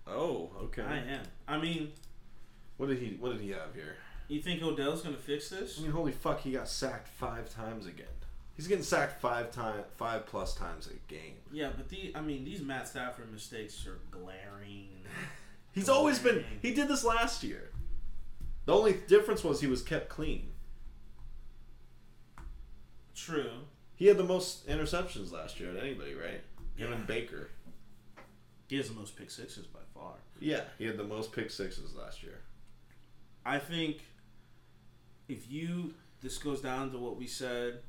Oh, 0.07 0.49
okay. 0.63 0.81
I 0.83 0.97
am. 0.97 1.23
I 1.47 1.57
mean, 1.57 1.91
What 2.77 2.89
did 2.89 2.99
he? 2.99 3.17
What 3.19 3.31
did 3.33 3.41
he 3.41 3.49
have 3.51 3.73
here? 3.73 3.95
you 4.27 4.41
think 4.41 4.61
Odell's 4.61 5.01
gonna 5.01 5.17
fix 5.17 5.49
this? 5.49 5.79
I 5.79 5.81
mean, 5.81 5.91
holy 5.91 6.11
fuck, 6.11 6.41
he 6.41 6.51
got 6.51 6.67
sacked 6.67 7.07
five 7.07 7.49
times 7.49 7.87
again. 7.87 8.05
He's 8.55 8.67
getting 8.67 8.83
sacked 8.83 9.21
five 9.21 9.51
time, 9.51 9.83
five 9.97 10.25
plus 10.25 10.53
times 10.53 10.87
a 10.87 11.11
game. 11.11 11.35
Yeah, 11.51 11.69
but 11.75 11.89
the 11.89 12.11
I 12.15 12.21
mean 12.21 12.43
these 12.43 12.61
Matt 12.61 12.87
Stafford 12.87 13.31
mistakes 13.31 13.87
are 13.87 13.99
glaring. 14.11 14.89
He's 15.71 15.87
always 15.89 16.19
been. 16.19 16.43
He 16.61 16.73
did 16.73 16.87
this 16.87 17.03
last 17.03 17.43
year. 17.43 17.69
The 18.65 18.73
only 18.75 18.93
difference 19.07 19.43
was 19.43 19.61
he 19.61 19.67
was 19.67 19.81
kept 19.81 20.09
clean. 20.09 20.51
True. 23.15 23.51
He 23.95 24.07
had 24.07 24.17
the 24.17 24.23
most 24.23 24.67
interceptions 24.67 25.31
last 25.31 25.59
year 25.59 25.71
at 25.75 25.81
anybody, 25.83 26.13
right? 26.15 26.41
Him 26.75 26.93
and 26.93 27.05
Baker. 27.05 27.49
He 28.69 28.77
has 28.77 28.87
the 28.87 28.93
most 28.95 29.15
pick 29.15 29.29
sixes 29.31 29.65
by 29.65 29.79
far. 29.93 30.13
Yeah, 30.39 30.61
he 30.77 30.85
had 30.85 30.95
the 30.97 31.03
most 31.03 31.31
pick 31.33 31.49
sixes 31.51 31.95
last 31.95 32.23
year. 32.23 32.41
I 33.45 33.57
think 33.59 34.03
if 35.27 35.49
you 35.51 35.93
this 36.21 36.37
goes 36.37 36.61
down 36.61 36.91
to 36.91 36.97
what 36.97 37.17
we 37.17 37.25
said 37.27 37.79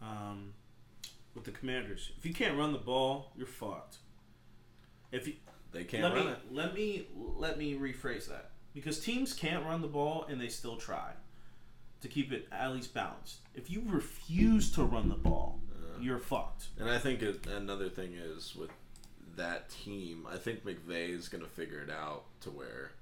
um, 0.00 0.54
with 1.34 1.44
the 1.44 1.50
Commanders. 1.50 2.12
If 2.18 2.24
you 2.24 2.32
can't 2.32 2.56
run 2.56 2.72
the 2.72 2.78
ball, 2.78 3.32
you're 3.36 3.46
fucked. 3.48 3.96
If 5.12 5.26
you 5.26 5.34
They 5.72 5.84
can't 5.84 6.04
let 6.04 6.14
run 6.14 6.26
me 6.26 6.32
it. 6.32 6.38
let 6.52 6.74
me 6.74 7.06
let 7.36 7.58
me 7.58 7.74
rephrase 7.74 8.28
that 8.28 8.50
because 8.74 9.00
teams 9.00 9.32
can't 9.34 9.64
run 9.64 9.82
the 9.82 9.88
ball 9.88 10.24
and 10.28 10.40
they 10.40 10.48
still 10.48 10.76
try 10.76 11.10
to 12.00 12.08
keep 12.08 12.32
it 12.32 12.46
at 12.52 12.72
least 12.72 12.94
balanced. 12.94 13.38
If 13.54 13.70
you 13.70 13.82
refuse 13.86 14.70
to 14.72 14.84
run 14.84 15.08
the 15.08 15.16
ball, 15.16 15.60
Uh, 15.72 16.00
you're 16.00 16.18
fucked. 16.20 16.68
and 16.78 16.88
I 16.88 16.98
think 16.98 17.22
it, 17.22 17.46
another 17.46 17.88
thing 17.90 18.14
is 18.14 18.54
with 18.54 18.70
that 19.38 19.70
team, 19.70 20.26
I 20.30 20.36
think 20.36 20.64
McVay 20.64 21.10
is 21.16 21.28
going 21.28 21.42
to 21.42 21.50
figure 21.50 21.80
it 21.80 21.90
out 21.90 22.24
to 22.42 22.50
where 22.50 22.92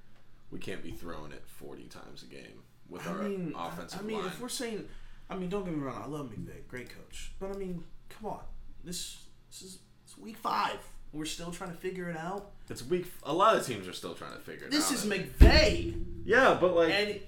we 0.50 0.58
can't 0.58 0.82
be 0.82 0.92
throwing 0.92 1.32
it 1.32 1.42
40 1.46 1.84
times 1.84 2.22
a 2.22 2.26
game 2.26 2.62
with 2.88 3.06
our 3.06 3.22
I 3.22 3.28
mean, 3.28 3.54
offensive 3.58 4.00
I 4.00 4.02
mean, 4.04 4.18
line. 4.18 4.26
if 4.28 4.40
we're 4.40 4.48
saying, 4.48 4.86
I 5.28 5.36
mean, 5.36 5.48
don't 5.48 5.64
get 5.64 5.74
me 5.76 5.82
wrong, 5.82 6.00
I 6.02 6.06
love 6.08 6.26
McVay, 6.30 6.66
great 6.68 6.88
coach, 6.88 7.32
but 7.40 7.50
I 7.50 7.54
mean, 7.58 7.82
come 8.08 8.30
on, 8.30 8.40
this 8.84 9.24
this 9.50 9.62
is 9.62 9.78
it's 10.04 10.16
week 10.16 10.36
five. 10.36 10.78
We're 11.12 11.24
still 11.24 11.50
trying 11.50 11.70
to 11.70 11.76
figure 11.76 12.08
it 12.10 12.16
out. 12.16 12.50
It's 12.68 12.84
weak. 12.84 13.06
A 13.22 13.32
lot 13.32 13.56
of 13.56 13.66
teams 13.66 13.88
are 13.88 13.92
still 13.92 14.14
trying 14.14 14.34
to 14.34 14.40
figure 14.40 14.66
it 14.66 14.70
This 14.70 14.86
out. 14.86 14.90
This 14.90 15.04
is 15.04 15.10
McVay, 15.10 16.04
Yeah, 16.24 16.56
but 16.60 16.74
like 16.76 16.92
and 16.92 17.20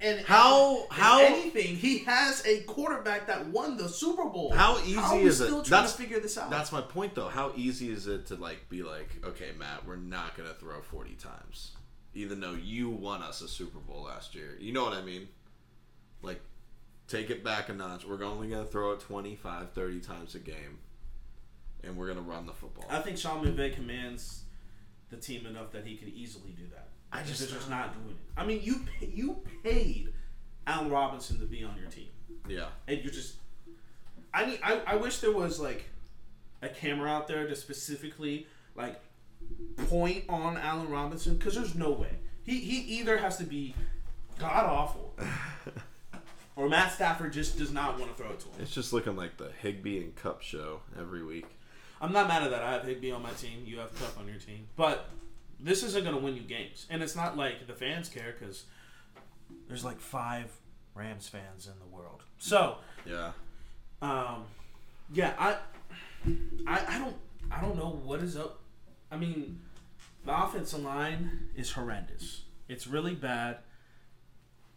and 0.00 0.20
How- 0.26 0.84
if 0.84 0.90
how- 0.90 1.20
anything, 1.20 1.76
he 1.76 1.98
has 2.00 2.44
a 2.46 2.62
quarterback 2.62 3.26
that 3.26 3.46
won 3.48 3.76
the 3.76 3.88
Super 3.88 4.24
Bowl. 4.24 4.52
How 4.52 4.78
easy 4.80 4.94
How 4.94 5.14
are 5.14 5.16
we 5.16 5.22
is 5.24 5.40
it? 5.40 5.44
Still 5.46 5.62
trying 5.62 5.70
That's- 5.82 5.92
to 5.96 5.98
figure 6.02 6.20
this 6.20 6.38
out. 6.38 6.50
That's 6.50 6.72
my 6.72 6.80
point, 6.80 7.14
though. 7.14 7.28
How 7.28 7.52
easy 7.56 7.90
is 7.90 8.06
it 8.06 8.26
to 8.26 8.36
like 8.36 8.68
be 8.68 8.82
like, 8.82 9.08
okay, 9.24 9.50
Matt, 9.58 9.86
we're 9.86 9.96
not 9.96 10.36
gonna 10.36 10.54
throw 10.54 10.80
forty 10.80 11.14
times, 11.14 11.72
even 12.14 12.40
though 12.40 12.54
you 12.54 12.88
won 12.90 13.22
us 13.22 13.40
a 13.42 13.48
Super 13.48 13.78
Bowl 13.78 14.02
last 14.04 14.34
year. 14.34 14.56
You 14.58 14.72
know 14.72 14.84
what 14.84 14.94
I 14.94 15.02
mean? 15.02 15.28
Like, 16.22 16.40
take 17.08 17.30
it 17.30 17.42
back 17.44 17.68
a 17.68 17.72
notch. 17.74 18.04
We're 18.04 18.22
only 18.24 18.48
gonna 18.48 18.64
throw 18.66 18.92
it 18.92 19.00
25, 19.00 19.72
30 19.72 20.00
times 20.00 20.34
a 20.34 20.38
game, 20.38 20.78
and 21.82 21.96
we're 21.96 22.08
gonna 22.08 22.20
run 22.20 22.46
the 22.46 22.52
football. 22.52 22.84
I 22.88 23.00
think 23.00 23.18
Sean 23.18 23.44
McVay 23.44 23.74
commands 23.74 24.44
the 25.10 25.16
team 25.16 25.44
enough 25.46 25.72
that 25.72 25.84
he 25.86 25.96
could 25.96 26.08
easily 26.08 26.52
do 26.52 26.68
that. 26.68 26.89
I 27.12 27.22
just- 27.22 27.40
they're 27.40 27.48
just 27.58 27.68
not 27.70 27.94
doing 27.94 28.10
it. 28.10 28.16
I 28.36 28.44
mean, 28.46 28.60
you 28.62 28.80
pay, 28.98 29.06
you 29.06 29.42
paid 29.62 30.12
Allen 30.66 30.90
Robinson 30.90 31.38
to 31.40 31.44
be 31.46 31.64
on 31.64 31.76
your 31.80 31.90
team. 31.90 32.08
yeah, 32.48 32.66
and 32.88 33.02
you're 33.02 33.12
just 33.12 33.34
I 34.32 34.46
mean, 34.46 34.58
I, 34.62 34.80
I 34.86 34.94
wish 34.96 35.18
there 35.18 35.32
was 35.32 35.58
like 35.58 35.86
a 36.62 36.68
camera 36.68 37.10
out 37.10 37.26
there 37.26 37.46
to 37.48 37.56
specifically 37.56 38.46
like 38.76 39.00
point 39.88 40.24
on 40.28 40.56
Allen 40.56 40.88
Robinson 40.88 41.36
because 41.36 41.54
there's 41.56 41.74
no 41.74 41.90
way 41.90 42.10
he 42.44 42.60
he 42.60 42.78
either 42.98 43.18
has 43.18 43.38
to 43.38 43.44
be 43.44 43.74
god 44.38 44.64
awful 44.66 45.14
or 46.56 46.68
Matt 46.68 46.92
Stafford 46.92 47.32
just 47.32 47.58
does 47.58 47.72
not 47.72 47.98
want 47.98 48.14
to 48.16 48.22
throw 48.22 48.30
it 48.32 48.40
to 48.40 48.46
him. 48.46 48.54
it's 48.60 48.70
just 48.72 48.92
looking 48.92 49.16
like 49.16 49.36
the 49.38 49.50
Higbee 49.62 49.98
and 49.98 50.14
Kupp 50.14 50.42
show 50.42 50.80
every 50.98 51.24
week. 51.24 51.46
I'm 52.00 52.12
not 52.12 52.28
mad 52.28 52.42
at 52.42 52.50
that. 52.50 52.62
I 52.62 52.72
have 52.72 52.84
Higbee 52.84 53.10
on 53.12 53.22
my 53.22 53.30
team. 53.32 53.62
You 53.66 53.78
have 53.78 53.94
Kupp 53.98 54.18
on 54.18 54.26
your 54.28 54.36
team, 54.38 54.66
but 54.76 55.08
this 55.62 55.82
isn't 55.82 56.04
going 56.04 56.16
to 56.16 56.20
win 56.22 56.36
you 56.36 56.42
games, 56.42 56.86
and 56.90 57.02
it's 57.02 57.16
not 57.16 57.36
like 57.36 57.66
the 57.66 57.74
fans 57.74 58.08
care 58.08 58.34
because 58.38 58.64
there's 59.68 59.84
like 59.84 60.00
five 60.00 60.50
Rams 60.94 61.28
fans 61.28 61.66
in 61.66 61.78
the 61.78 61.96
world. 61.96 62.22
So 62.38 62.76
Yeah, 63.04 63.32
Um, 64.02 64.44
yeah, 65.12 65.34
I, 65.38 65.56
I, 66.66 66.96
I 66.96 66.98
don't, 66.98 67.16
I 67.50 67.60
don't 67.60 67.76
know 67.76 68.00
what 68.04 68.20
is 68.20 68.36
up. 68.36 68.60
I 69.10 69.16
mean, 69.16 69.60
the 70.24 70.44
offensive 70.44 70.82
line 70.82 71.48
is 71.56 71.72
horrendous. 71.72 72.44
It's 72.68 72.86
really 72.86 73.14
bad. 73.14 73.58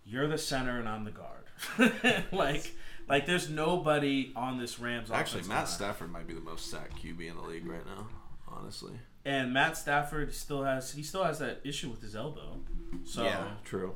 You're 0.05 0.27
the 0.27 0.38
center 0.38 0.80
and 0.80 0.89
I'm 0.89 1.05
the 1.05 1.11
guard. 1.11 2.23
like, 2.31 2.73
like 3.07 3.26
there's 3.26 3.49
nobody 3.49 4.34
on 4.35 4.57
this 4.57 4.80
Rams. 4.80 5.11
actually, 5.11 5.43
Matt 5.43 5.57
line. 5.57 5.68
Stafford 5.68 6.11
might 6.11 6.27
be 6.27 6.34
the 6.34 6.41
most 6.41 6.69
sacked 6.69 7.01
QB 7.01 7.30
in 7.30 7.35
the 7.35 7.43
league 7.43 7.68
right 7.68 7.85
now. 7.85 8.07
Honestly, 8.47 8.93
and 9.26 9.54
Matt 9.54 9.78
Stafford 9.78 10.34
still 10.34 10.64
has 10.64 10.91
he 10.94 11.04
still 11.04 11.24
has 11.24 11.40
that 11.40 11.62
issue 11.64 11.90
with 11.90 12.02
his 12.02 12.16
elbow. 12.16 12.60
So 13.06 13.24
yeah, 13.24 13.52
true. 13.64 13.95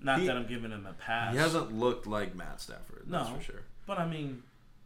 not 0.00 0.20
He- 0.20 0.26
that 0.26 0.36
I'm 0.36 0.46
giving 0.46 0.70
him 0.70 0.86
a 0.86 0.92
pass. 0.94 1.32
He 1.32 1.38
hasn't 1.38 1.72
looked 1.72 2.06
like 2.06 2.34
Matt 2.34 2.60
Stafford. 2.60 3.04
That's 3.06 3.28
No. 3.28 3.36
for 3.36 3.42
sure. 3.42 3.62
But 3.86 3.98
I 3.98 4.06
mean, 4.06 4.42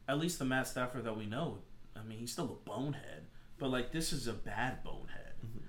at 0.08 0.18
least 0.18 0.38
the 0.38 0.44
Matt 0.44 0.66
Stafford 0.68 1.04
that 1.04 1.16
we 1.16 1.26
know, 1.26 1.58
I 1.96 2.02
mean, 2.02 2.18
he's 2.18 2.32
still 2.32 2.58
a 2.64 2.68
bonehead. 2.68 3.26
But 3.58 3.68
like, 3.68 3.92
this 3.92 4.12
is 4.12 4.26
a 4.26 4.32
bad 4.32 4.82
bonehead, 4.82 5.34
mm-hmm. 5.44 5.64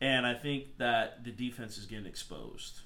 and 0.00 0.26
I 0.26 0.32
think 0.34 0.78
that 0.78 1.24
the 1.24 1.30
defense 1.30 1.76
is 1.76 1.84
getting 1.84 2.06
exposed. 2.06 2.80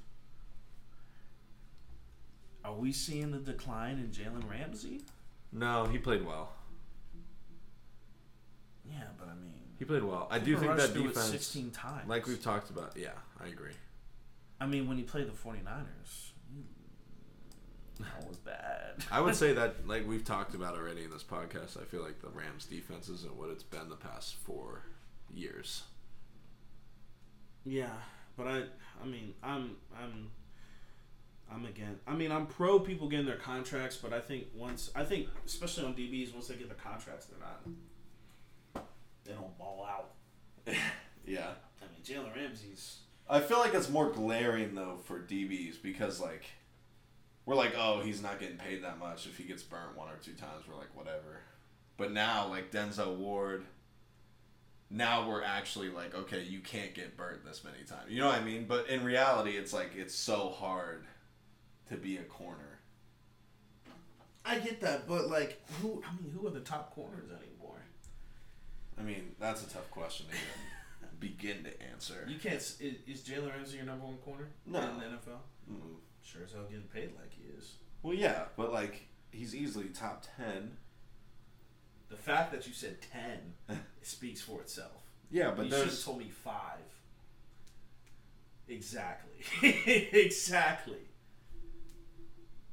Are 2.64 2.74
we 2.74 2.93
seeing 2.93 3.31
the 3.32 3.39
decline 3.39 3.98
in 3.98 4.09
Jalen 4.10 4.48
Ramsey? 4.51 5.02
No, 5.52 5.85
he 5.86 5.98
played 5.98 6.24
well. 6.24 6.52
Yeah, 8.85 9.05
but 9.19 9.28
I 9.28 9.35
mean, 9.35 9.51
He 9.82 9.86
played 9.86 10.04
well. 10.04 10.28
I 10.30 10.38
do 10.38 10.56
think 10.56 10.76
that 10.76 10.94
defense, 10.94 11.30
16 11.30 11.72
times. 11.72 12.09
like 12.09 12.28
we've 12.28 12.40
talked 12.40 12.70
about, 12.70 12.92
yeah, 12.96 13.09
I 13.42 13.48
agree. 13.48 13.72
I 14.60 14.66
mean, 14.66 14.86
when 14.86 14.96
you 14.96 15.02
play 15.02 15.24
the 15.24 15.32
49ers, 15.32 16.30
that 17.98 18.28
was 18.28 18.36
bad. 18.36 19.02
I 19.10 19.20
would 19.20 19.34
say 19.34 19.52
that, 19.54 19.84
like 19.88 20.06
we've 20.06 20.24
talked 20.24 20.54
about 20.54 20.76
already 20.76 21.02
in 21.02 21.10
this 21.10 21.24
podcast, 21.24 21.82
I 21.82 21.84
feel 21.84 22.00
like 22.00 22.20
the 22.22 22.28
Rams' 22.28 22.64
defense 22.64 23.09
isn't 23.09 23.34
what 23.34 23.50
it's 23.50 23.64
been 23.64 23.88
the 23.88 23.96
past 23.96 24.36
four 24.36 24.84
years. 25.34 25.82
Yeah, 27.64 27.90
but 28.36 28.46
I, 28.46 28.62
I 29.02 29.06
mean, 29.06 29.34
I'm, 29.42 29.78
I'm, 30.00 30.30
I'm 31.52 31.64
again. 31.64 31.98
I 32.06 32.14
mean, 32.14 32.30
I'm 32.30 32.46
pro 32.46 32.78
people 32.78 33.09
getting 33.09 33.26
their 33.26 33.34
contracts, 33.34 33.96
but 33.96 34.12
I 34.12 34.20
think 34.20 34.44
once, 34.54 34.92
I 34.94 35.02
think 35.02 35.26
especially 35.44 35.86
on 35.86 35.94
DBs, 35.94 36.32
once 36.32 36.46
they 36.46 36.54
get 36.54 36.68
the 36.68 36.76
contracts, 36.76 37.26
they're 37.26 37.40
not, 37.40 37.62
they 39.24 39.32
don't 39.32 39.57
ball 39.59 39.86
out. 39.89 40.11
Yeah. 41.24 41.51
I 41.81 41.85
mean, 41.85 42.03
Jalen 42.05 42.35
Ramsey's. 42.35 42.99
I 43.31 43.39
feel 43.39 43.59
like 43.59 43.74
it's 43.74 43.89
more 43.89 44.11
glaring 44.11 44.74
though 44.74 44.99
for 45.05 45.20
DBs 45.20 45.81
because 45.81 46.20
like 46.20 46.43
we're 47.47 47.55
like, 47.55 47.74
oh, 47.77 48.01
he's 48.01 48.23
not 48.23 48.40
getting 48.40 48.57
paid 48.57 48.82
that 48.85 48.99
much. 48.99 49.27
If 49.27 49.36
he 49.36 49.44
gets 49.44 49.62
burnt 49.62 49.97
one 49.97 50.09
or 50.09 50.16
two 50.23 50.32
times, 50.32 50.65
we're 50.69 50.77
like, 50.77 50.94
whatever. 50.94 51.40
But 51.97 52.12
now, 52.12 52.49
like 52.49 52.70
Denzel 52.70 53.16
Ward, 53.16 53.65
now 54.90 55.28
we're 55.28 55.43
actually 55.43 55.89
like, 55.89 56.15
okay, 56.15 56.43
you 56.43 56.61
can't 56.61 56.94
get 56.94 57.16
burnt 57.16 57.44
this 57.44 57.65
many 57.65 57.85
times. 57.85 58.11
You 58.11 58.20
know 58.20 58.28
what 58.28 58.40
I 58.40 58.44
mean? 58.44 58.66
But 58.66 58.89
in 58.89 59.05
reality, 59.05 59.53
it's 59.53 59.73
like 59.73 59.93
it's 59.97 60.15
so 60.15 60.51
hard 60.51 61.05
to 61.89 61.97
be 61.97 62.16
a 62.16 62.23
corner. 62.23 62.81
I 64.44 64.59
get 64.59 64.81
that, 64.81 65.07
but 65.07 65.28
like, 65.28 65.62
who? 65.81 66.03
I 66.07 66.20
mean, 66.20 66.32
who 66.32 66.47
are 66.47 66.51
the 66.51 66.61
top 66.61 66.94
corners 66.94 67.31
anymore? 67.31 67.51
I 68.98 69.02
mean, 69.02 69.32
that's 69.40 69.62
a 69.62 69.70
tough 69.70 69.90
question. 69.90 70.27
Even. 70.28 70.40
begin 71.20 71.62
to 71.64 71.82
answer. 71.93 72.27
You 72.28 72.39
can't. 72.39 72.56
s- 72.56 72.81
Is, 72.81 72.97
is 73.06 73.20
Jalen 73.23 73.51
Ramsey 73.55 73.77
your 73.77 73.86
number 73.86 74.05
one 74.06 74.16
corner 74.19 74.48
No. 74.66 74.81
in 74.81 74.98
the 74.98 75.05
NFL? 75.05 75.39
Mm. 75.70 75.77
Sure 76.23 76.43
as 76.44 76.52
hell 76.52 76.64
getting 76.64 76.82
paid 76.93 77.10
like 77.16 77.32
he 77.32 77.44
is. 77.56 77.74
Well, 78.02 78.14
yeah, 78.14 78.44
but 78.56 78.73
like 78.73 79.06
he's 79.31 79.55
easily 79.55 79.86
top 79.86 80.24
ten. 80.36 80.77
The 82.10 82.16
fact 82.16 82.52
that 82.52 82.66
you 82.66 82.73
said 82.73 82.97
ten 83.01 83.55
speaks 84.02 84.40
for 84.40 84.60
itself. 84.60 84.90
Yeah, 85.31 85.52
but 85.56 85.66
you 85.66 85.70
should 85.73 85.86
have 85.89 86.05
told 86.05 86.19
me 86.19 86.28
five. 86.28 86.78
Exactly. 88.69 89.44
exactly. 90.12 90.98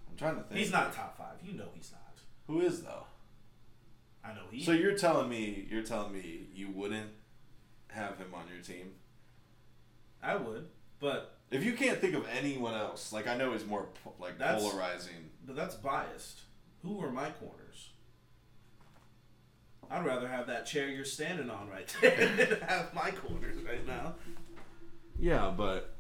I'm 0.10 0.18
trying 0.18 0.36
to 0.38 0.44
think. 0.44 0.60
He's 0.60 0.72
not 0.72 0.94
top 0.94 1.18
five. 1.18 1.36
You 1.44 1.54
know 1.58 1.68
he's 1.76 1.92
not. 1.92 2.18
Who 2.48 2.62
is 2.62 2.82
though? 2.84 3.06
I 4.24 4.34
know 4.34 4.42
he. 4.52 4.64
So 4.64 4.72
you're 4.72 4.98
telling 4.98 5.30
me 5.30 5.68
you're 5.70 5.84
telling 5.84 6.12
me 6.14 6.48
you 6.54 6.70
wouldn't 6.70 7.10
have 7.90 8.18
him 8.18 8.34
on 8.34 8.44
your 8.54 8.62
team 8.62 8.92
I 10.22 10.36
would, 10.36 10.68
but 11.00 11.38
if 11.50 11.64
you 11.64 11.74
can't 11.74 12.00
think 12.00 12.14
of 12.14 12.26
anyone 12.28 12.74
else. 12.76 13.12
Like 13.14 13.28
I 13.28 13.36
know 13.38 13.54
he's 13.54 13.66
more 13.66 13.88
po- 14.04 14.14
like 14.20 14.38
That's- 14.38 14.62
polarizing. 14.62 15.30
but 15.46 15.56
that's 15.56 15.76
biased. 15.76 16.42
Who 16.84 17.02
are 17.04 17.12
my 17.12 17.30
corners? 17.32 17.90
I'd 19.92 20.06
rather 20.06 20.28
have 20.28 20.46
that 20.48 20.66
chair 20.68 20.88
you're 20.88 21.04
standing 21.06 21.50
on 21.50 21.68
right 21.70 21.88
there 22.02 22.28
than 22.38 22.62
have 22.68 22.94
my 22.94 23.10
corners 23.12 23.58
right 23.64 23.86
now. 23.88 24.16
Yeah, 25.18 25.52
but 25.56 25.96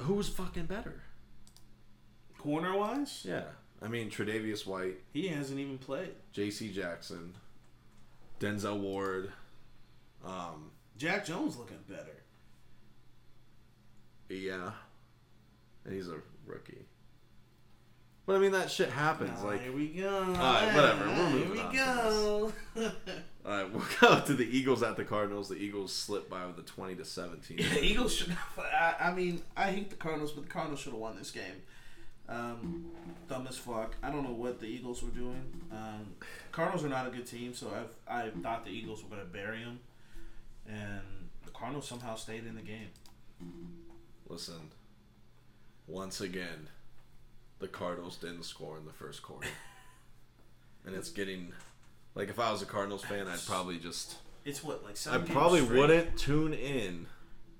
who's 0.00 0.28
fucking 0.28 0.64
better? 0.66 1.02
Corner 2.38 2.76
wise, 2.78 3.24
Yeah, 3.28 3.44
I 3.84 3.88
mean 3.88 4.08
Tre'Davious 4.08 4.66
White, 4.66 5.00
he 5.12 5.28
hasn't 5.28 5.60
even 5.60 5.76
played. 5.76 6.14
J.C. 6.32 6.72
Jackson, 6.72 7.34
Denzel 8.40 8.80
Ward. 8.80 9.30
Um, 10.24 10.70
Jack 10.96 11.26
Jones 11.26 11.58
looking 11.58 11.80
better. 11.86 12.22
yeah, 14.30 14.70
and 15.84 15.94
he's 15.94 16.08
a 16.08 16.16
rookie. 16.46 16.86
But 18.24 18.36
I 18.36 18.38
mean 18.38 18.52
that 18.52 18.70
shit 18.70 18.88
happens. 18.88 19.42
Like, 19.42 19.60
here 19.62 19.72
we 19.72 19.88
go. 19.88 20.08
Alright, 20.08 20.74
whatever, 20.74 21.06
we're 21.06 21.16
moving 21.16 21.38
Here 21.40 21.50
we 21.50 21.58
from 21.58 21.72
go. 21.74 22.52
all 23.44 23.52
right, 23.52 23.70
we'll 23.70 23.84
go 24.00 24.20
to 24.20 24.32
the 24.32 24.46
Eagles 24.56 24.82
at 24.82 24.96
the 24.96 25.04
Cardinals. 25.04 25.50
The 25.50 25.56
Eagles 25.56 25.92
slipped 25.92 26.30
by 26.30 26.46
with 26.46 26.58
a 26.58 26.62
twenty 26.62 26.94
to 26.94 27.04
seventeen. 27.04 27.58
Yeah, 27.58 27.68
the 27.74 27.84
Eagles 27.84 28.14
should. 28.14 28.34
I, 28.56 28.94
I 28.98 29.12
mean, 29.12 29.42
I 29.54 29.72
hate 29.72 29.90
the 29.90 29.96
Cardinals, 29.96 30.32
but 30.32 30.44
the 30.44 30.50
Cardinals 30.50 30.80
should 30.80 30.92
have 30.92 31.00
won 31.00 31.18
this 31.18 31.30
game. 31.30 31.60
Um, 32.28 32.86
dumb 33.28 33.46
as 33.48 33.58
fuck. 33.58 33.94
I 34.02 34.10
don't 34.10 34.24
know 34.24 34.32
what 34.32 34.60
the 34.60 34.66
Eagles 34.66 35.02
were 35.02 35.10
doing. 35.10 35.42
Um, 35.70 36.14
Cardinals 36.52 36.84
are 36.84 36.88
not 36.88 37.06
a 37.06 37.10
good 37.10 37.26
team, 37.26 37.54
so 37.54 37.68
I've 37.68 37.94
I 38.08 38.30
thought 38.42 38.64
the 38.64 38.70
Eagles 38.70 39.02
were 39.02 39.10
going 39.10 39.20
to 39.20 39.26
bury 39.32 39.62
them, 39.62 39.80
and 40.66 41.28
the 41.44 41.50
Cardinals 41.50 41.86
somehow 41.86 42.14
stayed 42.14 42.46
in 42.46 42.54
the 42.54 42.62
game. 42.62 42.88
Listen, 44.28 44.70
once 45.86 46.20
again, 46.20 46.68
the 47.58 47.68
Cardinals 47.68 48.16
didn't 48.16 48.44
score 48.44 48.78
in 48.78 48.86
the 48.86 48.92
first 48.92 49.22
quarter. 49.22 49.48
and 50.86 50.94
it's 50.94 51.10
getting 51.10 51.52
like 52.14 52.28
if 52.28 52.38
I 52.38 52.50
was 52.52 52.62
a 52.62 52.66
Cardinals 52.66 53.04
fan, 53.04 53.26
I'd 53.28 53.44
probably 53.46 53.78
just 53.78 54.16
It's 54.44 54.62
what 54.62 54.84
like 54.84 54.96
I 55.10 55.18
probably 55.18 55.62
straight 55.62 55.78
wouldn't 55.78 56.18
tune 56.18 56.54
in 56.54 57.06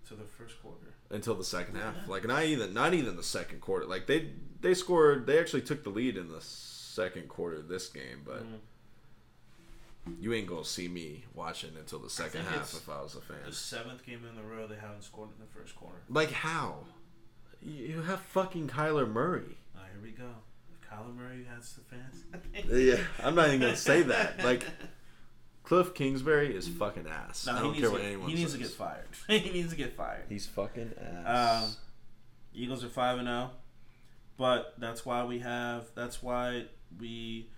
to 0.09 0.15
the 0.15 0.24
first 0.24 0.61
quarter. 0.62 0.94
Until 1.10 1.35
the 1.35 1.44
second 1.44 1.76
half. 1.76 1.94
Like 2.09 2.26
not 2.26 2.44
even 2.44 2.72
not 2.74 2.94
even 2.94 3.16
the 3.16 3.22
second 3.22 3.60
quarter. 3.60 3.86
Like 3.86 4.06
they 4.06 4.31
they 4.60 4.74
scored 4.74 5.26
they 5.26 5.39
actually 5.39 5.62
took 5.62 5.85
the 5.85 5.90
lead 5.90 6.16
in 6.16 6.28
the 6.28 6.40
second 6.40 7.28
quarter 7.28 7.56
of 7.56 7.68
this 7.68 7.89
game, 7.89 8.22
but 8.24 8.43
Mhm. 8.44 8.59
you 10.20 10.32
ain't 10.35 10.47
gonna 10.47 10.64
see 10.64 10.89
me 10.89 11.24
watching 11.35 11.70
until 11.78 11.98
the 11.98 12.10
second 12.10 12.44
half 12.44 12.72
if 12.74 12.89
I 12.89 13.02
was 13.02 13.14
a 13.14 13.20
fan. 13.20 13.36
The 13.47 13.52
seventh 13.52 14.05
game 14.05 14.22
in 14.31 14.39
a 14.39 14.43
row 14.47 14.66
they 14.66 14.76
haven't 14.76 15.02
scored 15.05 15.31
in 15.39 15.44
the 15.44 15.51
first 15.60 15.74
quarter. 15.76 15.98
Like 16.09 16.31
how? 16.31 16.85
You 17.62 18.02
have 18.02 18.20
fucking 18.20 18.68
Kyler 18.68 19.10
Murray. 19.10 19.56
Ah, 19.76 19.81
here 19.93 20.02
we 20.02 20.10
go. 20.10 20.28
If 20.70 20.89
Kyler 20.90 21.14
Murray 21.16 21.44
has 21.55 21.72
the 21.74 21.82
fans. 21.82 22.24
Yeah, 22.70 23.02
I'm 23.22 23.35
not 23.35 23.48
even 23.48 23.60
gonna 23.60 23.76
say 23.76 24.02
that. 24.02 24.44
Like 24.44 24.64
Cliff 25.65 25.95
Kingsbury 25.95 26.55
is 26.55 26.69
fucking 26.69 27.07
ass. 27.07 27.47
No, 27.47 27.53
I 27.53 27.57
he 27.57 27.62
don't 27.62 27.73
needs 27.73 27.81
care 27.82 27.91
what 27.91 28.01
get- 28.03 28.07
anyone 28.09 28.28
He 28.31 28.35
needs 28.36 28.53
says. 28.53 28.61
to 28.61 28.66
get 28.66 28.73
fired. 28.73 29.09
he 29.28 29.51
needs 29.51 29.70
to 29.70 29.77
get 29.77 29.97
fired. 29.97 30.24
He's 30.28 30.47
fucking 30.47 30.93
ass. 31.27 31.65
Um, 31.65 31.77
Eagles 32.55 32.85
are 32.85 32.89
five 32.89 33.19
and 33.19 33.27
zero, 33.27 33.51
but 34.36 34.74
that's 34.78 35.05
why 35.07 35.24
we 35.24 35.39
have. 35.41 35.86
That's 35.95 36.23
why 36.23 36.66
we 37.01 37.49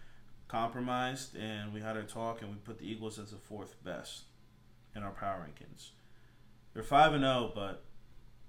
compromised 0.48 1.34
and 1.36 1.74
we 1.74 1.80
had 1.80 1.96
our 1.96 2.04
talk 2.04 2.40
and 2.40 2.50
we 2.50 2.56
put 2.58 2.78
the 2.78 2.88
Eagles 2.88 3.18
as 3.18 3.32
the 3.32 3.36
fourth 3.36 3.82
best 3.84 4.22
in 4.94 5.02
our 5.02 5.10
power 5.10 5.44
rankings. 5.46 5.88
They're 6.72 6.82
five 6.84 7.12
and 7.12 7.22
zero, 7.24 7.50
but 7.54 7.82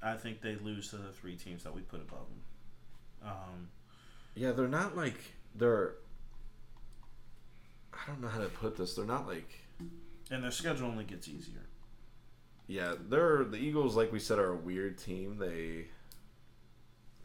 I 0.03 0.13
think 0.15 0.41
they 0.41 0.55
lose 0.55 0.89
to 0.91 0.97
the 0.97 1.11
three 1.11 1.35
teams 1.35 1.63
that 1.63 1.73
we 1.73 1.81
put 1.81 1.99
above 2.01 2.27
them. 2.29 3.29
Um, 3.31 3.67
yeah, 4.35 4.51
they're 4.51 4.67
not 4.67 4.95
like 4.95 5.17
they're. 5.55 5.95
I 8.07 8.11
don't 8.11 8.21
know 8.21 8.27
how 8.29 8.39
to 8.39 8.47
put 8.47 8.77
this. 8.77 8.95
They're 8.95 9.05
not 9.05 9.27
like. 9.27 9.49
and 10.31 10.43
their 10.43 10.51
schedule 10.51 10.87
only 10.87 11.03
gets 11.03 11.27
easier. 11.27 11.61
Yeah, 12.67 12.95
they're 13.09 13.43
the 13.43 13.57
Eagles. 13.57 13.95
Like 13.95 14.11
we 14.11 14.19
said, 14.19 14.39
are 14.39 14.51
a 14.51 14.55
weird 14.57 14.97
team. 14.97 15.37
They 15.37 15.85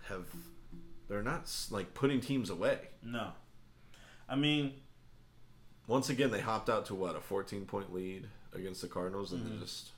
have. 0.08 0.26
They're 1.08 1.22
not 1.22 1.50
like 1.70 1.94
putting 1.94 2.20
teams 2.20 2.48
away. 2.50 2.78
No, 3.02 3.32
I 4.28 4.36
mean 4.36 4.74
Once 5.88 6.08
again, 6.08 6.30
they 6.30 6.40
hopped 6.40 6.70
out 6.70 6.86
to 6.86 6.94
what 6.94 7.16
a 7.16 7.20
14 7.20 7.64
point 7.66 7.92
lead 7.92 8.28
against 8.54 8.80
the 8.82 8.88
Cardinals, 8.88 9.32
and 9.32 9.44
Mhm. 9.44 9.50
they 9.54 9.58
just 9.64 9.90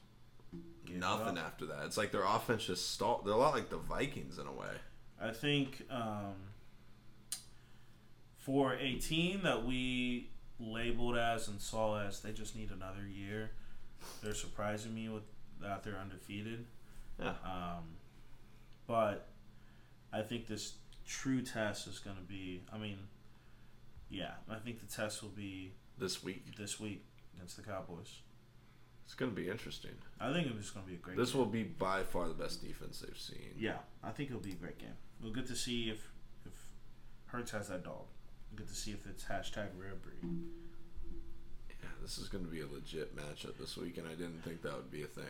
Gave 0.86 0.96
it 0.96 0.98
nothing 1.00 1.38
up. 1.38 1.44
after 1.44 1.66
that. 1.66 1.84
It's 1.84 1.96
like 1.98 2.10
their 2.10 2.24
offense 2.24 2.64
just 2.64 2.90
stalled. 2.90 3.24
They're 3.26 3.34
a 3.34 3.36
lot 3.36 3.54
like 3.54 3.68
the 3.68 3.76
Vikings 3.76 4.38
in 4.38 4.46
a 4.46 4.52
way. 4.52 4.74
I 5.20 5.30
think 5.30 5.86
um, 5.90 6.34
for 8.38 8.74
a 8.74 8.94
team 8.98 9.42
that 9.44 9.64
we 9.64 10.30
labeled 10.60 11.16
as 11.16 11.48
and 11.48 11.60
saw 11.60 12.00
as 12.00 12.20
they 12.20 12.32
just 12.32 12.56
need 12.56 12.70
another 12.70 13.06
year, 13.06 13.50
they're 14.22 14.34
surprising 14.34 14.94
me 14.94 15.08
with 15.08 15.24
that 15.60 15.82
they're 15.82 15.96
undefeated. 15.98 16.66
Yeah. 17.18 17.30
Um, 17.44 17.96
but 18.86 19.28
I 20.12 20.22
think 20.22 20.46
this 20.46 20.74
true 21.06 21.42
test 21.42 21.86
is 21.86 21.98
going 21.98 22.16
to 22.16 22.22
be. 22.22 22.62
I 22.72 22.78
mean, 22.78 22.98
yeah, 24.10 24.32
I 24.50 24.56
think 24.56 24.80
the 24.80 24.92
test 24.94 25.22
will 25.22 25.30
be 25.30 25.72
This 25.98 26.22
week, 26.22 26.56
this 26.56 26.78
week 26.80 27.04
against 27.36 27.56
the 27.56 27.62
Cowboys. 27.62 28.20
it's 29.04 29.14
going 29.14 29.30
to 29.30 29.36
be 29.36 29.48
interesting. 29.48 29.92
I 30.20 30.32
think 30.32 30.48
it's 30.58 30.70
going 30.70 30.84
to 30.84 30.90
be 30.90 30.96
a 30.96 31.00
great. 31.00 31.16
This 31.16 31.32
game. 31.32 31.38
will 31.40 31.46
be 31.46 31.62
by 31.64 32.02
far 32.02 32.28
the 32.28 32.34
best 32.34 32.62
defense 32.62 33.00
they've 33.04 33.18
seen. 33.18 33.54
Yeah, 33.58 33.78
I 34.02 34.10
think 34.10 34.30
it'll 34.30 34.42
be 34.42 34.52
a 34.52 34.56
great 34.56 34.78
game. 34.78 34.96
We'll 35.22 35.32
get 35.32 35.46
to 35.46 35.56
see 35.56 35.88
if 35.90 36.10
if 36.44 36.52
Hurts 37.26 37.52
has 37.52 37.68
that 37.68 37.84
dog. 37.84 38.06
We'll 38.54 38.66
get 38.66 38.72
to 38.72 38.80
see 38.80 38.92
if 38.92 39.04
it's 39.06 39.24
hashtag 39.24 39.66
rare 39.76 39.94
breed. 40.00 40.32
Yeah, 41.68 41.88
this 42.00 42.18
is 42.18 42.28
going 42.28 42.44
to 42.44 42.50
be 42.50 42.60
a 42.60 42.66
legit 42.66 43.16
matchup 43.16 43.58
this 43.58 43.76
week, 43.76 43.98
and 43.98 44.06
I 44.06 44.10
didn't 44.10 44.44
think 44.44 44.62
that 44.62 44.74
would 44.74 44.92
be 44.92 45.02
a 45.02 45.06
thing. 45.06 45.24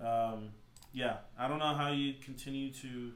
Um, 0.00 0.48
yeah, 0.92 1.18
I 1.38 1.46
don't 1.46 1.60
know 1.60 1.74
how 1.74 1.92
you 1.92 2.14
continue 2.14 2.72
to 2.72 3.12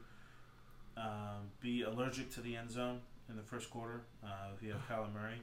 um, 0.95 1.49
be 1.59 1.81
allergic 1.81 2.33
to 2.35 2.41
the 2.41 2.55
end 2.55 2.71
zone 2.71 3.01
in 3.29 3.35
the 3.35 3.41
first 3.41 3.69
quarter 3.69 4.03
uh, 4.23 4.53
if 4.55 4.63
you 4.63 4.71
have 4.71 4.81
Kyler 4.89 5.13
Murray. 5.13 5.41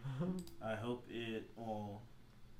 I 0.64 0.74
hope 0.74 1.04
it 1.10 1.50
will. 1.54 2.00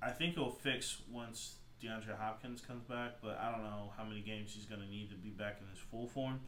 I 0.02 0.10
think 0.10 0.34
it'll 0.34 0.50
fix 0.50 0.98
once 1.10 1.54
DeAndre 1.82 2.18
Hopkins 2.18 2.60
comes 2.60 2.84
back, 2.84 3.12
but 3.22 3.38
I 3.40 3.50
don't 3.50 3.62
know 3.62 3.90
how 3.96 4.04
many 4.04 4.20
games 4.20 4.52
he's 4.54 4.66
going 4.66 4.82
to 4.82 4.86
need 4.86 5.08
to 5.08 5.16
be 5.16 5.30
back 5.30 5.60
in 5.62 5.68
his 5.70 5.78
full 5.78 6.08
form 6.08 6.40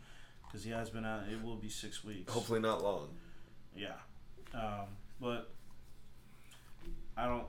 because 0.46 0.62
he 0.62 0.72
has 0.72 0.90
been 0.90 1.06
out. 1.06 1.22
It 1.32 1.42
will 1.42 1.56
be 1.56 1.70
six 1.70 2.04
weeks. 2.04 2.30
Hopefully 2.30 2.60
not 2.60 2.82
long. 2.82 3.08
Yeah, 3.74 3.94
um, 4.54 4.86
but 5.20 5.50
I 7.16 7.26
don't. 7.26 7.44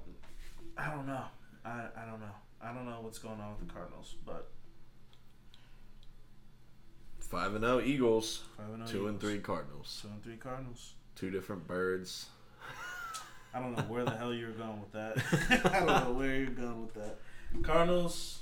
I 0.78 0.90
don't 0.92 1.08
know. 1.08 1.24
I, 1.64 1.86
I 1.98 2.06
don't 2.10 2.20
know. 2.20 2.36
I 2.62 2.74
don't 2.74 2.86
know 2.86 2.98
what's 3.02 3.20
going 3.20 3.40
on 3.40 3.52
with 3.58 3.68
the 3.68 3.74
Cardinals, 3.74 4.16
but 4.26 4.50
Five 7.20 7.56
and 7.56 7.64
zero 7.64 7.82
Eagles, 7.82 8.44
five 8.56 8.70
and 8.74 8.84
oh 8.84 8.86
two 8.86 9.08
and 9.08 9.16
Eagles. 9.18 9.22
three 9.32 9.40
Cardinals. 9.40 10.00
Two 10.02 10.08
and 10.10 10.24
three 10.24 10.36
Cardinals. 10.38 10.94
Two 11.16 11.32
different 11.32 11.68
birds. 11.68 12.28
I 13.54 13.60
don't 13.60 13.76
know 13.76 13.84
where 13.84 14.04
the 14.04 14.12
hell 14.12 14.34
you're 14.34 14.52
going 14.52 14.80
with 14.82 14.92
that. 14.92 15.72
I 15.74 15.80
don't 15.80 16.06
know 16.08 16.14
where 16.14 16.36
you're 16.36 16.48
going 16.48 16.82
with 16.82 16.94
that. 16.96 17.18
Cardinals 17.64 18.40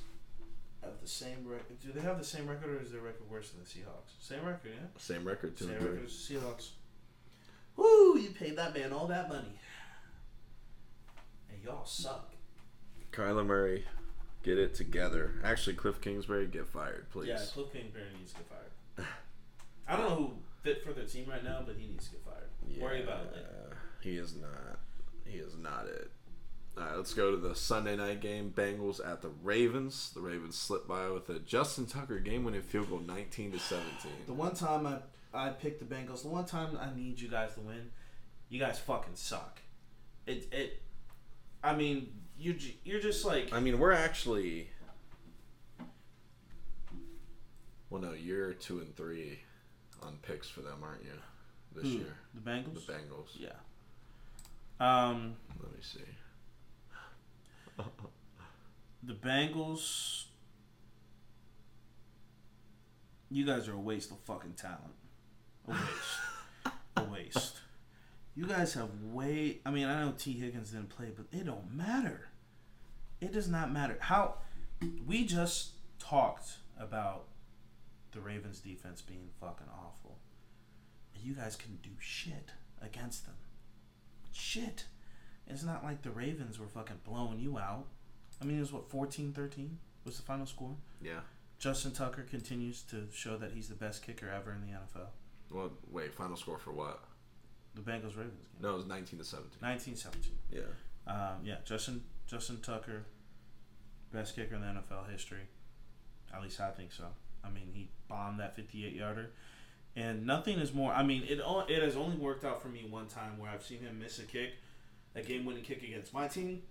have 0.82 0.94
the 1.02 1.08
same 1.08 1.46
record. 1.46 1.80
Do 1.80 1.92
they 1.94 2.02
have 2.02 2.18
the 2.18 2.26
same 2.26 2.48
record, 2.48 2.72
or 2.72 2.82
is 2.82 2.92
their 2.92 3.02
record 3.02 3.30
worse 3.32 3.52
than 3.52 3.62
the 3.64 3.70
Seahawks? 3.70 4.20
Same 4.20 4.44
record, 4.44 4.72
yeah. 4.74 4.88
Same 4.98 5.24
record, 5.24 5.56
two 5.56 5.66
Same 5.66 5.74
and 5.76 5.82
three. 5.82 5.90
record 5.92 6.06
as 6.08 6.28
the 6.28 6.34
Seahawks. 6.36 6.70
Woo! 7.76 8.18
You 8.18 8.30
paid 8.30 8.56
that 8.58 8.74
man 8.74 8.94
all 8.94 9.08
that 9.08 9.30
money, 9.30 9.60
and 11.52 11.64
y'all 11.64 11.86
suck. 11.86 12.32
Kyler 13.12 13.46
Murray, 13.46 13.86
get 14.44 14.58
it 14.58 14.74
together. 14.76 15.36
Actually, 15.44 15.76
Cliff 15.76 16.02
Kingsbury, 16.02 16.48
get 16.48 16.68
fired, 16.68 17.10
please. 17.12 17.30
Yeah, 17.30 17.42
Cliff 17.54 17.72
Kingsbury 17.74 18.06
needs 18.18 18.32
to 18.34 18.40
get 18.40 18.48
fired. 18.48 19.08
I 19.88 19.96
don't 19.96 20.10
know 20.10 20.16
who 20.16 20.32
fit 20.62 20.84
for 20.84 20.94
their 20.94 21.06
team 21.06 21.26
right 21.30 21.44
now, 21.44 21.62
but 21.66 21.76
he 21.78 21.88
needs 21.88 22.06
to 22.06 22.12
get 22.12 22.24
fired. 22.26 22.82
Worry 22.82 23.04
about 23.04 23.26
it 23.26 23.34
later. 23.34 23.78
He 24.02 24.18
is 24.18 24.36
not. 24.36 24.80
He 25.26 25.38
is 25.38 25.56
not 25.56 25.86
it. 25.88 26.12
All 26.76 26.84
right, 26.84 26.98
let's 26.98 27.14
go 27.14 27.30
to 27.30 27.38
the 27.38 27.56
Sunday 27.56 27.96
night 27.96 28.20
game. 28.20 28.52
Bengals 28.56 29.00
at 29.06 29.22
the 29.22 29.30
Ravens. 29.44 30.12
The 30.16 30.22
Ravens 30.22 30.58
slipped 30.58 30.88
by 30.88 31.08
with 31.10 31.30
a 31.30 31.38
Justin 31.40 31.86
Tucker 31.86 32.18
game-winning 32.18 32.64
field 32.64 32.90
goal, 32.90 33.00
nineteen 33.00 33.52
to 33.52 33.60
seventeen. 33.60 34.26
The 34.26 34.34
one 34.34 34.56
time 34.56 34.88
I 34.88 34.98
I 35.34 35.50
picked 35.50 35.80
the 35.80 35.96
Bengals, 35.96 36.22
the 36.22 36.30
one 36.30 36.46
time 36.46 36.78
I 36.80 36.96
need 36.96 37.20
you 37.20 37.28
guys 37.28 37.56
to 37.56 37.62
win, 37.62 37.92
you 38.50 38.60
guys 38.60 38.80
fucking 38.80 39.16
suck. 39.16 39.60
It 40.28 40.48
it, 40.52 40.82
I 41.64 41.76
mean 41.76 42.14
you 42.38 42.56
you're 42.84 43.00
just 43.00 43.26
like 43.26 43.54
I 43.54 43.60
mean, 43.60 43.80
we're 43.80 43.94
actually. 43.94 44.70
Well, 47.90 48.02
no, 48.02 48.14
you're 48.14 48.54
two 48.54 48.80
and 48.80 48.96
three 48.96 49.40
on 50.02 50.18
picks 50.24 50.50
for 50.50 50.62
them, 50.62 50.80
aren't 50.84 51.04
you? 51.04 51.12
This 51.76 51.84
Who? 51.84 52.00
year, 52.00 52.18
the 52.34 52.42
Bengals. 52.42 52.86
the 52.88 52.94
Bengals. 52.94 53.30
yeah. 53.36 53.50
Um, 54.80 55.36
Let 55.62 55.72
me 55.72 55.80
see. 55.82 56.00
the 59.04 59.14
Bengals. 59.14 60.26
You 63.30 63.46
guys 63.46 63.68
are 63.68 63.74
a 63.74 63.80
waste 63.80 64.12
of 64.12 64.20
fucking 64.20 64.54
talent. 64.54 64.94
A 65.68 65.72
waste. 65.72 66.74
a 66.98 67.04
waste. 67.04 67.60
You 68.36 68.46
guys 68.48 68.74
have 68.74 68.90
way. 69.04 69.60
I 69.66 69.72
mean, 69.72 69.86
I 69.86 70.04
know 70.04 70.14
Tee 70.18 70.34
Higgins 70.34 70.72
didn't 70.72 70.90
play, 70.90 71.12
but 71.16 71.26
it 71.32 71.46
don't 71.46 71.74
matter. 71.76 72.30
It 73.22 73.32
does 73.32 73.48
not 73.48 73.72
matter. 73.72 73.98
How 74.00 74.36
we 75.06 75.26
just 75.26 75.72
talked 76.00 76.58
about 76.80 77.26
the 78.12 78.20
Ravens 78.20 78.60
defense 78.60 79.02
being 79.02 79.30
fucking 79.40 79.68
awful. 79.72 80.18
You 81.22 81.34
guys 81.34 81.56
can 81.56 81.78
do 81.82 81.90
shit 82.00 82.52
against 82.82 83.26
them. 83.26 83.36
Shit. 84.32 84.86
It's 85.48 85.64
not 85.64 85.84
like 85.84 86.02
the 86.02 86.12
Ravens 86.12 86.60
were 86.60 86.68
fucking 86.68 87.02
blowing 87.06 87.40
you 87.40 87.58
out. 87.58 87.86
I 88.42 88.46
mean, 88.46 88.58
it 88.58 88.62
was 88.62 88.74
what 88.74 88.90
14-13 88.90 89.76
was 90.06 90.18
the 90.18 90.24
final 90.24 90.46
score. 90.46 90.76
Yeah. 91.02 91.22
Justin 91.60 91.92
Tucker 91.92 92.24
continues 92.24 92.82
to 92.84 93.08
show 93.14 93.38
that 93.38 93.52
he's 93.54 93.70
the 93.70 93.76
best 93.76 94.06
kicker 94.06 94.30
ever 94.30 94.52
in 94.52 94.62
the 94.62 94.74
NFL. 94.74 95.08
Well, 95.54 95.72
wait. 95.92 96.14
Final 96.14 96.36
score 96.36 96.58
for 96.58 96.72
what? 96.72 97.04
The 97.76 97.82
Bengals 97.82 98.18
Ravens 98.18 98.46
game. 98.46 98.62
No, 98.62 98.74
it 98.74 98.78
was 98.78 98.86
nineteen 98.88 99.20
to 99.20 99.26
seventeen. 99.26 99.60
1917. 99.62 100.34
Yeah. 100.52 100.62
Um, 101.06 101.40
yeah, 101.44 101.58
Justin 101.66 102.04
Justin 102.28 102.62
Tucker, 102.62 103.06
best 104.12 104.36
kicker 104.36 104.56
in 104.56 104.62
the 104.62 104.68
NFL 104.68 105.12
history. 105.12 105.48
At 106.34 106.42
least 106.42 106.60
I 106.60 106.72
think 106.72 106.92
so. 106.92 107.06
I 107.44 107.50
mean, 107.50 107.70
he 107.74 107.90
bombed 108.08 108.40
that 108.40 108.56
58 108.56 108.94
yarder, 108.94 109.32
and 109.96 110.26
nothing 110.26 110.60
is 110.60 110.74
more. 110.74 110.94
I 110.94 111.04
mean, 111.04 111.24
it 111.24 111.42
it 111.70 111.84
has 111.84 111.96
only 111.96 112.18
worked 112.18 112.46
out 112.46 112.62
for 112.62 112.70
me 112.70 112.86
one 112.90 113.08
time 113.08 113.38
where 113.38 113.52
I've 113.52 113.64
seen 113.64 113.80
him 113.80 114.00
miss 114.00 114.20
a 114.20 114.24
kick, 114.24 114.52
a 115.16 115.22
game 115.22 115.46
winning 115.46 115.64
kick 115.64 115.84
against 115.84 116.14
my 116.14 116.28
team. 116.28 116.64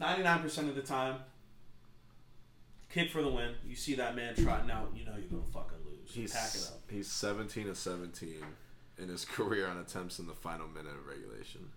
99% 0.00 0.68
of 0.68 0.74
the 0.74 0.82
time, 0.82 1.16
kick 2.90 3.10
for 3.10 3.22
the 3.22 3.30
win. 3.30 3.54
You 3.66 3.74
see 3.74 3.94
that 3.94 4.14
man 4.14 4.34
trotting 4.36 4.70
out, 4.70 4.92
you 4.94 5.04
know 5.04 5.12
you're 5.16 5.28
gonna 5.28 5.42
fucking 5.52 5.78
lose. 5.84 5.85
He's 6.06 6.32
Pack 6.32 6.54
it 6.54 6.68
up. 6.72 6.80
he's 6.90 7.10
seventeen 7.10 7.66
to 7.66 7.74
seventeen 7.74 8.44
in 8.98 9.08
his 9.08 9.24
career 9.26 9.66
on 9.66 9.78
attempts 9.78 10.18
in 10.18 10.26
the 10.26 10.34
final 10.34 10.68
minute 10.68 10.92
of 10.94 11.06
regulation. 11.06 11.68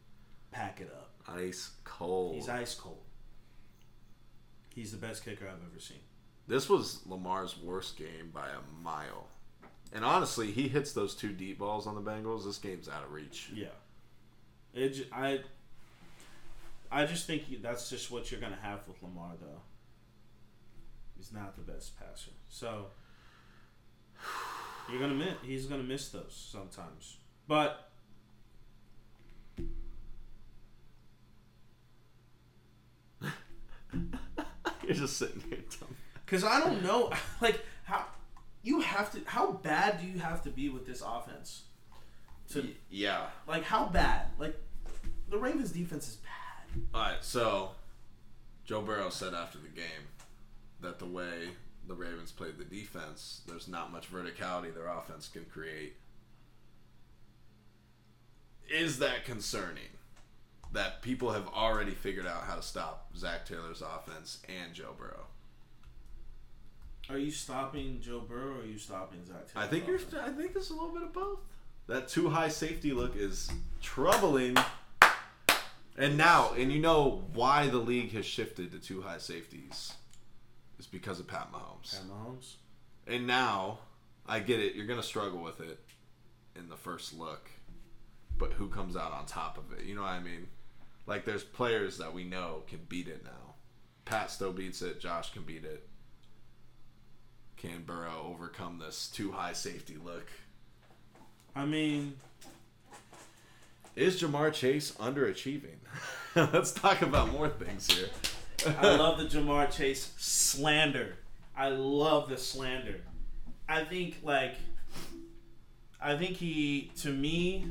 Pack 0.51 0.81
it 0.81 0.91
up. 0.95 1.09
Ice 1.27 1.71
cold. 1.83 2.35
He's 2.35 2.47
ice 2.49 2.75
cold. 2.75 3.01
He's 4.73 4.91
the 4.91 4.97
best 4.97 5.25
kicker 5.25 5.45
I've 5.45 5.61
ever 5.69 5.79
seen. 5.79 5.97
This 6.47 6.69
was 6.69 7.05
Lamar's 7.05 7.57
worst 7.57 7.97
game 7.97 8.31
by 8.33 8.47
a 8.47 8.83
mile. 8.83 9.27
And 9.91 10.05
honestly, 10.05 10.51
he 10.51 10.67
hits 10.67 10.93
those 10.93 11.15
two 11.15 11.29
deep 11.33 11.59
balls 11.59 11.85
on 11.87 11.95
the 11.95 12.01
Bengals. 12.01 12.45
This 12.45 12.57
game's 12.59 12.87
out 12.87 13.03
of 13.03 13.11
reach. 13.11 13.49
Yeah. 13.53 13.67
It, 14.73 14.89
j- 14.89 15.07
I, 15.11 15.39
I 16.91 17.05
just 17.05 17.25
think 17.27 17.43
that's 17.61 17.89
just 17.89 18.09
what 18.11 18.31
you're 18.31 18.39
going 18.39 18.53
to 18.53 18.59
have 18.61 18.87
with 18.87 19.01
Lamar, 19.01 19.31
though. 19.41 19.61
He's 21.17 21.33
not 21.33 21.55
the 21.55 21.71
best 21.71 21.99
passer. 21.99 22.31
So, 22.49 22.85
you're 24.89 24.99
going 24.99 25.11
to 25.11 25.25
miss, 25.25 25.35
he's 25.43 25.65
to 25.65 25.77
miss 25.77 26.09
those 26.09 26.49
sometimes. 26.51 27.17
But, 27.47 27.89
You're 34.83 34.95
just 34.95 35.17
sitting 35.17 35.43
here. 35.49 35.59
Dumb. 35.79 35.95
because 36.25 36.43
I 36.43 36.59
don't 36.59 36.83
know, 36.83 37.11
like, 37.41 37.63
how, 37.83 38.05
you 38.63 38.81
have 38.81 39.11
to, 39.13 39.21
how 39.25 39.51
bad 39.51 40.01
do 40.01 40.07
you 40.07 40.19
have 40.19 40.43
to 40.43 40.49
be 40.49 40.69
with 40.69 40.85
this 40.85 41.01
offense? 41.05 41.63
To, 42.53 42.67
yeah. 42.89 43.27
like, 43.47 43.63
how 43.63 43.85
bad? 43.85 44.27
Like, 44.39 44.59
the 45.29 45.37
Ravens 45.37 45.71
defense 45.71 46.07
is 46.07 46.15
bad. 46.15 46.81
All 46.93 47.01
right. 47.01 47.23
So, 47.23 47.71
Joe 48.65 48.81
Burrow 48.81 49.09
said 49.09 49.33
after 49.33 49.57
the 49.59 49.67
game 49.67 50.07
that 50.81 50.99
the 50.99 51.05
way 51.05 51.49
the 51.87 51.95
Ravens 51.95 52.31
played 52.31 52.57
the 52.57 52.65
defense, 52.65 53.41
there's 53.47 53.67
not 53.67 53.91
much 53.91 54.11
verticality 54.11 54.73
their 54.73 54.87
offense 54.87 55.27
can 55.27 55.45
create. 55.45 55.95
Is 58.69 58.99
that 58.99 59.25
concerning? 59.25 59.83
That 60.71 61.01
people 61.01 61.31
have 61.31 61.47
already 61.47 61.91
figured 61.91 62.27
out 62.27 62.43
how 62.43 62.55
to 62.55 62.61
stop 62.61 63.09
Zac 63.17 63.45
Taylor's 63.45 63.81
offense 63.81 64.39
and 64.47 64.73
Joe 64.73 64.93
Burrow. 64.97 65.25
Are 67.09 67.17
you 67.17 67.31
stopping 67.31 67.99
Joe 68.01 68.19
Burrow 68.19 68.57
or 68.57 68.61
are 68.61 68.65
you 68.65 68.77
stopping 68.77 69.25
Zac 69.25 69.51
Taylor? 69.51 69.65
I 69.65 69.67
think 69.67 69.87
you're. 69.87 69.99
I 70.21 70.29
think 70.29 70.53
there's 70.53 70.69
a 70.69 70.73
little 70.73 70.91
bit 70.93 71.01
of 71.01 71.11
both. 71.11 71.39
That 71.87 72.07
two 72.07 72.29
high 72.29 72.49
safety 72.49 72.91
look 72.91 73.15
is 73.15 73.49
troubling. 73.81 74.55
And 75.97 76.17
now, 76.17 76.53
and 76.53 76.71
you 76.71 76.79
know 76.79 77.23
why 77.33 77.67
the 77.67 77.79
league 77.79 78.13
has 78.13 78.25
shifted 78.25 78.71
to 78.71 78.79
two 78.79 79.01
high 79.01 79.17
safeties. 79.17 79.93
It's 80.79 80.87
because 80.87 81.19
of 81.19 81.27
Pat 81.27 81.49
Mahomes. 81.51 81.91
Pat 81.91 82.09
Mahomes. 82.09 82.53
And 83.05 83.27
now, 83.27 83.79
I 84.25 84.39
get 84.39 84.59
it. 84.59 84.75
You're 84.75 84.87
gonna 84.87 85.03
struggle 85.03 85.43
with 85.43 85.59
it 85.59 85.79
in 86.55 86.69
the 86.69 86.77
first 86.77 87.13
look, 87.13 87.49
but 88.37 88.53
who 88.53 88.69
comes 88.69 88.95
out 88.95 89.11
on 89.11 89.25
top 89.25 89.57
of 89.57 89.77
it? 89.77 89.85
You 89.85 89.93
know 89.95 90.01
what 90.01 90.11
I 90.11 90.19
mean? 90.19 90.47
Like 91.05 91.25
there's 91.25 91.43
players 91.43 91.97
that 91.97 92.13
we 92.13 92.23
know 92.23 92.63
can 92.67 92.79
beat 92.87 93.07
it 93.07 93.23
now. 93.23 93.55
Pat 94.05 94.31
still 94.31 94.53
beats 94.53 94.81
it. 94.81 94.99
Josh 94.99 95.33
can 95.33 95.43
beat 95.43 95.65
it. 95.65 95.87
Can 97.57 97.83
Burrow 97.85 98.25
overcome 98.33 98.79
this 98.79 99.09
two 99.13 99.31
high 99.33 99.53
safety 99.53 99.97
look? 100.03 100.27
I 101.55 101.65
mean, 101.65 102.15
Is 103.95 104.21
Ja'Marr 104.21 104.53
Chase 104.53 104.91
underachieving? 104.93 105.79
Let's 106.35 106.71
talk 106.71 107.01
about 107.01 107.31
more 107.33 107.49
things 107.49 107.91
here. 107.91 108.07
I 108.67 108.95
love 108.95 109.17
the 109.17 109.25
Ja'Marr 109.25 109.71
Chase 109.71 110.11
slander. 110.17 111.15
I 111.55 111.69
love 111.69 112.29
the 112.29 112.37
slander. 112.37 113.01
I 113.67 113.83
think 113.83 114.17
like 114.23 114.55
I 116.01 116.15
think 116.17 116.37
he 116.37 116.91
to 117.01 117.09
me 117.09 117.67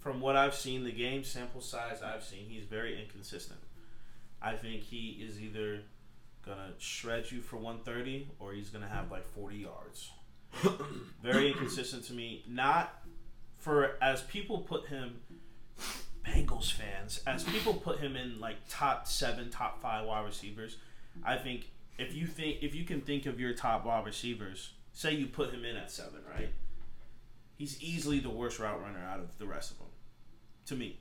from 0.00 0.20
what 0.20 0.36
I've 0.36 0.54
seen 0.54 0.84
the 0.84 0.92
game 0.92 1.24
sample 1.24 1.60
size 1.60 2.02
I've 2.02 2.24
seen 2.24 2.46
he's 2.48 2.64
very 2.64 3.00
inconsistent. 3.00 3.60
I 4.40 4.54
think 4.54 4.82
he 4.82 5.18
is 5.20 5.40
either 5.40 5.80
gonna 6.44 6.72
shred 6.78 7.30
you 7.30 7.40
for 7.40 7.56
130 7.56 8.28
or 8.38 8.52
he's 8.52 8.70
gonna 8.70 8.88
have 8.88 9.10
like 9.10 9.26
40 9.28 9.56
yards. 9.56 10.10
very 11.22 11.52
inconsistent 11.52 12.04
to 12.04 12.12
me. 12.14 12.44
Not 12.48 13.02
for 13.58 13.96
as 14.00 14.22
people 14.22 14.58
put 14.58 14.86
him 14.86 15.20
Bengals 16.28 16.70
fans, 16.72 17.20
as 17.26 17.44
people 17.44 17.74
put 17.74 17.98
him 18.00 18.16
in 18.16 18.38
like 18.40 18.56
top 18.68 19.06
seven, 19.06 19.50
top 19.50 19.80
five 19.80 20.06
wide 20.06 20.24
receivers, 20.26 20.76
I 21.24 21.36
think 21.36 21.70
if 21.98 22.14
you 22.14 22.26
think 22.26 22.62
if 22.62 22.74
you 22.74 22.84
can 22.84 23.00
think 23.00 23.26
of 23.26 23.40
your 23.40 23.54
top 23.54 23.84
wide 23.86 24.04
receivers, 24.04 24.72
say 24.92 25.14
you 25.14 25.26
put 25.26 25.50
him 25.52 25.64
in 25.64 25.76
at 25.76 25.90
seven, 25.90 26.20
right? 26.30 26.50
He's 27.56 27.82
easily 27.82 28.20
the 28.20 28.30
worst 28.30 28.58
route 28.58 28.80
runner 28.80 29.04
out 29.04 29.20
of 29.20 29.36
the 29.38 29.46
rest 29.46 29.72
of 29.72 29.78
them, 29.78 29.88
to 30.66 30.76
me. 30.76 31.00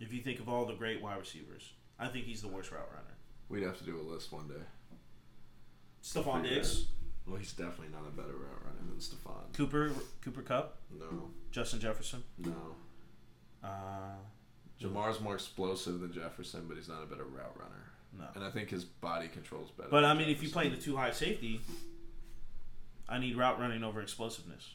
If 0.00 0.12
you 0.12 0.20
think 0.22 0.40
of 0.40 0.48
all 0.48 0.64
the 0.66 0.74
great 0.74 1.02
wide 1.02 1.18
receivers, 1.18 1.72
I 1.98 2.08
think 2.08 2.26
he's 2.26 2.42
the 2.42 2.48
worst 2.48 2.70
route 2.72 2.88
runner. 2.90 3.14
We'd 3.48 3.62
have 3.64 3.78
to 3.78 3.84
do 3.84 3.98
a 3.98 4.02
list 4.02 4.32
one 4.32 4.48
day. 4.48 4.64
Stefon 6.02 6.42
Diggs, 6.42 6.86
Well, 7.26 7.36
he's 7.36 7.52
definitely 7.52 7.88
not 7.92 8.02
a 8.06 8.10
better 8.10 8.32
route 8.34 8.62
runner 8.64 8.80
than 8.88 8.96
Stefon. 8.98 9.52
Cooper, 9.54 9.92
Cooper 10.22 10.42
Kupp, 10.42 10.76
No, 10.98 11.30
Justin 11.50 11.80
Jefferson. 11.80 12.22
no. 12.38 12.76
Uh, 13.64 13.68
Ja'Marr's 14.80 15.20
more 15.20 15.34
explosive 15.34 16.00
than 16.00 16.12
Jefferson, 16.12 16.66
but 16.68 16.76
he's 16.76 16.88
not 16.88 17.02
a 17.02 17.06
better 17.06 17.24
route 17.24 17.56
runner. 17.58 17.84
no. 18.18 18.24
And 18.34 18.44
I 18.44 18.50
think 18.50 18.68
his 18.70 18.84
body 18.84 19.28
control's 19.28 19.70
better. 19.70 19.88
But 19.90 20.04
I 20.04 20.12
mean, 20.14 20.22
if 20.28 20.42
you 20.42 20.48
Jefferson. 20.48 20.52
play 20.52 20.68
the 20.68 20.76
two 20.76 20.96
high 20.96 21.10
safety, 21.12 21.60
I 23.08 23.18
need 23.18 23.36
route 23.36 23.58
running 23.58 23.82
over 23.82 24.00
explosiveness. 24.02 24.70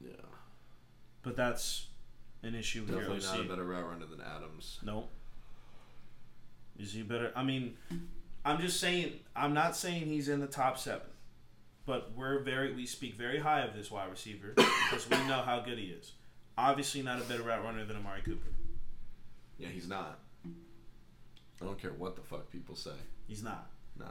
yeah, 0.00 0.10
But 1.22 1.36
that's 1.36 1.86
an 2.42 2.54
issue 2.54 2.82
with 2.82 2.90
definitely 2.94 3.24
not 3.24 3.40
a 3.40 3.44
better 3.48 3.64
route 3.64 3.86
runner 3.88 4.06
than 4.06 4.20
Adams. 4.20 4.78
No. 4.84 5.08
Is 6.78 6.92
he 6.92 7.02
better? 7.02 7.32
I 7.36 7.42
mean, 7.42 7.76
I'm 8.44 8.60
just 8.60 8.80
saying. 8.80 9.20
I'm 9.36 9.52
not 9.52 9.76
saying 9.76 10.06
he's 10.06 10.28
in 10.28 10.40
the 10.40 10.46
top 10.46 10.78
seven, 10.78 11.06
but 11.84 12.12
we're 12.16 12.38
very 12.38 12.72
we 12.72 12.86
speak 12.86 13.16
very 13.16 13.38
high 13.38 13.60
of 13.60 13.74
this 13.74 13.90
wide 13.90 14.10
receiver 14.10 14.52
because 14.56 15.08
we 15.10 15.16
know 15.28 15.42
how 15.42 15.60
good 15.60 15.78
he 15.78 15.86
is. 15.86 16.12
Obviously, 16.58 17.02
not 17.02 17.20
a 17.20 17.24
better 17.24 17.42
route 17.42 17.64
runner 17.64 17.84
than 17.84 17.96
Amari 17.96 18.22
Cooper. 18.22 18.48
Yeah, 19.58 19.68
he's 19.68 19.88
not. 19.88 20.18
I 21.60 21.64
don't 21.64 21.80
care 21.80 21.92
what 21.92 22.16
the 22.16 22.22
fuck 22.22 22.50
people 22.50 22.74
say. 22.74 22.96
He's 23.26 23.42
not. 23.42 23.70
No. 23.98 24.06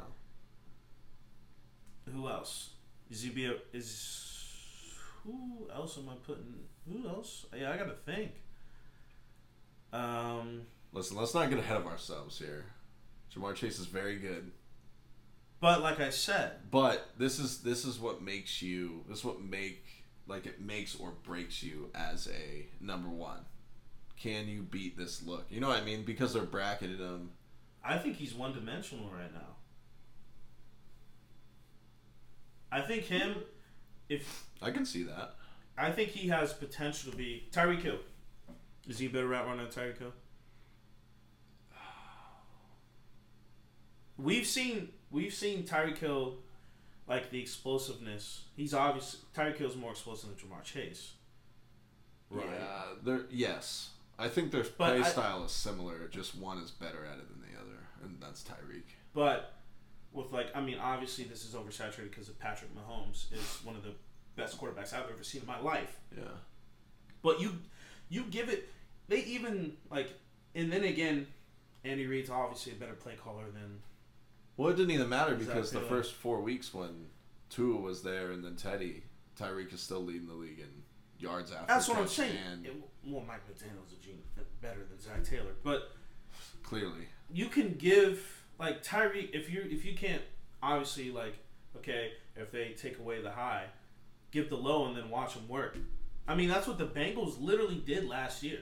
Who 2.14 2.28
else? 2.28 2.72
Is 3.10 3.24
he 3.24 3.30
be 3.30 3.46
a, 3.46 3.56
is 3.74 4.94
who 5.24 5.68
else 5.74 5.98
am 5.98 6.10
I 6.10 6.14
putting? 6.26 6.54
Who 6.92 7.08
else? 7.08 7.46
Yeah, 7.56 7.72
I 7.72 7.78
gotta 7.78 7.96
think. 8.06 8.32
Um, 9.92 10.62
Listen, 10.94 11.18
let's 11.18 11.34
not 11.34 11.50
get 11.50 11.60
ahead 11.60 11.78
of 11.78 11.88
ourselves 11.88 12.38
here. 12.38 12.66
Ja'Marr 13.36 13.56
Chase 13.56 13.80
is 13.80 13.86
very 13.86 14.18
good, 14.18 14.52
but 15.60 15.82
like 15.82 16.00
I 16.00 16.10
said, 16.10 16.72
but 16.72 17.10
this 17.18 17.40
is 17.40 17.62
this 17.62 17.86
is 17.86 18.00
what 18.00 18.22
makes 18.22 18.62
you. 18.62 19.04
This 19.08 19.20
is 19.20 19.26
what 19.26 19.42
make 19.42 19.86
like 20.30 20.46
it 20.46 20.62
makes 20.62 20.96
or 20.96 21.14
breaks 21.24 21.64
you 21.64 21.90
as 21.94 22.28
a 22.28 22.68
number 22.80 23.10
one. 23.10 23.40
Can 24.18 24.48
you 24.48 24.62
beat 24.62 24.98
this 24.98 25.24
look? 25.26 25.46
You 25.50 25.60
know 25.60 25.70
what 25.70 25.82
I 25.82 25.86
mean? 25.86 26.04
Because 26.04 26.34
they're 26.34 26.44
bracketed 26.44 27.00
him. 27.00 27.32
I 27.84 27.98
think 27.98 28.18
he's 28.18 28.34
one 28.34 28.54
dimensional 28.54 29.10
right 29.10 29.34
now. 29.34 29.56
I 32.72 32.82
think 32.82 33.06
him, 33.06 33.36
if 34.10 34.46
I 34.62 34.72
can 34.72 34.86
see 34.86 35.04
that. 35.04 35.36
I 35.78 35.92
think 35.92 36.10
he 36.10 36.28
has 36.28 36.54
potential 36.54 37.12
to 37.12 37.18
be 37.18 37.48
Tyreek 37.52 37.82
Hill. 37.82 38.00
Is 38.88 39.00
he 39.00 39.06
a 39.08 39.10
better 39.10 39.28
route 39.28 39.48
runner 39.48 39.64
than 39.64 39.72
Tyreek 39.72 39.98
Hill? 39.98 40.14
We've 44.18 44.46
seen 44.46 44.90
we've 45.10 45.34
seen 45.34 45.64
Tyreek 45.64 45.98
Hill 45.98 46.40
like 47.10 47.30
the 47.32 47.40
explosiveness. 47.42 48.44
He's 48.56 48.74
obviously 48.74 49.20
Tyreek 49.36 49.58
Hill's 49.58 49.76
more 49.76 49.92
explosive 49.92 50.30
than 50.30 50.38
Ja'Marr 50.50 50.64
Chase. 50.64 51.14
Yeah, 52.34 52.84
there. 53.04 53.22
Yes, 53.32 53.90
I 54.20 54.28
think 54.28 54.52
their 54.52 54.62
But 54.64 54.78
play 54.78 55.00
I- 55.00 55.04
style 55.04 55.44
is 55.44 55.52
similar. 55.52 56.08
Just 56.10 56.36
one 56.36 56.60
is 56.60 56.70
better 56.72 57.04
at 57.06 57.18
it 57.18 57.28
than 57.28 57.42
the 57.42 57.60
other, 57.60 57.80
and 58.04 58.18
that's 58.22 58.44
Tyreek. 58.44 58.84
But 59.14 59.56
with 60.14 60.32
like, 60.32 60.56
I 60.56 60.62
mean, 60.62 60.78
obviously 60.78 61.24
this 61.24 61.44
is 61.44 61.56
oversaturated 61.56 62.12
because 62.12 62.30
of 62.30 62.38
Patrick 62.40 62.70
Mahomes 62.76 63.34
is 63.34 63.60
one 63.64 63.76
of 63.76 63.84
the 63.84 63.94
best 64.36 64.60
quarterbacks 64.60 64.94
I've 64.94 65.10
ever 65.12 65.24
seen 65.24 65.42
in 65.42 65.48
my 65.48 65.60
life. 65.60 66.00
Yeah. 66.16 66.24
But 67.24 67.42
you, 67.42 67.58
you 68.10 68.24
give 68.30 68.50
it. 68.50 68.70
They 69.08 69.22
even 69.24 69.74
like, 69.90 70.14
and 70.54 70.72
then 70.72 70.84
again, 70.84 71.26
Andy 71.84 72.06
Reid's 72.06 72.30
obviously 72.30 72.74
a 72.74 72.76
better 72.76 72.94
play 72.94 73.14
caller 73.16 73.46
than. 73.52 73.80
Well, 74.60 74.68
it 74.68 74.76
didn't 74.76 74.92
even 74.92 75.08
matter 75.08 75.36
because 75.36 75.72
the 75.72 75.80
first 75.80 76.16
four 76.16 76.42
weeks 76.42 76.74
when 76.74 77.06
Tua 77.50 77.80
was 77.80 78.04
there 78.04 78.32
and 78.32 78.44
then 78.44 78.58
Teddy, 78.58 79.04
Tyreek 79.40 79.74
is 79.74 79.80
still 79.80 80.04
leading 80.04 80.28
the 80.28 80.34
league 80.34 80.60
in 80.60 80.68
yards 81.18 81.54
after. 81.54 81.66
That's 81.66 81.88
what 81.88 81.98
I'm 81.98 82.10
saying. 82.10 82.36
And 82.52 82.66
It, 82.66 82.74
well, 83.06 83.24
Mike 83.26 83.48
McDaniel's 83.48 83.94
a 83.94 84.04
genius, 84.04 84.28
better 84.62 84.82
than 84.90 85.00
Zac 85.00 85.24
Taylor, 85.24 85.54
but 85.64 85.94
clearly, 86.62 87.08
you 87.32 87.46
can 87.46 87.76
give 87.76 88.44
like 88.60 88.84
Tyreek 88.84 89.30
if 89.34 89.50
you 89.50 89.66
if 89.72 89.86
you 89.86 89.96
can't 89.96 90.24
obviously 90.62 91.10
like 91.10 91.36
okay 91.78 92.12
if 92.36 92.52
they 92.52 92.76
take 92.78 93.00
away 93.00 93.22
the 93.22 93.32
high, 93.32 93.64
give 94.32 94.50
the 94.50 94.58
low 94.58 94.88
and 94.88 94.98
then 94.98 95.10
watch 95.10 95.36
them 95.36 95.48
work. 95.48 95.78
I 96.28 96.36
mean 96.36 96.50
that's 96.50 96.68
what 96.68 96.78
the 96.78 96.88
Bengals 96.88 97.42
literally 97.42 97.82
did 97.86 98.10
last 98.10 98.44
year. 98.44 98.60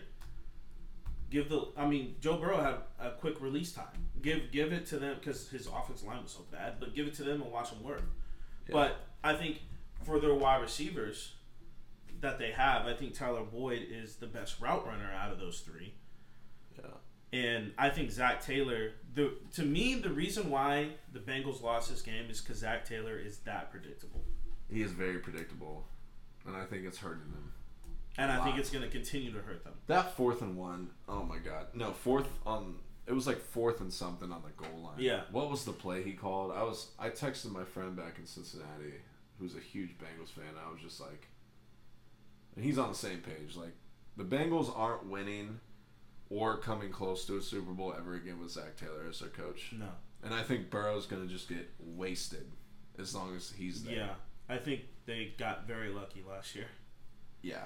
Give 1.32 1.50
the 1.50 1.70
I 1.76 1.88
mean 1.88 2.18
Joe 2.22 2.38
Burrow 2.38 2.62
had 2.62 2.76
a 3.04 3.14
quick 3.14 3.42
release 3.42 3.72
time. 3.72 4.07
Give 4.22 4.52
give 4.52 4.74
it 4.74 4.86
to 4.88 4.98
them 5.00 5.16
because 5.20 5.50
his 5.50 5.68
offensive 5.68 6.08
line 6.08 6.24
was 6.24 6.32
so 6.32 6.46
bad, 6.52 6.76
but 6.80 6.96
give 6.96 7.08
it 7.08 7.14
to 7.16 7.24
them 7.24 7.42
and 7.42 7.52
watch 7.52 7.70
them 7.72 7.84
work. 7.84 8.04
Yeah. 8.68 8.74
But 8.74 8.98
I 9.24 9.34
think 9.34 9.62
for 10.04 10.20
their 10.20 10.34
wide 10.34 10.62
receivers 10.62 11.34
that 12.22 12.40
they 12.40 12.52
have, 12.52 12.88
I 12.88 12.94
think 12.94 13.14
Tyler 13.14 13.44
Boyd 13.44 13.84
is 13.90 14.16
the 14.16 14.28
best 14.28 14.60
route 14.60 14.86
runner 14.88 15.12
out 15.14 15.32
of 15.32 15.40
those 15.40 15.60
three. 15.60 15.94
yeah. 16.78 16.90
And 17.32 17.74
I 17.78 17.90
think 17.90 18.10
Zac 18.12 18.42
Taylor, 18.42 18.92
the 19.14 19.34
to 19.54 19.64
me, 19.64 19.96
the 19.96 20.10
reason 20.10 20.50
why 20.50 20.90
the 21.14 21.20
Bengals 21.20 21.62
lost 21.62 21.90
this 21.90 22.02
game 22.02 22.30
is 22.30 22.42
because 22.42 22.58
Zac 22.60 22.86
Taylor 22.86 23.18
is 23.18 23.40
that 23.40 23.70
predictable, 23.70 24.24
He 24.72 24.82
is 24.82 24.92
very 24.94 25.20
predictable, 25.20 25.86
and 26.46 26.56
I 26.56 26.64
think 26.66 26.86
it's 26.86 26.98
hurting 26.98 27.32
them. 27.32 27.52
and 28.18 28.32
I 28.32 28.44
think 28.44 28.58
it's 28.58 28.70
going 28.72 28.84
to 28.84 28.90
continue 28.90 29.32
to 29.34 29.40
hurt 29.40 29.64
them. 29.64 29.74
That 29.88 30.16
fourth 30.18 30.42
and 30.42 30.56
one, 30.58 30.90
oh 31.08 31.24
my 31.24 31.38
god, 31.38 31.68
no 31.74 31.92
fourth 31.92 32.30
on. 32.46 32.76
It 33.08 33.14
was 33.14 33.26
like 33.26 33.40
fourth 33.40 33.80
and 33.80 33.92
something 33.92 34.32
on 34.32 34.42
the 34.44 34.52
goal 34.62 34.82
line. 34.84 34.96
Yeah. 35.00 35.22
What 35.32 35.50
was 35.50 35.64
the 35.64 35.72
play 35.72 36.04
he 36.04 36.12
called? 36.14 36.52
I 36.52 36.64
was 36.64 36.92
I 37.00 37.10
texted 37.10 37.52
my 37.52 37.64
friend 37.64 37.96
back 37.96 38.20
in 38.20 38.26
Cincinnati, 38.26 38.96
who's 39.40 39.56
a 39.56 39.60
huge 39.60 39.92
Bengals 39.98 40.30
fan. 40.30 40.54
I 40.66 40.70
was 40.72 40.82
just 40.82 41.00
like, 41.00 41.28
and 42.56 42.66
he's 42.66 42.78
on 42.78 42.90
the 42.90 42.96
same 42.96 43.20
page. 43.20 43.56
Like, 43.56 43.76
the 44.18 44.24
Bengals 44.24 44.72
aren't 44.78 45.06
winning 45.08 45.60
or 46.30 46.58
coming 46.58 46.92
close 46.92 47.26
to 47.26 47.38
a 47.38 47.42
Super 47.42 47.72
Bowl 47.72 47.96
ever 47.98 48.16
again 48.16 48.40
with 48.42 48.52
Zac 48.52 48.76
Taylor 48.76 49.06
as 49.10 49.20
their 49.20 49.30
coach. 49.30 49.72
No, 49.78 49.88
And 50.24 50.34
I 50.34 50.44
think 50.44 50.70
Burrow's 50.70 51.06
gonna 51.06 51.28
just 51.28 51.48
get 51.48 51.70
wasted 51.80 52.52
as 53.00 53.16
long 53.16 53.36
as 53.36 53.52
he's 53.52 53.84
there. 53.84 53.96
yeah, 53.96 54.10
I 54.50 54.58
think 54.58 54.82
they 55.06 55.34
got 55.38 55.66
very 55.68 55.90
lucky 55.90 56.24
last 56.28 56.56
year. 56.56 56.68
Yeah. 57.42 57.64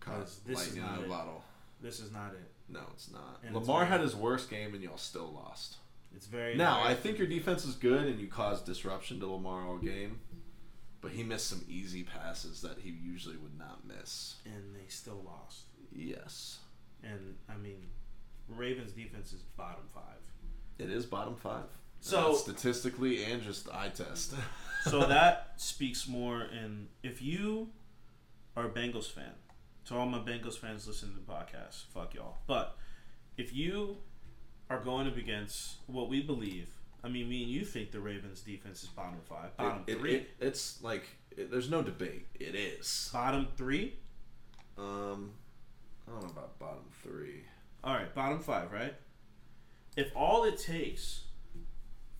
Cause 0.00 0.40
this 0.44 0.66
is 0.68 0.76
not 0.76 0.96
in 0.96 1.02
a 1.02 1.06
it. 1.06 1.08
bottle. 1.08 1.44
This 1.80 2.00
is 2.00 2.10
not 2.10 2.32
it. 2.32 2.50
No, 2.68 2.80
it's 2.92 3.10
not. 3.10 3.40
And 3.44 3.54
Lamar 3.54 3.80
very- 3.80 3.90
had 3.90 4.00
his 4.00 4.16
worst 4.16 4.48
game 4.50 4.74
and 4.74 4.82
y'all 4.82 4.96
still 4.96 5.30
lost. 5.32 5.76
It's 6.14 6.26
very 6.26 6.54
Now, 6.56 6.76
very- 6.82 6.88
I 6.92 6.94
think 6.94 7.18
your 7.18 7.26
defense 7.26 7.64
is 7.64 7.74
good 7.74 8.06
and 8.06 8.20
you 8.20 8.28
caused 8.28 8.64
disruption 8.66 9.20
to 9.20 9.26
Lamar 9.26 9.66
all 9.66 9.78
game, 9.78 10.20
but 11.00 11.12
he 11.12 11.22
missed 11.22 11.46
some 11.48 11.64
easy 11.68 12.02
passes 12.04 12.62
that 12.62 12.78
he 12.78 12.90
usually 12.90 13.36
would 13.36 13.58
not 13.58 13.84
miss. 13.86 14.36
and 14.44 14.74
they 14.74 14.86
still 14.88 15.22
lost. 15.24 15.64
Yes. 15.92 16.58
And 17.02 17.36
I 17.48 17.56
mean, 17.56 17.90
Ravens 18.48 18.92
defense 18.92 19.32
is 19.32 19.42
bottom 19.56 19.84
five. 19.92 20.20
It 20.78 20.90
is 20.90 21.04
bottom 21.06 21.36
five. 21.36 21.66
So- 22.00 22.30
And 22.30 22.36
statistically 22.38 23.24
and 23.24 23.42
just 23.42 23.68
eye 23.70 23.88
test. 23.90 24.34
So 24.84 25.00
that 25.06 25.54
speaks 25.60 26.06
more. 26.08 26.40
And 26.40 26.88
if 27.02 27.20
you 27.22 27.70
are 28.56 28.66
a 28.66 28.70
Bengals 28.70 29.10
fan, 29.10 29.32
to 29.86 29.96
all 29.96 30.06
my 30.06 30.18
Bengals 30.18 30.58
fans 30.58 30.86
listening 30.86 31.14
to 31.14 31.20
the 31.20 31.26
podcast, 31.32 31.84
fuck 31.92 32.14
y'all. 32.14 32.38
But 32.46 32.76
if 33.36 33.54
you 33.54 33.98
are 34.70 34.80
going 34.80 35.06
up 35.06 35.16
against 35.16 35.76
what 35.86 36.08
we 36.08 36.22
believe, 36.22 36.68
I 37.02 37.08
mean, 37.08 37.28
me 37.28 37.42
and 37.42 37.52
you 37.52 37.64
think 37.64 37.90
the 37.92 38.00
Ravens 38.00 38.40
defense 38.40 38.82
is 38.82 38.88
bottom 38.88 39.20
five, 39.28 39.56
bottom 39.56 39.84
It- 39.86 39.92
it- 39.92 39.98
three, 39.98 40.14
it- 40.14 40.30
it's 40.40 40.82
like 40.82 41.04
there's 41.36 41.68
no 41.70 41.82
debate. 41.82 42.26
It 42.34 42.54
is. 42.54 43.10
bottom 43.12 43.46
three. 43.56 43.98
Um, 44.78 45.34
I 46.06 46.12
don't 46.12 46.22
know 46.22 46.30
about 46.30 46.58
bottom 46.58 46.84
three. 47.02 47.44
All 47.82 47.94
right, 47.94 48.12
bottom 48.14 48.38
five, 48.40 48.72
right? 48.72 48.94
If 49.96 50.10
all 50.16 50.44
it 50.44 50.58
takes 50.58 51.24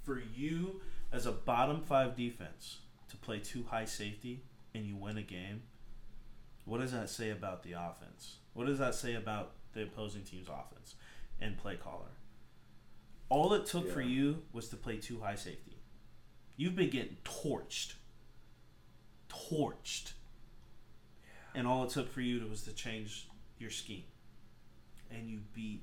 for 0.03 0.21
you 0.21 0.81
as 1.13 1.27
a 1.27 1.33
bottom 1.33 1.81
five 1.83 2.15
defense 2.17 2.81
to 3.09 3.17
play 3.17 3.39
two 3.39 3.65
high 3.65 3.85
safety 3.87 4.45
and 4.75 4.85
you 4.85 4.97
win 4.97 5.17
a 5.17 5.23
game, 5.23 5.63
what 6.65 6.81
does 6.81 6.93
that 6.93 7.11
say 7.11 7.31
about 7.31 7.63
the 7.63 7.73
offense? 7.73 8.37
What 8.53 8.67
does 8.67 8.79
that 8.79 8.95
say 8.95 9.15
about 9.15 9.53
the 9.73 9.83
opposing 9.83 10.23
team's 10.23 10.49
offense 10.49 10.95
and 11.41 11.59
play 11.59 11.77
caller? 11.77 12.13
All 13.29 13.53
it 13.55 13.67
took 13.67 13.91
for 13.91 14.03
you 14.03 14.43
was 14.53 14.69
to 14.69 14.77
play 14.77 14.97
two 14.97 15.21
high 15.21 15.35
safety. 15.35 15.79
You've 16.57 16.77
been 16.77 16.91
getting 16.91 17.17
torched. 17.25 17.95
Torched. 19.29 20.13
And 21.55 21.67
all 21.67 21.85
it 21.85 21.91
took 21.91 22.11
for 22.11 22.21
you 22.21 22.41
to, 22.41 22.47
was 22.47 22.63
to 22.63 22.73
change 22.73 23.29
your 23.59 23.71
scheme. 23.71 24.05
And 25.11 25.29
you 25.29 25.41
beat 25.53 25.83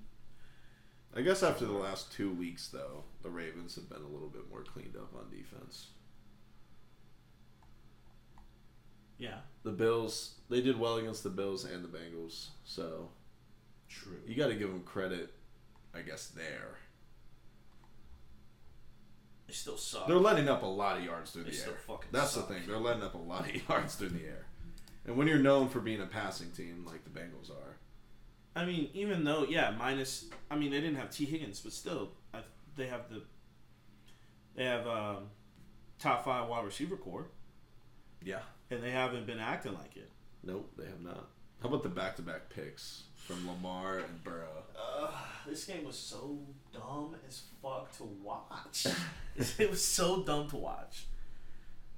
I 1.15 1.21
guess 1.21 1.43
after 1.43 1.65
the 1.65 1.73
last 1.73 2.13
two 2.13 2.31
weeks, 2.31 2.69
though, 2.69 3.03
the 3.21 3.29
Ravens 3.29 3.75
have 3.75 3.89
been 3.89 4.01
a 4.01 4.07
little 4.07 4.29
bit 4.29 4.49
more 4.49 4.63
cleaned 4.63 4.95
up 4.95 5.13
on 5.13 5.29
defense. 5.29 5.87
Yeah. 9.21 9.37
The 9.63 9.71
Bills, 9.71 10.35
they 10.49 10.61
did 10.61 10.79
well 10.79 10.97
against 10.97 11.23
the 11.23 11.29
Bills 11.29 11.63
and 11.63 11.83
the 11.83 11.87
Bengals, 11.87 12.47
so 12.65 13.09
True. 13.87 14.17
you 14.27 14.35
got 14.35 14.47
to 14.47 14.55
give 14.55 14.69
them 14.69 14.81
credit, 14.81 15.31
I 15.93 16.01
guess, 16.01 16.27
there. 16.27 16.77
They 19.47 19.53
still 19.53 19.77
suck. 19.77 20.07
They're 20.07 20.17
letting 20.17 20.49
up 20.49 20.63
a 20.63 20.67
lot 20.67 20.97
of 20.97 21.03
yards 21.03 21.31
through 21.31 21.43
They 21.43 21.51
the 21.51 21.55
still 21.57 21.73
air. 21.73 21.79
fucking 21.87 22.09
That's 22.11 22.31
suck. 22.31 22.47
the 22.47 22.55
thing. 22.55 22.63
They're 22.67 22.79
letting 22.79 23.03
up 23.03 23.13
a 23.13 23.17
lot 23.19 23.47
of 23.47 23.55
yards 23.69 23.95
through 23.95 24.09
the 24.09 24.23
air. 24.25 24.45
And 25.05 25.15
when 25.15 25.27
you're 25.27 25.37
known 25.39 25.69
for 25.69 25.79
being 25.79 26.01
a 26.01 26.05
passing 26.07 26.49
team 26.51 26.83
like 26.85 27.03
the 27.03 27.09
Bengals 27.11 27.51
are, 27.51 27.77
I 28.55 28.65
mean, 28.65 28.89
even 28.93 29.23
though, 29.23 29.45
yeah, 29.47 29.71
minus. 29.77 30.25
I 30.49 30.55
mean, 30.55 30.71
they 30.71 30.81
didn't 30.81 30.95
have 30.97 31.11
Tee 31.11 31.25
Higgins, 31.25 31.59
but 31.59 31.71
still, 31.73 32.09
I, 32.33 32.39
they 32.75 32.87
have 32.87 33.09
the. 33.09 33.21
They 34.55 34.65
have 34.65 34.85
um, 34.87 35.17
top 35.99 36.25
five 36.25 36.49
wide 36.49 36.65
receiver 36.65 36.97
core, 36.97 37.27
yeah, 38.23 38.39
and 38.71 38.81
they 38.83 38.91
haven't 38.91 39.25
been 39.27 39.39
acting 39.39 39.73
like 39.73 39.95
it. 39.97 40.09
nope, 40.43 40.71
they 40.77 40.85
have 40.85 41.01
not. 41.01 41.27
How 41.61 41.69
about 41.69 41.83
the 41.83 41.89
back-to-back 41.89 42.49
picks 42.49 43.03
from 43.15 43.47
Lamar 43.47 43.99
and 43.99 44.23
Burrow? 44.23 44.63
Uh, 44.75 45.11
this 45.47 45.65
game 45.65 45.85
was 45.85 45.95
so 45.95 46.39
dumb 46.73 47.15
as 47.27 47.43
fuck 47.61 47.95
to 47.97 48.03
watch. 48.23 48.87
it 49.59 49.69
was 49.69 49.85
so 49.85 50.23
dumb 50.23 50.49
to 50.49 50.55
watch. 50.57 51.05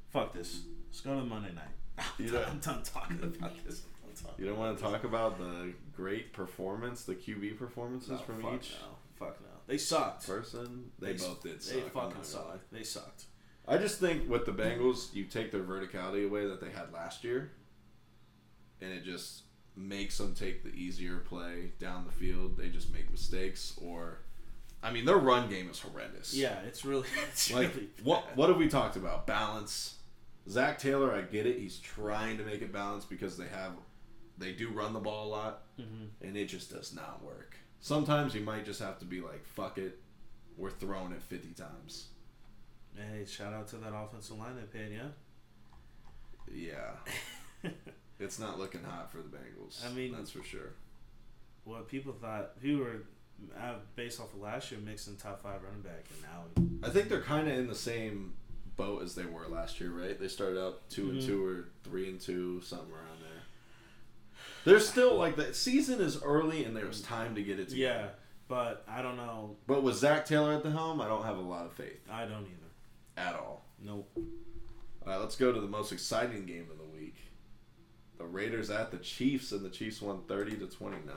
Fuck 0.10 0.34
this. 0.34 0.62
Let's 0.90 1.00
go 1.02 1.18
to 1.18 1.26
Monday 1.26 1.54
night. 1.54 1.64
You 2.20 2.32
know- 2.32 2.44
I'm 2.44 2.60
done 2.60 2.84
talking 2.84 3.18
about 3.24 3.56
this. 3.66 3.84
want 4.04 4.16
to 4.18 4.24
talk. 4.24 4.34
You 4.38 4.46
don't 4.48 4.58
want 4.60 4.78
to 4.78 4.84
talk 4.84 5.04
about 5.06 5.38
the 5.40 5.74
great 5.96 6.34
performance, 6.34 7.04
the 7.06 7.16
QB 7.16 7.58
performances 7.58 8.10
No, 8.10 8.18
from 8.18 8.42
fuck 8.42 8.56
each 8.56 8.76
No. 8.82 9.26
Fuck 9.28 9.40
no. 9.42 9.48
They 9.68 9.78
sucked. 9.78 10.28
person. 10.28 10.92
They, 11.00 11.14
s- 11.14 11.24
both 11.26 11.42
did. 11.44 11.60
They 11.60 11.60
suck, 11.60 11.76
I'm 11.76 11.82
fucking 11.92 11.94
not 11.94 12.10
gonna 12.10 12.18
lie. 12.18 12.52
sucked. 12.54 12.74
They 12.74 12.84
sucked. 12.84 13.24
I 13.68 13.78
just 13.78 14.00
think 14.00 14.30
with 14.30 14.46
the 14.46 14.52
Bengals, 14.52 15.14
you 15.14 15.26
take 15.26 15.52
their 15.52 15.64
verticality 15.64 16.26
away 16.28 16.46
that 16.48 16.60
they 16.60 16.70
had 16.70 16.92
last 16.94 17.24
year, 17.24 17.52
and 18.82 18.92
it 18.92 19.04
just 19.04 19.44
makes 19.76 20.18
them 20.18 20.36
take 20.36 20.64
the 20.64 20.70
easier 20.74 21.18
play 21.20 21.72
down 21.80 22.06
the 22.06 22.12
field. 22.12 22.58
They 22.58 22.70
just 22.70 22.92
make 22.92 23.10
mistakes, 23.10 23.74
or, 23.82 24.20
I 24.84 24.92
mean, 24.92 25.06
their 25.06 25.18
run 25.18 25.50
game 25.50 25.70
is 25.70 25.80
horrendous. 25.80 26.34
Yeah, 26.34 26.60
it's 26.68 26.84
really. 26.84 27.08
It's 27.32 27.52
Like 27.54 27.74
really 27.74 27.88
what? 28.04 28.36
What 28.36 28.50
have 28.50 28.58
we 28.58 28.68
talked 28.68 28.96
about? 28.98 29.26
Balance. 29.26 29.96
Zac 30.50 30.78
Taylor, 30.78 31.14
I 31.16 31.22
get 31.22 31.46
it. 31.46 31.58
He's 31.58 31.80
trying 31.80 32.38
to 32.38 32.44
make 32.44 32.62
it 32.62 32.74
balanced 32.74 33.10
because 33.10 33.38
they 33.38 33.48
have, 33.48 33.72
they 34.38 34.52
do 34.52 34.70
run 34.72 34.92
the 34.92 35.00
ball 35.00 35.28
a 35.28 35.30
lot, 35.30 35.64
Mhm. 35.80 36.10
and 36.22 36.36
it 36.36 36.48
just 36.48 36.70
does 36.70 36.94
not 36.94 37.24
work. 37.24 37.56
Sometimes 37.80 38.36
you 38.36 38.42
might 38.42 38.66
just 38.66 38.82
have 38.82 39.00
to 39.00 39.06
be 39.06 39.22
like, 39.22 39.46
"Fuck 39.46 39.78
it, 39.78 40.02
we're 40.58 40.70
throwing 40.70 41.14
it 41.14 41.22
fifty 41.22 41.54
times." 41.54 42.10
Hey, 42.96 43.26
shout 43.26 43.54
out 43.54 43.68
to 43.70 43.78
that 43.78 43.94
offensive 43.94 44.38
line 44.38 44.56
they 44.56 44.78
paid, 44.80 44.92
yeah. 44.94 45.10
Yeah. 46.54 47.70
It's 48.20 48.40
not 48.40 48.58
looking 48.60 48.84
hot 48.84 49.12
for 49.12 49.18
the 49.18 49.24
Bengals. 49.24 49.86
I 49.86 49.92
mean- 49.92 50.14
that's 50.14 50.30
for 50.30 50.44
sure. 50.44 50.74
What 51.66 51.88
people 51.90 52.14
thought, 52.14 52.62
people 52.62 52.82
were 52.86 53.04
uh, 53.60 53.74
based 53.96 54.20
off 54.22 54.34
of 54.34 54.40
last 54.40 54.72
year, 54.72 54.80
mixing 54.80 55.16
top 55.18 55.42
five 55.42 55.62
running 55.64 55.82
back, 55.82 56.06
and 56.12 56.22
now 56.22 56.88
I 56.88 56.92
think 56.92 57.10
they're 57.10 57.22
kind 57.22 57.48
of 57.50 57.58
in 57.58 57.68
the 57.68 57.76
same 57.76 58.34
boat 58.78 59.02
as 59.04 59.16
they 59.16 59.26
were 59.26 59.48
last 59.48 59.80
year, 59.82 59.90
right? 59.92 60.18
They 60.18 60.28
started 60.28 60.62
out 60.62 60.88
2 60.90 61.10
and 61.10 61.22
Mhm. 61.22 61.26
two 61.26 61.46
or 61.46 61.70
three 61.84 62.08
and 62.10 62.22
two, 62.22 62.62
something 62.62 62.92
around 62.94 63.20
there. 63.22 63.42
There's 64.66 64.88
still 64.88 65.16
like 65.16 65.36
the 65.36 65.54
season 65.54 66.00
is 66.00 66.22
early 66.22 66.64
and 66.66 66.76
there's 66.78 67.02
time 67.02 67.36
to 67.36 67.44
get 67.44 67.60
it 67.60 67.70
together. 67.70 68.00
yeah. 68.04 68.10
But 68.48 68.84
I 68.88 69.02
don't 69.02 69.18
know. 69.18 69.58
But 69.68 69.84
with 69.84 69.96
Zac 69.96 70.26
Taylor 70.26 70.54
at 70.54 70.64
the 70.64 70.72
helm, 70.72 71.02
I 71.02 71.08
don't 71.08 71.24
have 71.24 71.38
a 71.38 71.42
lot 71.42 71.66
of 71.66 71.74
faith 71.74 72.00
I 72.10 72.26
don't 72.26 72.44
either. 72.46 72.63
At 73.18 73.36
all. 73.36 73.66
Nope. 73.80 74.10
All 74.16 75.12
right, 75.12 75.18
let's 75.18 75.36
go 75.36 75.52
to 75.52 75.60
the 75.60 75.68
most 75.68 75.92
exciting 75.92 76.46
game 76.46 76.68
of 76.72 76.78
the 76.78 76.98
week. 76.98 77.18
The 78.18 78.26
Raiders 78.26 78.70
at 78.70 78.92
the 78.92 78.98
Chiefs, 78.98 79.52
and 79.52 79.66
the 79.66 79.70
Chiefs 79.70 80.02
won 80.02 80.22
30 80.28 80.58
to 80.58 80.68
29. 80.68 81.14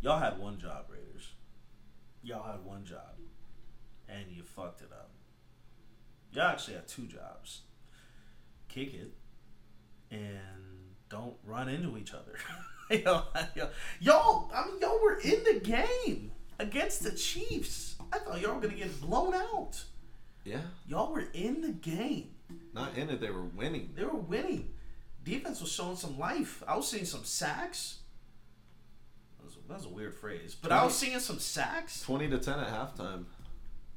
Y'all 0.00 0.18
had 0.18 0.38
one 0.38 0.58
job, 0.58 0.86
Raiders. 0.88 1.32
Y'all 2.22 2.42
had 2.42 2.64
one 2.64 2.84
job, 2.84 3.18
and 4.08 4.24
you 4.30 4.42
fucked 4.42 4.80
it 4.80 4.90
up. 4.92 5.10
Y'all 6.32 6.48
actually 6.48 6.74
had 6.74 6.88
two 6.88 7.06
jobs. 7.06 7.62
Kick 8.68 8.94
it, 8.94 9.12
and 10.10 10.90
don't 11.08 11.36
run 11.44 11.68
into 11.68 11.98
each 11.98 12.12
other. 12.14 12.36
yo, 12.90 13.22
yo, 13.54 13.68
y'all, 14.00 14.50
I 14.54 14.66
mean, 14.66 14.80
y'all 14.80 15.00
were 15.02 15.18
in 15.20 15.44
the 15.44 15.60
game 15.60 16.32
against 16.58 17.02
the 17.02 17.12
Chiefs. 17.12 17.89
I 18.12 18.18
thought 18.18 18.40
y'all 18.40 18.54
were 18.54 18.60
gonna 18.60 18.74
get 18.74 19.00
blown 19.00 19.34
out. 19.34 19.82
Yeah. 20.44 20.60
Y'all 20.86 21.12
were 21.12 21.24
in 21.32 21.60
the 21.60 21.72
game. 21.72 22.30
Not 22.72 22.96
in 22.96 23.10
it, 23.10 23.20
they 23.20 23.30
were 23.30 23.42
winning. 23.42 23.90
They 23.94 24.04
were 24.04 24.16
winning. 24.16 24.70
Defense 25.24 25.60
was 25.60 25.70
showing 25.70 25.96
some 25.96 26.18
life. 26.18 26.62
I 26.66 26.76
was 26.76 26.88
seeing 26.88 27.04
some 27.04 27.24
sacks. 27.24 27.98
That 29.38 29.44
was, 29.44 29.56
that 29.68 29.74
was 29.74 29.86
a 29.86 29.90
weird 29.90 30.14
phrase, 30.14 30.56
but 30.60 30.72
I 30.72 30.84
was 30.84 30.96
seeing 30.96 31.18
some 31.20 31.38
sacks. 31.38 32.02
20 32.02 32.30
to 32.30 32.38
10 32.38 32.58
at 32.58 32.68
halftime. 32.68 33.24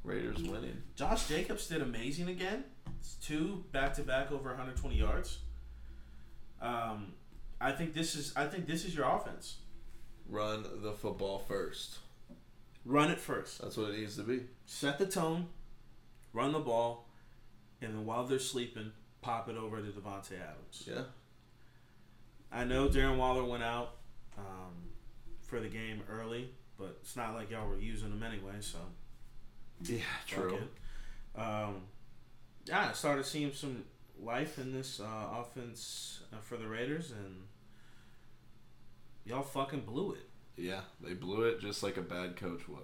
Raiders 0.04 0.44
winning. 0.44 0.82
Josh 0.96 1.30
Jacobs 1.30 1.68
did 1.68 1.82
amazing 1.82 2.28
again. 2.28 2.66
It's 3.00 3.16
two 3.16 3.64
back 3.72 3.94
to 3.94 4.02
back 4.02 4.32
over 4.32 4.50
120 4.50 4.98
yards. 4.98 5.40
Um, 6.62 7.14
I 7.62 7.72
think 7.72 7.94
this 7.94 8.16
is 8.16 8.34
I 8.36 8.46
think 8.46 8.68
this 8.68 8.84
is 8.84 8.96
your 8.96 9.08
offense. 9.08 9.58
Run 10.28 10.66
the 10.82 10.92
football 10.92 11.40
first. 11.40 12.00
Run 12.86 13.12
it 13.12 13.20
first. 13.20 13.62
That's 13.62 13.78
what 13.78 13.92
it 13.92 14.00
needs 14.00 14.18
to 14.18 14.24
be. 14.24 14.42
Set 14.66 15.00
the 15.00 15.06
tone. 15.06 15.48
Run 16.34 16.52
the 16.52 16.60
ball, 16.60 17.08
and 17.80 17.94
then 17.94 18.06
while 18.06 18.26
they're 18.26 18.40
sleeping, 18.40 18.92
pop 19.22 19.48
it 19.50 19.56
over 19.56 19.78
to 19.78 19.88
Davante 19.88 20.34
Adams. 20.34 20.84
Yeah. 20.88 21.04
I 22.52 22.64
know 22.64 22.88
Darren 22.88 23.18
Waller 23.18 23.44
went 23.44 23.64
out 23.64 23.96
um, 24.38 24.90
for 25.42 25.60
the 25.60 25.68
game 25.68 26.02
early, 26.10 26.50
but 26.78 26.98
it's 27.02 27.16
not 27.16 27.36
like 27.36 27.52
y'all 27.52 27.68
were 27.68 27.78
using 27.78 28.12
him 28.12 28.24
anyway, 28.24 28.54
so 28.62 28.80
Yeah, 29.84 30.00
it. 30.56 31.40
Um, 31.40 31.84
yeah, 32.66 32.90
I 32.90 32.94
started 32.94 33.26
seeing 33.26 33.54
some 33.54 33.86
life 34.20 34.58
in 34.58 34.72
this 34.72 35.00
uh, 35.00 35.40
offense 35.40 36.22
uh, 36.32 36.38
for 36.42 36.58
the 36.58 36.68
Raiders, 36.68 37.12
and 37.12 37.44
y'all 39.26 39.44
fucking 39.44 39.82
blew 39.82 40.14
it. 40.14 40.30
Yeah, 40.58 40.82
they 41.02 41.14
blew 41.14 41.44
it 41.44 41.60
just 41.62 41.82
like 41.84 41.98
a 41.98 42.02
bad 42.02 42.36
coach 42.36 42.68
would. 42.68 42.80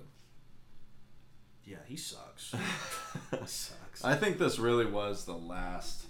Yeah, 1.66 1.78
he 1.86 1.96
sucks. 1.98 2.52
he 3.32 3.46
sucks. 3.46 4.04
I 4.04 4.16
think 4.16 4.38
this 4.40 4.58
really 4.58 4.86
was 4.88 5.26
the 5.26 5.36
last 5.38 6.06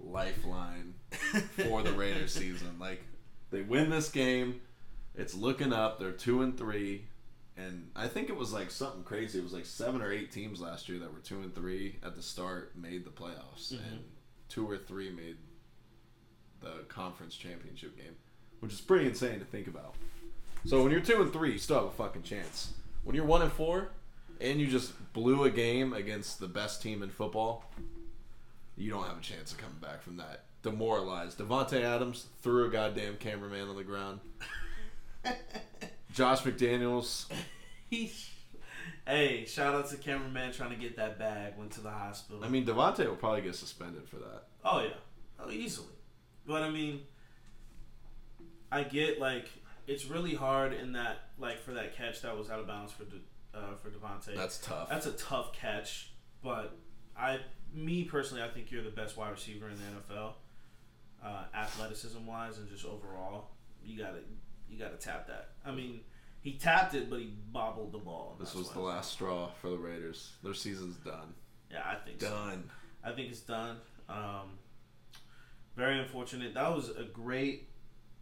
lifeline 0.00 0.94
for 1.56 1.82
the 1.82 1.92
Raiders 1.92 2.32
season. 2.34 2.78
Like 2.80 3.02
they 3.50 3.62
win 3.62 3.90
this 3.90 4.08
game, 4.10 4.60
it's 5.14 5.34
looking 5.34 5.72
up. 5.72 6.00
They're 6.00 6.10
two 6.12 6.42
and 6.42 6.58
three, 6.58 7.04
and 7.56 7.90
I 7.94 8.08
think 8.08 8.28
it 8.28 8.36
was 8.36 8.52
like 8.52 8.70
something 8.72 9.04
crazy. 9.04 9.38
It 9.38 9.44
was 9.44 9.52
like 9.52 9.66
seven 9.66 10.02
or 10.02 10.12
eight 10.12 10.32
teams 10.32 10.60
last 10.60 10.88
year 10.88 10.98
that 10.98 11.12
were 11.12 11.20
two 11.20 11.40
and 11.42 11.54
three 11.54 11.96
at 12.04 12.16
the 12.16 12.22
start 12.22 12.76
made 12.76 13.04
the 13.04 13.10
playoffs, 13.10 13.72
Mhm. 13.72 13.86
and 13.92 14.04
two 14.48 14.68
or 14.68 14.76
three 14.78 15.10
made 15.10 15.36
the 16.60 16.84
conference 16.88 17.36
championship 17.36 17.96
game, 17.96 18.16
which 18.60 18.72
is 18.72 18.80
pretty 18.80 19.06
insane 19.06 19.38
to 19.38 19.44
think 19.44 19.68
about. 19.68 19.94
So 20.64 20.82
when 20.82 20.92
you're 20.92 21.00
two 21.00 21.22
and 21.22 21.32
three, 21.32 21.52
you 21.52 21.58
still 21.58 21.76
have 21.76 21.86
a 21.86 21.90
fucking 21.90 22.22
chance. 22.22 22.72
When 23.04 23.14
you're 23.14 23.24
one 23.24 23.42
and 23.42 23.52
four, 23.52 23.90
and 24.40 24.60
you 24.60 24.66
just 24.66 24.92
blew 25.12 25.44
a 25.44 25.50
game 25.50 25.92
against 25.92 26.40
the 26.40 26.48
best 26.48 26.82
team 26.82 27.02
in 27.02 27.10
football, 27.10 27.64
you 28.76 28.90
don't 28.90 29.06
have 29.06 29.18
a 29.18 29.22
chance 29.22 29.52
of 29.52 29.58
coming 29.58 29.78
back 29.80 30.02
from 30.02 30.16
that. 30.18 30.44
Demoralized. 30.62 31.38
Davante 31.38 31.82
Adams 31.82 32.26
threw 32.42 32.66
a 32.66 32.68
goddamn 32.68 33.16
cameraman 33.16 33.68
on 33.68 33.76
the 33.76 33.84
ground. 33.84 34.20
Josh 36.12 36.42
McDaniels, 36.42 37.26
hey, 39.06 39.44
shout 39.46 39.74
out 39.74 39.88
to 39.90 39.96
cameraman 39.96 40.52
trying 40.52 40.70
to 40.70 40.76
get 40.76 40.96
that 40.96 41.18
bag. 41.18 41.54
Went 41.56 41.72
to 41.72 41.80
the 41.80 41.90
hospital. 41.90 42.44
I 42.44 42.48
mean, 42.48 42.64
Davante 42.64 43.06
will 43.06 43.16
probably 43.16 43.42
get 43.42 43.54
suspended 43.54 44.08
for 44.08 44.16
that. 44.16 44.44
Oh 44.64 44.80
yeah, 44.80 44.94
oh 45.38 45.50
easily. 45.50 45.86
But 46.46 46.62
I 46.62 46.70
mean, 46.70 47.02
I 48.72 48.82
get 48.84 49.20
like 49.20 49.48
it's 49.88 50.06
really 50.06 50.34
hard 50.34 50.72
in 50.72 50.92
that 50.92 51.16
like 51.38 51.58
for 51.58 51.72
that 51.72 51.96
catch 51.96 52.22
that 52.22 52.36
was 52.36 52.50
out 52.50 52.60
of 52.60 52.66
bounds 52.66 52.92
for 52.92 53.04
De, 53.04 53.16
uh, 53.54 53.74
for 53.82 53.90
Davante. 53.90 54.36
That's 54.36 54.58
tough. 54.58 54.88
That's 54.88 55.06
a 55.06 55.12
tough 55.12 55.52
catch, 55.52 56.12
but 56.42 56.76
I, 57.18 57.40
me 57.74 58.04
personally, 58.04 58.42
I 58.42 58.48
think 58.48 58.70
you're 58.70 58.84
the 58.84 58.90
best 58.90 59.16
wide 59.16 59.30
receiver 59.30 59.68
in 59.68 59.76
the 59.76 60.14
NFL, 60.14 60.32
uh, 61.24 61.44
athleticism 61.54 62.24
wise 62.24 62.58
and 62.58 62.68
just 62.68 62.84
overall. 62.84 63.50
You 63.84 63.98
gotta, 63.98 64.18
you 64.68 64.78
gotta 64.78 64.96
tap 64.96 65.26
that. 65.28 65.50
I 65.64 65.72
mean, 65.72 66.00
he 66.40 66.52
tapped 66.52 66.94
it, 66.94 67.10
but 67.10 67.18
he 67.18 67.32
bobbled 67.52 67.92
the 67.92 67.98
ball. 67.98 68.36
this 68.38 68.54
was 68.54 68.70
the 68.70 68.80
last 68.80 69.12
straw 69.12 69.50
for 69.60 69.70
the 69.70 69.78
Raiders. 69.78 70.32
Their 70.44 70.54
season's 70.54 70.96
done. 70.96 71.34
Yeah, 71.70 71.82
I 71.84 71.96
think 71.96 72.20
so. 72.20 72.28
Done. 72.28 72.70
I 73.02 73.12
think 73.12 73.30
it's 73.30 73.40
done. 73.40 73.76
Um, 74.08 74.58
very 75.76 75.98
unfortunate. 75.98 76.54
That 76.54 76.74
was 76.74 76.90
a 76.90 77.04
great. 77.04 77.67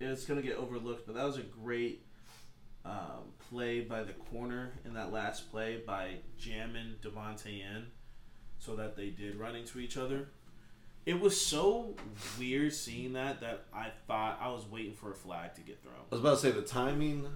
It's 0.00 0.24
gonna 0.24 0.42
get 0.42 0.56
overlooked, 0.56 1.06
but 1.06 1.14
that 1.16 1.24
was 1.24 1.38
a 1.38 1.42
great 1.42 2.04
um, 2.84 3.32
play 3.50 3.80
by 3.80 4.02
the 4.02 4.12
corner 4.12 4.72
in 4.84 4.94
that 4.94 5.12
last 5.12 5.50
play 5.50 5.82
by 5.86 6.16
jamming 6.38 6.94
Davante 7.02 7.60
in, 7.60 7.86
so 8.58 8.76
that 8.76 8.96
they 8.96 9.08
did 9.10 9.36
run 9.36 9.56
into 9.56 9.78
each 9.80 9.96
other. 9.96 10.28
It 11.06 11.20
was 11.20 11.40
so 11.40 11.94
weird 12.38 12.72
seeing 12.74 13.12
that 13.14 13.40
that 13.40 13.64
I 13.72 13.88
thought 14.06 14.38
I 14.40 14.48
was 14.48 14.66
waiting 14.66 14.92
for 14.94 15.12
a 15.12 15.14
flag 15.14 15.54
to 15.54 15.60
get 15.60 15.80
thrown. 15.82 15.94
I 15.96 16.14
was 16.14 16.20
about 16.20 16.30
to 16.32 16.36
say 16.38 16.50
the 16.50 16.62
timing. 16.62 17.26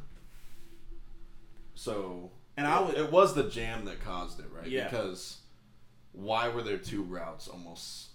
So, 1.74 2.30
And 2.56 2.66
I 2.66 2.80
would, 2.80 2.96
it 2.96 3.10
was 3.10 3.34
the 3.34 3.44
jam 3.44 3.84
that 3.86 4.00
caused 4.04 4.40
it, 4.40 4.46
right? 4.54 4.66
Yeah. 4.66 4.84
Because 4.84 5.38
why 6.12 6.48
were 6.48 6.62
there 6.62 6.76
two 6.78 7.02
routes 7.02 7.48
almost 7.48 8.08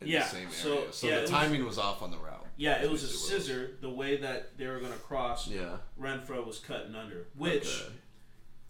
in 0.00 0.08
Yeah, 0.08 0.20
the 0.24 0.26
same 0.28 0.48
area? 0.66 0.92
So 0.92 1.06
yeah, 1.06 1.14
it 1.14 1.16
the 1.16 1.22
was- 1.22 1.30
timing 1.30 1.64
was, 1.64 1.78
off 1.78 2.02
on 2.02 2.10
the 2.10 2.18
route. 2.18 2.45
Yeah, 2.56 2.82
it 2.82 2.90
was 2.90 3.02
a 3.02 3.08
scissor. 3.08 3.76
The 3.80 3.90
way 3.90 4.16
that 4.18 4.56
they 4.56 4.66
were 4.66 4.80
gonna 4.80 4.94
cross, 4.96 5.46
Yeah. 5.48 5.76
Renfrow 6.00 6.44
was 6.46 6.58
cutting 6.58 6.94
under, 6.94 7.26
which. 7.36 7.82
Okay. 7.82 7.92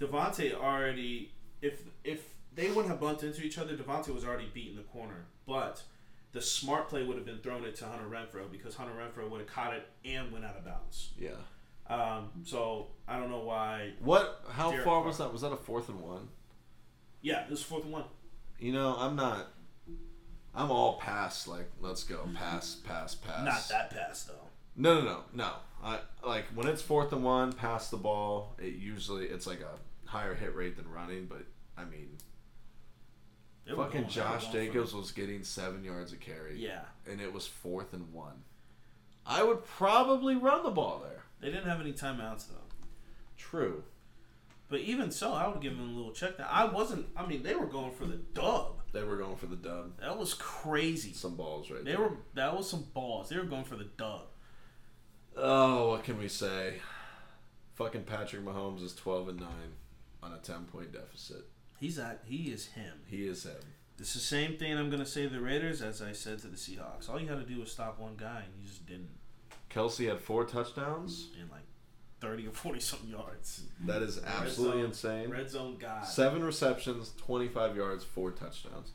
Davante 0.01 0.55
already 0.55 1.33
if 1.63 1.83
if 2.05 2.35
they 2.55 2.69
wouldn't 2.69 2.89
have 2.89 3.01
bumped 3.01 3.23
into 3.23 3.43
each 3.43 3.59
other, 3.59 3.77
Davante 3.77 4.09
was 4.15 4.25
already 4.25 4.51
beating 4.53 4.77
the 4.77 4.83
corner. 4.83 5.27
But 5.47 5.83
the 6.33 6.43
smart 6.43 6.89
play 6.89 7.03
would 7.05 7.17
have 7.17 7.25
been 7.27 7.39
thrown 7.39 7.65
it 7.65 7.77
to 7.77 7.87
Hunter 7.87 8.07
Renfrow 8.09 8.51
because 8.51 8.75
Hunter 8.75 8.93
Renfrow 8.95 9.29
would 9.31 9.41
have 9.41 9.49
caught 9.49 9.75
it 9.75 9.87
and 10.05 10.33
went 10.33 10.45
out 10.45 10.57
of 10.57 10.65
bounds. 10.65 11.13
Yeah. 11.19 11.31
Um, 11.89 12.31
so 12.45 12.89
I 13.07 13.19
don't 13.19 13.31
know 13.31 13.41
why. 13.41 13.93
What? 14.01 14.45
How 14.51 14.71
Derek 14.71 14.85
far 14.85 14.99
Carr. 15.01 15.07
was 15.09 15.19
that? 15.19 15.33
Was 15.33 15.43
that 15.43 15.53
a 15.53 15.57
fourth 15.57 15.89
and 15.89 16.01
one? 16.01 16.29
Yeah, 17.23 17.45
this 17.49 17.61
is 17.61 17.65
fourth 17.65 17.85
and 17.85 17.93
one. 17.93 18.05
You 18.59 18.73
know, 18.73 18.97
I'm 18.99 19.17
not. 19.17 19.49
I'm 20.57 20.71
all 20.71 20.95
pass. 20.99 21.47
Like, 21.47 21.71
let's 21.81 22.03
go, 22.05 22.27
pass, 22.35 22.77
pass, 22.77 23.15
pass. 23.15 23.45
Not 23.45 23.69
that 23.69 23.91
pass 23.91 24.25
though. 24.25 24.35
No, 24.75 25.01
no, 25.01 25.05
no, 25.05 25.21
no. 25.35 25.51
I 25.85 25.99
like 26.27 26.47
when 26.55 26.67
it's 26.67 26.83
fourth 26.83 27.13
and 27.13 27.23
one, 27.23 27.53
pass 27.53 27.91
the 27.91 27.97
ball. 27.99 28.57
It 28.59 28.75
usually 28.77 29.27
it's 29.27 29.47
like 29.47 29.61
a 29.61 30.09
higher 30.09 30.35
hit 30.35 30.55
rate 30.55 30.77
than 30.77 30.91
running, 30.91 31.27
but 31.27 31.43
I 31.77 31.85
mean, 31.85 32.17
They 33.67 33.73
fucking 33.75 34.01
going- 34.03 34.09
Josh 34.09 34.49
Jacobs 34.51 34.95
was 34.95 35.13
getting 35.13 35.45
seven 35.45 35.85
yards 35.85 36.13
a 36.13 36.17
carry. 36.17 36.59
Yeah, 36.59 36.83
and 37.09 37.21
it 37.21 37.33
was 37.33 37.47
fourth 37.47 37.93
and 37.93 38.13
one. 38.13 38.43
I 39.27 39.43
would 39.43 39.65
probably 39.65 40.37
run 40.37 40.63
the 40.63 40.71
ball 40.71 41.01
there. 41.03 41.23
they 41.41 41.49
didn't 41.49 41.69
have 41.69 41.81
any 41.81 41.93
timeouts 41.93 42.49
though. 42.49 42.55
True. 43.37 43.85
But 44.69 44.81
even 44.81 45.11
so, 45.13 45.33
I 45.33 45.47
would 45.49 45.61
give 45.61 45.77
them 45.77 45.89
a 45.91 45.93
little 45.93 46.13
check. 46.13 46.39
Now 46.39 46.49
I 46.51 46.65
wasn't. 46.65 47.07
I 47.17 47.27
mean, 47.27 47.43
they 47.43 47.55
were 47.55 47.67
going 47.67 47.93
for 47.93 48.05
the 48.07 48.17
dub. 48.17 48.76
They 48.93 49.03
were 49.03 49.17
going 49.17 49.37
for 49.37 49.47
the 49.47 49.57
dub. 49.57 49.99
That 50.01 50.17
was 50.17 50.35
crazy. 50.35 51.13
Some 51.13 51.37
balls 51.37 51.71
right 51.71 51.85
They 51.85 51.93
there. 51.93 52.01
were. 52.01 52.17
That 52.35 52.57
was 52.57 52.69
some 52.71 52.87
balls. 52.95 53.29
They 53.29 53.37
were 53.37 53.45
going 53.45 53.65
for 53.65 53.77
the 53.77 53.85
dub. 53.97 54.23
Oh, 55.37 55.91
what 55.91 56.05
can 56.05 56.19
we 56.19 56.29
say? 56.29 56.75
Fucking 57.75 58.05
Patrick 58.05 58.45
Mahomes 58.45 58.83
is 58.83 58.95
twelve 58.95 59.29
and 59.29 59.39
nine 59.41 59.75
on 60.23 60.33
a 60.33 60.39
ten 60.39 60.65
point 60.65 60.93
deficit. 60.93 61.45
He's 61.79 61.99
at. 61.99 62.23
He 62.25 62.51
is 62.51 62.67
him. 62.69 62.95
He 63.07 63.27
is 63.27 63.45
him. 63.45 63.53
It's 63.99 64.15
the 64.15 64.19
same 64.21 64.57
thing 64.57 64.77
I'm 64.79 64.91
gonna 64.91 65.05
say 65.07 65.25
to 65.25 65.29
the 65.29 65.41
Raiders 65.41 65.83
as 65.83 66.01
I 66.01 66.13
said 66.13 66.39
to 66.41 66.49
the 66.49 66.57
Seahawks. 66.57 67.11
All 67.11 67.21
you 67.21 67.29
had 67.29 67.39
to 67.39 67.45
do 67.55 67.61
was 67.61 67.71
stop 67.71 67.99
one 67.99 68.15
guy, 68.17 68.43
and 68.45 68.55
you 68.63 68.67
just 68.69 68.87
didn't. 68.87 69.11
Kelce 69.71 70.09
had 70.09 70.21
four 70.21 70.45
touchdowns. 70.45 71.29
In 71.41 71.49
like 71.51 71.65
thirty 72.21 72.47
or 72.47 72.53
forty 72.53 72.81
something 72.81 73.11
yards. 73.11 73.63
That 73.85 74.03
is 74.03 74.21
absolutely 74.25 74.79
zone. 74.83 74.87
insane. 74.87 75.31
Red 75.31 75.51
zone 75.51 75.77
guy. 75.79 76.03
Seven 76.05 76.43
receptions, 76.45 77.13
twenty 77.19 77.49
five 77.49 77.77
yards, 77.77 78.05
four 78.05 78.31
touchdowns. 78.31 78.93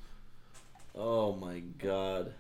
Oh 0.96 1.34
my 1.34 1.60
god. 1.80 2.34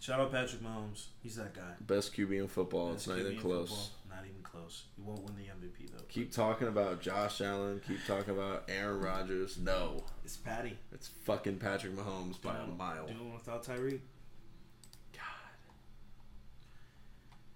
Shout 0.00 0.20
out 0.20 0.30
Patrick 0.30 0.62
Mahomes. 0.62 1.06
He's 1.22 1.36
that 1.36 1.54
guy. 1.54 1.72
Best 1.80 2.14
QB 2.14 2.38
in 2.38 2.48
football. 2.48 2.92
Best 2.92 3.06
it's 3.06 3.08
not 3.08 3.18
QB 3.18 3.30
even 3.32 3.40
close. 3.40 3.68
football. 3.70 3.90
Not 4.10 4.24
even 4.28 4.42
close. 4.42 4.82
He 4.96 5.02
won't 5.02 5.22
win 5.24 5.34
the 5.36 5.42
MVP 5.44 5.90
though. 5.90 6.04
Keep 6.08 6.32
talking 6.32 6.68
about 6.68 7.00
Josh 7.00 7.40
Allen. 7.40 7.80
Keep 7.88 8.04
talking 8.06 8.34
about 8.34 8.64
Aaron 8.68 9.00
Rodgers. 9.00 9.58
No, 9.58 10.04
It's 10.24 10.36
Patty. 10.36 10.76
it's 10.92 11.08
fucking 11.24 11.56
Patrick 11.58 11.94
Mahomes 11.96 12.40
by 12.40 12.54
a 12.56 12.64
Doing- 12.66 12.76
mile. 12.76 13.06
Doing 13.06 13.32
without 13.34 13.64
Tyreek. 13.64 14.00
God. 15.12 15.22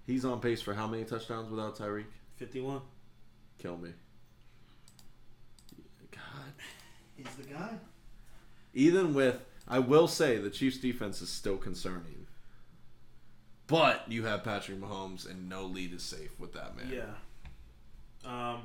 He's 0.07 0.25
on 0.25 0.41
pace 0.41 0.61
for 0.63 0.75
how 0.75 0.87
many 0.87 1.05
touchdowns 1.05 1.51
without 1.51 1.77
Tyreek? 1.77 2.07
Fifty-one. 2.41 2.81
Kill 3.59 3.77
me. 3.77 3.91
God. 6.11 6.53
He's 7.15 7.35
the 7.37 7.43
guy. 7.43 7.75
Even 8.73 9.13
with, 9.13 9.37
I 9.69 9.79
will 9.79 10.09
say, 10.09 10.39
the 10.39 10.49
Chiefs' 10.49 10.79
defense 10.79 11.21
is 11.21 11.29
still 11.29 11.59
concerning. 11.59 12.27
But 13.67 14.11
you 14.11 14.25
have 14.25 14.43
Patrick 14.43 14.81
Mahomes, 14.81 15.29
and 15.29 15.51
no 15.51 15.67
lead 15.67 15.93
is 15.93 16.03
safe 16.03 16.41
with 16.41 16.55
that 16.55 16.79
man. 16.79 16.91
Yeah. 16.91 17.13
Um, 18.25 18.63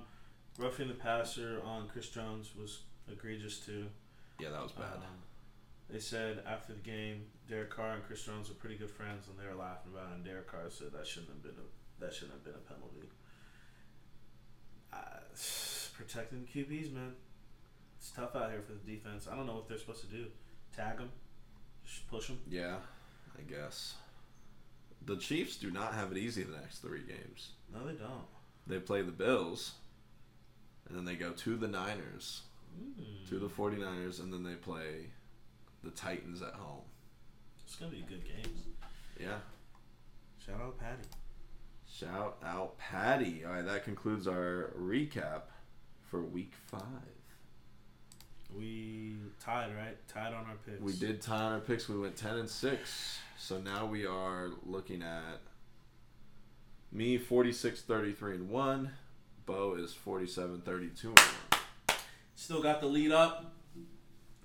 roughing 0.57 0.87
the 0.87 0.93
passer 0.93 1.61
on 1.65 1.89
Chris 1.89 2.07
Jones 2.07 2.51
was 2.57 2.83
egregious 3.11 3.59
too. 3.59 3.87
Yeah, 4.39 4.51
that 4.51 4.63
was 4.63 4.71
bad. 4.71 4.85
Um, 4.95 5.19
they 5.89 5.99
said 5.99 6.43
after 6.47 6.71
the 6.71 6.79
game, 6.79 7.25
Derek 7.49 7.71
Carr 7.71 7.95
and 7.95 8.03
Chris 8.05 8.23
Jones 8.23 8.47
were 8.47 8.55
pretty 8.55 8.77
good 8.77 8.89
friends, 8.89 9.27
and 9.27 9.37
they 9.37 9.53
were 9.53 9.61
laughing 9.61 9.91
about 9.93 10.11
it. 10.11 10.15
And 10.15 10.23
Derek 10.23 10.49
Carr 10.49 10.69
said 10.69 10.93
that 10.93 11.05
shouldn't 11.05 11.31
have 11.31 11.43
been 11.43 11.59
a 11.59 12.01
that 12.03 12.13
shouldn't 12.13 12.35
have 12.35 12.43
been 12.45 12.55
a 12.55 12.73
penalty. 12.73 13.09
Uh, 14.95 14.99
protecting 15.97 16.47
QBs, 16.53 16.93
man, 16.93 17.13
it's 17.97 18.11
tough 18.11 18.35
out 18.35 18.51
here 18.51 18.61
for 18.65 18.73
the 18.73 18.91
defense. 18.95 19.27
I 19.31 19.35
don't 19.35 19.45
know 19.47 19.55
what 19.55 19.67
they're 19.67 19.77
supposed 19.77 20.01
to 20.01 20.07
do. 20.07 20.25
Tag 20.75 20.97
them, 20.97 21.09
just 21.85 22.07
push 22.09 22.27
them. 22.27 22.39
yeah, 22.49 22.75
I 23.37 23.41
guess. 23.49 23.95
The 25.05 25.17
Chiefs 25.17 25.57
do 25.57 25.69
not 25.71 25.93
have 25.93 26.11
it 26.11 26.17
easy 26.17 26.43
the 26.43 26.57
next 26.57 26.79
three 26.79 27.01
games. 27.07 27.49
No, 27.73 27.85
they 27.85 27.93
don't. 27.93 28.25
They 28.67 28.79
play 28.79 29.01
the 29.03 29.11
Bills, 29.11 29.73
and 30.87 30.97
then 30.97 31.05
they 31.05 31.15
go 31.15 31.31
to 31.31 31.55
the 31.57 31.67
Niners, 31.67 32.41
Mm. 32.77 33.29
to 33.29 33.39
the 33.39 33.47
49ers, 33.47 34.19
and 34.19 34.33
then 34.33 34.43
they 34.43 34.55
play 34.55 35.05
the 35.83 35.91
Titans 35.91 36.41
at 36.41 36.53
home. 36.55 36.81
It's 37.65 37.75
gonna 37.77 37.91
be 37.91 38.01
good 38.01 38.23
games. 38.25 38.63
Yeah. 39.19 39.37
Shout 40.45 40.59
out 40.59 40.77
Patty. 40.77 41.07
Shout 41.99 42.37
out 42.43 42.77
Patty. 42.77 43.43
All 43.45 43.53
right, 43.53 43.65
that 43.65 43.85
concludes 43.85 44.27
our 44.27 44.73
recap 44.77 45.43
for 46.09 46.21
week 46.21 46.51
five. 46.67 46.81
We 48.53 49.15
tied, 49.39 49.73
right? 49.75 49.95
Tied 50.07 50.33
on 50.33 50.45
our 50.45 50.55
picks. 50.65 50.81
We 50.81 50.93
did 50.93 51.21
tie 51.21 51.43
on 51.43 51.53
our 51.53 51.59
picks. 51.59 51.87
We 51.87 51.97
went 51.97 52.17
10 52.17 52.37
and 52.37 52.49
6. 52.49 53.19
So 53.37 53.59
now 53.59 53.85
we 53.85 54.05
are 54.05 54.51
looking 54.65 55.03
at 55.03 55.41
me 56.91 57.17
46 57.17 57.81
33 57.81 58.35
and 58.35 58.49
1. 58.49 58.91
Bo 59.45 59.75
is 59.75 59.93
47 59.93 60.61
32 60.61 61.07
and 61.07 61.19
1. 61.19 61.97
Still 62.35 62.61
got 62.61 62.81
the 62.81 62.87
lead 62.87 63.11
up. 63.11 63.53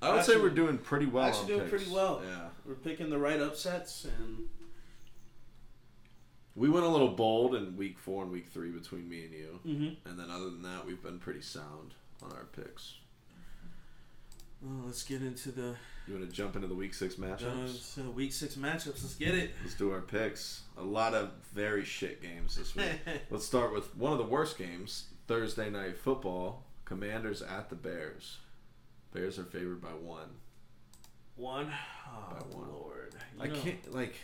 I 0.00 0.14
would 0.14 0.24
say 0.24 0.36
we're 0.36 0.50
doing 0.50 0.78
pretty 0.78 1.06
well. 1.06 1.26
actually 1.26 1.48
doing 1.48 1.60
picks. 1.62 1.70
pretty 1.70 1.92
well. 1.92 2.22
Yeah. 2.24 2.48
We're 2.64 2.74
picking 2.74 3.10
the 3.10 3.18
right 3.18 3.40
upsets, 3.40 4.04
and 4.04 4.48
We 6.56 6.68
went 6.68 6.84
a 6.84 6.88
little 6.88 7.08
bold 7.08 7.54
in 7.54 7.76
week 7.76 7.98
4 7.98 8.24
and 8.24 8.32
week 8.32 8.48
3 8.48 8.70
between 8.70 9.08
me 9.08 9.24
and 9.24 9.32
you. 9.32 9.60
mm-hmm. 9.66 10.08
And 10.08 10.18
then 10.18 10.30
other 10.30 10.46
than 10.50 10.62
that, 10.62 10.84
we've 10.86 11.02
been 11.02 11.18
pretty 11.18 11.42
sound 11.42 11.94
on 12.22 12.32
our 12.32 12.44
picks. 12.44 12.94
well, 14.60 14.82
let's 14.86 15.02
get 15.04 15.22
into 15.22 15.50
the 15.52 15.76
You 16.06 16.14
want 16.14 16.28
to 16.28 16.34
jump 16.34 16.56
into 16.56 16.66
the 16.68 16.74
week 16.74 16.92
6 16.92 17.14
uh, 17.14 17.22
matchups? 17.22 17.94
to 17.94 18.02
the 18.02 18.10
week 18.10 18.32
six 18.32 18.56
matchups. 18.56 19.02
Let's 19.02 19.14
get 19.14 19.34
it. 19.34 19.52
Let's 19.62 19.74
do 19.74 19.92
our 19.92 20.00
picks. 20.00 20.62
A 20.76 20.82
lot 20.82 21.14
of 21.14 21.30
very 21.54 21.84
shit 21.84 22.20
games 22.20 22.56
this 22.56 22.74
week. 22.74 22.86
Let's 23.30 23.46
start 23.46 23.72
with 23.72 23.96
one 23.96 24.12
of 24.12 24.18
the 24.18 24.24
worst 24.24 24.58
games 24.58 25.04
Thursday 25.28 25.70
night 25.70 25.96
football. 25.98 26.64
Commanders 26.84 27.40
at 27.42 27.68
the 27.70 27.76
Bears. 27.76 28.38
Bears 29.14 29.38
are 29.38 29.44
favored 29.44 29.80
by 29.80 29.90
one. 29.90 30.28
one. 31.36 31.72
Oh 32.08 32.32
By 32.34 32.56
one. 32.56 32.68
lord, 32.72 33.14
You 33.36 33.42
I 33.44 33.46
know, 33.46 33.54
can't 33.54 33.94
like 33.94 34.16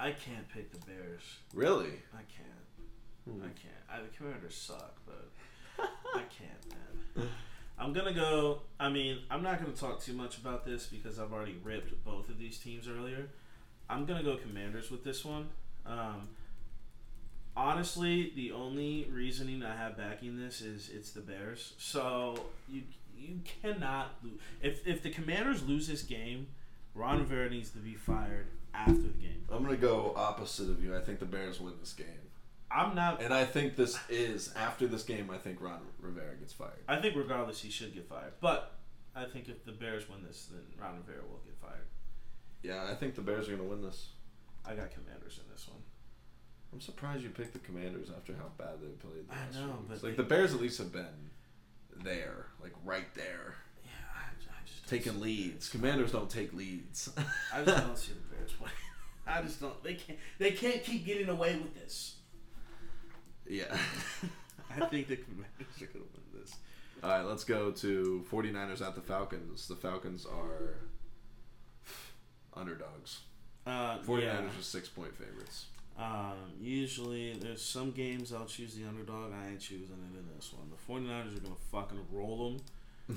I 0.00 0.12
can't 0.12 0.48
pick 0.48 0.72
the 0.72 0.78
Bears. 0.86 1.22
really. 1.54 1.92
I 2.14 2.22
can't. 2.34 3.28
Hmm. 3.28 3.42
I 3.44 3.48
can't. 3.48 3.84
I, 3.92 4.00
the 4.00 4.08
Commanders 4.16 4.56
suck, 4.56 4.96
but 5.04 5.30
I 6.14 6.22
can't, 6.22 6.74
man. 7.16 7.28
I'm 7.78 7.92
gonna 7.92 8.14
go. 8.14 8.62
I 8.78 8.88
mean, 8.88 9.18
I'm 9.30 9.42
not 9.42 9.60
gonna 9.60 9.74
talk 9.76 10.00
too 10.00 10.14
much 10.14 10.38
about 10.38 10.64
this 10.64 10.86
because 10.86 11.18
I've 11.18 11.32
already 11.32 11.56
ripped 11.62 12.02
both 12.02 12.30
of 12.30 12.38
these 12.38 12.58
teams 12.58 12.88
earlier. 12.88 13.28
I'm 13.90 14.06
gonna 14.06 14.22
go 14.22 14.36
Commanders 14.36 14.90
with 14.90 15.04
this 15.04 15.22
one. 15.24 15.48
Um, 15.84 16.28
honestly, 17.54 18.32
the 18.34 18.52
only 18.52 19.06
reasoning 19.10 19.62
I 19.62 19.76
have 19.76 19.98
backing 19.98 20.38
this 20.38 20.62
is 20.62 20.88
it's 20.88 21.10
the 21.10 21.20
Bears. 21.20 21.74
So 21.76 22.46
you 22.68 22.82
you 23.18 23.40
cannot 23.62 24.14
lose. 24.22 24.40
If 24.62 24.86
if 24.86 25.02
the 25.02 25.10
Commanders 25.10 25.62
lose 25.62 25.86
this 25.88 26.02
game, 26.02 26.46
Ron 26.94 27.18
Rivera 27.18 27.50
needs 27.50 27.70
to 27.70 27.78
be 27.78 27.94
fired 27.94 28.46
after 28.74 28.92
the 28.92 29.08
game. 29.08 29.44
I'm 29.50 29.62
gonna 29.64 29.76
go 29.76 30.12
opposite 30.16 30.68
of 30.70 30.82
you. 30.82 30.96
I 30.96 31.00
think 31.00 31.18
the 31.18 31.26
Bears 31.26 31.60
win 31.60 31.74
this 31.80 31.92
game, 31.92 32.06
I'm 32.70 32.94
not. 32.94 33.20
and 33.22 33.34
I 33.34 33.44
think 33.44 33.76
this 33.76 33.98
is 34.08 34.52
after 34.54 34.86
this 34.86 35.02
game. 35.02 35.30
I 35.30 35.38
think 35.38 35.60
Ron 35.60 35.80
Rivera 36.00 36.36
gets 36.36 36.52
fired. 36.52 36.78
I 36.88 37.00
think 37.00 37.16
regardless, 37.16 37.60
he 37.60 37.70
should 37.70 37.94
get 37.94 38.08
fired. 38.08 38.32
But 38.40 38.76
I 39.14 39.24
think 39.24 39.48
if 39.48 39.64
the 39.64 39.72
Bears 39.72 40.08
win 40.08 40.22
this, 40.22 40.48
then 40.52 40.62
Ron 40.80 40.96
Rivera 40.98 41.22
will 41.28 41.40
get 41.44 41.56
fired. 41.60 41.86
Yeah, 42.62 42.88
I 42.90 42.94
think 42.94 43.14
the 43.16 43.22
Bears 43.22 43.48
are 43.48 43.52
gonna 43.56 43.68
win 43.68 43.82
this. 43.82 44.10
I 44.64 44.74
got 44.74 44.90
Commanders 44.92 45.40
in 45.44 45.50
this 45.52 45.66
one. 45.68 45.82
I'm 46.72 46.80
surprised 46.80 47.22
you 47.24 47.30
picked 47.30 47.52
the 47.54 47.58
Commanders 47.58 48.10
after 48.16 48.32
how 48.34 48.50
bad 48.56 48.80
they 48.80 48.86
played. 49.04 49.28
The 49.28 49.34
I 49.34 49.44
know, 49.46 49.50
few 49.50 49.66
weeks. 49.66 49.84
but 49.88 50.02
like 50.04 50.16
they- 50.16 50.22
the 50.22 50.28
Bears 50.28 50.54
at 50.54 50.60
least 50.60 50.78
have 50.78 50.92
been 50.92 51.30
there, 52.04 52.46
like 52.62 52.72
right 52.84 53.12
there. 53.14 53.56
Yeah, 53.84 53.90
I, 54.14 54.20
I 54.20 54.30
just 54.36 54.46
don't 54.46 54.76
taking 54.90 55.20
leads. 55.20 55.68
Commanders 55.68 56.12
don't 56.12 56.28
take 56.28 56.52
leads. 56.52 57.10
I 57.54 57.62
just 57.64 57.86
don't 57.86 57.98
see 57.98 58.12
the 58.12 58.34
Bears 58.34 58.60
winning. 58.60 58.74
I 59.26 59.42
just 59.42 59.60
don't. 59.60 59.82
They 59.84 59.94
can't. 59.94 60.18
They 60.38 60.50
can't 60.50 60.82
keep 60.82 61.06
getting 61.06 61.28
away 61.28 61.56
with 61.56 61.74
this. 61.74 62.16
yeah. 63.48 63.64
I 64.76 64.86
think 64.86 65.08
the 65.08 65.16
Commanders 65.16 65.82
are 65.82 65.86
gonna 65.86 66.04
win 66.12 66.40
this. 66.40 66.54
All 67.02 67.10
right, 67.10 67.24
let's 67.24 67.44
go 67.44 67.70
to 67.70 68.24
49ers 68.30 68.86
at 68.86 68.94
the 68.94 69.00
Falcons. 69.00 69.66
The 69.66 69.76
Falcons 69.76 70.26
are 70.26 70.76
underdogs. 72.54 73.20
Uh, 73.66 73.98
49ers 73.98 74.22
yeah. 74.22 74.40
are 74.42 74.62
six 74.62 74.88
point 74.88 75.16
favorites. 75.16 75.66
Um, 75.98 76.52
usually, 76.60 77.34
there's 77.34 77.62
some 77.62 77.90
games 77.90 78.32
I'll 78.32 78.46
choose 78.46 78.74
the 78.74 78.88
underdog. 78.88 79.32
I 79.32 79.50
ain't 79.50 79.60
choosing 79.60 79.96
it 80.12 80.18
in 80.18 80.26
this 80.34 80.52
one. 80.52 80.70
The 80.70 80.92
49ers 80.92 81.36
are 81.36 81.40
going 81.40 81.54
to 81.54 81.60
fucking 81.70 82.06
roll 82.10 82.50
them. 82.50 82.60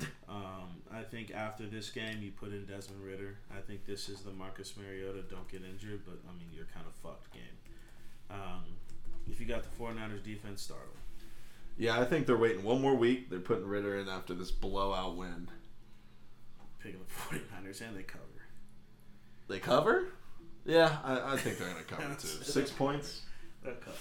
um, 0.28 0.82
I 0.92 1.02
think 1.02 1.32
after 1.32 1.66
this 1.66 1.90
game, 1.90 2.22
you 2.22 2.30
put 2.30 2.52
in 2.52 2.66
Desmond 2.66 3.02
Ridder. 3.02 3.38
I 3.56 3.60
think 3.60 3.86
this 3.86 4.08
is 4.08 4.20
the 4.20 4.32
Marcus 4.32 4.74
Mariota 4.76 5.22
don't 5.22 5.48
get 5.48 5.62
injured, 5.62 6.02
but 6.04 6.18
I 6.28 6.32
mean, 6.38 6.48
you're 6.54 6.66
kind 6.72 6.86
of 6.86 6.94
fucked 6.94 7.32
game. 7.32 7.42
Um, 8.30 8.64
if 9.30 9.40
you 9.40 9.46
got 9.46 9.62
the 9.62 9.82
49ers 9.82 10.22
defense, 10.22 10.62
start 10.62 10.80
them. 10.80 11.00
Yeah, 11.76 12.00
I 12.00 12.04
think 12.04 12.26
they're 12.26 12.36
waiting 12.36 12.62
one 12.62 12.80
more 12.80 12.94
week. 12.94 13.30
They're 13.30 13.40
putting 13.40 13.66
Ridder 13.66 13.98
in 13.98 14.08
after 14.08 14.34
this 14.34 14.50
blowout 14.50 15.16
win. 15.16 15.48
Picking 16.78 17.00
the 17.00 17.36
49ers, 17.36 17.80
and 17.80 17.96
they 17.96 18.02
cover. 18.02 18.22
They 19.48 19.58
cover? 19.58 20.06
Yeah, 20.64 20.96
I, 21.02 21.32
I 21.32 21.36
think 21.36 21.58
they're 21.58 21.68
gonna 21.68 21.82
cover 21.82 22.14
too. 22.20 22.26
Six 22.26 22.70
points. 22.70 23.22
They'll 23.62 23.74
cover. 23.74 23.96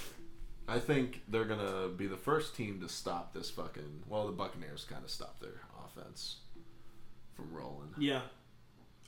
I 0.68 0.80
think 0.80 1.24
they're 1.28 1.46
gonna 1.46 1.90
be 1.90 2.08
the 2.08 2.18
first 2.18 2.56
team 2.56 2.80
to 2.82 2.90
stop 2.90 3.34
this 3.34 3.50
fucking. 3.50 4.04
Well, 4.08 4.28
the 4.28 4.32
Buccaneers 4.32 4.86
kind 4.86 5.04
of 5.04 5.10
stopped 5.10 5.42
their 5.42 5.62
offense 5.96 6.38
from 7.36 7.54
rolling. 7.54 7.90
Yeah. 7.98 8.22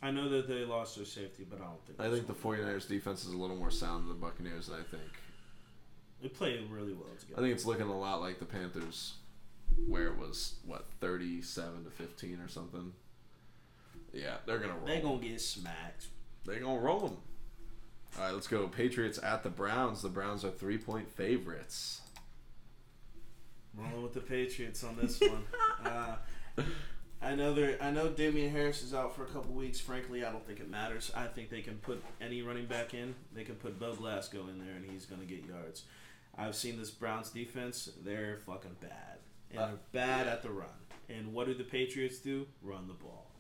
I 0.01 0.11
know 0.11 0.29
that 0.29 0.47
they 0.47 0.65
lost 0.65 0.97
their 0.97 1.05
safety, 1.05 1.45
but 1.49 1.59
I 1.59 1.65
don't 1.65 1.85
think. 1.85 1.99
I 1.99 2.09
think 2.09 2.27
the 2.27 2.33
49ers 2.33 2.87
defense 2.87 3.25
is 3.25 3.33
a 3.33 3.37
little 3.37 3.55
more 3.55 3.71
sound 3.71 4.03
than 4.03 4.09
the 4.09 4.25
Buccaneers, 4.25 4.67
and 4.67 4.77
I 4.77 4.83
think 4.83 5.03
they 6.21 6.27
play 6.27 6.59
really 6.69 6.93
well 6.93 7.07
together. 7.19 7.39
I 7.39 7.43
think 7.43 7.55
it's 7.55 7.65
looking 7.65 7.87
a 7.87 7.97
lot 7.97 8.21
like 8.21 8.39
the 8.39 8.45
Panthers, 8.45 9.13
where 9.87 10.07
it 10.07 10.17
was 10.17 10.55
what 10.65 10.85
37 10.99 11.85
to 11.85 11.89
15 11.89 12.39
or 12.39 12.47
something. 12.47 12.93
Yeah, 14.13 14.37
they're 14.45 14.59
gonna 14.59 14.73
roll. 14.73 14.85
They're 14.85 15.01
gonna 15.01 15.21
get 15.21 15.41
smacked. 15.41 16.07
They're 16.45 16.59
gonna 16.59 16.79
roll 16.79 16.99
them. 16.99 17.17
All 18.17 18.25
right, 18.25 18.33
let's 18.33 18.47
go. 18.47 18.67
Patriots 18.67 19.19
at 19.21 19.43
the 19.43 19.49
Browns. 19.49 20.01
The 20.01 20.09
Browns 20.09 20.45
are 20.45 20.51
three 20.51 20.77
point 20.77 21.09
favorites. 21.09 22.01
Rolling 23.77 24.03
with 24.03 24.13
the 24.13 24.21
Patriots 24.21 24.83
on 24.83 24.95
this 24.95 25.19
one. 25.19 25.43
uh, 25.85 26.15
I 27.21 27.33
know 27.35 27.53
they're. 27.53 27.81
I 27.81 27.91
know 27.91 28.09
Damien 28.09 28.51
Harris 28.51 28.83
is 28.83 28.93
out 28.93 29.15
for 29.15 29.23
a 29.23 29.27
couple 29.27 29.53
weeks. 29.53 29.79
Frankly, 29.79 30.23
I 30.23 30.31
don't 30.31 30.45
think 30.45 30.59
it 30.59 30.69
matters. 30.69 31.11
I 31.15 31.25
think 31.27 31.49
they 31.49 31.61
can 31.61 31.77
put 31.77 32.03
any 32.21 32.41
running 32.41 32.65
back 32.65 32.93
in. 32.93 33.15
They 33.33 33.43
can 33.43 33.55
put 33.55 33.79
Bo 33.79 33.93
Glasgow 33.95 34.47
in 34.47 34.59
there, 34.59 34.75
and 34.75 34.89
he's 34.89 35.05
gonna 35.05 35.25
get 35.25 35.43
yards. 35.45 35.83
I've 36.37 36.55
seen 36.55 36.77
this 36.77 36.91
Browns 36.91 37.29
defense. 37.31 37.89
They're 38.03 38.37
fucking 38.45 38.75
bad, 38.81 39.19
and 39.51 39.59
Uh, 39.59 39.65
they're 39.67 39.77
bad 39.91 40.27
at 40.27 40.43
the 40.43 40.49
run. 40.51 40.67
And 41.09 41.33
what 41.33 41.47
do 41.47 41.53
the 41.53 41.63
Patriots 41.63 42.19
do? 42.19 42.47
Run 42.61 42.87
the 42.87 42.93
ball. 42.93 43.31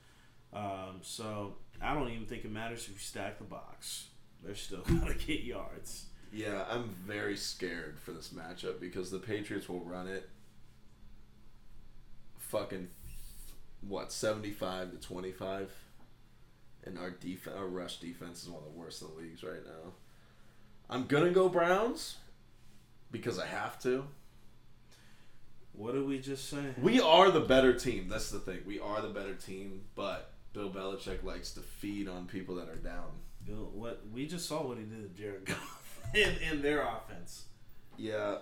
Um, 0.53 0.99
so 1.01 1.57
I 1.81 1.93
don't 1.93 2.09
even 2.09 2.25
think 2.25 2.45
it 2.45 2.51
matters 2.51 2.83
if 2.85 2.93
you 2.93 2.97
stack 2.99 3.37
the 3.37 3.43
box. 3.43 4.07
They're 4.43 4.55
still 4.55 4.81
gonna 4.87 5.13
get 5.15 5.41
yards. 5.41 6.05
Yeah, 6.31 6.65
I'm 6.69 6.89
very 7.05 7.37
scared 7.37 7.99
for 7.99 8.11
this 8.13 8.29
matchup 8.29 8.79
because 8.79 9.11
the 9.11 9.19
Patriots 9.19 9.69
will 9.69 9.81
run 9.81 10.07
it 10.07 10.29
fucking 12.37 12.87
what, 13.81 14.11
75 14.11 14.91
to 14.91 14.97
25. 14.97 15.71
And 16.85 16.99
our 16.99 17.09
def- 17.09 17.47
our 17.47 17.65
rush 17.65 17.99
defense 17.99 18.43
is 18.43 18.49
one 18.49 18.63
of 18.63 18.71
the 18.71 18.79
worst 18.79 19.01
in 19.01 19.07
the 19.07 19.13
leagues 19.15 19.43
right 19.43 19.65
now. 19.65 19.93
I'm 20.89 21.05
to 21.25 21.31
go 21.31 21.49
Browns 21.49 22.17
because 23.11 23.39
I 23.39 23.47
have 23.47 23.81
to. 23.83 24.05
What 25.73 25.93
did 25.93 26.07
we 26.07 26.19
just 26.19 26.49
say? 26.49 26.73
We 26.81 27.01
are 27.01 27.31
the 27.31 27.41
better 27.41 27.73
team. 27.73 28.07
That's 28.07 28.29
the 28.29 28.39
thing. 28.39 28.59
We 28.65 28.79
are 28.79 29.01
the 29.01 29.09
better 29.09 29.33
team, 29.33 29.81
but 29.95 30.31
Bill 30.53 30.69
Belichick 30.69 31.23
likes 31.23 31.51
to 31.51 31.59
feed 31.59 32.07
on 32.07 32.27
people 32.27 32.55
that 32.55 32.69
are 32.69 32.77
down. 32.77 33.09
Bill, 33.45 33.69
what 33.73 34.03
we 34.13 34.25
just 34.25 34.47
saw 34.47 34.65
what 34.65 34.77
he 34.77 34.83
did 34.83 35.15
to 35.15 35.21
Jared 35.21 35.45
Goff 35.45 36.07
in, 36.13 36.35
in 36.49 36.61
their 36.61 36.81
offense. 36.81 37.45
Yeah, 37.97 38.37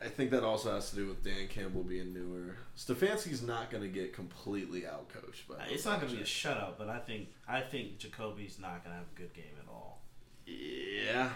I 0.00 0.06
think 0.08 0.30
that 0.30 0.44
also 0.44 0.72
has 0.72 0.90
to 0.90 0.96
do 0.96 1.08
with 1.08 1.24
Dan 1.24 1.48
Campbell 1.48 1.82
being 1.82 2.14
newer. 2.14 2.56
Stefanski's 2.76 3.42
not 3.42 3.70
going 3.70 3.82
to 3.82 3.88
get 3.88 4.12
completely 4.12 4.82
outcoached, 4.82 5.42
but 5.48 5.60
It's 5.70 5.84
not 5.84 6.00
going 6.00 6.12
to 6.12 6.16
be 6.16 6.22
a 6.22 6.26
shutout, 6.26 6.74
but 6.78 6.88
I 6.88 6.98
think 6.98 7.28
I 7.48 7.60
think 7.60 7.98
Jacoby's 7.98 8.58
not 8.60 8.84
going 8.84 8.94
to 8.94 8.98
have 8.98 9.08
a 9.12 9.18
good 9.18 9.34
game 9.34 9.56
at 9.60 9.68
all. 9.68 10.02
Yeah, 10.46 11.30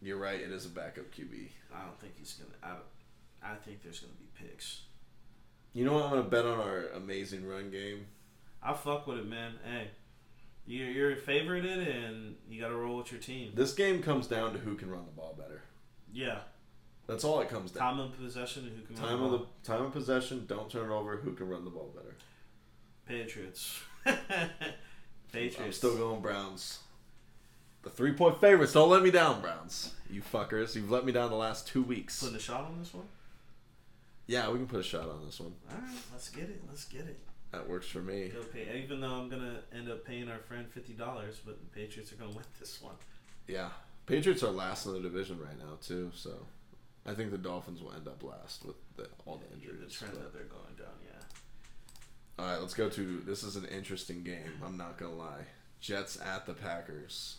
you're 0.00 0.18
right. 0.18 0.40
It 0.40 0.50
is 0.52 0.66
a 0.66 0.68
backup 0.68 1.12
QB. 1.12 1.48
I 1.74 1.84
don't 1.84 1.98
think 2.00 2.14
he's 2.16 2.34
going 2.34 2.50
to. 2.50 2.66
I, 3.42 3.54
think 3.56 3.82
there's 3.82 4.00
going 4.00 4.12
to 4.12 4.18
be 4.18 4.28
picks. 4.34 4.82
You 5.72 5.84
know 5.84 5.94
what? 5.94 6.04
I'm 6.04 6.10
going 6.10 6.24
to 6.24 6.30
bet 6.30 6.44
on 6.44 6.58
our 6.60 6.88
amazing 6.94 7.46
run 7.46 7.70
game. 7.70 8.06
I 8.62 8.72
fuck 8.74 9.06
with 9.06 9.18
it, 9.18 9.28
man. 9.28 9.54
Hey, 9.64 9.88
you're 10.66 10.88
you're 10.88 11.10
it 11.10 11.24
and 11.88 12.36
you 12.48 12.60
got 12.60 12.68
to 12.68 12.76
roll 12.76 12.98
with 12.98 13.10
your 13.10 13.20
team. 13.20 13.52
This 13.54 13.72
game 13.72 14.02
comes 14.02 14.26
down 14.26 14.52
to 14.52 14.58
who 14.58 14.76
can 14.76 14.90
run 14.90 15.04
the 15.06 15.12
ball 15.12 15.34
better. 15.36 15.62
Yeah, 16.12 16.38
That's 17.10 17.24
all 17.24 17.40
it 17.40 17.48
comes 17.48 17.72
down. 17.72 17.96
time 17.96 18.00
of 18.00 18.16
possession 18.16 18.64
and 18.68 18.78
who 18.78 18.84
can 18.86 18.94
Time 18.94 19.20
run 19.20 19.34
of 19.34 19.40
the 19.40 19.46
time 19.64 19.86
of 19.86 19.92
possession. 19.92 20.44
Don't 20.46 20.70
turn 20.70 20.90
it 20.90 20.94
over. 20.94 21.16
Who 21.16 21.32
can 21.32 21.48
run 21.48 21.64
the 21.64 21.70
ball 21.70 21.92
better? 21.94 22.14
Patriots. 23.04 23.80
Patriots. 25.32 25.58
I'm 25.60 25.72
still 25.72 25.96
going 25.96 26.20
Browns. 26.20 26.78
The 27.82 27.90
three 27.90 28.12
point 28.12 28.40
favorites. 28.40 28.74
Don't 28.74 28.90
let 28.90 29.02
me 29.02 29.10
down, 29.10 29.40
Browns. 29.40 29.94
You 30.08 30.22
fuckers. 30.22 30.76
You've 30.76 30.90
let 30.90 31.04
me 31.04 31.10
down 31.10 31.30
the 31.30 31.36
last 31.36 31.66
two 31.66 31.82
weeks. 31.82 32.20
putting 32.20 32.36
a 32.36 32.40
shot 32.40 32.64
on 32.64 32.78
this 32.78 32.94
one. 32.94 33.06
Yeah, 34.28 34.48
we 34.50 34.58
can 34.58 34.68
put 34.68 34.78
a 34.78 34.84
shot 34.84 35.08
on 35.08 35.26
this 35.26 35.40
one. 35.40 35.52
All 35.68 35.78
right, 35.80 35.90
let's 36.12 36.28
get 36.28 36.44
it. 36.44 36.62
Let's 36.68 36.84
get 36.84 37.00
it. 37.00 37.18
That 37.50 37.68
works 37.68 37.88
for 37.88 37.98
me. 37.98 38.28
Go 38.28 38.42
pay. 38.42 38.82
Even 38.84 39.00
though 39.00 39.10
I'm 39.14 39.28
gonna 39.28 39.62
end 39.74 39.90
up 39.90 40.04
paying 40.04 40.28
our 40.28 40.38
friend 40.38 40.66
fifty 40.70 40.92
dollars, 40.92 41.40
but 41.44 41.58
the 41.60 41.66
Patriots 41.80 42.12
are 42.12 42.16
gonna 42.16 42.30
win 42.30 42.44
this 42.60 42.80
one. 42.80 42.94
Yeah. 43.48 43.70
Patriots 44.06 44.44
are 44.44 44.52
last 44.52 44.86
in 44.86 44.92
the 44.92 45.00
division 45.00 45.40
right 45.40 45.58
now 45.58 45.76
too, 45.80 46.12
so 46.14 46.46
I 47.06 47.14
think 47.14 47.30
the 47.30 47.38
Dolphins 47.38 47.80
will 47.82 47.92
end 47.92 48.06
up 48.06 48.22
last 48.22 48.64
with 48.64 48.76
the, 48.96 49.08
all 49.26 49.36
the 49.38 49.46
The 49.48 49.54
injuries. 49.70 49.92
trend 49.92 50.14
but- 50.14 50.22
that 50.22 50.32
they're 50.34 50.44
going 50.44 50.74
down, 50.78 50.94
yeah. 51.04 51.18
All 52.38 52.46
right, 52.50 52.60
let's 52.60 52.74
go 52.74 52.88
to 52.88 53.20
this 53.20 53.42
is 53.42 53.56
an 53.56 53.66
interesting 53.66 54.22
game. 54.22 54.52
I'm 54.64 54.76
not 54.76 54.96
gonna 54.98 55.14
lie. 55.14 55.44
Jets 55.80 56.18
at 56.20 56.46
the 56.46 56.54
Packers. 56.54 57.36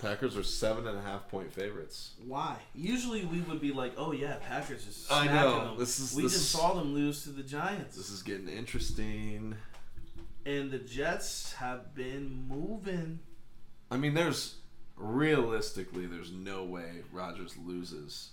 Packers 0.00 0.36
are 0.36 0.42
seven 0.42 0.86
and 0.86 0.98
a 0.98 1.00
half 1.02 1.26
point 1.28 1.52
favorites. 1.52 2.12
Why? 2.26 2.56
Usually 2.74 3.24
we 3.24 3.40
would 3.40 3.60
be 3.60 3.72
like, 3.72 3.94
oh 3.96 4.12
yeah, 4.12 4.36
Packers 4.46 4.86
is 4.86 5.06
I 5.10 5.26
know. 5.26 5.70
them. 5.70 5.78
This 5.78 5.98
is- 5.98 6.14
we 6.14 6.22
this 6.24 6.32
just 6.34 6.50
saw 6.52 6.74
them 6.74 6.92
lose 6.94 7.22
to 7.24 7.30
the 7.30 7.42
Giants, 7.42 7.96
This 7.96 8.10
is 8.10 8.22
getting 8.22 8.48
interesting. 8.48 9.56
and 10.44 10.70
the 10.70 10.78
Jets 10.78 11.54
have 11.54 11.94
been 11.94 12.46
moving. 12.48 13.18
I 13.90 13.96
mean, 13.96 14.14
there's 14.14 14.56
realistically, 14.96 16.06
there's 16.06 16.30
no 16.32 16.62
way 16.64 17.02
Rodgers 17.12 17.56
loses 17.56 18.30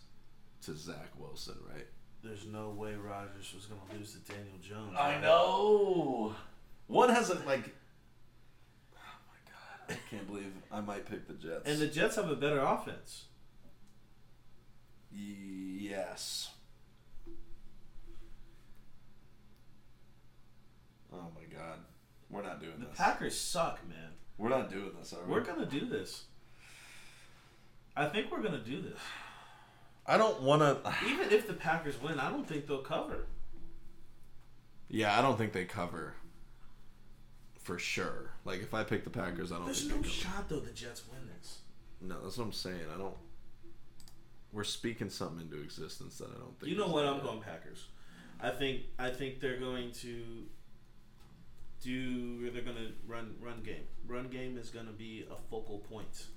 to 0.66 0.76
Zach 0.76 1.10
Wilson, 1.18 1.56
right? 1.74 1.86
There's 2.24 2.46
no 2.46 2.70
way 2.70 2.94
Rodgers 2.96 3.54
was 3.54 3.66
gonna 3.66 3.82
lose 3.98 4.14
to 4.14 4.20
Daniel 4.32 4.58
Jones. 4.62 4.96
I 4.98 5.14
right? 5.16 5.22
know. 5.22 6.34
One 6.88 7.10
hasn't 7.10 7.46
like. 7.46 7.74
Oh 8.96 9.20
my 9.28 9.52
god! 9.52 9.98
I 9.98 10.10
can't 10.10 10.28
believe 10.28 10.52
I 10.72 10.80
might 10.82 11.06
pick 11.10 11.28
the 11.28 11.34
Jets. 11.34 11.64
And 11.70 11.80
the 11.80 11.88
Jets 11.88 12.16
have 12.16 12.30
a 12.30 12.36
better 12.36 12.60
offense. 12.62 13.26
yes. 15.12 16.50
Oh 21.12 21.28
my 21.36 21.44
god, 21.56 21.78
we're 22.30 22.42
not 22.42 22.60
doing 22.60 22.80
The 22.80 22.86
this. 22.88 22.98
Packers 22.98 23.38
suck, 23.40 23.80
man. 23.88 24.10
we're 24.38 24.50
not 24.50 24.72
doing 24.72 24.92
this, 25.00 25.14
are 25.14 25.24
we? 25.26 25.32
We're 25.32 25.42
gonna 25.44 25.66
do 25.68 25.86
this. 25.86 26.24
I 27.96 28.08
think 28.08 28.32
we're 28.32 28.42
gonna 28.42 28.64
do 28.64 28.82
this. 28.82 28.98
I 30.06 30.18
don't 30.18 30.42
want 30.42 30.62
to. 30.62 30.94
Even 31.08 31.32
if 31.32 31.48
the 31.48 31.54
Packers 31.54 32.02
win, 32.02 32.20
I 32.20 32.30
don't 32.30 32.48
think 32.48 32.68
they'll 32.68 32.80
cover. 32.80 33.28
Yeah, 34.90 35.18
I 35.18 35.22
don't 35.22 35.38
think 35.38 35.54
they 35.54 35.66
cover. 35.66 36.14
For 37.60 37.80
sure. 37.80 38.32
Like 38.44 38.62
if 38.62 38.74
I 38.74 38.84
pick 38.84 39.04
the 39.04 39.10
Packers, 39.10 39.52
I 39.52 39.56
don't 39.56 39.66
There's 39.66 39.88
think 39.88 40.02
no 40.02 40.08
shot 40.08 40.50
though 40.50 40.60
the 40.60 40.72
Jets 40.72 41.04
win 41.12 41.22
this. 41.38 41.60
No, 42.02 42.22
that's 42.22 42.38
what 42.38 42.46
I'm 42.46 42.52
saying. 42.52 42.86
I 42.94 42.98
don't. 42.98 43.16
We're 44.52 44.66
speaking 44.66 45.10
something 45.10 45.42
into 45.42 45.62
existence 45.64 46.18
that 46.18 46.30
I 46.30 46.38
don't 46.38 46.60
think. 46.60 46.72
You 46.72 46.78
know 46.78 46.88
what? 46.88 47.06
I'm 47.06 47.22
going 47.22 47.40
Packers. 47.40 47.88
I 48.42 48.50
think 48.50 48.82
I 49.00 49.10
think 49.10 49.40
they're 49.40 49.60
going 49.60 49.92
to 49.94 50.44
do. 51.82 52.52
They're 52.52 52.62
going 52.62 52.76
to 52.76 52.92
run 53.08 53.36
run 53.42 53.64
game. 53.64 53.86
Run 54.06 54.28
game 54.28 54.58
is 54.58 54.70
going 54.70 54.88
to 54.88 54.92
be 54.92 55.26
a 55.32 55.36
focal 55.50 55.80
point. 55.80 56.28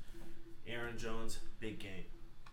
Aaron 0.69 0.97
Jones, 0.97 1.41
big 1.61 1.81
game. 1.81 2.05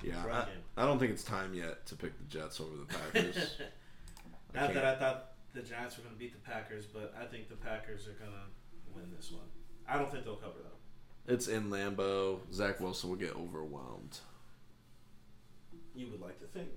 Yeah, 0.03 0.45
I. 0.77 0.81
I 0.81 0.85
don't 0.85 0.99
think 0.99 1.11
it's 1.11 1.23
time 1.23 1.53
yet 1.53 1.85
to 1.87 1.95
pick 1.95 2.17
the 2.17 2.23
Jets 2.25 2.59
over 2.59 2.75
the 2.75 2.85
Packers. 2.85 3.57
I 4.55 4.61
Not 4.61 4.73
that 4.73 4.85
I 4.85 4.95
thought 4.95 5.31
the 5.53 5.61
Giants 5.61 5.97
were 5.97 6.03
going 6.03 6.15
to 6.15 6.19
beat 6.19 6.33
the 6.33 6.49
Packers, 6.49 6.85
but 6.85 7.13
I 7.19 7.25
think 7.25 7.49
the 7.49 7.55
Packers 7.55 8.07
are 8.07 8.13
going 8.13 8.31
to 8.31 8.95
win 8.95 9.05
this 9.15 9.31
one. 9.31 9.45
I 9.87 9.97
don't 9.97 10.11
think 10.11 10.25
they'll 10.25 10.35
cover 10.35 10.59
though. 10.63 11.33
It's 11.33 11.47
in 11.47 11.69
Lambeau. 11.69 12.39
Zach 12.51 12.79
Wilson 12.79 13.09
will 13.09 13.17
get 13.17 13.35
overwhelmed. 13.35 14.19
You 15.95 16.07
would 16.09 16.21
like 16.21 16.39
to 16.39 16.47
think. 16.47 16.69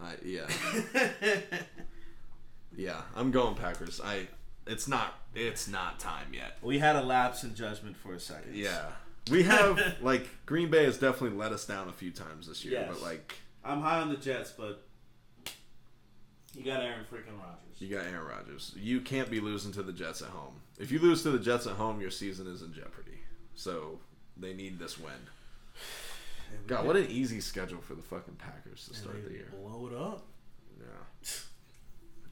I 0.00 0.14
yeah 0.24 0.46
yeah. 2.76 3.02
I'm 3.14 3.30
going 3.30 3.54
Packers. 3.54 4.00
I. 4.02 4.28
It's 4.66 4.86
not. 4.86 5.14
It's 5.34 5.68
not 5.68 5.98
time 5.98 6.28
yet. 6.32 6.58
we 6.62 6.78
had 6.78 6.96
a 6.96 7.02
lapse 7.02 7.42
in 7.42 7.54
judgment 7.54 7.96
for 7.96 8.14
a 8.14 8.20
second. 8.20 8.54
Yeah. 8.54 8.86
We 9.30 9.42
have 9.44 9.78
like 10.02 10.28
Green 10.46 10.70
Bay 10.70 10.84
has 10.84 10.98
definitely 10.98 11.36
let 11.38 11.52
us 11.52 11.64
down 11.66 11.88
a 11.88 11.92
few 11.92 12.10
times 12.10 12.48
this 12.48 12.64
year, 12.64 12.80
Yes. 12.80 12.88
but 12.90 13.02
like 13.02 13.34
I'm 13.64 13.80
high 13.80 14.00
on 14.00 14.08
the 14.08 14.16
Jets, 14.16 14.52
but 14.52 14.82
you 16.54 16.64
got 16.64 16.82
Aaron 16.82 17.04
freaking 17.10 17.38
Rodgers. 17.38 17.78
you 17.80 17.88
got 17.88 18.04
Aaron 18.06 18.26
Rodgers. 18.26 18.72
You 18.76 19.00
can't 19.00 19.30
be 19.30 19.40
losing 19.40 19.72
to 19.72 19.82
the 19.82 19.92
Jets 19.92 20.20
at 20.22 20.28
home. 20.28 20.54
If 20.78 20.90
you 20.90 20.98
lose 20.98 21.22
to 21.22 21.30
the 21.30 21.38
Jets 21.38 21.66
at 21.66 21.74
home, 21.74 22.00
your 22.00 22.10
season 22.10 22.46
is 22.46 22.62
in 22.62 22.72
jeopardy. 22.74 23.18
So 23.54 24.00
they 24.36 24.52
need 24.52 24.78
this 24.78 24.98
win. 24.98 25.12
God, 26.66 26.86
what 26.86 26.96
an 26.96 27.06
easy 27.08 27.40
schedule 27.40 27.80
for 27.80 27.94
the 27.94 28.02
fucking 28.02 28.34
Packers 28.36 28.86
to 28.88 28.94
start 28.94 29.24
the 29.26 29.32
year. 29.32 29.48
Blow 29.62 29.88
it 29.90 29.96
up. 29.96 30.26
Yeah. 30.78 31.28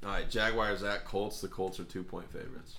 All 0.09 0.11
right, 0.15 0.29
Jaguars 0.29 0.83
at 0.83 1.05
Colts. 1.05 1.41
The 1.41 1.49
Colts 1.49 1.79
are 1.81 1.85
two 1.85 2.03
point 2.03 2.31
favorites. 2.31 2.77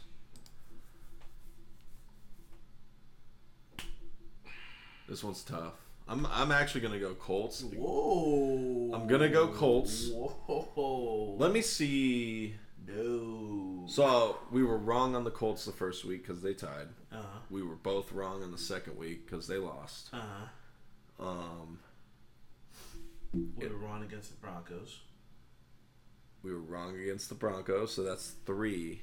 This 5.11 5.25
one's 5.25 5.43
tough. 5.43 5.73
I'm 6.07 6.25
I'm 6.27 6.53
actually 6.53 6.79
gonna 6.79 6.97
go 6.97 7.13
Colts. 7.13 7.63
Whoa. 7.63 8.91
I'm 8.93 9.07
gonna 9.07 9.27
go 9.27 9.49
Colts. 9.49 10.07
Whoa. 10.09 11.35
Let 11.38 11.51
me 11.51 11.61
see. 11.61 12.55
no. 12.88 13.83
So 13.89 14.38
we 14.53 14.63
were 14.63 14.77
wrong 14.77 15.13
on 15.17 15.25
the 15.25 15.29
Colts 15.31 15.65
the 15.65 15.73
first 15.73 16.05
week 16.05 16.25
because 16.25 16.41
they 16.41 16.53
tied. 16.53 16.88
Uh 17.11 17.17
huh. 17.17 17.39
We 17.49 17.61
were 17.61 17.75
both 17.75 18.13
wrong 18.13 18.41
on 18.41 18.51
the 18.53 18.57
second 18.57 18.97
week 18.97 19.25
because 19.29 19.47
they 19.47 19.57
lost. 19.57 20.11
Uh 20.13 20.21
huh. 21.19 21.25
Um, 21.27 21.79
We 23.33 23.67
were 23.67 23.75
wrong 23.75 24.03
against 24.03 24.29
the 24.29 24.38
Broncos. 24.38 24.99
we 26.41 26.53
were 26.53 26.61
wrong 26.61 26.97
against 26.97 27.27
the 27.27 27.35
Broncos, 27.35 27.93
so 27.93 28.03
that's 28.03 28.35
three. 28.45 29.01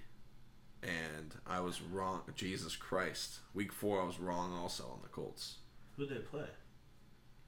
And 0.82 1.34
I 1.46 1.60
was 1.60 1.82
wrong. 1.82 2.22
Jesus 2.34 2.76
Christ! 2.76 3.40
Week 3.52 3.74
four, 3.74 4.00
I 4.00 4.06
was 4.06 4.18
wrong 4.18 4.54
also 4.56 4.84
on 4.84 5.00
the 5.02 5.08
Colts, 5.08 5.56
Who 5.98 6.06
did 6.06 6.16
they 6.16 6.20
play? 6.22 6.46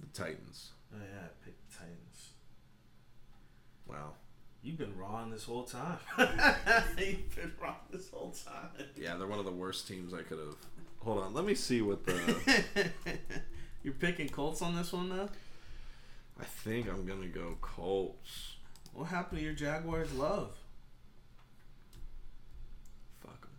the 0.01 0.07
Titans. 0.07 0.71
Oh 0.93 0.99
yeah, 0.99 1.21
I 1.25 1.45
picked 1.45 1.71
the 1.71 1.79
Titans. 1.79 2.31
Wow. 3.87 4.15
You've 4.63 4.79
been 4.79 4.97
wrong 4.97 5.31
this 5.31 5.45
whole 5.45 5.63
time. 5.65 5.99
You've 6.99 7.35
been 7.37 7.53
wrong 7.63 7.77
this 7.91 8.11
whole 8.11 8.33
time. 8.33 8.71
Yeah, 8.97 9.17
they're 9.17 9.27
one 9.27 9.39
of 9.39 9.45
the 9.45 9.53
worst 9.53 9.87
teams 9.87 10.13
I 10.13 10.23
could 10.23 10.39
have. 10.39 10.57
Hold 10.99 11.19
on, 11.23 11.33
let 11.35 11.45
me 11.45 11.55
see 11.55 11.81
what 11.81 12.05
the. 12.05 12.91
You're 13.83 13.95
picking 13.95 14.29
Colts 14.29 14.61
on 14.63 14.75
this 14.75 14.93
one 14.93 15.09
though. 15.11 15.29
I 16.39 16.45
think 16.45 16.89
I'm 16.89 17.07
gonna 17.07 17.29
go 17.29 17.57
Colts. 17.61 18.57
What 18.93 19.05
happened 19.05 19.39
to 19.39 19.45
your 19.45 19.55
Jaguars 19.55 20.13
love? 20.13 20.57
Fuck 23.21 23.39
'em. 23.45 23.51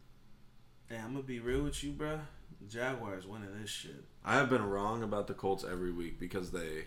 Hey, 0.96 1.02
I'm 1.02 1.14
gonna 1.14 1.24
be 1.24 1.40
real 1.40 1.64
with 1.64 1.84
you, 1.84 1.94
bruh. 1.94 2.20
The 2.60 2.68
Jaguars 2.68 3.26
winning 3.26 3.60
this 3.60 3.70
shit. 3.70 4.04
I 4.24 4.36
have 4.36 4.50
been 4.50 4.64
wrong 4.70 5.04
about 5.04 5.28
the 5.28 5.34
Colts 5.34 5.64
every 5.70 5.92
week 5.92 6.20
because 6.20 6.52
they 6.52 6.86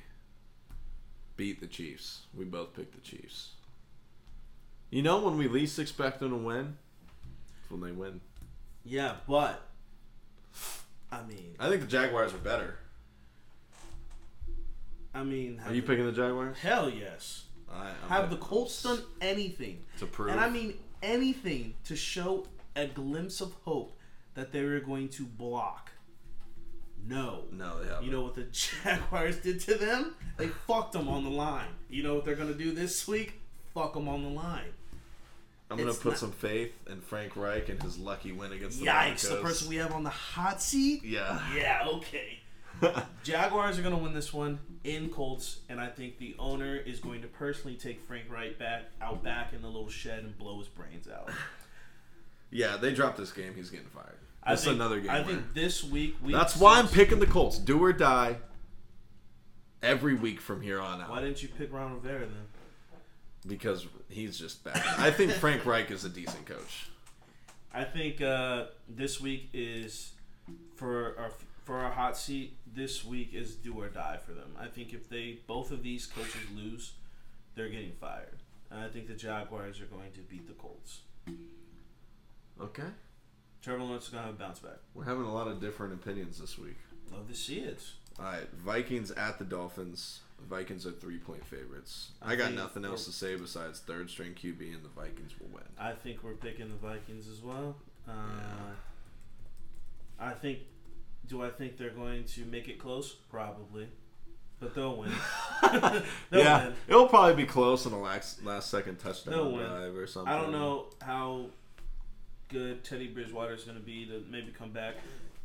beat 1.36 1.60
the 1.60 1.66
Chiefs. 1.66 2.22
We 2.36 2.44
both 2.44 2.74
picked 2.74 2.94
the 2.94 3.00
Chiefs. 3.00 3.50
You 4.90 5.02
know 5.02 5.18
when 5.24 5.36
we 5.36 5.48
least 5.48 5.78
expect 5.78 6.20
them 6.20 6.30
to 6.30 6.36
win? 6.36 6.76
It's 7.60 7.70
when 7.70 7.80
they 7.80 7.90
win. 7.92 8.20
Yeah, 8.84 9.14
but 9.28 9.62
I 11.10 11.22
mean, 11.24 11.56
I 11.58 11.68
think 11.68 11.80
the 11.80 11.86
Jaguars 11.88 12.32
are 12.32 12.38
better. 12.38 12.76
I 15.12 15.22
mean, 15.24 15.60
Are 15.64 15.72
you 15.74 15.80
the- 15.80 15.86
picking 15.86 16.06
the 16.06 16.12
Jaguars? 16.12 16.58
Hell 16.58 16.90
yes. 16.90 17.44
I, 17.72 17.88
I'm 18.04 18.08
Have 18.08 18.30
the 18.30 18.36
Colts 18.36 18.82
done 18.82 19.00
anything, 19.20 19.82
to 19.98 20.06
prove? 20.06 20.30
and 20.30 20.40
I 20.40 20.48
mean 20.50 20.74
anything, 21.02 21.74
to 21.84 21.96
show 21.96 22.46
a 22.76 22.86
glimpse 22.86 23.40
of 23.40 23.54
hope 23.64 23.96
that 24.34 24.52
they 24.52 24.62
were 24.64 24.80
going 24.80 25.08
to 25.10 25.24
block? 25.24 25.90
No. 27.06 27.42
no, 27.52 27.82
they 27.82 27.88
haven't. 27.88 28.04
You 28.04 28.12
know 28.12 28.22
what 28.22 28.34
the 28.34 28.44
Jaguars 28.84 29.38
did 29.38 29.60
to 29.60 29.74
them? 29.74 30.14
They 30.36 30.48
fucked 30.48 30.92
them 30.92 31.08
on 31.08 31.24
the 31.24 31.30
line. 31.30 31.68
You 31.88 32.02
know 32.02 32.14
what 32.14 32.24
they're 32.24 32.34
gonna 32.34 32.54
do 32.54 32.72
this 32.72 33.06
week? 33.06 33.40
Fuck 33.74 33.94
them 33.94 34.08
on 34.08 34.22
the 34.22 34.30
line. 34.30 34.72
I'm 35.70 35.78
gonna 35.78 35.92
put 35.94 36.12
not- 36.12 36.18
some 36.18 36.32
faith 36.32 36.72
in 36.88 37.00
Frank 37.00 37.36
Reich 37.36 37.68
and 37.68 37.82
his 37.82 37.98
lucky 37.98 38.32
win 38.32 38.52
against 38.52 38.80
the 38.80 38.86
Yikes! 38.86 39.28
The 39.28 39.36
person 39.36 39.68
we 39.68 39.76
have 39.76 39.92
on 39.92 40.02
the 40.04 40.10
hot 40.10 40.62
seat. 40.62 41.02
Yeah. 41.04 41.40
Yeah. 41.56 41.86
Okay. 41.86 42.40
Jaguars 43.22 43.78
are 43.78 43.82
going 43.82 43.94
to 43.96 44.02
win 44.02 44.12
this 44.12 44.32
one 44.32 44.58
in 44.82 45.08
Colts, 45.08 45.60
and 45.68 45.80
I 45.80 45.86
think 45.86 46.18
the 46.18 46.34
owner 46.40 46.76
is 46.76 46.98
going 46.98 47.22
to 47.22 47.28
personally 47.28 47.76
take 47.76 48.00
Frank 48.00 48.24
Reich 48.28 48.58
back 48.58 48.82
out 49.00 49.22
back 49.22 49.52
in 49.52 49.62
the 49.62 49.68
little 49.68 49.88
shed 49.88 50.24
and 50.24 50.36
blow 50.36 50.58
his 50.58 50.66
brains 50.68 51.08
out. 51.08 51.30
yeah, 52.50 52.76
they 52.76 52.92
dropped 52.92 53.16
this 53.16 53.32
game. 53.32 53.54
He's 53.54 53.70
getting 53.70 53.86
fired. 53.86 54.18
I 54.46 54.50
That's 54.50 54.64
think, 54.64 54.74
another 54.76 55.00
game. 55.00 55.10
I 55.10 55.22
think 55.22 55.54
this 55.54 55.82
week. 55.82 56.16
week 56.22 56.34
That's 56.34 56.56
why 56.56 56.78
I'm 56.78 56.84
six- 56.86 56.94
picking 56.96 57.18
the 57.18 57.26
Colts. 57.26 57.58
Do 57.58 57.82
or 57.82 57.92
die. 57.92 58.36
Every 59.82 60.14
week 60.14 60.40
from 60.40 60.62
here 60.62 60.80
on 60.80 61.00
out. 61.02 61.10
Why 61.10 61.20
didn't 61.20 61.42
you 61.42 61.48
pick 61.48 61.72
Ron 61.72 61.94
Rivera 61.94 62.20
then? 62.26 62.46
because 63.46 63.86
he's 64.08 64.38
just 64.38 64.64
bad. 64.64 64.82
I 64.98 65.10
think 65.10 65.30
Frank 65.32 65.66
Reich 65.66 65.90
is 65.90 66.04
a 66.06 66.08
decent 66.08 66.46
coach. 66.46 66.86
I 67.74 67.84
think 67.84 68.22
uh, 68.22 68.66
this 68.88 69.20
week 69.20 69.50
is 69.52 70.12
for 70.76 71.14
our 71.18 71.30
for 71.64 71.78
our 71.78 71.90
hot 71.92 72.16
seat. 72.16 72.56
This 72.74 73.04
week 73.04 73.34
is 73.34 73.54
do 73.54 73.74
or 73.78 73.88
die 73.88 74.18
for 74.24 74.32
them. 74.32 74.54
I 74.58 74.66
think 74.68 74.94
if 74.94 75.10
they 75.10 75.40
both 75.46 75.70
of 75.70 75.82
these 75.82 76.06
coaches 76.06 76.40
lose, 76.56 76.92
they're 77.54 77.68
getting 77.68 77.92
fired. 78.00 78.38
And 78.70 78.80
I 78.80 78.88
think 78.88 79.06
the 79.08 79.14
Jaguars 79.14 79.78
are 79.82 79.86
going 79.86 80.12
to 80.12 80.20
beat 80.20 80.46
the 80.46 80.54
Colts. 80.54 81.00
Okay. 82.60 82.82
Trevor 83.64 83.82
Lawrence 83.82 84.04
is 84.04 84.10
going 84.10 84.22
to 84.22 84.26
have 84.26 84.34
a 84.34 84.38
bounce 84.38 84.58
back. 84.58 84.76
We're 84.92 85.04
having 85.04 85.24
a 85.24 85.32
lot 85.32 85.48
of 85.48 85.58
different 85.58 85.94
opinions 85.94 86.38
this 86.38 86.58
week. 86.58 86.76
Love 87.10 87.26
to 87.28 87.34
see 87.34 87.60
it. 87.60 87.82
All 88.18 88.26
right, 88.26 88.46
Vikings 88.52 89.10
at 89.12 89.38
the 89.38 89.44
Dolphins. 89.46 90.20
Vikings 90.50 90.86
are 90.86 90.92
three 90.92 91.16
point 91.16 91.42
favorites. 91.46 92.10
I 92.20 92.32
I, 92.32 92.36
got 92.36 92.52
nothing 92.52 92.84
else 92.84 93.06
to 93.06 93.12
say 93.12 93.36
besides 93.36 93.80
third 93.80 94.10
string 94.10 94.34
QB 94.34 94.74
and 94.74 94.84
the 94.84 94.90
Vikings 94.90 95.32
will 95.40 95.48
win. 95.48 95.64
I 95.78 95.92
think 95.92 96.22
we're 96.22 96.34
picking 96.34 96.68
the 96.68 96.74
Vikings 96.74 97.26
as 97.26 97.40
well. 97.40 97.76
Uh, 98.06 98.74
I 100.20 100.32
think. 100.32 100.58
Do 101.26 101.42
I 101.42 101.48
think 101.48 101.78
they're 101.78 101.88
going 101.88 102.24
to 102.24 102.44
make 102.44 102.68
it 102.68 102.78
close? 102.78 103.14
Probably, 103.30 103.88
but 104.60 104.74
they'll 104.74 104.94
win. 104.94 105.10
they'll 105.62 106.02
yeah, 106.32 106.64
win. 106.66 106.74
it'll 106.86 107.08
probably 107.08 107.34
be 107.34 107.46
close 107.46 107.86
on 107.86 107.92
the 107.92 107.98
last 107.98 108.44
last 108.44 108.70
second 108.70 108.98
touchdown 108.98 109.54
drive 109.54 109.96
or 109.96 110.06
something. 110.06 110.30
I 110.30 110.38
don't 110.38 110.52
know 110.52 110.88
how 111.00 111.46
good 112.54 112.84
Teddy 112.84 113.08
Bridgewater 113.08 113.52
is 113.52 113.64
going 113.64 113.76
to 113.76 113.82
be 113.82 114.06
to 114.06 114.24
maybe 114.30 114.52
come 114.56 114.70
back. 114.70 114.94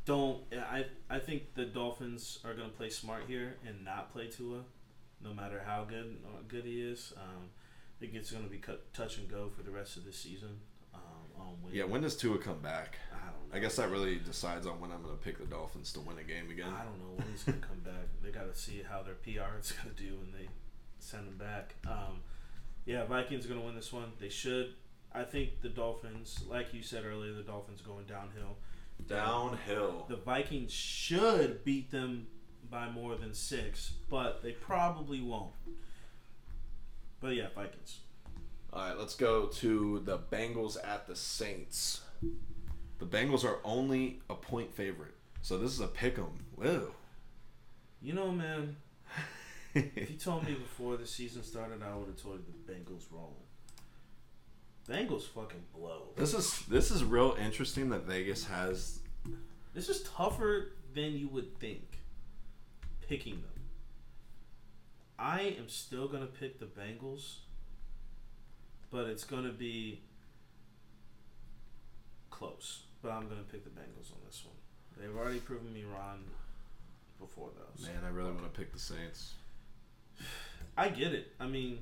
Don't 0.05 0.41
I? 0.53 0.85
I 1.09 1.19
think 1.19 1.55
the 1.55 1.65
Dolphins 1.65 2.39
are 2.45 2.53
going 2.53 2.69
to 2.69 2.75
play 2.75 2.89
smart 2.89 3.23
here 3.27 3.57
and 3.67 3.83
not 3.83 4.13
play 4.13 4.27
Tua, 4.27 4.61
no 5.21 5.33
matter 5.33 5.61
how 5.65 5.83
good 5.83 6.17
uh, 6.25 6.41
good 6.47 6.65
he 6.65 6.81
is. 6.81 7.13
Um, 7.17 7.49
I 7.49 7.99
think 7.99 8.13
it's 8.13 8.31
going 8.31 8.43
to 8.43 8.49
be 8.49 8.59
cut, 8.59 8.93
touch 8.93 9.17
and 9.17 9.29
go 9.29 9.49
for 9.49 9.63
the 9.63 9.71
rest 9.71 9.97
of 9.97 10.05
the 10.05 10.13
season. 10.13 10.59
Um, 10.93 11.61
when, 11.61 11.73
Yeah, 11.73 11.83
when 11.83 12.01
does 12.01 12.15
Tua 12.15 12.37
come 12.37 12.59
back? 12.59 12.97
I 13.11 13.25
don't 13.25 13.49
know. 13.49 13.57
I 13.57 13.59
guess 13.59 13.75
that 13.75 13.89
really 13.89 14.15
decides 14.15 14.65
on 14.65 14.79
when 14.79 14.91
I'm 14.91 15.01
going 15.01 15.17
to 15.17 15.21
pick 15.21 15.37
the 15.37 15.45
Dolphins 15.45 15.91
to 15.93 15.99
win 15.99 16.17
a 16.17 16.23
game 16.23 16.49
again. 16.49 16.69
I 16.69 16.83
don't 16.85 16.99
know 16.99 17.15
when 17.15 17.27
he's 17.31 17.43
going 17.43 17.59
to 17.59 17.67
come 17.67 17.79
back. 17.79 18.07
They 18.23 18.29
got 18.29 18.51
to 18.51 18.57
see 18.57 18.83
how 18.89 19.01
their 19.01 19.15
PR 19.15 19.59
is 19.59 19.71
going 19.71 19.93
to 19.95 20.01
do 20.01 20.17
when 20.17 20.31
they 20.31 20.47
send 20.99 21.27
him 21.27 21.37
back. 21.37 21.75
Um, 21.87 22.21
yeah, 22.85 23.05
Vikings 23.05 23.45
are 23.45 23.49
going 23.49 23.59
to 23.59 23.65
win 23.65 23.75
this 23.75 23.91
one. 23.91 24.13
They 24.19 24.29
should. 24.29 24.75
I 25.13 25.23
think 25.23 25.61
the 25.61 25.69
Dolphins, 25.69 26.43
like 26.47 26.73
you 26.73 26.83
said 26.83 27.03
earlier, 27.05 27.33
the 27.33 27.41
Dolphins 27.41 27.81
going 27.81 28.05
downhill. 28.05 28.57
Downhill. 29.07 30.05
The 30.07 30.17
Vikings 30.17 30.71
should 30.71 31.63
beat 31.63 31.89
them 31.91 32.27
by 32.69 32.89
more 32.89 33.15
than 33.15 33.33
six, 33.33 33.93
but 34.09 34.43
they 34.43 34.51
probably 34.51 35.21
won't. 35.21 35.53
But 37.19 37.35
yeah, 37.35 37.47
Vikings. 37.55 37.99
All 38.71 38.87
right, 38.87 38.97
let's 38.97 39.15
go 39.15 39.47
to 39.47 39.99
the 39.99 40.19
Bengals 40.19 40.77
at 40.85 41.07
the 41.07 41.15
Saints. 41.15 42.01
The 42.99 43.05
Bengals 43.05 43.43
are 43.43 43.57
only 43.63 44.19
a 44.29 44.35
point 44.35 44.73
favorite, 44.73 45.15
so 45.41 45.57
this 45.57 45.71
is 45.71 45.79
a 45.79 45.87
pick 45.87 46.19
'em. 46.19 46.45
Whoa. 46.55 46.91
You 48.01 48.13
know, 48.13 48.31
man, 48.31 48.75
if 49.73 50.11
you 50.11 50.17
told 50.17 50.45
me 50.45 50.53
before 50.53 50.97
the 50.97 51.07
season 51.07 51.43
started, 51.43 51.81
I 51.81 51.95
would 51.95 52.07
have 52.07 52.21
told 52.21 52.39
you 52.39 52.53
the 52.65 52.71
Bengals 52.71 53.05
rolling. 53.11 53.48
Bengals 54.89 55.23
fucking 55.27 55.63
blow. 55.75 56.07
This 56.15 56.33
is 56.33 56.61
this 56.65 56.89
is 56.89 57.03
real 57.03 57.35
interesting 57.39 57.89
that 57.89 58.03
Vegas 58.05 58.45
has. 58.45 58.99
This 59.73 59.87
is 59.87 60.01
tougher 60.03 60.71
than 60.95 61.13
you 61.13 61.27
would 61.29 61.57
think. 61.59 61.99
Picking 63.07 63.35
them. 63.35 63.63
I 65.17 65.55
am 65.59 65.67
still 65.69 66.07
gonna 66.07 66.25
pick 66.25 66.59
the 66.59 66.65
Bengals, 66.65 67.37
but 68.89 69.05
it's 69.07 69.23
gonna 69.23 69.51
be 69.51 70.01
close. 72.31 72.83
But 73.01 73.11
I'm 73.11 73.27
gonna 73.29 73.43
pick 73.51 73.63
the 73.63 73.69
Bengals 73.69 74.11
on 74.11 74.17
this 74.25 74.43
one. 74.45 74.55
They've 74.97 75.15
already 75.15 75.39
proven 75.39 75.71
me 75.73 75.83
wrong 75.83 76.23
before 77.19 77.49
though. 77.55 77.83
so- 77.83 77.91
Man, 77.91 78.03
I 78.05 78.09
really 78.09 78.31
want 78.31 78.43
to 78.51 78.59
pick 78.59 78.73
the 78.73 78.79
Saints. 78.79 79.33
I 80.77 80.89
get 80.89 81.13
it. 81.13 81.33
I 81.39 81.47
mean, 81.47 81.79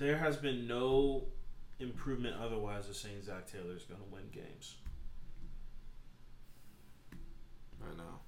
there 0.00 0.16
has 0.18 0.36
been 0.36 0.66
no 0.66 1.26
improvement 1.78 2.34
otherwise 2.42 2.88
of 2.88 2.96
saying 2.96 3.22
Zac 3.22 3.46
Taylor 3.50 3.76
is 3.76 3.84
going 3.84 4.00
to 4.00 4.06
win 4.12 4.24
games. 4.32 4.76
I 7.82 7.96
know. 7.96 8.20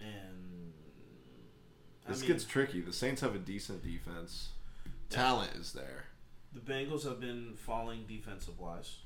And 0.00 0.72
I 2.06 2.10
This 2.10 2.20
mean, 2.22 2.28
gets 2.30 2.44
tricky. 2.44 2.80
The 2.80 2.92
Saints 2.92 3.20
have 3.20 3.34
a 3.34 3.38
decent 3.38 3.82
defense. 3.84 4.50
Talent 5.10 5.52
is 5.60 5.72
there. 5.72 6.04
the 6.52 6.60
Bengals 6.60 7.04
have 7.04 7.20
been 7.20 7.54
falling 7.56 8.04
defensive 8.08 8.58
wise. 8.58 8.96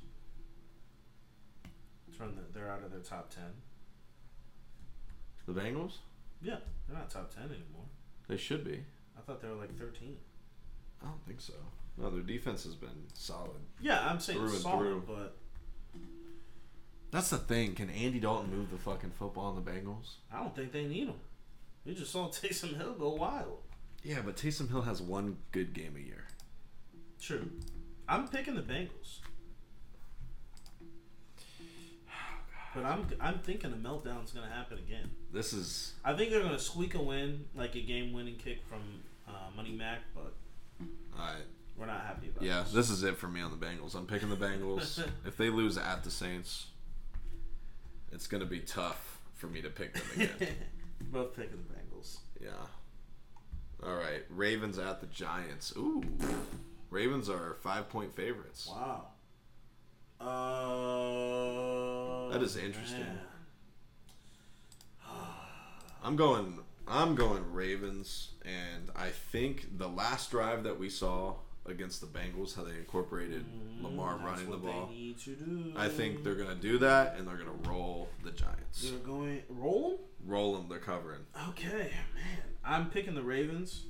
From 2.17 2.35
the, 2.37 2.43
they're 2.55 2.71
out 2.71 2.83
of 2.85 2.93
their 2.93 3.01
top 3.01 3.29
ten. 3.31 3.51
The 5.47 5.53
Bengals? 5.61 5.95
Yeah, 6.41 6.57
they're 6.89 6.97
not 6.97 7.11
top 7.11 7.35
ten 7.35 7.45
anymore. 7.45 7.85
They 8.29 8.37
should 8.37 8.65
be. 8.65 8.85
I 9.19 9.21
thought 9.21 9.41
they 9.43 9.49
were 9.49 9.55
like 9.57 9.77
thirteen. 9.79 10.17
I 11.03 11.07
don't 11.07 11.25
think 11.27 11.41
so. 11.41 11.55
No, 11.99 12.11
their 12.11 12.23
defense 12.23 12.65
has 12.65 12.75
been 12.75 12.91
solid. 13.15 13.61
Yeah, 13.81 14.07
I'm 14.09 14.21
saying 14.21 14.39
Through 14.39 14.49
and 14.51 14.59
solid, 14.59 14.79
through. 14.81 15.03
but 15.07 15.37
That's 17.11 17.31
the 17.31 17.39
thing. 17.39 17.75
Can 17.75 17.89
Andy 17.91 18.21
Dalton 18.21 18.51
move 18.51 18.71
the 18.71 18.77
fucking 18.79 19.13
football 19.19 19.47
on 19.47 19.55
the 19.57 19.71
Bengals? 19.71 20.17
I 20.33 20.41
don't 20.41 20.55
think 20.55 20.73
they 20.73 20.85
need 20.85 21.09
him. 21.09 21.15
We 21.85 21.95
just 21.95 22.13
saw 22.13 22.29
Taysom 22.29 22.77
Hill 22.77 22.95
go 22.99 23.15
wild. 23.15 23.59
Yeah, 24.03 24.19
but 24.25 24.37
Taysom 24.37 24.69
Hill 24.69 24.83
has 24.83 25.01
one 25.01 25.39
good 25.53 25.73
game 25.73 25.95
a 25.97 26.01
year. 26.01 26.25
True. 27.21 27.51
I'm 28.09 28.29
picking 28.29 28.55
the 28.55 28.63
Bengals. 28.63 29.19
But 32.75 32.85
I'm 32.85 33.07
I'm 33.21 33.39
thinking 33.39 33.73
a 33.73 33.77
meltdown's 33.77 34.33
gonna 34.33 34.51
happen 34.51 34.77
again. 34.77 35.11
This 35.33 35.55
is 35.55 35.95
I 36.05 36.13
think 36.13 36.31
they're 36.31 36.43
gonna 36.43 36.59
squeak 36.59 36.95
a 36.95 37.03
win, 37.03 37.47
like 37.55 37.75
a 37.75 37.81
game-winning 37.81 38.37
kick 38.37 38.59
from 38.69 38.81
uh, 39.27 39.49
Money 39.57 39.73
Mac, 39.73 40.01
but 40.15 40.35
I 41.19 41.35
we're 41.79 41.87
not 41.87 42.01
happy 42.03 42.29
about. 42.29 42.43
yeah. 42.43 42.63
this. 42.63 42.73
This 42.73 42.91
is 42.91 43.03
it 43.03 43.17
for 43.19 43.29
me 43.29 43.41
on 43.41 43.51
the 43.51 43.57
Bengals. 43.57 43.95
I'm 43.95 44.07
picking 44.07 44.31
the 44.31 44.37
Bengals. 44.37 45.07
if 45.27 45.37
they 45.37 45.51
lose 45.51 45.77
at 45.77 46.05
the 46.05 46.11
Saints, 46.11 46.67
it's 48.13 48.27
gonna 48.27 48.47
be 48.47 48.61
tough 48.61 49.19
for 49.35 49.47
me 49.47 49.61
to 49.63 49.71
pick 49.71 49.95
them 49.95 50.03
again. 50.15 50.55
Both 51.13 51.37
picking 51.37 51.59
the 51.69 51.75
Bengals. 51.75 52.19
yeah. 52.41 52.51
All 53.85 53.95
right, 53.97 54.23
Ravens 54.31 54.79
at 54.79 55.01
the 55.01 55.07
Giants. 55.07 55.75
Ooh, 55.77 56.03
Ravens 56.91 57.29
are 57.29 57.57
five 57.63 57.89
point 57.91 58.17
favorites. 58.17 58.71
Wow. 58.73 59.09
Uh, 60.19 60.25
That 62.33 62.43
is 62.43 62.57
interesting. 62.57 63.05
I'm 66.03 66.17
going. 66.17 66.59
I'm 66.89 67.15
going 67.17 67.53
Ravens, 67.53 68.31
and 68.47 68.91
I 68.97 69.09
think 69.09 69.77
the 69.79 69.89
last 69.89 70.31
drive 70.31 70.63
that 70.65 70.79
we 70.79 70.89
saw 70.89 71.35
against 71.67 72.01
the 72.01 72.07
Bengals, 72.07 72.55
how 72.55 72.63
they 72.63 72.77
incorporated 72.77 73.45
Lamar 73.83 74.15
Mm, 74.15 74.23
That's 74.25 74.31
running 74.41 74.51
the 74.53 74.57
ball. 74.57 74.87
They 74.87 74.95
need 74.95 75.19
to 75.19 75.31
do. 75.35 75.73
I 75.77 75.89
think 75.89 76.23
they're 76.23 76.37
gonna 76.37 76.55
do 76.55 76.79
that, 76.79 77.17
and 77.19 77.27
they're 77.27 77.37
gonna 77.37 77.69
roll 77.69 78.09
the 78.23 78.31
Giants. 78.31 78.89
they're 78.91 78.99
going 79.01 79.43
roll. 79.49 79.91
them. 79.91 79.99
Roll 80.27 80.55
them. 80.57 80.67
They're 80.69 80.79
covering. 80.79 81.21
Okay, 81.51 81.91
man. 82.15 82.43
I'm 82.65 82.89
picking 82.91 83.15
the 83.15 83.23
Ravens. 83.23 83.85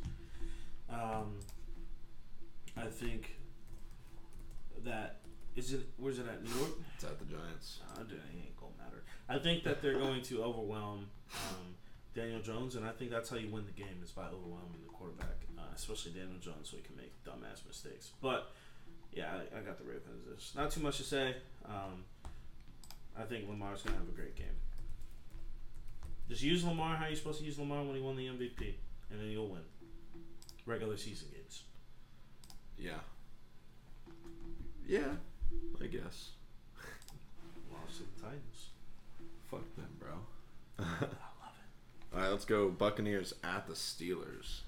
Um, 0.91 1.39
I 2.77 2.87
think 2.87 3.37
that 4.85 5.21
is 5.55 5.73
it. 5.73 5.87
Where's 5.99 6.19
it 6.19 6.27
at? 6.29 6.43
New 6.43 6.51
York. 6.59 6.71
It's 6.95 7.05
at 7.05 7.19
the 7.19 7.25
Giants. 7.27 7.81
Uh, 7.97 8.01
it 8.03 8.21
ain't 8.35 8.57
gonna 8.57 8.73
matter. 8.79 9.03
I 9.29 9.39
think 9.39 9.65
that 9.65 9.83
they're 9.83 9.99
going 9.99 10.23
to 10.23 10.43
overwhelm 10.43 11.07
um, 11.33 11.75
Daniel 12.17 12.41
Jones, 12.41 12.77
and 12.77 12.87
I 12.87 12.93
think 12.93 13.11
that's 13.11 13.29
how 13.29 13.37
you 13.37 13.51
win 13.51 13.67
the 13.67 13.73
game 13.73 14.01
is 14.03 14.11
by 14.11 14.23
overwhelming 14.23 14.81
the 14.83 14.93
quarterback, 14.93 15.45
uh, 15.59 15.63
especially 15.77 16.13
Daniel 16.13 16.39
Jones, 16.41 16.71
so 16.71 16.79
he 16.79 16.83
can 16.83 16.97
make 16.97 17.13
dumbass 17.25 17.67
mistakes. 17.69 18.13
But 18.23 18.51
yeah, 19.13 19.29
I, 19.35 19.59
I 19.59 19.61
got 19.61 19.77
the 19.77 19.85
Ravens. 19.85 20.25
There's 20.27 20.53
not 20.57 20.71
too 20.71 20.81
much 20.81 20.97
to 20.97 21.05
say. 21.05 21.37
Um, 21.67 22.05
I 23.19 23.25
think 23.25 23.47
Lamar's 23.49 23.83
gonna 23.83 23.99
have 23.99 24.09
a 24.09 24.17
great 24.17 24.35
game. 24.35 24.57
Just 26.29 26.43
use 26.43 26.65
Lamar 26.65 26.97
how 26.97 27.07
you're 27.07 27.17
supposed 27.17 27.41
to 27.41 27.45
use 27.45 27.59
Lamar 27.59 27.85
when 27.85 27.95
he 27.95 28.03
won 28.03 28.17
the 28.17 28.27
MVP, 28.27 28.75
and 29.11 29.21
then 29.21 29.29
you'll 29.29 29.49
win. 29.49 29.61
Regular 30.65 30.97
season 30.97 31.29
games. 31.33 31.63
Yeah. 32.79 33.01
Yeah. 34.89 35.15
I 35.81 35.87
guess. 35.87 36.31
Lost 37.71 37.99
to 37.99 38.03
the 38.03 38.23
Titans. 38.23 38.71
Fuck 39.49 39.63
them, 39.77 39.97
bro. 40.01 41.07
I 42.17 42.21
love 42.21 42.25
it. 42.25 42.25
All 42.25 42.25
right, 42.25 42.33
let's 42.33 42.45
go. 42.45 42.69
Buccaneers 42.71 43.35
at 43.45 43.67
the 43.67 43.75
Steelers. 43.75 44.61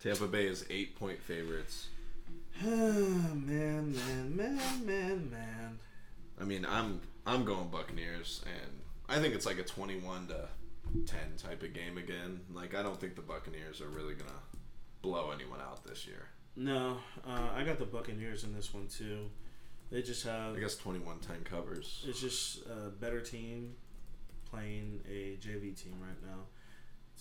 Tampa 0.00 0.26
Bay 0.26 0.46
is 0.46 0.64
eight 0.70 0.98
point 0.98 1.20
favorites. 1.22 1.88
man, 2.62 3.94
man, 3.94 4.36
man, 4.36 4.86
man, 4.86 5.30
man. 5.30 5.78
I 6.40 6.44
mean, 6.44 6.66
I'm 6.66 7.00
I'm 7.26 7.44
going 7.44 7.68
Buccaneers, 7.68 8.42
and 8.46 8.72
I 9.08 9.20
think 9.20 9.34
it's 9.34 9.46
like 9.46 9.58
a 9.58 9.62
21 9.62 10.28
to 10.28 10.48
10 11.06 11.18
type 11.38 11.62
of 11.62 11.72
game 11.74 11.98
again. 11.98 12.40
Like, 12.52 12.74
I 12.74 12.82
don't 12.82 13.00
think 13.00 13.16
the 13.16 13.22
Buccaneers 13.22 13.80
are 13.80 13.88
really 13.88 14.14
gonna 14.14 14.30
blow 15.02 15.30
anyone 15.30 15.60
out 15.60 15.84
this 15.84 16.06
year. 16.06 16.28
No, 16.56 16.98
uh, 17.26 17.48
I 17.54 17.64
got 17.64 17.78
the 17.78 17.84
Buccaneers 17.84 18.44
in 18.44 18.54
this 18.54 18.72
one 18.72 18.86
too. 18.88 19.30
They 19.90 20.02
just 20.02 20.24
have. 20.24 20.56
I 20.56 20.60
guess 20.60 20.76
21-10 20.76 21.44
covers. 21.44 22.04
It's 22.08 22.20
just 22.20 22.66
a 22.66 22.90
better 22.90 23.20
team 23.20 23.74
playing 24.50 25.00
a 25.08 25.36
JV 25.36 25.80
team 25.80 25.96
right 26.00 26.20
now. 26.24 26.44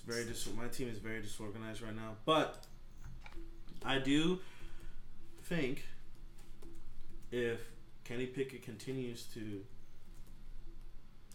Very 0.05 0.25
dis- 0.25 0.47
my 0.55 0.67
team 0.67 0.89
is 0.89 0.99
very 0.99 1.21
disorganized 1.21 1.81
right 1.81 1.95
now, 1.95 2.15
but 2.25 2.65
I 3.83 3.99
do 3.99 4.39
think 5.43 5.85
if 7.31 7.59
Kenny 8.03 8.27
Pickett 8.27 8.61
continues 8.63 9.23
to 9.33 9.61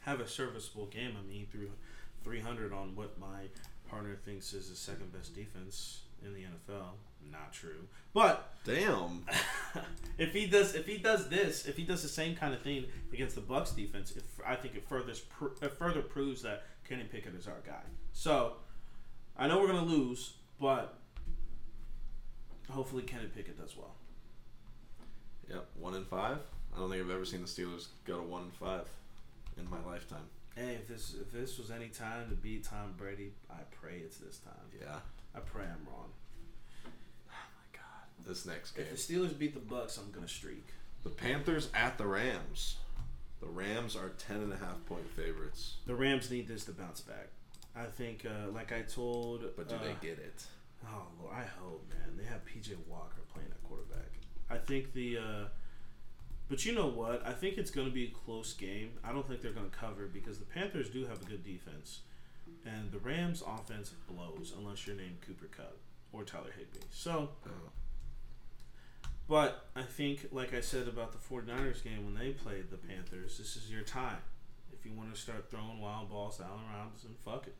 have 0.02 0.20
a 0.20 0.28
serviceable 0.28 0.86
game, 0.86 1.16
I 1.18 1.26
mean, 1.28 1.40
he 1.40 1.44
threw 1.50 1.70
300 2.24 2.72
on 2.72 2.94
what 2.94 3.18
my 3.18 3.48
partner 3.88 4.16
thinks 4.24 4.52
is 4.52 4.70
the 4.70 4.76
second 4.76 5.12
best 5.12 5.34
defense 5.34 6.02
in 6.24 6.32
the 6.32 6.40
NFL. 6.40 6.92
Not 7.30 7.52
true, 7.52 7.86
but 8.14 8.54
Damn. 8.64 9.26
if 10.20 10.32
he 10.32 10.46
does 10.46 10.74
if 10.74 10.86
he 10.86 10.98
does 10.98 11.28
this 11.28 11.66
if 11.66 11.76
he 11.76 11.82
does 11.82 12.02
the 12.02 12.08
same 12.08 12.36
kind 12.36 12.54
of 12.54 12.60
thing 12.62 12.84
against 13.12 13.34
the 13.34 13.40
Bucs 13.40 13.74
defense 13.74 14.12
if 14.16 14.22
I 14.46 14.54
think 14.54 14.76
it 14.76 14.84
further 14.88 15.12
it 15.62 15.72
further 15.78 16.02
proves 16.02 16.42
that 16.42 16.62
Kenny 16.88 17.04
Pickett 17.04 17.34
is 17.34 17.46
our 17.48 17.60
guy 17.66 17.82
so 18.12 18.54
I 19.36 19.48
know 19.48 19.58
we're 19.60 19.68
gonna 19.72 19.84
lose 19.84 20.34
but 20.60 20.98
hopefully 22.70 23.02
Kenny 23.02 23.26
Pickett 23.34 23.58
does 23.58 23.76
well 23.76 23.94
Yep, 25.48 25.66
one 25.80 25.94
and 25.94 26.06
five. 26.06 26.38
I 26.72 26.78
don't 26.78 26.88
think 26.90 27.02
I've 27.02 27.10
ever 27.10 27.24
seen 27.24 27.40
the 27.40 27.48
Steelers 27.48 27.88
go 28.04 28.18
to 28.18 28.22
one 28.22 28.42
and 28.42 28.52
five 28.54 28.86
in 29.58 29.68
my 29.68 29.78
lifetime. 29.84 30.26
hey 30.54 30.74
if 30.80 30.86
this 30.86 31.14
if 31.20 31.32
this 31.32 31.58
was 31.58 31.70
any 31.72 31.88
time 31.88 32.28
to 32.28 32.36
beat 32.36 32.62
Tom 32.64 32.94
Brady 32.96 33.32
I 33.50 33.62
pray 33.72 33.96
it's 34.04 34.18
this 34.18 34.38
time 34.38 34.54
Yeah. 34.80 34.98
I 35.34 35.40
pray 35.40 35.64
I'm 35.64 35.84
wrong 35.88 36.10
This 38.26 38.46
next 38.46 38.72
game, 38.72 38.86
if 38.92 39.06
the 39.06 39.14
Steelers 39.14 39.36
beat 39.36 39.54
the 39.54 39.74
Bucs 39.74 39.98
I'm 39.98 40.10
gonna 40.12 40.28
streak 40.28 40.66
the 41.02 41.10
Panthers 41.10 41.68
at 41.74 41.98
the 41.98 42.06
Rams. 42.06 42.76
The 43.40 43.46
Rams 43.48 43.96
are 43.96 44.10
ten 44.10 44.36
and 44.36 44.52
a 44.52 44.56
half 44.56 44.84
point 44.86 45.08
favorites. 45.16 45.76
the 45.86 45.94
Rams 45.94 46.30
need 46.30 46.46
this 46.46 46.64
to 46.66 46.72
bounce 46.72 47.00
back 47.00 47.28
I 47.74 47.84
think 47.84 48.26
uh, 48.26 48.50
like 48.52 48.72
I 48.72 48.82
told 48.82 49.44
But 49.56 49.68
do 49.68 49.76
uh, 49.76 49.78
they 49.78 49.94
get 50.06 50.18
it? 50.18 50.44
Oh 50.84 51.06
Lord, 51.20 51.34
I 51.34 51.44
hope, 51.60 51.86
man. 51.90 52.16
They 52.16 52.24
have 52.24 52.44
PJ 52.44 52.76
Walker 52.88 53.22
playing 53.32 53.48
at 53.50 53.62
quarterback. 53.62 54.10
I 54.50 54.58
think 54.58 54.92
the, 54.92 55.18
uh, 55.18 55.44
but 56.48 56.64
you 56.64 56.74
know 56.74 56.88
what? 56.88 57.24
I 57.26 57.32
think 57.32 57.56
it's 57.58 57.70
going 57.70 57.86
to 57.86 57.92
be 57.92 58.06
a 58.06 58.10
close 58.10 58.52
game. 58.54 58.90
I 59.04 59.12
don't 59.12 59.26
think 59.28 59.40
they're 59.42 59.52
going 59.52 59.70
to 59.70 59.76
cover 59.76 60.06
because 60.12 60.38
the 60.38 60.44
Panthers 60.44 60.90
do 60.90 61.06
have 61.06 61.22
a 61.22 61.24
good 61.24 61.44
defense, 61.44 62.00
and 62.66 62.90
the 62.90 62.98
Rams' 62.98 63.42
offense 63.46 63.92
blows 64.08 64.52
unless 64.58 64.86
you're 64.86 64.96
named 64.96 65.18
Cooper 65.24 65.46
Kupp 65.56 65.76
or 66.12 66.24
Tyler 66.24 66.50
Higbee. 66.56 66.84
So, 66.90 67.28
Oh. 67.46 67.50
But 69.30 69.64
I 69.76 69.82
think, 69.82 70.26
like 70.32 70.52
I 70.52 70.60
said 70.60 70.88
about 70.88 71.12
the 71.12 71.18
49ers 71.18 71.82
game 71.82 72.04
when 72.04 72.14
they 72.14 72.32
played 72.32 72.70
the 72.70 72.76
Panthers, 72.76 73.38
this 73.38 73.56
is 73.56 73.70
your 73.70 73.82
time. 73.82 74.18
If 74.72 74.84
you 74.84 74.92
want 74.92 75.14
to 75.14 75.18
start 75.20 75.48
throwing 75.50 75.80
wild 75.80 76.10
balls 76.10 76.36
to 76.38 76.42
Allen 76.44 76.64
Robinson, 76.76 77.14
fuck 77.24 77.46
it. 77.46 77.54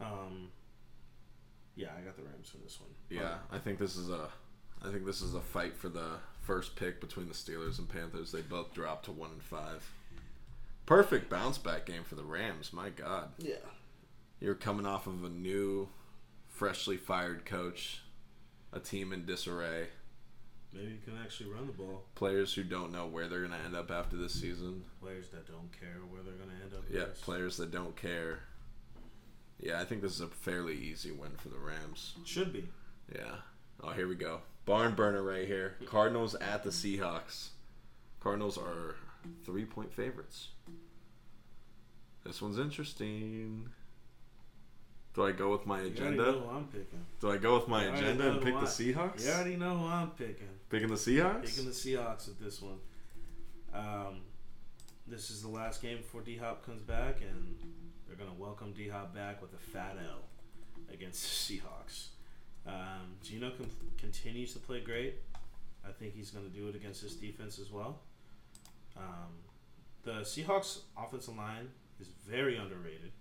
Um, 0.00 0.48
yeah, 1.76 1.88
I 1.96 2.00
got 2.00 2.16
the 2.16 2.22
Rams 2.22 2.48
for 2.48 2.56
this 2.58 2.80
one. 2.80 2.90
Yeah, 3.10 3.34
I 3.52 3.58
think 3.58 3.78
this 3.78 3.96
is 3.96 4.08
a, 4.10 4.28
I 4.82 4.90
think 4.90 5.04
this 5.04 5.20
is 5.20 5.34
a 5.34 5.40
fight 5.40 5.76
for 5.76 5.88
the 5.88 6.12
first 6.40 6.76
pick 6.76 7.00
between 7.00 7.28
the 7.28 7.34
Steelers 7.34 7.78
and 7.78 7.88
Panthers. 7.88 8.32
They 8.32 8.40
both 8.42 8.72
dropped 8.72 9.04
to 9.06 9.12
one 9.12 9.30
and 9.32 9.42
five. 9.42 9.88
Perfect 10.86 11.28
bounce 11.30 11.58
back 11.58 11.86
game 11.86 12.04
for 12.04 12.14
the 12.14 12.24
Rams. 12.24 12.72
My 12.72 12.88
God, 12.90 13.32
Yeah. 13.38 13.54
you're 14.40 14.54
coming 14.54 14.86
off 14.86 15.06
of 15.06 15.24
a 15.24 15.28
new, 15.28 15.88
freshly 16.48 16.96
fired 16.96 17.44
coach, 17.44 18.00
a 18.72 18.80
team 18.80 19.12
in 19.12 19.24
disarray, 19.26 19.88
Maybe 20.74 20.92
you 20.92 20.98
can 21.04 21.16
actually 21.22 21.50
run 21.50 21.66
the 21.68 21.72
ball. 21.72 22.02
players 22.16 22.52
who 22.52 22.64
don't 22.64 22.90
know 22.92 23.06
where 23.06 23.28
they're 23.28 23.40
going 23.46 23.52
to 23.52 23.64
end 23.64 23.76
up 23.76 23.90
after 23.90 24.16
this 24.16 24.32
season. 24.34 24.84
Players 25.00 25.28
that 25.30 25.46
don't 25.46 25.70
care 25.78 26.00
where 26.10 26.22
they're 26.22 26.34
going 26.34 26.48
to 26.50 26.64
end 26.64 26.74
up. 26.74 26.82
Yeah, 26.90 27.00
Yes. 27.08 27.20
players 27.20 27.56
that 27.58 27.70
don't 27.70 27.94
care. 27.96 28.40
Yeah, 29.60 29.80
I 29.80 29.84
think 29.84 30.02
this 30.02 30.12
is 30.12 30.20
a 30.20 30.26
fairly 30.26 30.74
easy 30.74 31.12
win 31.12 31.30
for 31.36 31.48
the 31.48 31.58
Rams. 31.58 32.14
Should 32.24 32.52
be. 32.52 32.68
Yeah. 33.14 33.36
Oh, 33.82 33.90
here 33.92 34.08
we 34.08 34.16
go. 34.16 34.40
Barn 34.66 34.94
burner 34.94 35.22
right 35.22 35.46
here. 35.46 35.76
Cardinals 35.86 36.34
at 36.36 36.64
the 36.64 36.70
Seahawks. 36.70 37.50
Cardinals 38.20 38.58
are 38.58 38.96
three 39.44 39.64
point 39.64 39.92
favorites. 39.92 40.48
This 42.24 42.40
one's 42.42 42.58
interesting. 42.58 43.68
Do 45.14 45.24
I 45.24 45.32
go 45.32 45.52
with 45.52 45.64
my 45.66 45.80
You 45.82 45.84
already 45.96 46.00
know 46.16 46.22
agenda? 46.24 46.32
who 46.40 46.50
I'm 46.56 46.64
picking. 46.64 47.06
Do 47.20 47.30
I 47.30 47.36
go 47.36 47.54
with 47.58 47.68
my 47.68 47.84
You 47.86 47.92
agenda 47.92 48.30
and 48.32 48.42
pick 48.42 48.54
the 48.54 48.66
Seahawks? 48.66 49.24
You 49.24 49.30
already 49.32 49.56
know 49.56 49.78
who 49.78 49.86
I'm 49.86 50.10
picking. 50.10 50.48
Picking 50.70 50.88
the 50.88 50.94
Seahawks? 50.94 51.44
Picking 51.46 51.66
the 51.66 51.70
Seahawks 51.70 52.26
with 52.28 52.40
this 52.40 52.60
one. 52.60 52.78
Um, 53.72 54.22
this 55.06 55.30
is 55.30 55.42
the 55.42 55.48
last 55.48 55.82
game 55.82 55.98
before 55.98 56.20
D 56.22 56.36
Hop 56.36 56.64
comes 56.66 56.82
back, 56.82 57.18
and 57.20 57.56
they're 58.06 58.16
going 58.16 58.30
to 58.30 58.40
welcome 58.40 58.72
D 58.72 58.88
Hop 58.88 59.14
back 59.14 59.40
with 59.40 59.52
a 59.54 59.58
fat 59.58 59.96
L 60.08 60.22
against 60.92 61.22
the 61.48 61.58
Seahawks. 61.58 62.08
Um, 62.66 63.16
Geno 63.22 63.50
con- 63.50 63.70
continues 63.98 64.52
to 64.54 64.58
play 64.58 64.80
great. 64.80 65.16
I 65.86 65.92
think 65.92 66.14
he's 66.14 66.30
going 66.30 66.50
to 66.50 66.56
do 66.56 66.68
it 66.68 66.74
against 66.74 67.02
this 67.02 67.14
defense 67.14 67.58
as 67.58 67.70
well. 67.70 68.00
Um, 68.96 69.42
the 70.02 70.22
Seahawks 70.22 70.80
offensive 70.96 71.36
line 71.36 71.68
is 72.00 72.08
very 72.26 72.56
underrated. 72.56 73.12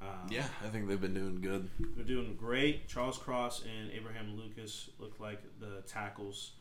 Um, 0.00 0.28
Yeah, 0.30 0.46
I 0.64 0.68
think 0.68 0.88
they've 0.88 1.00
been 1.00 1.14
doing 1.14 1.40
good. 1.40 1.68
They're 1.96 2.04
doing 2.04 2.36
great. 2.38 2.88
Charles 2.88 3.18
Cross 3.18 3.62
and 3.64 3.90
Abraham 3.92 4.36
Lucas 4.36 4.90
look 4.98 5.18
like 5.20 5.40
the 5.60 5.82
tackles 5.86 6.52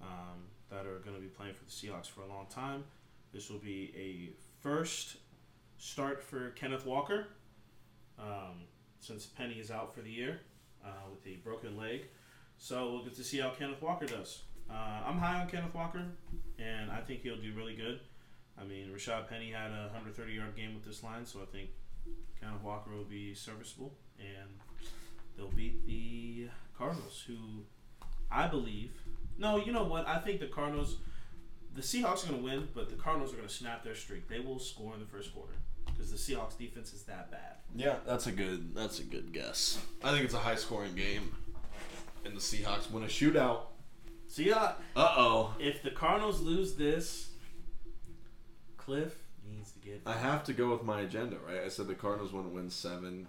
um, 0.00 0.44
that 0.70 0.86
are 0.86 0.98
going 0.98 1.16
to 1.16 1.22
be 1.22 1.28
playing 1.28 1.54
for 1.54 1.64
the 1.64 1.70
Seahawks 1.70 2.06
for 2.06 2.22
a 2.22 2.28
long 2.28 2.46
time. 2.48 2.84
This 3.32 3.50
will 3.50 3.58
be 3.58 3.92
a 3.96 4.30
first 4.62 5.16
start 5.78 6.22
for 6.22 6.50
Kenneth 6.50 6.86
Walker 6.86 7.26
um, 8.18 8.64
since 9.00 9.26
Penny 9.26 9.54
is 9.54 9.70
out 9.70 9.94
for 9.94 10.00
the 10.00 10.10
year 10.10 10.40
uh, 10.84 10.88
with 11.10 11.26
a 11.26 11.36
broken 11.38 11.76
leg. 11.76 12.06
So 12.58 12.90
we'll 12.92 13.04
get 13.04 13.14
to 13.16 13.24
see 13.24 13.38
how 13.38 13.50
Kenneth 13.50 13.82
Walker 13.82 14.06
does. 14.06 14.42
Uh, 14.70 15.02
I'm 15.06 15.18
high 15.18 15.40
on 15.40 15.48
Kenneth 15.48 15.74
Walker, 15.74 16.02
and 16.58 16.90
I 16.90 17.00
think 17.00 17.22
he'll 17.22 17.36
do 17.36 17.52
really 17.54 17.76
good. 17.76 18.00
I 18.58 18.64
mean, 18.64 18.88
Rashad 18.88 19.28
Penny 19.28 19.50
had 19.52 19.70
a 19.70 19.90
130 19.92 20.32
yard 20.32 20.56
game 20.56 20.74
with 20.74 20.84
this 20.84 21.02
line, 21.02 21.26
so 21.26 21.40
I 21.42 21.44
think 21.44 21.70
Kenneth 22.40 22.62
Walker 22.62 22.90
will 22.90 23.04
be 23.04 23.34
serviceable, 23.34 23.94
and 24.18 24.50
they'll 25.36 25.48
beat 25.48 25.86
the 25.86 26.48
Cardinals, 26.76 27.24
who 27.26 27.64
I 28.30 28.46
believe. 28.46 28.92
No, 29.38 29.56
you 29.58 29.72
know 29.72 29.84
what? 29.84 30.06
I 30.06 30.18
think 30.18 30.40
the 30.40 30.46
Cardinals, 30.46 30.96
the 31.74 31.82
Seahawks 31.82 32.24
are 32.24 32.32
going 32.32 32.40
to 32.40 32.44
win, 32.44 32.68
but 32.74 32.88
the 32.88 32.96
Cardinals 32.96 33.32
are 33.32 33.36
going 33.36 33.48
to 33.48 33.54
snap 33.54 33.84
their 33.84 33.94
streak. 33.94 34.28
They 34.28 34.40
will 34.40 34.58
score 34.58 34.94
in 34.94 35.00
the 35.00 35.06
first 35.06 35.34
quarter 35.34 35.54
because 35.86 36.10
the 36.10 36.18
Seahawks 36.18 36.56
defense 36.58 36.92
is 36.92 37.02
that 37.04 37.30
bad. 37.30 37.56
Yeah, 37.74 37.96
that's 38.06 38.26
a 38.26 38.32
good 38.32 38.74
that's 38.74 39.00
a 39.00 39.02
good 39.02 39.32
guess. 39.32 39.78
I 40.02 40.10
think 40.12 40.24
it's 40.24 40.34
a 40.34 40.38
high 40.38 40.54
scoring 40.54 40.94
game. 40.94 41.34
And 42.24 42.34
the 42.34 42.40
Seahawks 42.40 42.90
win 42.90 43.04
a 43.04 43.06
shootout. 43.06 43.60
Seahawks. 44.30 44.74
Uh 44.94 45.14
oh. 45.16 45.54
If 45.58 45.82
the 45.82 45.90
Cardinals 45.90 46.40
lose 46.40 46.74
this, 46.74 47.30
Cliff 48.76 49.14
needs 49.50 49.72
to 49.72 49.78
get. 49.78 50.02
I 50.06 50.14
have 50.14 50.44
to 50.44 50.52
go 50.52 50.70
with 50.70 50.82
my 50.82 51.00
agenda, 51.02 51.36
right? 51.46 51.62
I 51.64 51.68
said 51.68 51.86
the 51.88 51.94
Cardinals 51.94 52.32
want 52.32 52.48
to 52.48 52.54
win 52.54 52.70
seven 52.70 53.26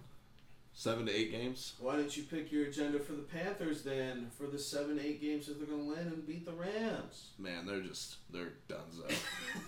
seven 0.77 1.07
to 1.07 1.11
eight 1.11 1.31
games. 1.31 1.73
Why 1.79 1.95
didn't 1.95 2.15
you 2.15 2.23
pick 2.23 2.51
your 2.51 2.65
agenda 2.67 2.99
for 2.99 3.13
the 3.13 3.23
Panthers 3.23 3.81
then 3.81 4.27
for 4.37 4.45
the 4.45 4.59
seven, 4.59 4.99
eight 5.03 5.19
games 5.19 5.47
that 5.47 5.57
they're 5.57 5.67
going 5.67 5.89
to 5.89 5.95
win 5.95 6.07
and 6.07 6.27
beat 6.27 6.45
the 6.45 6.51
Rams? 6.53 7.29
Man, 7.39 7.65
they're 7.65 7.81
just 7.81 8.17
they're 8.31 8.53
donezo. 8.69 9.11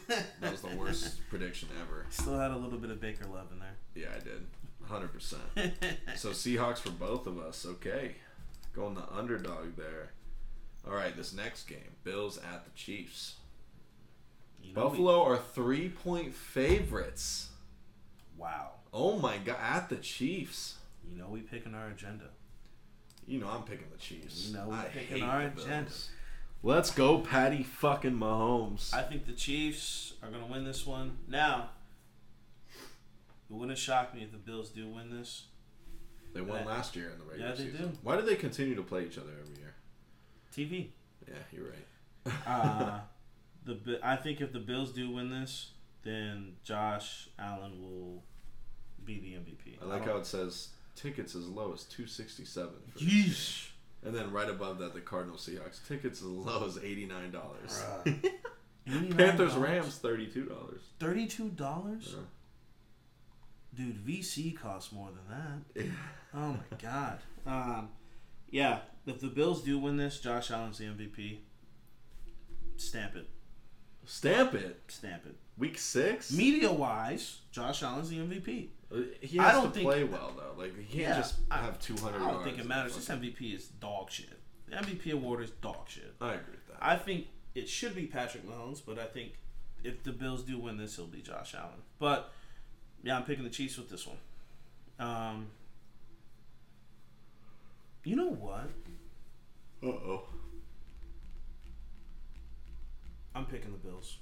that 0.07 0.51
was 0.51 0.61
the 0.61 0.76
worst 0.76 1.19
prediction 1.30 1.69
ever. 1.81 2.05
Still 2.11 2.38
had 2.38 2.51
a 2.51 2.57
little 2.57 2.77
bit 2.77 2.91
of 2.91 3.01
Baker 3.01 3.26
love 3.26 3.47
in 3.51 3.59
there. 3.59 3.76
Yeah, 3.95 4.15
I 4.15 4.19
did. 4.23 4.45
Hundred 4.88 5.11
percent. 5.13 5.41
So 6.15 6.30
Seahawks 6.30 6.80
for 6.80 6.91
both 6.91 7.27
of 7.27 7.39
us. 7.39 7.65
Okay, 7.65 8.15
going 8.76 8.95
the 8.95 9.11
underdog 9.11 9.76
there. 9.77 10.11
All 10.88 10.95
right, 10.95 11.15
this 11.15 11.34
next 11.34 11.67
game, 11.67 11.95
Bills 12.03 12.38
at 12.38 12.65
the 12.65 12.71
Chiefs. 12.76 13.35
You 14.64 14.73
know 14.73 14.84
Buffalo 14.90 15.23
are 15.23 15.38
three 15.38 15.90
point 15.90 16.34
favorites. 16.36 17.49
wow. 18.38 18.72
Oh 18.91 19.19
my 19.19 19.38
god, 19.38 19.57
at 19.61 19.90
the 19.90 19.98
Chiefs. 19.98 20.76
You 21.10 21.18
know 21.18 21.27
we 21.30 21.41
picking 21.41 21.73
our 21.76 21.88
agenda. 21.90 22.26
You 23.27 23.40
know 23.40 23.48
I'm 23.49 23.64
picking 23.64 23.88
the 23.91 23.98
Chiefs. 23.98 24.48
You 24.48 24.56
know 24.56 24.68
we're 24.69 24.84
picking 24.91 25.23
our 25.23 25.41
agenda. 25.41 25.91
Let's 26.61 26.91
go, 26.91 27.19
Patty 27.19 27.64
fucking 27.64 28.14
Mahomes. 28.18 28.94
I 28.94 29.03
think 29.03 29.26
the 29.26 29.31
Chiefs 29.34 30.14
are 30.22 30.30
going 30.30 30.44
to 30.45 30.52
win 30.52 30.65
this 30.65 30.86
one. 30.86 31.18
Now, 31.27 31.69
it 33.49 33.53
wouldn't 33.56 33.77
shock 33.77 34.14
me 34.14 34.23
if 34.23 34.31
the 34.31 34.38
Bills 34.38 34.69
do 34.69 34.88
win 34.88 35.10
this. 35.10 35.45
they 36.34 36.41
won 36.41 36.60
Yeah. 36.60 36.65
last 36.65 36.95
year 36.95 37.10
in 37.11 37.18
the 37.18 37.23
regular 37.26 37.49
Yeah, 37.49 37.56
they 37.56 37.64
season. 37.72 37.91
do. 37.91 37.98
Why 38.03 38.15
do 38.18 38.22
they 38.23 38.36
continue 38.36 38.76
to 38.76 38.84
play 38.84 39.06
each 39.06 39.18
other 39.18 39.31
every 39.41 39.56
year? 39.57 39.73
TV. 40.53 40.90
Yeah, 41.27 41.34
you're 41.52 41.72
right. 41.72 42.34
Uh, 42.45 42.99
the 43.65 43.76
Bi- 43.76 43.99
I 44.03 44.15
think 44.15 44.41
if 44.41 44.52
the 44.53 44.60
Bills 44.60 44.91
do 44.91 45.10
win 45.11 45.30
this, 45.30 45.72
then 46.03 46.53
Josh 46.64 47.30
Allen 47.38 47.81
will 47.81 48.23
be 49.03 49.19
the 49.19 49.34
MVP. 49.34 49.81
I 49.81 49.86
like 49.86 49.99
don't- 50.06 50.14
how 50.14 50.18
it 50.19 50.26
says 50.26 50.69
tickets 50.95 51.36
as 51.36 51.48
low 51.48 51.73
as 51.73 51.84
267 51.86 52.73
for 52.88 52.99
Yeesh. 52.99 53.69
And 54.03 54.15
then 54.15 54.31
right 54.31 54.49
above 54.49 54.80
that, 54.80 54.94
the 54.94 55.02
Cardinals 55.02 55.48
Seahawks 55.48 55.86
tickets 55.88 56.19
as 56.22 56.26
low 56.27 56.65
as 56.65 56.77
eighty 56.77 57.06
nine 57.06 57.31
dollars. 57.31 57.84
$89? 58.06 59.18
Panthers 59.18 59.56
Rams 59.56 59.98
thirty 59.98 60.26
two 60.27 60.45
dollars. 60.45 60.81
Thirty-two 60.99 61.49
dollars, 61.49 62.15
dude. 63.76 64.06
VC 64.06 64.57
costs 64.57 64.91
more 64.94 65.10
than 65.10 65.64
that. 65.76 65.86
Oh 66.34 66.52
my 66.52 66.77
god. 66.81 67.19
Um, 67.48 67.90
yeah. 68.52 68.80
If 69.07 69.19
the 69.19 69.27
Bills 69.30 69.64
do 69.64 69.80
win 69.80 69.98
this, 69.98 70.19
Josh 70.19 70.52
Allen's 70.52 70.77
the 70.77 70.86
MVP. 70.86 71.40
Stamp 72.77 73.15
it. 73.15 73.27
Stamp 74.10 74.56
it. 74.56 74.81
Stamp 74.88 75.23
it. 75.27 75.36
Week 75.56 75.77
six. 75.77 76.31
Media 76.31 76.72
wise, 76.72 77.41
Josh 77.52 77.84
Allen's 77.84 78.10
the 78.10 78.18
MVP. 78.18 78.69
Uh, 78.91 79.02
He 79.22 79.38
I 79.38 79.44
has 79.44 79.53
don't 79.53 79.65
to 79.65 79.69
think- 79.72 79.86
play 79.86 80.03
well 80.03 80.34
though. 80.36 80.60
Like 80.60 80.76
he 80.80 80.84
can't 81.03 81.10
Yeah, 81.10 81.15
just 81.22 81.36
have 81.52 81.80
two 81.80 81.95
hundred. 81.98 82.23
I 82.23 82.31
don't 82.31 82.44
think 82.44 82.57
it 82.57 82.65
matters. 82.65 82.95
This 82.95 83.07
MVP 83.07 83.53
is 83.53 83.68
dog 83.68 84.10
shit. 84.10 84.40
The 84.68 84.77
MVP 84.77 85.11
award 85.14 85.44
is 85.44 85.52
dog 85.52 85.88
shit. 85.88 86.15
I 86.19 86.34
agree 86.34 86.53
with 86.53 86.68
that. 86.69 86.77
I 86.81 86.95
think 86.95 87.27
it 87.53 87.69
should 87.69 87.94
be 87.94 88.07
Patrick 88.07 88.48
Mahomes, 88.48 88.81
but 88.84 88.98
I 88.98 89.06
think 89.06 89.34
if 89.84 90.02
the 90.03 90.11
Bills 90.11 90.41
do 90.44 90.57
win 90.57 90.77
this, 90.77 90.94
it'll 90.98 91.06
be 91.11 91.22
Josh 91.22 91.53
Allen. 91.53 91.84
But 91.99 92.31
yeah, 93.03 93.15
I'm 93.15 93.23
picking 93.26 93.44
the 93.44 93.49
Chiefs 93.52 93.77
with 93.77 93.90
this 93.90 94.07
one. 94.07 94.18
Um, 94.99 95.48
you 98.03 98.15
know 98.15 98.30
what? 98.31 98.69
Uh 99.84 99.88
oh. 99.88 100.23
I'm 103.39 103.45
picking 103.45 103.71
the 103.71 103.77
Bills. 103.77 104.17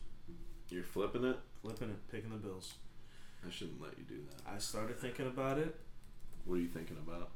You're 0.69 0.83
flipping 0.83 1.23
it. 1.23 1.39
Flipping 1.63 1.89
it, 1.89 2.07
picking 2.11 2.29
the 2.29 2.35
Bills. 2.37 2.75
I 3.43 3.49
shouldn't 3.49 3.81
let 3.81 3.97
you 3.97 4.03
do 4.07 4.21
that. 4.29 4.47
I 4.53 4.59
started 4.59 4.99
thinking 4.99 5.25
about 5.25 5.57
it. 5.57 5.75
What 6.45 6.55
are 6.55 6.59
you 6.59 6.67
thinking 6.67 6.97
about? 6.97 7.31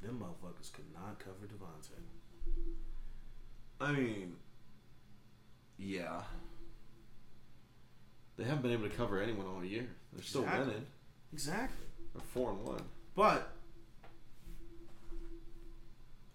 Them 0.00 0.22
motherfuckers 0.22 0.72
could 0.72 0.84
not 0.94 1.18
cover 1.18 1.46
Davante. 1.52 1.90
I 3.80 3.90
mean, 3.90 4.36
yeah. 5.76 6.22
They 8.36 8.44
haven't 8.44 8.62
been 8.62 8.70
able 8.70 8.88
to 8.88 8.94
cover 8.94 9.20
anyone 9.20 9.46
all 9.46 9.64
year. 9.64 9.88
They're 10.12 10.22
still 10.22 10.42
Exactly. 10.42 10.66
winning. 10.68 10.86
Exactly. 11.32 11.86
They're 12.14 12.22
four 12.22 12.50
and 12.50 12.62
one. 12.64 12.84
But 13.16 13.50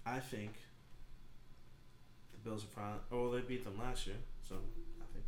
I 0.06 0.20
think 0.20 0.52
the 2.34 2.50
Bills 2.50 2.66
are 2.66 2.68
probably. 2.68 3.00
Oh, 3.14 3.22
well, 3.22 3.32
they 3.32 3.42
beat 3.42 3.64
them 3.64 3.80
last 3.80 4.08
year, 4.08 4.18
so 4.18 4.18
I 4.18 4.18
think 4.18 4.31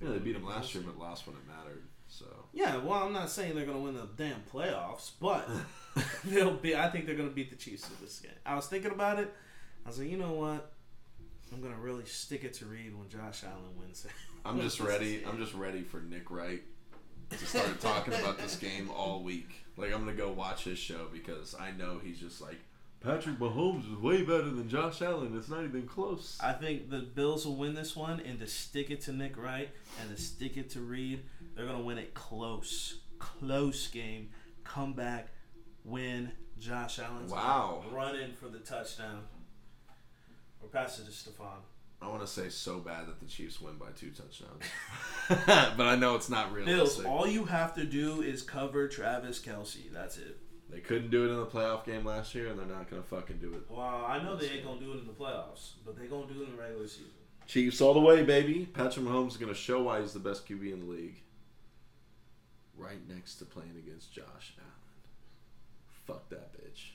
Yeah, 0.03 0.09
they're 0.11 0.19
beat 0.19 0.33
them 0.33 0.45
last 0.45 0.73
year, 0.75 0.83
but 0.85 0.99
lost 0.99 1.25
when 1.27 1.35
it 1.35 1.41
mattered. 1.47 1.83
So 2.07 2.25
Yeah, 2.53 2.77
well, 2.77 3.03
I'm 3.03 3.13
not 3.13 3.29
saying 3.29 3.55
they're 3.55 3.65
going 3.65 3.77
to 3.77 3.83
win 3.83 3.95
the 3.95 4.07
damn 4.15 4.43
playoffs, 4.53 5.11
but 5.19 5.49
they'll 6.25 6.55
be. 6.55 6.75
I 6.75 6.89
think 6.89 7.05
they're 7.05 7.15
going 7.15 7.29
to 7.29 7.35
beat 7.35 7.49
the 7.49 7.55
Chiefs 7.55 7.87
in 7.87 7.95
this 8.01 8.19
game. 8.19 8.31
I 8.45 8.55
was 8.55 8.67
thinking 8.67 8.91
about 8.91 9.19
it. 9.19 9.33
I 9.85 9.89
was 9.89 9.99
like, 9.99 10.09
you 10.09 10.17
know 10.17 10.33
what? 10.33 10.71
I'm 11.51 11.61
going 11.61 11.73
to 11.73 11.79
really 11.79 12.05
stick 12.05 12.43
it 12.43 12.53
to 12.55 12.65
Reed 12.65 12.97
when 12.97 13.09
Josh 13.09 13.43
Allen 13.43 13.77
wins. 13.79 14.05
I'm 14.45 14.59
just 14.59 14.79
ready. 14.79 15.23
I'm 15.25 15.37
just 15.37 15.53
ready 15.53 15.81
for 15.81 16.01
Nick 16.01 16.29
Wright 16.29 16.61
to 17.29 17.45
start 17.45 17.79
talking 17.79 18.13
about 18.13 18.37
this 18.37 18.55
game 18.55 18.89
all 18.95 19.23
week. 19.23 19.65
Like 19.77 19.93
I'm 19.93 19.99
gonna 19.99 20.13
go 20.13 20.31
watch 20.31 20.65
his 20.65 20.77
show 20.77 21.07
because 21.11 21.55
I 21.59 21.71
know 21.71 21.99
he's 22.03 22.19
just 22.19 22.41
like 22.41 22.59
Patrick 23.03 23.37
Mahomes 23.37 23.91
is 23.91 23.97
way 23.99 24.21
better 24.21 24.45
than 24.45 24.69
Josh 24.69 25.01
Allen. 25.01 25.35
It's 25.37 25.49
not 25.49 25.63
even 25.65 25.85
close. 25.85 26.37
I 26.41 26.53
think 26.53 26.89
the 26.89 26.99
Bills 26.99 27.45
will 27.45 27.57
win 27.57 27.73
this 27.73 27.95
one, 27.97 28.21
and 28.21 28.39
to 28.39 28.47
stick 28.47 28.91
it 28.91 29.01
to 29.01 29.11
Nick 29.11 29.35
Wright 29.37 29.69
and 30.01 30.15
to 30.15 30.21
stick 30.21 30.55
it 30.55 30.69
to 30.71 30.79
Reed, 30.79 31.23
they're 31.55 31.65
going 31.65 31.77
to 31.77 31.83
win 31.83 31.97
it 31.97 32.13
close, 32.13 32.99
close 33.19 33.87
game. 33.87 34.29
Come 34.63 34.93
back, 34.93 35.27
win. 35.83 36.31
Josh 36.59 36.97
Allen's 36.99 37.29
Wow. 37.31 37.83
running 37.91 38.31
for 38.33 38.47
the 38.47 38.59
touchdown. 38.59 39.23
Or 40.61 40.69
pass 40.69 40.97
it 40.99 41.05
to 41.05 41.11
Stefon. 41.11 41.57
I 42.01 42.07
want 42.07 42.21
to 42.21 42.27
say 42.27 42.47
so 42.47 42.79
bad 42.79 43.07
that 43.07 43.19
the 43.19 43.25
Chiefs 43.25 43.59
win 43.59 43.75
by 43.77 43.87
two 43.97 44.11
touchdowns, 44.11 44.63
but 45.77 45.87
I 45.87 45.95
know 45.97 46.15
it's 46.15 46.29
not 46.29 46.53
Bills, 46.53 46.67
realistic. 46.67 47.05
all 47.05 47.27
you 47.27 47.45
have 47.45 47.75
to 47.75 47.83
do 47.85 48.21
is 48.21 48.41
cover 48.41 48.87
Travis 48.87 49.39
Kelce. 49.39 49.91
That's 49.91 50.17
it. 50.17 50.37
They 50.73 50.79
couldn't 50.79 51.11
do 51.11 51.25
it 51.25 51.29
in 51.29 51.37
the 51.37 51.45
playoff 51.45 51.85
game 51.85 52.03
last 52.03 52.33
year, 52.33 52.47
and 52.47 52.57
they're 52.57 52.65
not 52.65 52.89
gonna 52.89 53.03
fucking 53.03 53.37
do 53.37 53.53
it. 53.53 53.61
Well, 53.69 54.05
I 54.07 54.21
know 54.23 54.35
they 54.35 54.49
ain't 54.49 54.65
gonna 54.65 54.79
do 54.79 54.93
it 54.93 55.01
in 55.01 55.05
the 55.05 55.13
playoffs, 55.13 55.73
but 55.85 55.95
they 55.95 56.07
gonna 56.07 56.25
do 56.25 56.41
it 56.41 56.45
in 56.45 56.55
the 56.55 56.61
regular 56.61 56.87
season. 56.87 57.11
Chiefs 57.45 57.79
all 57.79 57.93
the 57.93 57.99
way, 57.99 58.23
baby. 58.23 58.65
Patrick 58.65 59.05
Mahomes 59.05 59.29
is 59.29 59.37
gonna 59.37 59.53
show 59.53 59.83
why 59.83 60.01
he's 60.01 60.13
the 60.13 60.19
best 60.19 60.47
QB 60.47 60.73
in 60.73 60.79
the 60.79 60.91
league. 60.91 61.21
Right 62.75 63.07
next 63.07 63.35
to 63.35 63.45
playing 63.45 63.75
against 63.77 64.11
Josh 64.11 64.55
Allen. 64.57 64.71
Fuck 66.07 66.29
that 66.29 66.53
bitch. 66.53 66.93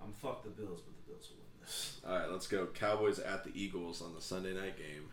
I'm 0.00 0.12
fuck 0.12 0.44
the 0.44 0.50
Bills, 0.50 0.80
but 0.80 0.94
the 0.96 1.10
Bills 1.10 1.30
will 1.30 1.38
win 1.38 1.60
this. 1.60 2.00
All 2.06 2.16
right, 2.16 2.30
let's 2.30 2.46
go. 2.46 2.66
Cowboys 2.66 3.18
at 3.18 3.42
the 3.42 3.50
Eagles 3.52 4.00
on 4.00 4.14
the 4.14 4.20
Sunday 4.20 4.54
night 4.54 4.78
game. 4.78 5.10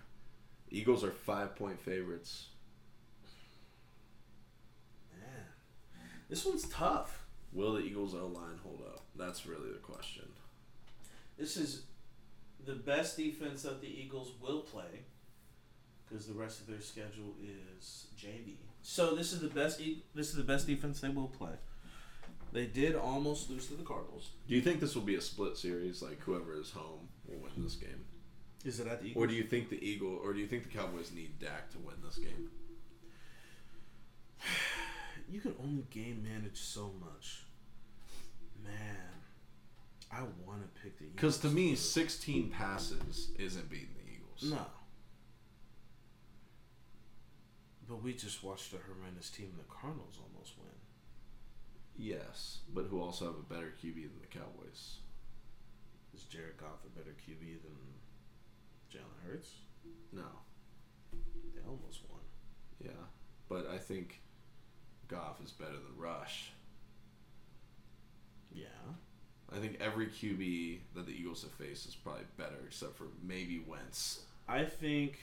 Eagles 0.69 1.03
are 1.03 1.11
five 1.11 1.55
point 1.55 1.81
favorites. 1.81 2.49
Man, 5.11 5.47
this 6.30 6.45
one's 6.45 6.69
tough. 6.69 7.18
Will 7.53 7.73
the 7.73 7.82
Eagles 7.82 8.14
O 8.14 8.28
line 8.28 8.60
hold 8.64 8.82
up? 8.88 9.03
That's 9.15 9.45
really 9.45 9.72
the 9.72 9.80
question. 9.80 10.23
This 11.38 11.57
is 11.57 11.84
the 12.65 12.76
best 12.76 13.18
defense 13.18 13.64
that 13.64 13.82
the 13.82 13.88
Eagles 13.88 14.32
will 14.41 14.61
play 14.61 15.03
because 16.07 16.28
the 16.28 16.34
rest 16.34 16.61
of 16.61 16.68
their 16.68 16.82
schedule 16.82 17.36
is 17.44 18.07
JV. 18.18 18.56
So 18.82 19.15
this 19.15 19.34
is 19.34 19.41
the 19.41 19.48
best. 19.48 19.82
E- 19.82 20.03
this 20.15 20.30
is 20.30 20.36
the 20.36 20.44
best 20.44 20.68
defense 20.68 21.02
they 21.02 21.10
will 21.10 21.28
play. 21.28 21.53
They 22.53 22.65
did 22.65 22.95
almost 22.95 23.49
lose 23.49 23.68
to 23.68 23.76
the 23.76 23.84
Cardinals. 23.84 24.32
Do 24.48 24.56
you 24.56 24.61
think 24.61 24.80
this 24.80 24.94
will 24.95 25.03
be 25.03 25.15
a 25.15 25.22
split 25.22 25.57
series? 25.57 26.02
Like 26.02 26.19
whoever 26.22 26.60
is 26.60 26.72
home 26.72 27.07
will 27.26 27.40
win 27.40 27.52
this 27.64 27.76
game, 27.76 28.06
Is 28.65 28.80
it 28.80 28.88
at 28.88 29.02
the 29.02 29.07
Eagles? 29.10 29.23
or 29.23 29.28
do 29.28 29.34
you 29.34 29.44
think 29.44 29.69
the 29.69 29.84
Eagle, 29.84 30.19
or 30.23 30.34
do 30.34 30.40
you 30.40 30.48
think 30.48 30.64
the 30.64 30.78
Cowboys 30.78 31.11
need 31.14 31.40
Dak 31.40 31.72
to 31.72 31.80
win 31.80 31.95
this 32.03 32.18
game? 32.18 32.49
You 35.32 35.40
can 35.40 35.56
only 35.64 35.86
game 35.90 36.24
manage 36.24 36.60
so 36.60 36.91
much. 36.99 37.44
Man, 38.62 38.98
I 40.12 40.24
want 40.45 40.62
to 40.62 40.82
pick 40.82 40.98
the 40.98 41.06
Eagles. 41.06 41.16
Because 41.16 41.38
to 41.40 41.48
me, 41.48 41.76
16 41.76 42.49
passes 42.49 43.30
isn't 43.40 43.70
beating 43.70 43.95
the 43.95 44.12
Eagles. 44.12 44.52
no. 44.52 44.66
But 47.88 48.03
we 48.03 48.14
just 48.14 48.41
watched 48.44 48.74
a 48.74 48.78
horrendous 48.78 49.30
team, 49.30 49.52
the 49.58 49.64
Cardinals, 49.74 50.18
almost 50.22 50.53
win. 50.58 50.68
Yes, 51.98 52.60
but 52.74 52.86
who 52.86 53.02
also 53.02 53.26
have 53.26 53.36
a 53.36 53.53
better 53.53 53.74
QB 53.84 53.95
than 53.95 54.22
the 54.22 54.28
Cowboys? 54.28 54.99
Is 56.14 56.24
Jared 56.24 56.58
Goff 56.58 56.86
a 56.86 56.98
better 56.98 57.12
QB 57.12 57.62
than 57.64 57.76
Jalen 58.94 59.28
Hurts? 59.28 59.52
No. 60.14 60.24
They 61.12 61.62
almost 61.68 61.99
won. 62.10 62.22
Yeah, 62.82 62.91
but 63.49 63.68
I 63.70 63.78
think 63.78 64.22
Goff 65.12 65.44
is 65.44 65.52
better 65.52 65.74
than 65.74 65.98
Rush. 65.98 66.52
Yeah. 68.54 68.68
I 69.54 69.60
think 69.60 69.78
every 69.82 70.08
QB 70.08 70.80
that 70.96 71.06
the 71.06 71.12
Eagles 71.12 71.44
have 71.44 71.52
faced 71.52 71.86
is 71.86 71.96
probably 71.96 72.24
better, 72.38 72.56
except 72.66 72.98
for 72.98 73.08
maybe 73.22 73.62
Wentz. 73.68 74.22
I 74.48 74.64
think 74.64 75.20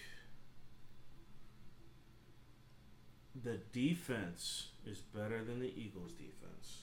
the 3.43 3.59
defense 3.73 4.69
is 4.86 4.98
better 4.98 5.43
than 5.43 5.60
the 5.60 5.73
Eagles' 5.74 6.12
defense, 6.12 6.82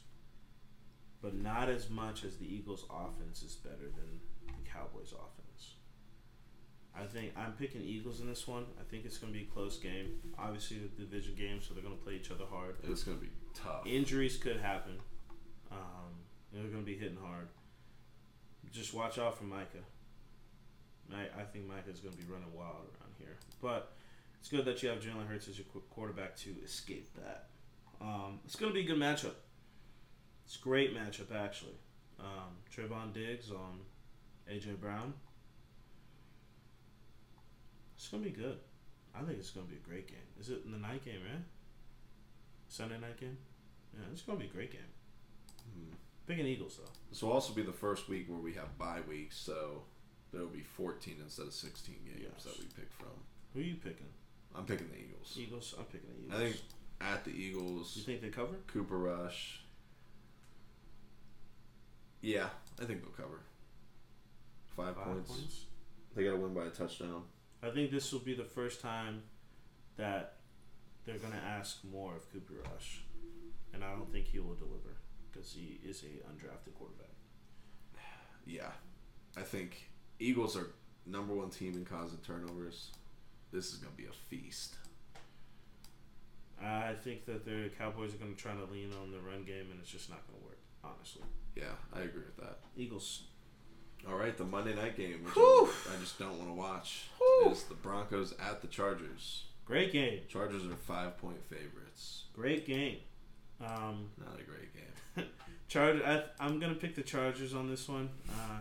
but 1.22 1.36
not 1.36 1.70
as 1.70 1.90
much 1.90 2.24
as 2.24 2.38
the 2.38 2.52
Eagles' 2.52 2.86
offense 2.90 3.44
is 3.44 3.54
better 3.56 3.92
than 3.96 4.20
the 4.48 4.70
Cowboys' 4.70 5.14
offense. 5.14 5.45
I 6.98 7.06
think 7.06 7.34
I'm 7.38 7.54
picking 7.54 7.82
Eagles 7.82 8.22
in 8.22 8.28
this 8.28 8.48
one. 8.48 8.66
I 8.80 8.84
think 8.90 9.06
it's 9.06 9.18
going 9.18 9.34
to 9.34 9.38
be 9.38 9.46
a 9.46 9.54
close 9.54 9.78
game. 9.78 10.16
Obviously, 10.40 10.78
the 10.78 11.04
division 11.04 11.36
game, 11.36 11.62
so 11.62 11.74
they're 11.74 11.84
going 11.84 11.98
to 11.98 12.04
play 12.04 12.14
each 12.14 12.32
other 12.32 12.46
hard. 12.50 12.76
It's 12.84 13.04
going 13.04 13.18
to 13.18 13.24
be 13.24 13.32
tough. 13.54 13.86
Injuries 13.86 14.38
could 14.38 14.58
happen. 14.58 14.94
Um, 15.72 16.14
they're 16.54 16.64
going 16.64 16.84
to 16.84 16.86
be 16.86 16.98
hitting 16.98 17.18
hard. 17.22 17.50
Just 18.72 18.94
watch 18.94 19.20
out 19.20 19.38
for 19.38 19.44
Micah. 19.44 19.84
I, 21.14 21.42
I 21.42 21.44
think 21.44 21.68
Micah's 21.68 22.00
going 22.00 22.16
to 22.16 22.22
be 22.22 22.32
running 22.32 22.52
wild 22.54 22.76
around 22.76 23.14
here. 23.20 23.38
But 23.62 23.92
it's 24.40 24.50
good 24.50 24.66
that 24.66 24.82
you 24.82 24.90
have 24.90 25.00
Jalen 25.00 25.28
Hurts 25.28 25.48
as 25.48 25.58
your 25.58 25.66
qu- 25.72 25.84
quarterback 25.90 26.36
to 26.38 26.56
escape 26.64 27.10
that. 27.16 27.48
Um, 28.02 28.40
it's 28.46 28.56
going 28.56 28.72
to 28.72 28.74
be 28.74 28.86
a 28.86 28.88
good 28.88 29.00
matchup. 29.00 29.36
It's 30.46 30.56
a 30.56 30.60
great 30.60 30.96
matchup, 30.96 31.36
actually. 31.36 31.76
Um, 32.20 32.56
Trevon 32.74 33.14
Diggs 33.14 33.52
on 33.52 33.80
A.J. 34.50 34.72
Brown. 34.74 35.14
It's 37.96 38.10
to 38.10 38.18
be 38.30 38.30
good. 38.30 38.58
I 39.16 39.20
think 39.24 39.40
it's 39.40 39.52
going 39.52 39.66
to 39.66 39.72
be 39.72 39.78
a 39.78 39.88
great 39.90 40.08
game. 40.08 40.18
Is 40.40 40.50
it 40.50 40.62
in 40.66 40.72
the 40.72 40.78
night 40.78 41.04
game, 41.06 41.22
right? 41.24 41.42
Sunday 42.68 42.98
night 43.00 43.18
game? 43.20 43.38
Yeah, 43.94 44.06
it's 44.12 44.22
going 44.22 44.38
to 44.38 44.44
be 44.44 44.50
a 44.50 44.54
great 44.54 44.72
game. 44.72 44.82
Hmm. 45.74 45.94
Picking 46.28 46.46
Eagles, 46.46 46.78
though. 46.78 46.92
This 47.10 47.22
will 47.24 47.32
also 47.32 47.54
be 47.54 47.62
the 47.62 47.72
first 47.72 48.10
week 48.10 48.28
where 48.30 48.40
we 48.40 48.54
have 48.54 48.78
bye 48.78 49.00
weeks, 49.08 49.38
so 49.38 49.84
there 50.32 50.42
will 50.42 50.48
be 50.50 50.64
14 50.64 51.16
instead 51.24 51.46
of 51.48 51.54
16 51.54 51.96
games 52.06 52.20
Yes. 52.36 52.44
that 52.44 52.60
we 52.60 52.66
pick 52.66 52.92
from. 52.92 53.08
Who 53.54 53.62
are 53.62 53.64
you 53.64 53.76
picking? 53.76 54.08
I'm 54.54 54.66
picking 54.66 54.90
the 54.90 54.98
Eagles. 54.98 55.38
Eagles? 55.40 55.76
I'm 55.78 55.86
picking 55.86 56.10
the 56.10 56.26
Eagles. 56.26 56.42
I 56.42 56.44
think 56.44 56.62
at 57.02 57.24
the 57.26 57.32
Eagles, 57.32 57.94
You 57.96 58.04
think 58.04 58.22
they 58.22 58.30
cover? 58.30 58.56
Cooper 58.68 58.98
Rush. 58.98 59.62
Yeah, 62.22 62.48
I 62.82 62.86
think 62.86 63.02
they'll 63.02 63.12
cover. 63.12 63.42
Five, 64.76 64.96
points. 64.98 65.66
They 66.16 66.24
got 66.24 66.32
to 66.32 66.38
win 66.38 66.54
by 66.54 66.66
a 66.66 66.70
touchdown. 66.70 67.24
I 67.66 67.72
think 67.72 67.92
this 67.92 68.12
will 68.12 68.20
be 68.20 68.36
the 68.36 68.44
first 68.44 68.82
time 68.82 69.24
that 69.98 70.36
they're 71.06 71.18
going 71.18 71.34
to 71.34 71.46
ask 71.48 71.84
more 71.84 72.16
of 72.16 72.32
Cooper 72.32 72.56
Rush. 72.72 73.02
And 73.74 73.84
I 73.84 73.92
don't 73.92 74.12
think 74.12 74.28
he 74.28 74.40
will 74.40 74.56
deliver 74.56 74.98
because 75.32 75.52
he 75.52 75.80
is 75.88 76.04
a 76.04 76.30
undrafted 76.30 76.74
quarterback. 76.78 77.10
Yeah, 78.46 78.72
I 79.36 79.42
think 79.42 79.90
Eagles 80.20 80.56
are 80.56 80.68
number 81.06 81.34
one 81.34 81.50
team 81.50 81.74
in 81.74 81.84
causing 81.84 82.20
turnovers. 82.20 82.92
This 83.52 83.74
is 83.74 83.78
gonna 83.78 83.96
be 83.96 84.06
a 84.06 84.14
feast. 84.30 84.76
I 86.62 86.94
think 86.94 87.26
that 87.26 87.46
the 87.46 87.70
Cowboys 87.78 88.14
are 88.14 88.18
going 88.18 88.34
to 88.34 88.42
try 88.42 88.54
to 88.54 88.64
lean 88.72 88.92
on 89.02 89.12
the 89.12 89.20
run 89.20 89.44
game, 89.44 89.68
and 89.72 89.80
it's 89.82 89.90
just 89.90 90.10
not 90.10 90.26
going 90.28 90.40
to 90.40 90.46
work, 90.46 90.60
honestly. 90.84 91.24
Yeah, 91.56 91.76
I 91.94 92.00
agree 92.00 92.24
with 92.26 92.38
that. 92.38 92.60
Eagles. 92.78 93.24
All 94.08 94.16
right, 94.18 94.38
the 94.38 94.44
Monday 94.44 94.76
night 94.76 94.96
game, 94.98 95.24
which 95.24 95.34
Whew. 95.34 95.70
I 95.92 96.00
just 96.00 96.20
don't 96.20 96.38
want 96.38 96.50
to 96.50 96.54
watch, 96.54 97.06
Whew. 97.18 97.52
is 97.52 97.64
the 97.64 97.74
Broncos 97.74 98.34
at 98.40 98.62
the 98.62 98.68
Chargers. 98.68 99.46
Great 99.66 99.92
game. 99.92 100.20
Chargers 100.28 100.64
are 100.66 100.76
five 100.76 101.18
point 101.18 101.44
favorites. 101.50 102.26
Great 102.34 102.68
game. 102.68 102.98
Um, 103.60 104.10
Not 104.20 104.40
a 104.40 104.44
great 104.44 104.70
game. 104.74 105.26
Charge. 105.68 106.02
I, 106.06 106.24
I'm 106.40 106.60
gonna 106.60 106.76
pick 106.76 106.94
the 106.96 107.02
Chargers 107.02 107.54
on 107.56 107.68
this 107.70 107.90
one. 107.90 108.10
Uh, 108.30 108.60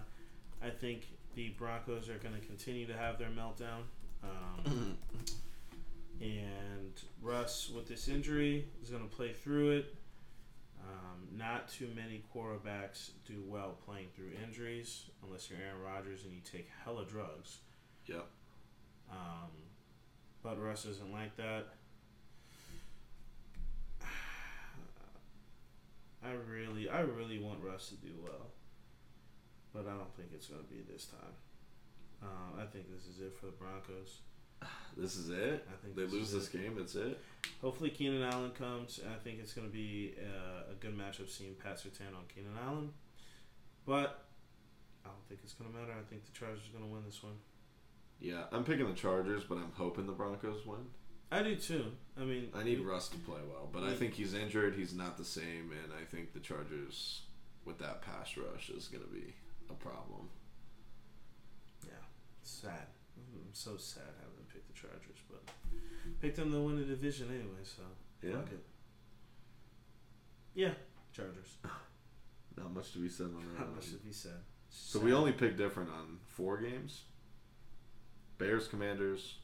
I 0.65 0.71
think 0.71 1.07
the 1.35 1.51
Broncos 1.51 2.09
are 2.09 2.17
gonna 2.19 2.39
continue 2.39 2.87
to 2.87 2.97
have 2.97 3.19
their 3.19 3.29
meltdown. 3.29 3.83
Um, 4.23 4.97
and 6.23 6.93
Russ, 7.21 7.71
with 7.75 7.87
this 7.87 8.09
injury, 8.09 8.67
is 8.83 8.89
gonna 8.89 9.05
play 9.05 9.33
through 9.33 9.73
it. 9.73 9.95
Um, 10.87 11.39
not 11.39 11.69
too 11.69 11.89
many 11.95 12.23
quarterbacks 12.35 13.11
do 13.27 13.43
well 13.47 13.77
playing 13.87 14.09
through 14.15 14.33
injuries, 14.45 15.05
unless 15.25 15.49
you're 15.49 15.59
Aaron 15.59 15.81
Rodgers 15.83 16.25
and 16.25 16.33
you 16.33 16.41
take 16.41 16.69
hella 16.85 17.05
drugs. 17.07 17.59
Yep. 18.07 18.27
Um, 19.11 19.51
but 20.43 20.63
Russ 20.63 20.85
isn't 20.85 21.11
like 21.13 21.37
that. 21.37 21.69
I 26.23 26.33
really, 26.49 26.89
I 26.89 27.01
really 27.01 27.39
want 27.39 27.61
Russ 27.63 27.89
to 27.89 27.95
do 27.97 28.13
well, 28.23 28.51
but 29.73 29.87
I 29.87 29.97
don't 29.97 30.15
think 30.17 30.31
it's 30.35 30.49
going 30.49 30.63
to 30.63 30.69
be 30.69 30.83
this 30.91 31.07
time. 31.07 31.35
Uh, 32.23 32.63
I 32.63 32.67
think 32.67 32.91
this 32.95 33.07
is 33.07 33.21
it 33.21 33.35
for 33.39 33.47
the 33.47 33.53
Broncos. 33.53 34.21
This 34.97 35.17
is 35.17 35.29
it. 35.31 35.67
I 35.69 35.77
think 35.83 35.97
They 35.97 36.03
lose 36.03 36.33
is 36.33 36.33
this 36.33 36.49
game. 36.49 36.77
It's 36.81 36.95
it. 36.95 37.21
Hopefully, 37.61 37.91
Keenan 37.91 38.23
Allen 38.23 38.51
comes, 38.53 39.01
and 39.03 39.13
I 39.13 39.17
think 39.19 39.39
it's 39.41 39.53
going 39.53 39.67
to 39.67 39.73
be 39.73 40.15
uh, 40.19 40.73
a 40.73 40.75
good 40.75 40.97
matchup 40.97 41.29
seeing 41.29 41.55
Pat 41.55 41.77
Surtain 41.77 42.15
on 42.17 42.25
Keenan 42.33 42.57
Allen. 42.67 42.91
But 43.87 44.25
I 45.05 45.09
don't 45.09 45.29
think 45.29 45.41
it's 45.43 45.53
going 45.55 45.71
to 45.71 45.77
matter. 45.77 45.93
I 45.93 46.03
think 46.09 46.25
the 46.25 46.33
Chargers 46.33 46.63
are 46.69 46.79
going 46.79 46.89
to 46.89 46.95
win 46.95 47.03
this 47.05 47.23
one. 47.23 47.35
Yeah, 48.21 48.45
I'm 48.53 48.65
picking 48.65 48.87
the 48.87 48.95
Chargers, 48.95 49.43
but 49.45 49.57
I'm 49.57 49.73
hoping 49.75 50.07
the 50.07 50.13
Broncos 50.13 50.65
win. 50.65 50.87
I 51.33 51.43
do 51.43 51.57
too. 51.57 51.87
I 52.19 52.25
mean, 52.25 52.49
I 52.55 52.63
need 52.63 52.81
Russ 52.81 53.09
to 53.09 53.19
play 53.19 53.41
well, 53.51 53.69
but 53.73 53.83
I 53.83 53.93
think 53.95 54.15
he's 54.15 54.35
injured. 54.35 54.77
He's 54.77 54.95
not 54.95 55.17
the 55.17 55.25
same, 55.25 55.73
and 55.83 55.93
I 55.93 56.05
think 56.05 56.33
the 56.33 56.39
Chargers, 56.39 57.23
with 57.65 57.79
that 57.79 58.03
pass 58.03 58.37
rush, 58.37 58.71
is 58.71 58.87
going 58.87 59.03
to 59.03 59.11
be 59.11 59.35
a 59.69 59.75
problem. 59.75 60.29
Yeah, 61.85 61.93
sad. 62.43 62.87
I'm 63.17 63.53
so 63.53 63.77
sad 63.77 64.05
Chargers, 64.85 65.21
but 65.31 65.43
picked 66.21 66.37
them 66.37 66.53
to 66.53 66.61
win 66.61 66.77
the 66.77 66.85
division 66.85 67.29
anyway, 67.29 67.63
so 67.63 67.83
Yeah, 68.23 68.35
fuck 68.35 68.53
it. 68.53 68.65
Yeah, 70.55 70.71
Chargers. 71.13 71.57
not 72.57 72.73
much 72.73 72.93
to 72.93 72.99
be 72.99 73.09
said 73.09 73.27
on 73.27 73.45
that. 73.57 73.67
One. 73.67 73.77
much 73.77 73.87
should 73.87 74.05
be 74.05 74.13
said? 74.13 74.41
So 74.71 74.99
we 74.99 75.13
only 75.13 75.33
picked 75.33 75.57
different 75.57 75.91
on 75.91 76.19
four 76.27 76.61
games. 76.61 77.03
Bears, 78.39 78.67
Commanders, 78.67 79.37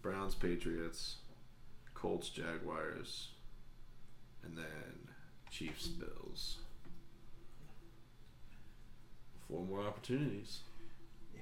Browns, 0.00 0.34
Patriots, 0.34 1.16
Colts, 1.94 2.30
Jaguars, 2.30 3.28
and 4.42 4.56
then 4.56 5.08
Chiefs, 5.50 5.88
Bills. 5.88 6.58
Four 9.48 9.64
more 9.64 9.80
opportunities. 9.80 10.60
Yeah, 11.34 11.40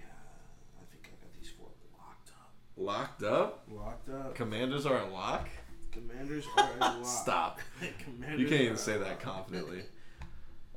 I 0.81 0.85
think 0.91 1.09
I 1.13 1.25
got 1.25 1.33
these 1.41 1.51
four 1.51 1.69
locked 2.77 3.23
up. 3.23 3.65
Locked 3.71 4.11
up. 4.11 4.35
Commanders 4.35 4.87
are 4.87 5.01
a 5.01 5.09
lock. 5.11 5.49
Commanders 5.93 6.45
are 6.57 6.69
a 6.77 6.81
lock. 6.81 6.99
Stop. 7.05 7.61
Commanders 8.05 8.41
You 8.41 8.49
can't 8.49 8.63
even 8.63 8.77
say 8.77 8.99
that 8.99 9.21
confidently. 9.21 9.83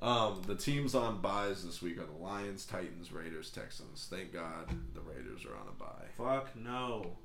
Um, 0.02 0.42
the 0.48 0.56
teams 0.56 0.96
on 0.96 1.20
buys 1.20 1.66
this 1.66 1.82
week 1.82 1.98
are 1.98 2.06
the 2.06 2.24
Lions, 2.24 2.66
Titans, 2.66 3.12
Raiders, 3.12 3.50
Texans. 3.50 4.08
Thank 4.10 4.32
God 4.32 4.70
the 4.94 5.02
Raiders 5.02 5.46
are 5.46 5.56
on 5.56 5.68
a 5.68 5.78
buy. 5.78 6.06
Fuck 6.18 6.56
no. 6.56 7.18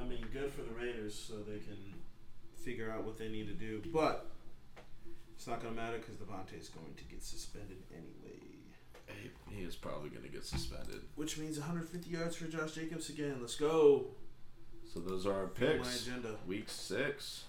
I 0.00 0.04
mean, 0.04 0.26
good 0.32 0.52
for 0.52 0.62
the 0.62 0.74
Raiders 0.74 1.14
so 1.14 1.34
they 1.36 1.60
can 1.60 1.94
figure 2.64 2.90
out 2.90 3.04
what 3.04 3.18
they 3.18 3.28
need 3.28 3.46
to 3.46 3.54
do, 3.54 3.80
but 3.92 4.26
it's 5.34 5.46
not 5.46 5.62
gonna 5.62 5.74
matter 5.74 5.98
because 5.98 6.16
Davante 6.16 6.60
is 6.60 6.68
going 6.68 6.94
to 6.96 7.04
get 7.04 7.22
suspended 7.22 7.78
anyway. 7.92 8.57
He, 9.22 9.54
he 9.56 9.62
is 9.62 9.74
probably 9.76 10.10
going 10.10 10.22
to 10.22 10.28
get 10.28 10.44
suspended. 10.44 11.00
Which 11.16 11.38
means 11.38 11.58
150 11.58 12.10
yards 12.10 12.36
for 12.36 12.46
Josh 12.46 12.72
Jacobs 12.72 13.08
again. 13.08 13.36
Let's 13.40 13.56
go. 13.56 14.06
So 14.92 15.00
those 15.00 15.26
are 15.26 15.32
our 15.34 15.44
My 15.44 15.50
picks. 15.54 16.06
agenda. 16.06 16.36
Week 16.46 16.68
six. 16.68 17.44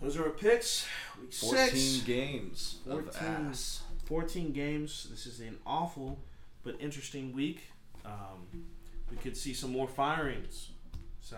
Those 0.00 0.16
are 0.16 0.24
our 0.24 0.30
picks. 0.30 0.86
Week 1.20 1.32
14 1.32 1.68
six. 1.70 1.98
games 2.04 2.76
of 2.86 3.04
14. 3.04 3.28
ass. 3.50 3.82
14 4.06 4.52
games. 4.52 5.06
This 5.10 5.26
is 5.26 5.40
an 5.40 5.56
awful 5.64 6.18
but 6.64 6.76
interesting 6.80 7.32
week. 7.32 7.62
Um, 8.04 8.64
we 9.10 9.16
could 9.16 9.36
see 9.36 9.54
some 9.54 9.70
more 9.70 9.86
firings. 9.88 10.70
So 11.20 11.36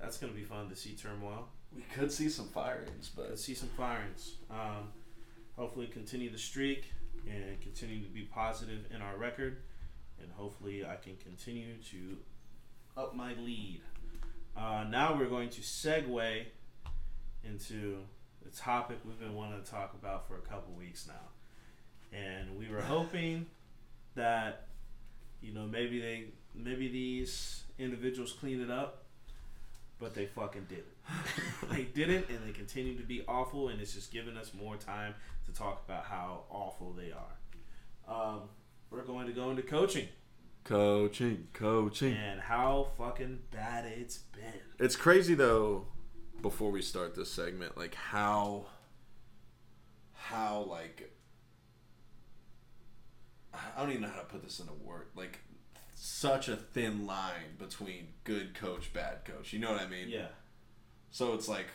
that's 0.00 0.18
going 0.18 0.32
to 0.32 0.38
be 0.38 0.44
fun 0.44 0.68
to 0.68 0.76
see 0.76 0.92
turmoil. 0.94 1.48
We 1.74 1.82
could 1.94 2.10
see 2.10 2.28
some 2.28 2.48
firings, 2.48 3.10
but 3.14 3.28
Let's 3.28 3.44
see 3.44 3.54
some 3.54 3.68
firings. 3.76 4.36
Um, 4.50 4.88
hopefully, 5.56 5.86
continue 5.86 6.30
the 6.30 6.38
streak 6.38 6.92
and 7.26 7.60
continue 7.60 8.02
to 8.02 8.08
be 8.08 8.22
positive 8.22 8.84
in 8.94 9.02
our 9.02 9.16
record. 9.16 9.58
And 10.20 10.30
hopefully, 10.32 10.84
I 10.84 10.96
can 10.96 11.16
continue 11.16 11.74
to 11.90 12.16
up 12.96 13.14
my 13.14 13.34
lead. 13.34 13.80
Uh, 14.56 14.84
now, 14.88 15.16
we're 15.16 15.28
going 15.28 15.50
to 15.50 15.60
segue 15.60 16.44
into 17.44 17.98
the 18.42 18.50
topic 18.56 18.98
we've 19.04 19.20
been 19.20 19.34
wanting 19.34 19.62
to 19.62 19.70
talk 19.70 19.94
about 20.00 20.26
for 20.26 20.36
a 20.36 20.40
couple 20.40 20.74
weeks 20.74 21.06
now. 21.06 22.16
And 22.18 22.56
we 22.56 22.68
were 22.68 22.80
hoping 22.80 23.46
that, 24.14 24.68
you 25.42 25.52
know, 25.52 25.66
maybe 25.66 26.00
they, 26.00 26.24
maybe 26.54 26.88
these 26.88 27.64
individuals 27.78 28.32
clean 28.32 28.62
it 28.62 28.70
up, 28.70 29.04
but 29.98 30.14
they 30.14 30.26
fucking 30.26 30.66
didn't 30.68 30.96
they 31.70 31.84
didn't, 31.84 32.28
and 32.28 32.38
they 32.46 32.52
continue 32.52 32.96
to 32.96 33.02
be 33.02 33.22
awful, 33.28 33.68
and 33.68 33.80
it's 33.80 33.94
just 33.94 34.12
giving 34.12 34.36
us 34.36 34.52
more 34.54 34.76
time 34.76 35.14
to 35.46 35.52
talk 35.52 35.82
about 35.86 36.04
how 36.04 36.44
awful 36.50 36.92
they 36.92 37.12
are. 37.12 37.32
Um, 38.08 38.40
we're 38.90 39.02
going 39.02 39.26
to 39.26 39.32
go 39.32 39.50
into 39.50 39.62
coaching 39.62 40.08
coaching, 40.66 41.46
coaching. 41.52 42.12
and 42.14 42.40
how 42.40 42.88
fucking 42.98 43.38
bad 43.50 43.84
it's 43.86 44.18
been. 44.18 44.60
It's 44.78 44.96
crazy 44.96 45.34
though. 45.34 45.86
Before 46.42 46.70
we 46.70 46.82
start 46.82 47.14
this 47.14 47.32
segment, 47.32 47.78
like 47.78 47.94
how, 47.94 48.66
how 50.12 50.66
like, 50.68 51.10
I 53.54 53.80
don't 53.80 53.90
even 53.90 54.02
know 54.02 54.08
how 54.08 54.20
to 54.20 54.26
put 54.26 54.44
this 54.44 54.60
in 54.60 54.68
a 54.68 54.86
word. 54.86 55.06
Like, 55.16 55.38
such 55.94 56.48
a 56.48 56.56
thin 56.56 57.06
line 57.06 57.56
between 57.58 58.08
good 58.24 58.54
coach, 58.54 58.92
bad 58.92 59.24
coach. 59.24 59.54
You 59.54 59.60
know 59.60 59.72
what 59.72 59.80
I 59.80 59.86
mean? 59.88 60.08
Yeah, 60.10 60.26
So 61.10 61.32
it's 61.32 61.48
like, 61.48 61.68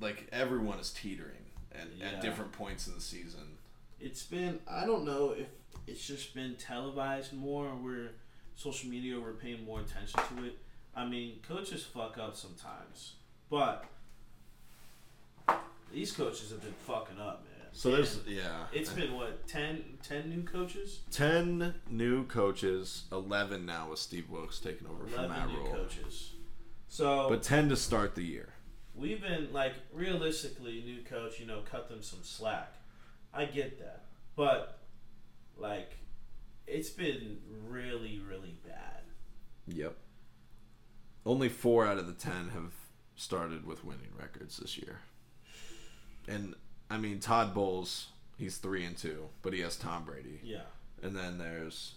like 0.00 0.26
everyone 0.32 0.78
is 0.78 0.90
teetering 0.92 1.36
and 1.72 1.90
Yeah. 1.98 2.06
at 2.12 2.20
different 2.20 2.52
points 2.52 2.86
in 2.88 2.94
the 2.94 3.00
season. 3.00 3.58
it's 4.00 4.22
been. 4.22 4.58
I 4.68 4.86
don't 4.86 5.04
know 5.04 5.32
if 5.32 5.46
it's 5.86 6.06
just 6.06 6.34
been 6.34 6.54
televised 6.56 7.32
more, 7.34 7.66
or 7.68 7.74
where 7.76 8.10
social 8.56 8.88
media 8.88 9.20
we're 9.20 9.32
paying 9.34 9.64
more 9.64 9.80
attention 9.80 10.18
to 10.36 10.44
it. 10.46 10.58
I 10.96 11.04
mean, 11.06 11.40
coaches 11.46 11.84
fuck 11.84 12.16
up 12.18 12.34
sometimes, 12.34 13.14
but 13.50 13.84
these 15.92 16.12
coaches 16.12 16.50
have 16.50 16.62
been 16.62 16.72
fucking 16.86 17.18
up, 17.20 17.44
man. 17.44 17.68
So 17.72 17.90
there's 17.90 18.16
And 18.18 18.26
yeah. 18.26 18.66
It's 18.72 18.90
been 18.90 19.14
what 19.14 19.46
10, 19.46 19.98
10 20.02 20.28
new 20.30 20.42
coaches. 20.42 21.00
10 21.12 21.74
new 21.88 22.24
coaches, 22.26 23.04
11 23.12 23.66
now 23.66 23.90
with 23.90 23.98
Steve 23.98 24.28
Wilks 24.30 24.58
taking 24.60 24.86
over 24.88 25.06
from 25.06 25.24
Eleven 25.24 25.36
that 25.36 25.48
new 25.48 25.58
role. 25.58 25.74
coaches. 25.74 26.32
So 26.88 27.28
But 27.28 27.42
10 27.42 27.68
to 27.68 27.76
start 27.76 28.14
the 28.14 28.22
year. 28.24 28.54
We've 28.94 29.20
been 29.20 29.52
like 29.52 29.74
realistically, 29.92 30.82
new 30.84 31.02
coach. 31.02 31.40
You 31.40 31.46
know, 31.46 31.62
cut 31.70 31.88
them 31.88 32.02
some 32.02 32.20
slack. 32.22 32.74
I 33.32 33.44
get 33.44 33.78
that, 33.78 34.04
but 34.36 34.78
like, 35.56 35.92
it's 36.66 36.90
been 36.90 37.38
really, 37.68 38.20
really 38.28 38.56
bad. 38.66 39.02
Yep. 39.68 39.94
Only 41.26 41.48
4 41.48 41.86
out 41.86 41.98
of 41.98 42.06
the 42.06 42.12
10 42.14 42.50
have 42.54 42.72
started 43.14 43.66
with 43.66 43.84
winning 43.84 44.10
records 44.18 44.56
this 44.56 44.78
year. 44.78 45.00
And 46.26 46.54
I 46.88 46.96
mean 46.96 47.20
Todd 47.20 47.54
Bowles, 47.54 48.08
he's 48.38 48.56
3 48.56 48.84
and 48.84 48.96
2, 48.96 49.28
but 49.42 49.52
he 49.52 49.60
has 49.60 49.76
Tom 49.76 50.04
Brady. 50.04 50.40
Yeah, 50.42 50.62
And 51.02 51.14
then 51.14 51.38
there's 51.38 51.94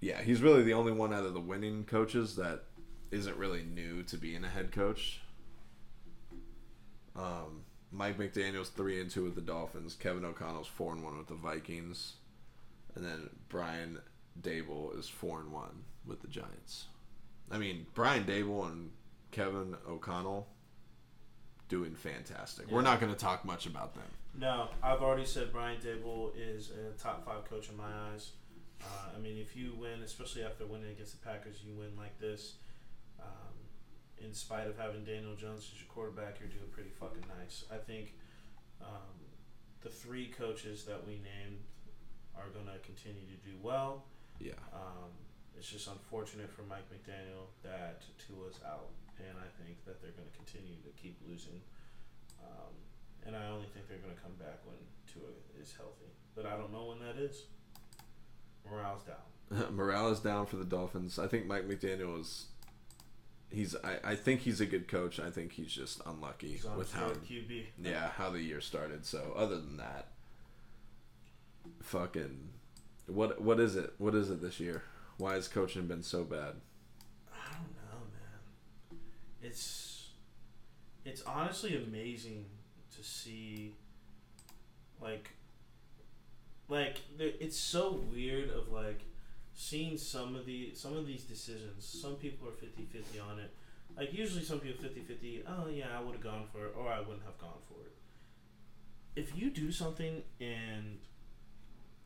Yeah, 0.00 0.20
he's 0.20 0.42
really 0.42 0.62
the 0.62 0.74
only 0.74 0.92
one 0.92 1.14
out 1.14 1.24
of 1.24 1.32
the 1.32 1.40
winning 1.40 1.84
coaches 1.84 2.36
that 2.36 2.64
isn't 3.10 3.38
really 3.38 3.62
new 3.62 4.02
to 4.04 4.18
being 4.18 4.44
a 4.44 4.48
head 4.48 4.70
coach. 4.70 5.20
Um, 7.16 7.62
Mike 7.92 8.18
McDaniel's 8.18 8.70
three 8.70 9.00
and 9.00 9.10
two 9.10 9.24
with 9.24 9.34
the 9.34 9.40
Dolphins. 9.40 9.94
Kevin 9.94 10.24
O'Connell's 10.24 10.66
four 10.66 10.92
and 10.92 11.04
one 11.04 11.16
with 11.16 11.28
the 11.28 11.34
Vikings, 11.34 12.14
and 12.94 13.04
then 13.04 13.30
Brian 13.48 13.98
Daboll 14.40 14.98
is 14.98 15.08
four 15.08 15.40
and 15.40 15.52
one 15.52 15.84
with 16.04 16.20
the 16.22 16.28
Giants. 16.28 16.86
I 17.50 17.58
mean, 17.58 17.86
Brian 17.94 18.24
Daboll 18.24 18.70
and 18.70 18.90
Kevin 19.30 19.76
O'Connell 19.88 20.48
doing 21.68 21.94
fantastic. 21.94 22.70
We're 22.70 22.82
not 22.82 23.00
going 23.00 23.12
to 23.12 23.18
talk 23.18 23.44
much 23.44 23.66
about 23.66 23.94
them. 23.94 24.04
no, 24.38 24.68
I've 24.82 25.00
already 25.02 25.24
said 25.24 25.52
Brian 25.52 25.80
Daboll 25.80 26.32
is 26.36 26.70
a 26.70 27.00
top 27.00 27.24
five 27.24 27.44
coach 27.48 27.68
in 27.70 27.76
my 27.76 27.90
eyes. 28.12 28.30
Uh, 28.82 29.16
I 29.16 29.20
mean, 29.20 29.38
if 29.38 29.56
you 29.56 29.72
win, 29.78 30.02
especially 30.04 30.42
after 30.44 30.66
winning 30.66 30.90
against 30.90 31.12
the 31.12 31.26
Packers, 31.26 31.56
you 31.64 31.74
win 31.74 31.96
like 31.96 32.18
this. 32.20 32.54
Um, 33.20 33.53
in 34.22 34.32
spite 34.32 34.66
of 34.66 34.78
having 34.78 35.04
Daniel 35.04 35.34
Jones 35.34 35.70
as 35.72 35.80
your 35.80 35.88
quarterback, 35.88 36.38
you're 36.40 36.48
doing 36.48 36.70
pretty 36.70 36.90
fucking 36.90 37.24
nice. 37.38 37.64
I 37.72 37.76
think 37.76 38.14
um, 38.80 39.14
the 39.82 39.90
three 39.90 40.28
coaches 40.28 40.84
that 40.84 41.06
we 41.06 41.14
named 41.14 41.60
are 42.36 42.48
going 42.52 42.66
to 42.66 42.78
continue 42.84 43.26
to 43.26 43.38
do 43.46 43.56
well. 43.62 44.04
Yeah. 44.40 44.58
Um, 44.72 45.12
it's 45.56 45.70
just 45.70 45.88
unfortunate 45.88 46.50
for 46.50 46.62
Mike 46.62 46.86
McDaniel 46.90 47.46
that 47.62 48.02
Tua's 48.18 48.58
out, 48.66 48.90
and 49.18 49.38
I 49.38 49.48
think 49.62 49.84
that 49.86 50.02
they're 50.02 50.16
going 50.16 50.28
to 50.28 50.36
continue 50.36 50.76
to 50.82 50.90
keep 51.00 51.16
losing. 51.26 51.60
Um, 52.42 52.74
and 53.26 53.36
I 53.36 53.46
only 53.48 53.66
think 53.72 53.88
they're 53.88 54.02
going 54.02 54.14
to 54.14 54.20
come 54.20 54.34
back 54.38 54.58
when 54.66 54.76
Tua 55.06 55.30
is 55.60 55.72
healthy, 55.76 56.10
but 56.34 56.44
I 56.44 56.56
don't 56.56 56.72
know 56.72 56.86
when 56.86 56.98
that 57.00 57.16
is. 57.22 57.46
Morale's 58.68 59.04
down. 59.04 59.74
Morale 59.76 60.10
is 60.10 60.20
down 60.20 60.46
for 60.46 60.56
the 60.56 60.64
Dolphins. 60.64 61.18
I 61.18 61.26
think 61.26 61.46
Mike 61.46 61.68
McDaniel 61.68 62.20
is. 62.20 62.46
He's. 63.54 63.76
I, 63.84 63.98
I 64.04 64.14
think 64.16 64.40
he's 64.40 64.60
a 64.60 64.66
good 64.66 64.88
coach. 64.88 65.18
I 65.20 65.30
think 65.30 65.52
he's 65.52 65.72
just 65.72 66.00
unlucky 66.06 66.48
He's 66.52 66.64
with 66.64 66.92
how. 66.92 67.08
QB. 67.10 67.64
Yeah, 67.82 68.08
how 68.10 68.30
the 68.30 68.42
year 68.42 68.60
started. 68.60 69.04
So 69.06 69.32
other 69.36 69.56
than 69.56 69.76
that, 69.78 70.08
fucking, 71.82 72.48
what 73.06 73.40
what 73.40 73.60
is 73.60 73.76
it? 73.76 73.94
What 73.98 74.14
is 74.14 74.30
it 74.30 74.40
this 74.42 74.60
year? 74.60 74.82
Why 75.16 75.34
has 75.34 75.48
coaching 75.48 75.86
been 75.86 76.02
so 76.02 76.24
bad? 76.24 76.54
I 77.32 77.52
don't 77.52 77.74
know, 77.76 78.00
man. 78.12 79.00
It's 79.42 80.08
it's 81.04 81.22
honestly 81.22 81.76
amazing 81.76 82.46
to 82.96 83.02
see 83.04 83.74
like 85.00 85.30
like 86.68 87.00
the- 87.16 87.42
it's 87.42 87.58
so 87.58 88.00
weird 88.12 88.50
of 88.50 88.72
like 88.72 89.02
seeing 89.54 89.96
some 89.96 90.34
of 90.36 90.46
the 90.46 90.74
some 90.74 90.96
of 90.96 91.06
these 91.06 91.24
decisions. 91.24 91.84
Some 91.84 92.16
people 92.16 92.48
are 92.48 92.52
50-50 92.52 93.20
on 93.30 93.38
it. 93.38 93.54
Like 93.96 94.12
usually 94.12 94.42
some 94.42 94.58
people 94.60 94.84
50-50, 94.84 95.42
oh 95.46 95.68
yeah, 95.68 95.86
I 95.96 96.02
would 96.02 96.14
have 96.14 96.22
gone 96.24 96.44
for 96.52 96.66
it 96.66 96.74
or 96.76 96.90
I 96.90 96.98
wouldn't 97.00 97.24
have 97.24 97.38
gone 97.38 97.60
for 97.68 97.80
it. 97.84 97.92
If 99.14 99.36
you 99.36 99.50
do 99.50 99.70
something 99.70 100.22
and 100.40 100.98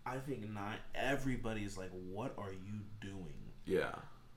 I 0.04 0.18
think 0.18 0.50
not 0.50 0.76
everybody 0.94 1.62
is 1.64 1.78
like, 1.78 1.90
what 2.12 2.34
are 2.36 2.52
you 2.52 2.80
doing? 3.00 3.52
Yeah, 3.64 3.94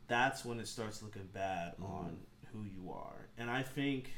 that's 0.07 0.45
when 0.45 0.59
it 0.59 0.67
starts 0.67 1.01
looking 1.03 1.27
bad 1.33 1.75
Mhm. 1.77 1.83
on 1.85 2.19
who 2.53 2.63
you 2.63 2.91
are. 2.91 3.27
And 3.37 3.49
I 3.49 3.63
think 3.63 4.11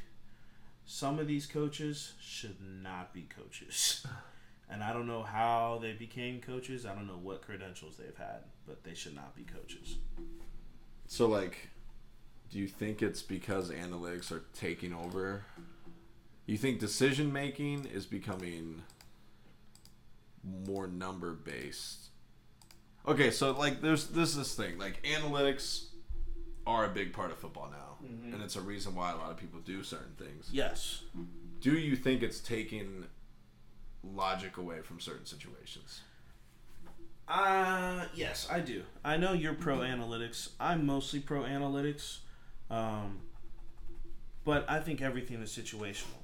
some 0.86 1.18
of 1.18 1.26
these 1.26 1.46
coaches 1.46 2.14
should 2.20 2.60
not 2.60 3.12
be 3.12 3.22
coaches. 3.22 4.06
and 4.68 4.82
I 4.84 4.92
don't 4.92 5.06
know 5.06 5.22
how 5.22 5.78
they 5.82 5.92
became 5.92 6.40
coaches. 6.40 6.84
I 6.86 6.94
don't 6.94 7.06
know 7.06 7.16
what 7.18 7.42
credentials 7.42 7.96
they've 7.96 8.16
had, 8.16 8.44
but 8.66 8.84
they 8.84 8.94
should 8.94 9.14
not 9.14 9.34
be 9.36 9.42
coaches. 9.42 9.96
So 11.06 11.26
like, 11.26 11.68
do 12.50 12.58
you 12.58 12.66
think 12.68 13.02
it's 13.02 13.22
because 13.22 13.70
analytics 13.70 14.30
are 14.32 14.44
taking 14.54 14.92
over? 14.92 15.44
You 16.46 16.56
think 16.58 16.78
decision 16.80 17.32
making 17.32 17.86
is 17.86 18.06
becoming 18.06 18.82
more 20.66 20.86
number 20.86 21.32
based? 21.32 22.08
Okay, 23.06 23.30
so 23.30 23.52
like 23.52 23.80
there's 23.82 24.08
there's 24.08 24.34
this 24.34 24.54
thing 24.54 24.78
like 24.78 25.02
analytics 25.02 25.86
are 26.66 26.86
a 26.86 26.88
big 26.88 27.12
part 27.12 27.30
of 27.30 27.38
football 27.38 27.68
now, 27.70 27.98
Mhm. 28.08 28.32
and 28.32 28.42
it's 28.42 28.56
a 28.56 28.60
reason 28.60 28.94
why 28.94 29.12
a 29.12 29.16
lot 29.16 29.30
of 29.30 29.36
people 29.36 29.60
do 29.60 29.82
certain 29.82 30.14
things. 30.16 30.48
Yes. 30.50 31.02
Do 31.60 31.72
you 31.78 31.96
think 31.96 32.22
it's 32.22 32.40
taking 32.40 33.06
logic 34.02 34.56
away 34.56 34.80
from 34.82 35.00
certain 35.00 35.26
situations? 35.26 36.00
Uh, 37.26 38.04
yes, 38.14 38.46
I 38.50 38.60
do. 38.60 38.82
I 39.04 39.16
know 39.16 39.32
you're 39.32 39.54
pro 39.54 39.78
analytics. 39.78 40.50
I'm 40.60 40.84
mostly 40.86 41.20
pro 41.20 41.42
analytics. 41.42 42.18
Um, 42.70 43.20
but 44.44 44.68
I 44.68 44.80
think 44.80 45.00
everything 45.00 45.40
is 45.42 45.50
situational. 45.50 46.18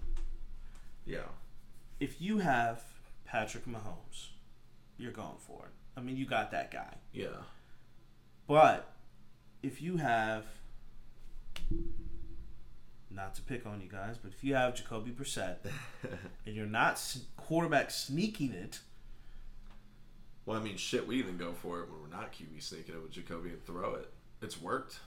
Yeah. 1.06 1.20
if 1.98 2.20
you 2.20 2.38
have 2.38 2.82
Patrick 3.24 3.64
Mahomes, 3.66 4.28
you're 4.98 5.10
going 5.12 5.38
for 5.38 5.64
it. 5.66 5.72
I 5.96 6.02
mean, 6.02 6.16
you 6.16 6.24
got 6.26 6.50
that 6.52 6.70
guy. 6.70 6.94
Yeah. 7.12 7.28
But 8.46 8.92
if 9.62 9.80
you 9.82 9.96
have 9.96 10.44
not 13.10 13.34
to 13.34 13.42
pick 13.42 13.66
on 13.66 13.80
you 13.80 13.88
guys, 13.88 14.16
but 14.22 14.32
if 14.32 14.44
you 14.44 14.54
have 14.54 14.74
Jacoby 14.74 15.10
Brissett 15.10 15.56
and 16.46 16.54
you're 16.54 16.66
not 16.66 17.02
quarterback 17.36 17.90
sneaking 17.90 18.52
it, 18.52 18.80
Well, 20.46 20.58
I 20.58 20.62
mean, 20.62 20.76
shit, 20.76 21.06
we 21.06 21.16
even 21.16 21.36
go 21.36 21.52
for 21.52 21.80
it 21.80 21.88
when 21.90 22.00
we're 22.02 22.16
not 22.16 22.32
QB 22.32 22.62
sneaking 22.62 22.94
it 22.94 23.02
with 23.02 23.12
Jacoby 23.12 23.50
and 23.50 23.64
throw 23.64 23.94
it. 23.94 24.08
It's 24.42 24.60
worked. 24.60 25.00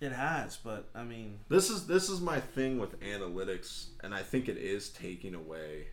it 0.00 0.12
has. 0.12 0.56
But 0.56 0.88
I 0.94 1.02
mean, 1.02 1.40
This 1.48 1.68
is 1.70 1.86
this 1.86 2.08
is 2.08 2.20
my 2.20 2.40
thing 2.40 2.78
with 2.78 2.98
analytics, 3.00 3.86
and 4.02 4.14
I 4.14 4.22
think 4.22 4.48
it 4.48 4.56
is 4.56 4.88
taking 4.90 5.34
away. 5.34 5.88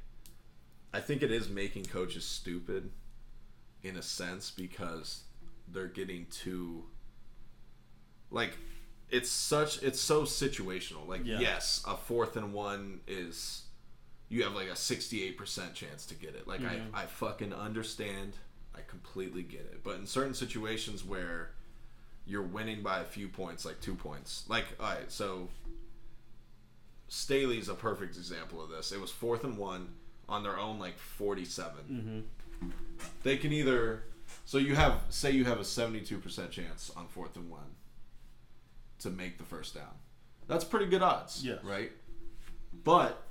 I 0.93 0.99
think 0.99 1.21
it 1.21 1.31
is 1.31 1.49
making 1.49 1.85
coaches 1.85 2.25
stupid, 2.25 2.89
in 3.83 3.95
a 3.97 4.01
sense, 4.01 4.49
because 4.51 5.23
they're 5.67 5.87
getting 5.87 6.25
too. 6.31 6.85
Like, 8.31 8.57
it's 9.09 9.29
such 9.29 9.81
it's 9.83 9.99
so 9.99 10.23
situational. 10.23 11.07
Like, 11.07 11.25
Yeah. 11.25 11.39
yes, 11.39 11.83
a 11.87 11.97
fourth 11.97 12.37
and 12.37 12.53
one 12.53 13.01
is, 13.07 13.63
you 14.29 14.43
have 14.43 14.53
like 14.53 14.67
a 14.69 14.75
sixty 14.75 15.23
eight 15.23 15.37
percent 15.37 15.73
chance 15.73 16.05
to 16.07 16.15
get 16.15 16.35
it. 16.35 16.47
Like. 16.47 16.61
I 16.61 16.75
mm-hmm. 16.75 16.95
I 16.95 17.05
fucking 17.07 17.53
understand. 17.53 18.33
I 18.79 18.89
completely 18.89 19.43
get 19.43 19.61
it. 19.61 19.83
But 19.83 19.95
in 19.97 20.05
certain 20.07 20.33
situations 20.33 21.03
where 21.03 21.51
you're 22.25 22.41
winning 22.43 22.81
by 22.83 22.99
a 22.99 23.05
few 23.05 23.27
points, 23.27 23.65
like 23.65 23.81
two 23.81 23.95
points. 23.95 24.43
Like, 24.47 24.65
all 24.79 24.85
right, 24.87 25.11
so 25.11 25.49
Staley's 27.07 27.69
a 27.69 27.73
perfect 27.73 28.15
example 28.17 28.61
of 28.63 28.69
this. 28.69 28.91
It 28.91 28.99
was 29.01 29.11
fourth 29.11 29.43
and 29.43 29.57
one 29.57 29.89
on 30.27 30.43
their 30.43 30.57
own, 30.57 30.77
like 30.79 30.97
47. 30.97 32.25
mhm. 32.61 32.71
They 33.23 33.37
can 33.37 33.51
either, 33.51 34.03
so 34.45 34.57
you 34.57 34.75
have, 34.75 35.01
say 35.09 35.31
you 35.31 35.45
have 35.45 35.59
a 35.59 35.63
72% 35.63 36.51
chance 36.51 36.91
on 36.95 37.07
fourth 37.07 37.35
and 37.35 37.49
one 37.49 37.75
to 38.99 39.09
make 39.09 39.37
the 39.37 39.43
first 39.43 39.73
down. 39.73 39.95
That's 40.47 40.63
pretty 40.65 40.85
good 40.87 41.01
odds, 41.01 41.43
Yes. 41.43 41.63
right? 41.63 41.91
But 42.83 43.23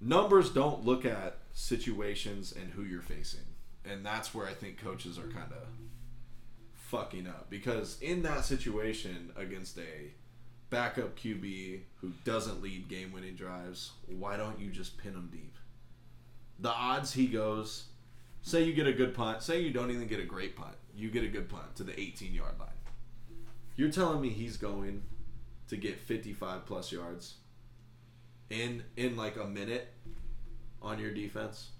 numbers 0.00 0.50
don't 0.50 0.84
look 0.84 1.04
at 1.06 1.38
situations 1.54 2.52
and 2.52 2.72
who 2.72 2.82
you're 2.82 3.00
facing. 3.02 3.40
And 3.88 4.04
that's 4.04 4.34
where 4.34 4.46
I 4.46 4.52
think 4.52 4.82
coaches 4.82 5.18
are 5.18 5.28
kind 5.28 5.52
of 5.52 5.68
fucking 6.74 7.26
up 7.26 7.50
because 7.50 8.00
in 8.00 8.22
that 8.22 8.44
situation 8.44 9.32
against 9.36 9.78
a 9.78 10.12
backup 10.70 11.16
QB 11.16 11.80
who 12.00 12.12
doesn't 12.24 12.62
lead 12.62 12.88
game-winning 12.88 13.34
drives, 13.34 13.92
why 14.06 14.36
don't 14.36 14.58
you 14.60 14.70
just 14.70 14.98
pin 14.98 15.12
him 15.12 15.28
deep? 15.32 15.54
The 16.58 16.70
odds 16.70 17.12
he 17.12 17.26
goes, 17.26 17.86
say 18.42 18.62
you 18.62 18.72
get 18.72 18.86
a 18.86 18.92
good 18.92 19.14
punt, 19.14 19.42
say 19.42 19.60
you 19.60 19.70
don't 19.70 19.90
even 19.90 20.06
get 20.06 20.20
a 20.20 20.24
great 20.24 20.56
punt, 20.56 20.74
you 20.94 21.10
get 21.10 21.24
a 21.24 21.28
good 21.28 21.48
punt 21.48 21.76
to 21.76 21.84
the 21.84 21.92
18-yard 21.92 22.58
line. 22.58 22.68
You're 23.76 23.90
telling 23.90 24.20
me 24.20 24.30
he's 24.30 24.56
going 24.56 25.02
to 25.68 25.76
get 25.76 25.98
55 25.98 26.64
plus 26.66 26.90
yards 26.90 27.34
in 28.48 28.84
in 28.96 29.16
like 29.16 29.36
a 29.36 29.44
minute 29.44 29.92
on 30.80 30.98
your 30.98 31.12
defense? 31.12 31.70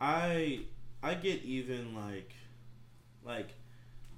I 0.00 0.60
I 1.02 1.14
get 1.14 1.42
even 1.42 1.94
like 1.94 2.32
like 3.24 3.50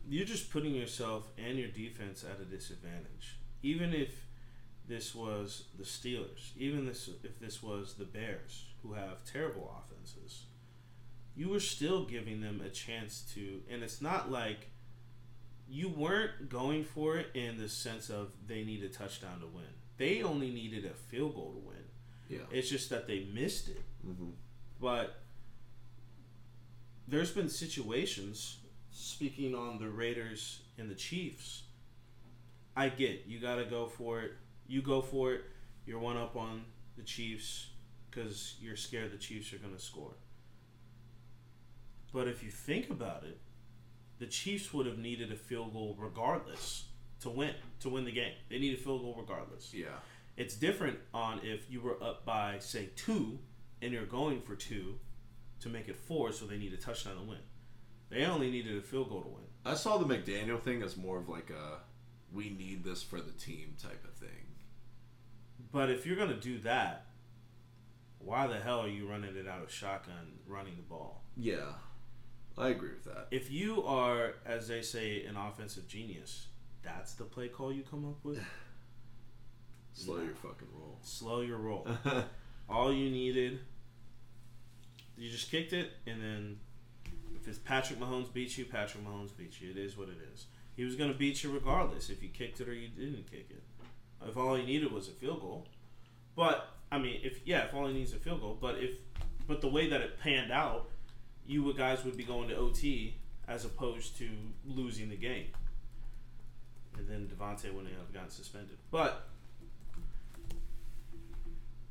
you're 0.09 0.27
just 0.27 0.51
putting 0.51 0.75
yourself 0.75 1.29
and 1.39 1.59
your 1.59 1.69
defense 1.69 2.25
at 2.25 2.41
a 2.41 2.45
disadvantage. 2.45 3.39
Even 3.63 3.95
if 3.95 4.27
this 4.87 5.15
was 5.15 5.65
the 5.79 5.85
Steelers, 5.85 6.51
even 6.57 6.85
this 6.85 7.09
if 7.23 7.41
this 7.41 7.63
was 7.63 7.95
the 7.95 8.05
Bears 8.05 8.67
who 8.83 8.93
have 8.93 9.25
terrible 9.25 9.75
offenses, 9.83 10.45
you 11.35 11.49
were 11.49 11.61
still 11.61 12.05
giving 12.05 12.41
them 12.41 12.61
a 12.65 12.69
chance 12.69 13.23
to 13.35 13.63
and 13.71 13.83
it's 13.83 14.03
not 14.03 14.31
like 14.31 14.71
you 15.67 15.89
weren't 15.89 16.51
going 16.51 16.85
for 16.85 17.17
it 17.17 17.29
in 17.35 17.57
the 17.57 17.69
sense 17.69 18.11
of 18.11 18.33
they 18.47 18.63
need 18.65 18.83
a 18.83 18.89
touchdown 18.89 19.41
to 19.41 19.47
win. 19.47 19.65
They 19.97 20.23
only 20.23 20.51
needed 20.51 20.85
a 20.85 20.91
field 20.91 21.35
goal 21.35 21.53
to 21.53 21.67
win. 21.67 21.77
Yeah. 22.29 22.45
It's 22.51 22.69
just 22.69 22.91
that 22.91 23.07
they 23.07 23.27
missed 23.33 23.69
it. 23.69 23.83
Mm-hmm. 24.07 24.31
But 24.81 25.24
there's 27.07 27.31
been 27.31 27.49
situations, 27.49 28.59
speaking 28.91 29.55
on 29.55 29.79
the 29.79 29.89
Raiders 29.89 30.61
and 30.79 30.91
the 30.91 30.95
Chiefs, 30.95 31.63
I 32.77 32.89
get 32.89 33.25
you 33.27 33.41
got 33.41 33.57
to 33.57 33.65
go 33.65 33.87
for 33.87 34.21
it. 34.23 34.33
You 34.67 34.83
go 34.83 35.01
for 35.03 35.35
it. 35.35 35.43
You're 35.87 35.99
one 35.99 36.17
up 36.17 36.37
on 36.37 36.65
the 36.97 37.03
Chiefs 37.03 37.69
because 38.11 38.55
you're 38.61 38.77
scared 38.77 39.13
the 39.13 39.19
Chiefs 39.19 39.53
are 39.53 39.59
going 39.59 39.75
to 39.75 39.81
score. 39.81 40.15
But 42.13 42.29
if 42.29 42.43
you 42.43 42.51
think 42.51 42.91
about 42.91 43.25
it, 43.25 43.39
the 44.19 44.27
Chiefs 44.27 44.73
would 44.73 44.87
have 44.87 44.99
needed 44.99 45.33
a 45.33 45.37
field 45.37 45.73
goal 45.73 45.97
regardless 45.99 46.85
to 47.21 47.31
win 47.31 47.55
to 47.81 47.89
win 47.89 48.05
the 48.05 48.13
game. 48.13 48.35
They 48.49 48.59
need 48.59 48.75
a 48.75 48.81
field 48.81 49.03
goal 49.03 49.17
regardless. 49.19 49.75
Yeah. 49.75 49.87
It's 50.37 50.57
different 50.57 50.99
on 51.13 51.41
if 51.43 51.71
you 51.71 51.81
were 51.81 52.03
up 52.03 52.25
by 52.25 52.59
say 52.61 52.91
two 52.97 53.39
and 53.83 53.93
you're 53.93 54.07
going 54.07 54.41
for 54.41 54.57
two 54.57 54.99
to 55.65 55.69
make 55.69 55.89
it 55.89 55.97
four, 55.97 56.33
so 56.33 56.47
they 56.47 56.57
need 56.57 56.73
a 56.73 56.77
touchdown 56.77 57.17
to 57.17 57.23
win. 57.23 57.39
They 58.11 58.25
only 58.25 58.51
needed 58.51 58.77
a 58.79 58.83
field 58.83 59.09
goal 59.11 59.23
to 59.23 59.29
win. 59.29 59.45
I 59.65 59.75
saw 59.75 59.99
the 59.99 60.05
McDaniel 60.07 60.61
thing 60.61 60.83
as 60.83 60.97
more 60.97 61.19
of 61.19 61.29
like 61.29 61.51
a 61.51 61.81
we 62.33 62.51
need 62.51 62.85
this 62.85 63.03
for 63.03 63.21
the 63.21 63.33
team 63.33 63.75
type 63.83 64.05
of 64.05 64.13
thing. 64.15 64.47
But 65.73 65.91
if 65.91 66.05
you're 66.07 66.17
gonna 66.17 66.35
do 66.37 66.59
that, 66.61 67.07
why 68.19 68.47
the 68.47 68.59
hell 68.59 68.81
are 68.81 68.89
you 68.89 69.07
running 69.09 69.37
it 69.37 69.47
out 69.49 69.63
of 69.63 69.71
shotgun, 69.71 70.39
running 70.47 70.77
the 70.77 70.83
ball? 70.83 71.23
Yeah. 71.37 71.73
I 72.57 72.69
agree 72.69 72.91
with 72.91 73.05
that. 73.05 73.27
If 73.33 73.51
you 73.51 73.83
are, 73.85 74.35
as 74.47 74.69
they 74.69 74.81
say, 74.83 75.25
an 75.25 75.37
offensive 75.37 75.89
genius, 75.89 76.47
that's 76.83 77.15
the 77.15 77.25
play 77.25 77.49
call 77.49 77.73
you 77.73 77.83
come 77.83 78.05
up 78.09 78.23
with. 78.25 78.39
Slow 79.93 80.17
No. 80.19 80.23
your 80.25 80.35
fucking 80.35 80.69
roll. 80.73 80.99
Slow 81.03 81.41
your 81.41 81.59
roll. 81.59 81.87
All 82.69 82.93
you 82.93 83.11
needed, 83.11 83.61
you 85.17 85.31
just 85.31 85.51
kicked 85.51 85.73
it, 85.73 85.93
and 86.07 86.21
then 86.21 86.59
if 87.35 87.47
it's 87.47 87.59
Patrick 87.59 88.01
Mahomes 88.01 88.33
beats 88.33 88.59
you, 88.59 88.65
Patrick 88.65 89.05
Mahomes 89.05 89.37
beats 89.37 89.61
you. 89.61 89.71
It 89.71 89.77
is 89.77 89.97
what 89.97 90.09
it 90.09 90.19
is. 90.33 90.47
He 90.77 90.85
was 90.85 90.97
going 90.97 91.13
to 91.13 91.19
beat 91.19 91.45
you 91.45 91.53
regardless 91.53 92.11
if 92.11 92.23
you 92.23 92.29
kicked 92.29 92.61
it 92.61 92.69
or 92.69 92.75
you 92.75 92.89
didn't 92.89 93.31
kick 93.31 93.47
it. 93.51 93.63
If 94.27 94.37
all 94.37 94.55
he 94.55 94.65
needed 94.65 94.91
was 94.91 95.09
a 95.09 95.13
field 95.13 95.41
goal, 95.41 95.67
but 96.35 96.69
I 96.91 96.99
mean, 96.99 97.21
if 97.23 97.41
yeah, 97.45 97.67
if 97.67 97.75
all 97.75 97.87
he 97.87 97.93
needs 97.93 98.13
a 98.13 98.17
field 98.17 98.41
goal, 98.41 98.57
but 98.61 98.77
if 98.79 98.93
but 99.47 99.61
the 99.61 99.69
way 99.69 99.89
that 99.89 100.01
it 100.01 100.19
panned 100.19 100.51
out, 100.51 100.89
you 101.47 101.73
guys 101.75 102.05
would 102.05 102.17
be 102.17 102.25
going 102.25 102.49
to 102.49 102.57
OT 102.57 103.17
as 103.47 103.65
opposed 103.65 104.17
to 104.19 104.29
losing 104.67 105.11
the 105.11 105.17
game, 105.17 105.49
and 106.97 107.07
then 107.07 107.29
Davante 107.29 107.73
wouldn't 107.73 107.95
have 107.95 108.13
gotten 108.13 108.31
suspended. 108.31 108.79
But 108.91 109.29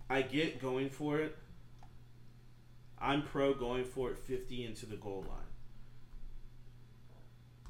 I 0.09 0.23
get 0.23 0.61
going 0.61 0.89
for 0.89 1.19
it. 1.19 1.37
I'm 3.03 3.21
pro 3.21 3.53
going 3.53 3.83
for 3.83 4.09
it 4.11 4.17
50 4.17 4.65
into 4.65 4.85
the 4.85 4.95
goal 4.95 5.25
line. 5.27 5.39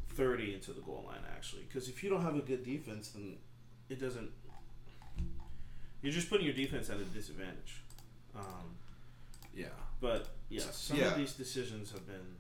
30 0.10 0.54
into 0.54 0.72
the 0.74 0.82
goal 0.82 1.04
line, 1.08 1.22
actually. 1.36 1.64
Because 1.64 1.90
if 1.90 2.04
you 2.04 2.10
don't 2.10 2.22
have 2.22 2.36
a 2.36 2.42
good 2.42 2.64
defense, 2.64 3.10
then 3.10 3.38
it 3.90 4.00
doesn't. 4.00 4.30
You're 6.04 6.12
just 6.14 6.30
putting 6.30 6.46
your 6.46 6.54
defense 6.56 6.90
at 6.90 6.98
a 6.98 7.04
disadvantage. 7.06 7.82
Um, 8.36 8.76
yeah. 9.56 9.68
but, 10.00 10.28
yeah, 10.50 10.62
some 10.72 10.98
Yeah. 10.98 11.12
of 11.12 11.18
these 11.18 11.34
decisions 11.34 11.92
have 11.92 12.06
been 12.06 12.38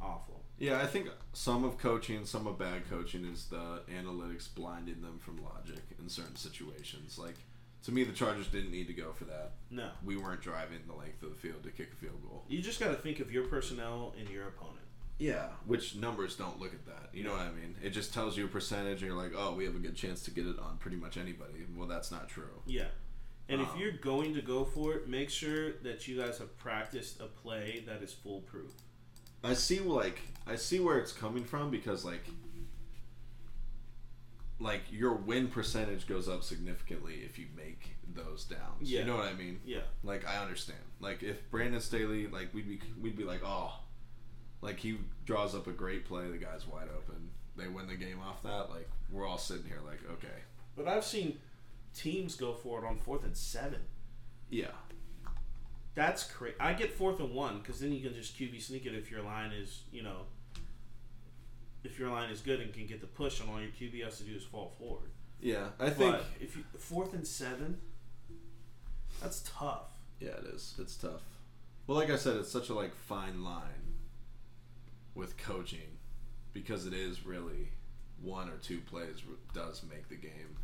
awful. 0.00 0.44
Yeah, 0.58 0.80
I 0.80 0.86
think 0.86 1.08
some 1.32 1.64
of 1.64 1.78
coaching, 1.78 2.26
some 2.26 2.46
of 2.46 2.58
bad 2.58 2.88
coaching 2.90 3.24
is 3.24 3.46
the 3.46 3.82
analytics 3.90 4.54
blinding 4.54 5.00
them 5.00 5.18
from 5.18 5.42
logic 5.42 5.82
in 5.98 6.08
certain 6.08 6.36
situations. 6.36 7.18
Like 7.18 7.36
to 7.84 7.92
me 7.92 8.04
the 8.04 8.12
Chargers 8.12 8.46
didn't 8.48 8.70
need 8.70 8.86
to 8.88 8.92
go 8.92 9.12
for 9.12 9.24
that. 9.24 9.52
No. 9.70 9.88
We 10.04 10.16
weren't 10.16 10.40
driving 10.40 10.80
the 10.86 10.94
length 10.94 11.22
of 11.22 11.30
the 11.30 11.36
field 11.36 11.62
to 11.64 11.70
kick 11.70 11.90
a 11.92 11.96
field 11.96 12.22
goal. 12.22 12.44
You 12.48 12.60
just 12.60 12.80
got 12.80 12.88
to 12.88 12.94
think 12.94 13.20
of 13.20 13.30
your 13.32 13.44
personnel 13.44 14.14
and 14.18 14.28
your 14.28 14.48
opponent. 14.48 14.76
Yeah, 15.18 15.48
which 15.66 15.96
numbers 15.96 16.34
don't 16.34 16.58
look 16.58 16.72
at 16.72 16.86
that. 16.86 17.10
You 17.12 17.24
know 17.24 17.32
what 17.32 17.40
I 17.42 17.50
mean? 17.50 17.74
It 17.82 17.90
just 17.90 18.14
tells 18.14 18.38
you 18.38 18.46
a 18.46 18.48
percentage, 18.48 19.02
and 19.02 19.10
you're 19.10 19.22
like, 19.22 19.32
oh, 19.36 19.52
we 19.54 19.66
have 19.66 19.74
a 19.74 19.78
good 19.78 19.94
chance 19.94 20.22
to 20.22 20.30
get 20.30 20.46
it 20.46 20.58
on 20.58 20.78
pretty 20.78 20.96
much 20.96 21.18
anybody. 21.18 21.66
Well, 21.76 21.86
that's 21.86 22.10
not 22.10 22.28
true. 22.28 22.62
Yeah. 22.66 22.86
And 23.50 23.60
Um, 23.60 23.68
if 23.70 23.78
you're 23.78 23.92
going 23.92 24.32
to 24.34 24.40
go 24.40 24.64
for 24.64 24.94
it, 24.94 25.08
make 25.08 25.28
sure 25.28 25.72
that 25.82 26.08
you 26.08 26.18
guys 26.18 26.38
have 26.38 26.56
practiced 26.56 27.20
a 27.20 27.26
play 27.26 27.84
that 27.86 28.02
is 28.02 28.14
foolproof. 28.14 28.72
I 29.44 29.52
see, 29.52 29.80
like, 29.80 30.20
I 30.46 30.56
see 30.56 30.80
where 30.80 30.98
it's 30.98 31.12
coming 31.12 31.44
from 31.44 31.70
because, 31.70 32.02
like, 32.02 32.24
like 34.60 34.82
your 34.90 35.14
win 35.14 35.48
percentage 35.48 36.06
goes 36.06 36.28
up 36.28 36.44
significantly 36.44 37.22
if 37.24 37.38
you 37.38 37.46
make 37.56 37.96
those 38.14 38.44
downs. 38.44 38.90
Yeah. 38.90 39.00
You 39.00 39.06
know 39.06 39.16
what 39.16 39.26
I 39.26 39.32
mean? 39.34 39.60
Yeah. 39.64 39.80
Like, 40.04 40.26
I 40.28 40.36
understand. 40.42 40.78
Like, 41.00 41.22
if 41.22 41.50
Brandon 41.50 41.80
Staley, 41.80 42.26
like, 42.26 42.52
we'd 42.52 42.68
be, 42.68 42.80
we'd 43.00 43.16
be 43.16 43.24
like, 43.24 43.40
oh, 43.44 43.72
like 44.60 44.78
he 44.78 44.98
draws 45.24 45.54
up 45.54 45.66
a 45.66 45.72
great 45.72 46.04
play, 46.04 46.28
the 46.30 46.36
guy's 46.36 46.66
wide 46.66 46.88
open, 46.94 47.30
they 47.56 47.66
win 47.68 47.86
the 47.86 47.94
game 47.96 48.20
off 48.20 48.42
that. 48.42 48.68
Like, 48.70 48.88
we're 49.10 49.26
all 49.26 49.38
sitting 49.38 49.64
here 49.64 49.80
like, 49.86 50.00
okay, 50.12 50.42
But 50.76 50.86
I've 50.86 51.04
seen 51.04 51.38
teams 51.94 52.34
go 52.36 52.52
for 52.52 52.84
it 52.84 52.86
on 52.86 52.98
fourth 52.98 53.24
and 53.24 53.36
seven. 53.36 53.80
yeah, 54.50 54.66
That's 55.94 56.22
crazy. 56.24 56.56
I 56.60 56.74
get 56.74 56.92
fourth 56.92 57.18
and 57.20 57.34
one 57.34 57.58
because 57.60 57.80
then 57.80 57.92
you 57.92 58.00
can 58.00 58.14
just 58.14 58.38
QB 58.38 58.60
sneak 58.62 58.84
it 58.86 58.94
if 58.94 59.10
your 59.10 59.22
line 59.22 59.52
is, 59.52 59.82
you 59.90 60.02
know, 60.02 60.26
if 61.84 61.98
your 61.98 62.10
line 62.10 62.30
is 62.30 62.40
good 62.40 62.60
and 62.60 62.72
can 62.72 62.86
get 62.86 63.00
the 63.00 63.06
push, 63.06 63.40
and 63.40 63.50
all 63.50 63.60
your 63.60 63.70
QB 63.70 64.04
has 64.04 64.18
to 64.18 64.24
do 64.24 64.34
is 64.34 64.44
fall 64.44 64.74
forward. 64.78 65.10
Yeah, 65.40 65.68
I 65.78 65.90
think. 65.90 66.12
But 66.12 66.24
if 66.40 66.56
you 66.56 66.64
fourth 66.78 67.14
and 67.14 67.26
seven, 67.26 67.78
that's 69.20 69.42
tough. 69.46 69.88
Yeah, 70.20 70.30
it 70.30 70.46
is. 70.54 70.74
It's 70.78 70.96
tough. 70.96 71.22
Well, 71.86 71.96
like 71.96 72.10
I 72.10 72.16
said, 72.16 72.36
it's 72.36 72.50
such 72.50 72.68
a 72.68 72.74
like 72.74 72.94
fine 72.94 73.42
line 73.42 73.96
with 75.14 75.36
coaching 75.36 75.98
because 76.52 76.86
it 76.86 76.92
is 76.92 77.24
really 77.24 77.70
one 78.22 78.48
or 78.48 78.56
two 78.56 78.80
plays 78.80 79.22
does 79.54 79.82
make 79.88 80.08
the 80.08 80.16
game. 80.16 80.56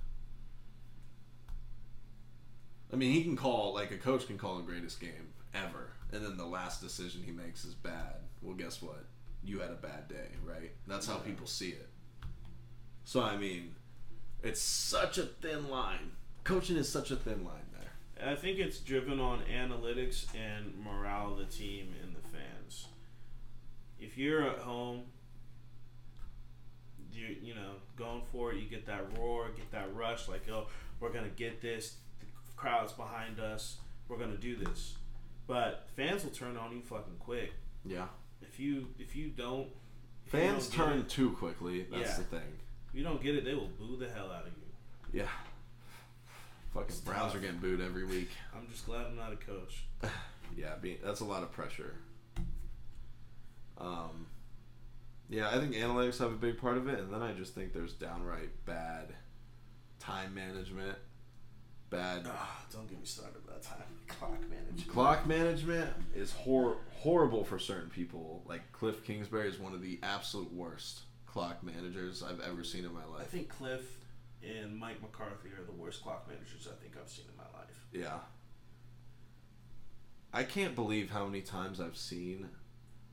I 2.92 2.96
mean, 2.96 3.12
he 3.12 3.22
can 3.24 3.36
call 3.36 3.74
like 3.74 3.90
a 3.90 3.96
coach 3.96 4.26
can 4.26 4.38
call 4.38 4.56
the 4.56 4.62
greatest 4.62 5.00
game 5.00 5.32
ever, 5.54 5.92
and 6.12 6.24
then 6.24 6.36
the 6.36 6.46
last 6.46 6.80
decision 6.80 7.22
he 7.24 7.32
makes 7.32 7.64
is 7.64 7.74
bad. 7.74 8.16
Well, 8.42 8.54
guess 8.54 8.80
what? 8.80 9.04
You 9.46 9.60
had 9.60 9.70
a 9.70 9.74
bad 9.74 10.08
day, 10.08 10.28
right? 10.44 10.72
That's 10.86 11.06
how 11.06 11.16
people 11.16 11.46
see 11.46 11.70
it. 11.70 11.88
So 13.04 13.22
I 13.22 13.36
mean, 13.36 13.74
it's 14.42 14.60
such 14.60 15.18
a 15.18 15.22
thin 15.22 15.70
line. 15.70 16.10
Coaching 16.44 16.76
is 16.76 16.90
such 16.90 17.10
a 17.10 17.16
thin 17.16 17.44
line 17.44 17.70
there. 17.72 17.92
And 18.18 18.30
I 18.30 18.34
think 18.34 18.58
it's 18.58 18.78
driven 18.78 19.20
on 19.20 19.42
analytics 19.42 20.26
and 20.34 20.74
morale 20.82 21.32
of 21.32 21.38
the 21.38 21.44
team 21.44 21.94
and 22.02 22.14
the 22.14 22.28
fans. 22.28 22.88
If 24.00 24.18
you're 24.18 24.42
at 24.42 24.58
home, 24.58 25.02
you 27.12 27.36
you 27.40 27.54
know 27.54 27.72
going 27.96 28.22
for 28.32 28.52
it, 28.52 28.58
you 28.58 28.68
get 28.68 28.86
that 28.86 29.16
roar, 29.16 29.50
get 29.56 29.70
that 29.72 29.94
rush, 29.94 30.28
like 30.28 30.48
oh 30.50 30.66
we're 31.00 31.12
gonna 31.12 31.28
get 31.28 31.60
this, 31.60 31.96
the 32.20 32.26
crowd's 32.56 32.92
behind 32.92 33.38
us, 33.38 33.76
we're 34.08 34.18
gonna 34.18 34.36
do 34.36 34.56
this. 34.56 34.96
But 35.46 35.86
fans 35.94 36.24
will 36.24 36.32
turn 36.32 36.56
on 36.56 36.72
you 36.72 36.82
fucking 36.82 37.18
quick. 37.20 37.52
Yeah. 37.84 38.06
If 38.56 38.60
you 38.60 38.88
if 38.98 39.14
you 39.14 39.28
don't 39.28 39.68
if 40.26 40.32
you 40.32 40.40
Fans 40.40 40.68
don't 40.68 40.86
turn 40.88 40.98
it- 41.00 41.10
too 41.10 41.32
quickly. 41.32 41.82
That's 41.90 42.12
Yeah. 42.12 42.16
the 42.16 42.22
thing. 42.24 42.58
if 42.88 42.94
you 42.94 43.04
don't 43.04 43.22
get 43.22 43.34
it, 43.34 43.44
they 43.44 43.52
will 43.54 43.68
boo 43.68 43.98
the 43.98 44.08
hell 44.08 44.32
out 44.32 44.46
of 44.46 44.52
you. 44.56 45.20
Yeah. 45.20 45.28
Fucking 46.72 46.88
It's 46.88 47.00
Browns 47.00 47.32
tough. 47.32 47.34
are 47.36 47.40
getting 47.44 47.58
booed 47.60 47.82
every 47.82 48.04
week. 48.06 48.30
I'm 48.56 48.66
just 48.70 48.86
glad 48.86 49.04
I'm 49.08 49.16
not 49.16 49.30
a 49.32 49.36
coach. 49.36 49.84
Yeah, 50.56 50.76
being, 50.80 50.96
that's 51.04 51.20
a 51.20 51.24
lot 51.24 51.42
of 51.42 51.52
pressure. 51.52 51.96
Um, 53.76 54.26
yeah, 55.28 55.50
I 55.50 55.58
think 55.58 55.74
analytics 55.74 56.18
have 56.20 56.32
a 56.32 56.36
big 56.36 56.56
part 56.58 56.78
of 56.78 56.88
it, 56.88 56.98
and 57.00 57.12
then 57.12 57.20
I 57.20 57.32
just 57.32 57.54
think 57.54 57.74
there's 57.74 57.92
downright 57.92 58.64
bad 58.64 59.12
time 59.98 60.32
management, 60.34 60.96
bad 61.90 62.22
Ah, 62.26 62.64
don't 62.72 62.88
get 62.88 62.98
me 62.98 63.06
started 63.06 63.36
about 63.46 63.62
time 63.62 63.82
clock 64.08 64.40
management. 64.50 64.88
clock 64.88 65.26
management 65.26 65.90
is 66.14 66.32
hor- 66.32 66.78
horrible 66.92 67.44
for 67.44 67.58
certain 67.58 67.90
people. 67.90 68.42
Like 68.46 68.72
Cliff 68.72 69.04
Kingsbury 69.04 69.48
is 69.48 69.58
one 69.58 69.72
of 69.72 69.82
the 69.82 69.98
absolute 70.02 70.52
worst 70.52 71.00
clock 71.26 71.62
managers 71.62 72.22
I've 72.22 72.40
ever 72.40 72.64
seen 72.64 72.84
in 72.84 72.92
my 72.92 73.04
life. 73.04 73.22
I 73.22 73.24
think 73.24 73.48
Cliff 73.48 73.82
and 74.42 74.76
Mike 74.76 75.00
McCarthy 75.02 75.50
are 75.50 75.64
the 75.64 75.72
worst 75.72 76.02
clock 76.02 76.26
managers 76.28 76.68
I 76.70 76.80
think 76.82 76.94
I've 77.00 77.08
seen 77.08 77.24
in 77.30 77.36
my 77.36 77.58
life. 77.58 77.84
Yeah. 77.92 78.18
I 80.32 80.42
can't 80.44 80.74
believe 80.74 81.10
how 81.10 81.24
many 81.26 81.40
times 81.40 81.80
I've 81.80 81.96
seen 81.96 82.48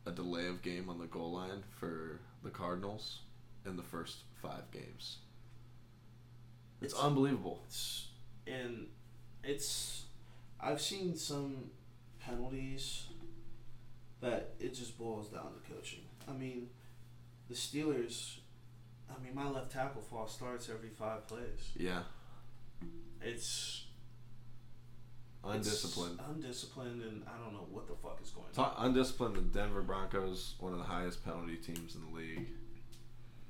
a 0.05 0.11
delay 0.11 0.47
of 0.47 0.61
game 0.61 0.89
on 0.89 0.99
the 0.99 1.05
goal 1.07 1.31
line 1.31 1.63
for 1.79 2.19
the 2.43 2.49
Cardinals 2.49 3.21
in 3.65 3.77
the 3.77 3.83
first 3.83 4.23
five 4.41 4.69
games. 4.71 5.17
It's, 6.81 6.93
It's- 6.93 7.01
unbelievable. 7.05 7.61
It's, 7.67 8.07
and 8.47 8.87
it's 9.43 10.03
I've 10.59 10.81
seen 10.81 11.15
some 11.15 11.71
penalties 12.19 13.07
that 14.21 14.53
it 14.59 14.73
just 14.73 14.97
boils 14.97 15.29
down 15.29 15.51
to 15.53 15.73
coaching. 15.73 15.99
I 16.27 16.31
mean, 16.33 16.69
the 17.49 17.55
Steelers. 17.55 18.37
I 19.09 19.21
mean, 19.21 19.35
my 19.35 19.47
left 19.49 19.71
tackle 19.71 20.01
false 20.01 20.33
starts 20.33 20.69
every 20.69 20.89
five 20.89 21.27
plays. 21.27 21.71
Yeah. 21.75 22.03
It's 23.21 23.83
Undisciplined. 25.43 26.19
it's 26.19 26.29
undisciplined, 26.29 27.01
and 27.01 27.23
I 27.27 27.43
don't 27.43 27.53
know 27.53 27.67
what 27.69 27.87
the 27.87 27.95
fuck 27.95 28.19
is 28.23 28.29
going 28.29 28.47
on. 28.57 28.85
Undisciplined. 28.85 29.35
The 29.35 29.41
Denver 29.41 29.81
Broncos, 29.81 30.55
one 30.59 30.71
of 30.71 30.79
the 30.79 30.85
highest 30.85 31.23
penalty 31.25 31.57
teams 31.57 31.95
in 31.95 32.01
the 32.09 32.17
league. 32.17 32.47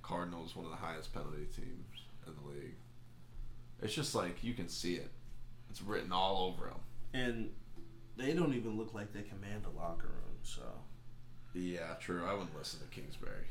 Cardinals, 0.02 0.56
one 0.56 0.66
of 0.66 0.72
the 0.72 0.78
highest 0.78 1.14
penalty 1.14 1.46
teams 1.56 2.02
in 2.26 2.34
the 2.34 2.50
league. 2.50 2.76
It's 3.84 3.94
just 3.94 4.16
like 4.16 4.44
you 4.44 4.54
can 4.54 4.68
see 4.70 4.96
it. 4.96 5.12
It's 5.70 5.82
written 5.82 6.12
all 6.12 6.48
over 6.54 6.68
them. 6.70 6.80
And 7.14 7.50
they 8.18 8.34
don't 8.34 8.54
even 8.54 8.78
look 8.78 8.94
like 8.94 9.12
they 9.14 9.22
command 9.24 9.66
a 9.66 9.78
locker 9.78 10.08
room. 10.08 10.38
So 10.44 10.62
Yeah, 11.54 11.94
true. 12.00 12.26
I 12.26 12.34
wouldn't 12.34 12.56
listen 12.58 12.80
to 12.80 12.86
Kingsbury. 12.88 13.48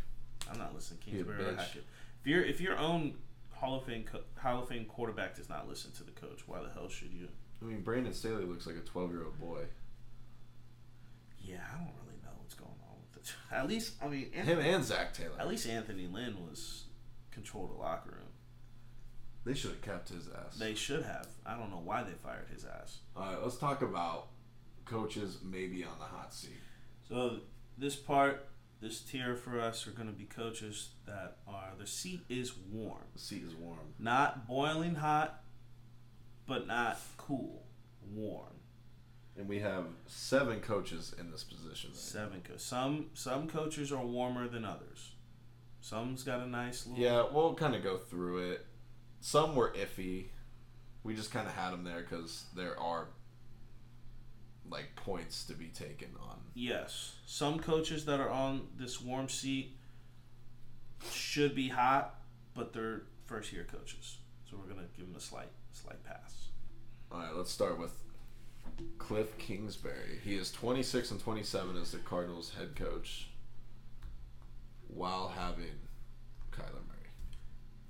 I'm 0.51 0.59
not 0.59 0.75
listening 0.75 1.01
to 1.01 1.11
Kingsbury 1.11 1.39
or 1.45 1.53
bitch. 1.53 1.57
Hackett. 1.59 1.85
If 2.21 2.27
your 2.27 2.43
if 2.45 2.61
your 2.61 2.79
own 2.79 3.15
Hall 3.55 3.77
of 3.79 3.85
Fame 3.85 4.05
co- 4.05 4.23
Hall 4.41 4.63
of 4.63 4.69
Fame 4.69 4.85
quarterback 4.87 5.37
does 5.37 5.49
not 5.49 5.69
listen 5.69 5.93
to 5.93 6.05
the 6.05 6.11
coach, 6.13 6.43
why 6.47 6.61
the 6.63 6.71
hell 6.71 6.89
should 6.89 7.13
you? 7.13 7.29
I 7.61 7.65
mean, 7.65 7.83
Brandon 7.83 8.13
Staley 8.13 8.45
looks 8.45 8.67
like 8.67 8.77
a 8.77 8.81
12 8.81 9.11
year 9.13 9.25
old 9.25 9.39
boy. 9.41 9.63
Yeah, 11.41 11.61
I 11.73 11.77
don't 11.79 11.93
really 12.05 12.19
know 12.23 12.31
what's 12.39 12.55
going 12.55 12.71
on 12.71 12.97
with 13.03 13.23
it. 13.25 13.33
At 13.55 13.69
least 13.69 13.95
I 14.03 14.09
mean, 14.09 14.33
Him 14.33 14.59
and 14.59 14.85
Zac 14.85 15.13
Taylor. 15.15 15.35
at 15.39 15.49
least 15.49 15.67
Anthony 15.69 16.07
Lynn 16.07 16.37
was 16.49 16.85
controlled 17.31 17.71
the 17.71 17.79
locker 17.81 18.11
room. 18.11 18.22
They 19.45 19.55
should 19.55 19.71
have 19.71 19.83
kept 19.83 20.09
his 20.09 20.29
ass. 20.29 20.57
They 20.57 20.75
should 20.75 21.03
have. 21.03 21.27
I 21.45 21.57
don't 21.57 21.71
know 21.71 21.83
why 21.85 22.05
they 22.05 22.13
fired 22.13 22.47
his 22.53 22.65
ass. 22.65 22.99
All 23.17 23.25
right, 23.25 23.43
let's 23.43 23.57
talk 23.57 23.83
about 23.83 24.29
coaches 24.85 25.39
maybe 25.43 25.85
on 25.85 25.99
the 25.99 26.05
hot 26.05 26.33
seat. 26.33 26.51
So 27.09 27.39
this 27.77 27.97
part, 27.97 28.49
this 28.81 29.01
tier 29.01 29.35
for 29.35 29.61
us 29.61 29.87
are 29.87 29.91
going 29.91 30.09
to 30.09 30.15
be 30.15 30.25
coaches 30.25 30.91
that 31.07 31.39
are 31.49 31.71
the 31.79 31.87
seat 31.87 32.21
is 32.29 32.53
warm. 32.71 33.03
The 33.15 33.21
seat 33.21 33.43
is 33.45 33.55
warm. 33.55 33.95
Not 33.99 34.47
boiling 34.47 34.95
hot, 34.95 35.43
but 36.47 36.67
not 36.67 36.99
cool. 37.17 37.65
Warm. 38.15 38.47
And 39.37 39.49
we 39.49 39.61
have 39.61 39.87
seven 40.07 40.61
coaches 40.61 41.15
in 41.19 41.31
this 41.31 41.43
position. 41.43 41.91
Right 41.91 41.99
Seven 41.99 42.43
coaches. 42.43 42.63
Some 42.63 43.07
some 43.15 43.49
coaches 43.49 43.91
are 43.91 44.05
warmer 44.05 44.47
than 44.47 44.65
others. 44.65 45.13
Some's 45.81 46.23
got 46.23 46.41
a 46.41 46.47
nice 46.47 46.87
little. 46.87 47.03
Yeah, 47.03 47.25
we'll 47.33 47.55
kind 47.55 47.75
of 47.75 47.83
go 47.83 47.97
through 47.97 48.53
it. 48.53 48.67
Some 49.23 49.55
were 49.55 49.71
iffy. 49.71 50.27
We 51.05 51.15
just 51.15 51.31
kind 51.31 51.47
of 51.47 51.55
had 51.55 51.71
them 51.71 51.85
there 51.85 52.01
because 52.01 52.47
there 52.57 52.79
are 52.79 53.07
like 54.69 54.97
points 54.97 55.45
to 55.45 55.55
be 55.55 55.69
taken 55.69 56.09
on. 56.21 56.39
Yes. 56.55 57.13
Some 57.25 57.61
coaches 57.61 58.05
that 58.07 58.19
are 58.19 58.29
on 58.29 58.67
this 58.77 59.01
warm 59.01 59.29
seat 59.29 59.77
should 61.13 61.55
be 61.55 61.69
hot, 61.69 62.17
but 62.53 62.73
they're 62.73 63.03
first 63.25 63.53
year 63.53 63.65
coaches. 63.65 64.19
So 64.51 64.57
we're 64.57 64.73
gonna 64.75 64.89
give 64.97 65.07
them 65.07 65.17
a 65.17 65.21
slight 65.21 65.51
slight 65.71 66.03
pass. 66.03 66.49
All 67.13 67.21
right, 67.21 67.35
let's 67.35 67.53
start 67.53 67.79
with 67.79 67.93
Cliff 68.99 69.39
Kingsbury. 69.39 70.19
He 70.25 70.35
is 70.35 70.51
26 70.51 71.13
and 71.13 71.21
27 71.21 71.77
as 71.77 71.93
the 71.93 71.99
Cardinals 71.99 72.55
head 72.59 72.75
coach 72.75 73.29
while 74.89 75.29
having 75.29 75.79
Kyler 76.51 76.85
Murray. 76.89 76.92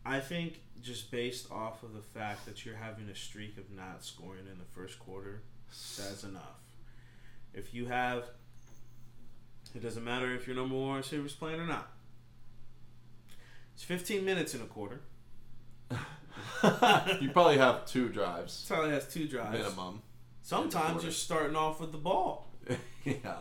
I 0.05 0.21
think 0.21 0.61
just 0.81 1.11
based 1.11 1.51
off 1.51 1.83
of 1.83 1.95
the 1.95 2.01
fact 2.01 2.45
that 2.47 2.65
you're 2.65 2.77
having 2.77 3.09
a 3.09 3.15
streak 3.15 3.57
of 3.57 3.71
not 3.71 4.05
scoring 4.05 4.47
in 4.51 4.59
the 4.59 4.65
first 4.65 4.99
quarter, 4.99 5.43
that's 5.69 6.25
enough. 6.25 6.61
If 7.55 7.73
you 7.73 7.87
have, 7.87 8.25
it 9.75 9.83
doesn't 9.83 10.05
matter 10.05 10.35
if 10.35 10.47
your 10.47 10.57
number 10.57 10.75
one 10.75 10.97
receiver 10.97 11.27
is 11.27 11.33
playing 11.33 11.61
or 11.61 11.67
not. 11.67 11.91
It's 13.75 13.85
15 13.85 14.25
minutes 14.25 14.55
in 14.55 14.61
a 14.61 14.65
quarter. 14.65 15.01
you 17.21 17.31
probably 17.31 17.59
have 17.59 17.85
two 17.87 18.09
drives 18.09 18.71
it 18.71 18.91
has 18.91 19.07
two 19.09 19.29
drives. 19.29 19.59
minimum. 19.59 20.03
Sometimes 20.43 21.03
you're 21.03 21.13
starting 21.13 21.57
off 21.57 21.81
with 21.81 21.93
the 21.93 21.99
ball. 21.99 22.49
yeah. 23.05 23.37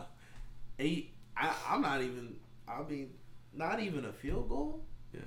Eight. 0.78 1.14
I, 1.36 1.52
I'm 1.68 1.82
not 1.82 2.02
even. 2.02 2.36
I 2.68 2.82
mean, 2.82 3.10
not 3.54 3.80
even 3.80 4.04
a 4.04 4.12
field 4.12 4.48
goal. 4.48 4.84
Yeah. 5.12 5.20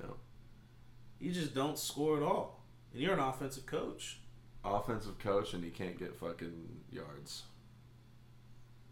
You 1.18 1.32
just 1.32 1.54
don't 1.54 1.78
score 1.78 2.16
at 2.16 2.22
all, 2.22 2.62
and 2.92 3.00
you're 3.00 3.14
an 3.14 3.20
offensive 3.20 3.66
coach. 3.66 4.18
Offensive 4.64 5.18
coach 5.18 5.54
and 5.54 5.62
he 5.62 5.70
can't 5.70 5.98
get 5.98 6.16
fucking 6.16 6.80
yards. 6.90 7.44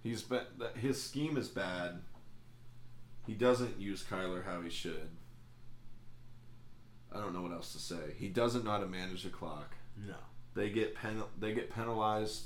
He's 0.02 0.22
been 0.22 0.44
his 0.76 1.02
scheme 1.02 1.36
is 1.36 1.48
bad. 1.48 2.02
He 3.26 3.34
doesn't 3.34 3.80
use 3.80 4.04
Kyler 4.08 4.44
how 4.44 4.60
he 4.60 4.70
should. 4.70 5.08
I 7.12 7.18
don't 7.18 7.32
know 7.32 7.42
what 7.42 7.52
else 7.52 7.72
to 7.72 7.78
say. 7.78 8.14
He 8.16 8.28
doesn't 8.28 8.64
know 8.64 8.72
how 8.72 8.78
to 8.78 8.86
manage 8.86 9.22
the 9.22 9.30
clock. 9.30 9.74
No. 10.06 10.14
They 10.54 10.70
get 10.70 10.94
pen 10.94 11.22
they 11.40 11.54
get 11.54 11.74
penalized 11.74 12.44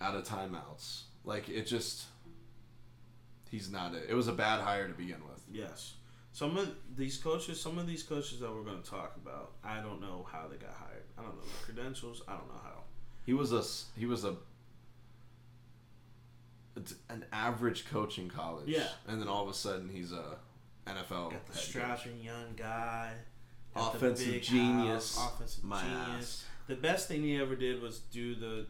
out 0.00 0.14
of 0.14 0.26
timeouts. 0.26 1.02
Like 1.24 1.48
it 1.48 1.66
just 1.66 2.06
he's 3.50 3.70
not 3.70 3.94
it. 3.94 4.06
It 4.08 4.14
was 4.14 4.28
a 4.28 4.32
bad 4.32 4.60
hire 4.60 4.88
to 4.88 4.94
begin 4.94 5.22
with. 5.28 5.42
Yes. 5.50 5.94
Some 6.32 6.56
of 6.56 6.68
these 6.96 7.16
coaches, 7.16 7.60
some 7.60 7.78
of 7.78 7.86
these 7.86 8.02
coaches 8.02 8.40
that 8.40 8.52
we're 8.52 8.62
going 8.62 8.80
to 8.82 8.88
talk 8.88 9.16
about, 9.16 9.52
I 9.64 9.80
don't 9.80 10.00
know 10.00 10.26
how 10.30 10.46
they 10.46 10.56
got 10.56 10.74
hired. 10.74 11.02
I 11.18 11.22
don't 11.22 11.34
know 11.36 11.42
their 11.42 11.74
credentials. 11.74 12.22
I 12.28 12.32
don't 12.32 12.46
know 12.48 12.60
how. 12.62 12.82
He 13.26 13.34
was 13.34 13.52
a 13.52 13.62
he 13.98 14.06
was 14.06 14.24
a 14.24 14.36
it's 16.76 16.94
an 17.08 17.24
average 17.32 17.86
coach 17.90 18.18
in 18.18 18.30
college. 18.30 18.68
Yeah. 18.68 18.86
And 19.06 19.20
then 19.20 19.28
all 19.28 19.42
of 19.42 19.48
a 19.50 19.54
sudden 19.54 19.88
he's 19.88 20.12
a 20.12 20.36
NFL. 20.86 21.30
Got 21.32 21.46
the 21.46 21.52
head 21.52 21.62
strapping 21.62 22.20
young 22.22 22.54
guy. 22.56 23.12
Offensive 23.76 24.42
genius. 24.42 25.16
house, 25.18 25.32
offensive 25.34 25.64
My 25.64 25.80
genius. 25.82 26.06
ass. 26.18 26.44
The 26.68 26.76
best 26.76 27.08
thing 27.08 27.22
he 27.22 27.36
ever 27.40 27.54
did 27.56 27.82
was 27.82 27.98
do 27.98 28.34
the 28.34 28.66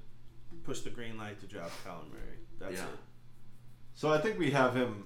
push 0.65 0.81
the 0.81 0.91
green 0.91 1.17
light 1.19 1.41
to 1.41 1.47
draft 1.47 1.73
Kyler 1.87 2.11
Murray. 2.11 2.39
That's 2.59 2.75
Yeah. 2.77 2.85
it. 2.85 2.99
So 3.95 4.11
I 4.13 4.21
think 4.21 4.39
we 4.39 4.51
have 4.53 4.75
him. 4.75 5.05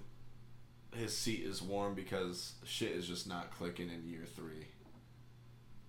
His 0.95 1.17
seat 1.17 1.41
is 1.45 1.63
warm 1.63 1.95
because 1.95 2.53
shit 2.65 2.93
is 2.93 3.07
just 3.07 3.27
not 3.29 3.51
clicking 3.57 3.89
in 3.89 4.07
year 4.09 4.25
three. 4.37 4.67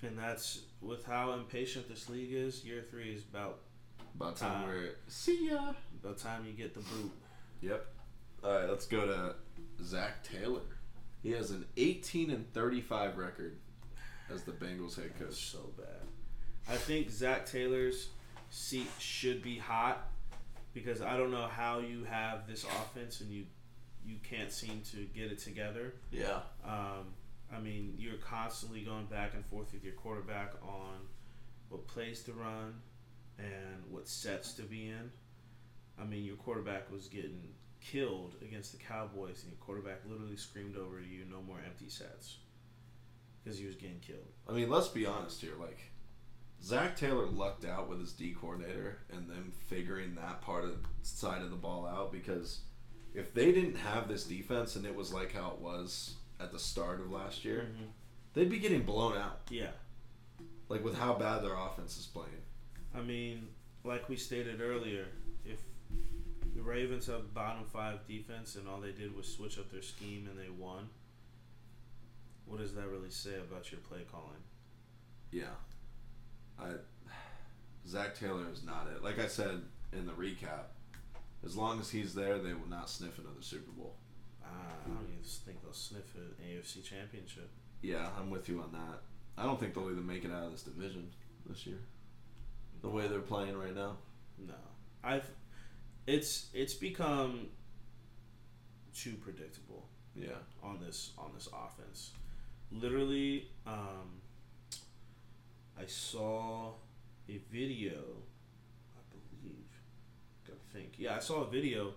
And 0.01 0.17
that's 0.17 0.61
with 0.81 1.05
how 1.05 1.33
impatient 1.33 1.87
this 1.89 2.09
league 2.09 2.31
is. 2.33 2.63
Year 2.63 2.83
three 2.89 3.13
is 3.13 3.23
about 3.23 3.59
About 4.15 4.35
time 4.37 4.51
Time. 4.63 4.67
we're 4.67 4.89
see 5.07 5.49
ya. 5.49 5.73
about 6.01 6.17
time 6.17 6.45
you 6.45 6.53
get 6.53 6.73
the 6.73 6.81
boot. 6.81 7.11
Yep. 7.61 7.85
All 8.43 8.51
right, 8.53 8.69
let's 8.69 8.85
go 8.85 9.05
to 9.05 9.35
Zac 9.83 10.23
Taylor. 10.23 10.61
He 11.21 11.31
has 11.31 11.51
an 11.51 11.65
18 11.77 12.29
and 12.31 12.51
35 12.53 13.17
record 13.17 13.57
as 14.29 14.43
the 14.43 14.51
Bengals 14.51 14.95
head 14.97 15.11
That's 15.19 15.35
coach. 15.35 15.45
so 15.51 15.69
bad. 15.77 15.87
I 16.69 16.75
think 16.75 17.09
Zac 17.09 17.45
Taylor's 17.45 18.09
seat 18.49 18.87
should 18.99 19.41
be 19.41 19.57
hot 19.57 20.09
because 20.73 21.01
I 21.01 21.15
don't 21.17 21.31
know 21.31 21.47
how 21.47 21.79
you 21.79 22.03
have 22.05 22.45
this 22.47 22.63
offense 22.65 23.21
and 23.21 23.31
you 23.31 23.45
you 24.05 24.17
can't 24.23 24.51
seem 24.51 24.81
to 24.91 25.05
get 25.15 25.31
it 25.31 25.39
together. 25.39 25.93
Yeah. 26.11 26.39
Um, 26.65 27.13
I 27.55 27.59
mean, 27.59 27.95
you're 27.97 28.17
constantly 28.17 28.81
going 28.81 29.05
back 29.05 29.33
and 29.33 29.45
forth 29.45 29.73
with 29.73 29.83
your 29.83 29.93
quarterback 29.93 30.53
on 30.63 31.07
what 31.69 31.87
plays 31.87 32.23
to 32.23 32.33
run 32.33 32.75
and 33.37 33.83
what 33.89 34.07
sets 34.07 34.53
to 34.55 34.63
be 34.63 34.87
in. 34.87 35.11
I 35.99 36.05
mean, 36.05 36.23
your 36.23 36.35
quarterback 36.35 36.91
was 36.91 37.07
getting 37.07 37.53
killed 37.81 38.35
against 38.41 38.71
the 38.71 38.77
Cowboys, 38.77 39.43
and 39.43 39.51
your 39.51 39.59
quarterback 39.59 39.99
literally 40.09 40.37
screamed 40.37 40.77
over 40.77 40.99
to 40.99 41.07
you, 41.07 41.25
"No 41.25 41.41
more 41.41 41.59
empty 41.65 41.89
sets," 41.89 42.37
because 43.43 43.59
he 43.59 43.65
was 43.65 43.75
getting 43.75 43.99
killed. 43.99 44.31
I 44.47 44.53
mean, 44.53 44.69
let's 44.69 44.87
be 44.87 45.05
honest 45.05 45.41
here. 45.41 45.55
Like, 45.59 45.91
Zac 46.61 46.95
Taylor 46.95 47.27
lucked 47.27 47.65
out 47.65 47.89
with 47.89 47.99
his 47.99 48.13
D 48.13 48.33
coordinator 48.33 48.99
and 49.11 49.29
them 49.29 49.51
figuring 49.67 50.15
that 50.15 50.41
part 50.41 50.63
of 50.63 50.85
side 51.01 51.41
of 51.41 51.49
the 51.49 51.57
ball 51.57 51.85
out 51.85 52.11
because 52.11 52.61
if 53.13 53.33
they 53.33 53.51
didn't 53.51 53.75
have 53.75 54.07
this 54.07 54.23
defense 54.25 54.75
and 54.75 54.85
it 54.85 54.95
was 54.95 55.13
like 55.13 55.33
how 55.33 55.51
it 55.51 55.59
was 55.59 56.15
at 56.39 56.51
the 56.51 56.59
start 56.59 56.99
of 56.99 57.11
last 57.11 57.45
year, 57.45 57.67
Mhm. 57.71 57.91
they'd 58.33 58.49
be 58.49 58.59
getting 58.59 58.83
blown 58.83 59.15
out. 59.17 59.41
Yeah, 59.49 59.71
Like 60.69 60.83
with 60.83 60.95
how 60.95 61.13
bad 61.13 61.43
their 61.43 61.55
offense 61.55 61.97
is 61.97 62.07
playing. 62.07 62.41
I 62.95 63.01
mean, 63.01 63.53
like 63.83 64.09
we 64.09 64.15
stated 64.15 64.61
earlier, 64.61 65.07
if 65.45 65.59
the 66.55 66.61
Ravens 66.63 67.05
have 67.07 67.33
bottom 67.33 67.65
five 67.65 68.07
defense 68.07 68.55
and 68.55 68.67
all 68.67 68.79
they 68.81 68.91
did 68.93 69.15
was 69.15 69.27
switch 69.31 69.59
up 69.59 69.69
their 69.71 69.81
scheme 69.81 70.27
and 70.27 70.39
they 70.39 70.49
won, 70.49 70.89
what 72.45 72.59
does 72.59 72.73
that 72.75 72.87
really 72.87 73.09
say 73.11 73.35
about 73.39 73.71
your 73.71 73.81
play 73.81 74.03
calling? 74.11 74.41
Yeah. 75.31 75.55
I 76.59 76.75
Zac 77.87 78.15
Taylor 78.15 78.49
is 78.51 78.63
not 78.63 78.87
it. 78.87 79.03
Like 79.03 79.19
I 79.19 79.27
said 79.27 79.61
in 79.91 80.05
the 80.05 80.13
recap, 80.13 80.67
as 81.45 81.55
long 81.55 81.79
as 81.79 81.89
he's 81.89 82.13
there, 82.13 82.37
they 82.39 82.53
will 82.53 82.69
not 82.69 82.89
sniff 82.89 83.17
another 83.19 83.41
Super 83.41 83.71
Bowl. 83.71 83.95
Uh, 84.43 84.47
I 84.85 84.87
don't 84.89 85.03
even 85.11 85.23
think 85.23 85.61
they'll 85.61 85.73
sniff 85.73 86.15
an 86.15 86.31
AFC 86.45 86.83
championship. 86.83 87.49
Yeah, 87.81 88.09
I'm 88.17 88.29
with 88.29 88.47
you 88.49 88.61
on 88.61 88.71
that. 88.71 89.01
I 89.37 89.43
don't 89.43 89.59
think 89.59 89.73
they'll 89.73 89.89
even 89.91 90.05
make 90.05 90.23
it 90.25 90.31
out 90.31 90.43
of 90.45 90.51
this 90.51 90.63
division 90.63 91.09
this 91.45 91.65
year. 91.65 91.79
The 92.81 92.89
way 92.89 93.07
they're 93.07 93.19
playing 93.19 93.57
right 93.57 93.75
now. 93.75 93.97
No, 94.37 94.53
I've. 95.03 95.29
It's 96.05 96.47
it's 96.53 96.73
become 96.73 97.47
too 98.93 99.13
predictable 99.23 99.87
Yeah. 100.15 100.35
on 100.61 100.79
this 100.79 101.11
on 101.17 101.31
this 101.33 101.47
offense. 101.47 102.11
Literally, 102.71 103.47
um, 103.65 104.21
I 105.79 105.85
saw 105.85 106.73
a 107.29 107.37
video. 107.51 108.01
Think. 110.71 110.93
Yeah, 110.97 111.15
I 111.15 111.19
saw 111.19 111.43
a 111.43 111.47
video 111.49 111.93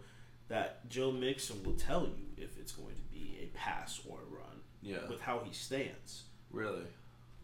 that 0.49 0.89
Joe 0.89 1.11
Mixon 1.13 1.63
will 1.65 1.75
tell 1.75 2.03
you 2.05 2.27
if 2.37 2.59
it's 2.59 2.73
going 2.73 2.95
to 2.95 3.03
be 3.13 3.39
a 3.43 3.47
pass 3.57 4.01
or 4.09 4.19
a 4.21 4.35
run 4.35 4.61
Yeah. 4.83 5.09
with 5.09 5.21
how 5.21 5.41
he 5.45 5.53
stands. 5.53 6.25
Really? 6.51 6.85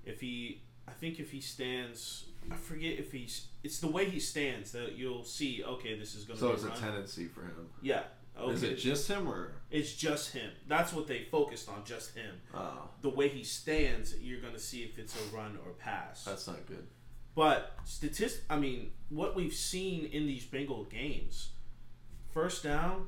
if 0.05 0.21
he 0.21 0.61
I 0.89 0.91
think 0.91 1.21
if 1.21 1.31
he 1.31 1.41
stands 1.41 2.25
I 2.51 2.57
forget 2.57 2.99
if 2.99 3.13
he's 3.13 3.47
it's 3.63 3.79
the 3.79 3.87
way 3.87 4.09
he 4.11 4.19
stands 4.19 4.73
that 4.73 4.97
you'll 4.99 5.23
see 5.23 5.63
okay 5.65 5.97
this 5.97 6.17
is 6.17 6.25
gonna 6.25 6.41
So 6.41 6.49
be 6.49 6.55
it's 6.55 6.65
a 6.65 6.67
a 6.67 6.71
run. 6.71 6.79
tendency 6.81 7.27
for 7.27 7.43
him. 7.43 7.69
yeah 7.83 8.03
okay. 8.37 8.53
Is 8.53 8.63
it 8.65 8.75
just 8.77 9.07
him 9.09 9.29
or? 9.29 9.53
it's 9.71 9.95
just 9.95 10.33
him 10.33 10.51
that's 10.67 10.93
what 10.93 11.07
they 11.07 11.23
focused 11.31 11.69
on 11.69 11.85
just 11.85 12.17
him 12.17 12.35
Oh, 12.53 12.89
the 13.01 13.11
way 13.11 13.29
he 13.29 13.45
stands 13.45 14.19
you're 14.21 14.41
gonna 14.41 14.59
see 14.59 14.83
if 14.83 14.99
it's 14.99 15.15
a 15.15 15.37
run 15.37 15.57
or 15.65 15.71
pass 15.75 16.25
that's 16.25 16.49
not 16.49 16.67
good. 16.67 16.85
But 17.35 17.77
statist 17.85 18.41
I 18.51 18.57
mean 18.59 18.91
what 19.09 19.35
we've 19.35 19.55
seen 19.55 20.07
in 20.07 20.27
these 20.27 20.45
Bengal 20.45 20.85
games 20.85 21.51
first 22.33 22.63
down 22.63 23.07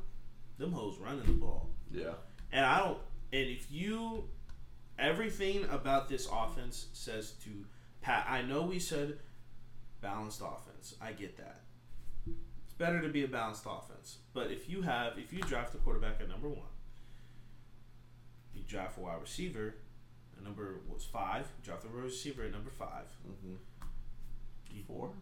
them 0.59 0.73
hoes 0.73 0.99
running 0.99 1.25
the 1.27 1.33
ball 1.33 1.69
Yeah. 1.91 2.13
and 2.53 2.65
I 2.65 2.79
don't. 2.79 2.99
And 3.33 3.51
if 3.51 3.71
you, 3.73 4.29
everything 4.99 5.65
about 5.71 6.09
this 6.09 6.29
offense 6.31 6.87
says 6.93 7.33
to 7.45 7.51
Pat. 8.01 8.27
I 8.29 8.43
know 8.43 8.63
we 8.63 8.79
said 8.79 9.19
balanced 10.01 10.41
offense. 10.41 10.95
I 11.01 11.11
get 11.13 11.37
that. 11.39 11.63
It's 12.65 12.75
better 12.79 13.01
to 13.03 13.09
be 13.09 13.25
a 13.25 13.29
balanced 13.29 13.65
offense. 13.67 14.19
But 14.35 14.53
if 14.53 14.69
you 14.69 14.83
have, 14.83 15.19
if 15.19 15.33
you 15.33 15.41
draft 15.41 15.75
a 15.75 15.79
quarterback 15.79 16.21
at 16.21 16.29
number 16.29 16.49
one, 16.49 16.69
you 18.55 18.63
draft 18.69 18.99
a 18.99 19.01
wide 19.01 19.21
receiver. 19.21 19.75
At 20.37 20.45
number 20.45 20.77
was 20.89 21.05
five. 21.05 21.47
You 21.59 21.65
draft 21.65 21.85
a 21.85 21.89
wide 21.89 22.05
receiver 22.05 22.45
at 22.45 22.53
number 22.53 22.71
five. 22.71 23.07
Mm-hmm. 23.29 23.55
You- 24.75 24.83
Four? 24.87 25.13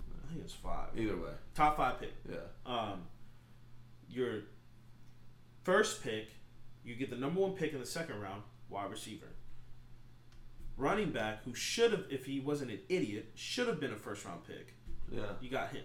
I 0.00 0.28
think 0.32 0.42
it's 0.44 0.52
five. 0.54 0.88
Either 0.96 1.16
way. 1.16 1.30
Top 1.54 1.76
five 1.76 2.00
pick. 2.00 2.14
Yeah. 2.28 2.36
um, 2.66 3.02
your 4.08 4.42
first 5.62 6.02
pick, 6.02 6.28
you 6.84 6.94
get 6.96 7.10
the 7.10 7.16
number 7.16 7.40
one 7.40 7.52
pick 7.52 7.72
in 7.72 7.80
the 7.80 7.86
second 7.86 8.20
round, 8.20 8.42
wide 8.68 8.90
receiver. 8.90 9.26
Running 10.76 11.10
back, 11.10 11.42
who 11.44 11.54
should 11.54 11.92
have, 11.92 12.04
if 12.10 12.26
he 12.26 12.40
wasn't 12.40 12.70
an 12.70 12.80
idiot, 12.88 13.30
should 13.34 13.66
have 13.68 13.80
been 13.80 13.92
a 13.92 13.96
first 13.96 14.24
round 14.24 14.44
pick. 14.46 14.74
Yeah. 15.10 15.22
You 15.40 15.48
got 15.50 15.70
him. 15.70 15.84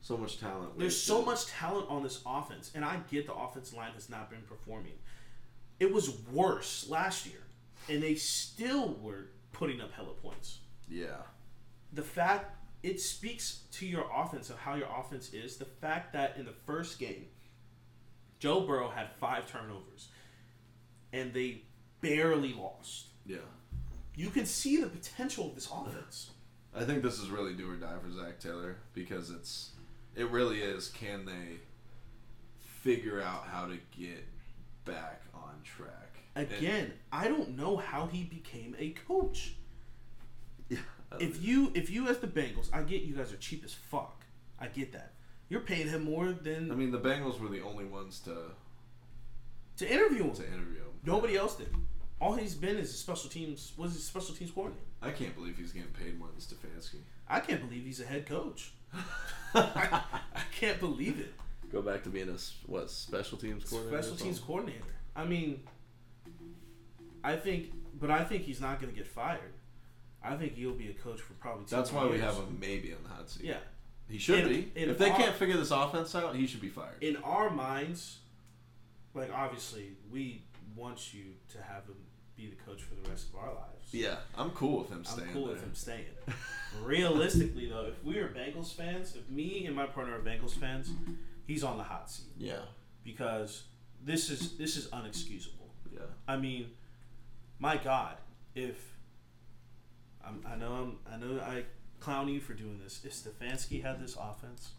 So 0.00 0.16
much 0.18 0.38
talent. 0.38 0.78
There's 0.78 1.00
so 1.00 1.22
much 1.22 1.46
talent 1.46 1.88
on 1.88 2.02
this 2.02 2.20
offense, 2.26 2.70
and 2.74 2.84
I 2.84 2.98
get 3.10 3.26
the 3.26 3.32
offensive 3.34 3.74
line 3.76 3.92
has 3.94 4.10
not 4.10 4.30
been 4.30 4.42
performing. 4.42 4.92
It 5.80 5.92
was 5.92 6.10
worse 6.30 6.86
last 6.90 7.24
year, 7.26 7.40
and 7.88 8.02
they 8.02 8.14
still 8.14 8.94
were 9.00 9.28
putting 9.52 9.80
up 9.80 9.92
hella 9.92 10.12
points. 10.12 10.58
Yeah. 10.88 11.22
the 11.92 12.02
fact 12.02 12.56
it 12.82 13.00
speaks 13.00 13.60
to 13.72 13.86
your 13.86 14.04
offense 14.14 14.50
of 14.50 14.58
how 14.58 14.74
your 14.74 14.88
offense 14.94 15.32
is. 15.32 15.56
The 15.56 15.64
fact 15.64 16.12
that 16.12 16.36
in 16.36 16.44
the 16.44 16.52
first 16.66 16.98
game, 16.98 17.26
Joe 18.38 18.60
Burrow 18.60 18.90
had 18.90 19.08
five 19.18 19.46
turnovers, 19.50 20.08
and 21.12 21.32
they 21.32 21.62
barely 22.02 22.52
lost. 22.52 23.06
Yeah. 23.24 23.38
You 24.16 24.28
can 24.28 24.44
see 24.44 24.76
the 24.76 24.86
potential 24.88 25.48
of 25.48 25.54
this 25.54 25.66
offense. 25.72 26.32
I 26.76 26.84
think 26.84 27.02
this 27.02 27.18
is 27.18 27.30
really 27.30 27.54
do 27.54 27.70
or 27.70 27.76
die 27.76 27.96
for 28.02 28.10
Zac 28.12 28.38
Taylor 28.38 28.76
because 28.92 29.30
it's 29.30 29.70
it 30.14 30.30
really 30.30 30.60
is. 30.60 30.88
Can 30.90 31.24
they 31.24 31.60
figure 32.60 33.22
out 33.22 33.44
how 33.50 33.66
to 33.66 33.78
get 33.96 34.24
back 34.84 35.22
on 35.32 35.54
track 35.64 36.18
And- 36.36 36.50
Again, 36.52 36.92
I 37.12 37.28
don't 37.28 37.56
know 37.56 37.76
how 37.76 38.06
he 38.08 38.24
became 38.24 38.74
a 38.78 38.90
coach. 38.90 39.54
Yeah, 40.68 40.78
If 41.20 41.42
you 41.44 41.70
if 41.74 41.90
you 41.90 42.08
as 42.08 42.18
the 42.18 42.26
Bengals, 42.26 42.68
I 42.72 42.82
get 42.82 43.02
you 43.02 43.14
guys 43.14 43.32
are 43.32 43.36
cheap 43.36 43.64
as 43.64 43.72
fuck. 43.74 44.24
I 44.58 44.66
get 44.68 44.92
that. 44.92 45.12
You're 45.48 45.60
paying 45.60 45.88
him 45.88 46.04
more 46.04 46.32
than 46.32 46.70
I 46.70 46.74
mean 46.74 46.90
the 46.90 46.98
Bengals 47.00 47.38
were 47.38 47.48
the 47.48 47.60
only 47.62 47.84
ones 47.84 48.20
to 48.20 48.36
to 49.76 49.92
interview 49.92 50.24
him. 50.24 50.32
to 50.34 50.46
interview 50.46 50.78
him. 50.80 50.92
Nobody 51.04 51.36
else 51.36 51.56
did. 51.56 51.74
All 52.20 52.34
he's 52.34 52.54
been 52.54 52.76
is 52.76 52.90
a 52.90 52.96
special 52.96 53.28
teams 53.28 53.72
was 53.76 53.94
a 53.96 53.98
special 54.00 54.34
teams 54.34 54.50
coordinator. 54.50 54.84
I 55.02 55.10
can't 55.10 55.34
believe 55.36 55.56
he's 55.58 55.72
getting 55.72 55.90
paid 55.90 56.18
more 56.18 56.28
than 56.28 56.38
Stefanski. 56.40 57.00
I 57.28 57.40
can't 57.40 57.60
believe 57.60 57.84
he's 57.84 58.00
a 58.00 58.04
head 58.06 58.26
coach. 58.26 58.72
I, 59.54 60.00
I 60.34 60.40
can't 60.58 60.80
believe 60.80 61.18
it. 61.20 61.32
Go 61.70 61.82
back 61.82 62.02
to 62.04 62.08
being 62.08 62.28
a 62.30 62.34
s- 62.34 62.54
what 62.66 62.90
special 62.90 63.36
teams 63.36 63.64
coordinator. 63.68 64.02
Special 64.02 64.16
teams 64.16 64.38
coordinator. 64.38 64.84
I 65.16 65.24
mean, 65.24 65.60
I 67.22 67.36
think, 67.36 67.72
but 68.00 68.10
I 68.10 68.24
think 68.24 68.42
he's 68.44 68.60
not 68.60 68.80
going 68.80 68.92
to 68.92 68.96
get 68.96 69.06
fired. 69.08 69.52
I 70.24 70.36
think 70.36 70.54
he'll 70.54 70.72
be 70.74 70.88
a 70.90 70.94
coach 70.94 71.20
for 71.20 71.34
probably. 71.34 71.64
Two 71.66 71.76
That's 71.76 71.92
why 71.92 72.04
we 72.04 72.12
years. 72.12 72.22
have 72.22 72.34
him 72.36 72.56
maybe 72.60 72.92
on 72.92 73.02
the 73.02 73.08
hot 73.10 73.28
seat. 73.28 73.44
Yeah, 73.44 73.58
he 74.08 74.18
should 74.18 74.40
In- 74.40 74.48
be. 74.48 74.72
in 74.74 74.90
if 74.90 74.98
they 74.98 75.10
our- 75.10 75.16
can't 75.16 75.36
figure 75.36 75.56
this 75.56 75.70
offense 75.70 76.14
out, 76.14 76.34
he 76.36 76.46
should 76.46 76.60
be 76.62 76.68
fired. 76.70 77.02
in 77.02 77.16
our 77.18 77.50
minds, 77.50 78.18
like 79.14 79.30
obviously, 79.32 79.96
we 80.10 80.42
want 80.74 81.12
you 81.14 81.34
to 81.50 81.62
have 81.62 81.84
him 81.84 81.96
be 82.36 82.48
the 82.48 82.56
coach 82.56 82.82
for 82.82 82.94
the 82.96 83.08
rest 83.08 83.28
of 83.28 83.36
our 83.36 83.54
lives. 83.54 83.92
yeah, 83.92 84.16
I'm 84.36 84.50
cool 84.50 84.80
with 84.80 84.90
him 84.90 85.04
staying. 85.04 85.28
I'm 85.28 85.34
cool 85.34 85.46
there. 85.46 85.54
with 85.54 85.62
him 85.62 85.74
staying. 85.74 86.04
Realistically, 86.82 87.68
though, 87.68 87.86
if 87.86 88.02
we 88.04 88.18
are 88.18 88.28
Bengals 88.28 88.72
fans, 88.74 89.14
if 89.14 89.28
me 89.30 89.66
and 89.66 89.76
my 89.76 89.86
partner 89.86 90.16
are 90.16 90.20
Bengals 90.20 90.52
fans, 90.58 90.90
he's 91.46 91.62
on 91.62 91.76
the 91.78 91.84
hot 91.84 92.10
seat 92.10 92.26
Yeah, 92.36 92.62
because 93.04 93.62
this 94.02 94.30
is 94.30 94.56
this 94.58 94.76
is 94.76 94.88
unexcusable. 94.88 95.68
Yeah. 95.92 96.00
I 96.26 96.36
mean, 96.36 96.70
my 97.60 97.76
God, 97.76 98.16
if 98.56 98.93
I'm, 100.26 100.44
I 100.50 100.56
know 100.56 100.72
I'm, 100.72 101.12
I 101.12 101.16
know 101.16 101.40
I 101.40 101.64
clown 102.00 102.28
you 102.28 102.40
for 102.40 102.54
doing 102.54 102.80
this. 102.82 103.00
If 103.04 103.12
Stefanski 103.12 103.82
had 103.82 104.02
this 104.02 104.16
offense, 104.16 104.70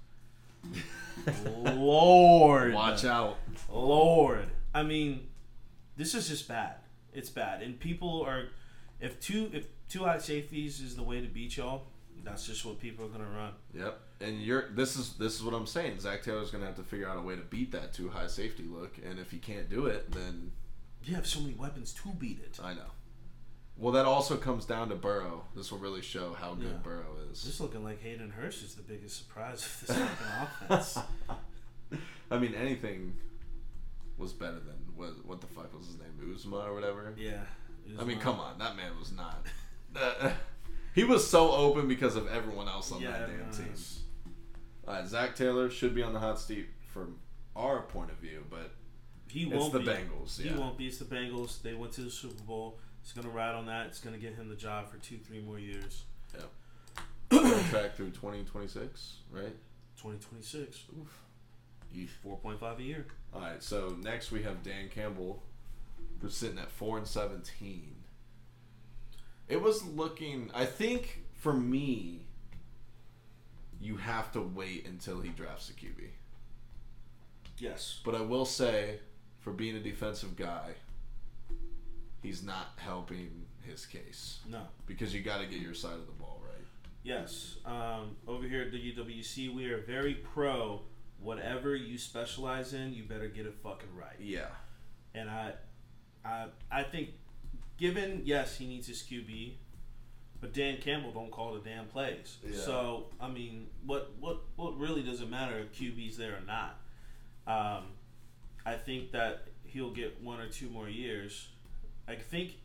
Lord, 1.66 2.74
Watch 2.74 3.06
out. 3.06 3.38
Lord. 3.72 4.50
I 4.74 4.84
mean, 4.84 5.28
this 5.98 6.14
is 6.16 6.28
just 6.28 6.48
bad. 6.48 6.76
It's 7.14 7.30
bad, 7.30 7.62
and 7.62 7.80
people 7.80 8.24
are. 8.24 8.48
If 9.00 9.20
two 9.20 9.50
if 9.54 9.68
two 9.90 10.04
high 10.04 10.18
safeties 10.18 10.82
is 10.82 10.96
the 10.96 11.04
way 11.04 11.22
to 11.22 11.28
beat 11.28 11.58
y'all, 11.58 11.84
that's 12.24 12.46
just 12.46 12.66
what 12.66 12.80
people 12.80 13.06
are 13.06 13.10
gonna 13.10 13.30
run. 13.30 13.52
Yep. 13.74 14.00
And 14.22 14.42
you're 14.42 14.70
this 14.72 14.96
is 14.96 15.14
this 15.14 15.36
is 15.36 15.44
what 15.44 15.54
I'm 15.54 15.68
saying. 15.68 16.00
Zac 16.00 16.24
Taylor's 16.24 16.52
gonna 16.52 16.66
have 16.66 16.76
to 16.78 16.84
figure 16.84 17.08
out 17.08 17.18
a 17.18 17.22
way 17.22 17.36
to 17.36 17.42
beat 17.42 17.72
that 17.74 17.94
too 17.94 18.10
high 18.10 18.28
safety 18.28 18.64
look, 18.64 18.98
and 19.08 19.20
if 19.20 19.32
he 19.32 19.38
can't 19.38 19.70
do 19.70 19.86
it, 19.86 20.12
then 20.12 20.52
You 21.04 21.16
have 21.16 21.28
so 21.28 21.40
many 21.40 21.54
weapons 21.54 21.94
to 21.94 22.10
beat 22.18 22.40
it. 22.40 22.60
I 22.64 22.74
know. 22.74 22.92
Well, 23.78 23.92
that 23.94 24.06
also 24.06 24.38
comes 24.38 24.66
down 24.66 24.90
to 24.90 24.96
Burrow. 24.96 25.44
This 25.56 25.72
will 25.72 25.80
really 25.80 26.02
show 26.02 26.34
how 26.34 26.54
good 26.54 26.68
Yeah. 26.72 26.78
Burrow 26.84 27.18
is. 27.32 27.44
This 27.44 27.60
looking 27.60 27.84
like 27.84 28.02
Hayden 28.02 28.30
Hurst 28.30 28.64
is 28.64 28.76
the 28.76 28.82
biggest 28.84 29.18
surprise 29.18 29.66
of 29.66 29.88
this 29.88 29.98
fucking 29.98 30.28
offense. 30.70 30.98
I 32.32 32.38
mean, 32.38 32.56
anything 32.56 33.16
was 34.18 34.32
better 34.32 34.60
than 34.60 34.78
what, 34.96 35.26
what 35.26 35.42
the 35.42 35.48
fuck 35.48 35.76
was 35.78 35.88
his 35.88 35.98
name, 35.98 36.14
Uzma 36.24 36.66
or 36.68 36.74
whatever. 36.74 37.14
Yeah. 37.18 37.42
was 37.90 38.00
I 38.00 38.06
mean, 38.06 38.20
come 38.20 38.40
on, 38.40 38.58
that 38.60 38.78
man 38.78 38.98
was 38.98 39.12
not. 39.12 39.46
he 40.96 41.04
was 41.04 41.28
so 41.30 41.52
open 41.52 41.88
because 41.90 42.16
of 42.16 42.28
everyone 42.30 42.68
else 42.70 42.92
on 42.94 43.02
Yeah, 43.02 43.12
that 43.12 43.28
damn 43.28 43.52
team. 43.52 43.68
else. 43.72 44.00
All 44.88 44.94
right, 44.94 45.06
Zach 45.08 45.36
Taylor 45.36 45.70
should 45.70 45.94
be 45.94 46.02
on 46.02 46.14
the 46.14 46.20
hot 46.20 46.40
seat 46.40 46.68
from 46.94 47.18
our 47.56 47.82
point 47.82 48.10
of 48.12 48.18
view, 48.18 48.46
but 48.50 48.72
He 49.28 49.46
won't 49.46 49.74
the 49.74 49.80
be. 49.80 49.86
Bengals, 49.86 50.40
He 50.42 50.50
won't 50.58 50.78
be. 50.78 50.88
It's 50.88 50.98
the 50.98 51.06
Bengals. 51.06 51.62
They 51.62 51.74
went 51.74 51.92
to 51.94 52.02
the 52.02 52.12
Super 52.12 52.42
Bowl. 52.44 52.80
It's 53.06 53.14
gonna 53.14 53.30
ride 53.30 53.54
on 53.54 53.68
that. 53.68 53.86
It's 53.86 54.00
gonna 54.00 54.18
get 54.18 54.34
him 54.34 54.50
the 54.50 54.56
job 54.56 54.90
for 54.90 54.98
two, 54.98 55.18
three 55.18 55.40
more 55.40 55.60
years. 55.60 56.06
Yeah. 56.34 57.00
Contract 57.30 57.98
through 57.98 58.10
2026, 58.10 59.18
right? 59.32 59.56
Twenty 59.96 60.18
twenty 60.18 60.44
six. 60.44 60.86
Yeesh. 61.96 62.10
Four 62.24 62.38
point 62.38 62.60
five 62.60 62.80
a 62.80 62.82
year. 62.82 63.06
All 63.32 63.42
right, 63.42 63.62
so 63.62 63.96
next 64.02 64.32
we 64.32 64.42
have 64.42 64.64
Dan 64.64 64.90
Campbell, 64.90 65.44
who's 66.20 66.36
sitting 66.36 66.58
at 66.58 66.72
four 66.72 66.98
and 66.98 67.06
seventeen. 67.06 67.94
It 69.48 69.62
was 69.62 69.86
looking. 69.86 70.50
I 70.56 70.66
think 70.66 71.26
for 71.36 71.54
me, 71.54 72.22
you 73.80 73.98
have 73.98 74.32
to 74.32 74.42
wait 74.42 74.88
until 74.88 75.22
he 75.22 75.30
drafts 75.30 75.70
a 75.70 75.74
QB. 75.74 76.10
Yes. 77.60 78.02
But 78.04 78.16
I 78.16 78.22
will 78.22 78.46
say, 78.46 78.98
for 79.42 79.54
being 79.54 79.76
a 79.76 79.80
defensive 79.80 80.36
guy, 80.36 80.72
he's 82.26 82.44
not 82.44 82.74
helping 82.78 83.46
his 83.62 83.86
case 83.86 84.40
No. 84.50 84.62
because 84.88 85.14
you 85.14 85.22
got 85.22 85.40
to 85.42 85.46
get 85.48 85.60
your 85.60 85.74
side 85.74 85.94
of 85.94 86.06
the 86.08 86.12
ball 86.14 86.42
right. 86.44 86.66
Yes. 87.04 87.58
Um, 87.66 88.16
over 88.28 88.48
here 88.48 88.64
at 88.64 88.72
DWC, 88.72 89.54
we 89.54 89.66
are 89.72 89.82
very 89.82 90.16
pro. 90.16 90.82
Whatever 91.20 91.76
you 91.76 91.98
specialize 91.98 92.74
in, 92.74 92.94
you 92.94 93.04
better 93.04 93.28
get 93.28 93.46
it 93.46 93.56
fucking 93.64 93.90
right. 93.96 94.16
Yeah. 94.20 94.48
And 95.14 95.30
I, 95.30 95.54
I, 96.26 96.48
I 96.72 96.84
think, 96.84 97.10
given 97.78 98.22
yes, 98.26 98.58
he 98.58 98.68
needs 98.68 98.88
his 98.88 99.02
QB, 99.04 99.54
but 100.42 100.54
Dan 100.54 100.78
Campbell 100.78 101.12
don't 101.12 101.32
call 101.32 101.54
the 101.54 101.60
damn 101.60 101.86
plays. 101.86 102.38
Yeah. 102.46 102.58
So 102.60 103.06
I 103.20 103.30
mean, 103.30 103.68
what 103.86 104.12
what 104.20 104.42
what 104.58 104.78
really 104.78 105.02
does 105.02 105.22
it 105.22 105.30
matter 105.30 105.58
if 105.60 105.72
QB's 105.74 106.18
there 106.18 106.34
or 106.34 106.46
not? 106.46 106.80
Um, 107.48 107.84
I 108.66 108.74
think 108.74 109.12
that 109.12 109.48
he'll 109.64 109.92
get 109.94 110.22
one 110.22 110.40
or 110.40 110.48
two 110.50 110.70
more 110.70 110.90
years. 110.90 111.48
I 112.08 112.16
think 112.16 112.58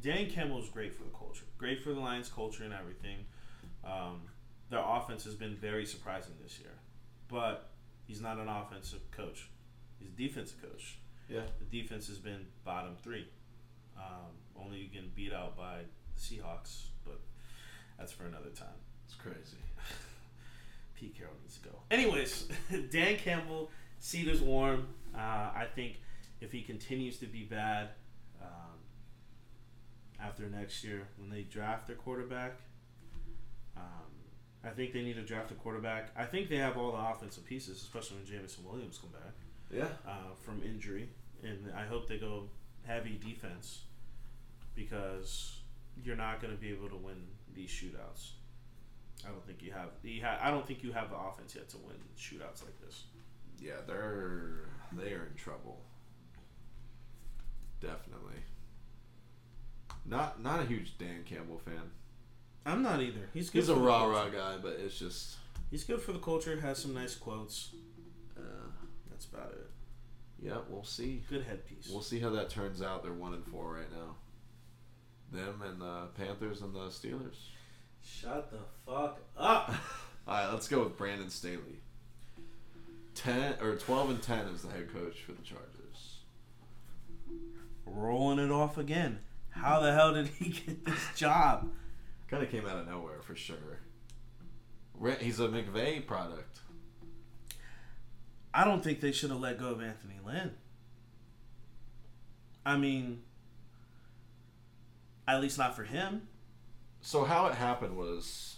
Dan 0.00 0.28
Campbell 0.30 0.60
is 0.62 0.68
great 0.68 0.94
for 0.94 1.04
the 1.04 1.10
culture, 1.10 1.44
great 1.56 1.82
for 1.82 1.92
the 1.92 2.00
Lions 2.00 2.28
culture 2.28 2.64
and 2.64 2.72
everything. 2.72 3.18
Um, 3.84 4.22
their 4.70 4.82
offense 4.84 5.24
has 5.24 5.34
been 5.34 5.54
very 5.56 5.86
surprising 5.86 6.34
this 6.42 6.58
year, 6.60 6.72
but 7.28 7.70
he's 8.06 8.20
not 8.20 8.38
an 8.38 8.48
offensive 8.48 9.00
coach. 9.10 9.48
He's 9.98 10.08
a 10.08 10.12
defensive 10.12 10.60
coach 10.62 10.98
Yeah. 11.28 11.42
the 11.58 11.64
defense 11.80 12.06
has 12.08 12.18
been 12.18 12.46
bottom 12.64 12.96
three. 13.02 13.26
Um, 13.96 14.32
only 14.56 14.86
getting 14.92 15.10
beat 15.14 15.32
out 15.32 15.56
by 15.56 15.78
the 16.14 16.20
Seahawks, 16.20 16.86
but 17.04 17.20
that's 17.98 18.12
for 18.12 18.24
another 18.26 18.50
time. 18.50 18.76
It's 19.06 19.14
crazy. 19.14 19.56
Pete 20.94 21.16
Carroll 21.16 21.34
needs 21.42 21.56
to 21.58 21.68
go. 21.68 21.78
Anyways, 21.90 22.48
Dan 22.90 23.16
Campbell, 23.16 23.70
seat 24.00 24.28
is 24.28 24.40
warm. 24.40 24.86
Uh, 25.14 25.18
I 25.18 25.66
think 25.74 25.96
if 26.40 26.52
he 26.52 26.62
continues 26.62 27.18
to 27.18 27.26
be 27.26 27.42
bad 27.44 27.88
um, 28.40 28.77
after 30.22 30.48
next 30.48 30.82
year, 30.84 31.08
when 31.18 31.30
they 31.30 31.42
draft 31.42 31.86
their 31.86 31.96
quarterback, 31.96 32.56
um, 33.76 33.82
I 34.64 34.70
think 34.70 34.92
they 34.92 35.02
need 35.02 35.14
to 35.16 35.22
draft 35.22 35.50
a 35.50 35.54
quarterback. 35.54 36.10
I 36.16 36.24
think 36.24 36.48
they 36.48 36.56
have 36.56 36.76
all 36.76 36.92
the 36.92 36.98
offensive 36.98 37.44
pieces, 37.46 37.80
especially 37.82 38.16
when 38.18 38.26
Jameson 38.26 38.64
Williams 38.64 38.98
come 38.98 39.10
back 39.10 39.32
Yeah. 39.70 39.88
uh, 40.10 40.34
from 40.44 40.62
injury, 40.62 41.08
and 41.42 41.72
I 41.76 41.84
hope 41.86 42.08
they 42.08 42.18
go 42.18 42.48
heavy 42.86 43.18
defense 43.22 43.82
because 44.74 45.60
you're 46.02 46.16
not 46.16 46.40
going 46.40 46.52
to 46.54 46.60
be 46.60 46.70
able 46.70 46.88
to 46.88 46.96
win 46.96 47.26
these 47.54 47.70
shootouts. 47.70 48.30
I 49.26 49.30
don't 49.30 49.44
think 49.46 49.62
you 49.62 49.72
have. 49.72 49.90
You 50.02 50.22
ha- 50.22 50.38
I 50.40 50.50
don't 50.50 50.64
think 50.66 50.82
you 50.84 50.92
have 50.92 51.10
the 51.10 51.16
offense 51.16 51.54
yet 51.56 51.68
to 51.70 51.76
win 51.78 51.96
shootouts 52.16 52.62
like 52.64 52.80
this. 52.80 53.04
Yeah, 53.60 53.80
they're 53.86 54.68
they 54.92 55.12
are 55.12 55.26
in 55.26 55.34
trouble. 55.36 55.80
Definitely. 57.80 58.40
Not 60.06 60.42
not 60.42 60.60
a 60.60 60.64
huge 60.66 60.96
Dan 60.98 61.22
Campbell 61.24 61.58
fan. 61.58 61.90
I'm 62.66 62.82
not 62.82 63.00
either. 63.00 63.28
He's 63.32 63.50
good. 63.50 63.60
He's 63.60 63.68
a 63.68 63.74
rah 63.76 64.04
rah 64.06 64.28
guy, 64.28 64.56
but 64.62 64.78
it's 64.82 64.98
just 64.98 65.36
He's 65.70 65.84
good 65.84 66.00
for 66.00 66.12
the 66.12 66.18
culture. 66.18 66.58
Has 66.60 66.78
some 66.78 66.94
nice 66.94 67.14
quotes. 67.14 67.70
uh, 68.38 68.40
That's 69.10 69.26
about 69.26 69.52
it. 69.52 69.70
yeah. 70.42 70.58
We'll 70.68 70.84
see. 70.84 71.22
Good 71.28 71.44
headpiece. 71.44 71.88
We'll 71.90 72.02
see 72.02 72.18
how 72.20 72.30
that 72.30 72.48
turns 72.50 72.80
out. 72.82 73.02
They're 73.02 73.12
one 73.12 73.34
and 73.34 73.44
four 73.46 73.74
right 73.74 73.90
now. 73.92 74.14
Them 75.30 75.62
and 75.62 75.80
the 75.80 76.06
Panthers 76.16 76.62
and 76.62 76.74
the 76.74 76.88
Steelers. 76.88 77.36
Shut 78.02 78.50
the 78.50 78.58
fuck 78.86 79.18
up. 79.36 79.74
All 80.26 80.34
right, 80.34 80.50
let's 80.52 80.68
go 80.68 80.84
with 80.84 80.96
Brandon 80.96 81.28
Staley. 81.28 81.80
Ten 83.14 83.54
or 83.60 83.76
twelve 83.76 84.08
and 84.10 84.22
ten 84.22 84.46
is 84.48 84.62
the 84.62 84.70
head 84.70 84.92
coach 84.92 85.22
for 85.22 85.32
the 85.32 85.42
Chargers. 85.42 86.18
Rolling 87.84 88.38
it 88.38 88.50
off 88.50 88.78
again. 88.78 89.18
How 89.60 89.80
the 89.80 89.92
hell 89.92 90.14
did 90.14 90.28
he 90.28 90.50
get 90.50 90.84
this 90.84 91.00
job? 91.16 91.70
Kind 92.28 92.42
of 92.42 92.50
came 92.50 92.66
out 92.66 92.76
of 92.78 92.86
nowhere 92.86 93.20
for 93.22 93.34
sure. 93.34 93.80
He's 95.20 95.40
a 95.40 95.48
McVay 95.48 96.06
product. 96.06 96.60
I 98.52 98.64
don't 98.64 98.82
think 98.82 99.00
they 99.00 99.12
should 99.12 99.30
have 99.30 99.40
let 99.40 99.58
go 99.58 99.66
of 99.70 99.82
Anthony 99.82 100.16
Lynn. 100.24 100.52
I 102.66 102.76
mean, 102.76 103.22
at 105.26 105.40
least 105.40 105.58
not 105.58 105.74
for 105.76 105.84
him. 105.84 106.28
So 107.00 107.24
how 107.24 107.46
it 107.46 107.54
happened 107.54 107.96
was 107.96 108.56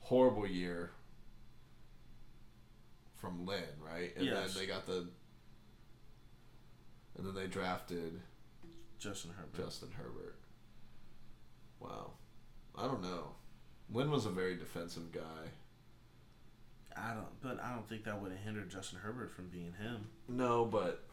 horrible 0.00 0.46
year 0.46 0.90
from 3.20 3.46
Lynn, 3.46 3.62
right? 3.84 4.14
And 4.16 4.26
Yes. 4.26 4.54
then 4.54 4.60
they 4.62 4.66
got 4.66 4.86
the 4.86 5.06
and 7.16 7.26
then 7.26 7.34
they 7.34 7.46
drafted 7.46 8.20
Justin 9.00 9.32
Herbert. 9.36 9.56
Justin 9.56 9.88
Herbert. 9.96 10.36
Wow. 11.80 12.12
I 12.76 12.82
don't 12.82 13.02
know. 13.02 13.30
Lynn 13.92 14.10
was 14.10 14.26
a 14.26 14.30
very 14.30 14.56
defensive 14.56 15.10
guy. 15.10 15.48
I 16.96 17.14
don't, 17.14 17.40
but 17.40 17.62
I 17.64 17.72
don't 17.72 17.88
think 17.88 18.04
that 18.04 18.20
would 18.20 18.30
have 18.30 18.40
hindered 18.40 18.70
Justin 18.70 18.98
Herbert 19.02 19.32
from 19.32 19.48
being 19.48 19.72
him. 19.80 20.08
No, 20.28 20.66
but 20.66 21.04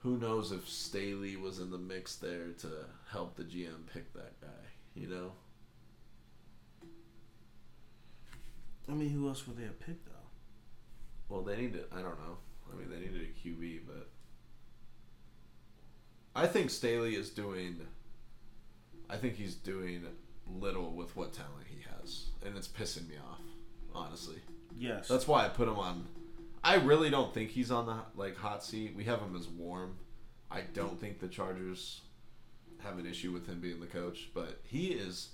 who 0.00 0.18
knows 0.18 0.52
if 0.52 0.68
Staley 0.68 1.36
was 1.36 1.58
in 1.58 1.70
the 1.70 1.78
mix 1.78 2.16
there 2.16 2.52
to 2.58 2.68
help 3.10 3.36
the 3.36 3.44
GM 3.44 3.86
pick 3.92 4.12
that 4.12 4.38
guy, 4.40 4.68
you 4.94 5.08
know? 5.08 5.32
I 8.88 8.92
mean, 8.92 9.10
who 9.10 9.26
else 9.26 9.46
would 9.46 9.56
they 9.56 9.64
have 9.64 9.80
picked 9.80 10.06
though? 10.06 10.12
Well, 11.28 11.42
they 11.42 11.56
need 11.56 11.72
to. 11.72 11.84
I 11.92 12.02
don't 12.02 12.18
know. 12.18 12.36
I 12.70 12.76
mean, 12.76 12.90
they 12.90 12.98
needed 12.98 13.22
a 13.22 13.48
QB, 13.48 13.80
but 13.86 14.08
I 16.36 16.46
think 16.46 16.70
Staley 16.70 17.14
is 17.16 17.30
doing. 17.30 17.80
I 19.08 19.16
think 19.16 19.36
he's 19.36 19.54
doing 19.54 20.04
little 20.46 20.90
with 20.92 21.16
what 21.16 21.32
talent 21.32 21.66
he 21.68 21.82
has, 21.98 22.26
and 22.44 22.56
it's 22.56 22.68
pissing 22.68 23.08
me 23.08 23.14
off. 23.16 23.40
Honestly, 23.94 24.36
Yes. 24.76 25.08
that's 25.08 25.26
why 25.26 25.46
I 25.46 25.48
put 25.48 25.66
him 25.68 25.78
on. 25.78 26.06
I 26.62 26.74
really 26.74 27.08
don't 27.08 27.32
think 27.32 27.50
he's 27.50 27.70
on 27.70 27.86
the 27.86 27.96
like 28.14 28.36
hot 28.36 28.62
seat. 28.62 28.94
We 28.94 29.04
have 29.04 29.20
him 29.20 29.34
as 29.34 29.48
warm. 29.48 29.96
I 30.50 30.60
don't 30.74 31.00
think 31.00 31.20
the 31.20 31.28
Chargers 31.28 32.02
have 32.80 32.98
an 32.98 33.06
issue 33.06 33.32
with 33.32 33.46
him 33.46 33.60
being 33.60 33.80
the 33.80 33.86
coach, 33.86 34.28
but 34.34 34.60
he 34.64 34.88
is. 34.88 35.30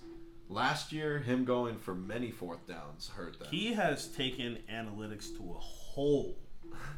Last 0.49 0.93
year, 0.93 1.19
him 1.19 1.45
going 1.45 1.79
for 1.79 1.95
many 1.95 2.31
fourth 2.31 2.67
downs 2.69 3.09
hurt 3.17 3.39
them. 3.39 3.49
he 3.51 3.73
has 3.73 4.07
taken 4.09 4.59
analytics 4.71 5.35
to 5.39 5.43
a 5.51 5.59
whole, 5.59 6.37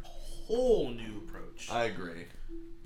whole 0.02 0.91
new 0.91 1.18
approach. 1.18 1.70
I 1.70 1.84
agree. 1.84 2.26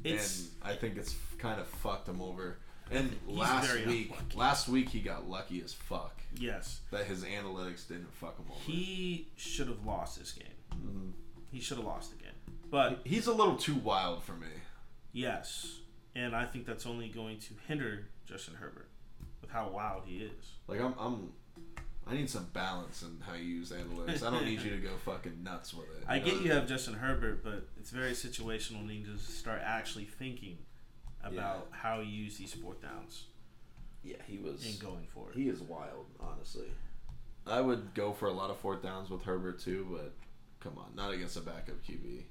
It's 0.05 0.41
and 0.63 0.73
I 0.73 0.77
think 0.77 0.97
it's 0.97 1.15
kind 1.39 1.61
of 1.61 1.67
fucked 1.67 2.09
him 2.09 2.21
over. 2.21 2.59
And 2.91 3.15
last 3.27 3.75
week, 3.87 4.11
unlucky. 4.11 4.37
last 4.37 4.69
week 4.69 4.89
he 4.89 5.01
got 5.01 5.29
lucky 5.29 5.61
as 5.63 5.73
fuck 5.75 6.17
yes, 6.39 6.81
that 6.91 7.05
his 7.05 7.23
analytics 7.23 7.87
didn't 7.87 8.13
fuck 8.15 8.39
him 8.39 8.47
over. 8.51 8.61
he 8.61 9.29
should 9.37 9.69
have 9.69 9.85
lost 9.85 10.19
this 10.19 10.33
game. 10.33 10.47
Mhm. 10.75 11.13
He 11.51 11.61
should 11.61 11.77
have 11.79 11.87
lost 11.87 12.11
the 12.17 12.17
game. 12.23 12.33
But 12.71 13.01
He's 13.05 13.27
a 13.27 13.33
little 13.33 13.57
too 13.57 13.75
wild 13.75 14.23
for 14.23 14.33
me. 14.33 14.47
yes, 15.13 15.81
and 16.15 16.35
I 16.35 16.45
think 16.47 16.65
that's 16.67 16.87
only 16.87 17.09
going 17.09 17.39
to 17.41 17.55
hinder 17.67 18.09
Justin 18.27 18.55
Herbert 18.55 18.89
with 19.41 19.51
how 19.51 19.69
wild 19.69 20.05
he 20.07 20.19
is. 20.19 20.53
Like 20.67 20.81
I'm, 20.81 20.95
I'm, 20.99 21.33
I 22.11 22.15
need 22.15 22.31
some 22.31 22.47
balance 22.55 23.03
in 23.03 23.21
how 23.21 23.35
you 23.35 23.45
use 23.45 23.71
analytics. 23.71 24.27
I 24.27 24.31
don't 24.31 24.45
need 24.45 24.63
you 24.63 24.71
to 24.71 24.79
go 24.79 24.91
fucking 25.05 25.43
nuts 25.43 25.75
with 25.75 25.87
it. 25.97 26.05
I 26.09 26.19
know 26.19 26.25
get 26.25 26.41
you 26.43 26.53
have 26.53 26.67
Justin 26.67 26.95
Herbert, 26.95 27.45
but 27.45 27.69
it's 27.79 27.91
very 27.91 28.13
situational. 28.13 28.81
and 28.81 28.91
You 28.91 28.99
need 29.01 29.07
to 29.07 29.19
start 29.19 29.61
actually 29.65 30.05
thinking 30.05 30.59
about 31.23 31.69
how 31.71 32.01
you 32.01 32.07
use 32.25 32.39
these 32.39 32.55
fourth 32.55 32.81
downs 32.81 33.25
Yeah, 34.03 34.17
he 34.27 34.39
was. 34.39 34.65
and 34.65 34.79
going 34.81 35.07
for 35.13 35.31
it. 35.31 35.37
He 35.37 35.49
is 35.49 35.61
wild, 35.61 36.07
honestly. 36.21 36.69
I 37.47 37.61
would 37.61 37.93
go 37.95 38.13
for 38.13 38.29
a 38.29 38.33
lot 38.33 38.51
of 38.51 38.59
fourth 38.59 38.83
downs 38.83 39.11
with 39.11 39.23
Herbert 39.23 39.61
too, 39.61 39.87
but 39.91 40.15
come 40.61 40.79
on, 40.79 40.95
not 40.95 41.13
against 41.13 41.37
a 41.37 41.41
backup 41.41 41.83
QB. 41.83 42.23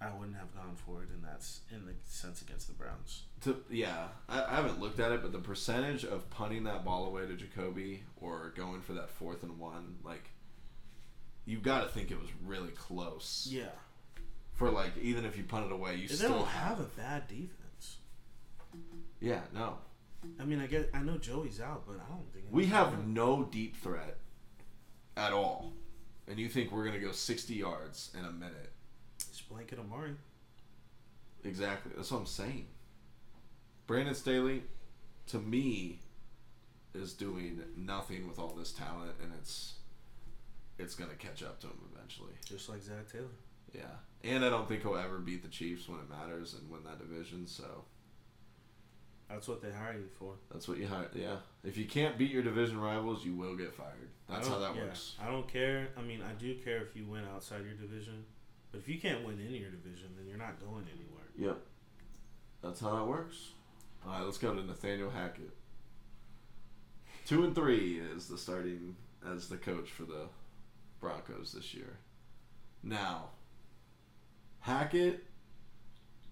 I 0.00 0.10
wouldn't 0.16 0.36
have 0.36 0.54
gone 0.54 0.76
for 0.76 1.02
it 1.02 1.08
in 1.12 1.22
that 1.22 1.38
s- 1.38 1.60
in 1.72 1.84
the 1.84 1.92
sense 2.04 2.40
against 2.40 2.68
the 2.68 2.74
Browns. 2.74 3.24
To 3.42 3.56
yeah, 3.68 4.08
I, 4.28 4.44
I 4.44 4.50
haven't 4.56 4.78
looked 4.80 5.00
at 5.00 5.10
it, 5.12 5.22
but 5.22 5.32
the 5.32 5.38
percentage 5.40 6.04
of 6.04 6.30
punting 6.30 6.64
that 6.64 6.84
ball 6.84 7.06
away 7.06 7.26
to 7.26 7.34
Jacoby 7.34 8.04
or 8.16 8.52
going 8.56 8.80
for 8.80 8.92
that 8.94 9.10
fourth 9.10 9.42
and 9.42 9.58
one, 9.58 9.96
like 10.04 10.30
you 11.44 11.58
got 11.58 11.82
to 11.82 11.88
think 11.88 12.10
it 12.12 12.20
was 12.20 12.28
really 12.44 12.70
close. 12.70 13.48
Yeah, 13.50 13.70
For 14.52 14.70
like, 14.70 14.96
even 14.98 15.24
if 15.24 15.36
you 15.36 15.42
punt 15.44 15.66
it 15.66 15.72
away, 15.72 15.96
you 15.96 16.06
they 16.08 16.14
still 16.14 16.30
don't 16.30 16.46
have 16.48 16.78
a 16.78 16.84
bad 16.84 17.26
defense. 17.26 17.96
Yeah, 19.20 19.40
no, 19.52 19.78
I 20.38 20.44
mean, 20.44 20.60
I 20.60 20.66
guess 20.68 20.84
I 20.94 21.00
know 21.00 21.18
Joey's 21.18 21.60
out, 21.60 21.84
but 21.86 21.96
I 21.96 22.08
don't 22.08 22.32
think 22.32 22.46
we 22.52 22.66
have 22.66 23.04
no 23.06 23.42
deep 23.44 23.76
threat 23.76 24.18
at 25.16 25.32
all, 25.32 25.72
and 26.28 26.38
you 26.38 26.48
think 26.48 26.70
we're 26.70 26.84
gonna 26.84 27.00
go 27.00 27.10
sixty 27.12 27.54
yards 27.54 28.12
in 28.16 28.24
a 28.24 28.30
minute? 28.30 28.72
Just 29.48 29.54
blanket 29.54 29.78
Amari. 29.78 30.12
Exactly. 31.44 31.92
That's 31.96 32.10
what 32.10 32.18
I'm 32.18 32.26
saying. 32.26 32.66
Brandon 33.86 34.14
Staley, 34.14 34.62
to 35.28 35.38
me, 35.38 36.00
is 36.94 37.12
doing 37.14 37.60
nothing 37.76 38.26
with 38.28 38.38
all 38.38 38.54
this 38.58 38.72
talent, 38.72 39.12
and 39.22 39.32
it's 39.38 39.74
it's 40.78 40.94
gonna 40.94 41.14
catch 41.14 41.42
up 41.42 41.60
to 41.60 41.66
him 41.68 41.78
eventually. 41.94 42.32
Just 42.44 42.68
like 42.68 42.82
Zac 42.82 43.10
Taylor. 43.10 43.26
Yeah, 43.74 43.82
and 44.24 44.44
I 44.44 44.50
don't 44.50 44.66
think 44.68 44.82
he'll 44.82 44.96
ever 44.96 45.18
beat 45.18 45.42
the 45.42 45.48
Chiefs 45.48 45.88
when 45.88 46.00
it 46.00 46.08
matters 46.08 46.54
and 46.54 46.68
win 46.70 46.82
that 46.84 46.98
division. 46.98 47.46
So 47.46 47.84
That's 49.28 49.46
what 49.46 49.60
they 49.62 49.70
hire 49.70 49.94
you 49.94 50.08
for. 50.18 50.34
that's 50.50 50.66
what 50.68 50.78
you 50.78 50.86
hire. 50.86 51.08
Yeah, 51.14 51.36
if 51.64 51.76
you 51.76 51.84
can't 51.84 52.16
beat 52.18 52.30
your 52.30 52.42
division 52.42 52.80
rivals, 52.80 53.24
you 53.24 53.34
will 53.34 53.56
get 53.56 53.74
fired. 53.74 54.08
That's 54.28 54.48
how 54.48 54.58
that 54.58 54.74
yeah, 54.74 54.82
works. 54.84 55.14
I 55.22 55.30
don't 55.30 55.46
care. 55.48 55.88
I 55.96 56.02
mean, 56.02 56.20
I 56.22 56.32
do 56.32 56.54
care 56.56 56.78
if 56.82 56.96
you 56.96 57.04
win 57.06 57.22
outside 57.34 57.62
your 57.64 57.74
division, 57.74 58.24
if 58.78 58.88
you 58.88 58.98
can't 59.00 59.24
win 59.26 59.38
in 59.40 59.52
your 59.54 59.70
division, 59.70 60.08
then 60.16 60.26
you're 60.28 60.38
not 60.38 60.60
going 60.60 60.84
anywhere. 60.94 61.24
Yep, 61.36 61.58
that's 62.62 62.80
how 62.80 62.96
that 62.96 63.04
works. 63.06 63.50
All 64.06 64.12
right, 64.12 64.22
let's 64.24 64.38
go 64.38 64.54
to 64.54 64.62
Nathaniel 64.62 65.10
Hackett. 65.10 65.50
Two 67.26 67.44
and 67.44 67.54
three 67.54 67.98
is 68.00 68.26
the 68.28 68.38
starting 68.38 68.96
as 69.28 69.48
the 69.48 69.56
coach 69.56 69.90
for 69.90 70.04
the 70.04 70.28
Broncos 71.00 71.52
this 71.52 71.74
year. 71.74 71.98
Now, 72.82 73.30
Hackett, 74.60 75.24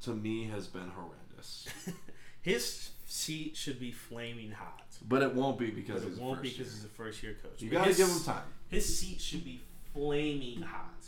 to 0.03 0.11
me, 0.15 0.45
has 0.45 0.67
been 0.67 0.91
horrendous, 0.91 1.69
His 2.43 2.91
seat 3.07 3.57
should 3.57 3.81
be 3.81 3.91
flaming 3.91 4.53
hot. 4.53 4.85
but 5.09 5.23
it 5.23 5.35
won't 5.35 5.59
be 5.59 5.71
because 5.71 6.05
it 6.05 6.17
won't 6.19 6.41
be 6.43 6.49
first 6.51 6.59
because 6.59 6.73
year. 6.73 6.77
he's 6.77 6.85
a 6.85 6.89
first 6.89 7.23
year 7.23 7.37
coach. 7.43 7.61
You 7.61 7.71
gotta 7.71 7.89
his- 7.89 7.97
give 7.97 8.09
him 8.09 8.21
time. 8.23 8.45
His 8.69 8.99
seat 8.99 9.21
should 9.21 9.45
be 9.45 9.61
flaming 9.93 10.63
hot. 10.63 11.05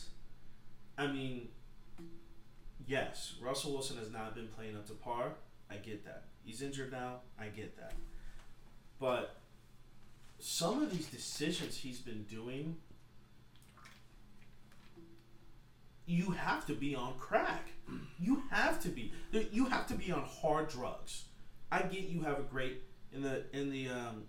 I 0.99 1.07
mean, 1.07 1.49
yes, 2.87 3.35
Russell 3.41 3.73
Wilson 3.73 3.97
has 3.99 4.11
not 4.11 4.35
been 4.35 4.49
playing 4.49 4.77
up 4.77 4.87
to 4.89 4.95
par. 4.95 5.35
I 5.71 5.77
get 5.77 6.05
that. 6.05 6.25
He's 6.45 6.61
injured 6.61 6.91
now. 6.91 7.21
I 7.39 7.47
get 7.47 7.77
that. 7.77 7.93
But 8.99 9.37
some 10.39 10.83
of 10.83 10.91
these 10.91 11.07
decisions 11.07 11.77
he's 11.77 12.01
been 12.01 12.25
doing, 12.25 12.77
you 16.07 16.31
have 16.33 16.67
to 16.67 16.75
be 16.75 16.95
on 16.95 17.15
crack. 17.19 17.69
You 18.19 18.43
have 18.51 18.83
to 18.83 18.89
be. 18.89 19.13
You 19.31 19.67
have 19.67 19.87
to 19.89 19.95
be 19.95 20.11
on 20.11 20.23
hard 20.23 20.69
drugs. 20.69 21.25
I 21.71 21.83
get 21.83 22.05
you 22.05 22.23
have 22.23 22.39
a 22.39 22.43
great 22.43 22.83
in 23.13 23.23
the 23.23 23.45
in 23.53 23.71
the 23.71 23.89
um, 23.89 24.25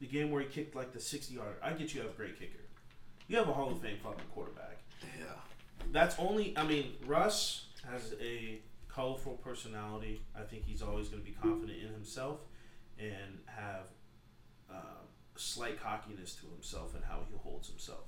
the 0.00 0.06
game 0.06 0.30
where 0.30 0.42
he 0.42 0.48
kicked 0.48 0.74
like 0.74 0.92
the 0.92 1.00
sixty 1.00 1.34
yarder. 1.34 1.56
I 1.62 1.72
get 1.72 1.92
you 1.94 2.00
have 2.00 2.10
a 2.10 2.14
great 2.14 2.38
kicker. 2.38 2.58
You 3.28 3.36
have 3.36 3.48
a 3.48 3.52
Hall 3.52 3.70
of 3.70 3.80
Fame 3.80 3.98
fucking 4.02 4.24
quarterback. 4.34 4.78
Yeah. 5.18 5.26
That's 5.92 6.18
only. 6.18 6.56
I 6.56 6.64
mean, 6.64 6.94
Russ 7.06 7.66
has 7.90 8.14
a 8.20 8.60
colorful 8.88 9.34
personality. 9.34 10.22
I 10.38 10.42
think 10.42 10.64
he's 10.66 10.82
always 10.82 11.08
going 11.08 11.22
to 11.22 11.28
be 11.28 11.36
confident 11.36 11.78
in 11.80 11.92
himself 11.92 12.40
and 12.98 13.40
have 13.46 13.86
uh, 14.70 15.02
slight 15.36 15.80
cockiness 15.80 16.34
to 16.36 16.46
himself 16.46 16.94
and 16.94 17.04
how 17.04 17.20
he 17.28 17.36
holds 17.36 17.68
himself. 17.68 18.04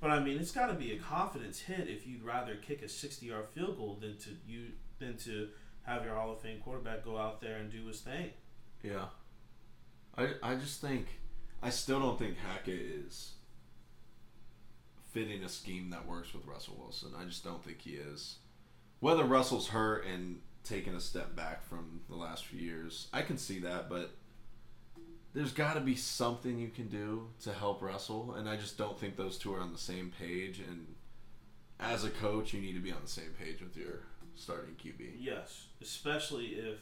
But 0.00 0.10
I 0.10 0.20
mean, 0.20 0.38
it's 0.38 0.50
got 0.50 0.66
to 0.66 0.74
be 0.74 0.92
a 0.92 0.98
confidence 0.98 1.60
hit 1.60 1.88
if 1.88 2.06
you'd 2.06 2.22
rather 2.22 2.56
kick 2.56 2.82
a 2.82 2.88
sixty-yard 2.88 3.46
field 3.54 3.78
goal 3.78 3.98
than 4.00 4.18
to 4.18 4.30
you 4.46 4.72
than 4.98 5.16
to 5.18 5.48
have 5.82 6.04
your 6.04 6.14
Hall 6.14 6.32
of 6.32 6.40
Fame 6.40 6.60
quarterback 6.60 7.04
go 7.04 7.16
out 7.16 7.40
there 7.40 7.56
and 7.56 7.70
do 7.70 7.86
his 7.86 8.00
thing. 8.00 8.30
Yeah. 8.82 9.06
I 10.16 10.32
I 10.42 10.54
just 10.56 10.80
think 10.80 11.06
I 11.62 11.70
still 11.70 12.00
don't 12.00 12.18
think 12.18 12.36
Hackett 12.36 12.80
is 12.80 13.32
fitting 15.16 15.42
a 15.44 15.48
scheme 15.48 15.88
that 15.88 16.06
works 16.06 16.34
with 16.34 16.44
Russell 16.44 16.76
Wilson. 16.78 17.12
I 17.18 17.24
just 17.24 17.42
don't 17.42 17.64
think 17.64 17.80
he 17.80 17.92
is. 17.92 18.36
Whether 19.00 19.24
Russell's 19.24 19.68
hurt 19.68 20.04
and 20.04 20.40
taking 20.62 20.94
a 20.94 21.00
step 21.00 21.34
back 21.34 21.64
from 21.64 22.02
the 22.10 22.16
last 22.16 22.44
few 22.44 22.60
years, 22.60 23.08
I 23.14 23.22
can 23.22 23.38
see 23.38 23.58
that, 23.60 23.88
but 23.88 24.10
there's 25.32 25.54
got 25.54 25.72
to 25.72 25.80
be 25.80 25.94
something 25.96 26.58
you 26.58 26.68
can 26.68 26.88
do 26.88 27.28
to 27.44 27.54
help 27.54 27.80
Russell, 27.80 28.34
and 28.34 28.46
I 28.46 28.56
just 28.56 28.76
don't 28.76 29.00
think 29.00 29.16
those 29.16 29.38
two 29.38 29.54
are 29.54 29.60
on 29.60 29.72
the 29.72 29.78
same 29.78 30.12
page. 30.18 30.58
And 30.58 30.86
as 31.80 32.04
a 32.04 32.10
coach, 32.10 32.52
you 32.52 32.60
need 32.60 32.74
to 32.74 32.80
be 32.80 32.92
on 32.92 33.00
the 33.02 33.10
same 33.10 33.32
page 33.38 33.62
with 33.62 33.74
your 33.74 34.00
starting 34.34 34.74
QB. 34.74 35.12
Yes, 35.18 35.68
especially 35.80 36.46
if 36.46 36.80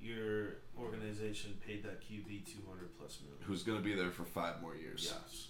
your 0.00 0.56
organization 0.76 1.56
paid 1.64 1.84
that 1.84 2.00
QB 2.00 2.44
two 2.44 2.62
hundred 2.68 2.98
plus 2.98 3.20
million. 3.20 3.38
Who's 3.46 3.62
going 3.62 3.78
to 3.78 3.84
be 3.84 3.94
there 3.94 4.10
for 4.10 4.24
five 4.24 4.60
more 4.60 4.74
years? 4.74 5.14
Yes. 5.14 5.46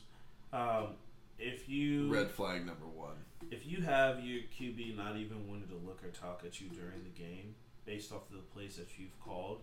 Um, 0.52 0.97
if 1.39 1.69
you 1.69 2.12
Red 2.12 2.31
flag 2.31 2.67
number 2.67 2.86
one. 2.86 3.17
if 3.51 3.67
you 3.67 3.83
have 3.83 4.25
your 4.25 4.43
QB 4.59 4.97
not 4.97 5.17
even 5.17 5.49
wanting 5.49 5.69
to 5.69 5.75
look 5.86 6.01
or 6.05 6.11
talk 6.11 6.43
at 6.47 6.61
you 6.61 6.69
during 6.69 7.02
the 7.05 7.11
game 7.19 7.55
based 7.85 8.12
off 8.12 8.28
of 8.31 8.36
the 8.36 8.43
plays 8.55 8.77
that 8.77 8.89
you've 8.99 9.19
called, 9.20 9.61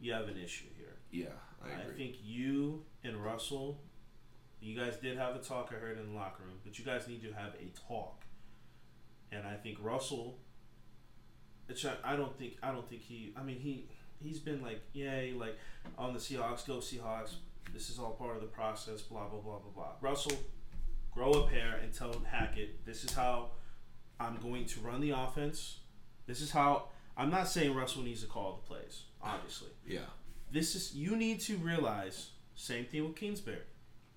you 0.00 0.12
have 0.12 0.28
an 0.28 0.38
issue 0.42 0.66
here. 0.78 0.96
Yeah, 1.10 1.26
I 1.62 1.82
agree. 1.82 1.96
think 1.96 2.16
you 2.24 2.82
and 3.04 3.16
Russell, 3.22 3.80
you 4.60 4.78
guys 4.78 4.96
did 4.96 5.18
have 5.18 5.36
a 5.36 5.40
talk. 5.40 5.72
I 5.76 5.78
heard 5.78 5.98
in 5.98 6.12
the 6.12 6.18
locker 6.18 6.42
room, 6.44 6.56
but 6.64 6.78
you 6.78 6.84
guys 6.84 7.06
need 7.08 7.22
to 7.22 7.32
have 7.32 7.54
a 7.54 7.70
talk. 7.88 8.24
And 9.32 9.46
I 9.46 9.54
think 9.54 9.78
Russell. 9.80 10.38
I 12.02 12.16
don't 12.16 12.36
think 12.36 12.54
I 12.64 12.72
don't 12.72 12.88
think 12.88 13.02
he. 13.02 13.32
I 13.36 13.44
mean 13.44 13.60
he 13.60 13.86
he's 14.20 14.40
been 14.40 14.60
like 14.60 14.80
yay 14.92 15.32
like 15.38 15.56
on 15.96 16.12
the 16.12 16.18
Seahawks 16.18 16.66
go 16.66 16.78
Seahawks. 16.78 17.34
This 17.72 17.90
is 17.90 17.98
all 18.00 18.10
part 18.10 18.34
of 18.34 18.42
the 18.42 18.48
process. 18.48 19.02
Blah 19.02 19.28
blah 19.28 19.38
blah 19.38 19.58
blah 19.58 19.70
blah. 19.72 19.92
Russell, 20.00 20.32
grow 21.12 21.32
a 21.32 21.46
pair 21.48 21.78
and 21.82 21.92
tell 21.92 22.14
Hackett 22.30 22.84
this 22.84 23.04
is 23.04 23.12
how 23.12 23.50
I'm 24.18 24.36
going 24.36 24.66
to 24.66 24.80
run 24.80 25.00
the 25.00 25.10
offense. 25.10 25.78
This 26.26 26.40
is 26.40 26.50
how 26.50 26.88
I'm 27.16 27.30
not 27.30 27.48
saying 27.48 27.74
Russell 27.74 28.02
needs 28.02 28.22
to 28.22 28.28
call 28.28 28.62
the 28.62 28.68
plays. 28.68 29.04
Obviously, 29.22 29.68
yeah, 29.86 30.00
this 30.50 30.74
is 30.74 30.94
you 30.94 31.16
need 31.16 31.40
to 31.40 31.56
realize 31.56 32.30
same 32.54 32.84
thing 32.84 33.04
with 33.04 33.16
Kingsbury 33.16 33.58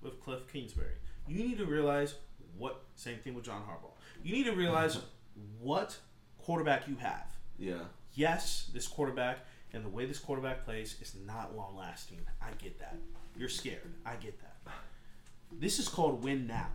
with 0.02 0.20
Cliff 0.20 0.42
Kingsbury. 0.52 0.96
You 1.28 1.44
need 1.44 1.58
to 1.58 1.66
realize 1.66 2.16
what 2.58 2.84
same 2.96 3.18
thing 3.20 3.34
with 3.34 3.46
John 3.46 3.62
Harbaugh. 3.62 3.94
You 4.22 4.34
need 4.34 4.46
to 4.46 4.52
realize 4.52 5.00
what 5.60 5.98
quarterback 6.38 6.88
you 6.88 6.96
have. 6.98 7.32
Yeah, 7.58 7.86
yes 8.14 8.70
this 8.74 8.88
quarterback 8.88 9.40
and 9.74 9.84
the 9.84 9.90
way 9.90 10.06
this 10.06 10.20
quarterback 10.20 10.66
plays 10.66 10.96
is 11.02 11.16
not 11.26 11.56
long 11.56 11.76
lasting 11.76 12.20
I 12.42 12.52
get 12.62 12.80
that. 12.80 12.98
You're 13.36 13.50
scared. 13.50 13.94
I 14.06 14.16
get 14.16 14.40
that. 14.42 14.50
This 15.52 15.80
is 15.80 15.88
called 15.88 16.24
win 16.24 16.48
now 16.48 16.68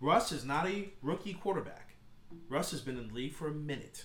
Russ 0.00 0.32
is 0.32 0.44
not 0.44 0.66
a 0.68 0.90
rookie 1.02 1.34
quarterback 1.34 1.94
Russ 2.48 2.70
has 2.70 2.80
been 2.80 2.98
in 2.98 3.08
the 3.08 3.14
league 3.14 3.34
for 3.34 3.48
a 3.48 3.52
minute 3.52 4.04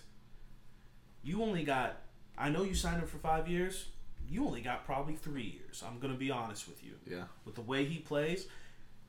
you 1.24 1.42
only 1.42 1.64
got 1.64 1.98
I 2.38 2.50
know 2.50 2.64
you 2.64 2.74
signed 2.74 3.00
him 3.02 3.08
for 3.08 3.18
five 3.18 3.48
years. 3.48 3.90
You 4.28 4.46
only 4.46 4.62
got 4.62 4.86
probably 4.86 5.16
three 5.16 5.44
years. 5.44 5.84
I'm 5.86 6.00
gonna 6.00 6.16
be 6.16 6.32
honest 6.32 6.68
with 6.68 6.84
you. 6.84 6.94
yeah, 7.06 7.26
With 7.46 7.56
the 7.56 7.62
way 7.62 7.86
he 7.86 8.00
plays 8.00 8.48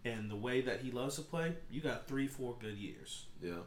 and 0.04 0.30
the 0.30 0.36
way 0.36 0.60
that 0.60 0.80
he 0.80 0.90
loves 0.90 1.16
to 1.16 1.22
play, 1.22 1.54
you 1.70 1.80
got 1.80 2.06
three, 2.06 2.26
four 2.26 2.56
good 2.60 2.76
years. 2.76 3.26
yeah. 3.40 3.62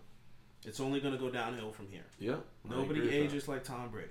It's 0.66 0.80
only 0.80 1.00
going 1.00 1.14
to 1.14 1.20
go 1.20 1.30
downhill 1.30 1.72
from 1.72 1.88
here. 1.92 2.06
Yeah. 2.20 2.38
Nobody 2.68 3.10
ages 3.10 3.48
like 3.48 3.64
Tom 3.64 3.90
Brady. 3.90 4.10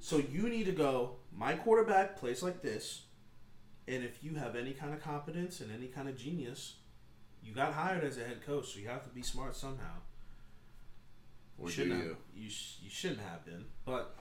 So 0.00 0.18
you 0.18 0.48
need 0.48 0.64
to 0.66 0.72
go. 0.72 1.16
My 1.36 1.54
quarterback 1.54 2.16
plays 2.16 2.42
like 2.42 2.62
this, 2.62 3.02
and 3.86 4.04
if 4.04 4.22
you 4.24 4.36
have 4.36 4.56
any 4.56 4.72
kind 4.72 4.94
of 4.94 5.02
competence 5.02 5.60
and 5.60 5.70
any 5.70 5.88
kind 5.88 6.08
of 6.08 6.16
genius, 6.16 6.76
you 7.44 7.52
got 7.52 7.72
hired 7.72 8.04
as 8.04 8.18
a 8.18 8.24
head 8.24 8.44
coach, 8.44 8.72
so 8.72 8.80
you 8.80 8.88
have 8.88 9.02
to 9.04 9.10
be 9.10 9.22
smart 9.22 9.56
somehow. 9.56 9.96
Or 11.58 11.66
do 11.66 11.72
shouldn't 11.72 12.02
you? 12.02 12.08
Have, 12.10 12.16
you 12.34 12.50
sh- 12.50 12.76
you 12.82 12.90
shouldn't 12.90 13.20
have 13.20 13.44
been, 13.44 13.64
but 13.84 14.16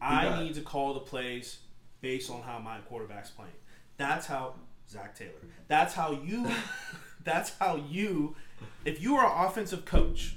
I 0.00 0.42
need 0.42 0.54
to 0.54 0.60
call 0.60 0.94
the 0.94 1.00
plays 1.00 1.58
based 2.00 2.30
on 2.30 2.42
how 2.42 2.58
my 2.58 2.78
quarterback's 2.80 3.30
playing. 3.30 3.52
That's 3.96 4.26
how 4.26 4.54
Zac 4.88 5.16
Taylor. 5.16 5.32
That's 5.66 5.94
how 5.94 6.12
you. 6.12 6.46
that's 7.24 7.56
how 7.58 7.76
you. 7.76 8.36
If 8.84 9.02
you 9.02 9.16
are 9.16 9.26
an 9.26 9.46
offensive 9.46 9.84
coach, 9.84 10.36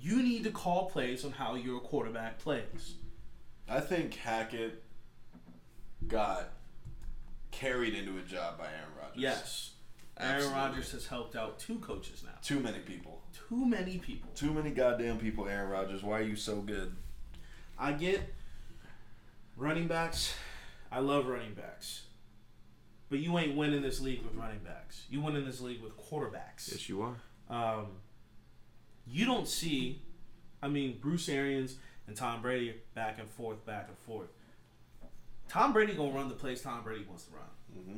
you 0.00 0.22
need 0.22 0.44
to 0.44 0.50
call 0.50 0.88
plays 0.88 1.24
on 1.24 1.32
how 1.32 1.54
your 1.54 1.80
quarterback 1.80 2.38
plays. 2.38 2.94
I 3.68 3.80
think 3.80 4.14
Hackett 4.14 4.82
got 6.06 6.50
carried 7.50 7.94
into 7.94 8.18
a 8.18 8.22
job 8.22 8.58
by 8.58 8.64
Aaron 8.64 8.92
Rodgers. 8.98 9.22
Yes, 9.22 9.70
Aaron 10.18 10.36
Absolutely. 10.36 10.60
Rodgers 10.60 10.92
has 10.92 11.06
helped 11.06 11.36
out 11.36 11.58
two 11.58 11.78
coaches 11.78 12.22
now. 12.24 12.32
Too 12.42 12.60
many 12.60 12.78
people. 12.78 13.22
Too 13.48 13.66
many 13.66 13.98
people. 13.98 14.30
Too 14.34 14.52
many 14.52 14.70
goddamn 14.70 15.18
people, 15.18 15.46
Aaron 15.48 15.70
Rodgers. 15.70 16.02
Why 16.02 16.18
are 16.20 16.22
you 16.22 16.36
so 16.36 16.56
good? 16.56 16.96
I 17.78 17.92
get 17.92 18.34
running 19.56 19.86
backs. 19.88 20.34
I 20.90 21.00
love 21.00 21.26
running 21.26 21.54
backs. 21.54 22.02
But 23.08 23.18
you 23.20 23.38
ain't 23.38 23.56
winning 23.56 23.82
this 23.82 24.00
league 24.00 24.22
with 24.24 24.34
running 24.34 24.60
backs. 24.60 25.04
You 25.10 25.20
win 25.20 25.36
in 25.36 25.44
this 25.44 25.60
league 25.60 25.82
with 25.82 25.96
quarterbacks. 25.96 26.70
Yes, 26.72 26.88
you 26.88 27.02
are. 27.02 27.16
Um, 27.48 27.86
you 29.06 29.24
don't 29.24 29.46
see, 29.46 30.02
I 30.62 30.68
mean, 30.68 30.98
Bruce 31.00 31.28
Arians 31.28 31.76
and 32.08 32.16
Tom 32.16 32.42
Brady 32.42 32.74
back 32.94 33.18
and 33.20 33.28
forth, 33.30 33.64
back 33.64 33.86
and 33.88 33.98
forth. 33.98 34.28
Tom 35.48 35.72
Brady 35.72 35.94
gonna 35.94 36.12
run 36.12 36.28
the 36.28 36.34
plays 36.34 36.60
Tom 36.62 36.82
Brady 36.82 37.04
wants 37.08 37.24
to 37.24 37.34
run. 37.34 37.44
Mm-hmm. 37.78 37.96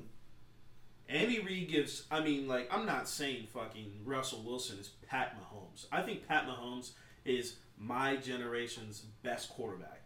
Andy 1.08 1.40
Reid 1.40 1.68
gives. 1.68 2.04
I 2.10 2.20
mean, 2.20 2.46
like 2.46 2.68
I'm 2.72 2.86
not 2.86 3.08
saying 3.08 3.46
fucking 3.52 4.00
Russell 4.04 4.42
Wilson 4.44 4.78
is 4.78 4.88
Pat 5.08 5.36
Mahomes. 5.36 5.86
I 5.90 6.02
think 6.02 6.26
Pat 6.28 6.46
Mahomes 6.46 6.92
is 7.24 7.56
my 7.78 8.16
generation's 8.16 9.00
best 9.22 9.50
quarterback. 9.50 10.02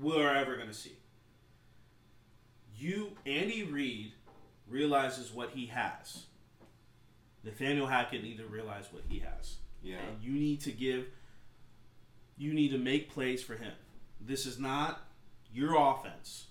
We're 0.00 0.34
ever 0.34 0.56
gonna 0.56 0.72
see. 0.72 0.96
You, 2.78 3.12
Andy 3.24 3.62
Reid, 3.62 4.12
realizes 4.68 5.32
what 5.32 5.50
he 5.50 5.66
has. 5.66 6.24
Nathaniel 7.42 7.86
Hackett 7.86 8.22
need 8.22 8.38
to 8.38 8.46
realize 8.46 8.86
what 8.90 9.04
he 9.08 9.20
has. 9.20 9.56
Yeah. 9.82 9.96
And 9.96 10.22
you 10.22 10.32
need 10.32 10.60
to 10.62 10.72
give. 10.72 11.06
You 12.36 12.52
need 12.52 12.70
to 12.72 12.78
make 12.78 13.10
plays 13.10 13.42
for 13.42 13.54
him. 13.54 13.72
This 14.20 14.44
is 14.46 14.58
not 14.58 15.05
your 15.56 15.74
offense. 15.76 16.48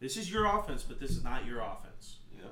This 0.00 0.16
is 0.16 0.32
your 0.32 0.46
offense, 0.46 0.82
but 0.82 0.98
this 0.98 1.10
is 1.10 1.22
not 1.22 1.46
your 1.46 1.60
offense. 1.60 2.16
Yeah. 2.34 2.44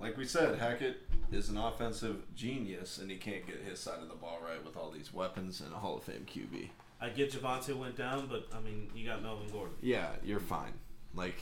Like 0.00 0.16
we 0.16 0.24
said, 0.24 0.58
Hackett 0.58 0.96
is 1.30 1.50
an 1.50 1.58
offensive 1.58 2.22
genius, 2.34 2.98
and 2.98 3.10
he 3.10 3.18
can't 3.18 3.46
get 3.46 3.62
his 3.62 3.78
side 3.78 4.00
of 4.00 4.08
the 4.08 4.14
ball 4.14 4.38
right 4.42 4.64
with 4.64 4.76
all 4.76 4.90
these 4.90 5.12
weapons 5.12 5.60
and 5.60 5.72
a 5.74 5.76
Hall 5.76 5.98
of 5.98 6.04
Fame 6.04 6.26
QB. 6.26 6.70
I 7.00 7.10
get 7.10 7.32
Javonte 7.32 7.76
went 7.76 7.96
down, 7.96 8.26
but 8.26 8.48
I 8.56 8.60
mean, 8.60 8.90
you 8.94 9.06
got 9.06 9.22
Melvin 9.22 9.48
Gordon. 9.50 9.76
Yeah, 9.82 10.08
you're 10.24 10.40
fine. 10.40 10.72
Like, 11.14 11.38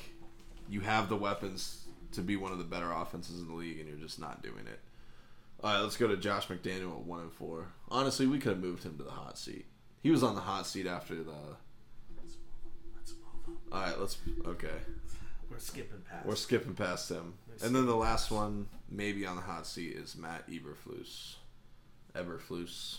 you 0.69 0.81
have 0.81 1.09
the 1.09 1.17
weapons 1.17 1.87
to 2.13 2.21
be 2.23 2.37
one 2.37 2.51
of 2.51 2.59
the 2.59 2.65
better 2.65 2.91
offenses 2.91 3.41
in 3.41 3.47
the 3.47 3.55
league, 3.55 3.79
and 3.79 3.89
you're 3.89 3.99
just 3.99 4.19
not 4.19 4.43
doing 4.43 4.67
it. 4.67 4.81
All 5.63 5.73
right, 5.73 5.81
let's 5.81 5.97
go 5.97 6.09
to 6.09 6.17
Josh 6.17 6.49
McDaniel 6.49 6.91
at 6.91 7.05
one 7.05 7.21
and 7.21 7.33
four. 7.33 7.69
Honestly, 7.89 8.27
we 8.27 8.39
could 8.39 8.53
have 8.53 8.61
moved 8.61 8.83
him 8.83 8.99
to 8.99 9.05
the 9.05 9.11
hot 9.11 9.39
seat. 9.39 9.67
He 10.03 10.11
was 10.11 10.23
on 10.23 10.35
the 10.35 10.41
hot 10.41 10.67
seat 10.67 10.87
after 10.87 11.15
the. 11.15 11.23
Let's 12.17 12.35
move 12.35 12.63
on. 12.65 12.73
Let's 12.97 13.13
move 13.13 13.49
on. 13.49 13.56
All 13.73 13.81
right, 13.81 13.99
let's. 13.99 14.19
Okay, 14.47 14.69
We're 15.51 15.59
skipping 15.59 16.03
past. 16.09 16.27
we're 16.27 16.35
skipping 16.37 16.75
past 16.75 17.11
him, 17.11 17.35
and 17.63 17.75
then 17.75 17.87
the 17.87 17.97
last 17.97 18.25
past. 18.29 18.33
one, 18.33 18.69
maybe 18.91 19.27
on 19.27 19.37
the 19.37 19.43
hot 19.43 19.67
seat, 19.67 19.97
is 19.97 20.17
Matt 20.17 20.49
Eberflus. 20.49 21.35
Eberflus. 22.15 22.99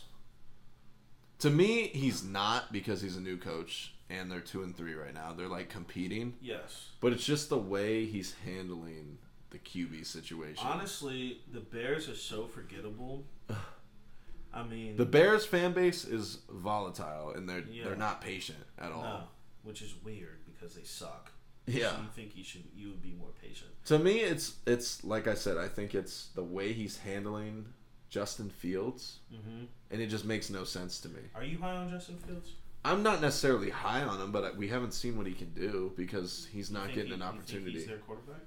To 1.39 1.49
me, 1.49 1.87
he's 1.87 2.23
not 2.23 2.71
because 2.73 3.01
he's 3.01 3.15
a 3.15 3.21
new 3.21 3.37
coach, 3.37 3.93
and 4.09 4.31
they're 4.31 4.39
two 4.41 4.63
and 4.63 4.75
three 4.75 4.93
right 4.95 5.13
now. 5.13 5.33
They're 5.33 5.47
like 5.47 5.69
competing. 5.69 6.33
yes. 6.41 6.89
But 6.99 7.13
it's 7.13 7.25
just 7.25 7.49
the 7.49 7.57
way 7.57 8.05
he's 8.05 8.33
handling 8.45 9.19
the 9.51 9.59
QB 9.59 10.05
situation. 10.05 10.65
Honestly, 10.67 11.41
the 11.53 11.59
Bears 11.61 12.09
are 12.09 12.15
so 12.15 12.45
forgettable. 12.45 13.23
I 14.53 14.63
mean, 14.63 14.97
the 14.97 15.05
Bears 15.05 15.45
fan 15.45 15.73
base 15.73 16.03
is 16.05 16.39
volatile 16.49 17.31
and 17.35 17.47
they're 17.47 17.63
Yeah. 17.69 17.83
they're 17.85 17.95
not 17.95 18.21
patient 18.21 18.57
at 18.79 18.91
all. 18.91 19.03
no, 19.03 19.19
which 19.63 19.81
is 19.83 19.93
weird 20.03 20.39
because 20.59 20.75
they 20.75 20.83
suck. 20.83 21.31
Yeah. 21.65 21.91
So 21.91 21.97
you 21.97 22.07
think 22.15 22.31
you 22.35 22.43
should 22.43 22.63
you 22.75 22.87
would 22.89 23.01
be 23.01 23.11
more 23.19 23.29
patient? 23.41 23.71
To 23.85 23.99
me 23.99 24.19
it's 24.19 24.55
it's 24.65 25.03
like 25.03 25.27
I 25.27 25.33
said, 25.33 25.57
I 25.57 25.67
think 25.67 25.93
it's 25.95 26.27
the 26.35 26.43
way 26.43 26.73
he's 26.73 26.97
handling 26.97 27.65
Justin 28.09 28.49
Fields 28.49 29.19
Mm-hmm. 29.33 29.65
and 29.91 30.01
it 30.01 30.07
just 30.07 30.23
makes 30.25 30.49
no 30.49 30.63
sense 30.63 30.99
to 31.01 31.09
me. 31.09 31.19
Are 31.35 31.43
you 31.43 31.57
high 31.59 31.75
on 31.75 31.89
Justin 31.89 32.17
Fields? 32.17 32.51
I'm 32.85 33.03
not 33.03 33.19
necessarily 33.21 33.69
high 33.69 34.01
on 34.03 34.21
him, 34.21 34.31
but 34.31 34.55
we 34.55 34.69
haven't 34.69 34.93
seen 34.93 35.17
what 35.17 35.27
he 35.27 35.33
can 35.33 35.49
do 35.53 35.91
because 35.97 36.47
he's 36.53 36.71
not 36.71 36.87
getting 36.89 37.07
he- 37.07 37.13
an 37.13 37.21
opportunity. 37.21 37.71
he's 37.73 37.85
their 37.87 37.97
quarterback. 37.97 38.41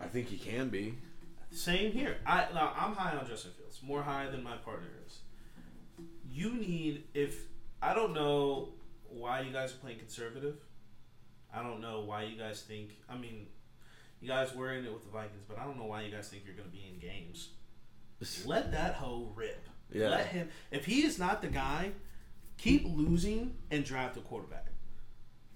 I 0.00 0.06
think 0.06 0.26
he 0.28 0.36
can 0.38 0.68
be. 0.68 0.94
Same 1.52 1.92
here. 1.92 2.16
I 2.26 2.46
now, 2.52 2.72
I'm 2.76 2.92
high 2.94 3.16
on 3.16 3.26
Justin 3.26 3.52
Fields, 3.56 3.80
more 3.82 4.02
high 4.02 4.26
than 4.30 4.42
my 4.42 4.56
partner 4.56 4.88
is. 5.06 5.20
You 6.30 6.54
need 6.54 7.04
if 7.14 7.46
I 7.80 7.94
don't 7.94 8.12
know 8.14 8.70
why 9.08 9.40
you 9.42 9.52
guys 9.52 9.72
are 9.72 9.76
playing 9.76 9.98
conservative. 9.98 10.56
I 11.54 11.62
don't 11.62 11.80
know 11.80 12.00
why 12.00 12.24
you 12.24 12.38
guys 12.38 12.62
think. 12.62 12.90
I 13.08 13.16
mean, 13.16 13.46
you 14.20 14.28
guys 14.28 14.54
were 14.54 14.72
in 14.72 14.84
it 14.84 14.92
with 14.92 15.04
the 15.04 15.10
Vikings, 15.10 15.44
but 15.48 15.58
I 15.58 15.64
don't 15.64 15.78
know 15.78 15.86
why 15.86 16.02
you 16.02 16.10
guys 16.10 16.28
think 16.28 16.42
you're 16.44 16.54
going 16.54 16.68
to 16.68 16.74
be 16.74 16.90
in 16.92 16.98
games. 16.98 17.50
Let 18.46 18.72
that 18.72 18.94
hoe 18.94 19.32
rip. 19.34 19.68
Yeah. 19.92 20.10
Let 20.10 20.26
him. 20.26 20.48
If 20.70 20.84
he 20.84 21.04
is 21.04 21.18
not 21.18 21.40
the 21.40 21.48
guy, 21.48 21.92
keep 22.58 22.84
losing 22.86 23.54
and 23.70 23.84
draft 23.84 24.16
a 24.16 24.20
quarterback. 24.20 24.66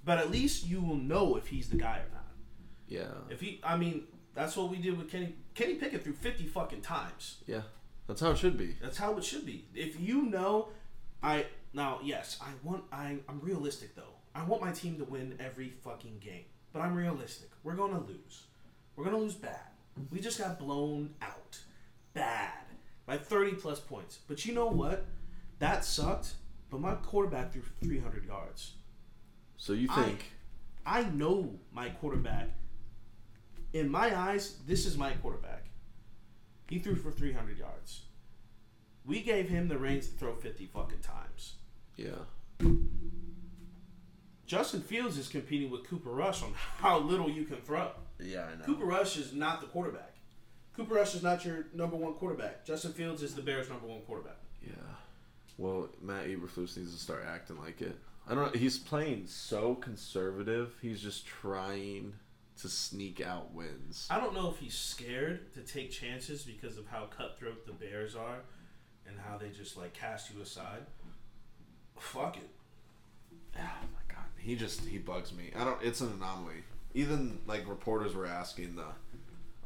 But 0.05 0.19
at 0.19 0.31
least 0.31 0.67
you 0.67 0.81
will 0.81 0.97
know 0.97 1.37
if 1.37 1.49
he's 1.49 1.69
the 1.69 1.77
guy 1.77 1.99
or 1.99 2.13
not. 2.13 2.27
Yeah. 2.89 3.13
If 3.31 3.41
he, 3.41 3.61
I 3.63 3.77
mean, 3.77 4.05
that's 4.35 4.57
what 4.57 4.71
we 4.71 4.79
did 4.79 4.97
with 4.99 5.11
Kenny. 5.11 5.35
Kenny 5.55 5.75
Pickett 5.75 6.03
threw 6.03 6.15
fifty 6.15 6.47
fucking 6.47 6.81
times. 6.81 7.37
Yeah. 7.47 7.63
That's 8.07 8.21
how 8.21 8.31
it 8.31 8.39
should 8.39 8.57
be. 8.57 8.77
That's 8.83 8.99
how 8.99 9.17
it 9.17 9.25
should 9.25 9.47
be. 9.47 9.67
If 9.75 10.01
you 10.01 10.23
know, 10.23 10.69
I 11.23 11.47
now 11.73 12.01
yes, 12.03 12.39
I 12.41 12.49
want. 12.63 12.85
I 12.93 13.19
I'm 13.29 13.41
realistic 13.41 13.95
though. 13.95 14.12
I 14.35 14.43
want 14.45 14.63
my 14.63 14.73
team 14.73 14.97
to 14.99 15.05
win 15.05 15.37
every 15.41 15.71
fucking 15.85 16.19
game, 16.21 16.45
but 16.73 16.81
I'm 16.81 16.95
realistic. 16.95 17.51
We're 17.63 17.75
gonna 17.75 18.01
lose. 18.01 18.45
We're 18.97 19.05
gonna 19.05 19.19
lose 19.19 19.35
bad. 19.35 19.61
We 20.11 20.21
just 20.21 20.39
got 20.39 20.59
blown 20.59 21.11
out, 21.21 21.59
bad 22.15 22.53
by 23.07 23.19
thirty 23.19 23.53
plus 23.53 23.79
points. 23.81 24.19
But 24.27 24.47
you 24.47 24.55
know 24.55 24.67
what? 24.67 25.05
That 25.59 25.85
sucked. 25.85 26.33
But 26.71 26.81
my 26.81 26.95
quarterback 26.95 27.53
threw 27.53 27.63
three 27.83 27.99
hundred 28.01 28.25
yards. 28.27 28.73
So 29.59 29.73
you 29.75 29.89
I- 29.91 30.03
think 30.03 30.33
I 30.87 31.03
know 31.05 31.59
my 31.73 31.91
quarterback. 31.91 32.49
In 33.73 33.91
my 33.91 34.15
eyes, 34.19 34.57
this 34.67 34.85
is 34.85 34.99
my 34.99 35.13
quarterback. 35.15 35.67
He 36.69 36.79
threw 36.79 36.95
for 36.95 37.11
300 37.11 37.57
yards. 37.59 38.03
We 39.07 39.23
gave 39.23 39.49
him 39.49 39.69
the 39.69 39.79
reins 39.79 40.09
to 40.09 40.13
throw 40.15 40.35
50 40.35 40.67
fucking 40.67 41.01
times. 41.01 41.55
yeah. 41.97 42.17
Justin 44.53 44.83
Fields 44.83 45.17
is 45.17 45.29
competing 45.29 45.71
with 45.71 45.89
Cooper 45.89 46.11
Rush 46.11 46.43
on 46.43 46.53
how 46.77 46.99
little 46.99 47.31
you 47.31 47.47
can 47.47 47.57
throw. 47.63 47.89
Yeah, 48.21 48.45
I 48.53 48.59
know. 48.59 48.65
Cooper 48.67 48.85
Rush 48.85 49.17
is 49.17 49.33
not 49.33 49.63
the 49.63 49.67
quarterback. 49.67 50.13
Cooper 50.77 50.97
Rush 50.97 51.15
is 51.15 51.23
not 51.23 51.43
your 51.43 51.69
number 51.73 51.97
one 51.97 52.13
quarterback. 52.13 52.67
Justin 52.67 52.93
Fields 52.93 53.23
is 53.23 53.35
the 53.35 53.41
Bears' 53.41 53.71
number 53.71 53.87
one 53.87 54.03
quarterback. 54.03 54.37
Yeah. 54.63 54.75
Well, 55.57 55.89
Matt 56.03 56.27
Eberflus 56.27 56.77
needs 56.77 56.95
to 56.95 57.01
start 57.01 57.25
acting 57.27 57.59
like 57.61 57.81
it. 57.81 57.97
I 58.29 58.35
don't 58.35 58.53
know. 58.53 58.61
He's 58.61 58.77
playing 58.77 59.27
so 59.27 59.75
conservative. 59.75 60.75
He's 60.83 61.01
just 61.01 61.27
trying 61.27 62.13
to 62.61 62.69
sneak 62.69 63.23
out 63.23 63.55
wins. 63.55 64.07
I 64.11 64.21
don't 64.21 64.35
know 64.35 64.51
if 64.51 64.59
he's 64.59 64.75
scared 64.75 65.55
to 65.55 65.61
take 65.61 65.91
chances 65.91 66.43
because 66.43 66.77
of 66.77 66.87
how 66.89 67.07
cutthroat 67.07 67.65
the 67.67 67.73
Bears 67.73 68.15
are 68.15 68.41
and 69.07 69.17
how 69.19 69.39
they 69.39 69.49
just 69.49 69.79
like 69.79 69.95
cast 69.95 70.31
you 70.31 70.43
aside. 70.43 70.85
Fuck 71.97 72.37
it. 72.37 72.51
Oh. 73.59 73.87
He 74.43 74.57
just 74.57 74.85
he 74.87 74.99
bugs 74.99 75.33
me. 75.33 75.51
I 75.57 75.65
don't. 75.65 75.79
It's 75.83 76.01
an 76.01 76.13
anomaly. 76.13 76.65
Even 76.95 77.39
like 77.47 77.69
reporters 77.69 78.15
were 78.15 78.27
asking 78.27 78.77
the 78.77 78.85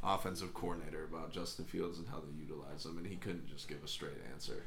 offensive 0.04 0.54
coordinator 0.54 1.04
about 1.04 1.32
Justin 1.32 1.64
Fields 1.64 1.98
and 1.98 2.06
how 2.08 2.18
they 2.20 2.40
utilize 2.40 2.84
him, 2.84 2.98
and 2.98 3.06
he 3.06 3.16
couldn't 3.16 3.48
just 3.48 3.68
give 3.68 3.82
a 3.84 3.88
straight 3.88 4.12
answer. 4.32 4.62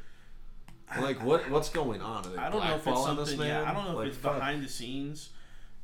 Like 0.99 1.23
what 1.23 1.49
what's 1.51 1.69
going 1.69 2.01
on? 2.01 2.25
I 2.37 2.49
don't 2.49 2.65
know 2.65 2.75
if 2.75 2.87
it's 2.87 3.03
something. 3.03 3.39
Yeah. 3.47 3.69
I 3.69 3.73
don't 3.73 3.85
know 3.85 3.95
Like, 3.97 4.07
if 4.07 4.13
it's 4.13 4.21
fuck. 4.23 4.35
behind 4.35 4.63
the 4.63 4.67
scenes, 4.69 5.29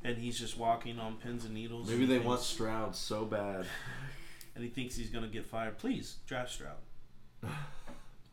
and 0.03 0.17
he's 0.17 0.39
just 0.39 0.57
walking 0.57 0.97
on 0.99 1.17
pins 1.17 1.45
and 1.45 1.53
needles. 1.53 1.87
Maybe 1.89 2.03
and 2.03 2.11
they 2.11 2.19
want 2.19 2.41
Stroud 2.41 2.95
so 2.95 3.23
bad. 3.25 3.65
and 4.55 4.63
he 4.63 4.69
thinks 4.71 4.95
he's 4.95 5.11
gonna 5.11 5.27
get 5.27 5.45
fired. 5.45 5.77
Please 5.77 6.15
draft 6.25 6.51
Stroud. 6.51 6.77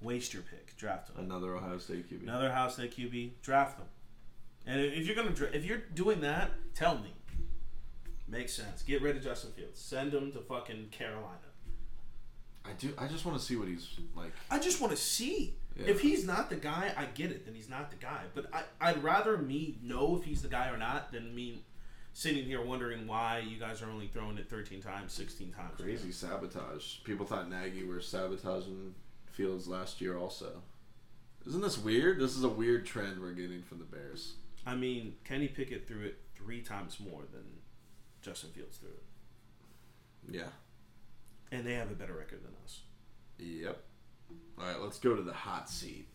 Waste 0.00 0.32
your 0.34 0.42
pick. 0.42 0.76
Draft 0.76 1.10
him. 1.10 1.16
Another 1.24 1.54
Ohio 1.54 1.78
State 1.78 2.10
QB. 2.10 2.22
Another 2.22 2.48
Ohio 2.48 2.68
State 2.70 2.96
QB. 2.96 3.30
Draft 3.42 3.78
him. 3.78 3.86
And 4.66 4.80
if 4.80 5.06
you're 5.06 5.16
gonna, 5.16 5.34
if 5.52 5.64
you're 5.64 5.82
doing 5.94 6.20
that, 6.20 6.52
tell 6.74 6.98
me. 6.98 7.12
Makes 8.28 8.54
sense. 8.54 8.82
Get 8.82 9.02
rid 9.02 9.16
of 9.16 9.22
Justin 9.22 9.52
Fields. 9.52 9.78
Send 9.78 10.14
him 10.14 10.32
to 10.32 10.38
fucking 10.38 10.88
Carolina. 10.90 11.38
I 12.64 12.72
do. 12.78 12.94
I 12.96 13.06
just 13.08 13.26
want 13.26 13.38
to 13.38 13.44
see 13.44 13.56
what 13.56 13.68
he's 13.68 13.88
like. 14.16 14.32
I 14.50 14.58
just 14.58 14.80
want 14.80 14.92
to 14.92 14.96
see. 14.96 15.54
Yeah. 15.76 15.88
If 15.88 16.00
he's 16.00 16.26
not 16.26 16.50
the 16.50 16.56
guy, 16.56 16.92
I 16.96 17.06
get 17.06 17.30
it. 17.30 17.44
Then 17.44 17.54
he's 17.54 17.68
not 17.68 17.90
the 17.90 17.96
guy. 17.96 18.22
But 18.34 18.46
I, 18.52 18.62
I'd 18.80 19.02
rather 19.02 19.36
me 19.38 19.78
know 19.82 20.16
if 20.16 20.24
he's 20.24 20.42
the 20.42 20.48
guy 20.48 20.68
or 20.68 20.76
not 20.76 21.12
than 21.12 21.34
me 21.34 21.64
sitting 22.12 22.44
here 22.44 22.62
wondering 22.62 23.06
why 23.06 23.38
you 23.38 23.58
guys 23.58 23.82
are 23.82 23.90
only 23.90 24.06
throwing 24.06 24.36
it 24.36 24.48
13 24.48 24.82
times, 24.82 25.12
16 25.12 25.52
times. 25.52 25.80
Crazy 25.80 26.12
sabotage. 26.12 26.98
People 27.04 27.24
thought 27.24 27.50
Nagy 27.50 27.84
were 27.84 28.00
sabotaging 28.00 28.94
Fields 29.30 29.66
last 29.66 30.00
year. 30.00 30.18
Also, 30.18 30.62
isn't 31.46 31.62
this 31.62 31.78
weird? 31.78 32.20
This 32.20 32.36
is 32.36 32.44
a 32.44 32.48
weird 32.48 32.84
trend 32.84 33.20
we're 33.20 33.32
getting 33.32 33.62
from 33.62 33.78
the 33.78 33.84
Bears. 33.84 34.34
I 34.66 34.74
mean, 34.74 35.14
Kenny 35.24 35.48
Pickett 35.48 35.88
threw 35.88 36.04
it 36.04 36.18
three 36.36 36.60
times 36.60 36.98
more 37.00 37.22
than 37.32 37.44
Justin 38.20 38.50
Fields 38.50 38.76
threw 38.76 38.90
it. 38.90 39.02
Yeah. 40.30 40.48
And 41.50 41.66
they 41.66 41.74
have 41.74 41.90
a 41.90 41.94
better 41.94 42.14
record 42.14 42.42
than 42.42 42.52
us. 42.64 42.80
Yep. 43.38 43.82
All 44.58 44.66
right, 44.66 44.80
let's 44.80 44.98
go 44.98 45.14
to 45.16 45.22
the 45.22 45.32
hot 45.32 45.68
seat. 45.68 46.08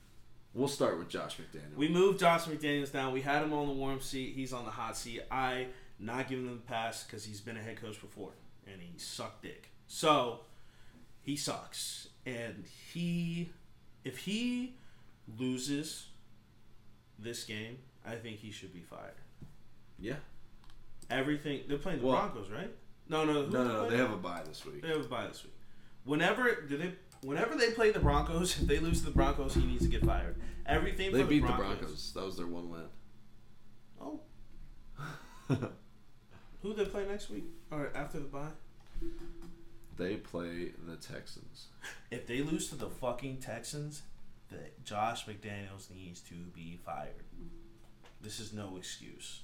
We'll 0.54 0.68
start 0.68 0.98
with 0.98 1.10
Josh 1.10 1.38
McDaniels. 1.38 1.76
We 1.76 1.88
moved 1.88 2.20
Josh 2.20 2.46
McDaniels 2.46 2.92
down. 2.92 3.14
We 3.14 3.22
had 3.22 3.44
him 3.44 3.54
on 3.54 3.68
the 3.68 3.74
warm 3.74 4.00
seat. 4.00 4.34
He's 4.36 4.54
on 4.54 4.66
the 4.66 4.72
hot 4.72 4.98
seat. 4.98 5.22
I 5.30 5.68
not 6.00 6.30
giving 6.30 6.46
him 6.46 6.56
the 6.56 6.62
pass 6.62 7.04
because 7.04 7.26
he's 7.26 7.42
been 7.42 7.58
a 7.58 7.62
head 7.62 7.80
coach 7.82 8.00
before 8.00 8.32
and 8.66 8.82
he 8.82 8.98
sucked 8.98 9.44
dick. 9.44 9.70
So 9.88 10.42
he 11.22 11.36
sucks. 11.36 12.10
And 12.26 12.66
he, 12.94 13.50
if 14.04 14.20
he 14.20 14.76
loses 15.38 16.08
this 17.20 17.44
game, 17.44 17.78
I 18.08 18.16
think 18.16 18.38
he 18.40 18.52
should 18.52 18.74
be 18.74 18.82
fired. 18.82 19.16
yeah. 20.00 20.16
Everything 21.10 21.62
they're 21.68 21.78
playing 21.78 22.00
the 22.02 22.06
Well- 22.08 22.18
Broncos, 22.30 22.50
right? 22.50 22.70
No, 23.10 23.24
no, 23.24 23.46
No, 23.46 23.46
they 23.46 23.58
no. 23.58 23.90
They 23.90 23.98
have 23.98 24.12
a 24.12 24.18
bye 24.18 24.42
this 24.46 24.66
week. 24.66 24.82
They 24.82 24.90
have 24.90 25.00
a 25.00 25.08
bye 25.08 25.28
this 25.28 25.44
week. 25.44 25.54
Whenever 26.04 26.62
do 26.68 26.78
they? 26.78 26.94
Whenever 27.22 27.56
they 27.56 27.72
play 27.72 27.92
the 27.92 28.00
Broncos, 28.00 28.58
if 28.62 28.68
they 28.68 28.80
lose 28.80 29.00
to 29.00 29.06
the 29.06 29.12
Broncos, 29.12 29.54
he 29.56 29.64
needs 29.66 29.84
to 29.84 29.90
get 29.90 30.04
fired. 30.06 30.36
Everything 30.66 31.12
They 31.14 31.24
beat 31.24 31.42
the 31.42 31.48
the 31.48 31.54
Broncos. 31.54 31.78
Broncos. 31.80 32.14
That 32.14 32.26
was 32.26 32.36
their 32.38 32.48
one 32.48 32.70
win. 32.70 32.84
Oh, 34.02 34.20
who 36.62 36.74
they 36.74 36.86
play 36.86 37.06
next 37.08 37.30
week 37.30 37.46
or 37.72 37.92
after 37.96 38.20
the 38.20 38.26
bye? 38.26 38.48
they 39.96 40.18
play 40.18 40.72
the 40.86 40.96
Texans. 40.98 41.68
If 42.12 42.26
they 42.28 42.42
lose 42.42 42.70
to 42.70 42.76
the 42.76 42.90
fucking 42.90 43.38
Texans, 43.38 44.02
the 44.50 44.58
Josh 44.84 45.26
McDaniels 45.26 45.90
needs 45.94 46.22
to 46.22 46.36
be 46.54 46.78
fired. 46.86 47.24
This 48.22 48.40
is 48.40 48.54
no 48.54 48.78
excuse. 48.78 49.42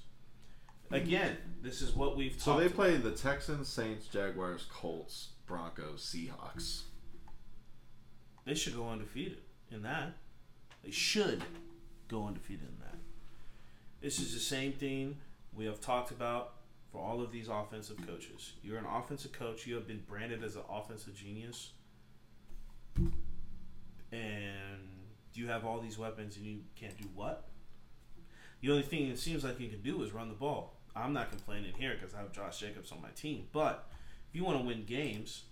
Again, 0.90 1.36
this 1.62 1.80
is 1.80 1.94
what 1.94 2.16
we've 2.16 2.40
So 2.40 2.58
they 2.58 2.66
about. 2.66 2.76
play 2.76 2.96
the 2.96 3.10
Texans, 3.10 3.68
Saints, 3.68 4.06
Jaguars, 4.06 4.66
Colts, 4.70 5.30
Broncos, 5.46 6.02
Seahawks. 6.02 6.82
They 8.44 8.54
should 8.54 8.76
go 8.76 8.88
undefeated 8.88 9.38
in 9.70 9.82
that. 9.82 10.14
They 10.84 10.90
should 10.90 11.42
go 12.08 12.26
undefeated 12.26 12.68
in 12.68 12.78
that. 12.80 12.98
This 14.02 14.20
is 14.20 14.34
the 14.34 14.40
same 14.40 14.72
thing 14.72 15.16
we 15.54 15.64
have 15.64 15.80
talked 15.80 16.10
about 16.10 16.54
for 16.92 17.02
all 17.02 17.22
of 17.22 17.32
these 17.32 17.48
offensive 17.48 17.96
coaches. 18.06 18.52
You're 18.62 18.78
an 18.78 18.84
offensive 18.84 19.32
coach. 19.32 19.66
You 19.66 19.74
have 19.76 19.86
been 19.86 20.02
branded 20.06 20.44
as 20.44 20.56
an 20.56 20.62
offensive 20.70 21.14
genius, 21.16 21.70
and 24.12 24.80
do 25.32 25.40
you 25.40 25.48
have 25.48 25.64
all 25.64 25.80
these 25.80 25.98
weapons, 25.98 26.36
and 26.36 26.44
you 26.44 26.58
can't 26.76 26.96
do 26.98 27.08
what? 27.14 27.48
The 28.64 28.70
only 28.70 28.82
thing 28.82 29.08
it 29.08 29.18
seems 29.18 29.44
like 29.44 29.60
you 29.60 29.68
can 29.68 29.82
do 29.82 30.02
is 30.02 30.14
run 30.14 30.28
the 30.28 30.34
ball. 30.34 30.72
I'm 30.96 31.12
not 31.12 31.28
complaining 31.28 31.74
here 31.78 31.98
because 32.00 32.14
I 32.14 32.20
have 32.20 32.32
Josh 32.32 32.60
Jacobs 32.60 32.92
on 32.92 33.02
my 33.02 33.10
team, 33.10 33.44
but 33.52 33.90
if 34.30 34.34
you 34.34 34.42
want 34.42 34.58
to 34.58 34.64
win 34.64 34.86
games, 34.86 35.42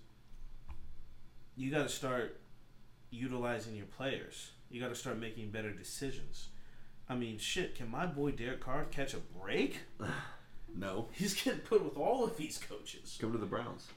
you 1.55 1.70
got 1.70 1.82
to 1.82 1.91
start 1.91 2.41
utilizing 3.10 3.76
your 3.76 3.84
players. 3.84 4.52
You 4.70 4.81
got 4.81 4.89
to 4.89 4.94
start 4.94 5.18
making 5.18 5.50
better 5.50 5.70
decisions. 5.73 6.49
I 7.07 7.15
mean, 7.15 7.36
shit, 7.36 7.74
can 7.74 7.91
my 7.91 8.07
boy 8.07 8.31
Derek 8.31 8.62
Carr 8.62 8.86
catch 8.86 9.12
a 9.12 9.18
break? 9.18 9.81
No. 10.74 11.08
He's 11.12 11.34
getting 11.34 11.60
put 11.60 11.84
with 11.84 11.99
all 11.99 12.24
of 12.24 12.39
these 12.39 12.57
coaches. 12.57 13.18
Come 13.20 13.32
to 13.32 13.36
the 13.36 13.44
Browns. 13.44 13.89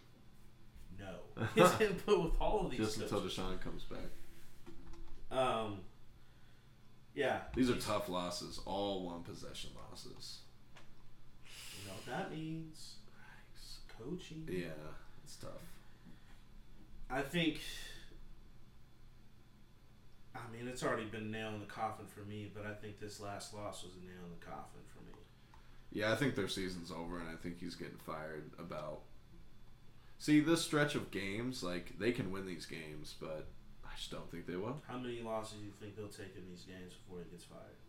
No. 0.99 1.45
He's 1.55 1.71
getting 1.75 1.95
put 1.95 2.21
with 2.21 2.33
all 2.41 2.65
of 2.65 2.71
these 2.71 2.81
Just 2.81 2.97
until 2.99 3.21
coaches. 3.21 3.37
Deshaun 3.37 3.61
comes 3.61 3.83
back. 3.83 5.39
Um, 5.39 5.77
yeah. 7.15 7.39
These 7.55 7.69
are 7.69 7.75
tough 7.75 8.09
losses. 8.09 8.59
All 8.65 9.05
one 9.05 9.23
possession 9.23 9.71
losses. 9.89 10.39
You 11.81 11.87
know 11.87 11.93
what 11.95 12.17
that 12.17 12.31
means? 12.31 12.95
Coaching. 13.97 14.45
Yeah, 14.51 14.67
it's 15.23 15.37
tough. 15.37 15.51
I 17.09 17.21
think. 17.21 17.59
I 20.35 20.39
mean, 20.51 20.67
it's 20.67 20.83
already 20.83 21.05
been 21.05 21.31
nail 21.31 21.49
in 21.49 21.61
the 21.61 21.65
coffin 21.65 22.05
for 22.07 22.21
me, 22.21 22.51
but 22.53 22.65
I 22.65 22.73
think 22.73 22.99
this 22.99 23.21
last 23.21 23.53
loss 23.53 23.83
was 23.83 23.93
a 23.93 24.05
nail 24.05 24.25
in 24.25 24.37
the 24.37 24.45
coffin 24.45 24.81
for 24.93 25.01
me. 25.05 25.13
Yeah, 25.93 26.11
I 26.11 26.15
think 26.15 26.35
their 26.35 26.49
season's 26.49 26.91
over, 26.91 27.19
and 27.19 27.29
I 27.29 27.35
think 27.41 27.59
he's 27.59 27.75
getting 27.75 27.97
fired 28.05 28.51
about. 28.59 28.99
See, 30.17 30.41
this 30.41 30.61
stretch 30.61 30.95
of 30.95 31.09
games, 31.11 31.63
like 31.63 31.97
they 31.97 32.11
can 32.11 32.31
win 32.31 32.45
these 32.45 32.65
games, 32.65 33.15
but 33.19 33.47
I 33.95 33.98
just 33.98 34.11
don't 34.11 34.30
think 34.30 34.45
they 34.45 34.57
will. 34.57 34.82
How 34.90 34.98
many 34.98 35.22
losses 35.22 35.59
do 35.59 35.65
you 35.65 35.72
think 35.72 35.95
they'll 35.95 36.09
take 36.09 36.35
in 36.35 36.43
these 36.49 36.64
games 36.64 36.91
before 36.93 37.24
he 37.24 37.32
gets 37.32 37.45
fired? 37.45 37.80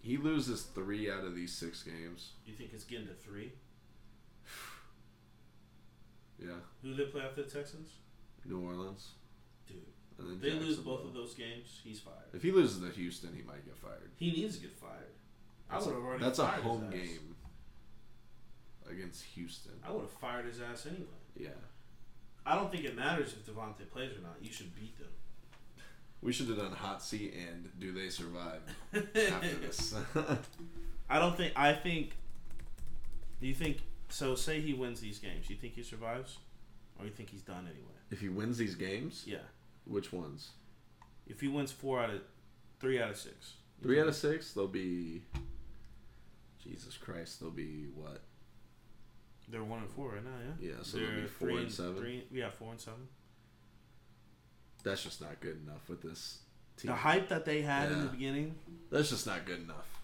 He 0.00 0.18
loses 0.18 0.64
three 0.64 1.10
out 1.10 1.24
of 1.24 1.34
these 1.34 1.54
six 1.56 1.82
games. 1.82 2.32
You 2.44 2.52
think 2.54 2.70
it's 2.74 2.84
getting 2.84 3.06
to 3.08 3.14
three? 3.14 3.52
Yeah, 6.40 6.52
Who 6.82 6.94
do 6.94 7.04
they 7.04 7.10
play 7.10 7.22
after 7.22 7.42
the 7.42 7.50
Texans? 7.50 7.88
New 8.44 8.60
Orleans, 8.64 9.08
Dude, 9.66 9.78
and 10.20 10.28
then 10.28 10.40
they 10.40 10.52
lose 10.52 10.76
both 10.76 11.04
of 11.04 11.12
those 11.12 11.34
games, 11.34 11.80
he's 11.82 11.98
fired. 11.98 12.30
If 12.32 12.42
he 12.44 12.52
loses 12.52 12.80
to 12.80 12.94
Houston, 12.94 13.34
he 13.34 13.42
might 13.42 13.64
get 13.64 13.76
fired. 13.76 14.12
He 14.14 14.30
needs 14.30 14.54
to 14.56 14.62
get 14.62 14.72
fired. 14.72 14.92
I 15.68 15.78
would 15.78 15.86
have 15.86 15.96
already. 15.96 16.22
that's 16.22 16.38
a 16.38 16.46
home 16.46 16.88
game 16.90 17.34
against 18.88 19.24
Houston. 19.34 19.72
I 19.84 19.90
would 19.90 20.02
have 20.02 20.12
fired 20.12 20.44
his 20.46 20.60
ass 20.60 20.86
anyway. 20.86 21.06
Yeah, 21.36 21.48
I 22.48 22.54
don't 22.54 22.70
think 22.70 22.84
it 22.84 22.96
matters 22.96 23.34
if 23.34 23.46
Davante 23.46 23.88
plays 23.92 24.10
or 24.16 24.22
not. 24.22 24.36
You 24.40 24.50
should 24.52 24.74
beat 24.74 24.96
them. 24.98 25.08
we 26.22 26.32
should 26.32 26.48
have 26.48 26.56
done 26.58 26.72
hot 26.72 27.02
seat 27.02 27.34
and 27.34 27.68
do 27.78 27.92
they 27.92 28.08
survive 28.08 28.60
after 28.94 29.54
this? 29.60 29.94
I 31.10 31.18
don't 31.18 31.36
think. 31.36 31.52
I 31.56 31.72
think. 31.74 32.12
Do 33.40 33.46
you 33.46 33.54
think? 33.54 33.78
So, 34.08 34.34
say 34.34 34.60
he 34.60 34.72
wins 34.72 35.00
these 35.00 35.18
games. 35.18 35.50
You 35.50 35.56
think 35.56 35.74
he 35.74 35.82
survives, 35.82 36.38
or 36.98 37.04
you 37.04 37.10
think 37.10 37.28
he's 37.30 37.42
done 37.42 37.66
anyway? 37.70 37.92
if 38.10 38.20
he 38.20 38.30
wins 38.30 38.56
these 38.56 38.74
games, 38.74 39.24
Yeah. 39.26 39.44
which 39.84 40.12
ones? 40.14 40.52
If 41.26 41.42
he 41.42 41.48
wins 41.48 41.70
four 41.70 42.00
out 42.02 42.08
of 42.08 42.22
three 42.80 43.00
out 43.02 43.10
of 43.10 43.18
six. 43.18 43.52
Three 43.82 44.00
out 44.00 44.08
of 44.08 44.16
six, 44.16 44.52
they'll 44.54 44.66
be. 44.66 45.22
Jesus 46.64 46.96
Christ, 46.96 47.40
they'll 47.40 47.50
be 47.50 47.86
what? 47.94 48.22
They're 49.50 49.64
one 49.64 49.80
and 49.80 49.90
four 49.90 50.10
right 50.12 50.24
now. 50.24 50.30
Yeah. 50.60 50.70
Yeah, 50.70 50.74
so 50.82 50.98
they'll 50.98 51.06
They're 51.06 51.16
be 51.16 51.26
four 51.26 51.48
three 51.48 51.58
and 51.62 51.72
seven. 51.72 51.96
Three, 51.96 52.24
yeah, 52.30 52.50
four 52.50 52.72
and 52.72 52.80
seven. 52.80 53.08
That's 54.84 55.02
just 55.02 55.20
not 55.20 55.40
good 55.40 55.58
enough 55.64 55.88
with 55.88 56.02
this 56.02 56.38
team. 56.76 56.90
The 56.90 56.96
hype 56.96 57.28
that 57.28 57.44
they 57.44 57.62
had 57.62 57.90
in 57.90 58.00
the 58.02 58.08
beginning. 58.08 58.54
That's 58.90 59.10
just 59.10 59.26
not 59.26 59.44
good 59.44 59.62
enough. 59.62 60.00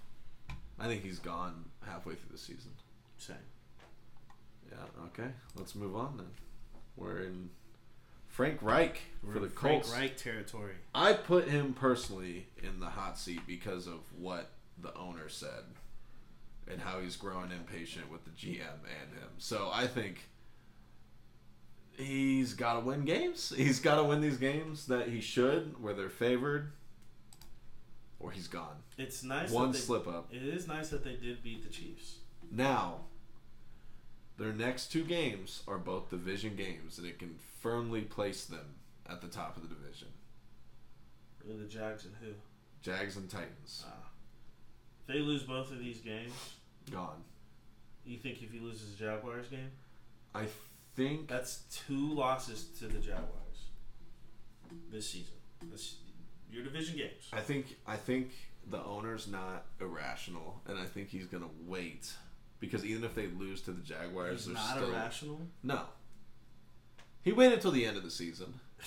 I 0.79 0.87
think 0.87 1.03
he's 1.03 1.19
gone 1.19 1.67
halfway 1.87 2.15
through 2.15 2.33
the 2.33 2.39
season. 2.39 2.73
Same. 3.19 3.37
Yeah. 4.71 5.05
Okay. 5.07 5.31
Let's 5.57 5.75
move 5.75 5.95
on 5.95 6.17
then. 6.17 6.27
We're 6.97 7.23
in 7.23 7.51
Frank 8.27 8.63
Reich 8.63 9.01
We're 9.23 9.35
for 9.35 9.39
the 9.39 9.47
in 9.47 9.53
Frank 9.53 9.83
Colts. 9.85 9.97
Reich 9.97 10.17
territory. 10.17 10.75
I 10.95 11.13
put 11.13 11.49
him 11.49 11.75
personally 11.75 12.49
in 12.63 12.81
the 12.81 12.87
hot 12.87 13.19
seat 13.19 13.41
because 13.47 13.87
of 13.87 14.01
what 14.19 14.51
the 14.81 14.93
owner 14.97 15.29
said 15.29 15.65
and 16.71 16.81
how 16.81 17.01
he's 17.01 17.17
growing 17.17 17.51
impatient 17.51 18.11
with 18.11 18.25
the 18.25 18.31
GM 18.31 18.61
and 18.61 19.13
him. 19.13 19.29
So 19.39 19.71
I 19.73 19.87
think 19.87 20.29
he's 21.97 22.55
got 22.55 22.75
to 22.75 22.81
win 22.81 23.05
games. 23.05 23.53
He's 23.57 23.81
got 23.81 23.97
to 23.97 24.05
win 24.05 24.21
these 24.21 24.39
games 24.39 24.87
that 24.87 25.09
he 25.09 25.21
should, 25.21 25.81
where 25.83 25.95
they're 25.95 26.09
favored, 26.09 26.73
or 28.19 28.31
he's 28.31 28.49
gone. 28.49 28.77
It's 28.99 29.23
nice. 29.23 29.51
One 29.51 29.69
that 29.69 29.79
they, 29.79 29.85
slip 29.85 30.09
up. 30.09 30.29
It 30.33 30.43
is 30.43 30.67
nice 30.67 30.89
that 30.89 31.05
they 31.05 31.15
did 31.15 31.43
beat 31.43 31.63
the 31.63 31.71
Chiefs. 31.71 32.17
Now, 32.51 33.01
their 34.39 34.53
next 34.53 34.89
two 34.89 35.05
games 35.05 35.63
are 35.69 35.79
both 35.79 36.11
division 36.11 36.57
games, 36.57 36.99
and 36.99 37.07
it 37.07 37.19
can 37.19 37.37
firmly 37.61 38.03
place 38.03 38.45
them 38.45 38.75
at 39.09 39.21
the 39.21 39.29
top 39.29 39.57
of 39.57 39.63
the 39.63 39.75
division. 39.75 40.09
The 41.47 41.67
Jags 41.67 42.05
and 42.07 42.15
who? 42.21 42.33
Jags 42.83 43.17
and 43.17 43.29
Titans. 43.29 43.85
Ah. 43.87 44.04
If 45.07 45.15
they 45.15 45.21
lose 45.21 45.43
both 45.43 45.71
of 45.71 45.79
these 45.79 45.99
games, 46.01 46.33
Gone. 46.91 47.23
you 48.07 48.17
think 48.17 48.43
if 48.43 48.51
he 48.51 48.59
loses 48.59 48.95
the 48.95 49.05
Jaguars 49.05 49.49
game, 49.49 49.71
I 50.35 50.47
think 50.97 51.29
that's 51.29 51.63
two 51.71 52.15
losses 52.15 52.65
to 52.79 52.87
the 52.87 52.99
Jaguars. 52.99 53.29
this 54.91 55.11
season. 55.11 55.35
This 55.71 55.97
your 56.51 56.63
division 56.65 56.97
games. 56.97 57.29
I 57.33 57.41
think 57.41 57.77
I 57.87 57.97
think 57.97 58.31
the 58.71 58.83
owner's 58.83 59.29
not 59.29 59.67
irrational, 59.81 60.63
and 60.67 60.79
I 60.79 60.85
think 60.85 61.09
he's 61.11 61.27
gonna 61.27 61.51
wait 61.67 62.13
because 62.61 62.85
even 62.85 63.05
if 63.05 63.15
they 63.15 63.27
lose 63.27 63.61
to 63.63 63.73
the 63.73 63.83
Jaguars, 63.83 64.33
He's 64.39 64.47
they're 64.47 64.55
not 64.55 64.77
still 64.77 64.91
irrational. 64.91 65.41
no. 65.63 65.83
He 67.23 67.33
waited 67.33 67.61
till 67.63 67.71
the 67.73 67.85
end 67.87 67.97
of 67.97 68.03
the 68.03 68.11
season. 68.11 68.55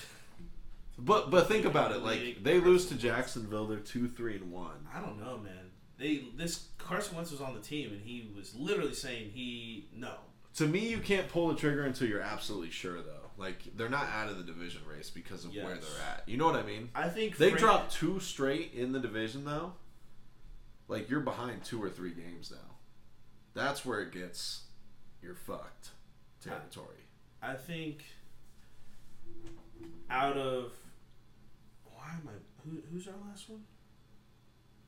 But 1.00 1.30
but 1.30 1.48
think 1.48 1.64
about 1.66 1.92
it, 1.92 2.00
like 2.02 2.42
they 2.42 2.60
lose 2.60 2.88
to 2.88 2.96
Jacksonville, 2.96 3.68
they're 3.68 3.78
two 3.78 4.08
three 4.08 4.36
and 4.36 4.52
one. 4.52 4.88
I 4.92 5.00
don't 5.00 5.20
know, 5.20 5.38
man. 5.38 5.67
They 5.98 6.26
this 6.36 6.68
Carson 6.78 7.16
Wentz 7.16 7.32
was 7.32 7.42
on 7.42 7.56
the 7.56 7.62
team 7.62 7.92
and 7.92 8.02
he 8.02 8.32
was 8.36 8.56
literally 8.56 8.94
saying 8.94 9.32
he 9.34 9.88
no. 9.96 10.14
To 10.56 10.68
me, 10.68 10.88
you 10.88 11.00
can't 11.00 11.30
pull 11.30 11.50
the 11.50 11.56
trigger 11.56 11.84
until 11.84 12.08
you're 12.08 12.22
absolutely 12.22 12.72
sure, 12.72 13.02
though. 13.02 13.32
Like 13.38 13.58
they're 13.76 13.90
not 13.90 14.08
out 14.08 14.30
of 14.30 14.38
the 14.38 14.44
division 14.44 14.82
race 14.92 15.10
because 15.10 15.46
of 15.46 15.54
where 15.54 15.76
they're 15.76 16.04
at. 16.12 16.24
You 16.26 16.38
know 16.38 16.46
what 16.46 16.56
I 16.56 16.64
mean? 16.64 16.90
I 16.96 17.10
think 17.10 17.38
They 17.38 17.52
dropped 17.52 17.94
two 17.94 18.20
straight 18.20 18.74
in 18.74 18.92
the 18.92 19.00
division, 19.00 19.46
though. 19.46 19.74
Like 20.88 21.10
you're 21.10 21.20
behind 21.20 21.64
two 21.64 21.82
or 21.84 21.90
three 21.90 22.14
games 22.14 22.52
now. 22.52 22.76
That's 23.54 23.86
where 23.86 24.02
it 24.02 24.12
gets 24.12 24.64
you're 25.22 25.36
fucked 25.36 25.90
territory. 26.42 27.06
I 27.42 27.54
think 27.54 28.04
out 30.10 30.38
of 30.38 30.74
why 31.84 32.12
am 32.12 32.30
I 32.30 32.68
who, 32.68 32.78
who's 32.92 33.08
our 33.08 33.14
last 33.28 33.50
one? 33.50 33.64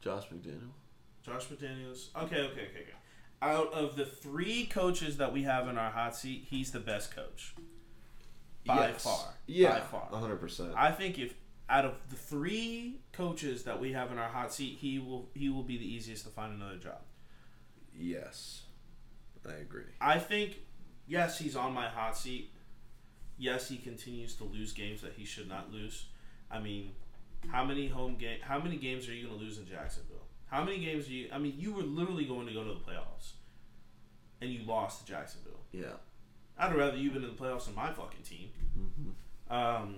Josh 0.02 0.26
McDaniel. 0.30 0.72
Josh 1.30 1.46
McDaniels. 1.48 2.08
Okay, 2.16 2.38
okay, 2.42 2.52
okay, 2.52 2.82
okay. 2.82 2.94
Out 3.42 3.72
of 3.74 3.96
the 3.96 4.06
three 4.06 4.66
coaches 4.66 5.18
that 5.18 5.32
we 5.32 5.44
have 5.44 5.68
in 5.70 5.78
our 5.78 5.92
hot 5.92 6.16
seat, 6.16 6.48
he's 6.50 6.72
the 6.72 6.80
best 6.80 7.16
coach. 7.16 7.56
By 8.66 8.90
Yes. 8.90 9.04
far. 9.04 9.34
Yeah, 9.48 9.80
By 9.80 9.80
far. 9.86 10.10
hundred 10.12 10.38
percent. 10.38 10.74
I 10.76 10.92
think 10.92 11.18
if 11.18 11.34
out 11.70 11.86
of 11.86 11.94
the 12.10 12.16
three 12.16 13.00
coaches 13.14 13.64
that 13.64 13.80
we 13.80 13.94
have 13.94 14.12
in 14.12 14.18
our 14.18 14.28
hot 14.30 14.54
seat, 14.54 14.78
he 14.80 15.00
will 15.00 15.30
he 15.34 15.50
will 15.50 15.64
be 15.64 15.78
the 15.78 15.86
easiest 15.86 16.26
to 16.26 16.30
find 16.32 16.54
another 16.54 16.78
job. 16.78 17.00
Yes, 17.98 18.64
I 19.48 19.54
agree. 19.54 19.84
I 20.02 20.20
think 20.20 20.58
yes, 21.08 21.40
he's 21.40 21.56
on 21.56 21.74
my 21.74 21.88
hot 21.88 22.18
seat. 22.18 22.52
Yes, 23.38 23.70
he 23.70 23.78
continues 23.78 24.36
to 24.36 24.44
lose 24.44 24.74
games 24.74 25.02
that 25.02 25.14
he 25.14 25.24
should 25.26 25.48
not 25.48 25.72
lose. 25.72 26.06
I 26.52 26.60
mean, 26.60 26.92
how 27.48 27.64
many 27.64 27.88
home 27.88 28.16
game 28.18 28.40
how 28.42 28.60
many 28.60 28.76
games 28.76 29.08
are 29.08 29.14
you 29.14 29.28
going 29.28 29.40
to 29.40 29.44
lose 29.46 29.58
in 29.60 29.66
Jacksonville? 29.68 30.09
How 30.50 30.64
many 30.64 30.80
games 30.80 31.08
are 31.08 31.12
you 31.12 31.30
I 31.32 31.38
mean, 31.38 31.54
you 31.58 31.74
were 31.74 31.84
literally 31.84 32.26
going 32.26 32.48
to 32.48 32.54
go 32.54 32.64
to 32.64 32.70
the 32.70 32.80
playoffs 32.80 33.34
and 34.42 34.52
you 34.52 34.64
lost 34.66 35.06
to 35.06 35.12
Jacksonville. 35.12 35.60
Yeah. 35.72 35.98
I'd 36.58 36.76
rather 36.76 36.98
you've 36.98 37.14
been 37.14 37.24
in 37.24 37.30
the 37.30 37.36
playoffs 37.36 37.66
than 37.66 37.76
my 37.76 37.92
fucking 37.92 38.24
team. 38.24 38.50
Mm-hmm. 38.78 39.54
Um, 39.54 39.96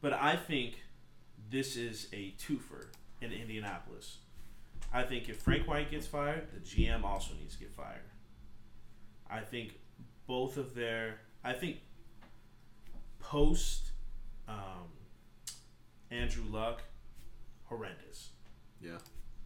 but 0.00 0.12
I 0.12 0.36
think 0.36 0.82
this 1.50 1.76
is 1.76 2.08
a 2.12 2.34
twofer 2.38 2.86
in 3.20 3.32
Indianapolis. 3.32 4.18
I 4.92 5.02
think 5.02 5.28
if 5.28 5.42
Frank 5.42 5.68
White 5.68 5.90
gets 5.90 6.06
fired, 6.06 6.48
the 6.52 6.60
GM 6.60 7.04
also 7.04 7.34
needs 7.38 7.54
to 7.54 7.60
get 7.60 7.72
fired. 7.74 8.00
I 9.30 9.40
think 9.40 9.74
both 10.26 10.56
of 10.56 10.74
their, 10.74 11.20
I 11.44 11.52
think 11.52 11.78
post 13.18 13.90
um, 14.48 14.88
Andrew 16.10 16.44
Luck, 16.50 16.82
horrendous. 17.64 18.30
Yeah. 18.80 18.98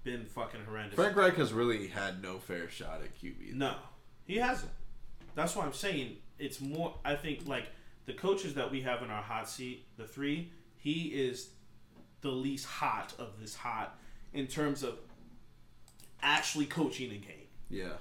Been 0.04 0.24
fucking 0.24 0.60
horrendous. 0.66 0.94
Frank 0.96 1.16
Reich 1.16 1.36
has 1.36 1.52
really 1.52 1.86
had 1.88 2.22
no 2.22 2.38
fair 2.38 2.68
shot 2.68 3.00
at 3.02 3.16
QB. 3.20 3.54
No, 3.54 3.74
he 4.24 4.36
hasn't. 4.36 4.72
That's 5.34 5.54
why 5.56 5.64
I'm 5.64 5.72
saying 5.72 6.16
it's 6.38 6.60
more. 6.60 6.96
I 7.04 7.14
think 7.14 7.46
like 7.46 7.66
the 8.06 8.12
coaches 8.12 8.54
that 8.54 8.70
we 8.70 8.80
have 8.82 9.02
in 9.02 9.10
our 9.10 9.22
hot 9.22 9.48
seat, 9.48 9.84
the 9.96 10.04
three, 10.06 10.50
he 10.76 11.04
is 11.08 11.50
the 12.20 12.30
least 12.30 12.66
hot 12.66 13.14
of 13.18 13.40
this 13.40 13.54
hot 13.54 13.96
in 14.32 14.46
terms 14.48 14.82
of 14.82 14.98
actually 16.22 16.66
coaching 16.66 17.10
a 17.10 17.16
game 17.16 17.48
Yeah. 17.68 17.94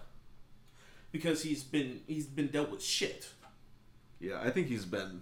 because 1.11 1.41
he's 1.43 1.63
been 1.63 2.01
he's 2.07 2.25
been 2.25 2.47
dealt 2.47 2.69
with 2.71 2.83
shit. 2.83 3.29
Yeah. 4.19 4.39
I 4.41 4.49
think 4.51 4.67
he's 4.67 4.85
been 4.85 5.21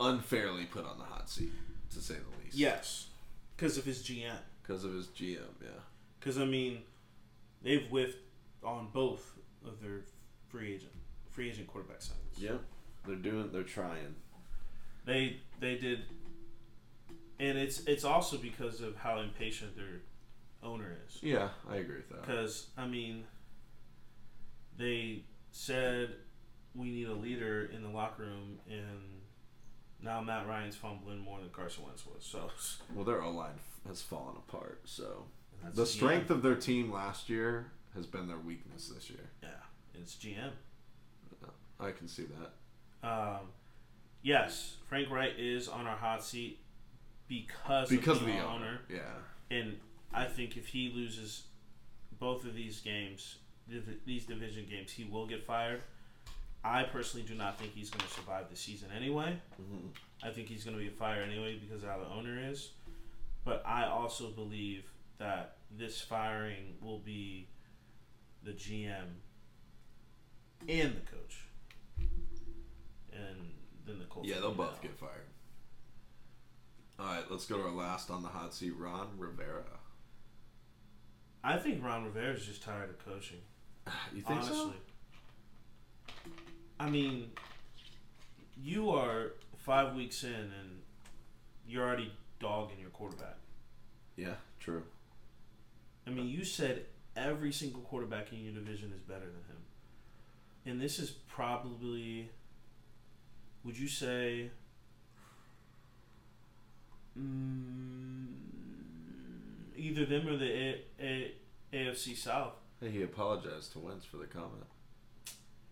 unfairly 0.00 0.64
put 0.66 0.84
on 0.84 0.98
the 0.98 1.04
hot 1.04 1.28
seat, 1.30 1.52
to 1.92 2.00
say 2.00 2.14
the 2.14 2.44
least. 2.44 2.56
Yes, 2.56 3.06
because 3.56 3.78
of 3.78 3.84
his 3.84 4.02
GM. 4.02 4.36
Because 4.66 4.84
of 4.84 4.92
his 4.94 5.08
GM. 5.08 5.38
Yeah. 5.62 5.68
Because 6.18 6.38
I 6.38 6.44
mean, 6.44 6.82
they've 7.62 7.86
whiffed 7.86 8.18
on 8.62 8.88
both 8.92 9.32
of 9.66 9.80
their 9.80 10.00
free 10.48 10.74
agent 10.74 10.92
free 11.30 11.50
agent 11.50 11.66
quarterback 11.66 11.98
signings. 11.98 12.38
Yeah, 12.38 12.56
They're 13.06 13.16
doing. 13.16 13.50
They're 13.52 13.62
trying. 13.62 14.14
They 15.04 15.40
they 15.60 15.76
did, 15.76 16.02
and 17.38 17.58
it's 17.58 17.80
it's 17.84 18.04
also 18.04 18.38
because 18.38 18.80
of 18.80 18.96
how 18.96 19.18
impatient 19.18 19.76
their 19.76 20.00
owner 20.62 20.96
is. 21.06 21.18
Yeah, 21.22 21.48
I 21.68 21.76
agree 21.76 21.96
with 21.96 22.08
that. 22.10 22.22
Because 22.22 22.68
I 22.78 22.86
mean, 22.86 23.24
they 24.78 25.24
said 25.50 26.10
we 26.74 26.90
need 26.90 27.08
a 27.08 27.14
leader 27.14 27.68
in 27.72 27.82
the 27.82 27.90
locker 27.90 28.22
room, 28.22 28.58
and 28.68 29.20
now 30.02 30.20
Matt 30.22 30.46
Ryan's 30.46 30.76
fumbling 30.76 31.18
more 31.18 31.38
than 31.40 31.50
Carson 31.50 31.84
Wentz 31.84 32.06
was. 32.06 32.24
So 32.24 32.50
Well, 32.94 33.04
their 33.04 33.22
O 33.22 33.30
line 33.30 33.58
has 33.86 34.00
fallen 34.02 34.36
apart. 34.36 34.80
So 34.84 35.24
that's 35.62 35.76
the 35.76 35.82
GM. 35.84 35.86
strength 35.86 36.30
of 36.30 36.42
their 36.42 36.54
team 36.56 36.92
last 36.92 37.28
year 37.28 37.66
has 37.94 38.06
been 38.06 38.26
their 38.28 38.38
weakness 38.38 38.88
this 38.94 39.08
year. 39.10 39.30
yeah, 39.42 39.48
it's 39.94 40.14
GM. 40.14 40.50
I 41.80 41.90
can 41.90 42.08
see 42.08 42.24
that. 43.02 43.08
Um, 43.08 43.40
yes, 44.22 44.76
Frank 44.88 45.10
Wright 45.10 45.32
is 45.38 45.68
on 45.68 45.86
our 45.86 45.96
hot 45.96 46.22
seat 46.24 46.58
because 47.28 47.88
Because 47.88 48.16
of 48.18 48.22
of 48.22 48.28
the, 48.28 48.32
the 48.32 48.38
owner. 48.44 48.54
owner. 48.54 48.80
Yeah. 48.88 49.56
And 49.56 49.76
I 50.12 50.24
think 50.24 50.56
if 50.56 50.68
he 50.68 50.90
loses 50.94 51.42
both 52.18 52.44
of 52.44 52.54
these 52.54 52.80
games, 52.80 53.36
these 54.06 54.24
division 54.24 54.66
games, 54.70 54.92
he 54.92 55.04
will 55.04 55.26
get 55.26 55.44
fired. 55.44 55.82
I 56.62 56.84
personally 56.84 57.26
do 57.26 57.34
not 57.34 57.58
think 57.58 57.72
he's 57.74 57.90
going 57.90 58.06
to 58.06 58.14
survive 58.14 58.48
the 58.50 58.56
season 58.56 58.88
anyway. 58.96 59.36
hmm 59.56 59.88
I 60.22 60.30
think 60.30 60.48
he's 60.48 60.64
going 60.64 60.76
to 60.76 60.82
be 60.82 60.88
fired 60.88 61.28
anyway 61.28 61.58
because 61.60 61.82
of 61.82 61.90
how 61.90 61.98
the 61.98 62.08
owner 62.08 62.38
is. 62.50 62.70
But 63.44 63.62
I 63.66 63.86
also 63.86 64.30
believe 64.30 64.90
that 65.18 65.58
this 65.70 66.00
firing 66.00 66.76
will 66.80 66.98
be 66.98 67.48
the 68.42 68.52
GM 68.52 69.20
and 70.68 70.96
the 70.96 71.10
coach. 71.10 71.44
And 73.12 73.52
then 73.86 73.98
the 73.98 74.06
Colts. 74.06 74.28
Yeah, 74.28 74.36
they'll 74.40 74.54
both 74.54 74.68
out. 74.68 74.82
get 74.82 74.98
fired. 74.98 75.28
All 76.98 77.06
right, 77.06 77.24
let's 77.30 77.46
go 77.46 77.58
to 77.58 77.64
our 77.64 77.72
last 77.72 78.10
on 78.10 78.22
the 78.22 78.28
hot 78.28 78.54
seat, 78.54 78.74
Ron 78.78 79.08
Rivera. 79.18 79.64
I 81.42 81.58
think 81.58 81.84
Ron 81.84 82.04
Rivera 82.04 82.34
is 82.34 82.46
just 82.46 82.62
tired 82.62 82.90
of 82.90 83.04
coaching. 83.04 83.38
You 84.14 84.22
think 84.22 84.40
honestly. 84.40 84.72
so? 86.06 86.32
I 86.80 86.88
mean, 86.88 87.30
you 88.56 88.90
are 88.90 89.32
five 89.58 89.94
weeks 89.94 90.24
in 90.24 90.30
and 90.32 90.80
you're 91.66 91.84
already 91.84 92.12
dogging 92.44 92.78
your 92.78 92.90
quarterback. 92.90 93.36
Yeah, 94.16 94.34
true. 94.60 94.82
I 96.06 96.10
mean, 96.10 96.28
you 96.28 96.44
said 96.44 96.84
every 97.16 97.52
single 97.52 97.80
quarterback 97.80 98.32
in 98.32 98.40
your 98.44 98.52
division 98.52 98.92
is 98.94 99.00
better 99.02 99.20
than 99.26 99.44
him. 99.48 99.62
And 100.66 100.80
this 100.80 100.98
is 100.98 101.10
probably, 101.10 102.28
would 103.64 103.78
you 103.78 103.88
say, 103.88 104.50
mm, 107.18 108.26
either 109.76 110.04
them 110.04 110.28
or 110.28 110.36
the 110.36 110.50
A- 110.52 110.82
A- 111.00 111.34
AFC 111.72 112.14
South? 112.16 112.54
Hey, 112.80 112.90
he 112.90 113.02
apologized 113.02 113.72
to 113.72 113.78
Wentz 113.78 114.04
for 114.04 114.18
the 114.18 114.26
comment. 114.26 114.64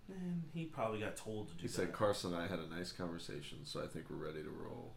And 0.09 0.43
he 0.53 0.65
probably 0.65 1.01
got 1.01 1.17
told 1.17 1.49
to 1.49 1.55
do 1.55 1.57
that. 1.59 1.63
He 1.63 1.69
that. 1.69 1.75
said 1.75 1.93
Carson 1.93 2.33
and 2.35 2.43
I 2.43 2.47
had 2.47 2.59
a 2.59 2.67
nice 2.69 2.93
conversation, 2.93 3.59
so 3.65 3.83
I 3.83 3.87
think 3.87 4.07
we're 4.11 4.25
ready 4.27 4.43
to 4.43 4.51
roll. 4.51 4.95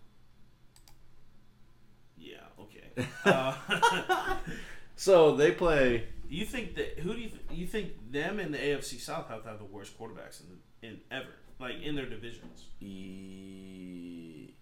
Yeah, 2.26 2.64
okay. 2.64 3.08
Uh, 3.26 4.38
So 4.98 5.36
they 5.36 5.52
play. 5.52 6.06
you 6.30 6.46
think 6.46 6.76
that 6.76 7.00
who 7.00 7.14
do 7.14 7.20
you 7.20 7.30
th- 7.30 7.42
you 7.52 7.68
think 7.68 8.12
them 8.12 8.40
and 8.40 8.54
the 8.54 8.58
AFC 8.58 9.00
South 9.00 9.28
have 9.30 9.44
to 9.44 9.50
have 9.50 9.60
the 9.60 9.66
worst 9.66 10.00
quarterbacks 10.00 10.40
in 10.42 10.48
the, 10.82 10.88
in 10.88 11.00
ever 11.12 11.28
like 11.60 11.82
in 11.84 11.96
their 11.96 12.06
divisions? 12.06 12.66
E- 12.80 14.54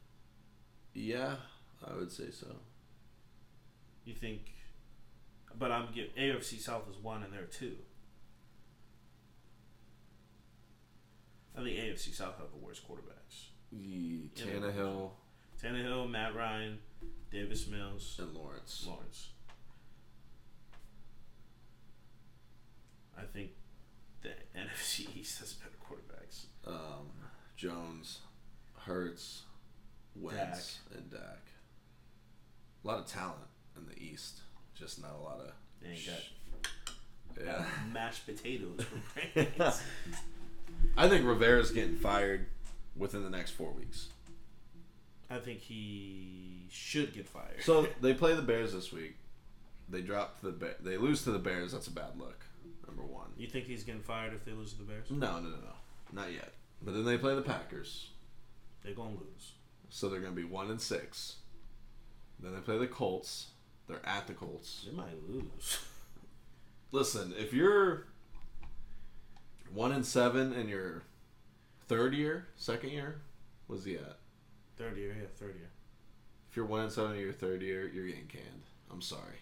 yeah, 0.95 1.35
I 1.87 1.93
would 1.95 2.11
say 2.11 2.31
so. 2.31 2.47
You 4.05 4.15
think? 4.15 4.41
But 5.57 5.71
I'm 5.71 5.87
get 5.93 6.15
AFC 6.17 6.59
South 6.59 6.89
is 6.89 6.97
one 6.97 7.21
and 7.23 7.31
they're 7.31 7.43
two. 7.43 7.75
I 11.55 11.61
think 11.63 11.77
AFC 11.77 12.13
South 12.13 12.37
have 12.39 12.49
the 12.51 12.57
worst 12.65 12.81
quarterbacks. 12.87 13.49
E- 13.71 14.29
Yeah. 14.35 14.45
Tannehill 14.45 15.11
Tannehill, 15.61 16.09
Matt 16.09 16.35
Ryan, 16.35 16.79
Davis 17.33 17.67
Mills, 17.67 18.15
and 18.21 18.33
Lawrence. 18.35 18.85
Lawrence. 18.87 19.29
I 23.17 23.23
think 23.23 23.51
the 24.21 24.29
NFC 24.55 25.07
East 25.17 25.39
has 25.39 25.53
better 25.53 25.73
quarterbacks. 25.83 26.45
Um, 26.67 27.07
Jones, 27.57 28.19
Hurts, 28.77 29.41
Wentz 30.15 30.79
and 30.95 31.09
Dak. 31.11 31.39
A 32.83 32.87
lot 32.87 32.99
of 32.99 33.07
talent 33.07 33.39
in 33.77 33.87
the 33.87 33.97
East, 34.01 34.41
just 34.75 35.01
not 35.01 35.11
a 35.19 35.23
lot 35.23 35.39
of. 35.39 35.51
They 35.81 35.89
ain't 35.89 36.05
got 36.05 37.43
Yeah. 37.45 37.65
mashed 37.93 38.25
potatoes 38.27 38.81
for. 38.83 39.47
I 40.97 41.09
think 41.09 41.25
Rivera's 41.25 41.71
getting 41.71 41.95
fired 41.95 42.45
within 42.95 43.23
the 43.23 43.29
next 43.29 43.51
four 43.51 43.71
weeks. 43.71 44.09
I 45.29 45.37
think 45.39 45.59
he 45.59 46.67
should 46.69 47.13
get 47.13 47.27
fired. 47.27 47.61
So 47.63 47.87
they 48.01 48.13
play 48.13 48.35
the 48.35 48.41
Bears 48.41 48.73
this 48.73 48.91
week. 48.91 49.15
They 49.89 50.01
drop 50.01 50.39
to 50.39 50.47
the 50.47 50.51
Bear. 50.51 50.75
They 50.79 50.97
lose 50.97 51.23
to 51.23 51.31
the 51.31 51.39
Bears. 51.39 51.71
That's 51.71 51.87
a 51.87 51.91
bad 51.91 52.17
look. 52.17 52.45
Number 52.87 53.03
one. 53.03 53.27
you 53.37 53.47
think 53.47 53.65
he's 53.65 53.83
getting 53.83 54.01
fired 54.01 54.33
if 54.33 54.45
they 54.45 54.51
lose 54.51 54.73
to 54.73 54.79
the 54.79 54.83
Bears? 54.85 55.09
No, 55.09 55.39
no, 55.39 55.49
no, 55.49 55.55
no, 55.57 55.73
not 56.21 56.31
yet. 56.31 56.53
But 56.81 56.93
then 56.93 57.05
they 57.05 57.17
play 57.17 57.33
the 57.35 57.41
Packers, 57.41 58.09
They're 58.83 58.93
gonna 58.93 59.11
lose. 59.15 59.53
so 59.89 60.09
they're 60.09 60.19
gonna 60.19 60.33
be 60.35 60.43
one 60.43 60.69
and 60.69 60.79
six. 60.81 61.37
Then 62.39 62.53
they 62.53 62.59
play 62.59 62.77
the 62.77 62.87
Colts. 62.87 63.47
They're 63.87 64.05
at 64.05 64.27
the 64.27 64.33
Colts. 64.33 64.85
They 64.87 64.95
might 64.95 65.27
lose. 65.29 65.79
Listen, 66.91 67.33
if 67.37 67.53
you're 67.53 68.07
one 69.73 69.91
and 69.91 70.05
seven 70.05 70.53
in 70.53 70.67
your 70.67 71.03
third 71.87 72.13
year, 72.13 72.47
second 72.55 72.91
year, 72.91 73.21
was 73.67 73.85
he 73.85 73.95
at? 73.95 74.17
Third 74.83 74.97
year, 74.97 75.15
yeah, 75.17 75.27
third 75.37 75.55
year. 75.55 75.69
If 76.49 76.57
you're 76.57 76.65
one 76.65 76.81
and 76.81 76.91
seven 76.91 77.13
in 77.13 77.19
your 77.19 77.31
third 77.31 77.61
year, 77.61 77.87
you're 77.87 78.07
getting 78.07 78.27
canned. 78.27 78.63
I'm 78.91 79.01
sorry. 79.01 79.39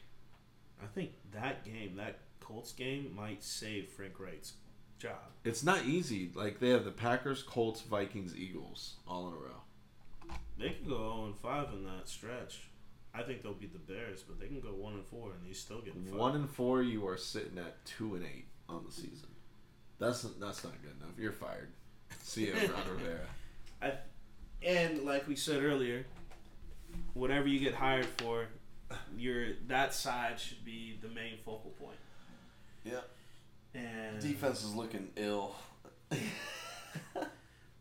I 0.82 0.86
think 0.86 1.14
that 1.34 1.66
game, 1.66 1.96
that 1.98 2.20
Colts 2.40 2.72
game, 2.74 3.12
might 3.16 3.44
save 3.44 3.90
Frank 3.90 4.20
Reich's 4.20 4.54
job. 5.00 5.16
It's 5.44 5.64
not 5.64 5.86
easy. 5.86 6.32
Like 6.36 6.60
they 6.60 6.70
have 6.70 6.86
the 6.86 6.92
Packers, 6.92 7.42
Colts, 7.42 7.82
Vikings, 7.82 8.36
Eagles 8.36 8.98
all 9.08 9.30
in 9.30 9.34
a 9.34 9.38
row. 9.38 10.36
They 10.60 10.70
can 10.70 10.88
go 10.88 10.98
0 10.98 11.26
and 11.26 11.36
5 11.36 11.74
in 11.74 11.86
that 11.86 12.08
stretch. 12.08 12.62
I 13.14 13.24
think 13.24 13.42
they'll 13.42 13.54
beat 13.54 13.74
the 13.74 13.94
Bears, 13.94 14.22
but 14.22 14.40
they 14.40 14.46
can 14.46 14.62
go 14.62 14.70
1 14.70 14.94
and 14.94 15.06
4 15.06 15.32
and 15.32 15.48
he's 15.48 15.60
still 15.60 15.82
getting 15.82 16.04
fired. 16.06 16.20
One 16.20 16.36
and 16.36 16.50
four, 16.50 16.84
you 16.84 17.08
are 17.08 17.18
sitting 17.18 17.58
at 17.58 17.84
two 17.84 18.14
and 18.14 18.24
eight 18.24 18.46
on 18.70 18.84
the 18.86 18.92
season. 18.92 19.30
That's 19.98 20.22
that's 20.22 20.64
not 20.64 20.74
good 20.84 20.96
enough. 21.02 21.18
You're 21.18 21.32
fired. 21.32 21.70
See 22.22 22.46
you, 22.46 22.54
Ron 22.54 22.90
Rivera. 22.98 24.02
And 24.64 25.04
like 25.04 25.28
we 25.28 25.36
said 25.36 25.64
earlier, 25.64 26.06
whatever 27.14 27.48
you 27.48 27.60
get 27.60 27.74
hired 27.74 28.06
for, 28.18 28.48
your 29.18 29.48
that 29.68 29.94
side 29.94 30.40
should 30.40 30.64
be 30.64 31.00
the 31.02 31.08
main 31.08 31.38
focal 31.44 31.72
point. 31.80 31.98
Yeah. 32.84 33.00
And 33.74 34.20
Defense 34.20 34.64
is 34.64 34.76
looking 34.76 35.10
ill. 35.16 35.56
I, 36.12 36.20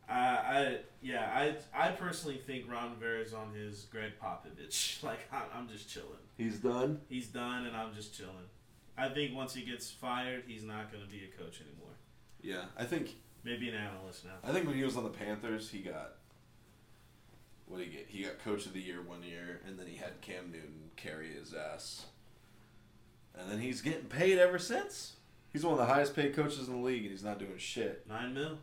I 0.08 0.78
yeah, 1.02 1.30
I 1.74 1.88
I 1.88 1.90
personally 1.92 2.38
think 2.38 2.70
Ron 2.70 2.90
Rivera 2.90 3.20
is 3.20 3.34
on 3.34 3.52
his 3.52 3.82
Gregg 3.84 4.12
Popovich. 4.22 5.02
Like 5.02 5.20
I'm, 5.32 5.42
I'm 5.54 5.68
just 5.68 5.88
chilling. 5.88 6.08
He's 6.36 6.58
done. 6.58 7.00
He's 7.08 7.28
done, 7.28 7.66
and 7.66 7.76
I'm 7.76 7.94
just 7.94 8.16
chilling. 8.16 8.48
I 8.96 9.08
think 9.08 9.34
once 9.34 9.54
he 9.54 9.62
gets 9.62 9.90
fired, 9.90 10.44
he's 10.46 10.62
not 10.62 10.92
going 10.92 11.02
to 11.02 11.10
be 11.10 11.22
a 11.24 11.42
coach 11.42 11.60
anymore. 11.60 11.94
Yeah, 12.42 12.64
I 12.76 12.84
think 12.84 13.14
Maybe 13.42 13.68
an 13.70 13.74
analyst 13.74 14.24
now. 14.24 14.32
I 14.44 14.52
think 14.52 14.66
when 14.66 14.76
he 14.76 14.84
was 14.84 14.96
on 14.96 15.04
the 15.04 15.10
Panthers, 15.10 15.70
he 15.70 15.78
got 15.78 16.16
what 17.70 17.78
did 17.78 17.86
he 17.88 17.92
get? 17.96 18.06
He 18.08 18.22
got 18.24 18.42
Coach 18.44 18.66
of 18.66 18.72
the 18.72 18.80
Year 18.80 19.00
one 19.00 19.22
year, 19.22 19.60
and 19.66 19.78
then 19.78 19.86
he 19.86 19.96
had 19.96 20.20
Cam 20.20 20.50
Newton 20.50 20.90
carry 20.96 21.28
his 21.32 21.54
ass, 21.54 22.06
and 23.38 23.50
then 23.50 23.60
he's 23.60 23.80
getting 23.80 24.04
paid 24.06 24.38
ever 24.38 24.58
since. 24.58 25.14
He's 25.52 25.64
one 25.64 25.72
of 25.72 25.78
the 25.78 25.86
highest 25.86 26.14
paid 26.14 26.34
coaches 26.34 26.68
in 26.68 26.74
the 26.74 26.80
league, 26.86 27.02
and 27.02 27.10
he's 27.10 27.24
not 27.24 27.38
doing 27.38 27.56
shit. 27.58 28.04
Nine 28.08 28.34
mil. 28.34 28.58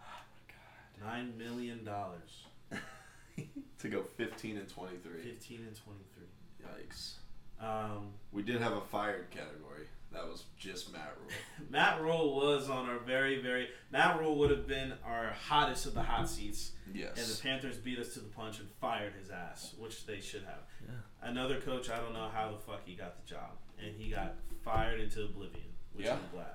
Oh 0.00 1.04
Nine 1.04 1.36
million 1.38 1.84
dollars. 1.84 2.44
to 3.78 3.88
go 3.88 4.02
fifteen 4.16 4.56
and 4.58 4.68
twenty 4.68 4.96
three. 5.02 5.22
Fifteen 5.22 5.60
and 5.66 5.76
twenty-three. 5.76 6.26
Yikes. 6.62 7.14
Um, 7.60 8.08
We 8.32 8.42
did 8.42 8.60
have 8.60 8.72
a 8.72 8.80
fired 8.80 9.30
category. 9.30 9.86
That 10.14 10.28
was 10.28 10.44
just 10.56 10.92
Matt 10.92 11.12
Rhule. 11.18 11.30
Matt 11.70 12.00
Rhule 12.00 12.36
was 12.36 12.70
on 12.70 12.88
our 12.88 12.98
very, 13.00 13.42
very. 13.42 13.68
Matt 13.90 14.18
Rhule 14.20 14.36
would 14.38 14.50
have 14.50 14.66
been 14.66 14.92
our 15.04 15.32
hottest 15.48 15.86
of 15.86 15.94
the 15.94 16.02
hot 16.02 16.28
seats, 16.30 16.70
Yes. 16.94 17.18
and 17.18 17.26
the 17.26 17.42
Panthers 17.42 17.78
beat 17.78 17.98
us 17.98 18.14
to 18.14 18.20
the 18.20 18.28
punch 18.28 18.60
and 18.60 18.68
fired 18.80 19.12
his 19.20 19.30
ass, 19.30 19.74
which 19.76 20.06
they 20.06 20.20
should 20.20 20.44
have. 20.44 20.62
Yeah. 20.86 20.94
Another 21.28 21.60
coach, 21.60 21.90
I 21.90 21.98
don't 21.98 22.12
know 22.12 22.30
how 22.32 22.52
the 22.52 22.58
fuck 22.58 22.82
he 22.86 22.94
got 22.94 23.16
the 23.24 23.28
job, 23.28 23.50
and 23.84 23.94
he 23.96 24.10
got 24.10 24.36
fired 24.64 25.00
into 25.00 25.24
oblivion, 25.24 25.66
which 25.92 26.06
Yeah. 26.06 26.14
I'm 26.14 26.20
glad. 26.32 26.46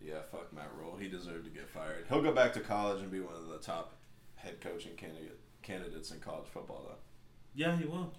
Yeah, 0.00 0.20
fuck 0.30 0.52
Matt 0.52 0.70
Rhule. 0.76 0.96
He 0.96 1.08
deserved 1.08 1.44
to 1.44 1.50
get 1.50 1.68
fired. 1.68 2.06
He'll 2.08 2.22
go 2.22 2.32
back 2.32 2.52
to 2.54 2.60
college 2.60 3.02
and 3.02 3.10
be 3.10 3.20
one 3.20 3.34
of 3.34 3.48
the 3.48 3.58
top 3.58 3.94
head 4.36 4.60
coaching 4.60 4.94
candidate 4.96 5.38
candidates 5.62 6.10
in 6.10 6.20
college 6.20 6.46
football, 6.48 6.84
though. 6.88 6.96
Yeah, 7.54 7.76
he 7.76 7.84
will. 7.84 8.14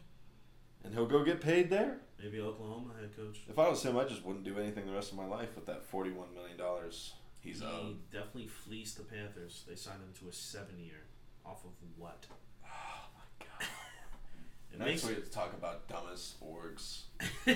And 0.83 0.93
he'll 0.93 1.05
go 1.07 1.23
get 1.23 1.41
paid 1.41 1.69
there. 1.69 1.99
Maybe 2.21 2.39
Oklahoma 2.41 2.93
head 2.99 3.15
coach. 3.15 3.39
If 3.49 3.57
I 3.57 3.69
was 3.69 3.81
him, 3.83 3.97
I 3.97 4.03
just 4.03 4.25
wouldn't 4.25 4.43
do 4.45 4.57
anything 4.57 4.85
the 4.85 4.91
rest 4.93 5.11
of 5.11 5.17
my 5.17 5.25
life 5.25 5.55
with 5.55 5.65
that 5.67 5.85
forty-one 5.85 6.33
million 6.33 6.57
dollars 6.57 7.13
he's 7.41 7.59
he 7.59 7.65
owed. 7.65 8.09
definitely 8.11 8.47
fleeced 8.47 8.97
the 8.97 9.03
Panthers. 9.03 9.63
They 9.67 9.75
signed 9.75 10.01
him 10.01 10.13
to 10.21 10.29
a 10.29 10.33
seven-year. 10.33 11.05
Off 11.45 11.63
of 11.65 11.71
what? 11.97 12.25
Oh 12.65 13.07
my 13.15 13.45
god! 13.45 13.67
It 14.73 14.79
Next 14.79 14.89
makes 14.89 15.07
we 15.07 15.13
have 15.15 15.23
to 15.25 15.31
talk 15.31 15.53
about 15.53 15.87
dumbest 15.87 16.35
orgs. 16.41 17.03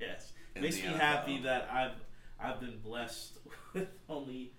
yes. 0.00 0.32
in 0.54 0.62
makes 0.62 0.76
me 0.76 0.82
NFL. 0.82 0.98
happy 0.98 1.42
that 1.42 1.68
I've 1.72 1.92
I've 2.40 2.60
been 2.60 2.78
blessed 2.82 3.38
with 3.74 3.88
only 4.08 4.52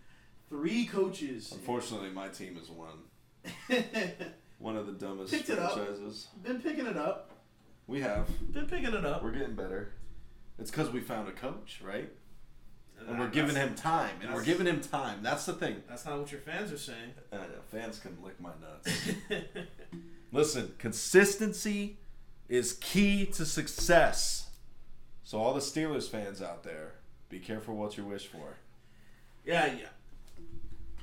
three 0.49 0.85
coaches. 0.85 1.51
Unfortunately, 1.51 2.09
my 2.09 2.29
team 2.29 2.57
is 2.61 2.69
one 2.69 2.99
one 4.59 4.77
of 4.77 4.85
the 4.85 4.93
dumbest 4.93 5.33
Picked 5.33 5.49
it 5.49 5.59
up. 5.59 5.73
franchises. 5.73 6.27
picking 6.63 6.85
it 6.87 6.97
up. 6.97 7.31
We 7.87 8.01
have. 8.01 8.27
Been 8.51 8.67
picking 8.67 8.93
it 8.93 9.05
up. 9.05 9.23
We're 9.23 9.31
getting 9.31 9.55
better. 9.55 9.93
It's 10.59 10.69
because 10.69 10.91
we 10.91 10.99
found 10.99 11.29
a 11.29 11.31
coach, 11.31 11.79
right? 11.83 12.09
And 13.07 13.19
we're 13.19 13.29
giving 13.29 13.55
him 13.55 13.75
time, 13.75 14.15
and 14.21 14.33
we're 14.33 14.43
giving 14.43 14.65
him 14.65 14.81
time. 14.81 15.19
That's 15.21 15.45
the 15.45 15.53
thing. 15.53 15.83
That's 15.87 16.03
not 16.05 16.19
what 16.19 16.31
your 16.31 16.41
fans 16.41 16.71
are 16.73 16.77
saying. 16.77 17.13
Uh, 17.31 17.35
I 17.35 17.39
know, 17.39 17.61
fans 17.71 17.99
can 17.99 18.17
lick 18.23 18.41
my 18.41 18.49
nuts. 18.59 19.07
Listen, 20.31 20.73
consistency 20.79 21.97
is 22.49 22.73
key 22.81 23.25
to 23.27 23.45
success. 23.45 24.49
So 25.23 25.37
all 25.37 25.53
the 25.53 25.59
Steelers 25.59 26.09
fans 26.09 26.41
out 26.41 26.63
there, 26.63 26.93
be 27.29 27.39
careful 27.39 27.75
what 27.75 27.97
you 27.97 28.03
wish 28.03 28.25
for. 28.27 28.55
yeah, 29.45 29.67
yeah. 29.67 29.87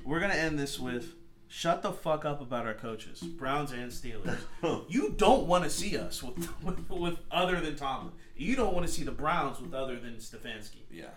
We're 0.03 0.19
gonna 0.19 0.33
end 0.35 0.59
this 0.59 0.79
with 0.79 1.13
shut 1.47 1.81
the 1.81 1.91
fuck 1.91 2.25
up 2.25 2.41
about 2.41 2.65
our 2.65 2.73
coaches, 2.73 3.19
Browns 3.21 3.71
and 3.71 3.91
Steelers. 3.91 4.37
Oh. 4.63 4.85
you 4.89 5.13
don't 5.17 5.45
want 5.47 5.63
to 5.63 5.69
see 5.69 5.97
us 5.97 6.23
with, 6.23 6.37
with 6.63 6.89
with 6.89 7.19
other 7.31 7.59
than 7.59 7.75
Tomlin. 7.75 8.13
You 8.35 8.55
don't 8.55 8.73
want 8.73 8.85
to 8.85 8.91
see 8.91 9.03
the 9.03 9.11
Browns 9.11 9.59
with 9.59 9.73
other 9.73 9.99
than 9.99 10.15
Stefanski. 10.15 10.81
Yeah. 10.91 11.09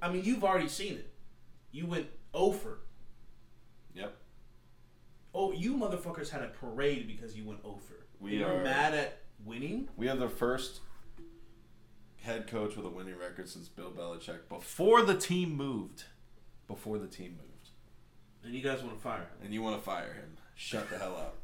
I 0.00 0.08
mean, 0.10 0.24
you've 0.24 0.44
already 0.44 0.68
seen 0.68 0.94
it. 0.94 1.12
You 1.70 1.86
went 1.86 2.06
oh 2.34 2.46
over. 2.46 2.80
Yep. 3.94 4.14
Oh, 5.34 5.52
you 5.52 5.74
motherfuckers 5.74 6.30
had 6.30 6.42
a 6.42 6.48
parade 6.48 7.06
because 7.06 7.36
you 7.36 7.44
went 7.44 7.60
oh 7.64 7.70
over. 7.72 8.06
We 8.20 8.36
you 8.38 8.44
were 8.44 8.60
are- 8.60 8.64
mad 8.64 8.94
at 8.94 9.18
winning. 9.44 9.88
We 9.96 10.06
have 10.06 10.18
the 10.18 10.28
first 10.28 10.80
head 12.22 12.46
coach 12.46 12.76
with 12.76 12.86
a 12.86 12.88
winning 12.88 13.18
record 13.18 13.48
since 13.48 13.68
Bill 13.68 13.90
Belichick 13.90 14.48
before 14.48 15.02
the 15.02 15.16
team 15.16 15.56
moved. 15.56 16.04
Before 16.68 16.98
the 16.98 17.08
team 17.08 17.32
moved. 17.32 17.51
And 18.44 18.54
you 18.54 18.62
guys 18.62 18.82
want 18.82 18.96
to 18.96 19.02
fire 19.02 19.20
him. 19.20 19.44
And 19.44 19.54
you 19.54 19.62
want 19.62 19.76
to 19.76 19.82
fire 19.82 20.12
him. 20.12 20.36
Shut 20.54 20.90
the 20.90 20.98
hell 20.98 21.16
up. 21.16 21.36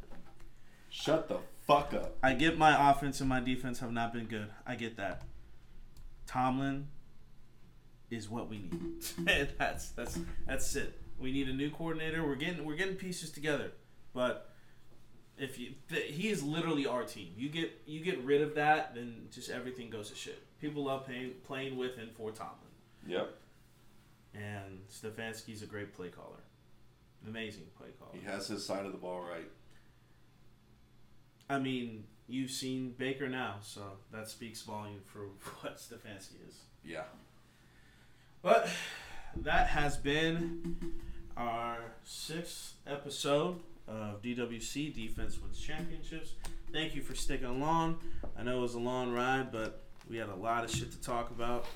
Shut 0.90 1.28
the 1.28 1.38
fuck 1.66 1.94
up. 1.94 2.16
I 2.22 2.34
get 2.34 2.58
my 2.58 2.90
offense 2.90 3.20
and 3.20 3.28
my 3.28 3.40
defense 3.40 3.80
have 3.80 3.92
not 3.92 4.12
been 4.12 4.26
good. 4.26 4.48
I 4.66 4.74
get 4.74 4.96
that. 4.96 5.22
Tomlin 6.26 6.88
is 8.10 8.28
what 8.28 8.48
we 8.48 8.58
need. 8.58 9.02
That's 9.58 9.90
that's 9.90 10.18
that's 10.46 10.76
it. 10.76 11.00
We 11.18 11.32
need 11.32 11.48
a 11.48 11.52
new 11.52 11.70
coordinator. 11.70 12.24
We're 12.26 12.36
getting 12.36 12.64
we're 12.64 12.76
getting 12.76 12.94
pieces 12.94 13.30
together, 13.30 13.72
but 14.14 14.50
if 15.36 15.58
you 15.58 15.74
th- 15.88 16.12
he 16.12 16.28
is 16.28 16.42
literally 16.42 16.86
our 16.86 17.04
team. 17.04 17.32
You 17.36 17.48
get 17.48 17.82
you 17.86 18.00
get 18.00 18.22
rid 18.24 18.42
of 18.42 18.54
that, 18.54 18.94
then 18.94 19.28
just 19.30 19.50
everything 19.50 19.90
goes 19.90 20.10
to 20.10 20.16
shit. 20.16 20.42
People 20.60 20.84
love 20.84 21.06
playing 21.06 21.32
playing 21.44 21.76
with 21.76 21.98
and 21.98 22.10
for 22.12 22.30
Tomlin. 22.30 22.56
Yep. 23.06 23.34
And 24.34 24.80
Stefanski's 24.90 25.62
a 25.62 25.66
great 25.66 25.94
play 25.94 26.08
caller. 26.08 26.40
Amazing 27.26 27.64
play 27.76 27.88
call. 27.98 28.08
He 28.12 28.24
has 28.26 28.46
his 28.48 28.64
side 28.64 28.86
of 28.86 28.92
the 28.92 28.98
ball 28.98 29.20
right. 29.20 29.50
I 31.50 31.58
mean, 31.58 32.04
you've 32.28 32.50
seen 32.50 32.94
Baker 32.96 33.28
now, 33.28 33.56
so 33.62 33.82
that 34.12 34.28
speaks 34.28 34.62
volume 34.62 35.00
for 35.04 35.20
what 35.60 35.78
Stefanski 35.78 36.46
is. 36.48 36.60
Yeah. 36.84 37.04
But 38.42 38.68
that 39.36 39.68
has 39.68 39.96
been 39.96 40.76
our 41.36 41.78
sixth 42.04 42.74
episode 42.86 43.60
of 43.86 44.22
DWC 44.22 44.94
Defense 44.94 45.38
Wins 45.40 45.58
Championships. 45.58 46.32
Thank 46.72 46.94
you 46.94 47.02
for 47.02 47.14
sticking 47.14 47.46
along. 47.46 47.98
I 48.38 48.42
know 48.42 48.58
it 48.58 48.62
was 48.62 48.74
a 48.74 48.80
long 48.80 49.12
ride, 49.12 49.50
but 49.50 49.82
we 50.08 50.16
had 50.18 50.28
a 50.28 50.34
lot 50.34 50.64
of 50.64 50.70
shit 50.70 50.90
to 50.92 51.00
talk 51.00 51.30
about. 51.30 51.66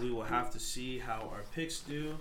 We 0.00 0.10
will 0.10 0.22
have 0.22 0.52
to 0.52 0.60
see 0.60 0.98
how 0.98 1.30
our 1.32 1.42
picks 1.54 1.80
do. 1.80 2.16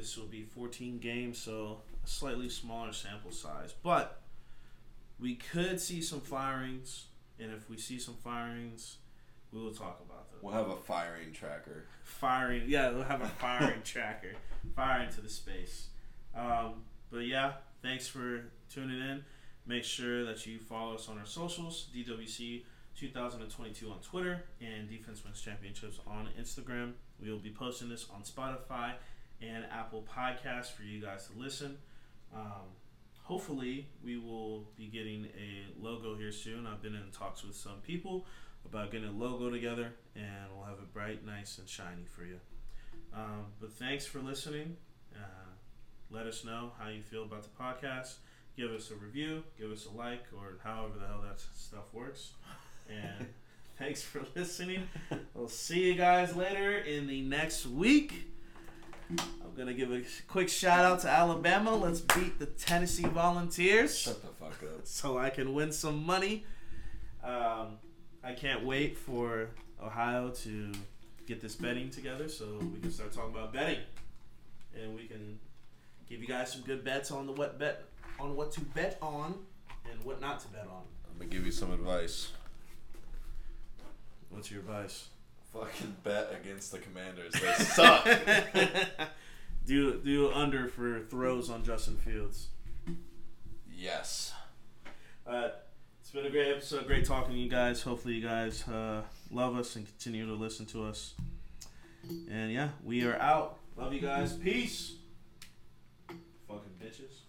This 0.00 0.16
will 0.16 0.24
be 0.24 0.44
14 0.44 0.98
games, 0.98 1.36
so 1.36 1.82
a 2.02 2.08
slightly 2.08 2.48
smaller 2.48 2.90
sample 2.90 3.32
size. 3.32 3.74
But 3.82 4.22
we 5.20 5.34
could 5.34 5.78
see 5.78 6.00
some 6.00 6.22
firings, 6.22 7.08
and 7.38 7.52
if 7.52 7.68
we 7.68 7.76
see 7.76 7.98
some 7.98 8.14
firings, 8.14 8.96
we 9.52 9.60
will 9.60 9.74
talk 9.74 10.00
about 10.02 10.30
them. 10.30 10.40
We'll 10.40 10.54
have 10.54 10.70
a 10.70 10.76
firing 10.76 11.32
tracker. 11.34 11.84
Firing, 12.02 12.62
yeah, 12.66 12.88
we'll 12.92 13.02
have 13.02 13.20
a 13.20 13.28
firing 13.40 13.82
tracker, 13.84 14.32
firing 14.74 15.10
to 15.10 15.20
the 15.20 15.28
space. 15.28 15.88
Um, 16.34 16.84
but 17.10 17.26
yeah, 17.26 17.52
thanks 17.82 18.08
for 18.08 18.46
tuning 18.72 19.00
in. 19.00 19.22
Make 19.66 19.84
sure 19.84 20.24
that 20.24 20.46
you 20.46 20.58
follow 20.60 20.94
us 20.94 21.10
on 21.10 21.18
our 21.18 21.26
socials, 21.26 21.88
DWC 21.94 22.62
2022 22.96 23.90
on 23.90 23.98
Twitter 24.00 24.44
and 24.62 24.88
Defense 24.88 25.22
Wins 25.24 25.42
Championships 25.42 26.00
on 26.06 26.30
Instagram. 26.40 26.92
We 27.22 27.30
will 27.30 27.38
be 27.38 27.50
posting 27.50 27.90
this 27.90 28.06
on 28.14 28.22
Spotify 28.22 28.94
and 29.42 29.64
Apple 29.70 30.04
Podcasts 30.14 30.70
for 30.70 30.82
you 30.82 31.00
guys 31.00 31.28
to 31.28 31.38
listen. 31.38 31.78
Um, 32.34 32.74
hopefully, 33.22 33.88
we 34.04 34.18
will 34.18 34.68
be 34.76 34.86
getting 34.86 35.26
a 35.26 35.64
logo 35.82 36.16
here 36.16 36.32
soon. 36.32 36.66
I've 36.66 36.82
been 36.82 36.94
in 36.94 37.10
talks 37.12 37.44
with 37.44 37.56
some 37.56 37.80
people 37.86 38.26
about 38.64 38.90
getting 38.90 39.08
a 39.08 39.12
logo 39.12 39.50
together, 39.50 39.94
and 40.14 40.24
we'll 40.54 40.66
have 40.66 40.78
it 40.78 40.92
bright, 40.92 41.24
nice, 41.24 41.58
and 41.58 41.68
shiny 41.68 42.04
for 42.14 42.24
you. 42.24 42.38
Um, 43.14 43.46
but 43.60 43.72
thanks 43.72 44.06
for 44.06 44.20
listening. 44.20 44.76
Uh, 45.14 45.50
let 46.10 46.26
us 46.26 46.44
know 46.44 46.72
how 46.78 46.88
you 46.88 47.02
feel 47.02 47.22
about 47.22 47.42
the 47.42 47.62
podcast. 47.62 48.14
Give 48.56 48.70
us 48.72 48.90
a 48.90 48.94
review, 48.94 49.44
give 49.58 49.70
us 49.70 49.86
a 49.86 49.96
like, 49.96 50.24
or 50.36 50.58
however 50.62 50.94
the 51.00 51.06
hell 51.06 51.22
that 51.26 51.40
stuff 51.56 51.92
works. 51.92 52.32
And 52.88 53.28
thanks 53.78 54.02
for 54.02 54.22
listening. 54.34 54.88
We'll 55.34 55.48
see 55.48 55.86
you 55.86 55.94
guys 55.94 56.36
later 56.36 56.78
in 56.78 57.06
the 57.06 57.22
next 57.22 57.66
week. 57.66 58.26
I'm 59.18 59.54
gonna 59.56 59.74
give 59.74 59.92
a 59.92 60.02
quick 60.28 60.48
shout 60.48 60.84
out 60.84 61.00
to 61.00 61.08
Alabama. 61.08 61.74
Let's 61.74 62.00
beat 62.00 62.38
the 62.38 62.46
Tennessee 62.46 63.06
Volunteers 63.06 63.98
Shut 63.98 64.22
the 64.22 64.28
fuck 64.28 64.62
up. 64.62 64.80
so 64.84 65.18
I 65.18 65.30
can 65.30 65.54
win 65.54 65.72
some 65.72 66.04
money. 66.04 66.44
Um, 67.24 67.78
I 68.22 68.32
can't 68.32 68.64
wait 68.64 68.96
for 68.96 69.50
Ohio 69.82 70.30
to 70.30 70.72
get 71.26 71.40
this 71.40 71.54
betting 71.54 71.90
together 71.90 72.28
so 72.28 72.46
we 72.72 72.80
can 72.80 72.90
start 72.90 73.12
talking 73.12 73.34
about 73.34 73.52
betting, 73.52 73.80
and 74.74 74.94
we 74.94 75.06
can 75.06 75.38
give 76.08 76.20
you 76.20 76.26
guys 76.26 76.52
some 76.52 76.62
good 76.62 76.84
bets 76.84 77.10
on 77.10 77.26
the 77.26 77.32
what 77.32 77.58
bet 77.58 77.84
on 78.18 78.36
what 78.36 78.52
to 78.52 78.60
bet 78.60 78.98
on 79.02 79.34
and 79.90 80.02
what 80.04 80.20
not 80.20 80.40
to 80.40 80.48
bet 80.48 80.66
on. 80.70 80.82
I'm 81.10 81.18
gonna 81.18 81.30
give 81.30 81.44
you 81.44 81.52
some 81.52 81.72
advice. 81.72 82.32
What's 84.28 84.50
your 84.50 84.60
advice? 84.60 85.08
Fucking 85.52 85.96
bet 86.04 86.32
against 86.40 86.72
the 86.72 86.78
Commanders. 86.78 87.32
They 87.32 87.52
suck. 87.64 88.04
do 89.66 90.00
do 90.00 90.30
under 90.32 90.68
for 90.68 91.00
throws 91.00 91.50
on 91.50 91.64
Justin 91.64 91.96
Fields. 91.96 92.48
Yes. 93.72 94.32
Uh, 95.26 95.48
it's 96.00 96.10
been 96.10 96.26
a 96.26 96.30
great 96.30 96.50
episode. 96.50 96.86
Great 96.86 97.04
talking 97.04 97.34
to 97.34 97.38
you 97.38 97.48
guys. 97.48 97.82
Hopefully, 97.82 98.14
you 98.14 98.26
guys 98.26 98.66
uh, 98.68 99.02
love 99.30 99.56
us 99.56 99.76
and 99.76 99.86
continue 99.86 100.26
to 100.26 100.34
listen 100.34 100.66
to 100.66 100.84
us. 100.84 101.14
And 102.30 102.52
yeah, 102.52 102.70
we 102.84 103.04
are 103.04 103.16
out. 103.18 103.58
Love 103.76 103.92
you 103.92 104.00
guys. 104.00 104.32
Peace. 104.32 104.94
Fucking 106.48 106.72
bitches. 106.82 107.19